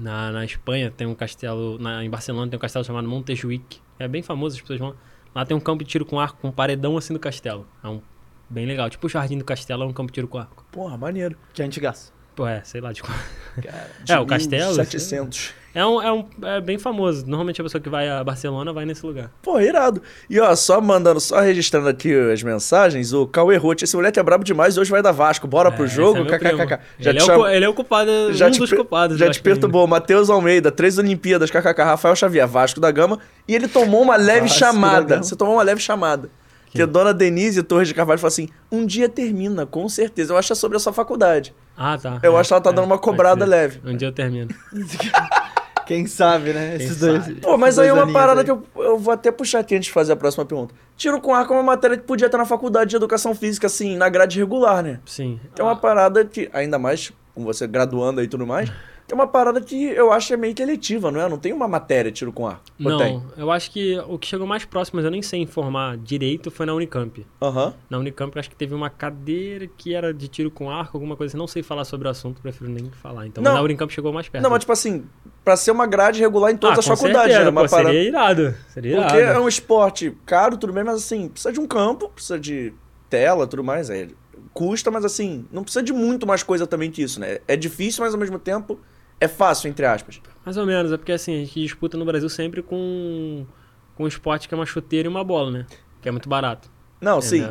na, 0.03 0.33
na 0.33 0.45
Espanha 0.45 0.91
tem 0.91 1.07
um 1.07 1.15
castelo. 1.15 1.79
Na, 1.79 2.05
em 2.05 2.11
Barcelona 2.11 2.51
tem 2.51 2.57
um 2.57 2.61
castelo 2.61 2.85
chamado 2.85 3.09
Montjuic. 3.09 3.81
É 3.99 4.09
bem 4.09 4.23
famoso, 4.23 4.57
as 4.57 4.61
pessoas 4.61 4.81
vão. 4.81 4.95
Lá 5.35 5.47
tem 5.47 5.57
um 5.57 5.61
campo 5.61 5.85
de 5.85 5.91
tiro 5.91 6.05
com 6.05 6.19
arco, 6.19 6.39
com 6.41 6.49
um 6.49 6.53
paredão 6.53 6.97
assim 6.97 7.13
do 7.13 7.21
castelo. 7.21 7.67
É 7.83 7.89
um. 7.89 8.03
Bem 8.51 8.67
legal. 8.67 8.91
Tipo 8.91 9.07
o 9.07 9.11
jardim 9.11 9.39
do 9.39 9.45
castelo 9.45 9.85
é 9.85 9.87
um 9.87 9.93
campo 9.93 10.11
de 10.11 10.15
tiro 10.15 10.29
com 10.29 10.39
arco. 10.39 10.67
Porra, 10.71 10.99
maneiro. 10.99 11.37
Que 11.55 11.63
é 11.63 11.65
antigaço. 11.65 12.13
Pô, 12.35 12.47
é, 12.47 12.63
sei 12.65 12.81
lá 12.81 12.93
de 12.93 13.03
qual. 13.03 13.13
De 13.59 14.11
É, 14.13 14.19
o 14.19 14.25
castelo, 14.27 14.75
700. 14.75 15.51
É 15.75 15.85
um, 15.87 16.03
é 16.03 16.13
um. 16.13 16.27
É 16.43 16.61
bem 16.61 16.79
famoso. 16.79 17.25
Normalmente 17.27 17.61
a 17.61 17.65
pessoa 17.65 17.81
que 17.81 17.89
vai 17.89 18.09
a 18.09 18.23
Barcelona 18.25 18.73
vai 18.75 18.85
nesse 18.87 19.05
lugar. 19.07 19.31
Pô, 19.43 19.59
irado. 19.61 20.03
E 20.29 20.39
ó, 20.41 20.55
só 20.55 20.81
mandando, 20.81 21.19
só 21.21 21.41
registrando 21.41 21.89
aqui 21.89 22.15
as 22.31 22.43
mensagens, 22.43 23.13
o 23.15 23.27
Cauê 23.27 23.57
Roth, 23.57 23.83
esse 23.83 23.95
moleque 23.97 24.19
é 24.19 24.23
brabo 24.23 24.45
demais, 24.45 24.77
hoje 24.77 24.91
vai 24.91 25.01
dar 25.03 25.13
Vasco, 25.13 25.47
bora 25.47 25.71
pro 25.73 25.85
É, 25.85 25.87
esse 25.87 25.95
jogo, 25.97 26.19
é 26.21 26.39
kkkk. 26.39 26.79
Já 26.99 27.11
Ele, 27.11 27.19
é 27.19 27.23
o, 27.23 27.27
chamo- 27.27 27.45
cu- 27.45 27.49
ele 27.51 27.65
é 27.65 27.69
o 27.69 27.75
culpado, 27.75 28.11
já 28.33 28.49
um 28.49 28.51
te 28.51 28.59
dos 28.59 28.73
culpados. 28.73 29.19
Já 29.19 29.31
te 29.31 29.41
perturbou, 29.41 29.87
Matheus 29.87 30.29
Almeida, 30.29 30.71
três 30.71 30.99
Olimpíadas, 30.99 31.51
kkk, 31.51 31.83
Rafael 31.83 32.17
Xavier, 32.17 32.47
Vasco 32.47 32.79
da 32.81 32.91
Gama, 32.91 33.19
e 33.49 33.55
ele 33.55 33.67
tomou 33.69 34.03
uma 34.03 34.17
leve 34.17 34.41
Vasco 34.49 34.61
da 34.61 34.67
chamada. 34.73 35.23
Você 35.23 35.37
tomou 35.37 35.55
uma 35.55 35.63
leve 35.63 35.81
chamada. 35.81 36.29
Que 36.71 36.81
a 36.83 36.87
dona 36.87 37.13
Denise 37.13 37.63
Torres 37.63 37.87
de 37.89 37.93
Carvalho 37.95 38.19
falou 38.19 38.29
assim: 38.29 38.49
um 38.71 38.87
dia 38.87 39.07
termina, 39.09 39.67
com 39.67 39.87
certeza. 39.91 40.33
Eu 40.33 40.39
acho 40.39 40.49
que 40.49 40.53
é 40.53 40.57
sobre 40.57 40.77
a 40.77 40.81
sua 40.81 40.93
faculdade. 40.93 41.55
Ah, 41.77 41.97
tá. 41.99 42.19
Eu 42.23 42.37
É, 42.37 42.41
acho 42.41 42.49
que 42.49 42.55
ela 42.55 42.61
tá 42.63 42.71
é, 42.71 42.73
dando 42.73 42.85
uma 42.87 42.99
cobrada 42.99 43.45
leve. 43.45 43.81
Um 43.85 43.97
dia 43.97 44.09
eu 44.09 44.13
termino. 44.13 44.51
Quem 45.87 46.07
sabe, 46.07 46.53
né? 46.53 46.77
Quem 46.77 46.87
Esses 46.87 47.01
dois. 47.01 47.25
sabe? 47.25 47.41
Pô, 47.41 47.59
mas 47.59 47.71
esses 47.71 47.79
aí 47.81 47.89
é 47.89 47.93
dois 47.93 48.05
uma 48.05 48.13
parada 48.13 48.41
aí. 48.41 48.45
que 48.45 48.51
eu, 48.51 48.63
eu 48.77 48.99
vou 48.99 49.13
até 49.13 49.33
puxar 49.33 49.59
aqui 49.61 49.75
antes 49.75 49.87
de 49.87 49.93
fazer 49.93 50.13
a 50.13 50.17
próxima 50.17 50.45
pergunta. 50.45 50.75
Tiro 50.97 51.21
com 51.21 51.35
arco 51.35 51.53
é 51.53 51.57
uma 51.57 51.63
matéria 51.63 51.97
que 51.97 52.05
podia 52.05 52.27
estar 52.27 52.39
na 52.39 52.45
faculdade 52.47 52.91
de 52.91 52.97
educação 52.97 53.35
física, 53.35 53.67
assim, 53.67 53.97
na 53.97 54.09
grade 54.09 54.39
regular, 54.39 54.83
né? 54.83 55.01
Sim. 55.05 55.41
Tem 55.55 55.65
uma 55.65 55.75
parada 55.77 56.25
que, 56.25 56.49
ainda 56.53 56.79
mais 56.79 57.13
com 57.35 57.43
você 57.45 57.67
graduando 57.67 58.21
aí 58.21 58.27
e 58.27 58.29
tudo 58.29 58.47
mais, 58.47 58.71
tem 59.13 59.15
uma 59.15 59.27
parada 59.27 59.61
que 59.61 59.85
eu 59.85 60.11
acho 60.11 60.29
que 60.29 60.33
é 60.33 60.37
meio 60.39 60.55
que 60.55 60.63
eletiva, 60.63 61.11
não 61.11 61.21
é? 61.21 61.29
Não 61.29 61.37
tem 61.37 61.53
uma 61.53 61.69
matéria 61.69 62.11
tiro 62.11 62.33
com 62.33 62.47
arco. 62.47 62.63
Não, 62.79 62.97
tem? 62.97 63.23
eu 63.37 63.51
acho 63.51 63.71
que 63.71 63.99
o 64.09 64.19
que 64.19 64.27
chegou 64.27 64.47
mais 64.47 64.65
próximo, 64.65 64.97
mas 64.97 65.05
eu 65.05 65.11
nem 65.11 65.21
sei 65.21 65.43
informar 65.43 65.99
direito, 65.99 66.51
foi 66.51 66.65
na 66.65 66.73
Unicamp. 66.73 67.27
Aham. 67.43 67.75
Na 67.91 67.99
Unicamp, 67.99 68.39
acho 68.39 68.49
que 68.49 68.57
teve 68.57 68.75
uma 68.75 68.89
cadeira 68.89 69.69
que 69.77 69.95
era 69.95 70.15
de 70.15 70.29
tiro 70.29 70.51
com 70.51 70.71
arco, 70.71 70.97
alguma 70.97 71.15
coisa 71.15 71.33
assim. 71.33 71.37
Não 71.39 71.47
sei 71.47 71.63
falar 71.63 71.85
sobre 71.85 72.09
o 72.09 72.11
assunto, 72.11 72.41
prefiro 72.41 72.71
nem 72.71 72.91
falar. 73.03 73.27
Então, 73.27 73.45
Não. 73.45 73.53
na 73.53 73.61
Unicamp 73.61 73.93
chegou 73.93 74.15
mais 74.15 74.31
perto. 74.31 74.43
Não, 74.43 74.49
mas 74.49 74.61
tipo 74.61 74.73
assim, 74.73 75.05
pra 75.45 75.59
ser 75.59 75.73
uma 75.73 75.87
grade 75.87 76.19
regular 76.19 76.51
em 76.51 76.57
todas 76.57 76.79
ah, 76.79 76.81
as 76.81 76.87
faculdades, 76.87 77.35
certeza, 77.35 77.51
né? 77.51 77.63
Pô, 77.63 77.69
parada... 77.69 77.91
Seria 77.91 78.09
irado. 78.09 78.55
Seria 78.69 78.97
Porque 78.97 79.17
irado. 79.19 79.39
é 79.39 79.41
um 79.43 79.49
esporte 79.49 80.17
caro, 80.25 80.57
tudo 80.57 80.73
bem, 80.73 80.85
mas 80.85 80.97
assim, 80.97 81.29
precisa 81.29 81.53
de 81.53 81.61
um 81.61 81.67
campo, 81.67 82.09
precisa 82.09 82.41
de 82.41 82.73
tela, 83.11 83.47
tudo 83.47 83.63
mais, 83.63 83.91
é, 83.91 84.09
custa, 84.55 84.91
mas 84.91 85.05
assim, 85.05 85.45
não 85.53 85.63
precisa 85.63 85.83
de 85.83 85.93
muito 85.93 86.27
mais 86.27 86.43
coisa 86.43 86.67
também 86.67 86.91
que 86.91 87.03
isso, 87.03 87.21
né? 87.21 87.41
É 87.47 87.57
difícil, 87.57 88.03
mas 88.03 88.15
ao 88.15 88.21
mesmo 88.21 88.39
tempo 88.39 88.81
é 89.25 89.29
fácil, 89.29 89.69
entre 89.69 89.87
aspas. 89.87 90.21
Mais 90.45 90.57
ou 90.57 90.67
menos, 90.67 90.93
é 90.93 90.97
porque 90.97 91.13
assim, 91.13 91.35
a 91.35 91.39
gente 91.45 91.61
disputa 91.61 91.97
no 91.97 92.05
Brasil 92.05 92.29
sempre 92.29 92.63
com, 92.63 93.47
com 93.95 94.05
um 94.05 94.07
esporte 94.07 94.49
que 94.49 94.55
é 94.55 94.57
uma 94.57 94.67
chuteira 94.67 95.07
e 95.07 95.11
uma 95.11 95.23
bola, 95.23 95.51
né? 95.51 95.67
Que 96.01 96.09
é 96.09 96.13
muito 96.13 96.29
barato. 96.29 96.71
Não, 97.01 97.21
sim. 97.21 97.49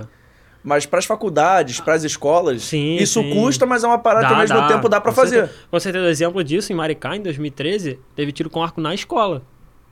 Mas 0.64 0.86
pras 0.86 1.06
faculdades, 1.06 1.80
pras 1.80 2.04
escolas, 2.04 2.62
Sim, 2.62 2.96
isso 2.98 3.20
sim. 3.20 3.34
custa, 3.34 3.66
mas 3.66 3.84
é 3.84 3.88
uma 3.88 3.98
parada 3.98 4.28
que 4.28 4.34
ao 4.34 4.36
Dá, 4.38 4.42
mesmo 4.42 4.58
dá, 4.58 4.68
tempo 4.68 4.88
dá 4.90 5.02
com 5.02 5.12
fazer. 5.12 5.48
certeza. 5.48 5.60
Com 5.72 5.80
certeza, 5.80 6.08
exemplo 6.10 6.44
disso, 6.44 6.72
em 6.72 6.76
Maricá, 6.76 7.16
em 7.16 7.22
2013, 7.22 8.00
teve 8.16 8.32
tiro 8.32 8.48
com 8.50 8.62
arco 8.62 8.80
na 8.80 8.94
escola. 8.94 9.42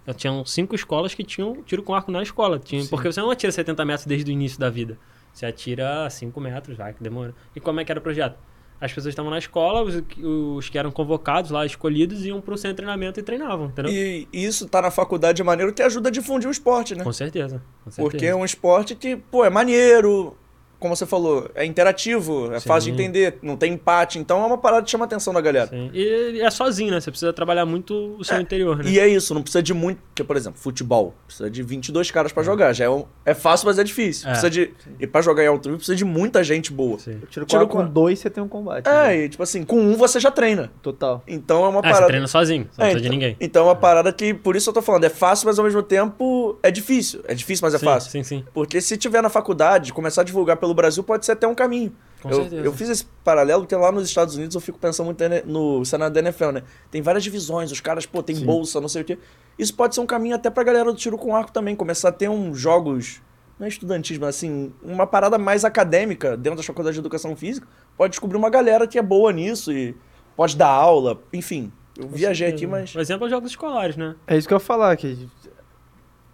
Eu 0.06 0.14
tinha 0.14 0.32
cinco 0.46 0.76
escolas 0.76 1.16
que 1.16 1.24
tinham 1.24 1.64
tiro 1.64 1.82
com 1.82 1.96
arco 1.96 2.12
na 2.12 2.22
escola. 2.22 2.60
Tinha, 2.60 2.86
porque 2.86 3.12
você 3.12 3.20
não 3.20 3.32
atira 3.32 3.52
70 3.52 3.84
metros 3.84 4.06
desde 4.06 4.30
o 4.30 4.34
início 4.34 4.60
da 4.60 4.70
vida. 4.70 4.98
Você 5.34 5.46
atira 5.46 6.10
5 6.10 6.40
metros, 6.42 6.78
vai, 6.78 6.94
que 6.94 7.02
demora. 7.02 7.34
E 7.56 7.60
como 7.60 7.80
é 7.80 7.86
que 7.86 7.92
era 7.92 8.00
o 8.00 8.04
projeto? 8.04 8.38
As 8.82 8.94
pessoas 8.94 9.12
estavam 9.12 9.30
na 9.30 9.38
escola, 9.38 9.82
os, 9.82 10.02
os 10.24 10.70
que 10.70 10.78
eram 10.78 10.92
convocados 10.92 11.52
lá, 11.52 11.66
escolhidos, 11.66 12.26
iam 12.26 12.40
pro 12.40 12.58
centro 12.58 12.72
de 12.72 12.78
treinamento 12.78 13.20
e 13.20 13.24
treinavam, 13.24 13.68
entendeu? 13.68 13.92
E 13.92 14.28
isso 14.32 14.68
tá 14.68 14.82
na 14.82 14.90
faculdade 14.90 15.42
é 15.42 15.46
maneiro 15.46 15.74
que 15.74 15.82
ajuda 15.82 16.10
a 16.10 16.12
difundir 16.12 16.48
o 16.48 16.52
esporte, 16.52 16.96
né? 16.96 17.04
Com 17.04 17.12
certeza. 17.12 17.62
Com 17.84 17.92
certeza. 17.92 18.10
Porque 18.10 18.26
é 18.26 18.34
um 18.34 18.46
esporte 18.46 18.96
que, 18.96 19.18
pô, 19.18 19.44
é 19.44 19.50
maneiro, 19.50 20.36
como 20.80 20.96
você 20.96 21.06
falou, 21.06 21.50
é 21.56 21.66
interativo, 21.66 22.52
é 22.54 22.60
Sim. 22.60 22.68
fácil 22.68 22.92
de 22.94 23.02
entender, 23.02 23.38
não 23.42 23.56
tem 23.58 23.74
empate, 23.74 24.18
então 24.20 24.42
é 24.44 24.46
uma 24.46 24.58
parada 24.58 24.84
que 24.84 24.90
chama 24.92 25.06
a 25.06 25.08
atenção 25.08 25.34
da 25.34 25.42
galera. 25.42 25.68
Sim. 25.68 25.90
E 25.94 26.42
é 26.42 26.50
sozinho, 26.50 26.92
né? 26.92 27.00
Você 27.02 27.12
precisa 27.12 27.34
trabalhar 27.34 27.66
muito 27.66 28.16
o 28.18 28.24
seu 28.24 28.40
interior, 28.40 28.78
né? 28.78 28.90
E 28.90 29.00
é 29.00 29.08
isso, 29.08 29.34
não 29.34 29.42
precisa 29.42 29.62
de 29.62 29.74
muito. 29.74 30.00
Porque, 30.10 30.24
por 30.24 30.36
exemplo, 30.38 30.60
futebol. 30.60 31.14
Precisa 31.26 31.50
de 31.50 31.62
22 31.64 32.12
caras 32.12 32.32
pra 32.32 32.44
jogar. 32.44 32.74
Já 32.74 32.86
é, 32.86 32.90
um- 32.90 33.06
é 33.26 33.34
fácil, 33.34 33.68
mas 33.68 33.78
é 33.80 33.84
difícil. 33.84 34.28
É. 34.28 34.32
Precisa 34.32 34.50
de. 34.50 34.74
E 35.00 35.08
pra 35.08 35.22
jogar 35.22 35.44
em 35.44 35.48
alto 35.48 35.68
nível, 35.68 35.78
precisa 35.78 35.96
de 35.96 36.06
muita 36.06 36.44
gente 36.44 36.72
boa. 36.72 36.98
Sim. 37.00 37.20
Tiro, 37.30 37.46
Tiro 37.46 37.68
com, 37.68 37.86
dois, 37.86 38.20
você 38.20 38.30
tem 38.30 38.44
um 38.44 38.48
combate. 38.48 38.88
É, 38.88 38.92
né? 39.08 39.18
e 39.26 39.30
tipo 39.30 39.44
assim, 39.44 39.64
com 39.64 39.80
um 39.80 39.96
você 39.96 40.20
já 40.20 40.32
treina. 40.32 40.72
Total. 40.82 41.24
Então 41.28 41.66
é 41.66 41.68
uma 41.70 41.82
você 41.82 41.88
parada. 41.90 42.08
treina 42.08 42.28
sozinho, 42.28 42.68
você 42.72 42.82
não 42.82 42.88
É, 42.88 42.92
precisa 42.92 43.02
de 43.02 43.08
então- 43.16 43.28
ninguém. 43.28 43.38
Então 43.40 43.64
é 43.66 43.70
uma 43.70 43.76
parada 43.76 44.12
que, 44.12 44.34
por 44.34 44.56
isso 44.56 44.70
eu 44.70 44.74
tô 44.74 44.82
falando, 44.82 45.04
é 45.06 45.10
fácil, 45.10 45.48
mas 45.48 45.58
ao 45.60 45.66
mesmo 45.66 45.82
tempo 45.84 46.58
é 46.64 46.72
difícil. 46.72 47.22
É 47.28 47.34
difícil, 47.34 47.66
mas 47.66 47.74
é 47.74 47.78
sim, 47.78 47.86
fácil. 47.86 48.12
Sim, 48.12 48.24
sim. 48.24 48.44
Porque 48.54 48.80
se 48.82 48.98
tiver 48.98 49.22
na 49.22 49.30
faculdade, 49.30 49.94
começar 49.94 50.22
a 50.22 50.24
divulgar 50.26 50.58
pelo 50.58 50.69
Brasil 50.74 51.04
pode 51.04 51.26
ser 51.26 51.34
até 51.34 51.48
um 51.48 51.56
caminho. 51.56 51.94
Com 52.22 52.30
eu, 52.30 52.42
certeza. 52.42 52.66
eu 52.66 52.74
fiz 52.74 52.90
esse 52.90 53.06
paralelo 53.24 53.62
porque 53.62 53.76
lá 53.76 53.92
nos 53.92 54.08
Estados 54.08 54.36
Unidos 54.36 54.54
eu 54.54 54.62
fico 54.62 54.78
pensando 54.78 55.06
muito 55.06 55.24
no 55.46 55.86
cenário 55.86 56.14
da 56.14 56.20
NFL, 56.20 56.52
né? 56.52 56.64
Tem 56.92 57.02
várias 57.02 57.24
divisões, 57.24 57.72
os 57.72 57.80
caras, 57.80 58.06
pô, 58.06 58.22
tem 58.22 58.36
bolsa, 58.42 58.82
não 58.82 58.90
sei 58.90 59.04
o 59.04 59.06
quê. 59.06 59.18
Isso 59.58 59.74
pode 59.74 59.96
ser 59.96 60.02
um 60.02 60.06
caminho 60.06 60.36
até 60.36 60.50
pra 60.50 60.64
galera 60.64 60.92
do 60.92 60.98
tiro 60.98 61.18
com 61.18 61.36
arco 61.36 61.52
também, 61.52 61.76
começar 61.76 62.10
a 62.10 62.12
ter 62.12 62.30
uns 62.30 62.58
jogos, 62.60 63.22
não 63.58 63.66
é 63.66 63.70
estudantismo, 63.70 64.26
mas 64.26 64.36
assim, 64.36 64.74
uma 64.84 65.08
parada 65.08 65.38
mais 65.38 65.64
acadêmica 65.64 66.36
dentro 66.36 66.58
da 66.58 66.64
faculdade 66.64 66.96
de 66.96 67.00
educação 67.00 67.36
física. 67.36 67.68
Pode 67.98 68.12
descobrir 68.12 68.38
uma 68.38 68.50
galera 68.50 68.86
que 68.86 68.98
é 68.98 69.02
boa 69.02 69.32
nisso 69.32 69.72
e 69.72 69.96
pode 70.36 70.58
dar 70.58 70.70
aula, 70.70 71.22
enfim. 71.32 71.72
Eu 71.98 72.08
viajei 72.08 72.48
aqui, 72.48 72.66
mas. 72.66 72.96
O 72.96 73.00
exemplo 73.00 73.26
é 73.26 73.28
os 73.28 73.32
jogos 73.32 73.52
escolares, 73.52 73.98
né? 73.98 74.16
É 74.26 74.38
isso 74.38 74.48
que 74.48 74.54
eu 74.54 74.58
ia 74.58 74.62
falar, 74.62 74.96
que 74.96 75.30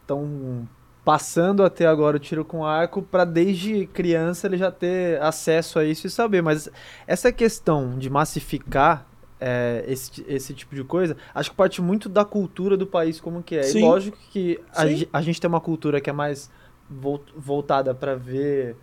estão 0.02 0.68
passando 1.06 1.64
até 1.64 1.86
agora 1.86 2.18
o 2.18 2.20
tiro 2.20 2.44
com 2.44 2.66
arco 2.66 3.02
para 3.02 3.24
desde 3.24 3.86
criança 3.88 4.48
ele 4.48 4.58
já 4.58 4.72
ter 4.72 5.22
acesso 5.22 5.78
a 5.80 5.86
isso 5.86 6.08
e 6.08 6.10
saber. 6.10 6.42
Mas 6.42 6.68
essa 7.06 7.32
questão 7.32 7.98
de 7.98 8.10
massificar 8.10 9.06
é, 9.40 9.84
esse, 9.88 10.26
esse 10.28 10.54
tipo 10.54 10.74
de 10.74 10.84
coisa, 10.84 11.16
acho 11.34 11.52
que 11.52 11.56
parte 11.56 11.82
muito 11.82 12.10
da 12.10 12.26
cultura 12.26 12.76
do 12.76 12.88
país 12.88 13.22
como 13.22 13.44
que 13.44 13.56
é. 13.58 13.64
Sim. 13.64 13.80
E 13.80 13.82
lógico 13.84 14.18
que 14.32 14.60
a, 14.74 15.18
a 15.20 15.22
gente 15.22 15.40
tem 15.40 15.48
uma 15.48 15.62
cultura 15.62 16.02
que 16.02 16.10
é 16.10 16.14
mais 16.14 16.50
vol- 16.90 17.22
voltada 17.38 17.94
para 17.94 18.16
ver 18.16 18.76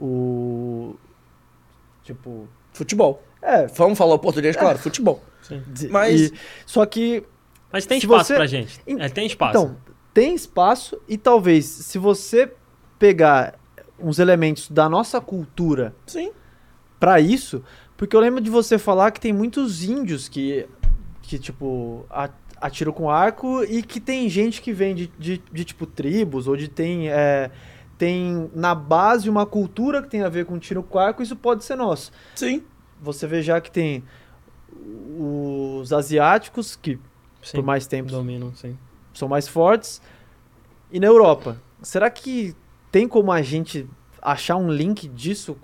o 0.00 0.94
tipo 2.02 2.48
Futebol. 2.72 3.22
é 3.42 3.66
Vamos 3.68 3.96
falar 3.98 4.14
o 4.14 4.18
português, 4.18 4.54
claro, 4.56 4.78
futebol. 4.78 5.22
Sim. 5.42 5.62
Mas- 5.90 6.20
e- 6.22 6.32
só 6.66 6.84
que 6.86 7.22
Mas 7.72 7.86
tem 7.86 7.98
espaço 7.98 8.28
você- 8.28 8.34
pra 8.34 8.46
gente. 8.46 8.80
En- 8.86 9.00
É, 9.00 9.08
tem 9.08 9.26
espaço. 9.26 9.58
Então, 9.58 9.76
tem 10.16 10.34
espaço 10.34 10.98
e 11.06 11.18
talvez 11.18 11.66
se 11.66 11.98
você 11.98 12.50
pegar 12.98 13.60
uns 14.00 14.18
elementos 14.18 14.70
da 14.70 14.88
nossa 14.88 15.20
cultura 15.20 15.94
Sim. 16.06 16.32
pra 16.98 17.20
isso, 17.20 17.62
porque 17.98 18.16
eu 18.16 18.20
lembro 18.20 18.40
de 18.40 18.48
você 18.48 18.78
falar 18.78 19.10
que 19.10 19.20
tem 19.20 19.30
muitos 19.30 19.84
índios 19.84 20.26
que, 20.26 20.66
que 21.20 21.38
tipo, 21.38 22.06
atiram 22.58 22.92
com 22.92 23.10
arco 23.10 23.62
e 23.64 23.82
que 23.82 24.00
tem 24.00 24.26
gente 24.30 24.62
que 24.62 24.72
vem 24.72 24.94
de, 24.94 25.12
de, 25.18 25.42
de, 25.52 25.64
tipo, 25.66 25.84
tribos 25.84 26.48
ou 26.48 26.56
de 26.56 26.68
tem, 26.68 27.10
é, 27.10 27.50
tem 27.98 28.50
na 28.54 28.74
base 28.74 29.28
uma 29.28 29.44
cultura 29.44 30.00
que 30.00 30.08
tem 30.08 30.22
a 30.22 30.30
ver 30.30 30.46
com 30.46 30.58
tiro 30.58 30.82
com 30.82 30.98
arco, 30.98 31.22
isso 31.22 31.36
pode 31.36 31.62
ser 31.62 31.76
nosso. 31.76 32.10
Sim. 32.36 32.64
Você 33.02 33.26
vê 33.26 33.42
já 33.42 33.60
que 33.60 33.70
tem 33.70 34.02
os 35.18 35.92
asiáticos, 35.92 36.74
que 36.74 36.98
Sim, 37.42 37.58
por 37.58 37.62
mais 37.62 37.86
tempo 37.86 38.10
dominam, 38.10 38.54
sim. 38.54 38.78
São 39.18 39.28
mais 39.28 39.48
fortes. 39.48 40.00
E 40.90 41.00
na 41.00 41.06
Europa, 41.06 41.60
será 41.82 42.10
que 42.10 42.54
tem 42.90 43.08
como 43.08 43.32
a 43.32 43.42
gente 43.42 43.88
achar 44.22 44.56
um 44.56 44.70
link 44.70 45.08
disso 45.08 45.56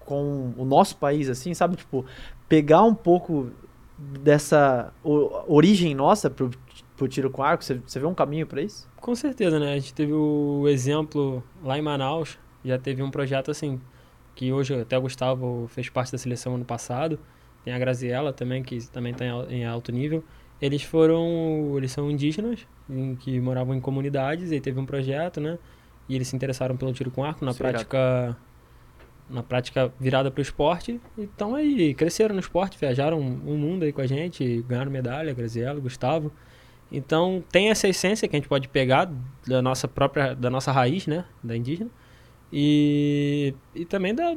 com 0.00 0.54
o 0.56 0.64
nosso 0.64 0.96
país, 0.96 1.28
assim, 1.28 1.52
sabe? 1.52 1.76
Tipo, 1.76 2.04
pegar 2.48 2.82
um 2.82 2.94
pouco 2.94 3.50
dessa 3.98 4.92
origem 5.46 5.94
nossa 5.94 6.30
pro, 6.30 6.50
pro 6.96 7.08
tiro 7.08 7.30
com 7.30 7.42
arco? 7.42 7.64
Você, 7.64 7.80
você 7.84 8.00
vê 8.00 8.06
um 8.06 8.14
caminho 8.14 8.46
pra 8.46 8.62
isso? 8.62 8.88
Com 9.00 9.14
certeza, 9.14 9.58
né? 9.58 9.72
A 9.72 9.78
gente 9.78 9.92
teve 9.92 10.12
o 10.12 10.66
exemplo 10.68 11.42
lá 11.62 11.78
em 11.78 11.82
Manaus, 11.82 12.38
já 12.64 12.78
teve 12.78 13.02
um 13.02 13.10
projeto 13.10 13.50
assim, 13.50 13.80
que 14.34 14.52
hoje 14.52 14.74
até 14.80 14.96
o 14.96 15.02
Gustavo 15.02 15.66
fez 15.68 15.88
parte 15.88 16.12
da 16.12 16.18
seleção 16.18 16.54
ano 16.54 16.64
passado. 16.64 17.18
Tem 17.64 17.74
a 17.74 17.78
Graziella 17.78 18.32
também, 18.32 18.62
que 18.62 18.86
também 18.88 19.12
está 19.12 19.24
em 19.50 19.66
alto 19.66 19.92
nível. 19.92 20.24
Eles 20.60 20.82
foram, 20.82 21.74
eles 21.76 21.92
são 21.92 22.10
indígenas, 22.10 22.66
em, 22.90 23.14
que 23.14 23.40
moravam 23.40 23.74
em 23.74 23.80
comunidades, 23.80 24.50
e 24.50 24.60
teve 24.60 24.80
um 24.80 24.86
projeto, 24.86 25.40
né? 25.40 25.58
E 26.08 26.14
eles 26.14 26.28
se 26.28 26.34
interessaram 26.34 26.76
pelo 26.76 26.92
tiro 26.92 27.10
com 27.10 27.24
arco 27.24 27.44
na 27.44 27.52
é 27.52 27.54
prática 27.54 28.36
na 29.30 29.42
prática 29.42 29.92
virada 30.00 30.30
para 30.30 30.40
o 30.40 30.42
esporte. 30.42 31.00
Então 31.16 31.54
aí 31.54 31.92
cresceram 31.94 32.34
no 32.34 32.40
esporte, 32.40 32.78
viajaram 32.78 33.20
um 33.20 33.56
mundo 33.56 33.84
aí 33.84 33.92
com 33.92 34.00
a 34.00 34.06
gente, 34.06 34.64
ganharam 34.66 34.90
medalha, 34.90 35.34
Graziella, 35.34 35.78
Gustavo. 35.78 36.32
Então 36.90 37.44
tem 37.52 37.70
essa 37.70 37.86
essência 37.86 38.26
que 38.26 38.34
a 38.34 38.38
gente 38.38 38.48
pode 38.48 38.68
pegar 38.68 39.10
da 39.46 39.60
nossa 39.60 39.86
própria, 39.86 40.34
da 40.34 40.48
nossa 40.48 40.72
raiz, 40.72 41.06
né, 41.06 41.24
da 41.42 41.54
indígena, 41.54 41.90
e, 42.50 43.54
e 43.74 43.84
também 43.84 44.14
da 44.14 44.34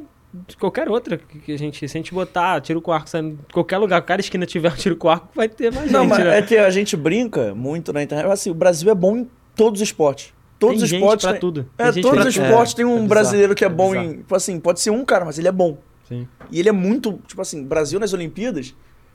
de 0.48 0.56
qualquer 0.56 0.88
outra 0.88 1.18
que 1.18 1.52
a 1.52 1.58
gente, 1.58 1.86
se 1.88 1.96
a 1.96 2.00
gente 2.00 2.14
botar 2.14 2.60
tiro 2.60 2.80
com 2.80 2.90
arco 2.92 3.08
saindo 3.08 3.36
de 3.46 3.52
qualquer 3.52 3.76
lugar, 3.78 4.00
qualquer 4.00 4.20
esquina 4.20 4.46
tiver 4.46 4.72
um 4.72 4.76
tiro 4.76 4.96
com 4.96 5.08
arco, 5.10 5.28
vai 5.34 5.48
ter 5.48 5.72
mais 5.72 5.90
Não, 5.90 6.00
gente, 6.02 6.10
mas 6.10 6.24
né? 6.24 6.38
é 6.38 6.42
que 6.42 6.56
a 6.56 6.70
gente 6.70 6.96
brinca 6.96 7.54
muito 7.54 7.92
na 7.92 8.02
internet. 8.02 8.30
Assim, 8.30 8.50
o 8.50 8.54
Brasil 8.54 8.90
é 8.90 8.94
bom 8.94 9.16
em 9.18 9.30
todos 9.54 9.80
os 9.82 9.88
esportes. 9.88 10.32
Todos 10.58 10.76
tem 10.76 10.84
os 10.84 10.90
gente 10.90 11.00
esportes. 11.00 11.24
pra 11.24 11.32
tem- 11.32 11.40
tudo. 11.40 11.66
É, 11.76 11.84
Tem 11.84 11.92
gente 11.94 12.02
todos 12.04 12.24
os 12.26 12.36
esportes 12.36 12.72
É, 12.72 12.76
tem 12.76 12.84
um 12.84 12.88
é 12.90 12.92
bizarro, 12.94 13.08
brasileiro 13.08 13.54
que 13.54 13.64
é, 13.64 13.66
é 13.66 13.70
bom 13.70 13.90
bizarro. 13.90 14.08
em. 14.10 14.16
Tipo 14.18 14.34
assim, 14.36 14.60
pode 14.60 14.80
ser 14.80 14.90
um 14.90 15.04
cara, 15.04 15.24
mas 15.24 15.38
ele 15.38 15.48
é 15.48 15.52
bom. 15.52 15.76
Sim. 16.08 16.26
E 16.50 16.58
ele 16.60 16.68
é 16.68 16.72
muito. 16.72 17.18
Tipo 17.26 17.42
assim, 17.42 17.62
Brasil 17.64 17.98
nas 18.00 18.12
Olimpíadas 18.12 18.74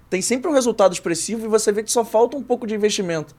tem 0.10 0.22
sempre 0.22 0.49
um 0.52 0.53
resultado 0.53 0.94
expressivo 0.94 1.45
e 1.45 1.48
você 1.49 1.72
vê 1.72 1.84
que 1.84 1.91
só 1.91 2.03
falta 2.06 2.38
um 2.38 2.44
pouco 2.44 2.68
de 2.68 2.76
investimento. 2.76 3.34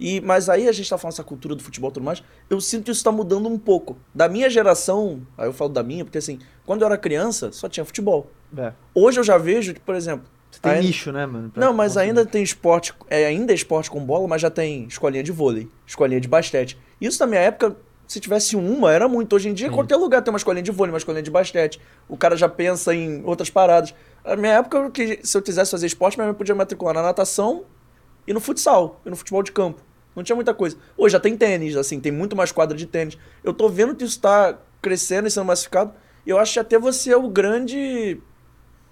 E, 0.00 0.20
mas 0.20 0.48
aí 0.48 0.68
a 0.68 0.72
gente 0.72 0.88
tá 0.90 0.98
falando 0.98 1.12
essa 1.14 1.22
cultura 1.24 1.54
do 1.54 1.62
futebol 1.62 1.90
e 1.90 1.92
tudo 1.94 2.04
mais. 2.04 2.22
Eu 2.50 2.60
sinto 2.60 2.84
que 2.84 2.90
isso 2.90 3.04
tá 3.04 3.12
mudando 3.12 3.48
um 3.48 3.58
pouco. 3.58 3.96
Da 4.14 4.28
minha 4.28 4.50
geração, 4.50 5.20
aí 5.38 5.46
eu 5.46 5.52
falo 5.52 5.70
da 5.70 5.82
minha, 5.82 6.04
porque 6.04 6.18
assim, 6.18 6.38
quando 6.66 6.82
eu 6.82 6.86
era 6.86 6.96
criança, 6.98 7.52
só 7.52 7.68
tinha 7.68 7.84
futebol. 7.84 8.30
É. 8.56 8.72
Hoje 8.94 9.20
eu 9.20 9.24
já 9.24 9.38
vejo 9.38 9.72
que, 9.74 9.80
por 9.80 9.94
exemplo. 9.94 10.26
Você 10.50 10.60
tem 10.60 10.72
ainda- 10.72 10.86
nicho, 10.86 11.10
né, 11.12 11.24
mano? 11.24 11.50
Não, 11.56 11.72
mas 11.72 11.92
consumir. 11.92 12.08
ainda 12.08 12.26
tem 12.26 12.42
esporte, 12.42 12.92
é, 13.08 13.24
ainda 13.26 13.52
é 13.52 13.54
esporte 13.54 13.90
com 13.90 14.04
bola, 14.04 14.28
mas 14.28 14.42
já 14.42 14.50
tem 14.50 14.84
escolinha 14.84 15.22
de 15.22 15.32
vôlei, 15.32 15.66
escolinha 15.86 16.20
de 16.20 16.28
basquete. 16.28 16.76
Isso 17.00 17.18
na 17.20 17.26
minha 17.26 17.40
época, 17.40 17.74
se 18.06 18.20
tivesse 18.20 18.54
uma, 18.54 18.92
era 18.92 19.08
muito. 19.08 19.34
Hoje 19.34 19.48
em 19.48 19.54
dia, 19.54 19.68
em 19.68 19.70
qualquer 19.70 19.96
lugar 19.96 20.20
tem 20.20 20.30
uma 20.30 20.36
escolinha 20.36 20.62
de 20.62 20.70
vôlei, 20.70 20.92
uma 20.92 20.98
escolinha 20.98 21.22
de 21.22 21.30
basquete. 21.30 21.80
O 22.06 22.18
cara 22.18 22.36
já 22.36 22.48
pensa 22.50 22.94
em 22.94 23.22
outras 23.24 23.48
paradas. 23.48 23.94
Na 24.24 24.36
minha 24.36 24.52
época, 24.54 24.76
eu 24.76 24.90
que- 24.90 25.20
se 25.22 25.34
eu 25.38 25.40
quisesse 25.40 25.70
fazer 25.70 25.86
esporte, 25.86 26.18
minha 26.18 26.26
mãe 26.26 26.34
podia 26.34 26.54
matricular 26.54 26.94
na 26.94 27.02
natação 27.02 27.64
e 28.26 28.32
no 28.32 28.40
futsal, 28.40 29.00
e 29.04 29.10
no 29.10 29.16
futebol 29.16 29.42
de 29.42 29.52
campo. 29.52 29.82
Não 30.14 30.22
tinha 30.22 30.36
muita 30.36 30.52
coisa. 30.52 30.76
Hoje 30.96 31.12
já 31.12 31.20
tem 31.20 31.36
tênis, 31.36 31.76
assim, 31.76 31.98
tem 31.98 32.12
muito 32.12 32.36
mais 32.36 32.52
quadra 32.52 32.76
de 32.76 32.86
tênis. 32.86 33.16
Eu 33.42 33.54
tô 33.54 33.68
vendo 33.68 33.94
que 33.94 34.04
isso 34.04 34.20
tá 34.20 34.58
crescendo 34.80 35.26
e 35.26 35.30
sendo 35.30 35.46
massificado. 35.46 35.92
Eu 36.26 36.38
acho 36.38 36.52
que 36.52 36.58
até 36.58 36.78
você 36.78 37.12
é 37.12 37.16
o 37.16 37.28
grande 37.28 38.20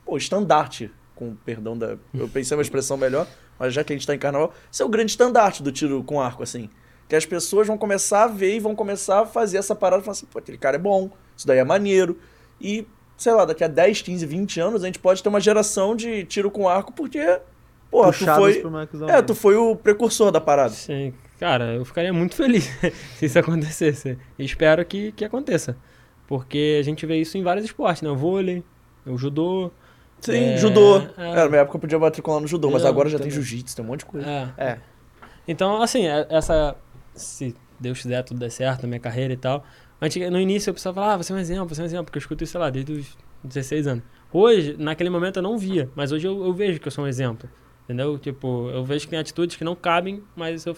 pô, 0.04 0.16
estandarte, 0.16 0.90
com 1.14 1.34
perdão 1.36 1.76
da. 1.76 1.96
Eu 2.14 2.28
pensei 2.28 2.56
uma 2.56 2.62
expressão 2.62 2.96
melhor, 2.96 3.26
mas 3.58 3.72
já 3.74 3.84
que 3.84 3.92
a 3.92 3.96
gente 3.96 4.06
tá 4.06 4.14
em 4.14 4.18
carnaval, 4.18 4.52
você 4.70 4.82
é 4.82 4.86
o 4.86 4.88
grande 4.88 5.12
estandarte 5.12 5.62
do 5.62 5.70
tiro 5.70 6.02
com 6.02 6.20
arco, 6.20 6.42
assim. 6.42 6.68
Que 7.08 7.14
as 7.14 7.26
pessoas 7.26 7.66
vão 7.66 7.76
começar 7.76 8.24
a 8.24 8.26
ver 8.26 8.56
e 8.56 8.60
vão 8.60 8.74
começar 8.74 9.20
a 9.20 9.26
fazer 9.26 9.58
essa 9.58 9.74
parada 9.74 10.02
e 10.02 10.04
falar 10.04 10.12
assim, 10.12 10.26
pô, 10.26 10.38
aquele 10.38 10.58
cara 10.58 10.76
é 10.76 10.78
bom, 10.78 11.10
isso 11.36 11.46
daí 11.46 11.58
é 11.58 11.64
maneiro. 11.64 12.18
E, 12.60 12.86
sei 13.16 13.32
lá, 13.32 13.44
daqui 13.44 13.62
a 13.62 13.68
10, 13.68 14.02
15, 14.02 14.26
20 14.26 14.60
anos 14.60 14.82
a 14.82 14.86
gente 14.86 14.98
pode 14.98 15.22
ter 15.22 15.28
uma 15.28 15.40
geração 15.40 15.94
de 15.94 16.24
tiro 16.24 16.50
com 16.50 16.68
arco, 16.68 16.92
porque, 16.92 17.40
porra, 17.90 18.12
tu 18.12 18.24
foi. 18.24 18.62
É, 19.08 19.22
tu 19.22 19.34
foi 19.34 19.56
o 19.56 19.74
precursor 19.76 20.30
da 20.30 20.40
parada. 20.40 20.70
Sim, 20.70 21.12
cara, 21.38 21.74
eu 21.74 21.84
ficaria 21.84 22.12
muito 22.12 22.34
feliz 22.36 22.70
se 23.16 23.26
isso 23.26 23.38
acontecesse. 23.38 24.18
E 24.38 24.44
espero 24.44 24.84
que, 24.84 25.12
que 25.12 25.24
aconteça. 25.24 25.76
Porque 26.26 26.78
a 26.80 26.84
gente 26.84 27.04
vê 27.06 27.16
isso 27.16 27.36
em 27.36 27.42
vários 27.42 27.64
esportes, 27.64 28.02
né? 28.02 28.08
O 28.10 28.16
vôlei, 28.16 28.62
o 29.04 29.18
judô. 29.18 29.70
Sim, 30.20 30.50
É, 30.52 30.56
judô. 30.58 30.98
é. 30.98 31.30
É, 31.30 31.34
na 31.34 31.48
minha 31.48 31.60
época 31.62 31.76
eu 31.76 31.80
podia 31.80 31.98
matricular 31.98 32.40
no 32.40 32.46
judô, 32.46 32.70
mas 32.70 32.82
Não, 32.82 32.90
agora 32.90 33.08
já 33.08 33.18
tem 33.18 33.28
também. 33.28 33.42
jiu-jitsu, 33.42 33.74
tem 33.74 33.84
um 33.84 33.88
monte 33.88 34.00
de 34.00 34.06
coisa. 34.06 34.26
É. 34.28 34.52
É. 34.58 34.78
Então, 35.48 35.82
assim, 35.82 36.06
é- 36.06 36.26
essa. 36.30 36.76
Se 37.14 37.54
Deus 37.80 38.00
quiser, 38.00 38.22
tudo 38.22 38.38
der 38.38 38.50
certo 38.50 38.82
na 38.82 38.88
minha 38.88 39.00
carreira 39.00 39.32
e 39.32 39.36
tal. 39.36 39.64
Antes, 40.00 40.30
no 40.30 40.38
início 40.38 40.70
eu 40.70 40.74
precisava 40.74 40.94
falar, 40.94 41.14
ah, 41.14 41.16
você 41.16 41.32
é 41.32 41.36
um 41.36 41.38
exemplo, 41.38 41.74
você 41.74 41.80
é 41.80 41.84
um 41.84 41.86
exemplo, 41.86 42.04
porque 42.06 42.18
eu 42.18 42.20
escuto 42.20 42.44
isso, 42.44 42.52
sei 42.52 42.60
lá, 42.60 42.70
desde 42.70 42.92
os 42.92 43.18
16 43.42 43.86
anos. 43.86 44.04
Hoje, 44.32 44.76
naquele 44.78 45.10
momento 45.10 45.38
eu 45.38 45.42
não 45.42 45.58
via, 45.58 45.90
mas 45.94 46.12
hoje 46.12 46.26
eu, 46.28 46.44
eu 46.44 46.52
vejo 46.54 46.78
que 46.80 46.86
eu 46.88 46.92
sou 46.92 47.04
um 47.04 47.08
exemplo. 47.08 47.48
Entendeu? 47.90 48.16
Tipo, 48.20 48.70
eu 48.70 48.84
vejo 48.84 49.04
que 49.06 49.10
tem 49.10 49.18
atitudes 49.18 49.56
que 49.56 49.64
não 49.64 49.74
cabem, 49.74 50.22
mas 50.36 50.64
eu, 50.64 50.76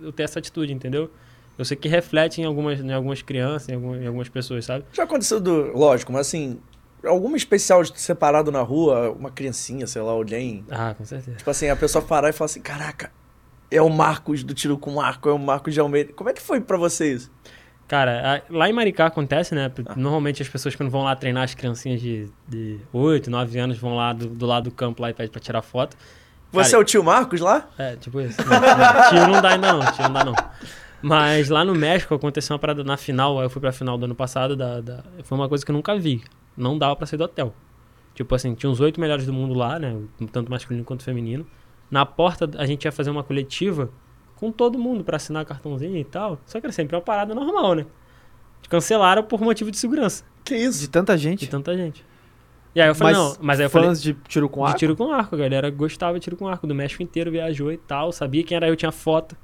eu 0.00 0.10
tenho 0.10 0.24
essa 0.24 0.38
atitude, 0.38 0.72
entendeu? 0.72 1.10
Eu 1.58 1.66
sei 1.66 1.76
que 1.76 1.86
reflete 1.86 2.40
em 2.40 2.44
algumas, 2.46 2.80
em 2.80 2.90
algumas 2.94 3.20
crianças, 3.20 3.68
em 3.68 3.74
algumas, 3.74 4.00
em 4.00 4.06
algumas 4.06 4.28
pessoas, 4.30 4.64
sabe? 4.64 4.86
Já 4.90 5.02
aconteceu 5.04 5.38
do. 5.38 5.76
Lógico, 5.76 6.12
mas 6.12 6.28
assim. 6.28 6.58
Alguma 7.04 7.36
especial 7.36 7.84
separado 7.84 8.50
na 8.50 8.62
rua, 8.62 9.10
uma 9.10 9.30
criancinha, 9.30 9.86
sei 9.86 10.00
lá, 10.00 10.12
alguém. 10.12 10.64
Ah, 10.70 10.94
com 10.96 11.04
certeza. 11.04 11.36
Tipo 11.36 11.50
assim, 11.50 11.68
a 11.68 11.76
pessoa 11.76 12.02
parar 12.02 12.30
e 12.30 12.32
falar 12.32 12.46
assim: 12.46 12.62
caraca, 12.62 13.12
é 13.70 13.82
o 13.82 13.90
Marcos 13.90 14.42
do 14.42 14.54
tiro 14.54 14.78
com 14.78 14.98
arco, 14.98 15.28
é 15.28 15.32
o 15.32 15.38
Marcos 15.38 15.74
de 15.74 15.78
Almeida. 15.80 16.14
Como 16.14 16.30
é 16.30 16.32
que 16.32 16.40
foi 16.40 16.58
pra 16.60 16.78
você 16.78 17.12
isso? 17.12 17.30
Cara, 17.86 18.38
a- 18.38 18.42
lá 18.52 18.68
em 18.68 18.72
Maricá 18.72 19.06
acontece, 19.06 19.54
né? 19.54 19.70
Ah. 19.86 19.94
Normalmente 19.94 20.42
as 20.42 20.48
pessoas 20.48 20.74
quando 20.74 20.88
vão 20.90 21.02
lá 21.04 21.14
treinar, 21.14 21.44
as 21.44 21.54
criancinhas 21.54 22.00
de, 22.00 22.28
de 22.48 22.80
8, 22.92 23.30
9 23.30 23.58
anos 23.58 23.78
vão 23.78 23.94
lá 23.94 24.12
do, 24.14 24.26
do 24.26 24.46
lado 24.46 24.64
do 24.64 24.70
campo 24.72 25.00
lá 25.02 25.10
e 25.10 25.14
pedem 25.14 25.30
pra 25.30 25.40
tirar 25.40 25.60
foto. 25.62 25.96
Você 26.52 26.70
Cara, 26.70 26.80
é 26.80 26.80
o 26.80 26.84
tio 26.84 27.02
Marcos 27.04 27.40
lá? 27.40 27.68
É, 27.76 27.96
tipo 27.96 28.20
isso. 28.20 28.38
Não, 28.46 28.60
não, 28.60 29.08
tio 29.10 29.32
não 29.34 29.42
dá 29.42 29.48
ainda 29.50 29.72
não, 29.72 29.92
tio 29.92 30.02
não 30.04 30.12
dá 30.12 30.24
não. 30.24 30.34
Mas 31.02 31.48
lá 31.50 31.64
no 31.64 31.74
México 31.74 32.14
aconteceu 32.14 32.54
uma 32.54 32.58
parada 32.58 32.82
na 32.82 32.96
final, 32.96 33.40
eu 33.42 33.50
fui 33.50 33.60
pra 33.60 33.70
final 33.72 33.98
do 33.98 34.04
ano 34.06 34.14
passado, 34.14 34.56
da, 34.56 34.80
da- 34.80 35.04
foi 35.24 35.36
uma 35.36 35.48
coisa 35.48 35.64
que 35.64 35.70
eu 35.70 35.74
nunca 35.74 35.96
vi. 35.98 36.22
Não 36.56 36.78
dava 36.78 36.96
pra 36.96 37.06
sair 37.06 37.18
do 37.18 37.24
hotel. 37.24 37.54
Tipo 38.14 38.34
assim, 38.34 38.54
tinha 38.54 38.70
os 38.70 38.80
oito 38.80 38.98
melhores 38.98 39.26
do 39.26 39.32
mundo 39.32 39.52
lá, 39.54 39.78
né? 39.78 39.94
Tanto 40.32 40.50
masculino 40.50 40.84
quanto 40.84 41.02
feminino. 41.04 41.46
Na 41.90 42.06
porta 42.06 42.48
a 42.56 42.64
gente 42.64 42.84
ia 42.86 42.92
fazer 42.92 43.10
uma 43.10 43.22
coletiva 43.22 43.90
com 44.36 44.50
todo 44.50 44.78
mundo 44.78 45.04
pra 45.04 45.16
assinar 45.16 45.44
cartãozinho 45.44 45.96
e 45.96 46.04
tal. 46.04 46.38
Só 46.46 46.58
que 46.58 46.66
era 46.66 46.72
sempre 46.72 46.96
uma 46.96 47.02
parada 47.02 47.34
normal, 47.34 47.74
né? 47.74 47.86
Cancelaram 48.68 49.22
por 49.22 49.40
motivo 49.40 49.70
de 49.70 49.76
segurança 49.78 50.24
Que 50.44 50.56
isso? 50.56 50.80
De 50.80 50.88
tanta 50.88 51.16
de 51.16 51.22
gente. 51.22 51.46
tanta 51.46 51.76
gente. 51.76 52.04
E 52.76 52.80
aí 52.82 52.88
eu 52.88 52.94
falei, 52.94 53.14
não, 53.14 53.34
mas 53.40 53.58
aí 53.58 53.64
eu 53.64 53.70
falei, 53.70 53.88
fãs 53.88 54.02
de 54.02 54.12
tiro 54.28 54.50
com 54.50 54.60
de 54.60 54.66
arco. 54.66 54.78
tiro 54.78 54.94
com 54.94 55.10
arco, 55.10 55.34
a 55.34 55.38
galera 55.38 55.70
gostava 55.70 56.18
de 56.18 56.24
tiro 56.24 56.36
com 56.36 56.46
arco. 56.46 56.66
Do 56.66 56.74
México 56.74 57.02
inteiro 57.02 57.30
viajou 57.30 57.72
e 57.72 57.78
tal. 57.78 58.12
Sabia 58.12 58.44
quem 58.44 58.54
era 58.54 58.68
eu, 58.68 58.76
tinha 58.76 58.92
foto. 58.92 59.34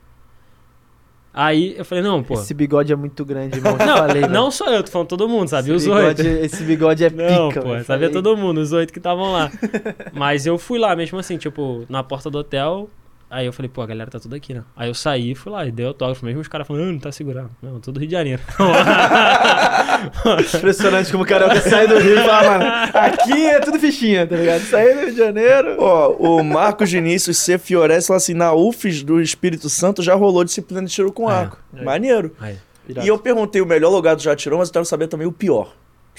Aí 1.32 1.74
eu 1.78 1.82
falei, 1.82 2.04
não, 2.04 2.22
pô. 2.22 2.34
Esse 2.34 2.52
bigode 2.52 2.92
é 2.92 2.96
muito 2.96 3.24
grande, 3.24 3.56
irmão. 3.56 3.74
Não, 3.78 3.96
falei, 3.96 4.28
não 4.28 4.50
só 4.50 4.70
eu, 4.70 4.82
tô 4.82 4.90
falando 4.90 5.08
todo 5.08 5.26
mundo, 5.26 5.48
sabia? 5.48 5.74
esse 5.74 5.88
Os 5.88 5.96
bigode, 5.96 6.28
oito. 6.28 6.44
Esse 6.44 6.62
bigode 6.62 7.04
é 7.06 7.08
Não, 7.08 7.48
pica. 7.48 7.62
pô, 7.62 7.68
eu 7.68 7.84
sabia 7.84 8.08
falei. 8.08 8.22
todo 8.22 8.36
mundo, 8.36 8.58
os 8.60 8.70
oito 8.72 8.92
que 8.92 8.98
estavam 8.98 9.32
lá. 9.32 9.50
Mas 10.12 10.44
eu 10.44 10.58
fui 10.58 10.78
lá 10.78 10.94
mesmo 10.94 11.18
assim, 11.18 11.38
tipo, 11.38 11.86
na 11.88 12.02
porta 12.02 12.28
do 12.28 12.36
hotel. 12.36 12.90
Aí 13.34 13.46
eu 13.46 13.52
falei, 13.52 13.70
pô, 13.70 13.80
a 13.80 13.86
galera 13.86 14.10
tá 14.10 14.20
tudo 14.20 14.34
aqui, 14.36 14.52
né? 14.52 14.62
Aí 14.76 14.90
eu 14.90 14.94
saí 14.94 15.30
e 15.30 15.34
fui 15.34 15.50
lá 15.50 15.64
e 15.64 15.72
dei 15.72 15.86
autógrafo. 15.86 16.22
Mesmo 16.26 16.42
os 16.42 16.48
caras 16.48 16.66
falando, 16.66 16.82
ah, 16.82 16.92
não 16.92 16.98
tá 16.98 17.10
segurando. 17.10 17.50
Não, 17.62 17.80
tudo 17.80 17.98
Rio 17.98 18.06
de 18.06 18.12
Janeiro. 18.12 18.42
Impressionante 20.54 21.10
como 21.10 21.24
o 21.24 21.26
carioca 21.26 21.60
sai 21.60 21.86
do 21.86 21.98
Rio 21.98 22.18
e 22.18 22.24
fala, 22.24 22.58
mano, 22.58 22.64
aqui 22.92 23.46
é 23.46 23.60
tudo 23.60 23.78
fichinha, 23.78 24.26
tá 24.26 24.36
ligado? 24.36 24.60
Saí 24.62 24.94
do 24.94 25.00
Rio 25.00 25.10
de 25.12 25.16
Janeiro. 25.16 25.76
Ó, 25.78 26.10
o 26.12 26.44
Marcos 26.44 26.90
Vinícius 26.90 27.38
C. 27.38 27.56
Fiores 27.58 28.06
fala 28.06 28.18
assim: 28.18 28.34
na 28.34 28.52
UFES 28.52 29.02
do 29.02 29.20
Espírito 29.20 29.68
Santo 29.70 30.02
já 30.02 30.14
rolou 30.14 30.44
disciplina 30.44 30.82
de 30.84 30.92
tiro 30.92 31.12
com 31.12 31.30
É, 31.30 31.34
arco. 31.34 31.58
é. 31.74 31.82
Maneiro. 31.82 32.32
Aí. 32.40 32.56
E 33.02 33.08
eu 33.08 33.18
perguntei 33.18 33.62
o 33.62 33.66
melhor 33.66 33.90
lugar 33.90 34.16
do 34.16 34.22
já 34.22 34.34
tirou, 34.36 34.58
mas 34.58 34.68
eu 34.68 34.72
quero 34.72 34.84
saber 34.84 35.06
também 35.06 35.26
o 35.26 35.32
pior. 35.32 35.72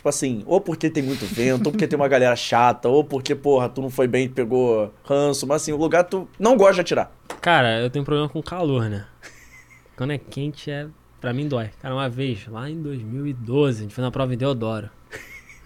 Tipo 0.04 0.10
assim, 0.10 0.44
ou 0.46 0.60
porque 0.60 0.90
tem 0.90 1.02
muito 1.02 1.26
vento, 1.26 1.68
ou 1.68 1.72
porque 1.72 1.88
tem 1.88 1.96
uma 1.98 2.10
galera 2.10 2.36
chata, 2.36 2.90
ou 2.90 3.06
porque, 3.06 3.34
porra, 3.34 3.70
tu 3.70 3.82
não 3.82 3.90
foi 3.90 4.06
bem 4.06 4.26
e 4.26 4.30
pegou 4.30 4.94
ranço, 5.06 5.48
mas 5.48 5.62
assim, 5.62 5.72
o 5.72 5.78
lugar 5.78 6.04
tu 6.04 6.28
não 6.38 6.58
gosta 6.58 6.74
de 6.76 6.82
atirar. 6.82 7.10
Cara, 7.40 7.80
eu 7.80 7.90
tenho 7.90 8.04
problema 8.04 8.28
com 8.28 8.44
calor, 8.44 8.90
né? 8.90 9.06
Quando 9.96 10.12
é 10.12 10.18
quente, 10.18 10.70
é. 10.70 10.88
Pra 11.22 11.32
mim 11.32 11.48
dói. 11.48 11.70
Cara, 11.82 11.96
uma 11.96 12.10
vez, 12.10 12.46
lá 12.48 12.70
em 12.70 12.82
2012, 12.82 13.80
a 13.80 13.82
gente 13.84 13.96
fez 13.96 14.04
uma 14.04 14.12
prova 14.12 14.34
em 14.34 14.38
Deodoro. 14.38 14.90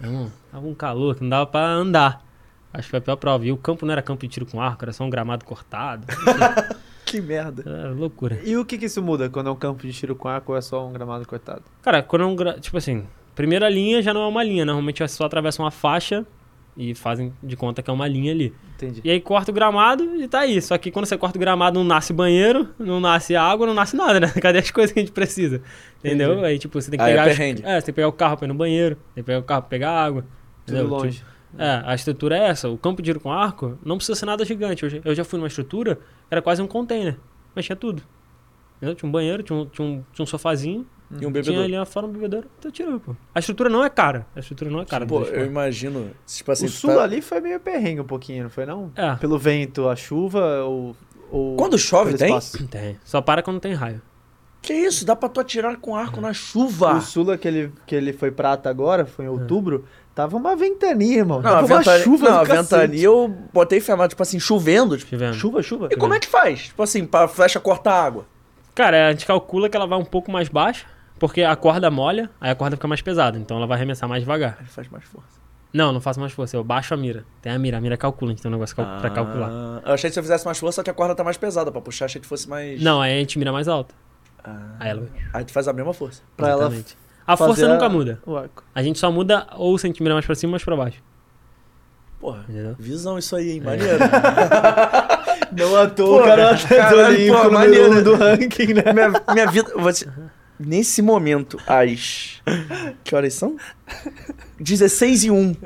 Irmão, 0.00 0.30
tava 0.52 0.64
um 0.68 0.74
calor 0.74 1.16
que 1.16 1.22
não 1.22 1.30
dava 1.30 1.46
pra 1.46 1.66
andar. 1.66 2.24
Acho 2.72 2.84
que 2.84 2.90
foi 2.90 2.98
a 3.00 3.02
pior 3.02 3.16
prova. 3.16 3.44
E 3.44 3.50
o 3.50 3.56
campo 3.56 3.84
não 3.84 3.90
era 3.90 4.00
campo 4.02 4.20
de 4.24 4.28
tiro 4.28 4.46
com 4.46 4.60
arco, 4.60 4.84
era 4.84 4.92
só 4.92 5.02
um 5.02 5.10
gramado 5.10 5.44
cortado. 5.44 6.06
Que 7.04 7.22
merda. 7.22 7.62
Era 7.66 7.90
loucura. 7.92 8.38
E 8.44 8.54
o 8.58 8.66
que 8.66 8.76
que 8.76 8.84
isso 8.84 9.02
muda 9.02 9.30
quando 9.30 9.48
é 9.48 9.50
um 9.50 9.56
campo 9.56 9.80
de 9.86 9.90
tiro 9.94 10.14
com 10.14 10.28
arco 10.28 10.52
ou 10.52 10.58
é 10.58 10.60
só 10.60 10.86
um 10.86 10.92
gramado 10.92 11.26
cortado? 11.26 11.62
Cara, 11.80 12.02
quando 12.02 12.20
é 12.22 12.26
um. 12.26 12.36
gra- 12.36 12.60
Tipo 12.60 12.76
assim, 12.76 13.06
primeira 13.38 13.68
linha 13.70 14.02
já 14.02 14.12
não 14.12 14.22
é 14.22 14.26
uma 14.26 14.42
linha. 14.42 14.64
Normalmente 14.64 15.02
é 15.02 15.06
só 15.08 15.24
atravessa 15.24 15.62
uma 15.62 15.70
faixa 15.70 16.26
e 16.76 16.94
fazem 16.94 17.32
de 17.42 17.56
conta 17.56 17.82
que 17.82 17.88
é 17.88 17.92
uma 17.92 18.06
linha 18.06 18.32
ali. 18.32 18.52
Entendi. 18.76 19.00
E 19.04 19.10
aí 19.10 19.20
corta 19.20 19.50
o 19.50 19.54
gramado 19.54 20.04
e 20.20 20.26
tá 20.28 20.40
aí. 20.40 20.60
Só 20.60 20.76
que 20.76 20.90
quando 20.90 21.06
você 21.06 21.16
corta 21.16 21.38
o 21.38 21.40
gramado, 21.40 21.78
não 21.78 21.84
nasce 21.86 22.12
banheiro, 22.12 22.68
não 22.78 23.00
nasce 23.00 23.34
água, 23.36 23.66
não 23.66 23.74
nasce 23.74 23.96
nada, 23.96 24.18
né? 24.20 24.28
Cadê 24.42 24.58
as 24.58 24.70
coisas 24.70 24.92
que 24.92 24.98
a 24.98 25.02
gente 25.02 25.12
precisa? 25.12 25.62
Entendeu? 26.00 26.32
Entendi. 26.32 26.46
Aí, 26.46 26.58
tipo, 26.58 26.80
você 26.80 26.90
tem 26.90 26.98
que 26.98 27.04
Aí 27.04 27.12
é 27.12 27.14
pegar. 27.16 27.30
as- 27.30 27.36
perrengue. 27.36 27.62
é, 27.64 27.80
você 27.80 27.86
tem 27.86 27.92
que 27.92 27.96
pegar 27.96 28.08
o 28.08 28.12
carro 28.12 28.36
pra 28.36 28.46
ir 28.46 28.48
no 28.48 28.54
banheiro, 28.54 28.96
tem 29.14 29.22
que 29.22 29.26
pegar 29.26 29.38
o 29.38 29.42
carro 29.42 29.62
pra 29.62 29.68
pegar 29.70 29.90
água. 29.92 30.24
Tudo 30.66 30.78
entendeu? 30.78 30.96
longe. 30.98 31.18
Tipo, 31.18 31.28
é, 31.62 31.82
a 31.86 31.94
estrutura 31.94 32.36
é 32.36 32.48
essa. 32.48 32.68
O 32.68 32.76
campo 32.76 33.00
de 33.02 33.06
tiro 33.06 33.20
com 33.20 33.32
arco 33.32 33.78
não 33.84 33.96
precisa 33.96 34.18
ser 34.18 34.26
nada 34.26 34.44
gigante. 34.44 34.82
Eu 34.82 34.90
já, 34.90 34.98
eu 35.04 35.14
já 35.14 35.24
fui 35.24 35.38
numa 35.38 35.48
estrutura, 35.48 35.98
era 36.30 36.42
quase 36.42 36.60
um 36.60 36.66
container, 36.66 37.16
mas 37.54 37.64
tinha 37.64 37.74
tudo. 37.76 38.02
Entendeu? 38.76 38.94
Tinha 38.94 39.08
um 39.08 39.12
banheiro, 39.12 39.42
tinha 39.42 39.58
um, 39.58 39.66
tinha 39.66 39.86
um, 39.88 40.04
tinha 40.12 40.22
um 40.22 40.26
sofazinho, 40.26 40.86
E 41.10 41.14
um 41.14 41.18
tinha 41.18 41.30
bebedouro. 41.30 41.62
ali 41.62 41.86
fora 41.86 42.06
um 42.06 42.10
bebedouro, 42.10 42.46
então 42.58 42.70
tirou, 42.70 43.00
pô. 43.00 43.16
A 43.34 43.38
estrutura 43.38 43.70
não 43.70 43.82
é 43.84 43.88
cara. 43.88 44.26
A 44.36 44.40
estrutura 44.40 44.70
não 44.70 44.80
é 44.80 44.84
cara. 44.84 45.06
Pô, 45.06 45.22
eu 45.22 45.46
imagino, 45.46 46.10
tipo 46.26 46.52
assim, 46.52 46.66
o 46.66 46.68
sul 46.68 46.94
tá- 46.94 47.02
ali 47.02 47.22
foi 47.22 47.40
meio 47.40 47.58
perrengue 47.58 48.00
um 48.00 48.04
pouquinho, 48.04 48.44
não 48.44 48.50
foi 48.50 48.66
não? 48.66 48.92
É. 48.94 49.14
Pelo 49.16 49.38
vento, 49.38 49.88
a 49.88 49.96
chuva 49.96 50.64
ou... 50.64 50.94
ou 51.30 51.56
Quando 51.56 51.78
chove, 51.78 52.14
tem? 52.14 52.28
espaço? 52.28 52.66
Tem. 52.68 52.98
Só 53.04 53.22
para 53.22 53.42
quando 53.42 53.58
tem 53.58 53.72
raio. 53.72 54.02
Que 54.60 54.74
isso? 54.74 55.06
Dá 55.06 55.16
pra 55.16 55.28
tu 55.28 55.40
atirar 55.40 55.76
com 55.76 55.96
arco 55.96 56.20
na 56.20 56.32
chuva. 56.32 56.94
O 56.96 57.00
Sula 57.00 57.38
que 57.38 57.46
ele, 57.48 57.72
que 57.86 57.94
ele 57.94 58.12
foi 58.12 58.30
prata 58.30 58.68
agora, 58.68 59.06
foi 59.06 59.24
em 59.24 59.28
outubro, 59.28 59.84
tava 60.14 60.36
uma 60.36 60.54
ventania, 60.56 61.18
irmão. 61.18 61.40
Não, 61.40 61.50
a 61.50 61.54
tava 61.54 61.66
uma 61.66 61.78
ventania, 61.78 62.04
chuva 62.04 62.28
não, 62.28 62.38
a 62.40 62.44
ventania 62.44 63.04
eu 63.04 63.28
botei 63.52 63.82
mas, 63.96 64.08
tipo 64.08 64.22
assim, 64.22 64.38
chovendo. 64.38 64.96
Tipo, 64.98 65.08
Tivemos. 65.10 65.36
Chuva, 65.36 65.62
chuva. 65.62 65.88
e 65.90 65.96
como 65.96 66.12
é 66.12 66.20
que 66.20 66.26
faz? 66.26 66.64
Tipo 66.64 66.82
assim, 66.82 67.06
pra 67.06 67.28
flecha 67.28 67.58
cortar 67.60 67.94
água. 68.04 68.26
Cara, 68.74 69.08
a 69.08 69.10
gente 69.12 69.26
calcula 69.26 69.68
que 69.68 69.76
ela 69.76 69.86
vai 69.86 69.98
um 69.98 70.04
pouco 70.04 70.30
mais 70.30 70.48
baixa, 70.48 70.86
porque 71.18 71.42
a 71.42 71.54
corda 71.56 71.90
molha, 71.90 72.30
aí 72.40 72.50
a 72.50 72.54
corda 72.54 72.76
fica 72.76 72.88
mais 72.88 73.00
pesada, 73.02 73.38
então 73.38 73.56
ela 73.56 73.66
vai 73.66 73.76
arremessar 73.76 74.08
mais 74.08 74.22
devagar. 74.22 74.56
Aí 74.60 74.66
faz 74.66 74.88
mais 74.88 75.04
força. 75.04 75.38
Não, 75.72 75.92
não 75.92 76.00
faço 76.00 76.18
mais 76.18 76.32
força, 76.32 76.56
eu 76.56 76.64
baixo 76.64 76.94
a 76.94 76.96
mira. 76.96 77.24
Tem 77.42 77.52
a 77.52 77.58
mira, 77.58 77.76
a 77.76 77.80
mira 77.80 77.96
calcula, 77.96 78.30
a 78.30 78.34
gente 78.34 78.42
tem 78.42 78.50
um 78.50 78.54
negócio 78.54 78.74
cal 78.74 78.86
pra 79.00 79.10
calcular. 79.10 79.48
Ah, 79.50 79.82
eu 79.88 79.92
achei 79.94 80.08
que 80.08 80.14
se 80.14 80.18
eu 80.18 80.22
fizesse 80.24 80.44
mais 80.46 80.58
força, 80.58 80.76
só 80.76 80.82
que 80.82 80.88
a 80.90 80.94
corda 80.94 81.14
tá 81.14 81.22
mais 81.22 81.36
pesada. 81.36 81.70
Pra 81.70 81.80
puxar, 81.80 82.06
achei 82.06 82.20
que 82.20 82.26
fosse 82.26 82.48
mais. 82.48 82.80
Não, 82.82 83.00
aí 83.02 83.14
a 83.16 83.18
gente 83.20 83.38
mira 83.38 83.52
mais 83.52 83.68
alta. 83.68 83.94
Ah, 84.42 84.56
Aí 84.80 84.90
ela. 84.90 85.06
aí 85.32 85.44
tu 85.44 85.52
faz 85.52 85.68
a 85.68 85.72
mesma 85.74 85.92
força. 85.92 86.22
Pra 86.36 86.48
ela 86.48 86.62
Exatamente. 86.62 86.96
A 87.26 87.36
fazer 87.36 87.48
força 87.50 87.66
a- 87.66 87.74
nunca 87.74 87.88
muda. 87.90 88.18
O 88.24 88.34
arco. 88.36 88.64
A 88.74 88.82
gente 88.82 88.98
só 88.98 89.12
muda 89.12 89.46
ou 89.56 89.76
se 89.76 89.86
a 89.86 89.88
gente 89.88 90.02
mira 90.02 90.14
mais 90.14 90.24
pra 90.24 90.34
cima 90.34 90.48
ou 90.50 90.52
mais 90.52 90.64
pra 90.64 90.74
baixo. 90.76 91.02
Porra, 92.18 92.44
Entendeu? 92.48 92.74
visão 92.78 93.18
isso 93.18 93.36
aí, 93.36 93.50
hein? 93.52 93.60
É. 93.62 93.64
Maneiro. 93.64 93.98
Não 95.52 95.76
à 95.76 95.86
toa, 95.88 96.18
Pô, 96.18 96.22
o 96.22 96.26
cara 96.26 96.42
é 96.52 97.30
pô, 97.32 97.50
maneiro. 97.50 97.98
um 97.98 98.02
do 98.02 98.14
ranking, 98.16 98.74
né? 98.74 98.92
minha, 98.92 99.12
minha 99.34 99.46
vida. 99.50 99.70
Você, 99.76 100.08
nesse 100.58 101.00
momento, 101.02 101.58
às. 101.66 102.40
Que 103.04 103.14
horas 103.14 103.34
são? 103.34 103.56
16 104.60 105.24
e 105.24 105.30
1. 105.30 105.56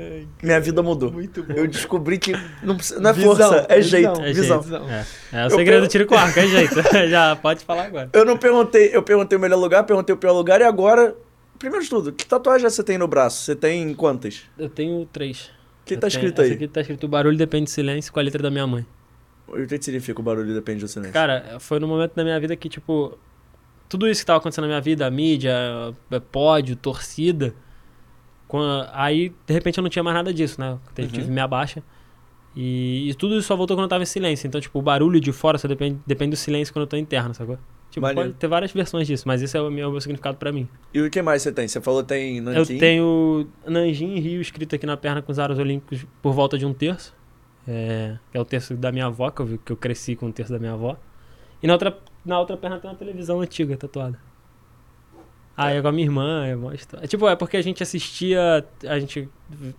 Minha 0.41 0.59
vida 0.59 0.81
mudou. 0.83 1.11
Muito 1.11 1.43
bom. 1.43 1.53
Eu 1.53 1.67
descobri 1.67 2.17
que 2.17 2.33
não, 2.61 2.75
precisa- 2.77 2.99
não 2.99 3.09
é 3.09 3.13
Visão, 3.13 3.35
força, 3.35 3.65
é 3.69 3.75
visão. 3.77 3.89
jeito. 3.89 4.21
É 4.21 4.33
visão. 4.33 4.63
É, 4.89 5.05
é 5.31 5.43
o 5.43 5.45
Eu 5.45 5.49
segredo 5.49 5.67
pego- 5.77 5.81
do 5.81 5.89
tiro 5.89 6.05
com 6.05 6.15
arco, 6.15 6.39
é 6.39 6.47
jeito. 6.47 6.75
Já 7.09 7.35
pode 7.35 7.63
falar 7.65 7.85
agora. 7.85 8.09
Eu 8.13 8.25
não 8.25 8.37
perguntei, 8.37 8.89
eu 8.93 9.01
perguntei 9.03 9.37
o 9.37 9.41
melhor 9.41 9.57
lugar, 9.57 9.83
perguntei 9.83 10.13
o 10.13 10.17
pior 10.17 10.33
lugar 10.33 10.61
e 10.61 10.63
agora. 10.63 11.15
Primeiro 11.57 11.83
de 11.83 11.89
tudo, 11.89 12.11
que 12.11 12.25
tatuagem 12.25 12.69
você 12.69 12.83
tem 12.83 12.97
no 12.97 13.07
braço? 13.07 13.43
Você 13.45 13.55
tem 13.55 13.93
quantas? 13.93 14.41
Eu 14.57 14.67
tenho 14.69 15.05
três. 15.11 15.49
O 15.81 15.85
que 15.85 15.93
Eu 15.93 15.99
tá 15.99 16.07
tenho- 16.07 16.17
escrito 16.19 16.41
essa 16.41 16.49
aí? 16.51 16.55
aqui 16.55 16.67
tá 16.67 16.81
escrito: 16.81 17.03
o 17.05 17.07
barulho 17.09 17.37
depende 17.37 17.65
de 17.65 17.71
silêncio 17.71 18.11
com 18.11 18.19
a 18.19 18.23
letra 18.23 18.43
da 18.43 18.51
minha 18.51 18.67
mãe. 18.67 18.85
O 19.47 19.65
que 19.67 19.77
que 19.77 19.85
significa 19.85 20.19
o 20.19 20.23
barulho 20.23 20.53
depende 20.53 20.79
do 20.81 20.87
silêncio? 20.87 21.13
Cara, 21.13 21.57
foi 21.59 21.79
no 21.79 21.87
momento 21.87 22.13
da 22.15 22.23
minha 22.23 22.39
vida 22.39 22.55
que, 22.55 22.67
tipo, 22.69 23.17
tudo 23.89 24.07
isso 24.07 24.21
que 24.21 24.25
tava 24.25 24.37
acontecendo 24.39 24.63
na 24.63 24.69
minha 24.69 24.81
vida, 24.81 25.05
a 25.05 25.11
mídia, 25.11 25.53
eh, 26.11 26.19
pódio, 26.19 26.75
torcida, 26.75 27.53
quan- 28.47 28.89
aí, 28.93 29.33
de 29.45 29.53
repente, 29.53 29.77
eu 29.77 29.81
não 29.81 29.89
tinha 29.89 30.03
mais 30.03 30.15
nada 30.15 30.33
disso, 30.33 30.59
né? 30.59 30.77
Eu 30.97 31.03
Uhum. 31.05 31.09
tive 31.11 31.31
minha 31.31 31.47
baixa. 31.47 31.83
E, 32.55 33.09
e 33.09 33.13
tudo 33.15 33.35
isso 33.35 33.47
só 33.47 33.55
voltou 33.55 33.75
quando 33.75 33.83
eu 33.85 33.89
tava 33.89 34.03
em 34.03 34.05
silêncio. 34.07 34.45
Então, 34.47 34.61
tipo, 34.61 34.77
o 34.77 34.81
barulho 34.81 35.19
de 35.19 35.31
fora 35.31 35.57
só 35.57 35.67
depende, 35.67 35.99
depende 36.05 36.31
do 36.31 36.35
silêncio 36.37 36.71
quando 36.73 36.83
eu 36.83 36.87
tô 36.87 36.97
interno, 36.97 37.33
sacou? 37.33 37.57
Tipo, 37.89 38.01
Maneiro. 38.07 38.29
pode 38.31 38.39
ter 38.39 38.47
várias 38.47 38.71
versões 38.71 39.05
disso, 39.07 39.27
mas 39.27 39.41
esse 39.41 39.55
é 39.55 39.61
o 39.61 39.69
meu, 39.69 39.89
o 39.89 39.91
meu 39.91 40.01
significado 40.01 40.37
pra 40.37 40.51
mim. 40.51 40.67
E 40.93 40.99
o 41.01 41.09
que 41.11 41.21
mais 41.21 41.41
você 41.43 41.51
tem? 41.51 41.67
Você 41.67 41.79
falou 41.81 42.01
que 42.01 42.09
tem 42.09 42.37
Eu 42.37 42.43
Nanquim? 42.43 42.77
tenho 42.79 43.47
Nanjing 43.67 44.15
e 44.15 44.19
Rio 44.19 44.41
escrito 44.41 44.75
aqui 44.75 44.85
na 44.85 44.97
perna 44.97 45.21
com 45.21 45.31
os 45.31 45.37
aros 45.39 45.59
olímpicos 45.59 46.05
por 46.21 46.33
volta 46.33 46.57
de 46.57 46.65
um 46.65 46.73
terço. 46.73 47.13
É, 47.67 48.17
que 48.31 48.37
é 48.37 48.41
o 48.41 48.45
terço 48.45 48.75
da 48.75 48.91
minha 48.91 49.05
avó, 49.05 49.29
que 49.31 49.41
eu, 49.41 49.45
vi- 49.45 49.57
que 49.63 49.71
eu 49.71 49.77
cresci 49.77 50.15
com 50.15 50.25
o 50.27 50.33
terço 50.33 50.51
da 50.51 50.59
minha 50.59 50.73
avó. 50.73 50.97
E 51.61 51.67
na 51.67 51.73
outra, 51.73 51.97
na 52.25 52.39
outra 52.39 52.55
perna 52.57 52.79
tem 52.79 52.89
uma 52.89 52.95
televisão 52.97 53.39
antiga 53.41 53.75
tatuada. 53.77 54.19
Ah, 55.55 55.69
é 55.71 55.81
com 55.81 55.87
a 55.87 55.91
minha 55.91 56.05
irmã, 56.07 56.45
é 56.47 56.55
uma 56.55 56.73
história. 56.73 57.07
Tipo, 57.07 57.27
é 57.27 57.35
porque 57.35 57.57
a 57.57 57.61
gente 57.61 57.83
assistia, 57.83 58.65
a 58.87 58.99
gente 58.99 59.29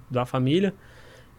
da 0.09 0.25
família, 0.25 0.73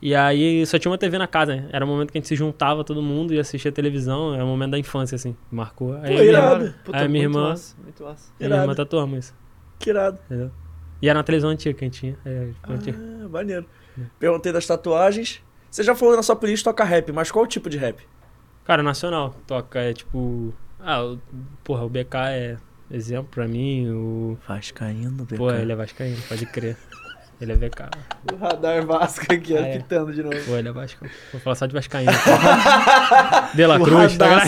e 0.02 0.14
aí 0.14 0.66
só 0.66 0.78
tinha 0.78 0.92
uma 0.92 0.98
TV 0.98 1.18
na 1.18 1.26
casa, 1.28 1.56
né? 1.56 1.70
Era 1.72 1.86
o 1.86 1.88
momento 1.88 2.12
que 2.12 2.18
a 2.18 2.20
gente 2.22 2.28
se 2.28 2.36
juntava 2.36 2.84
todo 2.84 3.02
mundo 3.02 3.34
e 3.34 3.40
assistia 3.40 3.72
televisão, 3.72 4.34
era 4.34 4.44
o 4.44 4.48
momento 4.48 4.72
da 4.72 4.80
infância, 4.80 5.16
assim, 5.16 5.38
marcou. 5.50 5.94
Aí 5.94 6.02
Pô, 6.02 6.08
eu 6.08 6.10
minha, 6.18 6.24
irado. 6.24 6.74
Puta, 6.84 6.98
Aí 6.98 7.08
minha 7.08 7.24
muito 7.30 7.38
irmã- 7.38 7.50
massa, 7.50 7.76
muito 7.82 8.04
massa. 8.04 8.32
eu 8.38 8.50
minha 8.50 8.62
irmã 8.62 8.76
tatuamos 8.76 9.20
isso, 9.20 9.36
Que 9.80 9.90
irado. 9.92 10.20
entendeu? 10.26 10.52
E 11.02 11.08
era 11.10 11.18
na 11.20 11.24
televisão 11.24 11.50
antiga 11.52 11.74
que 11.78 11.86
a 11.86 11.88
gente 11.88 12.00
tinha. 12.00 12.18
É, 12.26 12.50
antiga. 12.68 12.98
Ah, 13.24 13.30
maneiro. 13.30 13.66
Perguntei 14.20 14.52
das 14.52 14.66
tatuagens. 14.66 15.42
Você 15.72 15.82
já 15.84 15.96
falou 15.96 16.16
na 16.16 16.24
sua 16.24 16.36
playlist 16.36 16.64
toca 16.64 16.84
rap, 16.84 17.12
mas 17.14 17.32
qual 17.32 17.46
o 17.46 17.48
tipo 17.48 17.70
de 17.70 17.78
rap? 17.78 18.06
Cara, 18.66 18.82
nacional. 18.84 19.34
Toca, 19.48 19.80
é 19.80 19.94
tipo. 19.94 20.54
Ah, 20.86 21.04
o, 21.04 21.18
porra, 21.64 21.84
o 21.84 21.90
BK 21.90 22.16
é 22.30 22.58
exemplo 22.92 23.28
pra 23.32 23.48
mim. 23.48 23.90
O. 23.90 24.38
Vascaíno, 24.48 25.26
BK. 25.26 25.36
Pô, 25.38 25.52
ele 25.52 25.72
é 25.72 25.76
Vascaíno, 25.76 26.18
pode 26.30 26.46
crer. 26.46 26.78
Ele 27.42 27.52
é 27.52 27.56
VK. 27.56 27.90
O 28.32 28.36
radar 28.38 28.86
Vasco 28.86 29.26
aqui, 29.34 29.58
Ah, 29.58 29.68
é. 29.68 29.76
apitando 29.76 30.14
de 30.14 30.24
novo. 30.24 30.38
Pô, 30.46 30.56
ele 30.56 30.70
é 30.70 30.72
Vasco. 30.72 31.06
Vou 31.34 31.42
falar 31.42 31.56
só 31.56 31.66
de 31.66 31.74
Vascaíno. 31.74 32.10
De 33.54 33.66
La 33.66 33.78
Cruz, 33.80 34.16
tá. 34.18 34.42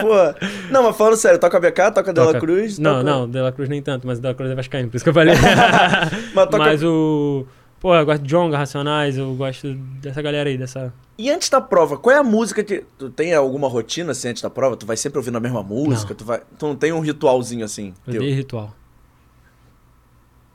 Pô, 0.00 0.44
não, 0.70 0.84
mas 0.84 0.96
falando 0.96 1.16
sério, 1.16 1.38
toca 1.38 1.60
BK, 1.60 1.90
toca 1.94 2.12
De 2.12 2.20
La 2.20 2.26
Toca. 2.28 2.40
Cruz. 2.40 2.78
Não, 2.78 2.90
toca- 3.00 3.02
não, 3.04 3.28
De 3.28 3.38
La 3.40 3.52
Cruz 3.52 3.68
nem 3.68 3.82
tanto, 3.82 4.06
mas 4.06 4.18
De 4.18 4.26
La 4.26 4.34
Cruz 4.34 4.50
é 4.50 4.54
Vascaíno, 4.54 4.88
por 4.88 4.96
isso 4.96 5.04
que 5.04 5.10
eu 5.10 5.14
falei. 5.14 5.34
Mas 6.34 6.46
toca- 6.46 6.58
Mas 6.58 6.82
o. 6.82 7.46
Pô, 7.80 7.94
eu 7.94 8.04
gosto 8.04 8.22
de 8.22 8.28
Jonga, 8.28 8.58
Racionais, 8.58 9.16
eu 9.16 9.34
gosto 9.34 9.72
dessa 9.74 10.20
galera 10.20 10.50
aí, 10.50 10.58
dessa. 10.58 10.92
E 11.16 11.30
antes 11.30 11.48
da 11.48 11.62
prova, 11.62 11.96
qual 11.96 12.14
é 12.14 12.18
a 12.18 12.22
música 12.22 12.62
que. 12.62 12.84
Tu 12.98 13.08
tem 13.08 13.32
alguma 13.32 13.68
rotina 13.68 14.12
assim 14.12 14.28
antes 14.28 14.42
da 14.42 14.50
prova? 14.50 14.76
Tu 14.76 14.84
vai 14.84 14.98
sempre 14.98 15.18
ouvindo 15.18 15.38
a 15.38 15.40
mesma 15.40 15.62
música? 15.62 16.10
Não. 16.10 16.16
Tu, 16.16 16.24
vai... 16.24 16.42
tu 16.58 16.66
não 16.66 16.76
tem 16.76 16.92
um 16.92 17.00
ritualzinho 17.00 17.64
assim? 17.64 17.94
Eu 18.06 18.12
teu? 18.12 18.22
dei 18.22 18.34
ritual. 18.34 18.76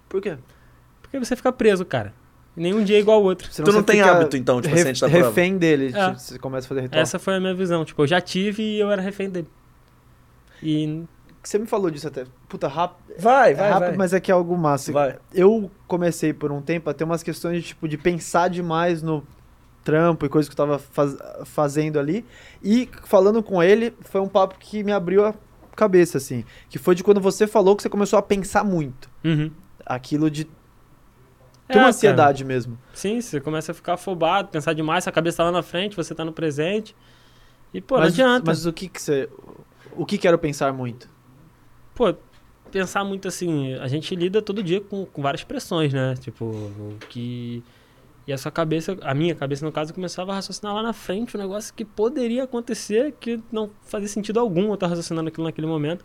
Por 0.08 0.22
quê? 0.22 0.38
Porque 1.02 1.18
você 1.18 1.36
fica 1.36 1.52
preso, 1.52 1.84
cara. 1.84 2.14
Nenhum 2.56 2.84
dia 2.84 2.98
é 2.98 3.00
igual 3.00 3.18
ao 3.18 3.24
outro. 3.24 3.52
Senão 3.52 3.66
Tu 3.66 3.76
não 3.76 3.84
tem 3.84 3.98
fica 3.98 4.12
hábito, 4.12 4.38
então, 4.38 4.62
tipo 4.62 4.74
assim, 4.74 4.90
antes 4.90 5.02
da 5.02 5.10
prova? 5.10 5.28
refém 5.28 5.58
dele. 5.58 5.88
É. 5.88 6.10
tipo, 6.10 6.20
Você 6.20 6.40
começa 6.40 6.68
a 6.68 6.70
fazer 6.70 6.82
ritual. 6.82 7.02
Essa 7.02 7.18
foi 7.18 7.36
a 7.36 7.40
minha 7.40 7.56
visão. 7.56 7.84
Tipo, 7.84 8.04
eu 8.04 8.08
já 8.08 8.22
tive 8.22 8.62
e 8.62 8.80
eu 8.80 8.92
era 8.92 9.02
refém 9.02 9.30
dele. 9.30 9.48
E. 10.62 11.04
Você 11.48 11.60
me 11.60 11.66
falou 11.68 11.90
disso 11.92 12.08
até. 12.08 12.26
Puta, 12.50 12.68
rápido. 12.68 13.16
Vai, 13.20 13.52
É 13.52 13.56
vai, 13.56 13.70
rápido, 13.70 13.88
vai. 13.90 13.98
mas 13.98 14.14
é 14.14 14.20
que 14.20 14.32
é 14.32 14.34
algo 14.34 14.58
massa. 14.58 14.92
Vai. 14.92 15.18
Eu 15.34 15.70
comecei 15.88 16.34
por 16.34 16.52
um 16.52 16.62
tempo 16.62 16.90
a 16.90 16.94
ter 16.94 17.04
umas 17.04 17.22
questões 17.24 17.62
de, 17.62 17.68
tipo, 17.70 17.88
de 17.88 17.98
pensar 17.98 18.50
demais 18.50 19.02
no 19.04 19.26
trampo 19.84 20.26
e 20.26 20.30
coisas 20.30 20.50
que 20.50 20.54
eu 20.54 20.66
tava 20.66 20.80
faz- 20.80 21.16
fazendo 21.46 22.00
ali. 22.00 22.26
E 22.64 22.90
falando 23.04 23.44
com 23.44 23.62
ele, 23.62 23.94
foi 24.02 24.20
um 24.22 24.28
papo 24.28 24.56
que 24.60 24.84
me 24.84 24.92
abriu 24.92 25.24
a 25.26 25.34
cabeça, 25.76 26.18
assim. 26.18 26.44
Que 26.70 26.80
foi 26.80 26.96
de 26.96 27.04
quando 27.04 27.22
você 27.22 27.46
falou 27.46 27.76
que 27.76 27.84
você 27.84 27.90
começou 27.90 28.18
a 28.18 28.22
pensar 28.22 28.64
muito. 28.64 29.10
Uhum. 29.24 29.52
Aquilo 29.86 30.32
de 30.32 30.46
ter 30.46 30.52
É, 31.70 31.74
uma 31.74 31.80
cara. 31.82 31.90
ansiedade 31.90 32.44
mesmo. 32.44 32.78
Sim, 32.94 33.22
você 33.22 33.40
começa 33.40 33.72
a 33.72 33.76
ficar 33.76 33.94
afobado, 33.94 34.48
pensar 34.48 34.74
demais, 34.74 35.08
a 35.08 35.12
cabeça 35.12 35.38
tá 35.38 35.44
lá 35.44 35.52
na 35.52 35.62
frente, 35.62 35.96
você 35.96 36.16
tá 36.16 36.26
no 36.26 36.34
presente. 36.34 36.96
E, 37.74 37.80
pô, 37.82 37.96
não 37.96 38.04
mas, 38.06 38.14
adianta. 38.14 38.44
mas 38.48 38.66
o 38.66 38.74
que 38.74 38.88
que 38.88 39.00
você... 39.02 39.30
O 39.98 40.06
que 40.06 40.18
que 40.18 40.28
era 40.28 40.36
o 40.36 40.40
pensar 40.40 40.74
muito? 40.74 41.08
Pô, 41.96 42.14
pensar 42.72 43.06
muito 43.06 43.28
assim, 43.28 43.74
a 43.76 43.88
gente 43.88 44.14
lida 44.16 44.42
todo 44.42 44.62
dia 44.62 44.82
com, 44.82 45.06
com 45.06 45.22
várias 45.22 45.44
pressões, 45.44 45.94
né? 45.94 46.16
Tipo, 46.16 46.54
que. 47.10 47.64
E 48.28 48.34
a 48.34 48.38
sua 48.38 48.52
cabeça, 48.52 48.98
a 49.02 49.14
minha 49.14 49.36
cabeça 49.36 49.64
no 49.66 49.72
caso, 49.72 49.94
começava 49.94 50.32
a 50.32 50.36
raciocinar 50.36 50.74
lá 50.74 50.82
na 50.82 50.94
frente 50.94 51.38
um 51.38 51.40
negócio 51.40 51.74
que 51.74 51.86
poderia 51.86 52.44
acontecer, 52.44 53.14
que 53.20 53.40
não 53.52 53.70
fazia 53.84 54.08
sentido 54.10 54.40
algum 54.40 54.66
eu 54.70 54.74
estar 54.74 54.88
raciocinando 54.88 55.30
aquilo 55.30 55.46
naquele 55.46 55.68
momento. 55.68 56.04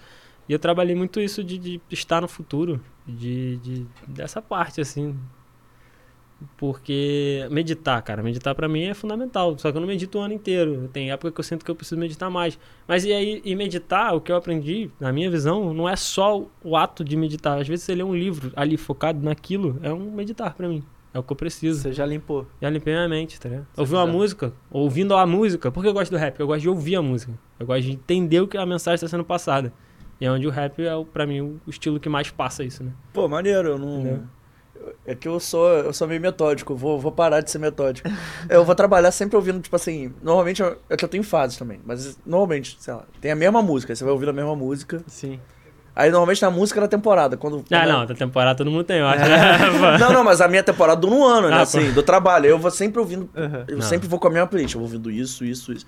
E 0.49 0.53
eu 0.53 0.59
trabalhei 0.59 0.95
muito 0.95 1.21
isso 1.21 1.43
de, 1.43 1.59
de 1.59 1.81
estar 1.91 2.21
no 2.21 2.29
futuro, 2.29 2.81
de, 3.07 3.57
de 3.59 3.87
dessa 4.07 4.43
parte, 4.43 4.81
assim. 4.81 5.19
Porque 6.57 7.47
meditar, 7.51 8.03
cara, 8.03 8.23
meditar 8.23 8.55
pra 8.55 8.69
mim 8.69 8.85
é 8.85 8.95
fundamental. 8.95 9.59
Só 9.59 9.71
que 9.71 9.77
eu 9.77 9.81
não 9.81 9.89
medito 9.89 10.19
o 10.19 10.21
ano 10.21 10.35
inteiro. 10.35 10.89
Tem 10.93 11.11
época 11.11 11.33
que 11.33 11.41
eu 11.41 11.45
sinto 11.45 11.65
que 11.65 11.71
eu 11.71 11.75
preciso 11.75 12.01
meditar 12.01 12.31
mais. 12.31 12.59
Mas 12.87 13.05
e 13.05 13.12
aí, 13.12 13.43
e 13.45 13.55
meditar, 13.55 14.15
o 14.15 14.21
que 14.21 14.33
eu 14.33 14.37
aprendi, 14.37 14.91
na 14.99 15.12
minha 15.12 15.31
visão, 15.31 15.73
não 15.75 15.89
é 15.89 15.97
só 15.97 16.47
o 16.62 16.77
ato 16.77 17.05
de 17.05 17.17
meditar. 17.17 17.61
Às 17.61 17.69
vezes 17.69 17.85
você 17.85 17.95
lê 17.95 18.03
um 18.03 18.15
livro 18.15 18.53
ali 18.57 18.77
focado 18.77 19.23
naquilo, 19.23 19.79
é 19.83 19.93
um 19.93 20.11
meditar 20.11 20.55
pra 20.55 20.69
mim. 20.69 20.83
É 21.12 21.19
o 21.19 21.23
que 21.23 21.33
eu 21.33 21.37
preciso. 21.37 21.81
Você 21.81 21.93
já 21.93 22.07
limpou. 22.07 22.47
Já 22.62 22.71
limpei 22.71 22.95
minha 22.95 23.09
mente, 23.09 23.39
tá 23.41 23.49
ligado? 23.49 23.67
Ouvir 23.77 23.95
uma 23.97 24.07
música, 24.07 24.53
ouvindo 24.71 25.15
a 25.15 25.27
música. 25.27 25.71
Por 25.71 25.83
que 25.83 25.89
eu 25.89 25.93
gosto 25.93 26.11
do 26.11 26.17
rap? 26.17 26.39
Eu 26.39 26.47
gosto 26.47 26.62
de 26.62 26.69
ouvir 26.69 26.97
a 26.97 27.03
música. 27.03 27.33
Eu 27.59 27.67
gosto 27.67 27.83
de 27.83 27.93
entender 27.93 28.41
o 28.41 28.47
que 28.47 28.57
a 28.57 28.65
mensagem 28.65 28.95
está 28.95 29.09
sendo 29.09 29.25
passada. 29.25 29.73
E 30.21 30.27
é 30.27 30.31
onde 30.31 30.47
o 30.47 30.51
rap 30.51 30.81
é, 30.81 30.91
pra 31.12 31.27
mim, 31.27 31.41
o 31.41 31.61
estilo 31.67 31.99
que 31.99 32.09
mais 32.09 32.31
passa 32.31 32.62
isso, 32.62 32.85
né? 32.85 32.93
Pô, 33.12 33.27
maneiro, 33.27 33.71
eu 33.71 33.79
não. 33.79 34.01
Entendeu? 34.01 34.23
É 35.07 35.15
que 35.15 35.28
eu 35.28 35.39
sou, 35.40 35.69
eu 35.69 35.93
sou 35.93 36.09
meio 36.09 36.20
metódico, 36.20 36.74
vou, 36.74 36.98
vou 36.98 37.12
parar 37.12 37.40
de 37.40 37.51
ser 37.51 37.59
metódico. 37.59 38.09
eu 38.48 38.65
vou 38.65 38.74
trabalhar 38.74 39.11
sempre 39.12 39.36
ouvindo, 39.36 39.61
tipo 39.61 39.74
assim, 39.77 40.12
normalmente 40.23 40.62
eu- 40.62 40.77
é 40.89 40.97
que 40.97 41.05
eu 41.05 41.09
tenho 41.09 41.23
fases 41.23 41.57
também, 41.59 41.81
mas 41.85 42.19
normalmente, 42.24 42.77
sei 42.81 42.94
lá, 42.94 43.05
tem 43.20 43.31
a 43.31 43.36
mesma 43.36 43.61
música, 43.62 43.94
você 43.94 44.05
vai 44.05 44.12
ouvindo 44.12 44.31
a 44.31 44.32
mesma 44.32 44.57
música. 44.57 45.02
Sim. 45.07 45.39
Aí 45.94 46.09
normalmente 46.11 46.39
tem 46.40 46.48
a 46.48 46.52
música 46.52 46.81
da 46.81 46.89
temporada, 46.89 47.36
quando. 47.36 47.59
Ah, 47.70 47.81
quando- 47.81 47.89
não, 47.89 48.07
da 48.07 48.15
temporada 48.15 48.57
todo 48.57 48.70
mundo 48.70 48.85
tem, 48.85 48.98
eu 49.01 49.07
acho. 49.09 49.19
né? 49.28 49.98
Não, 49.98 50.12
não, 50.12 50.24
mas 50.24 50.40
a 50.40 50.47
minha 50.48 50.62
temporada 50.62 50.98
dura 51.01 51.12
um 51.15 51.24
ano, 51.24 51.48
né? 51.51 51.57
Ah, 51.57 51.61
assim, 51.62 51.90
do 51.93 52.02
trabalho. 52.02 52.47
Eu 52.47 52.59
vou 52.59 52.70
sempre 52.70 53.01
ouvindo. 53.01 53.28
Aham. 53.36 53.65
Eu 53.66 53.74
Não. 53.78 53.82
sempre 53.82 54.09
vou 54.09 54.19
com 54.19 54.28
a 54.28 54.31
mesma 54.31 54.47
playlist. 54.47 54.74
Eu 54.77 54.81
vou 54.81 54.86
ouvindo 54.89 55.11
isso, 55.11 55.44
isso, 55.44 55.73
isso. 55.73 55.85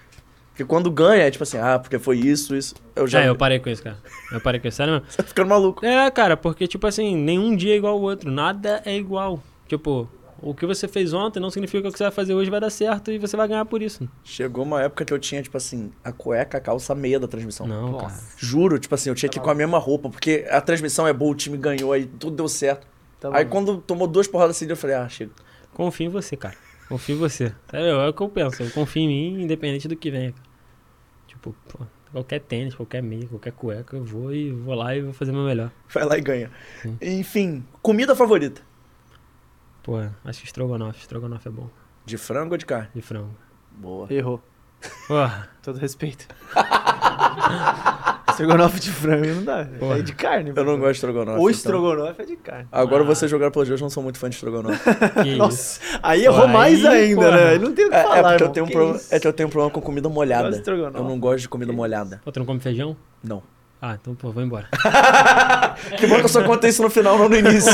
Porque 0.52 0.66
quando 0.66 0.90
ganha, 0.90 1.24
é 1.24 1.30
tipo 1.30 1.42
assim, 1.42 1.56
ah, 1.56 1.78
porque 1.78 1.98
foi 1.98 2.18
isso, 2.18 2.54
isso. 2.54 2.74
Eu 2.94 3.06
já. 3.06 3.22
É, 3.22 3.28
eu 3.28 3.34
parei 3.34 3.58
com 3.58 3.70
isso, 3.70 3.82
cara. 3.82 3.96
Eu 4.30 4.40
parei 4.40 4.60
com 4.60 4.68
isso, 4.68 4.76
sério 4.76 4.92
mesmo. 4.92 5.06
Você 5.10 5.16
tá 5.16 5.22
ficando 5.24 5.48
maluco. 5.48 5.84
É, 5.84 6.10
cara, 6.10 6.36
porque, 6.36 6.66
tipo 6.66 6.86
assim, 6.86 7.16
nenhum 7.16 7.56
dia 7.56 7.72
é 7.74 7.76
igual 7.78 7.94
ao 7.94 8.00
outro. 8.02 8.30
Nada 8.30 8.82
é 8.84 8.94
igual. 8.94 9.42
Tipo, 9.66 10.06
o 10.42 10.52
que 10.52 10.66
você 10.66 10.86
fez 10.86 11.14
ontem 11.14 11.40
não 11.40 11.48
significa 11.50 11.80
que 11.80 11.88
o 11.88 11.92
que 11.92 11.96
você 11.96 12.04
vai 12.04 12.12
fazer 12.12 12.34
hoje 12.34 12.50
vai 12.50 12.60
dar 12.60 12.68
certo 12.68 13.10
e 13.10 13.18
você 13.18 13.34
vai 13.34 13.48
ganhar 13.48 13.64
por 13.64 13.80
isso. 13.80 14.06
Chegou 14.22 14.64
uma 14.64 14.82
época 14.82 15.04
que 15.06 15.12
eu 15.12 15.18
tinha, 15.18 15.40
tipo 15.40 15.56
assim, 15.56 15.90
a 16.04 16.12
cueca, 16.12 16.58
a 16.58 16.60
calça, 16.60 16.92
a 16.92 16.96
meia 16.96 17.18
da 17.18 17.26
transmissão. 17.26 17.66
Não, 17.66 17.92
Nossa. 17.92 18.06
cara. 18.06 18.20
Juro, 18.36 18.78
tipo 18.78 18.94
assim, 18.94 19.08
eu 19.08 19.14
tinha 19.14 19.30
que 19.30 19.38
ir 19.38 19.42
com 19.42 19.50
a 19.50 19.54
mesma 19.54 19.78
roupa, 19.78 20.10
porque 20.10 20.44
a 20.50 20.60
transmissão 20.60 21.06
é 21.06 21.12
boa, 21.12 21.32
o 21.32 21.34
time 21.34 21.56
ganhou, 21.56 21.92
aí 21.92 22.04
tudo 22.04 22.36
deu 22.36 22.48
certo. 22.48 22.86
Tá 23.18 23.30
aí 23.32 23.46
quando 23.46 23.78
tomou 23.78 24.06
duas 24.06 24.26
porradas 24.26 24.56
seguidas, 24.56 24.76
eu 24.76 24.80
falei, 24.80 24.96
ah, 24.96 25.08
chega. 25.08 25.30
Confio 25.72 26.06
em 26.06 26.10
você, 26.10 26.36
cara. 26.36 26.56
Confio 26.88 27.16
em 27.16 27.18
você. 27.18 27.54
Sério, 27.70 28.00
é 28.00 28.08
o 28.08 28.12
que 28.12 28.22
eu 28.22 28.28
penso. 28.28 28.62
Eu 28.62 28.70
confio 28.70 29.02
em 29.02 29.08
mim, 29.08 29.42
independente 29.42 29.88
do 29.88 29.96
que 29.96 30.10
venha. 30.10 30.32
cara. 30.32 30.44
Tipo, 31.26 31.54
pô, 31.68 31.86
qualquer 32.12 32.40
tênis, 32.40 32.74
qualquer 32.74 33.02
meia, 33.02 33.26
qualquer 33.26 33.52
cueca, 33.52 33.96
eu 33.96 34.04
vou 34.04 34.34
e 34.34 34.50
vou 34.50 34.74
lá 34.74 34.94
e 34.94 35.00
vou 35.00 35.12
fazer 35.12 35.30
o 35.30 35.34
meu 35.34 35.44
melhor. 35.44 35.70
Vai 35.88 36.04
lá 36.04 36.18
e 36.18 36.20
ganha. 36.20 36.50
Sim. 36.82 36.96
Enfim, 37.00 37.64
comida 37.80 38.14
favorita? 38.14 38.60
Pô, 39.82 39.98
acho 40.24 40.40
que 40.40 40.46
estrogonofe. 40.46 41.00
Estrogonofe 41.00 41.48
é 41.48 41.50
bom. 41.50 41.68
De 42.04 42.16
frango 42.18 42.52
ou 42.54 42.58
de 42.58 42.66
carne? 42.66 42.88
De 42.94 43.02
frango. 43.02 43.34
Boa. 43.72 44.12
Errou. 44.12 44.42
Porra. 45.08 45.48
Todo 45.62 45.78
respeito. 45.78 46.26
estrogonofe 48.42 48.80
de 48.80 48.90
frango 48.90 49.26
não 49.26 49.44
dá. 49.44 49.66
Porra. 49.78 49.98
É 49.98 50.02
de 50.02 50.12
carne. 50.14 50.52
Eu 50.54 50.64
não 50.64 50.78
gosto 50.78 50.90
de 50.92 50.96
estrogonofe. 50.98 51.38
O 51.38 51.40
então. 51.42 51.50
estrogonofe 51.50 52.22
é 52.22 52.24
de 52.24 52.36
carne. 52.36 52.68
Agora 52.70 53.02
Ah. 53.02 53.06
você 53.06 53.26
jogar 53.28 53.50
pelo 53.50 53.62
hoje, 53.62 53.72
eu 53.72 53.78
não 53.78 53.90
sou 53.90 54.02
muito 54.02 54.18
fã 54.18 54.28
de 54.28 54.36
estrogonofe. 54.36 54.78
Que 55.22 55.28
isso. 55.30 55.38
Nossa, 55.38 55.80
aí 56.02 56.24
errou 56.24 56.44
Aí, 56.46 56.52
mais 56.52 56.84
ainda, 56.84 57.16
porra. 57.22 57.36
né? 57.36 57.58
Não 57.58 57.72
tem 57.72 57.86
o 57.86 57.90
que 57.90 57.94
É, 57.94 57.98
é 57.98 58.02
falar, 58.02 58.22
porque 58.30 58.44
eu 58.44 58.48
tenho 58.50 58.66
um 58.66 58.68
problema, 58.70 59.00
é 59.10 59.20
que 59.20 59.26
eu 59.26 59.32
tenho 59.32 59.46
um 59.48 59.50
problema 59.50 59.72
com 59.72 59.80
comida 59.80 60.08
molhada. 60.08 60.50
Estrogonofe. 60.50 60.98
Eu 60.98 61.04
não 61.04 61.18
gosto 61.18 61.40
de 61.42 61.48
comida 61.48 61.72
molhada. 61.72 62.20
Pô, 62.24 62.30
tu 62.32 62.38
não 62.38 62.46
come 62.46 62.60
feijão? 62.60 62.96
Não. 63.22 63.42
Ah, 63.80 63.96
então, 64.00 64.14
pô, 64.14 64.30
vou 64.30 64.42
embora. 64.42 64.68
Que 65.98 66.06
bom 66.06 66.16
que 66.16 66.24
eu 66.24 66.28
só 66.28 66.42
contei 66.44 66.70
isso 66.70 66.82
no 66.82 66.90
final, 66.90 67.18
não 67.18 67.28
no 67.28 67.34
início. 67.36 67.72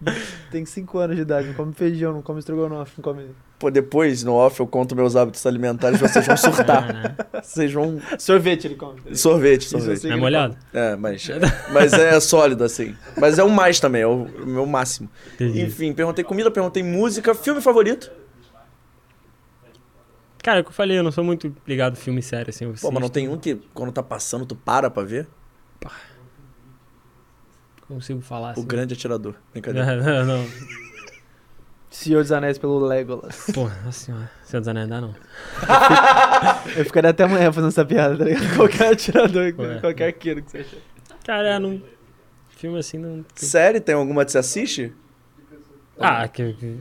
Tem 0.50 0.64
5 0.66 0.98
anos 0.98 1.16
de 1.16 1.22
idade, 1.22 1.48
não 1.48 1.54
come 1.54 1.72
feijão, 1.72 2.12
não 2.12 2.20
come 2.22 2.38
estrogonofe, 2.40 2.92
não 2.98 3.02
come... 3.02 3.30
Pô, 3.58 3.70
depois, 3.70 4.22
no 4.22 4.34
off, 4.34 4.60
eu 4.60 4.66
conto 4.66 4.94
meus 4.94 5.16
hábitos 5.16 5.46
alimentares, 5.46 5.98
vocês 5.98 6.26
vão 6.26 6.36
surtar. 6.36 6.90
Ah, 6.90 6.92
né? 6.92 7.16
Vocês 7.42 7.72
vão... 7.72 7.98
Sorvete 8.18 8.66
ele 8.66 8.74
come. 8.74 9.00
Sorvete, 9.16 9.64
sorvete. 9.64 10.10
É 10.10 10.16
molhado? 10.16 10.56
É, 10.74 10.94
mas, 10.94 11.26
mas 11.72 11.92
é 11.94 12.20
sólido, 12.20 12.64
assim. 12.64 12.94
Mas 13.16 13.38
é 13.38 13.44
o 13.44 13.48
mais 13.48 13.80
também, 13.80 14.02
é 14.02 14.06
o, 14.06 14.24
o 14.24 14.46
meu 14.46 14.66
máximo. 14.66 15.08
Entendi. 15.34 15.62
Enfim, 15.62 15.94
perguntei 15.94 16.22
comida, 16.22 16.50
perguntei 16.50 16.82
música, 16.82 17.34
filme 17.34 17.62
favorito. 17.62 18.10
Cara, 20.42 20.58
é 20.58 20.60
o 20.60 20.64
que 20.64 20.70
eu 20.70 20.74
falei, 20.74 20.98
eu 20.98 21.02
não 21.02 21.10
sou 21.10 21.24
muito 21.24 21.54
ligado 21.66 21.94
a 21.94 21.96
filme 21.96 22.22
sério, 22.22 22.50
assim. 22.50 22.70
Pô, 22.74 22.90
mas 22.90 23.00
não 23.00 23.08
tem 23.08 23.28
um 23.28 23.38
que 23.38 23.56
quando 23.72 23.90
tá 23.90 24.02
passando 24.02 24.44
tu 24.44 24.54
para 24.54 24.90
pra 24.90 25.02
ver? 25.02 25.26
Consigo 27.88 28.20
falar 28.20 28.50
assim. 28.50 28.60
O 28.60 28.64
Grande 28.64 28.94
Atirador. 28.94 29.34
Brincadeira. 29.52 29.96
Não, 30.24 30.24
não. 30.24 30.85
Senhor 31.96 32.22
dos 32.22 32.30
Anéis 32.30 32.58
pelo 32.58 32.78
Legolas. 32.78 33.46
Pô, 33.54 33.62
nossa 33.84 33.92
senhora. 33.92 34.30
Senhor 34.44 34.60
dos 34.60 34.68
Anéis 34.68 34.88
dá 34.88 35.00
não. 35.00 35.14
Eu 36.76 36.84
ficaria 36.84 37.10
até 37.10 37.24
amanhã 37.24 37.50
fazendo 37.50 37.68
essa 37.70 37.84
piada, 37.84 38.16
tá 38.18 38.24
ligado? 38.24 38.54
Qualquer 38.56 38.92
atirador, 38.92 39.54
Ué. 39.58 39.80
qualquer 39.80 40.06
arqueiro 40.08 40.42
que 40.42 40.50
você 40.50 40.58
achar. 40.58 40.76
Cara, 41.24 41.48
é, 41.54 41.58
não... 41.58 41.82
Filme 42.50 42.78
assim 42.78 42.98
não... 42.98 43.24
Série, 43.34 43.80
tem 43.80 43.94
alguma 43.94 44.24
que 44.24 44.32
você 44.32 44.38
assiste? 44.38 44.92
Ah, 45.98 46.28
que... 46.28 46.52
que- 46.54 46.80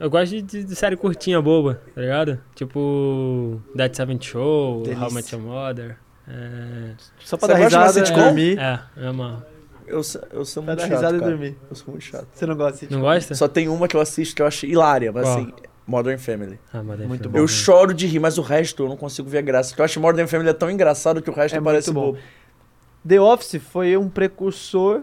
Eu 0.00 0.08
gosto 0.10 0.30
de, 0.30 0.42
de- 0.42 0.64
de 0.64 0.74
série 0.76 0.96
curtinha, 0.96 1.40
boba, 1.40 1.80
tá 1.94 2.00
ligado? 2.00 2.40
Tipo... 2.54 3.60
Dead 3.74 3.94
Seventh 3.94 4.24
Show, 4.24 4.82
Delícia. 4.82 5.04
How 5.04 5.12
Much 5.12 5.32
Your 5.32 5.42
Mother... 5.42 5.98
É... 6.28 6.92
Só 7.20 7.36
pra 7.36 7.46
Você 7.48 7.52
dar 7.52 7.58
de 7.58 7.64
risada, 7.64 7.92
sitcom? 8.06 8.24
dormir. 8.24 8.58
É, 8.58 8.80
é 8.96 9.10
uma... 9.10 9.46
Eu, 9.86 10.02
sou- 10.02 10.22
eu 10.32 10.44
sou 10.44 10.62
Pra 10.62 10.72
muito 10.74 10.82
dar 10.82 10.88
chato, 10.88 10.96
risada 10.98 11.16
e 11.16 11.20
cara. 11.20 11.30
dormir. 11.32 11.56
Eu 11.70 11.76
sou 11.76 11.86
muito 11.88 12.02
chato. 12.04 12.26
Você 12.32 12.46
não 12.46 12.56
gosta 12.56 12.86
de 12.86 12.92
Não 12.92 13.00
gosta? 13.00 13.34
Só 13.34 13.46
tem 13.48 13.68
uma 13.68 13.86
que 13.88 13.96
eu 13.96 14.00
assisto 14.00 14.34
que 14.34 14.42
eu 14.42 14.46
acho 14.46 14.66
hilária, 14.66 15.12
mas 15.12 15.24
Qual? 15.24 15.36
assim, 15.38 15.52
Modern 15.86 16.18
Family. 16.18 16.58
Ah, 16.72 16.82
mas 16.82 17.00
é 17.00 17.06
Muito 17.06 17.22
filme 17.22 17.32
bom. 17.32 17.38
Eu 17.38 17.42
ruim. 17.44 17.48
choro 17.48 17.94
de 17.94 18.06
rir, 18.06 18.18
mas 18.18 18.38
o 18.38 18.42
resto 18.42 18.82
eu 18.84 18.88
não 18.88 18.96
consigo 18.96 19.28
ver 19.28 19.38
a 19.38 19.42
graça. 19.42 19.70
Porque 19.70 19.80
eu 19.80 19.84
acho 19.84 19.94
que 19.94 20.00
Modern 20.00 20.26
Family 20.26 20.50
é 20.50 20.54
tão 20.54 20.70
engraçado 20.70 21.22
que 21.22 21.30
o 21.30 21.32
resto 21.32 21.56
É 21.56 21.60
parece 21.60 21.92
muito 21.92 22.00
bom. 22.00 22.12
bobo. 22.12 22.18
The 23.06 23.20
Office 23.20 23.60
foi 23.70 23.96
um 23.96 24.08
precursor 24.08 25.02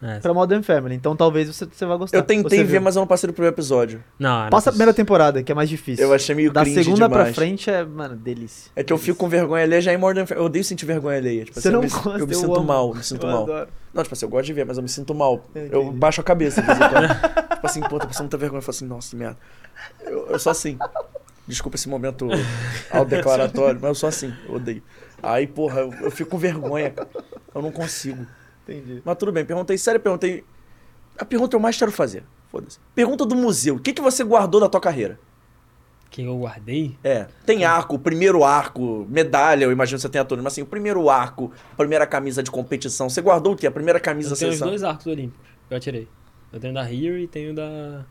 É. 0.00 0.20
pra 0.20 0.32
Modern 0.32 0.62
Family, 0.62 0.94
então 0.94 1.14
talvez 1.16 1.48
você, 1.48 1.66
você 1.66 1.84
vá 1.84 1.96
gostar. 1.96 2.16
Eu 2.16 2.22
tentei 2.22 2.62
ver, 2.64 2.80
mas 2.80 2.94
eu 2.96 3.00
não 3.00 3.06
passei 3.08 3.26
do 3.26 3.32
primeiro 3.34 3.54
episódio. 3.54 4.02
Não, 4.18 4.44
não 4.44 4.50
Passa 4.50 4.68
a 4.68 4.70
é 4.70 4.72
primeira 4.72 4.94
temporada, 4.94 5.42
que 5.42 5.50
é 5.50 5.54
mais 5.54 5.68
difícil. 5.68 6.06
Eu 6.06 6.14
achei 6.14 6.34
meio 6.34 6.52
Da 6.52 6.64
segunda 6.64 7.08
pra 7.08 7.18
demais. 7.18 7.34
frente 7.34 7.68
é, 7.68 7.84
mano, 7.84 8.14
delícia. 8.16 8.70
É 8.76 8.84
que 8.84 8.92
eu 8.92 8.96
fico 8.98 9.18
com 9.18 9.28
vergonha 9.28 9.64
alheia 9.64 9.82
já 9.82 9.92
em 9.92 9.98
Modern 9.98 10.26
Family. 10.26 10.42
Eu 10.42 10.46
odeio 10.46 10.64
sentir 10.64 10.86
vergonha 10.86 11.18
alheia. 11.18 11.44
Tipo, 11.44 11.60
Você 11.60 11.68
assim, 11.68 11.74
não 11.76 11.80
eu 11.80 11.84
me, 11.84 11.90
gosta, 11.90 12.08
eu 12.20 12.26
me 12.26 12.32
eu 12.32 12.38
sinto 12.38 12.54
amo. 12.54 12.64
mal, 12.64 12.94
me 12.94 13.02
sinto 13.02 13.26
Eu 13.26 13.32
mal. 13.32 13.42
adoro. 13.42 13.68
Não, 13.92 14.02
tipo 14.02 14.14
assim, 14.14 14.24
eu 14.24 14.28
gosto 14.28 14.46
de 14.46 14.52
ver, 14.52 14.64
mas 14.64 14.76
eu 14.76 14.82
me 14.82 14.88
sinto 14.88 15.14
mal. 15.14 15.44
Eu 15.54 15.90
baixo 15.92 16.20
a 16.20 16.24
cabeça. 16.24 16.62
tipo 17.54 17.66
assim, 17.66 17.80
pô, 17.80 17.98
tô 17.98 18.06
passando 18.06 18.24
muita 18.24 18.36
vergonha. 18.36 18.58
Eu 18.58 18.62
falo 18.62 18.76
assim, 18.76 18.86
nossa, 18.86 19.10
que 19.10 19.16
merda. 19.16 19.38
Eu, 20.02 20.28
eu 20.28 20.38
sou 20.38 20.50
assim. 20.50 20.78
Desculpa 21.46 21.76
esse 21.76 21.88
momento 21.88 22.28
autodeclaratório, 22.90 23.80
mas 23.80 23.88
eu 23.88 23.94
sou 23.94 24.08
assim, 24.08 24.32
eu 24.48 24.54
odeio. 24.54 24.82
Aí, 25.20 25.46
porra, 25.46 25.80
eu, 25.80 25.92
eu 25.94 26.10
fico 26.10 26.30
com 26.30 26.38
vergonha, 26.38 26.90
cara. 26.90 27.08
Eu 27.54 27.62
não 27.62 27.72
consigo. 27.72 28.24
Entendi. 28.62 29.02
Mas 29.04 29.16
tudo 29.16 29.32
bem, 29.32 29.44
perguntei 29.44 29.76
sério, 29.76 30.00
perguntei. 30.00 30.44
A 31.18 31.24
pergunta 31.24 31.56
eu 31.56 31.60
mais 31.60 31.76
quero 31.76 31.90
fazer. 31.90 32.22
Foda-se. 32.48 32.78
Pergunta 32.94 33.26
do 33.26 33.34
museu. 33.34 33.76
O 33.76 33.80
que, 33.80 33.92
que 33.92 34.00
você 34.00 34.22
guardou 34.22 34.60
da 34.60 34.68
tua 34.68 34.80
carreira? 34.80 35.18
Que 36.10 36.22
eu 36.24 36.36
guardei? 36.36 36.98
É. 37.04 37.28
Tem 37.46 37.64
arco, 37.64 37.94
o 37.94 37.98
primeiro 37.98 38.42
arco, 38.42 39.06
medalha, 39.08 39.64
eu 39.64 39.70
imagino 39.70 39.96
que 39.96 40.02
você 40.02 40.08
tenha 40.08 40.24
tudo, 40.24 40.42
mas 40.42 40.52
assim, 40.54 40.62
o 40.62 40.66
primeiro 40.66 41.08
arco, 41.08 41.52
primeira 41.76 42.04
camisa 42.04 42.42
de 42.42 42.50
competição. 42.50 43.08
Você 43.08 43.22
guardou 43.22 43.52
o 43.52 43.56
quê? 43.56 43.66
A 43.66 43.70
primeira 43.70 44.00
camisa 44.00 44.34
Eu 44.34 44.38
tenho 44.38 44.50
os 44.52 44.58
dois 44.58 44.82
arcos 44.82 45.06
olímpicos. 45.06 45.46
Eu 45.70 45.76
atirei. 45.76 46.08
Eu 46.52 46.58
tenho 46.58 46.74
da 46.74 46.82
Rio 46.82 47.16
e 47.16 47.28
tenho 47.28 47.54
da. 47.54 48.04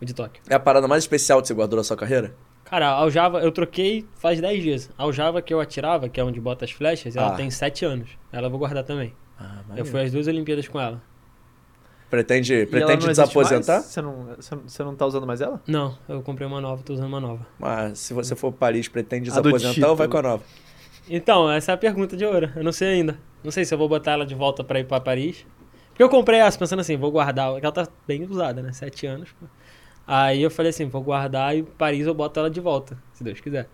o 0.00 0.04
de 0.04 0.14
Tóquio. 0.14 0.42
É 0.48 0.54
a 0.54 0.60
parada 0.60 0.88
mais 0.88 1.04
especial 1.04 1.42
que 1.42 1.48
você 1.48 1.52
guardou 1.52 1.76
da 1.76 1.84
sua 1.84 1.96
carreira? 1.96 2.34
Cara, 2.64 2.88
a 2.88 2.92
aljava 2.92 3.40
eu 3.42 3.52
troquei 3.52 4.06
faz 4.14 4.40
10 4.40 4.62
dias. 4.62 4.90
A 4.96 5.02
aljava 5.02 5.42
que 5.42 5.52
eu 5.52 5.60
atirava, 5.60 6.08
que 6.08 6.18
é 6.18 6.24
onde 6.24 6.40
bota 6.40 6.64
as 6.64 6.70
flechas, 6.70 7.14
ela 7.16 7.34
Ah. 7.34 7.36
tem 7.36 7.50
7 7.50 7.84
anos. 7.84 8.08
Ela 8.32 8.46
eu 8.46 8.50
vou 8.50 8.58
guardar 8.58 8.82
também. 8.82 9.14
Ah, 9.38 9.60
Eu 9.76 9.84
fui 9.84 10.00
às 10.00 10.10
duas 10.10 10.26
Olimpíadas 10.26 10.66
com 10.68 10.80
ela. 10.80 11.02
Pretende, 12.12 12.52
E 12.52 12.66
pretende 12.66 13.06
não 13.06 13.10
existe 13.10 13.28
desaposentar? 13.28 13.80
Você 13.80 14.02
não, 14.02 14.26
você 14.66 14.84
não- 14.84 14.94
tá 14.94 15.06
usando 15.06 15.26
mais 15.26 15.40
ela? 15.40 15.62
Não, 15.66 15.96
eu 16.06 16.20
comprei 16.20 16.46
uma 16.46 16.60
nova, 16.60 16.82
tô 16.82 16.92
usando 16.92 17.06
uma 17.06 17.18
nova. 17.18 17.46
Mas 17.58 18.00
se 18.00 18.12
você 18.12 18.36
for 18.36 18.52
para 18.52 18.66
Paris, 18.66 18.86
pretende 18.86 19.30
desaposentar 19.30 19.88
ou 19.88 19.96
vai 19.96 20.06
com 20.06 20.18
a 20.18 20.22
nova? 20.22 20.44
Então, 21.08 21.50
essa 21.50 21.72
é 21.72 21.74
a 21.74 21.78
pergunta 21.78 22.14
de 22.14 22.26
ouro. 22.26 22.50
Eu 22.54 22.62
não 22.62 22.70
sei 22.70 22.88
ainda. 22.88 23.18
Não 23.42 23.50
sei 23.50 23.64
se 23.64 23.72
eu 23.72 23.78
vou 23.78 23.88
botar 23.88 24.12
ela 24.12 24.26
de 24.26 24.34
volta 24.34 24.62
pra 24.62 24.78
ir 24.78 24.84
pra 24.84 25.00
Paris. 25.00 25.46
Porque 25.88 26.02
eu 26.02 26.10
comprei 26.10 26.38
essa 26.38 26.58
pensando 26.58 26.80
assim, 26.80 26.98
vou 26.98 27.10
guardar. 27.10 27.50
Porque 27.50 27.64
ela 27.64 27.72
tá 27.72 27.88
bem 28.06 28.24
usada, 28.24 28.60
né? 28.60 28.74
Sete 28.74 29.06
anos. 29.06 29.30
Aí 30.06 30.42
eu 30.42 30.50
falei 30.50 30.68
assim, 30.68 30.86
vou 30.90 31.00
guardar 31.02 31.56
e 31.56 31.62
Paris 31.62 32.06
eu 32.06 32.12
boto 32.12 32.38
ela 32.38 32.50
de 32.50 32.60
volta, 32.60 32.98
se 33.14 33.24
Deus 33.24 33.40
quiser. 33.40 33.70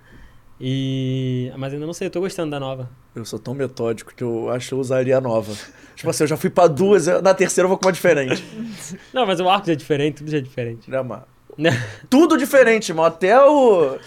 E. 0.61 1.53
Mas 1.57 1.73
ainda 1.73 1.87
não 1.87 1.93
sei, 1.93 2.07
eu 2.09 2.11
tô 2.11 2.21
gostando 2.21 2.51
da 2.51 2.59
nova. 2.61 2.89
Eu 3.15 3.25
sou 3.25 3.39
tão 3.39 3.55
metódico 3.55 4.13
que 4.15 4.23
eu 4.23 4.51
acho 4.51 4.69
que 4.69 4.75
eu 4.75 4.79
usaria 4.79 5.17
a 5.17 5.21
nova. 5.21 5.53
tipo 5.95 6.09
assim, 6.11 6.25
eu 6.25 6.29
já 6.29 6.37
fui 6.37 6.51
pra 6.51 6.67
duas, 6.67 7.07
na 7.07 7.33
terceira 7.35 7.65
eu 7.67 7.69
vou 7.69 7.79
com 7.79 7.87
uma 7.87 7.93
diferente. 7.93 8.43
Não, 9.13 9.27
mas 9.27 9.41
o 9.41 9.49
arco 9.49 9.67
já 9.67 9.73
é 9.73 9.77
diferente, 9.77 10.17
tudo 10.17 10.31
já 10.31 10.39
é 10.39 10.41
diferente. 10.41 10.91
Né, 10.91 11.01
mano? 11.03 11.25
Tudo 12.09 12.37
diferente, 12.37 12.93
mano. 12.93 13.09
Até 13.09 13.41
o. 13.45 13.99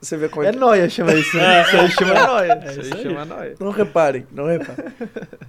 Você 0.00 0.16
vê 0.16 0.28
como 0.28 0.44
É 0.46 0.50
noia, 0.52 0.88
chama 0.88 1.12
isso. 1.12 1.36
Né? 1.36 1.62
Isso 1.62 1.76
aí 1.76 1.90
chama 1.90 2.14
noia. 2.26 2.62
Isso 2.70 2.80
isso 2.80 2.94
aí 2.94 2.98
aí. 2.98 3.02
chama 3.02 3.24
noia. 3.24 3.54
Não 3.60 3.70
reparem, 3.70 4.26
não 4.32 4.46
reparem. 4.46 4.86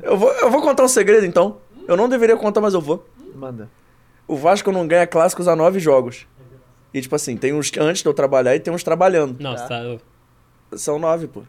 Eu 0.03 0.17
vou, 0.17 0.29
eu 0.33 0.51
vou 0.51 0.61
contar 0.61 0.83
um 0.83 0.87
segredo 0.89 1.25
então. 1.25 1.57
Eu 1.87 1.95
não 1.95 2.09
deveria 2.09 2.35
contar, 2.37 2.61
mas 2.61 2.73
eu 2.73 2.81
vou. 2.81 3.07
Manda. 3.33 3.69
O 4.27 4.35
Vasco 4.35 4.71
não 4.71 4.85
ganha 4.87 5.07
clássicos 5.07 5.47
há 5.47 5.55
nove 5.55 5.79
jogos. 5.79 6.27
E 6.93 6.99
tipo 7.01 7.15
assim, 7.15 7.37
tem 7.37 7.53
uns 7.53 7.71
antes 7.79 8.01
de 8.03 8.07
eu 8.09 8.13
trabalhar 8.13 8.55
e 8.55 8.59
tem 8.59 8.73
uns 8.73 8.83
trabalhando. 8.83 9.37
Não, 9.39 9.55
Tá. 9.55 9.67
tá. 9.67 9.97
Eu- 10.71 10.77
São 10.77 10.97
nove, 10.99 11.27
pô. 11.27 11.41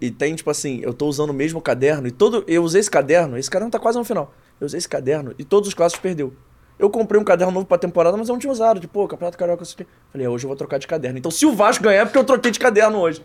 E 0.00 0.10
tem, 0.10 0.34
tipo 0.34 0.50
assim, 0.50 0.80
eu 0.82 0.94
tô 0.94 1.06
usando 1.06 1.30
o 1.30 1.34
mesmo 1.34 1.60
caderno 1.60 2.06
e 2.06 2.10
todo. 2.10 2.42
Eu 2.46 2.62
usei 2.62 2.80
esse 2.80 2.90
caderno, 2.90 3.36
esse 3.36 3.50
caderno 3.50 3.70
tá 3.70 3.78
quase 3.78 3.98
no 3.98 4.04
final. 4.04 4.32
Eu 4.60 4.66
usei 4.66 4.78
esse 4.78 4.88
caderno 4.88 5.34
e 5.38 5.44
todos 5.44 5.68
os 5.68 5.74
clássicos 5.74 6.00
perdeu. 6.02 6.32
Eu 6.78 6.88
comprei 6.88 7.20
um 7.20 7.24
caderno 7.24 7.52
novo 7.52 7.66
pra 7.66 7.76
temporada, 7.76 8.16
mas 8.16 8.28
eu 8.28 8.32
não 8.32 8.40
tinha 8.40 8.50
usado. 8.50 8.80
Tipo, 8.80 8.94
pô, 8.94 9.06
Campeonato 9.08 9.36
Carioca, 9.36 9.62
isso 9.62 9.74
aqui. 9.78 9.86
Falei, 10.10 10.26
é, 10.26 10.30
hoje 10.30 10.44
eu 10.44 10.48
vou 10.48 10.56
trocar 10.56 10.78
de 10.78 10.86
caderno. 10.86 11.18
Então, 11.18 11.30
se 11.30 11.44
o 11.44 11.52
Vasco 11.54 11.84
ganhar, 11.84 12.00
é 12.00 12.04
porque 12.06 12.16
eu 12.18 12.24
troquei 12.24 12.50
de 12.50 12.58
caderno 12.58 12.98
hoje. 12.98 13.22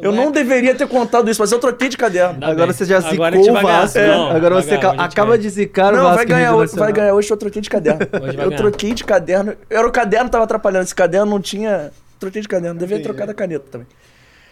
Eu 0.00 0.12
não 0.12 0.30
deveria 0.30 0.72
ter 0.72 0.86
contado 0.86 1.28
isso, 1.28 1.40
mas 1.42 1.50
eu 1.50 1.58
troquei 1.58 1.88
de 1.88 1.96
caderno. 1.96 2.34
Ainda 2.34 2.46
Agora 2.46 2.66
bem. 2.68 2.76
você 2.76 2.84
já 2.84 3.00
zicou 3.00 3.24
a 3.24 3.28
o 3.30 3.52
vai. 3.52 3.62
Vasco. 3.64 3.98
Não, 3.98 4.30
Agora 4.30 4.54
vai 4.54 4.62
você 4.62 4.76
ganhar, 4.76 5.00
a 5.00 5.04
acaba 5.04 5.28
vai. 5.30 5.38
de 5.38 5.48
zicar 5.50 5.92
o 5.92 5.96
Não, 5.96 6.02
Vasco. 6.04 6.16
vai 6.16 6.24
em 6.24 6.28
ganhar, 6.28 6.54
hoje, 6.54 6.76
vai 6.76 6.92
ganhar 6.92 7.14
hoje, 7.14 7.28
eu 7.30 7.36
troquei 7.36 7.60
de 7.60 7.68
caderno. 7.68 8.00
Hoje 8.22 8.36
vai 8.36 8.46
eu 8.46 8.56
troquei 8.56 8.94
de 8.94 9.02
caderno. 9.04 9.54
Era 9.68 9.86
o 9.86 9.90
caderno 9.90 10.26
que 10.26 10.30
tava 10.32 10.44
atrapalhando. 10.44 10.84
Esse 10.84 10.94
caderno 10.94 11.26
não 11.28 11.40
tinha. 11.40 11.90
Troquei 12.20 12.40
de 12.40 12.46
caderno. 12.46 12.78
Devia 12.78 12.94
Entendi. 12.98 13.08
trocar 13.08 13.26
da 13.26 13.34
caneta 13.34 13.64
também. 13.68 13.86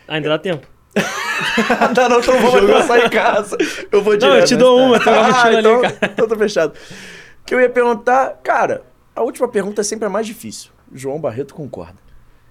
Ainda 0.09 0.29
dá 0.31 0.39
tempo. 0.39 0.67
não, 1.95 2.09
não, 2.09 2.19
então 2.21 2.35
não 2.35 2.51
vou 2.51 2.61
começar 2.61 2.99
em 2.99 3.11
casa. 3.11 3.57
Eu 3.93 4.03
vou 4.03 4.15
Não, 4.15 4.19
direto. 4.19 4.41
eu 4.41 4.45
te 4.47 4.57
dou 4.57 4.79
uma, 4.81 4.99
tem 4.99 5.13
uma 5.13 5.23
mochila 5.29 5.49
ali, 5.49 5.59
então, 5.59 5.83
cara. 5.83 5.99
Então 6.03 6.29
tá 6.29 6.37
fechado. 6.37 6.73
O 7.41 7.45
que 7.45 7.55
eu 7.55 7.61
ia 7.61 7.71
perguntar, 7.71 8.41
cara, 8.43 8.83
a 9.15 9.23
última 9.23 9.47
pergunta 9.49 9.81
é 9.83 9.85
sempre 9.85 10.07
a 10.07 10.11
mais 10.11 10.27
difícil. 10.27 10.71
João 10.93 11.21
Barreto 11.21 11.55
concorda. 11.55 11.99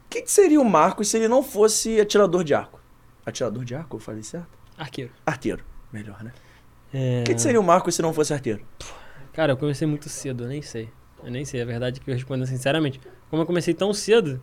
O 0.05 0.09
que, 0.09 0.21
que 0.21 0.31
seria 0.31 0.61
o 0.61 0.65
Marcos 0.65 1.09
se 1.09 1.17
ele 1.17 1.27
não 1.27 1.43
fosse 1.43 1.99
atirador 1.99 2.43
de 2.43 2.53
arco? 2.53 2.79
Atirador 3.25 3.65
de 3.65 3.75
arco, 3.75 3.97
eu 3.97 3.99
falei 3.99 4.23
certo? 4.23 4.47
Arqueiro. 4.77 5.11
Arteiro. 5.25 5.63
Melhor, 5.91 6.23
né? 6.23 6.31
É... 6.93 7.21
O 7.21 7.23
que, 7.25 7.33
que 7.33 7.41
seria 7.41 7.59
o 7.59 7.63
Marcos 7.63 7.95
se 7.95 8.01
não 8.01 8.13
fosse 8.13 8.33
arteiro? 8.33 8.61
Cara, 9.33 9.51
eu 9.51 9.57
comecei 9.57 9.87
muito 9.87 10.07
cedo, 10.07 10.45
eu 10.45 10.47
nem 10.47 10.61
sei. 10.61 10.89
Eu 11.23 11.31
nem 11.31 11.43
sei, 11.43 11.61
a 11.61 11.65
verdade 11.65 11.99
é 11.99 12.03
que 12.03 12.09
eu 12.09 12.13
respondo 12.13 12.45
sinceramente. 12.45 13.01
Como 13.29 13.41
eu 13.41 13.45
comecei 13.45 13.73
tão 13.73 13.93
cedo, 13.93 14.41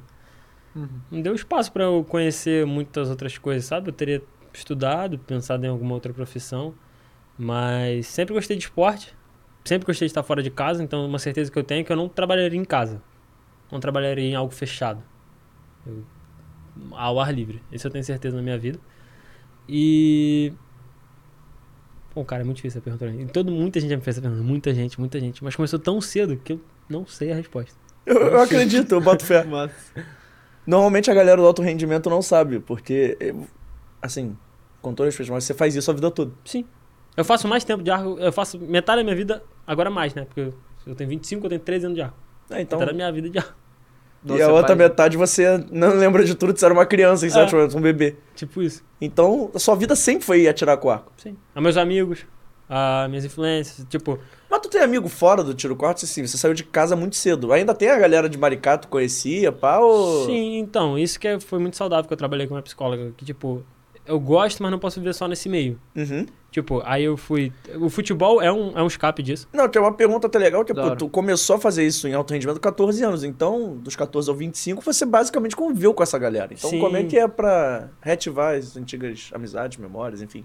Uhum. 0.74 0.88
não 1.10 1.22
deu 1.22 1.34
espaço 1.34 1.70
pra 1.72 1.84
eu 1.84 2.04
conhecer 2.04 2.66
muitas 2.66 3.08
outras 3.08 3.38
coisas, 3.38 3.64
sabe? 3.64 3.88
Eu 3.88 3.92
teria 3.92 4.22
estudado, 4.52 5.18
pensado 5.18 5.64
em 5.64 5.68
alguma 5.68 5.94
outra 5.94 6.12
profissão, 6.12 6.74
mas 7.38 8.06
sempre 8.08 8.34
gostei 8.34 8.56
de 8.56 8.64
esporte, 8.64 9.14
sempre 9.64 9.86
gostei 9.86 10.06
de 10.06 10.10
estar 10.10 10.22
fora 10.22 10.42
de 10.42 10.50
casa, 10.50 10.82
então 10.82 11.06
uma 11.06 11.18
certeza 11.18 11.50
que 11.50 11.58
eu 11.58 11.62
tenho 11.64 11.80
é 11.80 11.84
que 11.84 11.92
eu 11.92 11.96
não 11.96 12.08
trabalharia 12.08 12.58
em 12.58 12.64
casa. 12.64 13.00
Não 13.70 13.78
trabalharia 13.80 14.24
em 14.24 14.34
algo 14.34 14.52
fechado. 14.52 15.02
Eu- 15.86 16.04
ao 16.92 17.20
ar 17.20 17.32
livre. 17.32 17.62
Isso 17.70 17.86
eu 17.86 17.90
tenho 17.90 18.02
certeza 18.04 18.36
na 18.36 18.42
minha 18.42 18.58
vida. 18.58 18.78
E 19.68 20.52
Pô, 22.12 22.24
cara, 22.24 22.42
é 22.42 22.44
muito 22.44 22.56
difícil 22.58 22.78
essa 22.78 22.84
pergunta. 22.84 23.04
pra 23.04 23.12
mim. 23.14 23.22
E 23.22 23.26
todo, 23.26 23.50
muita 23.50 23.80
gente 23.80 23.90
já 23.90 23.96
me 23.96 24.02
fez 24.02 24.16
essa 24.16 24.22
pergunta. 24.22 24.42
Muita 24.44 24.72
gente, 24.72 25.00
muita 25.00 25.18
gente. 25.18 25.42
Mas 25.42 25.56
começou 25.56 25.78
tão 25.80 26.00
cedo 26.00 26.36
que 26.36 26.52
eu 26.52 26.60
não 26.88 27.04
sei 27.06 27.32
a 27.32 27.34
resposta. 27.34 27.76
Eu, 28.06 28.16
eu 28.16 28.40
acredito, 28.40 28.92
eu 28.92 29.00
boto 29.00 29.24
fé. 29.24 29.42
Mas, 29.48 29.72
Normalmente 30.66 31.10
a 31.10 31.14
galera 31.14 31.40
do 31.40 31.46
alto 31.46 31.62
rendimento 31.62 32.08
não 32.08 32.22
sabe, 32.22 32.58
porque, 32.60 33.16
eu- 33.20 33.46
assim, 34.00 34.36
com 34.80 34.94
todo 34.94 35.06
respeito, 35.06 35.32
mas 35.32 35.44
você 35.44 35.54
faz 35.54 35.74
isso 35.74 35.90
a 35.90 35.94
vida 35.94 36.10
toda. 36.10 36.32
Sim. 36.44 36.64
Eu 37.16 37.24
faço 37.24 37.46
mais 37.46 37.62
tempo 37.64 37.82
de 37.82 37.90
arco. 37.90 38.16
Eu 38.18 38.32
faço 38.32 38.58
metade 38.58 38.98
da 39.00 39.04
minha 39.04 39.14
vida, 39.16 39.42
agora 39.66 39.88
mais, 39.90 40.14
né? 40.14 40.24
Porque 40.24 40.52
eu, 40.86 40.94
tenho 40.94 41.10
25, 41.10 41.46
eu 41.46 41.50
tenho 41.50 41.60
13 41.60 41.86
anos 41.86 41.96
de 41.96 42.02
arco. 42.02 42.16
É, 42.50 42.60
então, 42.60 42.78
Metade 42.78 42.90
da 42.92 42.96
minha 42.96 43.12
vida 43.12 43.30
de 43.30 43.38
arco. 43.38 43.54
e 44.24 44.28
Nossa, 44.28 44.44
a 44.44 44.48
outra 44.52 44.76
pai- 44.76 44.88
metade 44.88 45.16
você 45.16 45.64
não 45.70 45.94
lembra 45.94 46.24
de 46.24 46.34
tudo, 46.34 46.58
você 46.58 46.64
era 46.64 46.74
uma 46.74 46.86
criança, 46.86 47.26
em 47.26 47.30
É. 47.30 47.76
um 47.76 47.80
bebê. 47.80 48.16
Tipo 48.34 48.62
isso. 48.62 48.82
Então, 49.00 49.50
a 49.54 49.58
sua 49.58 49.74
vida 49.76 49.94
sempre 49.94 50.24
foi 50.24 50.48
atirar 50.48 50.76
com 50.78 50.90
arco. 50.90 51.12
Sim. 51.16 51.36
A 51.54 51.60
meus 51.60 51.76
amigos, 51.76 52.26
a 52.76 53.06
minhas 53.08 53.24
influências. 53.24 53.86
Tipo, 53.88 54.18
Mas 54.50 54.60
tu 54.60 54.68
tem 54.68 54.80
amigo 54.80 55.08
fora 55.08 55.44
do 55.44 55.54
tiro 55.54 55.76
quarto, 55.76 56.04
assim, 56.04 56.26
você 56.26 56.36
saiu 56.36 56.54
de 56.54 56.64
casa 56.64 56.96
muito 56.96 57.14
cedo. 57.14 57.52
Ainda 57.52 57.72
tem 57.72 57.88
a 57.88 57.98
galera 57.98 58.28
de 58.28 58.36
Maricá, 58.36 58.76
tu 58.76 58.88
conhecia, 58.88 59.52
pá, 59.52 59.78
ou... 59.78 60.26
sim, 60.26 60.58
então, 60.58 60.98
isso 60.98 61.20
que 61.20 61.28
é- 61.28 61.38
foi 61.38 61.60
muito 61.60 61.76
saudável 61.76 62.06
que 62.06 62.12
eu 62.12 62.16
trabalhei 62.16 62.48
com 62.48 62.54
uma 62.54 62.62
psicóloga. 62.62 63.12
Que, 63.16 63.24
tipo, 63.24 63.64
eu 64.04 64.18
gosto, 64.18 64.60
mas 64.60 64.72
não 64.72 64.78
posso 64.80 64.98
viver 64.98 65.14
só 65.14 65.28
nesse 65.28 65.48
meio. 65.48 65.78
Uhum. 65.94 66.26
Tipo, 66.50 66.82
aí 66.84 67.04
eu 67.04 67.16
fui. 67.16 67.52
O 67.80 67.88
futebol 67.88 68.40
é 68.42 68.50
um, 68.52 68.76
é 68.76 68.82
um 68.82 68.86
escape 68.86 69.22
disso. 69.22 69.48
Não, 69.52 69.68
tem 69.68 69.80
uma 69.80 69.92
pergunta 69.92 70.26
até 70.26 70.38
legal, 70.38 70.64
que 70.64 70.72
é, 70.72 70.74
pô, 70.74 70.96
tu 70.96 71.08
começou 71.08 71.56
a 71.56 71.58
fazer 71.60 71.84
isso 71.86 72.06
em 72.08 72.14
alto 72.14 72.32
rendimento 72.32 72.56
com 72.56 72.62
14 72.62 73.04
anos, 73.04 73.24
então, 73.24 73.76
dos 73.76 73.94
14 73.96 74.28
aos 74.30 74.38
25, 74.38 74.82
você 74.82 75.04
basicamente 75.04 75.54
conviveu 75.56 75.92
com 75.94 76.02
essa 76.02 76.18
galera. 76.18 76.52
Então, 76.52 76.70
Sim. 76.70 76.80
como 76.80 76.96
é 76.96 77.04
que 77.04 77.18
é 77.18 77.26
pra 77.28 77.88
reativar 78.00 78.56
as 78.56 78.76
antigas 78.76 79.30
amizades, 79.32 79.78
memórias, 79.78 80.22
enfim? 80.22 80.44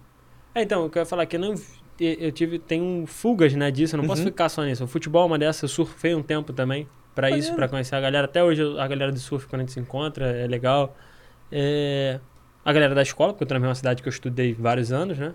É, 0.55 0.63
então, 0.63 0.83
eu 0.83 0.89
quero 0.89 1.05
falar 1.05 1.25
que 1.25 1.35
eu 1.35 1.39
não. 1.39 1.53
Eu 1.99 2.31
tive. 2.31 2.59
Tenho 2.59 3.05
fugas, 3.07 3.53
né, 3.53 3.69
disso. 3.71 3.95
Eu 3.95 4.01
não 4.01 4.07
posso 4.07 4.21
Uhum. 4.21 4.27
ficar 4.27 4.49
só 4.49 4.63
nisso. 4.63 4.83
O 4.83 4.87
futebol 4.87 5.23
é 5.23 5.25
uma 5.25 5.37
dessas, 5.39 5.63
eu 5.63 5.67
surfei 5.69 6.15
um 6.15 6.23
tempo 6.23 6.53
também. 6.53 6.87
Pra 7.15 7.29
isso, 7.31 7.53
pra 7.55 7.67
conhecer 7.67 7.95
a 7.95 7.99
galera. 8.01 8.25
Até 8.25 8.41
hoje 8.43 8.61
a 8.79 8.87
galera 8.87 9.11
do 9.11 9.19
surf, 9.19 9.45
quando 9.47 9.61
a 9.61 9.63
gente 9.63 9.73
se 9.73 9.79
encontra, 9.79 10.25
é 10.27 10.47
legal. 10.47 10.95
É, 11.51 12.19
A 12.63 12.71
galera 12.71 12.93
da 12.95 13.01
escola, 13.01 13.33
porque 13.33 13.43
eu 13.43 13.47
tô 13.47 13.53
na 13.55 13.59
mesma 13.59 13.75
cidade 13.75 14.01
que 14.01 14.07
eu 14.07 14.11
estudei 14.11 14.53
vários 14.53 14.91
anos, 14.91 15.17
né? 15.17 15.33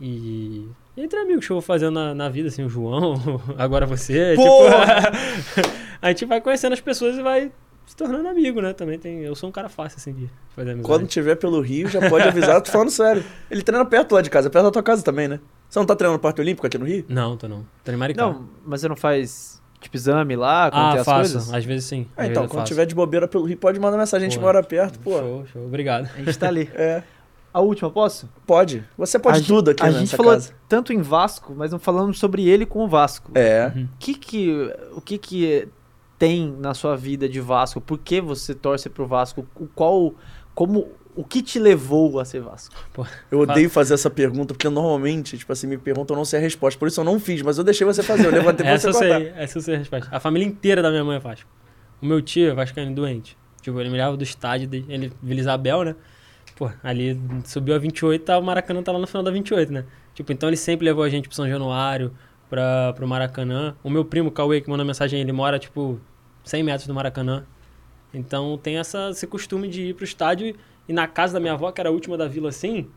E. 0.00 0.68
e 0.96 1.02
entre 1.02 1.18
amigos 1.18 1.46
que 1.46 1.52
eu 1.52 1.56
vou 1.56 1.62
fazendo 1.62 1.92
na, 1.94 2.14
na 2.14 2.28
vida, 2.28 2.48
assim, 2.48 2.64
o 2.64 2.68
João, 2.68 3.14
agora 3.56 3.86
você. 3.86 4.34
Porra! 4.36 5.10
Tipo, 5.54 5.68
a 6.02 6.08
gente 6.08 6.24
vai 6.26 6.40
conhecendo 6.40 6.72
as 6.74 6.80
pessoas 6.80 7.16
e 7.16 7.22
vai 7.22 7.50
se 7.86 7.96
tornando 7.96 8.28
amigo, 8.28 8.60
né? 8.60 8.72
Também 8.74 8.98
tem. 8.98 9.20
Eu 9.22 9.34
sou 9.34 9.48
um 9.48 9.52
cara 9.52 9.68
fácil, 9.68 9.96
assim, 9.98 10.12
de 10.12 10.28
fazer 10.54 10.72
amizade. 10.72 10.86
Quando 10.92 11.06
tiver 11.06 11.36
pelo 11.36 11.60
Rio, 11.60 11.88
já 11.88 12.10
pode 12.10 12.26
avisar, 12.28 12.60
tô 12.60 12.70
falando 12.70 12.90
sério. 12.90 13.24
Ele 13.50 13.62
treina 13.62 13.84
perto 13.86 14.12
lá 14.14 14.20
de 14.20 14.28
casa, 14.28 14.50
perto 14.50 14.64
da 14.64 14.70
tua 14.70 14.82
casa 14.82 15.02
também, 15.02 15.28
né? 15.28 15.40
Você 15.68 15.78
não 15.78 15.86
tá 15.86 15.94
treinando 15.96 16.18
no 16.18 16.22
Parque 16.22 16.40
Olímpico 16.40 16.66
aqui 16.66 16.78
no 16.78 16.86
Rio? 16.86 17.04
Não, 17.08 17.36
tô 17.36 17.48
não. 17.48 17.64
Tô 17.84 17.92
em 17.92 17.96
Maricá. 17.96 18.22
Não, 18.22 18.48
mas 18.64 18.80
você 18.80 18.88
não 18.88 18.96
faz, 18.96 19.60
tipo, 19.80 19.96
exame 19.96 20.36
lá, 20.36 20.70
quando 20.70 20.88
tem 20.90 20.98
Ah, 20.98 21.00
as 21.00 21.04
faço. 21.04 21.32
coisas? 21.32 21.54
Às 21.54 21.64
vezes 21.64 21.84
sim. 21.84 22.06
Ah, 22.16 22.22
Às 22.22 22.30
então, 22.30 22.42
vezes 22.42 22.52
quando 22.52 22.60
faço. 22.62 22.72
tiver 22.72 22.86
de 22.86 22.94
bobeira 22.94 23.26
pelo 23.28 23.44
Rio, 23.44 23.56
pode 23.56 23.78
mandar 23.80 23.96
mensagem, 23.98 24.26
a 24.26 24.30
gente 24.30 24.38
Pô. 24.38 24.46
mora 24.46 24.62
perto, 24.62 24.98
pô. 25.00 25.18
Show, 25.18 25.46
show. 25.52 25.64
Obrigado. 25.66 26.08
A 26.14 26.18
gente 26.22 26.38
tá 26.38 26.48
ali. 26.48 26.70
É, 26.74 27.02
A 27.52 27.60
última, 27.60 27.90
posso? 27.90 28.28
pode. 28.46 28.84
Você 28.96 29.18
pode 29.18 29.40
a 29.42 29.44
tudo 29.44 29.70
aqui 29.70 29.82
A 29.82 29.86
nessa 29.86 29.98
gente 29.98 30.16
falou 30.16 30.32
casa. 30.32 30.52
tanto 30.68 30.92
em 30.92 31.02
Vasco, 31.02 31.52
mas 31.56 31.72
não 31.72 31.78
falamos 31.78 32.18
sobre 32.18 32.48
ele 32.48 32.64
com 32.64 32.84
o 32.84 32.88
Vasco. 32.88 33.32
É. 33.34 33.72
Uhum. 33.74 33.84
O 33.84 33.88
que 33.98 34.14
que, 34.14 34.74
o 34.94 35.00
que 35.00 35.18
que 35.18 35.68
tem 36.18 36.54
na 36.60 36.74
sua 36.74 36.96
vida 36.96 37.28
de 37.28 37.40
Vasco? 37.40 37.80
Por 37.80 37.98
que 37.98 38.20
você 38.20 38.54
torce 38.54 38.88
pro 38.88 39.06
Vasco? 39.06 39.46
O 39.56 39.66
qual, 39.66 40.14
como 40.54 40.88
O 41.16 41.24
que 41.24 41.42
te 41.42 41.58
levou 41.58 42.20
a 42.20 42.24
ser 42.26 42.40
Vasco? 42.42 42.74
Eu 43.30 43.40
odeio 43.40 43.70
fazer 43.70 43.94
essa 43.94 44.10
pergunta, 44.10 44.52
porque 44.52 44.68
normalmente, 44.68 45.38
tipo 45.38 45.50
assim, 45.50 45.66
me 45.66 45.78
perguntam, 45.78 46.14
eu 46.14 46.18
não 46.18 46.24
sei 46.26 46.38
a 46.38 46.42
resposta. 46.42 46.78
Por 46.78 46.88
isso 46.88 47.00
eu 47.00 47.04
não 47.04 47.18
fiz, 47.18 47.40
mas 47.40 47.56
eu 47.56 47.64
deixei 47.64 47.86
você 47.86 48.02
fazer. 48.02 48.26
Eu 48.26 48.30
levantei 48.32 48.66
pra 48.66 48.74
essa 48.74 48.92
você 48.92 49.04
eu 49.04 49.08
contar. 49.08 49.20
sei, 49.20 49.32
essa 49.42 49.58
eu 49.58 49.62
sei 49.62 49.74
a 49.74 49.78
resposta. 49.78 50.08
A 50.14 50.20
família 50.20 50.46
inteira 50.46 50.82
da 50.82 50.90
minha 50.90 51.02
mãe 51.02 51.16
é 51.16 51.18
Vasco. 51.18 51.48
O 52.02 52.06
meu 52.06 52.20
tio 52.20 52.50
é 52.50 52.54
vascaíno 52.54 52.94
doente. 52.94 53.36
Tipo, 53.62 53.80
ele 53.80 53.88
me 53.88 53.96
leva 53.96 54.16
do 54.16 54.22
estádio, 54.22 54.68
de, 54.68 54.84
ele, 54.88 55.10
Vila 55.22 55.40
Isabel, 55.40 55.82
né? 55.84 55.96
Pô, 56.54 56.70
ali 56.82 57.18
subiu 57.44 57.74
a 57.74 57.78
28, 57.78 58.24
tá, 58.24 58.38
o 58.38 58.42
Maracanã 58.42 58.82
tá 58.82 58.92
lá 58.92 58.98
no 58.98 59.06
final 59.06 59.22
da 59.22 59.30
28, 59.30 59.72
né? 59.72 59.84
Tipo, 60.14 60.32
então 60.32 60.48
ele 60.48 60.56
sempre 60.56 60.84
levou 60.84 61.02
a 61.02 61.08
gente 61.08 61.28
pro 61.28 61.36
São 61.36 61.48
Januário, 61.48 62.12
pra, 62.48 62.92
pro 62.94 63.08
Maracanã. 63.08 63.74
O 63.82 63.90
meu 63.90 64.04
primo, 64.04 64.30
Cauê, 64.30 64.60
que 64.60 64.68
mandou 64.70 64.84
mensagem, 64.84 65.20
ele 65.20 65.32
mora, 65.32 65.58
tipo, 65.58 66.00
100 66.44 66.62
metros 66.62 66.86
do 66.86 66.94
Maracanã. 66.94 67.44
Então 68.14 68.56
tem 68.56 68.78
essa, 68.78 69.10
esse 69.10 69.26
costume 69.26 69.68
de 69.68 69.88
ir 69.88 69.94
pro 69.94 70.04
estádio 70.04 70.54
e 70.88 70.92
na 70.92 71.06
casa 71.06 71.34
da 71.34 71.40
minha 71.40 71.52
avó, 71.52 71.70
que 71.72 71.80
era 71.80 71.90
a 71.90 71.92
última 71.92 72.16
da 72.16 72.28
vila 72.28 72.48
assim, 72.48 72.88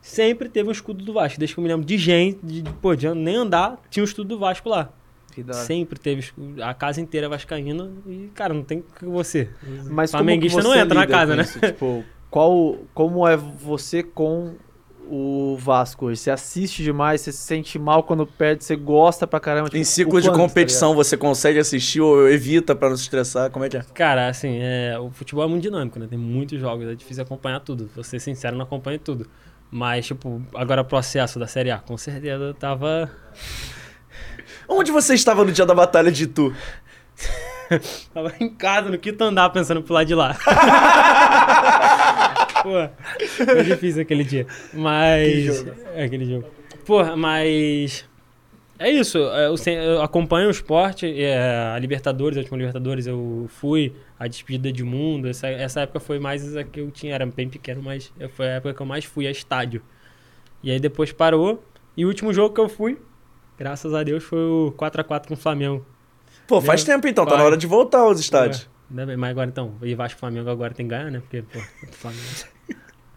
sempre 0.00 0.48
teve 0.48 0.68
um 0.68 0.72
escudo 0.72 1.04
do 1.04 1.12
Vasco. 1.12 1.38
Desde 1.38 1.54
que 1.54 1.60
eu 1.60 1.62
me 1.62 1.68
lembro 1.68 1.84
de 1.84 1.98
gente, 1.98 2.38
de, 2.42 2.62
de, 2.62 2.72
pô, 2.74 2.94
de 2.94 3.08
nem 3.14 3.36
andar, 3.36 3.80
tinha 3.90 4.02
um 4.02 4.04
escudo 4.04 4.28
do 4.28 4.38
Vasco 4.38 4.68
lá. 4.68 4.90
Sempre 5.52 5.98
teve 5.98 6.30
a 6.62 6.74
casa 6.74 7.00
inteira 7.00 7.26
vascaína 7.28 7.90
e, 8.06 8.30
cara, 8.34 8.52
não 8.52 8.62
tem 8.62 8.82
que 8.98 9.06
você. 9.06 9.48
Mas 9.90 10.10
Flamenguista 10.10 10.62
não 10.62 10.74
entra 10.74 10.94
na 10.94 11.06
casa, 11.06 11.34
né? 11.34 11.42
isso? 11.42 11.58
Tipo, 11.58 12.04
qual, 12.30 12.78
como 12.92 13.26
é 13.26 13.36
você 13.36 14.02
com 14.02 14.54
o 15.08 15.56
Vasco 15.58 16.06
hoje? 16.06 16.20
Você 16.20 16.30
assiste 16.30 16.82
demais, 16.82 17.20
você 17.20 17.32
se 17.32 17.38
sente 17.38 17.78
mal 17.78 18.02
quando 18.02 18.26
perde, 18.26 18.64
você 18.64 18.76
gosta 18.76 19.26
pra 19.26 19.38
caramba? 19.40 19.68
tipo, 19.68 19.78
Em 19.78 19.82
o 19.82 19.84
ciclos 19.84 20.22
de 20.22 20.28
quanto, 20.28 20.38
tá 20.38 20.46
competição, 20.48 20.94
você 20.94 21.16
consegue 21.16 21.58
assistir 21.58 22.00
ou 22.00 22.28
evita 22.28 22.74
pra 22.74 22.88
não 22.88 22.96
se 22.96 23.02
estressar? 23.04 23.50
Como 23.50 23.64
é 23.64 23.68
que 23.68 23.76
é? 23.76 23.82
Cara, 23.94 24.28
assim, 24.28 24.58
é, 24.60 24.98
o 24.98 25.10
futebol 25.10 25.44
é 25.44 25.48
muito 25.48 25.62
dinâmico, 25.62 25.98
né? 25.98 26.06
Tem 26.08 26.18
muitos 26.18 26.58
jogos, 26.60 26.86
é 26.86 26.94
difícil 26.94 27.22
acompanhar 27.22 27.60
tudo. 27.60 27.90
Vou 27.94 28.04
ser 28.04 28.20
sincero, 28.20 28.56
não 28.56 28.64
acompanho 28.64 28.98
tudo. 28.98 29.28
Mas, 29.70 30.06
tipo, 30.06 30.42
agora 30.54 30.82
o 30.82 30.84
processo 30.84 31.38
da 31.38 31.46
Série 31.46 31.70
A, 31.70 31.78
com 31.78 31.96
certeza 31.96 32.44
eu 32.44 32.54
tava. 32.54 33.10
Onde 34.68 34.92
você 34.92 35.14
estava 35.14 35.44
no 35.44 35.52
dia 35.52 35.66
da 35.66 35.74
batalha 35.74 36.10
de 36.12 36.24
Itu? 36.24 36.54
Tava 38.12 38.32
em 38.40 38.50
casa, 38.50 38.90
no 38.90 38.98
quinto 38.98 39.22
andar, 39.24 39.48
pensando 39.50 39.82
pro 39.82 39.94
lado 39.94 40.06
de 40.06 40.14
lá. 40.14 40.36
Pô, 42.62 42.88
foi 43.44 43.64
difícil 43.64 44.02
aquele 44.02 44.24
dia. 44.24 44.46
Mas. 44.72 45.66
É, 45.94 46.04
aquele 46.04 46.24
jogo. 46.24 46.48
Porra, 46.84 47.16
mas. 47.16 48.08
É 48.78 48.90
isso, 48.90 49.18
é, 49.18 49.46
eu, 49.46 49.54
eu 49.80 50.02
acompanho 50.02 50.48
o 50.48 50.50
esporte, 50.50 51.06
é, 51.06 51.38
a 51.72 51.78
Libertadores, 51.78 52.36
a 52.36 52.40
última 52.40 52.56
Libertadores 52.56 53.06
eu 53.06 53.46
fui, 53.48 53.94
a 54.18 54.26
despedida 54.26 54.72
de 54.72 54.82
mundo, 54.82 55.28
essa, 55.28 55.46
essa 55.46 55.82
época 55.82 56.00
foi 56.00 56.18
mais 56.18 56.56
a 56.56 56.64
que 56.64 56.80
eu 56.80 56.90
tinha, 56.90 57.14
era 57.14 57.24
bem 57.24 57.48
pequeno, 57.48 57.80
mas 57.80 58.12
foi 58.34 58.48
a 58.48 58.54
época 58.54 58.74
que 58.74 58.82
eu 58.82 58.86
mais 58.86 59.04
fui 59.04 59.28
a 59.28 59.30
estádio. 59.30 59.82
E 60.64 60.70
aí 60.70 60.80
depois 60.80 61.12
parou, 61.12 61.62
e 61.96 62.04
o 62.04 62.08
último 62.08 62.32
jogo 62.32 62.52
que 62.52 62.60
eu 62.60 62.68
fui, 62.68 62.98
graças 63.56 63.94
a 63.94 64.02
Deus, 64.02 64.24
foi 64.24 64.40
o 64.40 64.74
4x4 64.76 65.28
com 65.28 65.34
o 65.34 65.36
Flamengo. 65.36 65.86
Pô, 66.48 66.60
faz 66.60 66.84
Meu 66.84 66.96
tempo 66.96 67.06
então, 67.06 67.24
tá 67.24 67.36
na 67.36 67.44
hora 67.44 67.56
de 67.56 67.68
voltar 67.68 68.00
aos 68.00 68.18
estádios. 68.18 68.68
Ainda 68.90 69.06
bem, 69.06 69.16
mas 69.16 69.30
agora 69.30 69.48
então, 69.48 69.74
e 69.80 69.94
Vasco 69.94 70.18
Flamengo 70.18 70.50
agora 70.50 70.74
tem 70.74 70.86
que 70.86 70.90
ganhar, 70.90 71.10
né? 71.10 71.20
Porque, 71.20 71.42
pô, 71.42 71.58
o 71.58 71.92
Flamengo. 71.92 72.51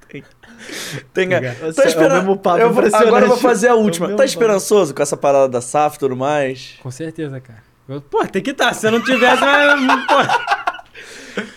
É 1.16 1.66
o 1.66 1.70
esperando... 1.88 2.14
mesmo 2.16 2.38
papo 2.38 2.60
eu. 2.60 2.68
Agora 2.94 3.26
eu 3.26 3.30
vou 3.30 3.38
fazer 3.38 3.68
a 3.68 3.72
É 3.72 3.74
o 3.74 3.78
última. 3.80 4.08
mesmo 4.08 4.18
Tá 4.18 4.24
papo. 4.24 4.30
esperançoso 4.30 4.94
com 4.94 5.02
essa 5.02 5.18
parada 5.18 5.50
da 5.50 5.62
SAF 5.62 5.98
e 5.98 6.00
tudo 6.00 6.16
mais? 6.16 6.76
Com 6.82 6.92
certeza, 6.92 7.40
cara. 7.40 7.64
Eu- 7.88 8.02
Pô, 8.02 8.26
tem 8.28 8.42
que 8.42 8.52
estar. 8.52 8.74
Se 8.74 8.88
eu 8.88 8.92
não 8.92 9.02
tivesse. 9.04 9.42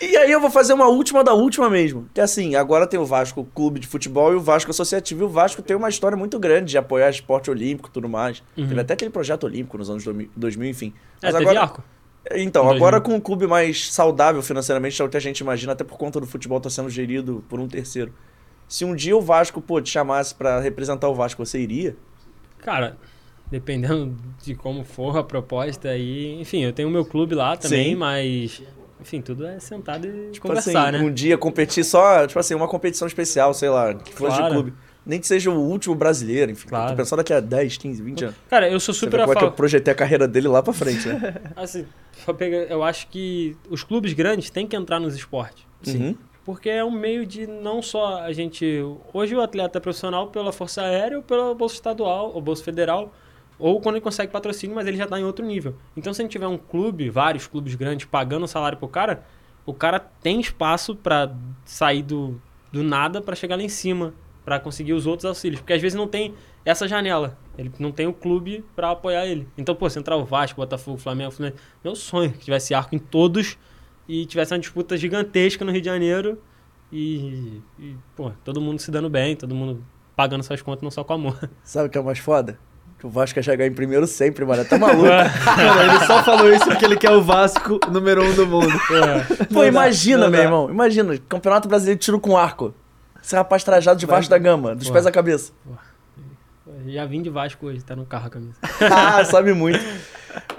E 0.01 0.17
aí 0.17 0.29
eu 0.29 0.41
vou 0.41 0.51
fazer 0.51 0.73
uma 0.73 0.87
última 0.87 1.23
da 1.23 1.33
última 1.33 1.69
mesmo. 1.69 2.09
Que 2.13 2.19
assim, 2.19 2.53
agora 2.53 2.85
tem 2.85 2.99
o 2.99 3.05
Vasco 3.05 3.45
Clube 3.55 3.79
de 3.79 3.87
Futebol 3.87 4.33
e 4.33 4.35
o 4.35 4.39
Vasco 4.41 4.71
Associativo. 4.71 5.21
E 5.23 5.25
o 5.25 5.29
Vasco 5.29 5.61
tem 5.61 5.73
uma 5.75 5.87
história 5.87 6.17
muito 6.17 6.37
grande 6.37 6.71
de 6.71 6.77
apoiar 6.77 7.09
esporte 7.09 7.49
olímpico 7.49 7.87
e 7.87 7.91
tudo 7.93 8.09
mais. 8.09 8.43
Uhum. 8.57 8.67
Teve 8.67 8.81
até 8.81 8.93
aquele 8.93 9.09
projeto 9.09 9.45
olímpico 9.45 9.77
nos 9.77 9.89
anos 9.89 10.03
2000, 10.03 10.29
2000, 10.35 10.69
enfim. 10.69 10.93
É, 11.21 11.27
Mas 11.27 11.31
teve 11.31 11.43
agora, 11.45 11.61
arco. 11.61 11.83
então, 12.35 12.63
agora 12.69 12.99
2000. 12.99 13.01
com 13.03 13.13
um 13.15 13.21
clube 13.21 13.47
mais 13.47 13.89
saudável 13.93 14.41
financeiramente, 14.41 15.01
é 15.01 15.05
o 15.05 15.07
que 15.07 15.15
a 15.15 15.21
gente 15.21 15.39
imagina, 15.39 15.71
até 15.71 15.85
por 15.85 15.97
conta 15.97 16.19
do 16.19 16.27
futebol 16.27 16.57
estar 16.57 16.69
sendo 16.69 16.89
gerido 16.89 17.41
por 17.47 17.57
um 17.61 17.67
terceiro. 17.67 18.13
Se 18.69 18.85
um 18.85 18.95
dia 18.95 19.17
o 19.17 19.21
Vasco, 19.21 19.59
pô, 19.59 19.81
te 19.81 19.89
chamasse 19.89 20.33
pra 20.35 20.59
representar 20.59 21.09
o 21.09 21.15
Vasco, 21.15 21.43
você 21.43 21.59
iria? 21.59 21.97
Cara, 22.59 22.95
dependendo 23.49 24.15
de 24.43 24.53
como 24.53 24.83
for 24.85 25.17
a 25.17 25.23
proposta 25.23 25.89
aí. 25.89 26.39
Enfim, 26.39 26.63
eu 26.63 26.71
tenho 26.71 26.87
o 26.87 26.91
meu 26.91 27.03
clube 27.03 27.33
lá 27.33 27.57
também, 27.57 27.89
Sim. 27.89 27.95
mas. 27.95 28.61
Enfim, 29.01 29.21
tudo 29.21 29.45
é 29.47 29.59
sentado 29.59 30.05
e 30.05 30.31
Tipo 30.31 30.47
conversar, 30.47 30.89
assim, 30.89 30.97
né? 30.99 31.03
um 31.03 31.11
dia 31.11 31.37
competir 31.37 31.83
só, 31.83 32.27
tipo 32.27 32.37
assim, 32.37 32.53
uma 32.53 32.67
competição 32.67 33.07
especial, 33.07 33.53
sei 33.55 33.69
lá, 33.69 33.93
que 33.95 34.13
fosse 34.13 34.33
de 34.33 34.39
Claro. 34.39 34.53
clube. 34.53 34.73
Nem 35.05 35.19
que 35.19 35.25
seja 35.25 35.49
o 35.49 35.55
último 35.57 35.95
brasileiro, 35.95 36.51
enfim. 36.51 36.67
Claro. 36.67 36.91
Tô 36.91 36.97
pensando 36.97 37.17
daqui 37.17 37.33
a 37.33 37.39
10, 37.39 37.77
15, 37.77 38.03
20 38.03 38.23
anos. 38.25 38.35
Cara, 38.49 38.69
eu 38.69 38.79
sou 38.79 38.93
Você 38.93 38.99
super 38.99 39.21
a 39.21 39.23
como 39.23 39.31
é 39.33 39.35
que 39.35 39.43
eu 39.43 39.47
favor. 39.47 39.55
projetei 39.55 39.91
a 39.91 39.95
carreira 39.95 40.27
dele 40.27 40.47
lá 40.49 40.61
pra 40.61 40.73
frente, 40.73 41.07
né? 41.07 41.33
Assim, 41.55 41.87
só 42.23 42.35
eu 42.69 42.83
acho 42.83 43.07
que 43.07 43.57
os 43.69 43.81
clubes 43.83 44.13
grandes 44.13 44.49
têm 44.51 44.67
que 44.67 44.75
entrar 44.75 44.99
nos 44.99 45.15
esportes. 45.15 45.65
Uhum. 45.87 46.15
Porque 46.49 46.67
é 46.67 46.83
um 46.83 46.89
meio 46.89 47.27
de 47.27 47.45
não 47.45 47.79
só 47.79 48.23
a 48.23 48.33
gente. 48.33 48.65
Hoje 49.13 49.35
o 49.35 49.39
atleta 49.39 49.77
é 49.77 49.79
profissional 49.79 50.29
pela 50.29 50.51
Força 50.51 50.81
Aérea 50.81 51.17
ou 51.17 51.23
pela 51.23 51.53
Bolsa 51.53 51.75
Estadual 51.75 52.31
ou 52.33 52.41
Bolsa 52.41 52.63
Federal, 52.63 53.13
ou 53.59 53.79
quando 53.79 53.97
ele 53.97 54.03
consegue 54.03 54.31
patrocínio, 54.31 54.75
mas 54.75 54.87
ele 54.87 54.97
já 54.97 55.03
está 55.03 55.19
em 55.19 55.23
outro 55.23 55.45
nível. 55.45 55.75
Então, 55.95 56.11
se 56.11 56.19
a 56.19 56.23
gente 56.23 56.31
tiver 56.31 56.47
um 56.47 56.57
clube, 56.57 57.07
vários 57.07 57.45
clubes 57.45 57.75
grandes 57.75 58.07
pagando 58.07 58.47
salário 58.47 58.79
pro 58.79 58.87
cara, 58.87 59.23
o 59.63 59.75
cara 59.75 59.99
tem 59.99 60.41
espaço 60.41 60.95
para 60.95 61.35
sair 61.65 62.01
do, 62.01 62.41
do 62.71 62.81
nada 62.81 63.21
para 63.21 63.35
chegar 63.35 63.55
lá 63.55 63.61
em 63.61 63.69
cima, 63.69 64.15
para 64.43 64.59
conseguir 64.59 64.93
os 64.93 65.05
outros 65.05 65.25
auxílios. 65.25 65.61
Porque 65.61 65.73
às 65.73 65.81
vezes 65.83 65.95
não 65.95 66.07
tem 66.07 66.33
essa 66.65 66.87
janela. 66.87 67.37
Ele 67.59 67.71
não 67.77 67.91
tem 67.91 68.07
o 68.07 68.13
clube 68.13 68.65
para 68.75 68.89
apoiar 68.89 69.27
ele. 69.27 69.47
Então, 69.55 69.75
pô, 69.75 69.87
Central 69.87 70.25
Vasco, 70.25 70.59
Botafogo, 70.59 70.97
Flamengo, 70.97 71.31
meu 71.83 71.95
sonho 71.95 72.31
que 72.31 72.39
tivesse 72.39 72.73
arco 72.73 72.95
em 72.95 72.99
todos 72.99 73.55
e 74.09 74.25
tivesse 74.25 74.51
uma 74.51 74.59
disputa 74.59 74.97
gigantesca 74.97 75.63
no 75.63 75.71
Rio 75.71 75.81
de 75.81 75.85
Janeiro 75.85 76.41
e, 76.91 77.61
e, 77.77 77.95
pô, 78.15 78.31
todo 78.43 78.59
mundo 78.59 78.79
se 78.79 78.89
dando 78.89 79.07
bem, 79.07 79.35
todo 79.35 79.53
mundo 79.53 79.85
pagando 80.15 80.43
suas 80.43 80.63
contas, 80.63 80.81
não 80.81 80.89
só 80.89 81.03
com 81.03 81.13
amor. 81.13 81.49
Sabe 81.63 81.87
o 81.87 81.91
que 81.91 81.97
é 81.97 82.01
o 82.01 82.03
mais 82.03 82.17
foda? 82.17 82.57
Que 82.97 83.05
o 83.05 83.09
Vasco 83.09 83.35
quer 83.35 83.43
chegar 83.43 83.67
em 83.67 83.71
primeiro 83.71 84.07
sempre, 84.07 84.43
mano. 84.43 84.65
Tá 84.65 84.77
maluco? 84.79 85.03
Cara, 85.45 85.83
ele 85.83 86.05
só 86.05 86.23
falou 86.23 86.51
isso 86.51 86.65
porque 86.65 86.83
ele 86.83 86.97
quer 86.97 87.11
o 87.11 87.21
Vasco 87.21 87.79
número 87.89 88.25
um 88.25 88.33
do 88.33 88.47
mundo. 88.47 88.73
Pô, 89.53 89.59
Não 89.59 89.65
imagina, 89.65 90.21
dá, 90.21 90.29
meu 90.29 90.39
dá. 90.39 90.43
irmão. 90.43 90.69
Imagina, 90.69 91.17
Campeonato 91.29 91.69
Brasileiro 91.69 91.99
de 91.99 92.03
tiro 92.03 92.19
com 92.19 92.35
arco. 92.35 92.73
Esse 93.23 93.35
rapaz 93.35 93.63
trajado 93.63 93.99
debaixo 93.99 94.29
da 94.29 94.37
gama, 94.39 94.75
dos 94.75 94.87
Pô. 94.87 94.93
pés 94.93 95.05
à 95.05 95.11
cabeça. 95.11 95.53
Já 96.87 97.05
vim 97.05 97.21
de 97.21 97.29
Vasco 97.29 97.67
hoje, 97.67 97.81
tá 97.83 97.95
no 97.95 98.05
carro 98.05 98.27
a 98.27 98.29
camisa. 98.31 98.57
ah, 98.91 99.23
sabe 99.23 99.53
muito. 99.53 99.79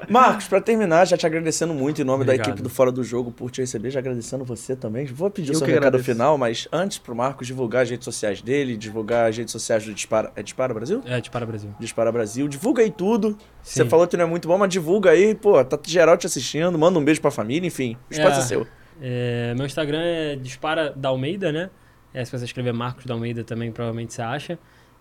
Marcos, 0.09 0.48
pra 0.48 0.61
terminar, 0.61 1.07
já 1.07 1.16
te 1.16 1.24
agradecendo 1.27 1.73
muito 1.74 2.01
em 2.01 2.05
nome 2.05 2.24
da 2.24 2.32
Obrigado. 2.32 2.48
equipe 2.48 2.62
do 2.62 2.69
Fora 2.69 2.90
do 2.90 3.02
Jogo 3.05 3.31
por 3.31 3.51
te 3.51 3.61
receber, 3.61 3.90
já 3.90 3.98
agradecendo 4.01 4.44
você 4.44 4.74
também. 4.74 5.07
Vou 5.07 5.31
pedir 5.31 5.51
o 5.51 5.55
Eu 5.55 5.59
seu 5.59 5.66
recado 5.66 5.86
agradeço. 5.86 6.05
final, 6.05 6.36
mas 6.39 6.66
antes 6.73 6.98
pro 6.98 7.15
Marcos 7.15 7.47
divulgar 7.47 7.82
as 7.82 7.90
redes 7.90 8.05
sociais 8.05 8.43
dele, 8.43 8.77
divulgar 8.77 9.28
as 9.28 9.36
redes 9.36 9.52
sociais 9.52 9.85
do 9.85 9.93
Dispara. 9.94 10.32
É 10.35 10.43
Dispara 10.43 10.73
Brasil? 10.74 11.01
É, 11.05 11.20
de 11.20 11.31
para 11.31 11.47
Brasil. 11.47 11.74
Dispara 11.78 12.11
Brasil. 12.11 12.48
Divulga 12.48 12.82
aí 12.82 12.90
tudo. 12.90 13.36
Você 13.62 13.85
falou 13.85 14.07
que 14.09 14.16
não 14.16 14.24
é 14.24 14.28
muito 14.28 14.48
bom, 14.48 14.59
mas 14.59 14.69
divulga 14.70 15.11
aí, 15.11 15.35
pô, 15.35 15.62
tá 15.65 15.78
geral 15.86 16.16
te 16.16 16.27
assistindo, 16.27 16.77
manda 16.78 16.98
um 16.98 17.05
beijo 17.05 17.20
pra 17.20 17.31
família, 17.31 17.66
enfim. 17.66 17.97
O 18.11 18.12
espaço 18.12 18.40
é, 18.40 18.43
É. 18.43 18.47
seu. 18.47 18.66
É, 19.02 19.55
meu 19.57 19.66
Instagram 19.66 20.01
é 20.02 20.36
Dispara 20.36 20.93
da 20.94 21.09
Almeida, 21.11 21.51
né? 21.52 21.70
É, 22.12 22.24
se 22.24 22.32
você 22.36 22.44
escrever 22.44 22.73
Marcos 22.73 23.05
da 23.07 23.15
Almeida 23.15 23.44
também, 23.44 23.70
provavelmente 23.70 24.12
você 24.12 24.23
acha. 24.23 24.59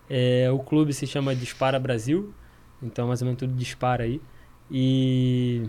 É, 0.08 0.48
o 0.50 0.58
clube 0.58 0.92
se 0.92 1.06
chama 1.06 1.34
Dispara 1.34 1.78
Brasil, 1.78 2.32
então 2.82 3.08
mais 3.08 3.20
ou 3.20 3.26
menos 3.26 3.38
tudo 3.38 3.52
dispara 3.52 4.04
aí. 4.04 4.20
E. 4.70 5.62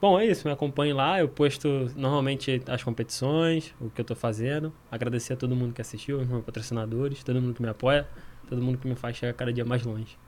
Bom, 0.00 0.18
é 0.20 0.26
isso, 0.26 0.46
me 0.46 0.52
acompanhe 0.52 0.92
lá. 0.92 1.18
Eu 1.18 1.28
posto 1.28 1.90
normalmente 1.96 2.62
as 2.68 2.82
competições, 2.82 3.74
o 3.80 3.88
que 3.88 4.00
eu 4.00 4.04
tô 4.04 4.14
fazendo. 4.14 4.72
Agradecer 4.90 5.32
a 5.32 5.36
todo 5.36 5.56
mundo 5.56 5.72
que 5.72 5.80
assistiu, 5.80 6.20
os 6.20 6.28
meus 6.28 6.44
patrocinadores, 6.44 7.24
todo 7.24 7.40
mundo 7.40 7.54
que 7.54 7.62
me 7.62 7.68
apoia, 7.68 8.06
todo 8.48 8.60
mundo 8.60 8.76
que 8.78 8.86
me 8.86 8.94
faz 8.94 9.16
chegar 9.16 9.32
cada 9.32 9.52
dia 9.52 9.64
mais 9.64 9.82
longe. 9.82 10.18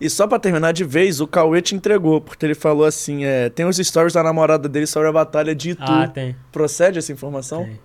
E 0.00 0.08
só 0.08 0.28
pra 0.28 0.38
terminar 0.38 0.72
de 0.72 0.84
vez, 0.84 1.20
o 1.20 1.26
Cauê 1.26 1.60
te 1.60 1.74
entregou, 1.74 2.20
porque 2.20 2.46
ele 2.46 2.54
falou 2.54 2.84
assim: 2.84 3.24
é, 3.24 3.50
tem 3.50 3.66
os 3.66 3.76
stories 3.76 4.12
da 4.12 4.22
namorada 4.22 4.68
dele 4.68 4.86
sobre 4.86 5.08
a 5.08 5.12
batalha 5.12 5.54
de 5.54 5.70
Itu. 5.70 5.82
Ah, 5.82 6.06
tem. 6.06 6.36
Procede 6.52 6.98
essa 6.98 7.12
informação? 7.12 7.64
Tem. 7.64 7.80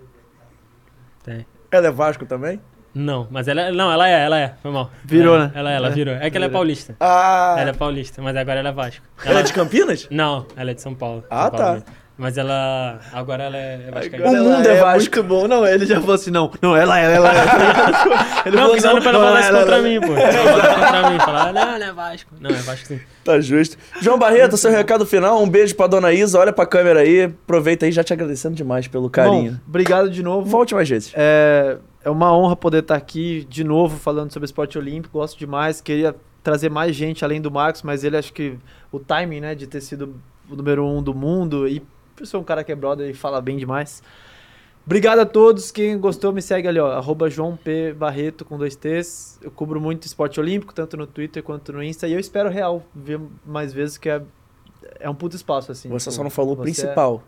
Tem. 1.23 1.45
Ela 1.71 1.87
é 1.87 1.91
Vasco 1.91 2.25
também? 2.25 2.61
Não, 2.93 3.27
mas 3.31 3.47
ela 3.47 3.61
é. 3.61 3.71
Não, 3.71 3.91
ela 3.91 4.07
é, 4.07 4.23
ela 4.25 4.39
é. 4.39 4.53
Foi 4.61 4.71
mal. 4.71 4.91
Virou, 5.03 5.35
ela, 5.35 5.45
né? 5.45 5.51
Ela, 5.55 5.71
ela 5.71 5.87
É, 5.87 5.91
virou. 5.91 6.13
É 6.15 6.29
que 6.29 6.37
ela 6.37 6.45
é 6.45 6.49
paulista. 6.49 6.95
Ah! 6.99 7.55
Ela 7.57 7.71
é 7.71 7.73
paulista, 7.73 8.21
mas 8.21 8.35
agora 8.37 8.59
ela 8.59 8.69
é 8.69 8.71
Vasco. 8.71 9.03
Ela 9.25 9.39
é 9.39 9.43
de 9.43 9.51
Campinas? 9.53 10.07
Não, 10.11 10.45
ela 10.55 10.71
é 10.71 10.73
de 10.73 10.81
São 10.81 10.93
Paulo. 10.93 11.23
Ah, 11.29 11.49
São 11.49 11.51
Paulo 11.51 11.81
tá. 11.81 11.91
Mas 12.15 12.37
ela. 12.37 12.99
Agora 13.11 13.43
ela 13.45 13.57
é, 13.57 13.85
é 13.87 13.91
vascaína. 13.91 14.29
O 14.29 14.43
mundo 14.43 14.67
é 14.69 14.75
Vasco. 14.79 15.15
muito 15.17 15.23
bom. 15.23 15.47
Não, 15.47 15.65
ele 15.65 15.83
já 15.87 15.99
falou 15.99 16.13
assim, 16.13 16.29
não. 16.29 16.51
Não, 16.61 16.77
ela 16.77 16.99
é, 16.99 17.15
ela 17.15 17.29
é. 17.33 17.37
ele 18.45 18.55
Não, 18.55 18.65
porque 18.67 18.81
senão 18.81 19.01
pra 19.01 19.09
ela 19.09 19.25
falar 19.25 19.39
isso 19.39 19.49
ela, 19.49 19.59
contra 19.61 19.75
ela. 19.77 19.87
mim, 19.89 19.99
pô. 19.99 20.13
Ela 20.15 20.75
contra 20.85 21.09
mim, 21.09 21.19
falar, 21.19 21.53
não, 21.53 21.79
não 21.79 21.87
é 21.87 21.91
Vasco. 21.91 22.31
Não, 22.39 22.49
é 22.51 22.53
Vasco 22.53 22.85
sim. 22.85 22.99
Tá 23.23 23.39
justo. 23.41 23.77
João 23.99 24.19
Barreto, 24.19 24.55
seu 24.57 24.69
recado 24.69 25.07
final. 25.07 25.41
Um 25.41 25.49
beijo 25.49 25.75
pra 25.75 25.87
dona 25.87 26.13
Isa. 26.13 26.37
Olha 26.39 26.53
pra 26.53 26.67
câmera 26.67 26.99
aí. 26.99 27.23
Aproveita 27.23 27.87
aí, 27.87 27.91
já 27.91 28.03
te 28.03 28.13
agradecendo 28.13 28.53
demais 28.55 28.87
pelo 28.87 29.09
carinho. 29.09 29.53
Bom, 29.53 29.57
obrigado 29.67 30.07
de 30.11 30.21
novo. 30.21 30.47
Volte 30.47 30.75
mais 30.75 30.87
vezes. 30.87 31.11
É, 31.15 31.77
é 32.03 32.09
uma 32.09 32.35
honra 32.35 32.55
poder 32.55 32.79
estar 32.79 32.95
aqui 32.95 33.45
de 33.49 33.63
novo 33.63 33.97
falando 33.97 34.31
sobre 34.31 34.45
esporte 34.45 34.77
olímpico. 34.77 35.17
Gosto 35.17 35.37
demais. 35.37 35.81
Queria 35.81 36.15
trazer 36.43 36.69
mais 36.69 36.95
gente 36.95 37.23
além 37.23 37.39
do 37.41 37.49
Marcos, 37.49 37.81
mas 37.83 38.03
ele 38.03 38.17
acho 38.17 38.33
que 38.33 38.57
o 38.91 38.99
timing, 38.99 39.39
né, 39.39 39.55
de 39.55 39.65
ter 39.67 39.81
sido 39.81 40.15
o 40.49 40.55
número 40.55 40.85
um 40.85 41.01
do 41.01 41.13
mundo 41.13 41.67
e 41.67 41.81
por 42.15 42.27
ser 42.27 42.37
um 42.37 42.43
cara 42.43 42.63
que 42.63 42.71
é 42.71 42.75
brother 42.75 43.09
e 43.09 43.13
fala 43.13 43.41
bem 43.41 43.57
demais. 43.57 44.03
Obrigado 44.85 45.19
a 45.19 45.25
todos. 45.25 45.71
Quem 45.71 45.97
gostou, 45.97 46.33
me 46.33 46.41
segue 46.41 46.67
ali, 46.67 46.77
ó. 46.77 46.91
Arroba 46.91 47.29
João 47.29 47.55
P. 47.55 47.93
Barreto 47.93 48.43
com 48.43 48.57
dois 48.57 48.75
T's. 48.75 49.39
Eu 49.41 49.49
cubro 49.49 49.79
muito 49.79 50.05
esporte 50.05 50.39
olímpico, 50.41 50.73
tanto 50.73 50.97
no 50.97 51.07
Twitter 51.07 51.41
quanto 51.41 51.71
no 51.71 51.81
Insta. 51.81 52.05
E 52.07 52.11
eu 52.13 52.19
espero 52.19 52.49
real 52.49 52.83
ver 52.93 53.19
mais 53.45 53.71
vezes 53.71 53.97
que 53.97 54.09
é, 54.09 54.21
é 54.99 55.09
um 55.09 55.15
puto 55.15 55.37
espaço, 55.37 55.71
assim. 55.71 55.87
Você 55.87 56.09
Tipo, 56.09 56.15
só 56.17 56.23
não 56.23 56.29
falou 56.29 56.51
o 56.51 56.55
você 56.57 56.61
é- 56.61 56.63
principal. 56.65 57.23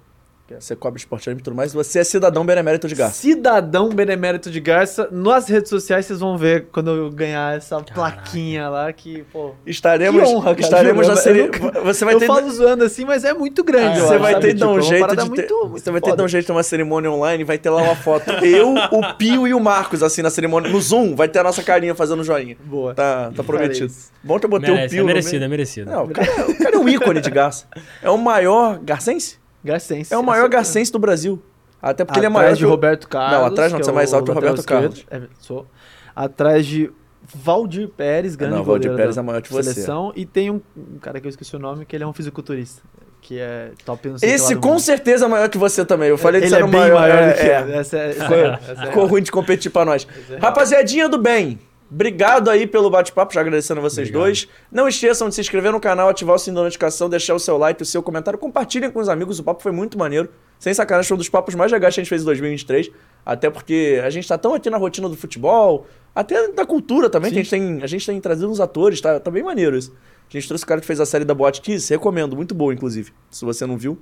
Você 0.59 0.75
cobre 0.75 0.99
esporte 0.99 1.27
olímpico 1.27 1.43
e 1.43 1.49
tudo 1.49 1.55
mais. 1.57 1.73
Você 1.73 1.97
é 1.97 2.03
cidadão 2.03 2.45
benemérito 2.45 2.87
de 2.87 2.93
Garça. 2.93 3.19
Cidadão 3.19 3.89
Benemérito 3.89 4.51
de 4.51 4.59
Garça. 4.59 5.09
Nas 5.11 5.47
redes 5.49 5.69
sociais 5.71 6.05
vocês 6.05 6.19
vão 6.19 6.37
ver 6.37 6.67
quando 6.71 6.91
eu 6.91 7.09
ganhar 7.09 7.57
essa 7.57 7.81
plaquinha 7.81 8.69
lá 8.69 8.93
que, 8.93 9.23
pô. 9.33 9.55
Estaremos, 9.65 10.21
Que 10.21 10.29
honra, 10.29 10.53
cara, 10.53 10.61
estaremos 10.61 11.03
juro, 11.07 11.15
na 11.15 11.21
série. 11.21 11.43
nunca- 11.43 11.81
Você 11.81 12.05
vai 12.05 12.13
eu 12.13 12.19
ter. 12.19 12.27
falo 12.27 12.51
zoando 12.51 12.83
assim, 12.83 13.05
mas 13.05 13.23
é 13.23 13.33
muito 13.33 13.63
grande. 13.63 13.97
Ah, 13.97 14.01
eu 14.03 14.07
Você 14.07 14.17
vai 14.19 14.39
ter 14.39 14.53
Tipo, 14.53 14.67
um 14.67 14.77
é 14.77 14.81
jeito 14.83 15.01
parada 15.01 15.23
de 15.23 15.29
ter, 15.31 15.35
muito- 15.35 15.69
Você 15.69 15.91
vai 15.91 16.01
ter 16.01 16.15
de 16.15 16.21
um 16.21 16.27
jeito 16.27 16.43
de 16.43 16.47
ter 16.47 16.53
uma 16.53 16.63
cerimônia 16.63 17.09
online 17.11 17.43
vai 17.43 17.57
ter 17.57 17.71
lá 17.71 17.81
uma 17.81 17.95
foto. 17.95 18.29
Eu, 18.45 18.75
o 18.75 19.13
Pio 19.17 19.47
e 19.47 19.53
o 19.53 19.59
Marcos, 19.59 20.03
assim, 20.03 20.21
na 20.21 20.29
cerimônia. 20.29 20.69
No 20.69 20.79
Zoom, 20.79 21.15
vai 21.15 21.27
ter 21.27 21.39
a 21.39 21.43
nossa 21.43 21.63
carinha 21.63 21.95
fazendo 21.95 22.23
joinha. 22.23 22.55
Boa. 22.63 22.93
Tá, 22.93 23.31
tá 23.35 23.43
prometido. 23.43 23.91
Bom 24.23 24.39
que 24.39 24.45
eu 24.45 24.49
botei 24.49 24.69
o 24.69 24.75
Merece, 24.75 24.93
Pio. 24.95 25.01
é 25.01 25.05
merecido, 25.07 25.43
é 25.43 25.47
merecido. 25.47 25.89
Não, 25.91 26.03
o 26.05 26.09
cara, 26.09 26.27
é- 26.27 26.45
o 26.45 26.57
cara 26.59 26.75
é 26.75 26.79
um 26.79 26.87
ícone 26.87 27.19
de 27.19 27.31
Garça. 27.31 27.65
É 28.03 28.09
o 28.11 28.17
maior. 28.17 28.77
Garcense? 28.83 29.43
Garcense. 29.65 30.13
É 30.13 30.17
o 30.17 30.23
maior 30.23 30.47
garcense 30.49 30.91
do 30.91 30.99
Brasil. 30.99 31.41
Até 31.81 32.03
porque 32.05 32.19
ele 32.19 32.25
é 32.25 32.29
Atrás 32.29 32.43
maior 32.45 32.53
de 32.55 32.59
que 32.59 32.65
o- 32.65 32.69
Roberto 32.69 33.07
Carlos. 33.09 33.37
Não, 33.39 33.45
atrás 33.45 33.71
não, 33.71 33.79
que 33.79 33.85
você 33.85 33.91
é 33.91 33.93
mais 33.93 34.13
alto 34.13 34.25
que 34.25 34.31
o 34.31 34.33
Roberto 34.33 34.63
Carlos. 34.63 35.05
É, 35.11 35.21
sou. 35.39 35.67
Atrás 36.15 36.65
de 36.65 36.89
Valdir 37.33 37.89
Pérez, 37.89 38.35
grande 38.35 38.55
Não, 38.55 38.63
Valdir 38.63 38.95
Pérez 38.95 39.17
é 39.17 39.21
maior 39.21 39.41
que 39.41 39.51
você. 39.51 39.71
seleção. 39.73 40.11
E 40.15 40.25
tem 40.25 40.49
um, 40.49 40.61
um 40.77 40.97
cara 40.99 41.19
que 41.19 41.27
eu 41.27 41.29
esqueci 41.29 41.55
o 41.55 41.59
nome, 41.59 41.85
que 41.85 41.95
ele 41.95 42.03
é 42.03 42.07
um 42.07 42.13
fisiculturista. 42.13 42.81
Que 43.21 43.39
é 43.39 43.71
top 43.83 44.07
que 44.19 44.25
Esse 44.25 44.55
com 44.55 44.69
mundo. 44.69 44.79
certeza 44.81 45.25
é 45.25 45.27
maior 45.27 45.49
que 45.49 45.57
você 45.57 45.83
também. 45.83 46.09
Eu 46.09 46.17
falei 46.17 46.41
que 46.41 46.45
Ele 46.45 46.49
você 46.51 46.55
é 46.55 46.57
era 46.59 46.65
o 46.67 46.69
bem 46.69 46.79
maior. 46.81 46.99
maior 47.01 47.17
é, 47.17 47.33
do 47.33 47.35
que 47.39 47.41
é. 47.41 47.77
Essa 47.79 47.97
é, 47.97 48.09
essa 48.11 48.23
é, 48.23 48.27
Ficou, 48.27 48.37
essa 48.37 48.71
é 48.71 48.85
ficou 48.87 49.05
ruim 49.07 49.21
de 49.23 49.31
competir 49.31 49.71
pra 49.71 49.83
nós. 49.83 50.07
é. 50.29 50.37
Rapaziadinha 50.37 51.09
do 51.09 51.17
bem, 51.17 51.59
obrigado 51.95 52.49
aí 52.49 52.67
pelo 52.67 52.89
bate-papo, 52.89 53.33
já 53.33 53.41
agradecendo 53.41 53.79
a 53.79 53.83
vocês 53.83 54.09
Obrigado. 54.09 54.23
dois. 54.25 54.47
Não 54.71 54.87
esqueçam 54.87 55.29
de 55.29 55.35
se 55.35 55.41
inscrever 55.41 55.71
no 55.71 55.79
canal, 55.79 56.09
ativar 56.09 56.35
o 56.35 56.37
sininho 56.39 56.57
da 56.57 56.63
notificação, 56.63 57.09
deixar 57.09 57.33
o 57.33 57.39
seu 57.39 57.57
like, 57.57 57.81
o 57.81 57.85
seu 57.85 58.03
comentário, 58.03 58.37
compartilhem 58.37 58.91
com 58.91 58.99
os 58.99 59.09
amigos, 59.09 59.39
o 59.39 59.43
papo 59.43 59.63
foi 59.63 59.71
muito 59.71 59.97
maneiro. 59.97 60.29
Sem 60.59 60.73
sacanagem, 60.73 61.07
foi 61.07 61.15
um 61.15 61.17
dos 61.17 61.29
papos 61.29 61.55
mais 61.55 61.71
legais 61.71 61.95
que 61.95 62.01
a 62.01 62.03
gente 62.03 62.09
fez 62.09 62.21
em 62.21 62.25
2023. 62.25 62.91
Até 63.25 63.49
porque 63.49 64.01
a 64.03 64.09
gente 64.09 64.27
tá 64.27 64.37
tão 64.37 64.53
aqui 64.53 64.69
na 64.69 64.77
rotina 64.77 65.09
do 65.09 65.15
futebol, 65.15 65.87
até 66.13 66.49
da 66.49 66.65
cultura 66.65 67.09
também, 67.09 67.31
que 67.31 67.39
a 67.39 67.43
gente, 67.43 67.49
tem, 67.49 67.81
a 67.81 67.87
gente 67.87 68.05
tem 68.05 68.19
trazido 68.21 68.49
uns 68.49 68.59
atores, 68.59 69.01
tá, 69.01 69.19
tá 69.19 69.31
bem 69.31 69.43
maneiro 69.43 69.77
isso. 69.77 69.93
A 70.29 70.31
gente 70.31 70.47
trouxe 70.47 70.63
o 70.63 70.67
cara 70.67 70.81
que 70.81 70.87
fez 70.87 70.99
a 70.99 71.05
série 71.05 71.23
da 71.23 71.33
Boate 71.33 71.61
Kiss, 71.61 71.91
recomendo, 71.91 72.35
muito 72.35 72.53
boa, 72.55 72.73
inclusive. 72.73 73.11
Se 73.29 73.45
você 73.45 73.65
não 73.65 73.77
viu, 73.77 73.97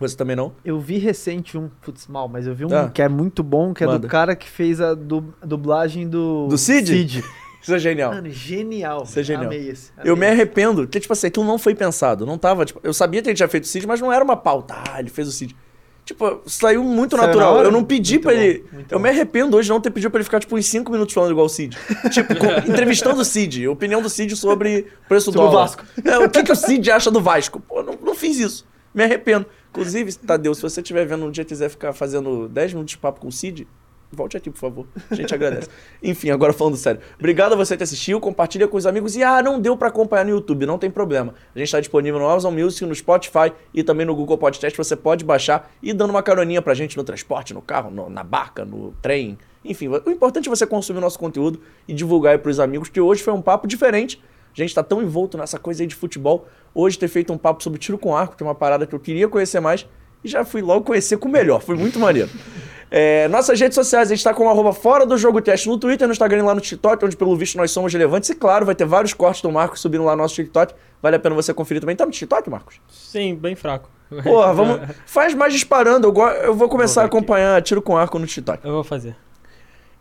você 0.00 0.16
também 0.16 0.34
não. 0.36 0.52
Eu 0.64 0.78
vi 0.80 0.98
recente 0.98 1.56
um, 1.58 1.68
putz, 1.82 2.06
mal, 2.06 2.28
mas 2.28 2.46
eu 2.46 2.54
vi 2.54 2.64
um 2.64 2.68
Tá. 2.68 2.88
que 2.88 3.02
é 3.02 3.08
muito 3.08 3.42
bom, 3.42 3.72
que 3.74 3.84
é 3.84 3.86
Manda. 3.86 3.98
do 4.00 4.08
cara 4.08 4.34
que 4.34 4.48
fez 4.48 4.80
a, 4.80 4.94
du- 4.94 5.32
a 5.40 5.46
dublagem 5.46 6.08
do... 6.08 6.46
Do 6.48 6.56
Cid? 6.58 7.22
Isso 7.62 7.74
é 7.74 7.78
genial. 7.78 8.14
Mano, 8.14 8.30
genial. 8.30 9.02
Isso 9.04 9.20
é 9.20 9.22
genial. 9.22 9.44
Amei 9.46 9.68
esse. 9.68 9.92
Eu 10.02 10.16
me 10.16 10.24
amei 10.24 10.28
esse. 10.30 10.36
arrependo, 10.40 10.82
porque, 10.82 10.98
tipo 10.98 11.12
assim, 11.12 11.26
aquilo 11.26 11.44
não 11.44 11.58
foi 11.58 11.74
pensado. 11.74 12.24
Não 12.24 12.38
tava, 12.38 12.64
tipo, 12.64 12.80
eu 12.82 12.94
sabia 12.94 13.20
que 13.20 13.28
ele 13.28 13.36
tinha 13.36 13.48
feito 13.48 13.64
o 13.64 13.66
Cid, 13.66 13.86
mas 13.86 14.00
não 14.00 14.10
era 14.10 14.24
uma 14.24 14.34
pauta. 14.36 14.74
Ah, 14.90 14.98
ele 14.98 15.10
fez 15.10 15.28
o 15.28 15.32
Cid. 15.32 15.54
Tipo, 16.02 16.40
saiu 16.46 16.82
muito 16.82 17.14
Saiu 17.14 17.20
na 17.20 17.26
natural. 17.28 17.54
hora? 17.56 17.68
Eu 17.68 17.70
não 17.70 17.84
pedi 17.84 18.14
Muito 18.14 18.22
pra 18.22 18.32
bom, 18.32 18.38
ele. 18.40 18.64
Eu 18.90 18.98
bom. 18.98 19.02
me 19.02 19.08
arrependo 19.10 19.56
hoje 19.58 19.66
de 19.66 19.72
não 19.72 19.80
ter 19.80 19.90
pedido 19.90 20.10
pra 20.10 20.18
ele 20.18 20.24
ficar, 20.24 20.40
tipo, 20.40 20.56
uns 20.56 20.64
5 20.66 20.90
minutos 20.90 21.14
falando 21.14 21.30
igual 21.32 21.44
o 21.44 21.48
Cid. 21.50 21.76
tipo, 22.10 22.34
com- 22.34 22.46
entrevistando 22.72 23.20
o 23.20 23.24
Cid. 23.24 23.68
Opinião 23.68 24.00
do 24.00 24.08
Cid 24.08 24.34
sobre 24.36 24.86
o 25.04 25.08
preço 25.08 25.30
do 25.30 25.34
Sobre 25.34 25.48
o 25.48 25.50
dólar. 25.52 25.66
Vasco. 25.66 25.84
É, 26.02 26.18
o 26.18 26.30
que, 26.30 26.42
que 26.42 26.50
o 26.50 26.56
Cid 26.56 26.90
acha 26.90 27.10
do 27.10 27.20
Vasco? 27.20 27.60
Pô, 27.60 27.82
não, 27.82 27.96
não 28.02 28.14
fiz 28.14 28.38
isso. 28.40 28.66
Me 28.94 29.04
arrependo. 29.04 29.44
Inclusive, 29.70 30.12
Tadeu, 30.16 30.54
se 30.54 30.62
você 30.62 30.80
estiver 30.80 31.06
vendo 31.06 31.24
um 31.26 31.30
dia 31.30 31.42
e 31.42 31.44
quiser 31.44 31.68
ficar 31.68 31.92
fazendo 31.92 32.48
10 32.48 32.72
minutos 32.74 32.92
de 32.92 32.98
papo 32.98 33.20
com 33.20 33.28
o 33.28 33.32
Cid, 33.32 33.66
volte 34.12 34.36
aqui, 34.36 34.50
por 34.50 34.58
favor. 34.58 34.86
A 35.08 35.14
gente 35.14 35.32
agradece. 35.32 35.68
Enfim, 36.02 36.30
agora 36.30 36.52
falando 36.52 36.76
sério. 36.76 37.00
Obrigado 37.18 37.52
a 37.52 37.56
você 37.56 37.76
que 37.76 37.82
assistiu, 37.84 38.18
compartilha 38.20 38.66
com 38.66 38.76
os 38.76 38.84
amigos. 38.84 39.14
E, 39.14 39.22
ah, 39.22 39.40
não 39.40 39.60
deu 39.60 39.76
pra 39.76 39.86
acompanhar 39.88 40.24
no 40.24 40.30
YouTube, 40.32 40.66
não 40.66 40.76
tem 40.78 40.90
problema. 40.90 41.34
A 41.54 41.58
gente 41.58 41.70
tá 41.70 41.78
disponível 41.78 42.18
no 42.18 42.28
Amazon 42.28 42.52
Music, 42.52 42.84
no 42.84 42.94
Spotify 42.94 43.52
e 43.72 43.84
também 43.84 44.04
no 44.04 44.14
Google 44.16 44.36
Podcast. 44.36 44.76
Você 44.76 44.96
pode 44.96 45.24
baixar 45.24 45.70
e 45.80 45.92
dando 45.92 46.10
uma 46.10 46.22
caroninha 46.22 46.60
pra 46.60 46.74
gente 46.74 46.96
no 46.96 47.04
transporte, 47.04 47.54
no 47.54 47.62
carro, 47.62 47.90
no- 47.92 48.10
na 48.10 48.24
barca, 48.24 48.64
no 48.64 48.92
trem. 49.00 49.38
Enfim, 49.64 49.86
o 49.88 50.10
importante 50.10 50.48
é 50.48 50.50
você 50.50 50.66
consumir 50.66 50.98
o 50.98 51.02
nosso 51.02 51.18
conteúdo 51.18 51.60
e 51.86 51.92
divulgar 51.92 52.32
aí 52.32 52.38
pros 52.38 52.58
amigos, 52.58 52.88
que 52.88 53.00
hoje 53.00 53.22
foi 53.22 53.32
um 53.34 53.42
papo 53.42 53.68
diferente. 53.68 54.20
A 54.56 54.60
gente 54.60 54.74
tá 54.74 54.82
tão 54.82 55.02
envolto 55.02 55.36
nessa 55.38 55.58
coisa 55.58 55.82
aí 55.82 55.86
de 55.86 55.94
futebol. 55.94 56.46
Hoje 56.74 56.98
ter 56.98 57.08
feito 57.08 57.32
um 57.32 57.38
papo 57.38 57.62
sobre 57.62 57.78
tiro 57.78 57.98
com 57.98 58.16
arco, 58.16 58.36
que 58.36 58.42
é 58.42 58.46
uma 58.46 58.54
parada 58.54 58.86
que 58.86 58.94
eu 58.94 59.00
queria 59.00 59.28
conhecer 59.28 59.60
mais. 59.60 59.86
E 60.22 60.28
já 60.28 60.44
fui 60.44 60.60
logo 60.60 60.84
conhecer 60.84 61.16
com 61.16 61.28
o 61.28 61.32
melhor. 61.32 61.60
Foi 61.62 61.76
muito 61.76 61.98
maneiro. 61.98 62.28
É, 62.92 63.28
nossas 63.28 63.60
redes 63.60 63.76
sociais, 63.76 64.10
a 64.10 64.14
gente 64.16 64.24
tá 64.24 64.34
com 64.34 64.46
o 64.46 64.48
arroba 64.48 64.72
fora 64.72 65.06
do 65.06 65.16
jogo 65.16 65.40
teste 65.40 65.68
no 65.68 65.78
Twitter, 65.78 66.08
no 66.08 66.12
Instagram 66.12 66.40
e 66.40 66.42
lá 66.42 66.56
no 66.56 66.60
TikTok, 66.60 67.04
onde 67.04 67.16
pelo 67.16 67.36
visto 67.36 67.56
nós 67.56 67.70
somos 67.70 67.92
relevantes. 67.92 68.28
E 68.30 68.34
claro, 68.34 68.66
vai 68.66 68.74
ter 68.74 68.84
vários 68.84 69.14
cortes 69.14 69.42
do 69.42 69.52
Marcos 69.52 69.80
subindo 69.80 70.02
lá 70.02 70.16
no 70.16 70.22
nosso 70.22 70.34
TikTok. 70.34 70.74
Vale 71.00 71.14
a 71.14 71.18
pena 71.20 71.36
você 71.36 71.54
conferir 71.54 71.80
também. 71.80 71.94
Tá 71.94 72.04
no 72.04 72.10
TikTok, 72.10 72.50
Marcos? 72.50 72.80
Sim, 72.88 73.36
bem 73.36 73.54
fraco. 73.54 73.88
Porra, 74.24 74.52
vamos. 74.52 74.80
Faz 75.06 75.32
mais 75.34 75.52
disparando. 75.52 76.08
Eu, 76.08 76.12
go- 76.12 76.26
eu 76.30 76.52
vou 76.52 76.68
começar 76.68 77.02
a 77.02 77.04
Vou 77.04 77.06
aqui. 77.06 77.16
acompanhar 77.16 77.62
tiro 77.62 77.80
com 77.80 77.96
arco 77.96 78.18
no 78.18 78.26
TikTok. 78.26 78.66
Eu 78.66 78.72
vou 78.72 78.82
fazer. 78.82 79.14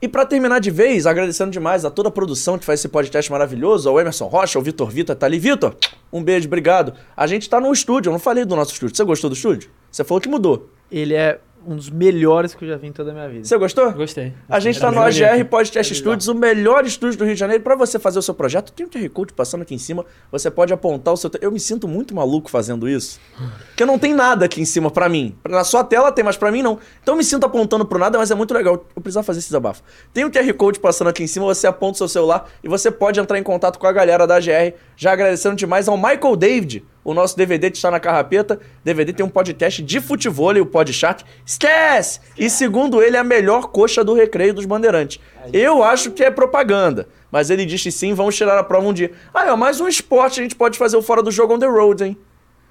E 0.02 0.08
pra 0.08 0.26
terminar 0.26 0.60
de 0.60 0.72
vez, 0.72 1.06
agradecendo 1.06 1.52
demais 1.52 1.84
a 1.84 1.92
toda 1.92 2.08
a 2.08 2.12
produção 2.12 2.58
que 2.58 2.64
faz 2.64 2.80
esse 2.80 2.88
podcast 2.88 3.30
maravilhoso, 3.30 3.90
ao 3.90 4.00
Emerson 4.00 4.28
Rocha, 4.28 4.58
ao 4.58 4.64
Vitor 4.64 4.90
Vita, 4.90 5.14
tá 5.14 5.26
ali. 5.26 5.38
Vitor, 5.38 5.76
um 6.12 6.24
beijo, 6.24 6.48
obrigado. 6.48 6.94
A 7.18 7.28
gente 7.28 7.50
tá 7.50 7.60
no 7.60 7.72
estúdio, 7.74 8.10
eu 8.10 8.14
não 8.14 8.20
falei 8.20 8.46
do 8.46 8.56
nosso 8.56 8.72
estúdio. 8.72 8.96
Você 8.96 9.04
gostou 9.04 9.30
do 9.30 9.36
estúdio? 9.36 9.70
Você 9.92 10.06
falou 10.06 10.22
que 10.22 10.30
mudou. 10.30 10.70
Ele 10.90 11.14
é 11.14 11.40
um 11.70 11.76
dos 11.76 11.90
melhores 11.90 12.56
que 12.56 12.66
eu 12.66 12.68
já 12.70 12.78
vi 12.78 12.88
em 12.88 12.92
toda 12.92 13.12
a 13.12 13.14
minha 13.14 13.30
vida. 13.30 13.46
Você 13.46 13.56
gostou? 13.58 13.92
Gostei. 13.94 14.34
A 14.50 14.60
gente 14.60 14.80
tá 14.80 14.88
Era 14.88 14.96
no. 14.96 15.02
AGR 15.04 15.46
Podcast 15.46 15.94
É 15.94 15.96
Studios, 15.96 16.28
o 16.28 16.34
melhor 16.34 16.84
estúdio 16.84 17.20
do 17.20 17.26
Rio 17.26 17.36
de 17.36 17.40
Janeiro. 17.40 17.64
Pra 17.64 17.76
você 17.76 18.00
fazer 18.00 18.18
o 18.18 18.22
seu 18.22 18.34
projeto, 18.34 18.72
tem 18.72 18.88
um 18.88 18.90
QR 18.90 19.08
Code 19.10 19.34
passando 19.34 19.62
aqui 19.62 19.76
em 19.76 19.78
cima. 19.78 20.04
Você 20.32 20.50
pode 20.50 20.74
apontar 20.74 21.14
o 21.14 21.18
seu. 21.18 21.30
Eu 21.40 21.52
me 21.52 21.60
sinto 21.60 21.88
muito 21.88 22.16
maluco 22.16 22.50
fazendo 22.50 22.90
isso. 22.90 23.20
Porque 23.68 23.86
não 23.86 24.00
tem 24.00 24.14
nada 24.14 24.46
aqui 24.46 24.60
em 24.60 24.66
cima 24.66 24.90
pra 24.90 25.08
mim. 25.08 25.36
Na 25.48 25.64
sua 25.64 25.84
tela 25.84 26.12
tem, 26.12 26.26
mas 26.26 26.38
pra 26.38 26.52
mim 26.52 26.64
não. 26.64 26.80
Então 27.04 27.14
eu 27.14 27.18
me 27.18 27.24
sinto 27.24 27.46
apontando 27.46 27.86
pro 27.86 28.00
nada, 28.00 28.18
mas 28.18 28.32
é 28.32 28.36
muito 28.36 28.54
legal. 28.54 28.86
Eu 28.96 29.02
precisava 29.02 29.24
fazer 29.24 29.40
esse 29.40 29.50
desabafo. 29.50 29.84
Tem 30.12 30.26
um 30.26 30.32
QR 30.32 30.52
Code 30.56 30.80
passando 30.80 31.10
aqui 31.10 31.24
em 31.24 31.28
cima, 31.28 31.46
você 31.46 31.68
aponta 31.68 31.94
o 31.94 31.98
seu 31.98 32.08
celular 32.08 32.50
e 32.64 32.68
você 32.68 32.90
pode 32.90 33.20
entrar 33.20 33.38
em 33.38 33.44
contato 33.44 33.78
com 33.78 33.86
a 33.86 33.92
galera 33.92 34.26
da 34.26 34.38
AGR. 34.38 34.74
Já 34.96 35.12
agradecendo 35.12 35.56
demais 35.56 35.88
ao 35.88 35.96
Michael 35.96 36.36
David, 36.36 36.84
o 37.10 37.14
nosso 37.14 37.36
DVD 37.36 37.72
que 37.72 37.78
está 37.78 37.90
na 37.90 38.00
carrapeta. 38.00 38.60
DVD 38.84 39.12
tem 39.12 39.26
um 39.26 39.30
podcast 39.30 39.82
de 39.82 40.00
futebol, 40.00 40.56
o 40.62 40.66
Podchat. 40.66 41.26
Esquece! 41.44 42.20
E 42.38 42.52
segundo 42.52 43.02
ele, 43.02 43.18
é 43.18 43.20
a 43.20 43.24
melhor 43.24 43.70
coxa 43.70 44.04
do 44.04 44.14
recreio 44.14 44.54
dos 44.54 44.66
bandeirantes. 44.66 45.20
Eu 45.52 45.84
acho 45.84 46.12
que 46.12 46.24
é 46.24 46.30
propaganda. 46.30 47.08
Mas 47.32 47.50
ele 47.50 47.66
disse 47.66 47.92
sim, 47.92 48.14
vamos 48.14 48.36
tirar 48.36 48.60
a 48.60 48.64
prova 48.64 48.88
um 48.88 48.94
dia. 48.94 49.12
Ah, 49.34 49.48
é 49.48 49.56
mais 49.56 49.82
um 49.82 49.88
esporte, 49.88 50.40
a 50.40 50.44
gente 50.44 50.56
pode 50.56 50.78
fazer 50.78 50.98
o 50.98 51.02
fora 51.02 51.24
do 51.24 51.32
jogo 51.32 51.56
on 51.56 51.60
the 51.60 51.66
road, 51.66 52.04
hein? 52.04 52.18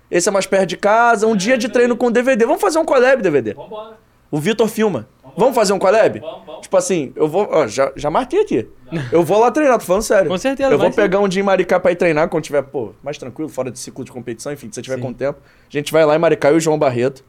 Esse 0.08 0.28
é 0.28 0.32
mais 0.32 0.46
perto 0.46 0.66
de 0.66 0.76
casa, 0.76 1.26
um 1.26 1.34
dia 1.34 1.58
de 1.58 1.68
treino 1.68 1.96
com 1.96 2.10
DVD. 2.10 2.46
Vamos 2.46 2.60
fazer 2.60 2.78
um 2.78 2.84
collab, 2.84 3.20
DVD. 3.20 3.54
Vambora. 3.54 3.98
O 4.30 4.38
Vitor 4.38 4.68
filma. 4.68 5.08
Vamos 5.36 5.54
fazer 5.54 5.72
um 5.72 5.78
collab? 5.78 6.18
Vamos, 6.18 6.46
vamos. 6.46 6.62
Tipo 6.62 6.76
assim, 6.76 7.12
eu 7.14 7.28
vou. 7.28 7.48
Ó, 7.50 7.66
já, 7.66 7.92
já 7.94 8.10
marquei 8.10 8.40
aqui. 8.40 8.68
Eu 9.12 9.22
vou 9.22 9.38
lá 9.38 9.50
treinar, 9.50 9.78
tô 9.78 9.84
falando 9.84 10.02
sério. 10.02 10.28
Com 10.28 10.36
certeza, 10.36 10.70
Eu 10.72 10.78
vou 10.78 10.90
pegar 10.90 11.20
um 11.20 11.28
dia 11.28 11.40
em 11.40 11.44
Maricá 11.44 11.78
pra 11.78 11.92
ir 11.92 11.96
treinar 11.96 12.28
quando 12.28 12.42
tiver, 12.42 12.62
pô, 12.62 12.90
mais 13.02 13.16
tranquilo, 13.18 13.48
fora 13.48 13.70
de 13.70 13.78
ciclo 13.78 14.04
de 14.04 14.10
competição, 14.10 14.52
enfim, 14.52 14.66
se 14.68 14.74
você 14.74 14.82
tiver 14.82 14.96
Sim. 14.96 15.02
com 15.02 15.12
tempo. 15.12 15.38
A 15.42 15.70
gente 15.70 15.92
vai 15.92 16.04
lá 16.04 16.16
em 16.16 16.18
Maricá 16.18 16.50
e 16.50 16.56
o 16.56 16.60
João 16.60 16.78
Barreto. 16.78 17.22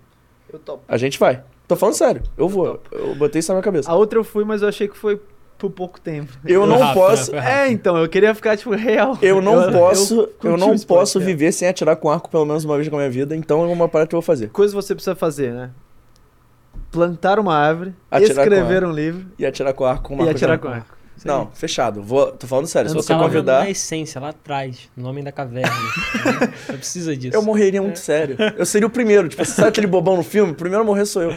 Eu 0.52 0.58
topo. 0.58 0.84
A 0.88 0.98
gente 0.98 1.20
vai. 1.20 1.44
Tô 1.68 1.76
falando 1.76 1.94
sério. 1.96 2.24
Eu 2.36 2.50
vou. 2.50 2.82
Eu 2.92 3.14
botei 3.14 3.40
isso 3.40 3.52
na 3.52 3.56
minha 3.56 3.64
cabeça. 3.64 3.92
A 3.92 3.96
outra 3.96 4.18
eu 4.18 4.24
fui, 4.24 4.44
mas 4.44 4.64
eu 4.64 4.68
achei 4.70 4.88
que 4.88 4.98
foi 4.98 5.22
por 5.60 5.70
pouco 5.70 6.02
tempo. 6.02 6.32
Eu 6.44 6.66
não 6.66 6.80
rápido, 6.80 6.96
posso. 6.96 7.32
né? 7.32 7.40
Rápido. 7.40 7.54
É, 7.54 7.72
então, 7.72 7.98
eu 7.98 8.10
queria 8.10 8.34
ficar, 8.34 8.58
tipo, 8.58 8.72
real. 8.72 9.16
Eu 9.22 9.40
não 9.40 9.72
posso, 9.72 10.22
eu, 10.22 10.28
curti 10.40 10.60
não 10.60 10.74
esporte, 10.74 11.00
posso 11.00 11.22
é. 11.22 11.24
viver 11.24 11.52
sem 11.52 11.68
atirar 11.68 11.96
com 11.98 12.10
arco 12.10 12.30
pelo 12.32 12.46
menos 12.46 12.66
uma 12.66 12.76
vez 12.76 12.90
na 12.90 12.98
minha 12.98 13.10
vida, 13.10 13.36
então 13.36 13.64
é 13.64 13.68
uma 13.68 13.88
parada 13.88 14.08
que 14.10 14.16
eu 14.16 14.20
vou 14.22 14.26
fazer. 14.26 14.50
Coisa 14.50 14.74
que 14.74 14.82
você 14.82 14.96
precisa 14.96 15.16
fazer, 15.16 15.54
né? 15.54 15.70
Plantar 16.92 17.38
uma 17.40 17.56
árvore, 17.56 17.94
Atirar 18.10 18.46
escrever 18.48 18.84
um 18.84 18.92
livro 18.92 19.28
E 19.38 19.46
atirar 19.46 19.74
com 19.74 19.86
arco 19.86 20.04
com 20.10 20.16
uma 20.16 20.26
e 20.26 20.30
atirar 20.30 20.58
com 20.58 20.68
arco. 20.70 20.88
Aí. 20.92 21.00
Não, 21.26 21.52
fechado. 21.54 22.02
Vou, 22.02 22.32
tô 22.32 22.48
falando 22.48 22.66
sério. 22.66 22.90
Se 22.90 22.96
Eu 22.96 23.02
você 23.02 23.10
tava 23.10 23.26
convidar. 23.26 23.60
na 23.64 23.70
essência, 23.70 24.22
lá 24.22 24.30
atrás, 24.30 24.90
no 24.96 25.10
Homem 25.10 25.22
da 25.24 25.32
Caverna. 25.34 25.70
Você 26.66 26.74
precisa 26.74 27.16
disso. 27.16 27.36
Eu 27.36 27.42
morreria 27.42 27.82
muito 27.82 28.00
sério. 28.00 28.38
Eu 28.58 28.66
seria 28.66 28.88
o 28.88 28.90
primeiro. 28.90 29.28
Tipo, 29.28 29.44
você 29.44 29.52
sabe 29.52 29.68
aquele 29.68 29.86
bobão 29.88 30.16
no 30.16 30.24
filme? 30.24 30.54
O 30.54 30.56
primeiro 30.56 30.82
a 30.82 30.86
morrer 30.86 31.06
sou 31.06 31.22
eu. 31.24 31.36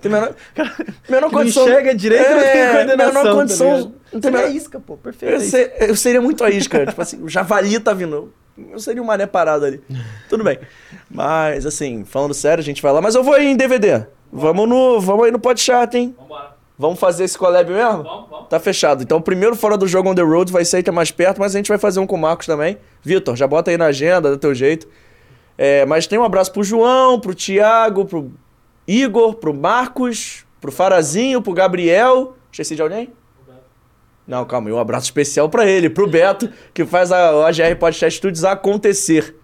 Tem 0.00 0.10
menor, 0.12 0.32
menor 0.56 0.76
Que 1.08 1.12
não 1.20 1.30
condição. 1.30 1.64
enxerga 1.64 1.92
direito, 1.96 2.30
não 2.30 2.38
tem 2.38 2.48
é, 2.60 2.72
coordenação, 2.72 3.12
menor 3.12 3.24
tá 3.24 3.34
condição. 3.40 3.70
não 4.12 4.20
tem 4.20 4.20
Você 4.20 4.28
é 4.28 4.30
menor- 4.30 4.50
isca, 4.54 4.78
pô, 4.80 4.96
perfeito. 4.96 5.34
eu, 5.34 5.40
se- 5.40 5.72
eu 5.80 5.96
seria 5.96 6.20
muito 6.20 6.44
a 6.44 6.50
isca. 6.50 6.86
tipo 6.86 7.02
assim, 7.02 7.20
o 7.20 7.28
javali 7.28 7.80
tá 7.80 7.92
vindo. 7.92 8.32
Eu 8.70 8.78
seria 8.78 9.02
um 9.02 9.06
mané 9.06 9.26
parado 9.26 9.64
ali. 9.64 9.80
Tudo 10.30 10.44
bem. 10.44 10.60
Mas, 11.10 11.66
assim, 11.66 12.04
falando 12.04 12.32
sério, 12.34 12.62
a 12.62 12.64
gente 12.64 12.80
vai 12.80 12.92
lá. 12.92 13.00
Mas 13.00 13.16
eu 13.16 13.24
vou 13.24 13.34
aí 13.34 13.48
em 13.48 13.56
DVD. 13.56 14.06
Vamos 14.32 14.68
no. 14.68 15.00
Vamos 15.00 15.26
aí 15.26 15.30
no 15.30 15.38
Podchat, 15.38 15.96
hein? 15.96 16.14
Vambora. 16.18 16.58
Vamos 16.78 17.00
fazer 17.00 17.24
esse 17.24 17.36
collab 17.36 17.68
mesmo? 17.72 18.04
Vamos, 18.04 18.30
vamos. 18.30 18.48
Tá 18.48 18.60
fechado. 18.60 19.02
Então, 19.02 19.18
o 19.18 19.22
primeiro 19.22 19.56
fora 19.56 19.76
do 19.76 19.86
jogo 19.86 20.08
on 20.08 20.14
the 20.14 20.22
road 20.22 20.52
vai 20.52 20.64
ser 20.64 20.82
que 20.82 20.88
é 20.88 20.92
mais 20.92 21.10
perto, 21.10 21.40
mas 21.40 21.54
a 21.54 21.58
gente 21.58 21.68
vai 21.68 21.78
fazer 21.78 21.98
um 21.98 22.06
com 22.06 22.14
o 22.14 22.18
Marcos 22.18 22.46
também. 22.46 22.78
Vitor, 23.02 23.34
já 23.34 23.48
bota 23.48 23.70
aí 23.70 23.76
na 23.76 23.86
agenda, 23.86 24.30
do 24.30 24.38
teu 24.38 24.54
jeito. 24.54 24.86
É, 25.56 25.84
mas 25.86 26.06
tem 26.06 26.18
um 26.18 26.22
abraço 26.22 26.52
pro 26.52 26.62
João, 26.62 27.18
pro 27.18 27.34
Thiago, 27.34 28.04
pro 28.04 28.30
Igor, 28.86 29.34
pro 29.34 29.52
Marcos, 29.52 30.46
pro 30.60 30.70
Farazinho, 30.70 31.42
pro 31.42 31.52
Gabriel. 31.52 32.36
Esqueci 32.52 32.76
de 32.76 32.82
alguém? 32.82 33.12
Não, 34.24 34.44
calma 34.44 34.68
aí, 34.68 34.74
um 34.74 34.78
abraço 34.78 35.06
especial 35.06 35.48
pra 35.48 35.66
ele, 35.66 35.88
pro 35.88 36.06
Beto, 36.06 36.50
que 36.74 36.84
faz 36.84 37.10
a 37.10 37.34
o 37.34 37.42
AGR 37.44 37.76
Podcast 37.78 38.18
Studios 38.18 38.44
acontecer. 38.44 39.34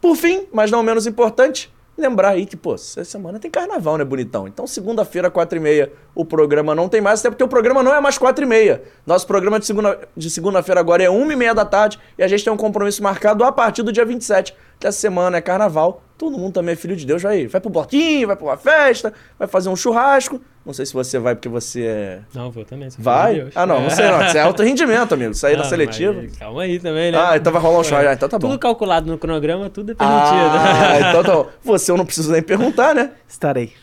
Por 0.00 0.14
fim, 0.14 0.46
mas 0.52 0.70
não 0.70 0.82
menos 0.82 1.06
importante, 1.06 1.72
lembrar 1.96 2.30
aí 2.30 2.44
que, 2.46 2.56
pô, 2.56 2.74
essa 2.74 3.04
semana 3.04 3.38
tem 3.38 3.50
carnaval, 3.50 3.96
né, 3.96 4.04
bonitão? 4.04 4.46
Então, 4.46 4.66
segunda-feira, 4.66 5.30
4h30, 5.30 5.90
o 6.14 6.24
programa 6.24 6.74
não 6.74 6.88
tem 6.88 7.00
mais, 7.00 7.20
até 7.20 7.30
porque 7.30 7.42
o 7.44 7.48
programa 7.48 7.82
não 7.82 7.94
é 7.94 8.00
mais 8.00 8.18
4h30. 8.18 8.80
Nosso 9.06 9.26
programa 9.26 9.58
de 9.58 9.66
segunda- 9.66 9.98
de 10.16 10.30
segunda-feira 10.30 10.80
agora 10.80 11.02
é 11.02 11.08
1h30 11.08 11.54
da 11.54 11.64
tarde 11.64 11.98
e 12.18 12.22
a 12.22 12.28
gente 12.28 12.44
tem 12.44 12.52
um 12.52 12.56
compromisso 12.56 13.02
marcado 13.02 13.42
a 13.44 13.50
partir 13.52 13.82
do 13.82 13.92
dia 13.92 14.04
27, 14.04 14.54
que 14.78 14.86
essa 14.86 14.98
semana 14.98 15.36
é 15.36 15.40
carnaval. 15.40 16.02
Todo 16.18 16.38
mundo 16.38 16.54
também 16.54 16.72
é 16.72 16.76
filho 16.76 16.96
de 16.96 17.04
Deus, 17.04 17.22
vai, 17.22 17.46
vai 17.46 17.60
pro 17.60 17.68
bloquinho, 17.68 18.26
vai 18.26 18.36
pra 18.36 18.46
uma 18.46 18.56
festa, 18.56 19.12
vai 19.38 19.46
fazer 19.46 19.68
um 19.68 19.76
churrasco. 19.76 20.40
Não 20.64 20.72
sei 20.72 20.86
se 20.86 20.92
você 20.94 21.18
vai 21.18 21.34
porque 21.34 21.48
você 21.48 21.82
é... 21.84 22.20
Não, 22.34 22.50
vou 22.50 22.64
também. 22.64 22.88
sou 22.90 22.96
filho 22.96 23.04
Vai? 23.04 23.34
de 23.34 23.40
Deus. 23.42 23.52
Ah, 23.56 23.66
não, 23.66 23.82
não 23.82 23.90
sei 23.90 24.06
não. 24.10 24.26
Isso 24.26 24.36
é 24.36 24.40
alto 24.40 24.62
rendimento, 24.62 25.12
amigo. 25.12 25.32
Aí 25.44 25.54
da 25.56 25.62
Ah, 25.62 25.64
seletiva. 25.66 26.14
mas 26.14 26.36
Calma 26.38 26.62
aí 26.62 26.80
também, 26.80 27.12
né? 27.12 27.18
Ah, 27.20 27.36
então 27.36 27.52
vai 27.52 27.60
rolar 27.62 27.80
um 27.80 27.84
churrasco. 27.84 28.08
Ah, 28.08 28.14
então 28.14 28.28
tá 28.28 28.38
bom. 28.38 28.48
Tudo 28.48 28.58
calculado 28.58 29.06
no 29.10 29.18
cronograma, 29.18 29.68
tudo 29.70 29.92
é 29.92 29.94
permitido. 29.94 30.26
Ah, 30.32 30.98
então 31.10 31.22
tá 31.22 31.34
bom. 31.34 31.48
Você 31.62 31.92
eu 31.92 31.96
não 31.96 32.06
preciso 32.06 32.32
nem 32.32 32.42
perguntar, 32.42 32.94
né? 32.94 33.12
Estarei. 33.28 33.74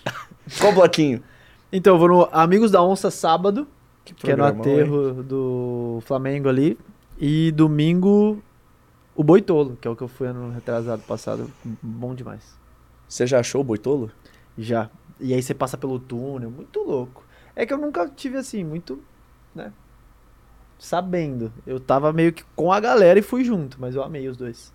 Qual 0.60 0.74
bloquinho? 0.74 1.24
Então, 1.72 1.94
eu 1.94 2.00
vou 2.00 2.08
no 2.10 2.30
Amigos 2.32 2.70
da 2.72 2.84
Onça 2.84 3.10
sábado, 3.10 3.66
que 4.04 4.30
é 4.30 4.36
no 4.36 4.44
aterro 4.44 5.24
do 5.24 6.00
Flamengo 6.06 6.50
ali. 6.50 6.78
E 7.18 7.52
domingo, 7.52 8.44
o 9.16 9.24
Boitolo, 9.24 9.78
que 9.78 9.88
é 9.88 9.92
o 9.92 9.96
que 9.96 10.04
eu 10.04 10.08
fui 10.08 10.28
ano 10.28 10.52
retrasado 10.52 11.02
passado. 11.04 11.52
Bom 11.82 12.16
demais. 12.16 12.58
Você 13.08 13.28
já 13.28 13.40
achou 13.40 13.62
o 13.62 13.64
boitolo? 13.64 14.12
Já. 14.58 14.90
E 15.20 15.36
aí 15.36 15.42
você 15.42 15.54
passa 15.54 15.78
pelo 15.78 16.00
túnel, 16.00 16.50
muito 16.50 16.80
louco. 16.82 17.24
É 17.56 17.64
que 17.64 17.72
eu 17.72 17.78
nunca 17.78 18.10
tive 18.10 18.38
assim, 18.38 18.64
muito, 18.64 19.04
né? 19.54 19.72
Sabendo. 20.80 21.54
Eu 21.68 21.80
tava 21.80 22.12
meio 22.12 22.34
que 22.34 22.44
com 22.56 22.74
a 22.74 22.80
galera 22.80 23.20
e 23.20 23.22
fui 23.22 23.44
junto, 23.44 23.80
mas 23.80 23.94
eu 23.94 24.02
amei 24.02 24.28
os 24.28 24.36
dois. 24.36 24.73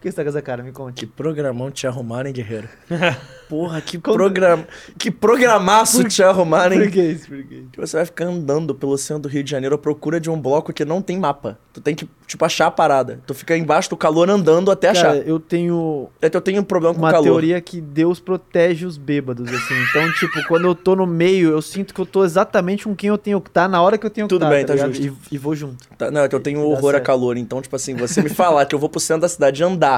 Por 0.00 0.04
que 0.04 0.10
você 0.12 0.16
tá 0.16 0.22
com 0.22 0.30
essa 0.30 0.40
cara? 0.40 0.62
Me 0.62 0.72
conte. 0.72 0.96
Que 1.00 1.06
programão 1.06 1.70
te 1.70 1.86
arrumaram, 1.86 2.32
guerreiro? 2.32 2.66
Porra, 3.50 3.80
que, 3.82 3.98
program... 3.98 4.64
que 4.96 5.10
programaço 5.10 6.04
te 6.04 6.22
arrumaram? 6.22 6.76
Por 6.78 6.90
que 6.90 7.02
isso? 7.02 7.28
Por 7.28 7.42
que 7.44 7.54
isso? 7.56 7.68
Que 7.72 7.80
você 7.80 7.96
vai 7.98 8.06
ficar 8.06 8.24
andando 8.26 8.74
pelo 8.74 8.96
centro 8.96 9.24
do 9.24 9.28
Rio 9.28 9.42
de 9.44 9.50
Janeiro 9.50 9.74
à 9.74 9.78
procura 9.78 10.18
de 10.18 10.30
um 10.30 10.40
bloco 10.40 10.72
que 10.72 10.84
não 10.86 11.02
tem 11.02 11.18
mapa. 11.18 11.58
Tu 11.72 11.80
tem 11.80 11.94
que, 11.94 12.08
tipo, 12.26 12.44
achar 12.44 12.68
a 12.68 12.70
parada. 12.70 13.20
Tu 13.26 13.34
fica 13.34 13.56
embaixo 13.56 13.90
do 13.90 13.96
calor 13.96 14.30
andando 14.30 14.70
até 14.70 14.92
Cara, 14.92 15.10
achar. 15.10 15.16
eu 15.28 15.38
tenho 15.38 16.08
Até 16.22 16.34
eu 16.36 16.40
tenho 16.40 16.60
um 16.62 16.64
problema 16.64 16.94
com 16.94 17.00
uma 17.00 17.08
o 17.08 17.12
calor. 17.12 17.24
teoria 17.24 17.60
que 17.60 17.80
Deus 17.80 18.18
protege 18.20 18.86
os 18.86 18.96
bêbados, 18.96 19.52
assim. 19.52 19.74
Então, 19.90 20.10
tipo, 20.14 20.46
quando 20.48 20.64
eu 20.64 20.74
tô 20.74 20.96
no 20.96 21.06
meio, 21.06 21.50
eu 21.50 21.60
sinto 21.60 21.92
que 21.92 22.00
eu 22.00 22.06
tô 22.06 22.24
exatamente 22.24 22.84
com 22.84 22.94
quem 22.96 23.08
eu 23.08 23.18
tenho 23.18 23.40
que 23.40 23.50
estar 23.50 23.68
na 23.68 23.82
hora 23.82 23.98
que 23.98 24.06
eu 24.06 24.10
tenho 24.10 24.26
que 24.28 24.34
Tudo 24.34 24.44
estar. 24.44 24.54
bem, 24.54 24.64
tá 24.64 24.74
ligado? 24.74 24.94
justo. 24.94 25.18
E, 25.30 25.34
e 25.34 25.38
vou 25.38 25.54
junto. 25.54 25.86
Tá, 25.98 26.10
não, 26.10 26.22
é 26.22 26.28
que 26.28 26.34
eu 26.34 26.40
tenho 26.40 26.60
Dá 26.60 26.66
horror 26.66 26.94
a 26.94 27.00
calor. 27.00 27.36
Então, 27.36 27.60
tipo 27.60 27.74
assim, 27.74 27.94
você 27.94 28.22
me 28.22 28.30
falar 28.30 28.64
que 28.66 28.74
eu 28.74 28.78
vou 28.78 28.88
pro 28.88 29.00
centro 29.00 29.22
da 29.22 29.28
cidade 29.28 29.62
andar 29.64 29.89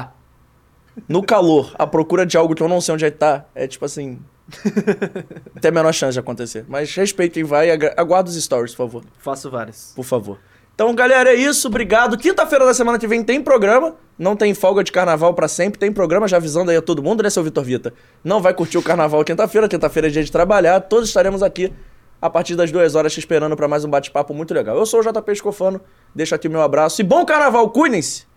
no 1.07 1.23
calor, 1.23 1.73
à 1.77 1.85
procura 1.85 2.25
de 2.25 2.37
algo 2.37 2.55
que 2.55 2.61
eu 2.61 2.67
não 2.67 2.81
sei 2.81 2.93
onde 2.93 3.05
é 3.05 3.11
que 3.11 3.17
tá, 3.17 3.45
é 3.53 3.67
tipo 3.67 3.85
assim. 3.85 4.19
tem 5.61 5.69
a 5.69 5.71
menor 5.71 5.93
chance 5.93 6.13
de 6.13 6.19
acontecer. 6.19 6.65
Mas 6.67 6.93
respeito 6.95 7.33
quem 7.33 7.43
vai 7.43 7.69
e 7.69 7.71
aguarda 7.97 8.29
os 8.29 8.41
stories, 8.41 8.71
por 8.75 8.85
favor. 8.85 9.03
Faço 9.19 9.49
várias. 9.49 9.93
Por 9.95 10.03
favor. 10.03 10.37
Então, 10.75 10.93
galera, 10.95 11.31
é 11.31 11.35
isso. 11.35 11.67
Obrigado. 11.67 12.17
Quinta-feira 12.17 12.65
da 12.65 12.73
semana 12.73 12.97
que 12.97 13.07
vem 13.07 13.23
tem 13.23 13.41
programa. 13.41 13.95
Não 14.17 14.35
tem 14.35 14.53
folga 14.53 14.83
de 14.83 14.91
carnaval 14.91 15.33
pra 15.33 15.47
sempre. 15.47 15.79
Tem 15.79 15.91
programa 15.91 16.27
já 16.27 16.37
avisando 16.37 16.71
aí 16.71 16.77
a 16.77 16.81
todo 16.81 17.01
mundo, 17.03 17.21
né, 17.21 17.29
seu 17.29 17.43
Vitor 17.43 17.63
Vita? 17.63 17.93
Não 18.23 18.41
vai 18.41 18.53
curtir 18.53 18.77
o 18.77 18.81
carnaval 18.81 19.23
quinta-feira. 19.23 19.67
Quinta-feira 19.67 20.07
é 20.07 20.11
dia 20.11 20.23
de 20.23 20.31
trabalhar. 20.31 20.79
Todos 20.81 21.09
estaremos 21.09 21.43
aqui 21.43 21.71
a 22.19 22.29
partir 22.29 22.55
das 22.55 22.71
duas 22.71 22.95
horas 22.95 23.13
te 23.13 23.19
esperando 23.19 23.55
pra 23.55 23.67
mais 23.67 23.85
um 23.85 23.89
bate-papo 23.89 24.33
muito 24.33 24.53
legal. 24.53 24.75
Eu 24.75 24.85
sou 24.85 24.99
o 24.99 25.03
JP 25.03 25.31
Escofano. 25.31 25.79
Deixo 26.13 26.33
aqui 26.33 26.47
o 26.47 26.51
meu 26.51 26.61
abraço. 26.61 27.01
E 27.01 27.03
bom 27.03 27.23
carnaval. 27.23 27.69
Cuidem-se. 27.69 28.32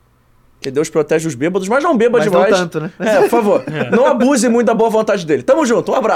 Que 0.66 0.70
Deus 0.72 0.90
protege 0.90 1.28
os 1.28 1.36
bêbados, 1.36 1.68
mas 1.68 1.84
não 1.84 1.96
beba 1.96 2.18
Mas 2.18 2.26
não 2.26 2.42
demais. 2.42 2.56
tanto, 2.60 2.80
né? 2.80 2.90
É, 2.98 3.20
por 3.20 3.28
favor. 3.30 3.62
Não 3.94 4.04
abuse 4.04 4.48
muito 4.48 4.66
da 4.66 4.74
boa 4.74 4.90
vontade 4.90 5.24
dele. 5.24 5.44
Tamo 5.44 5.64
junto. 5.64 5.92
Um 5.92 5.94
abraço. 5.94 6.14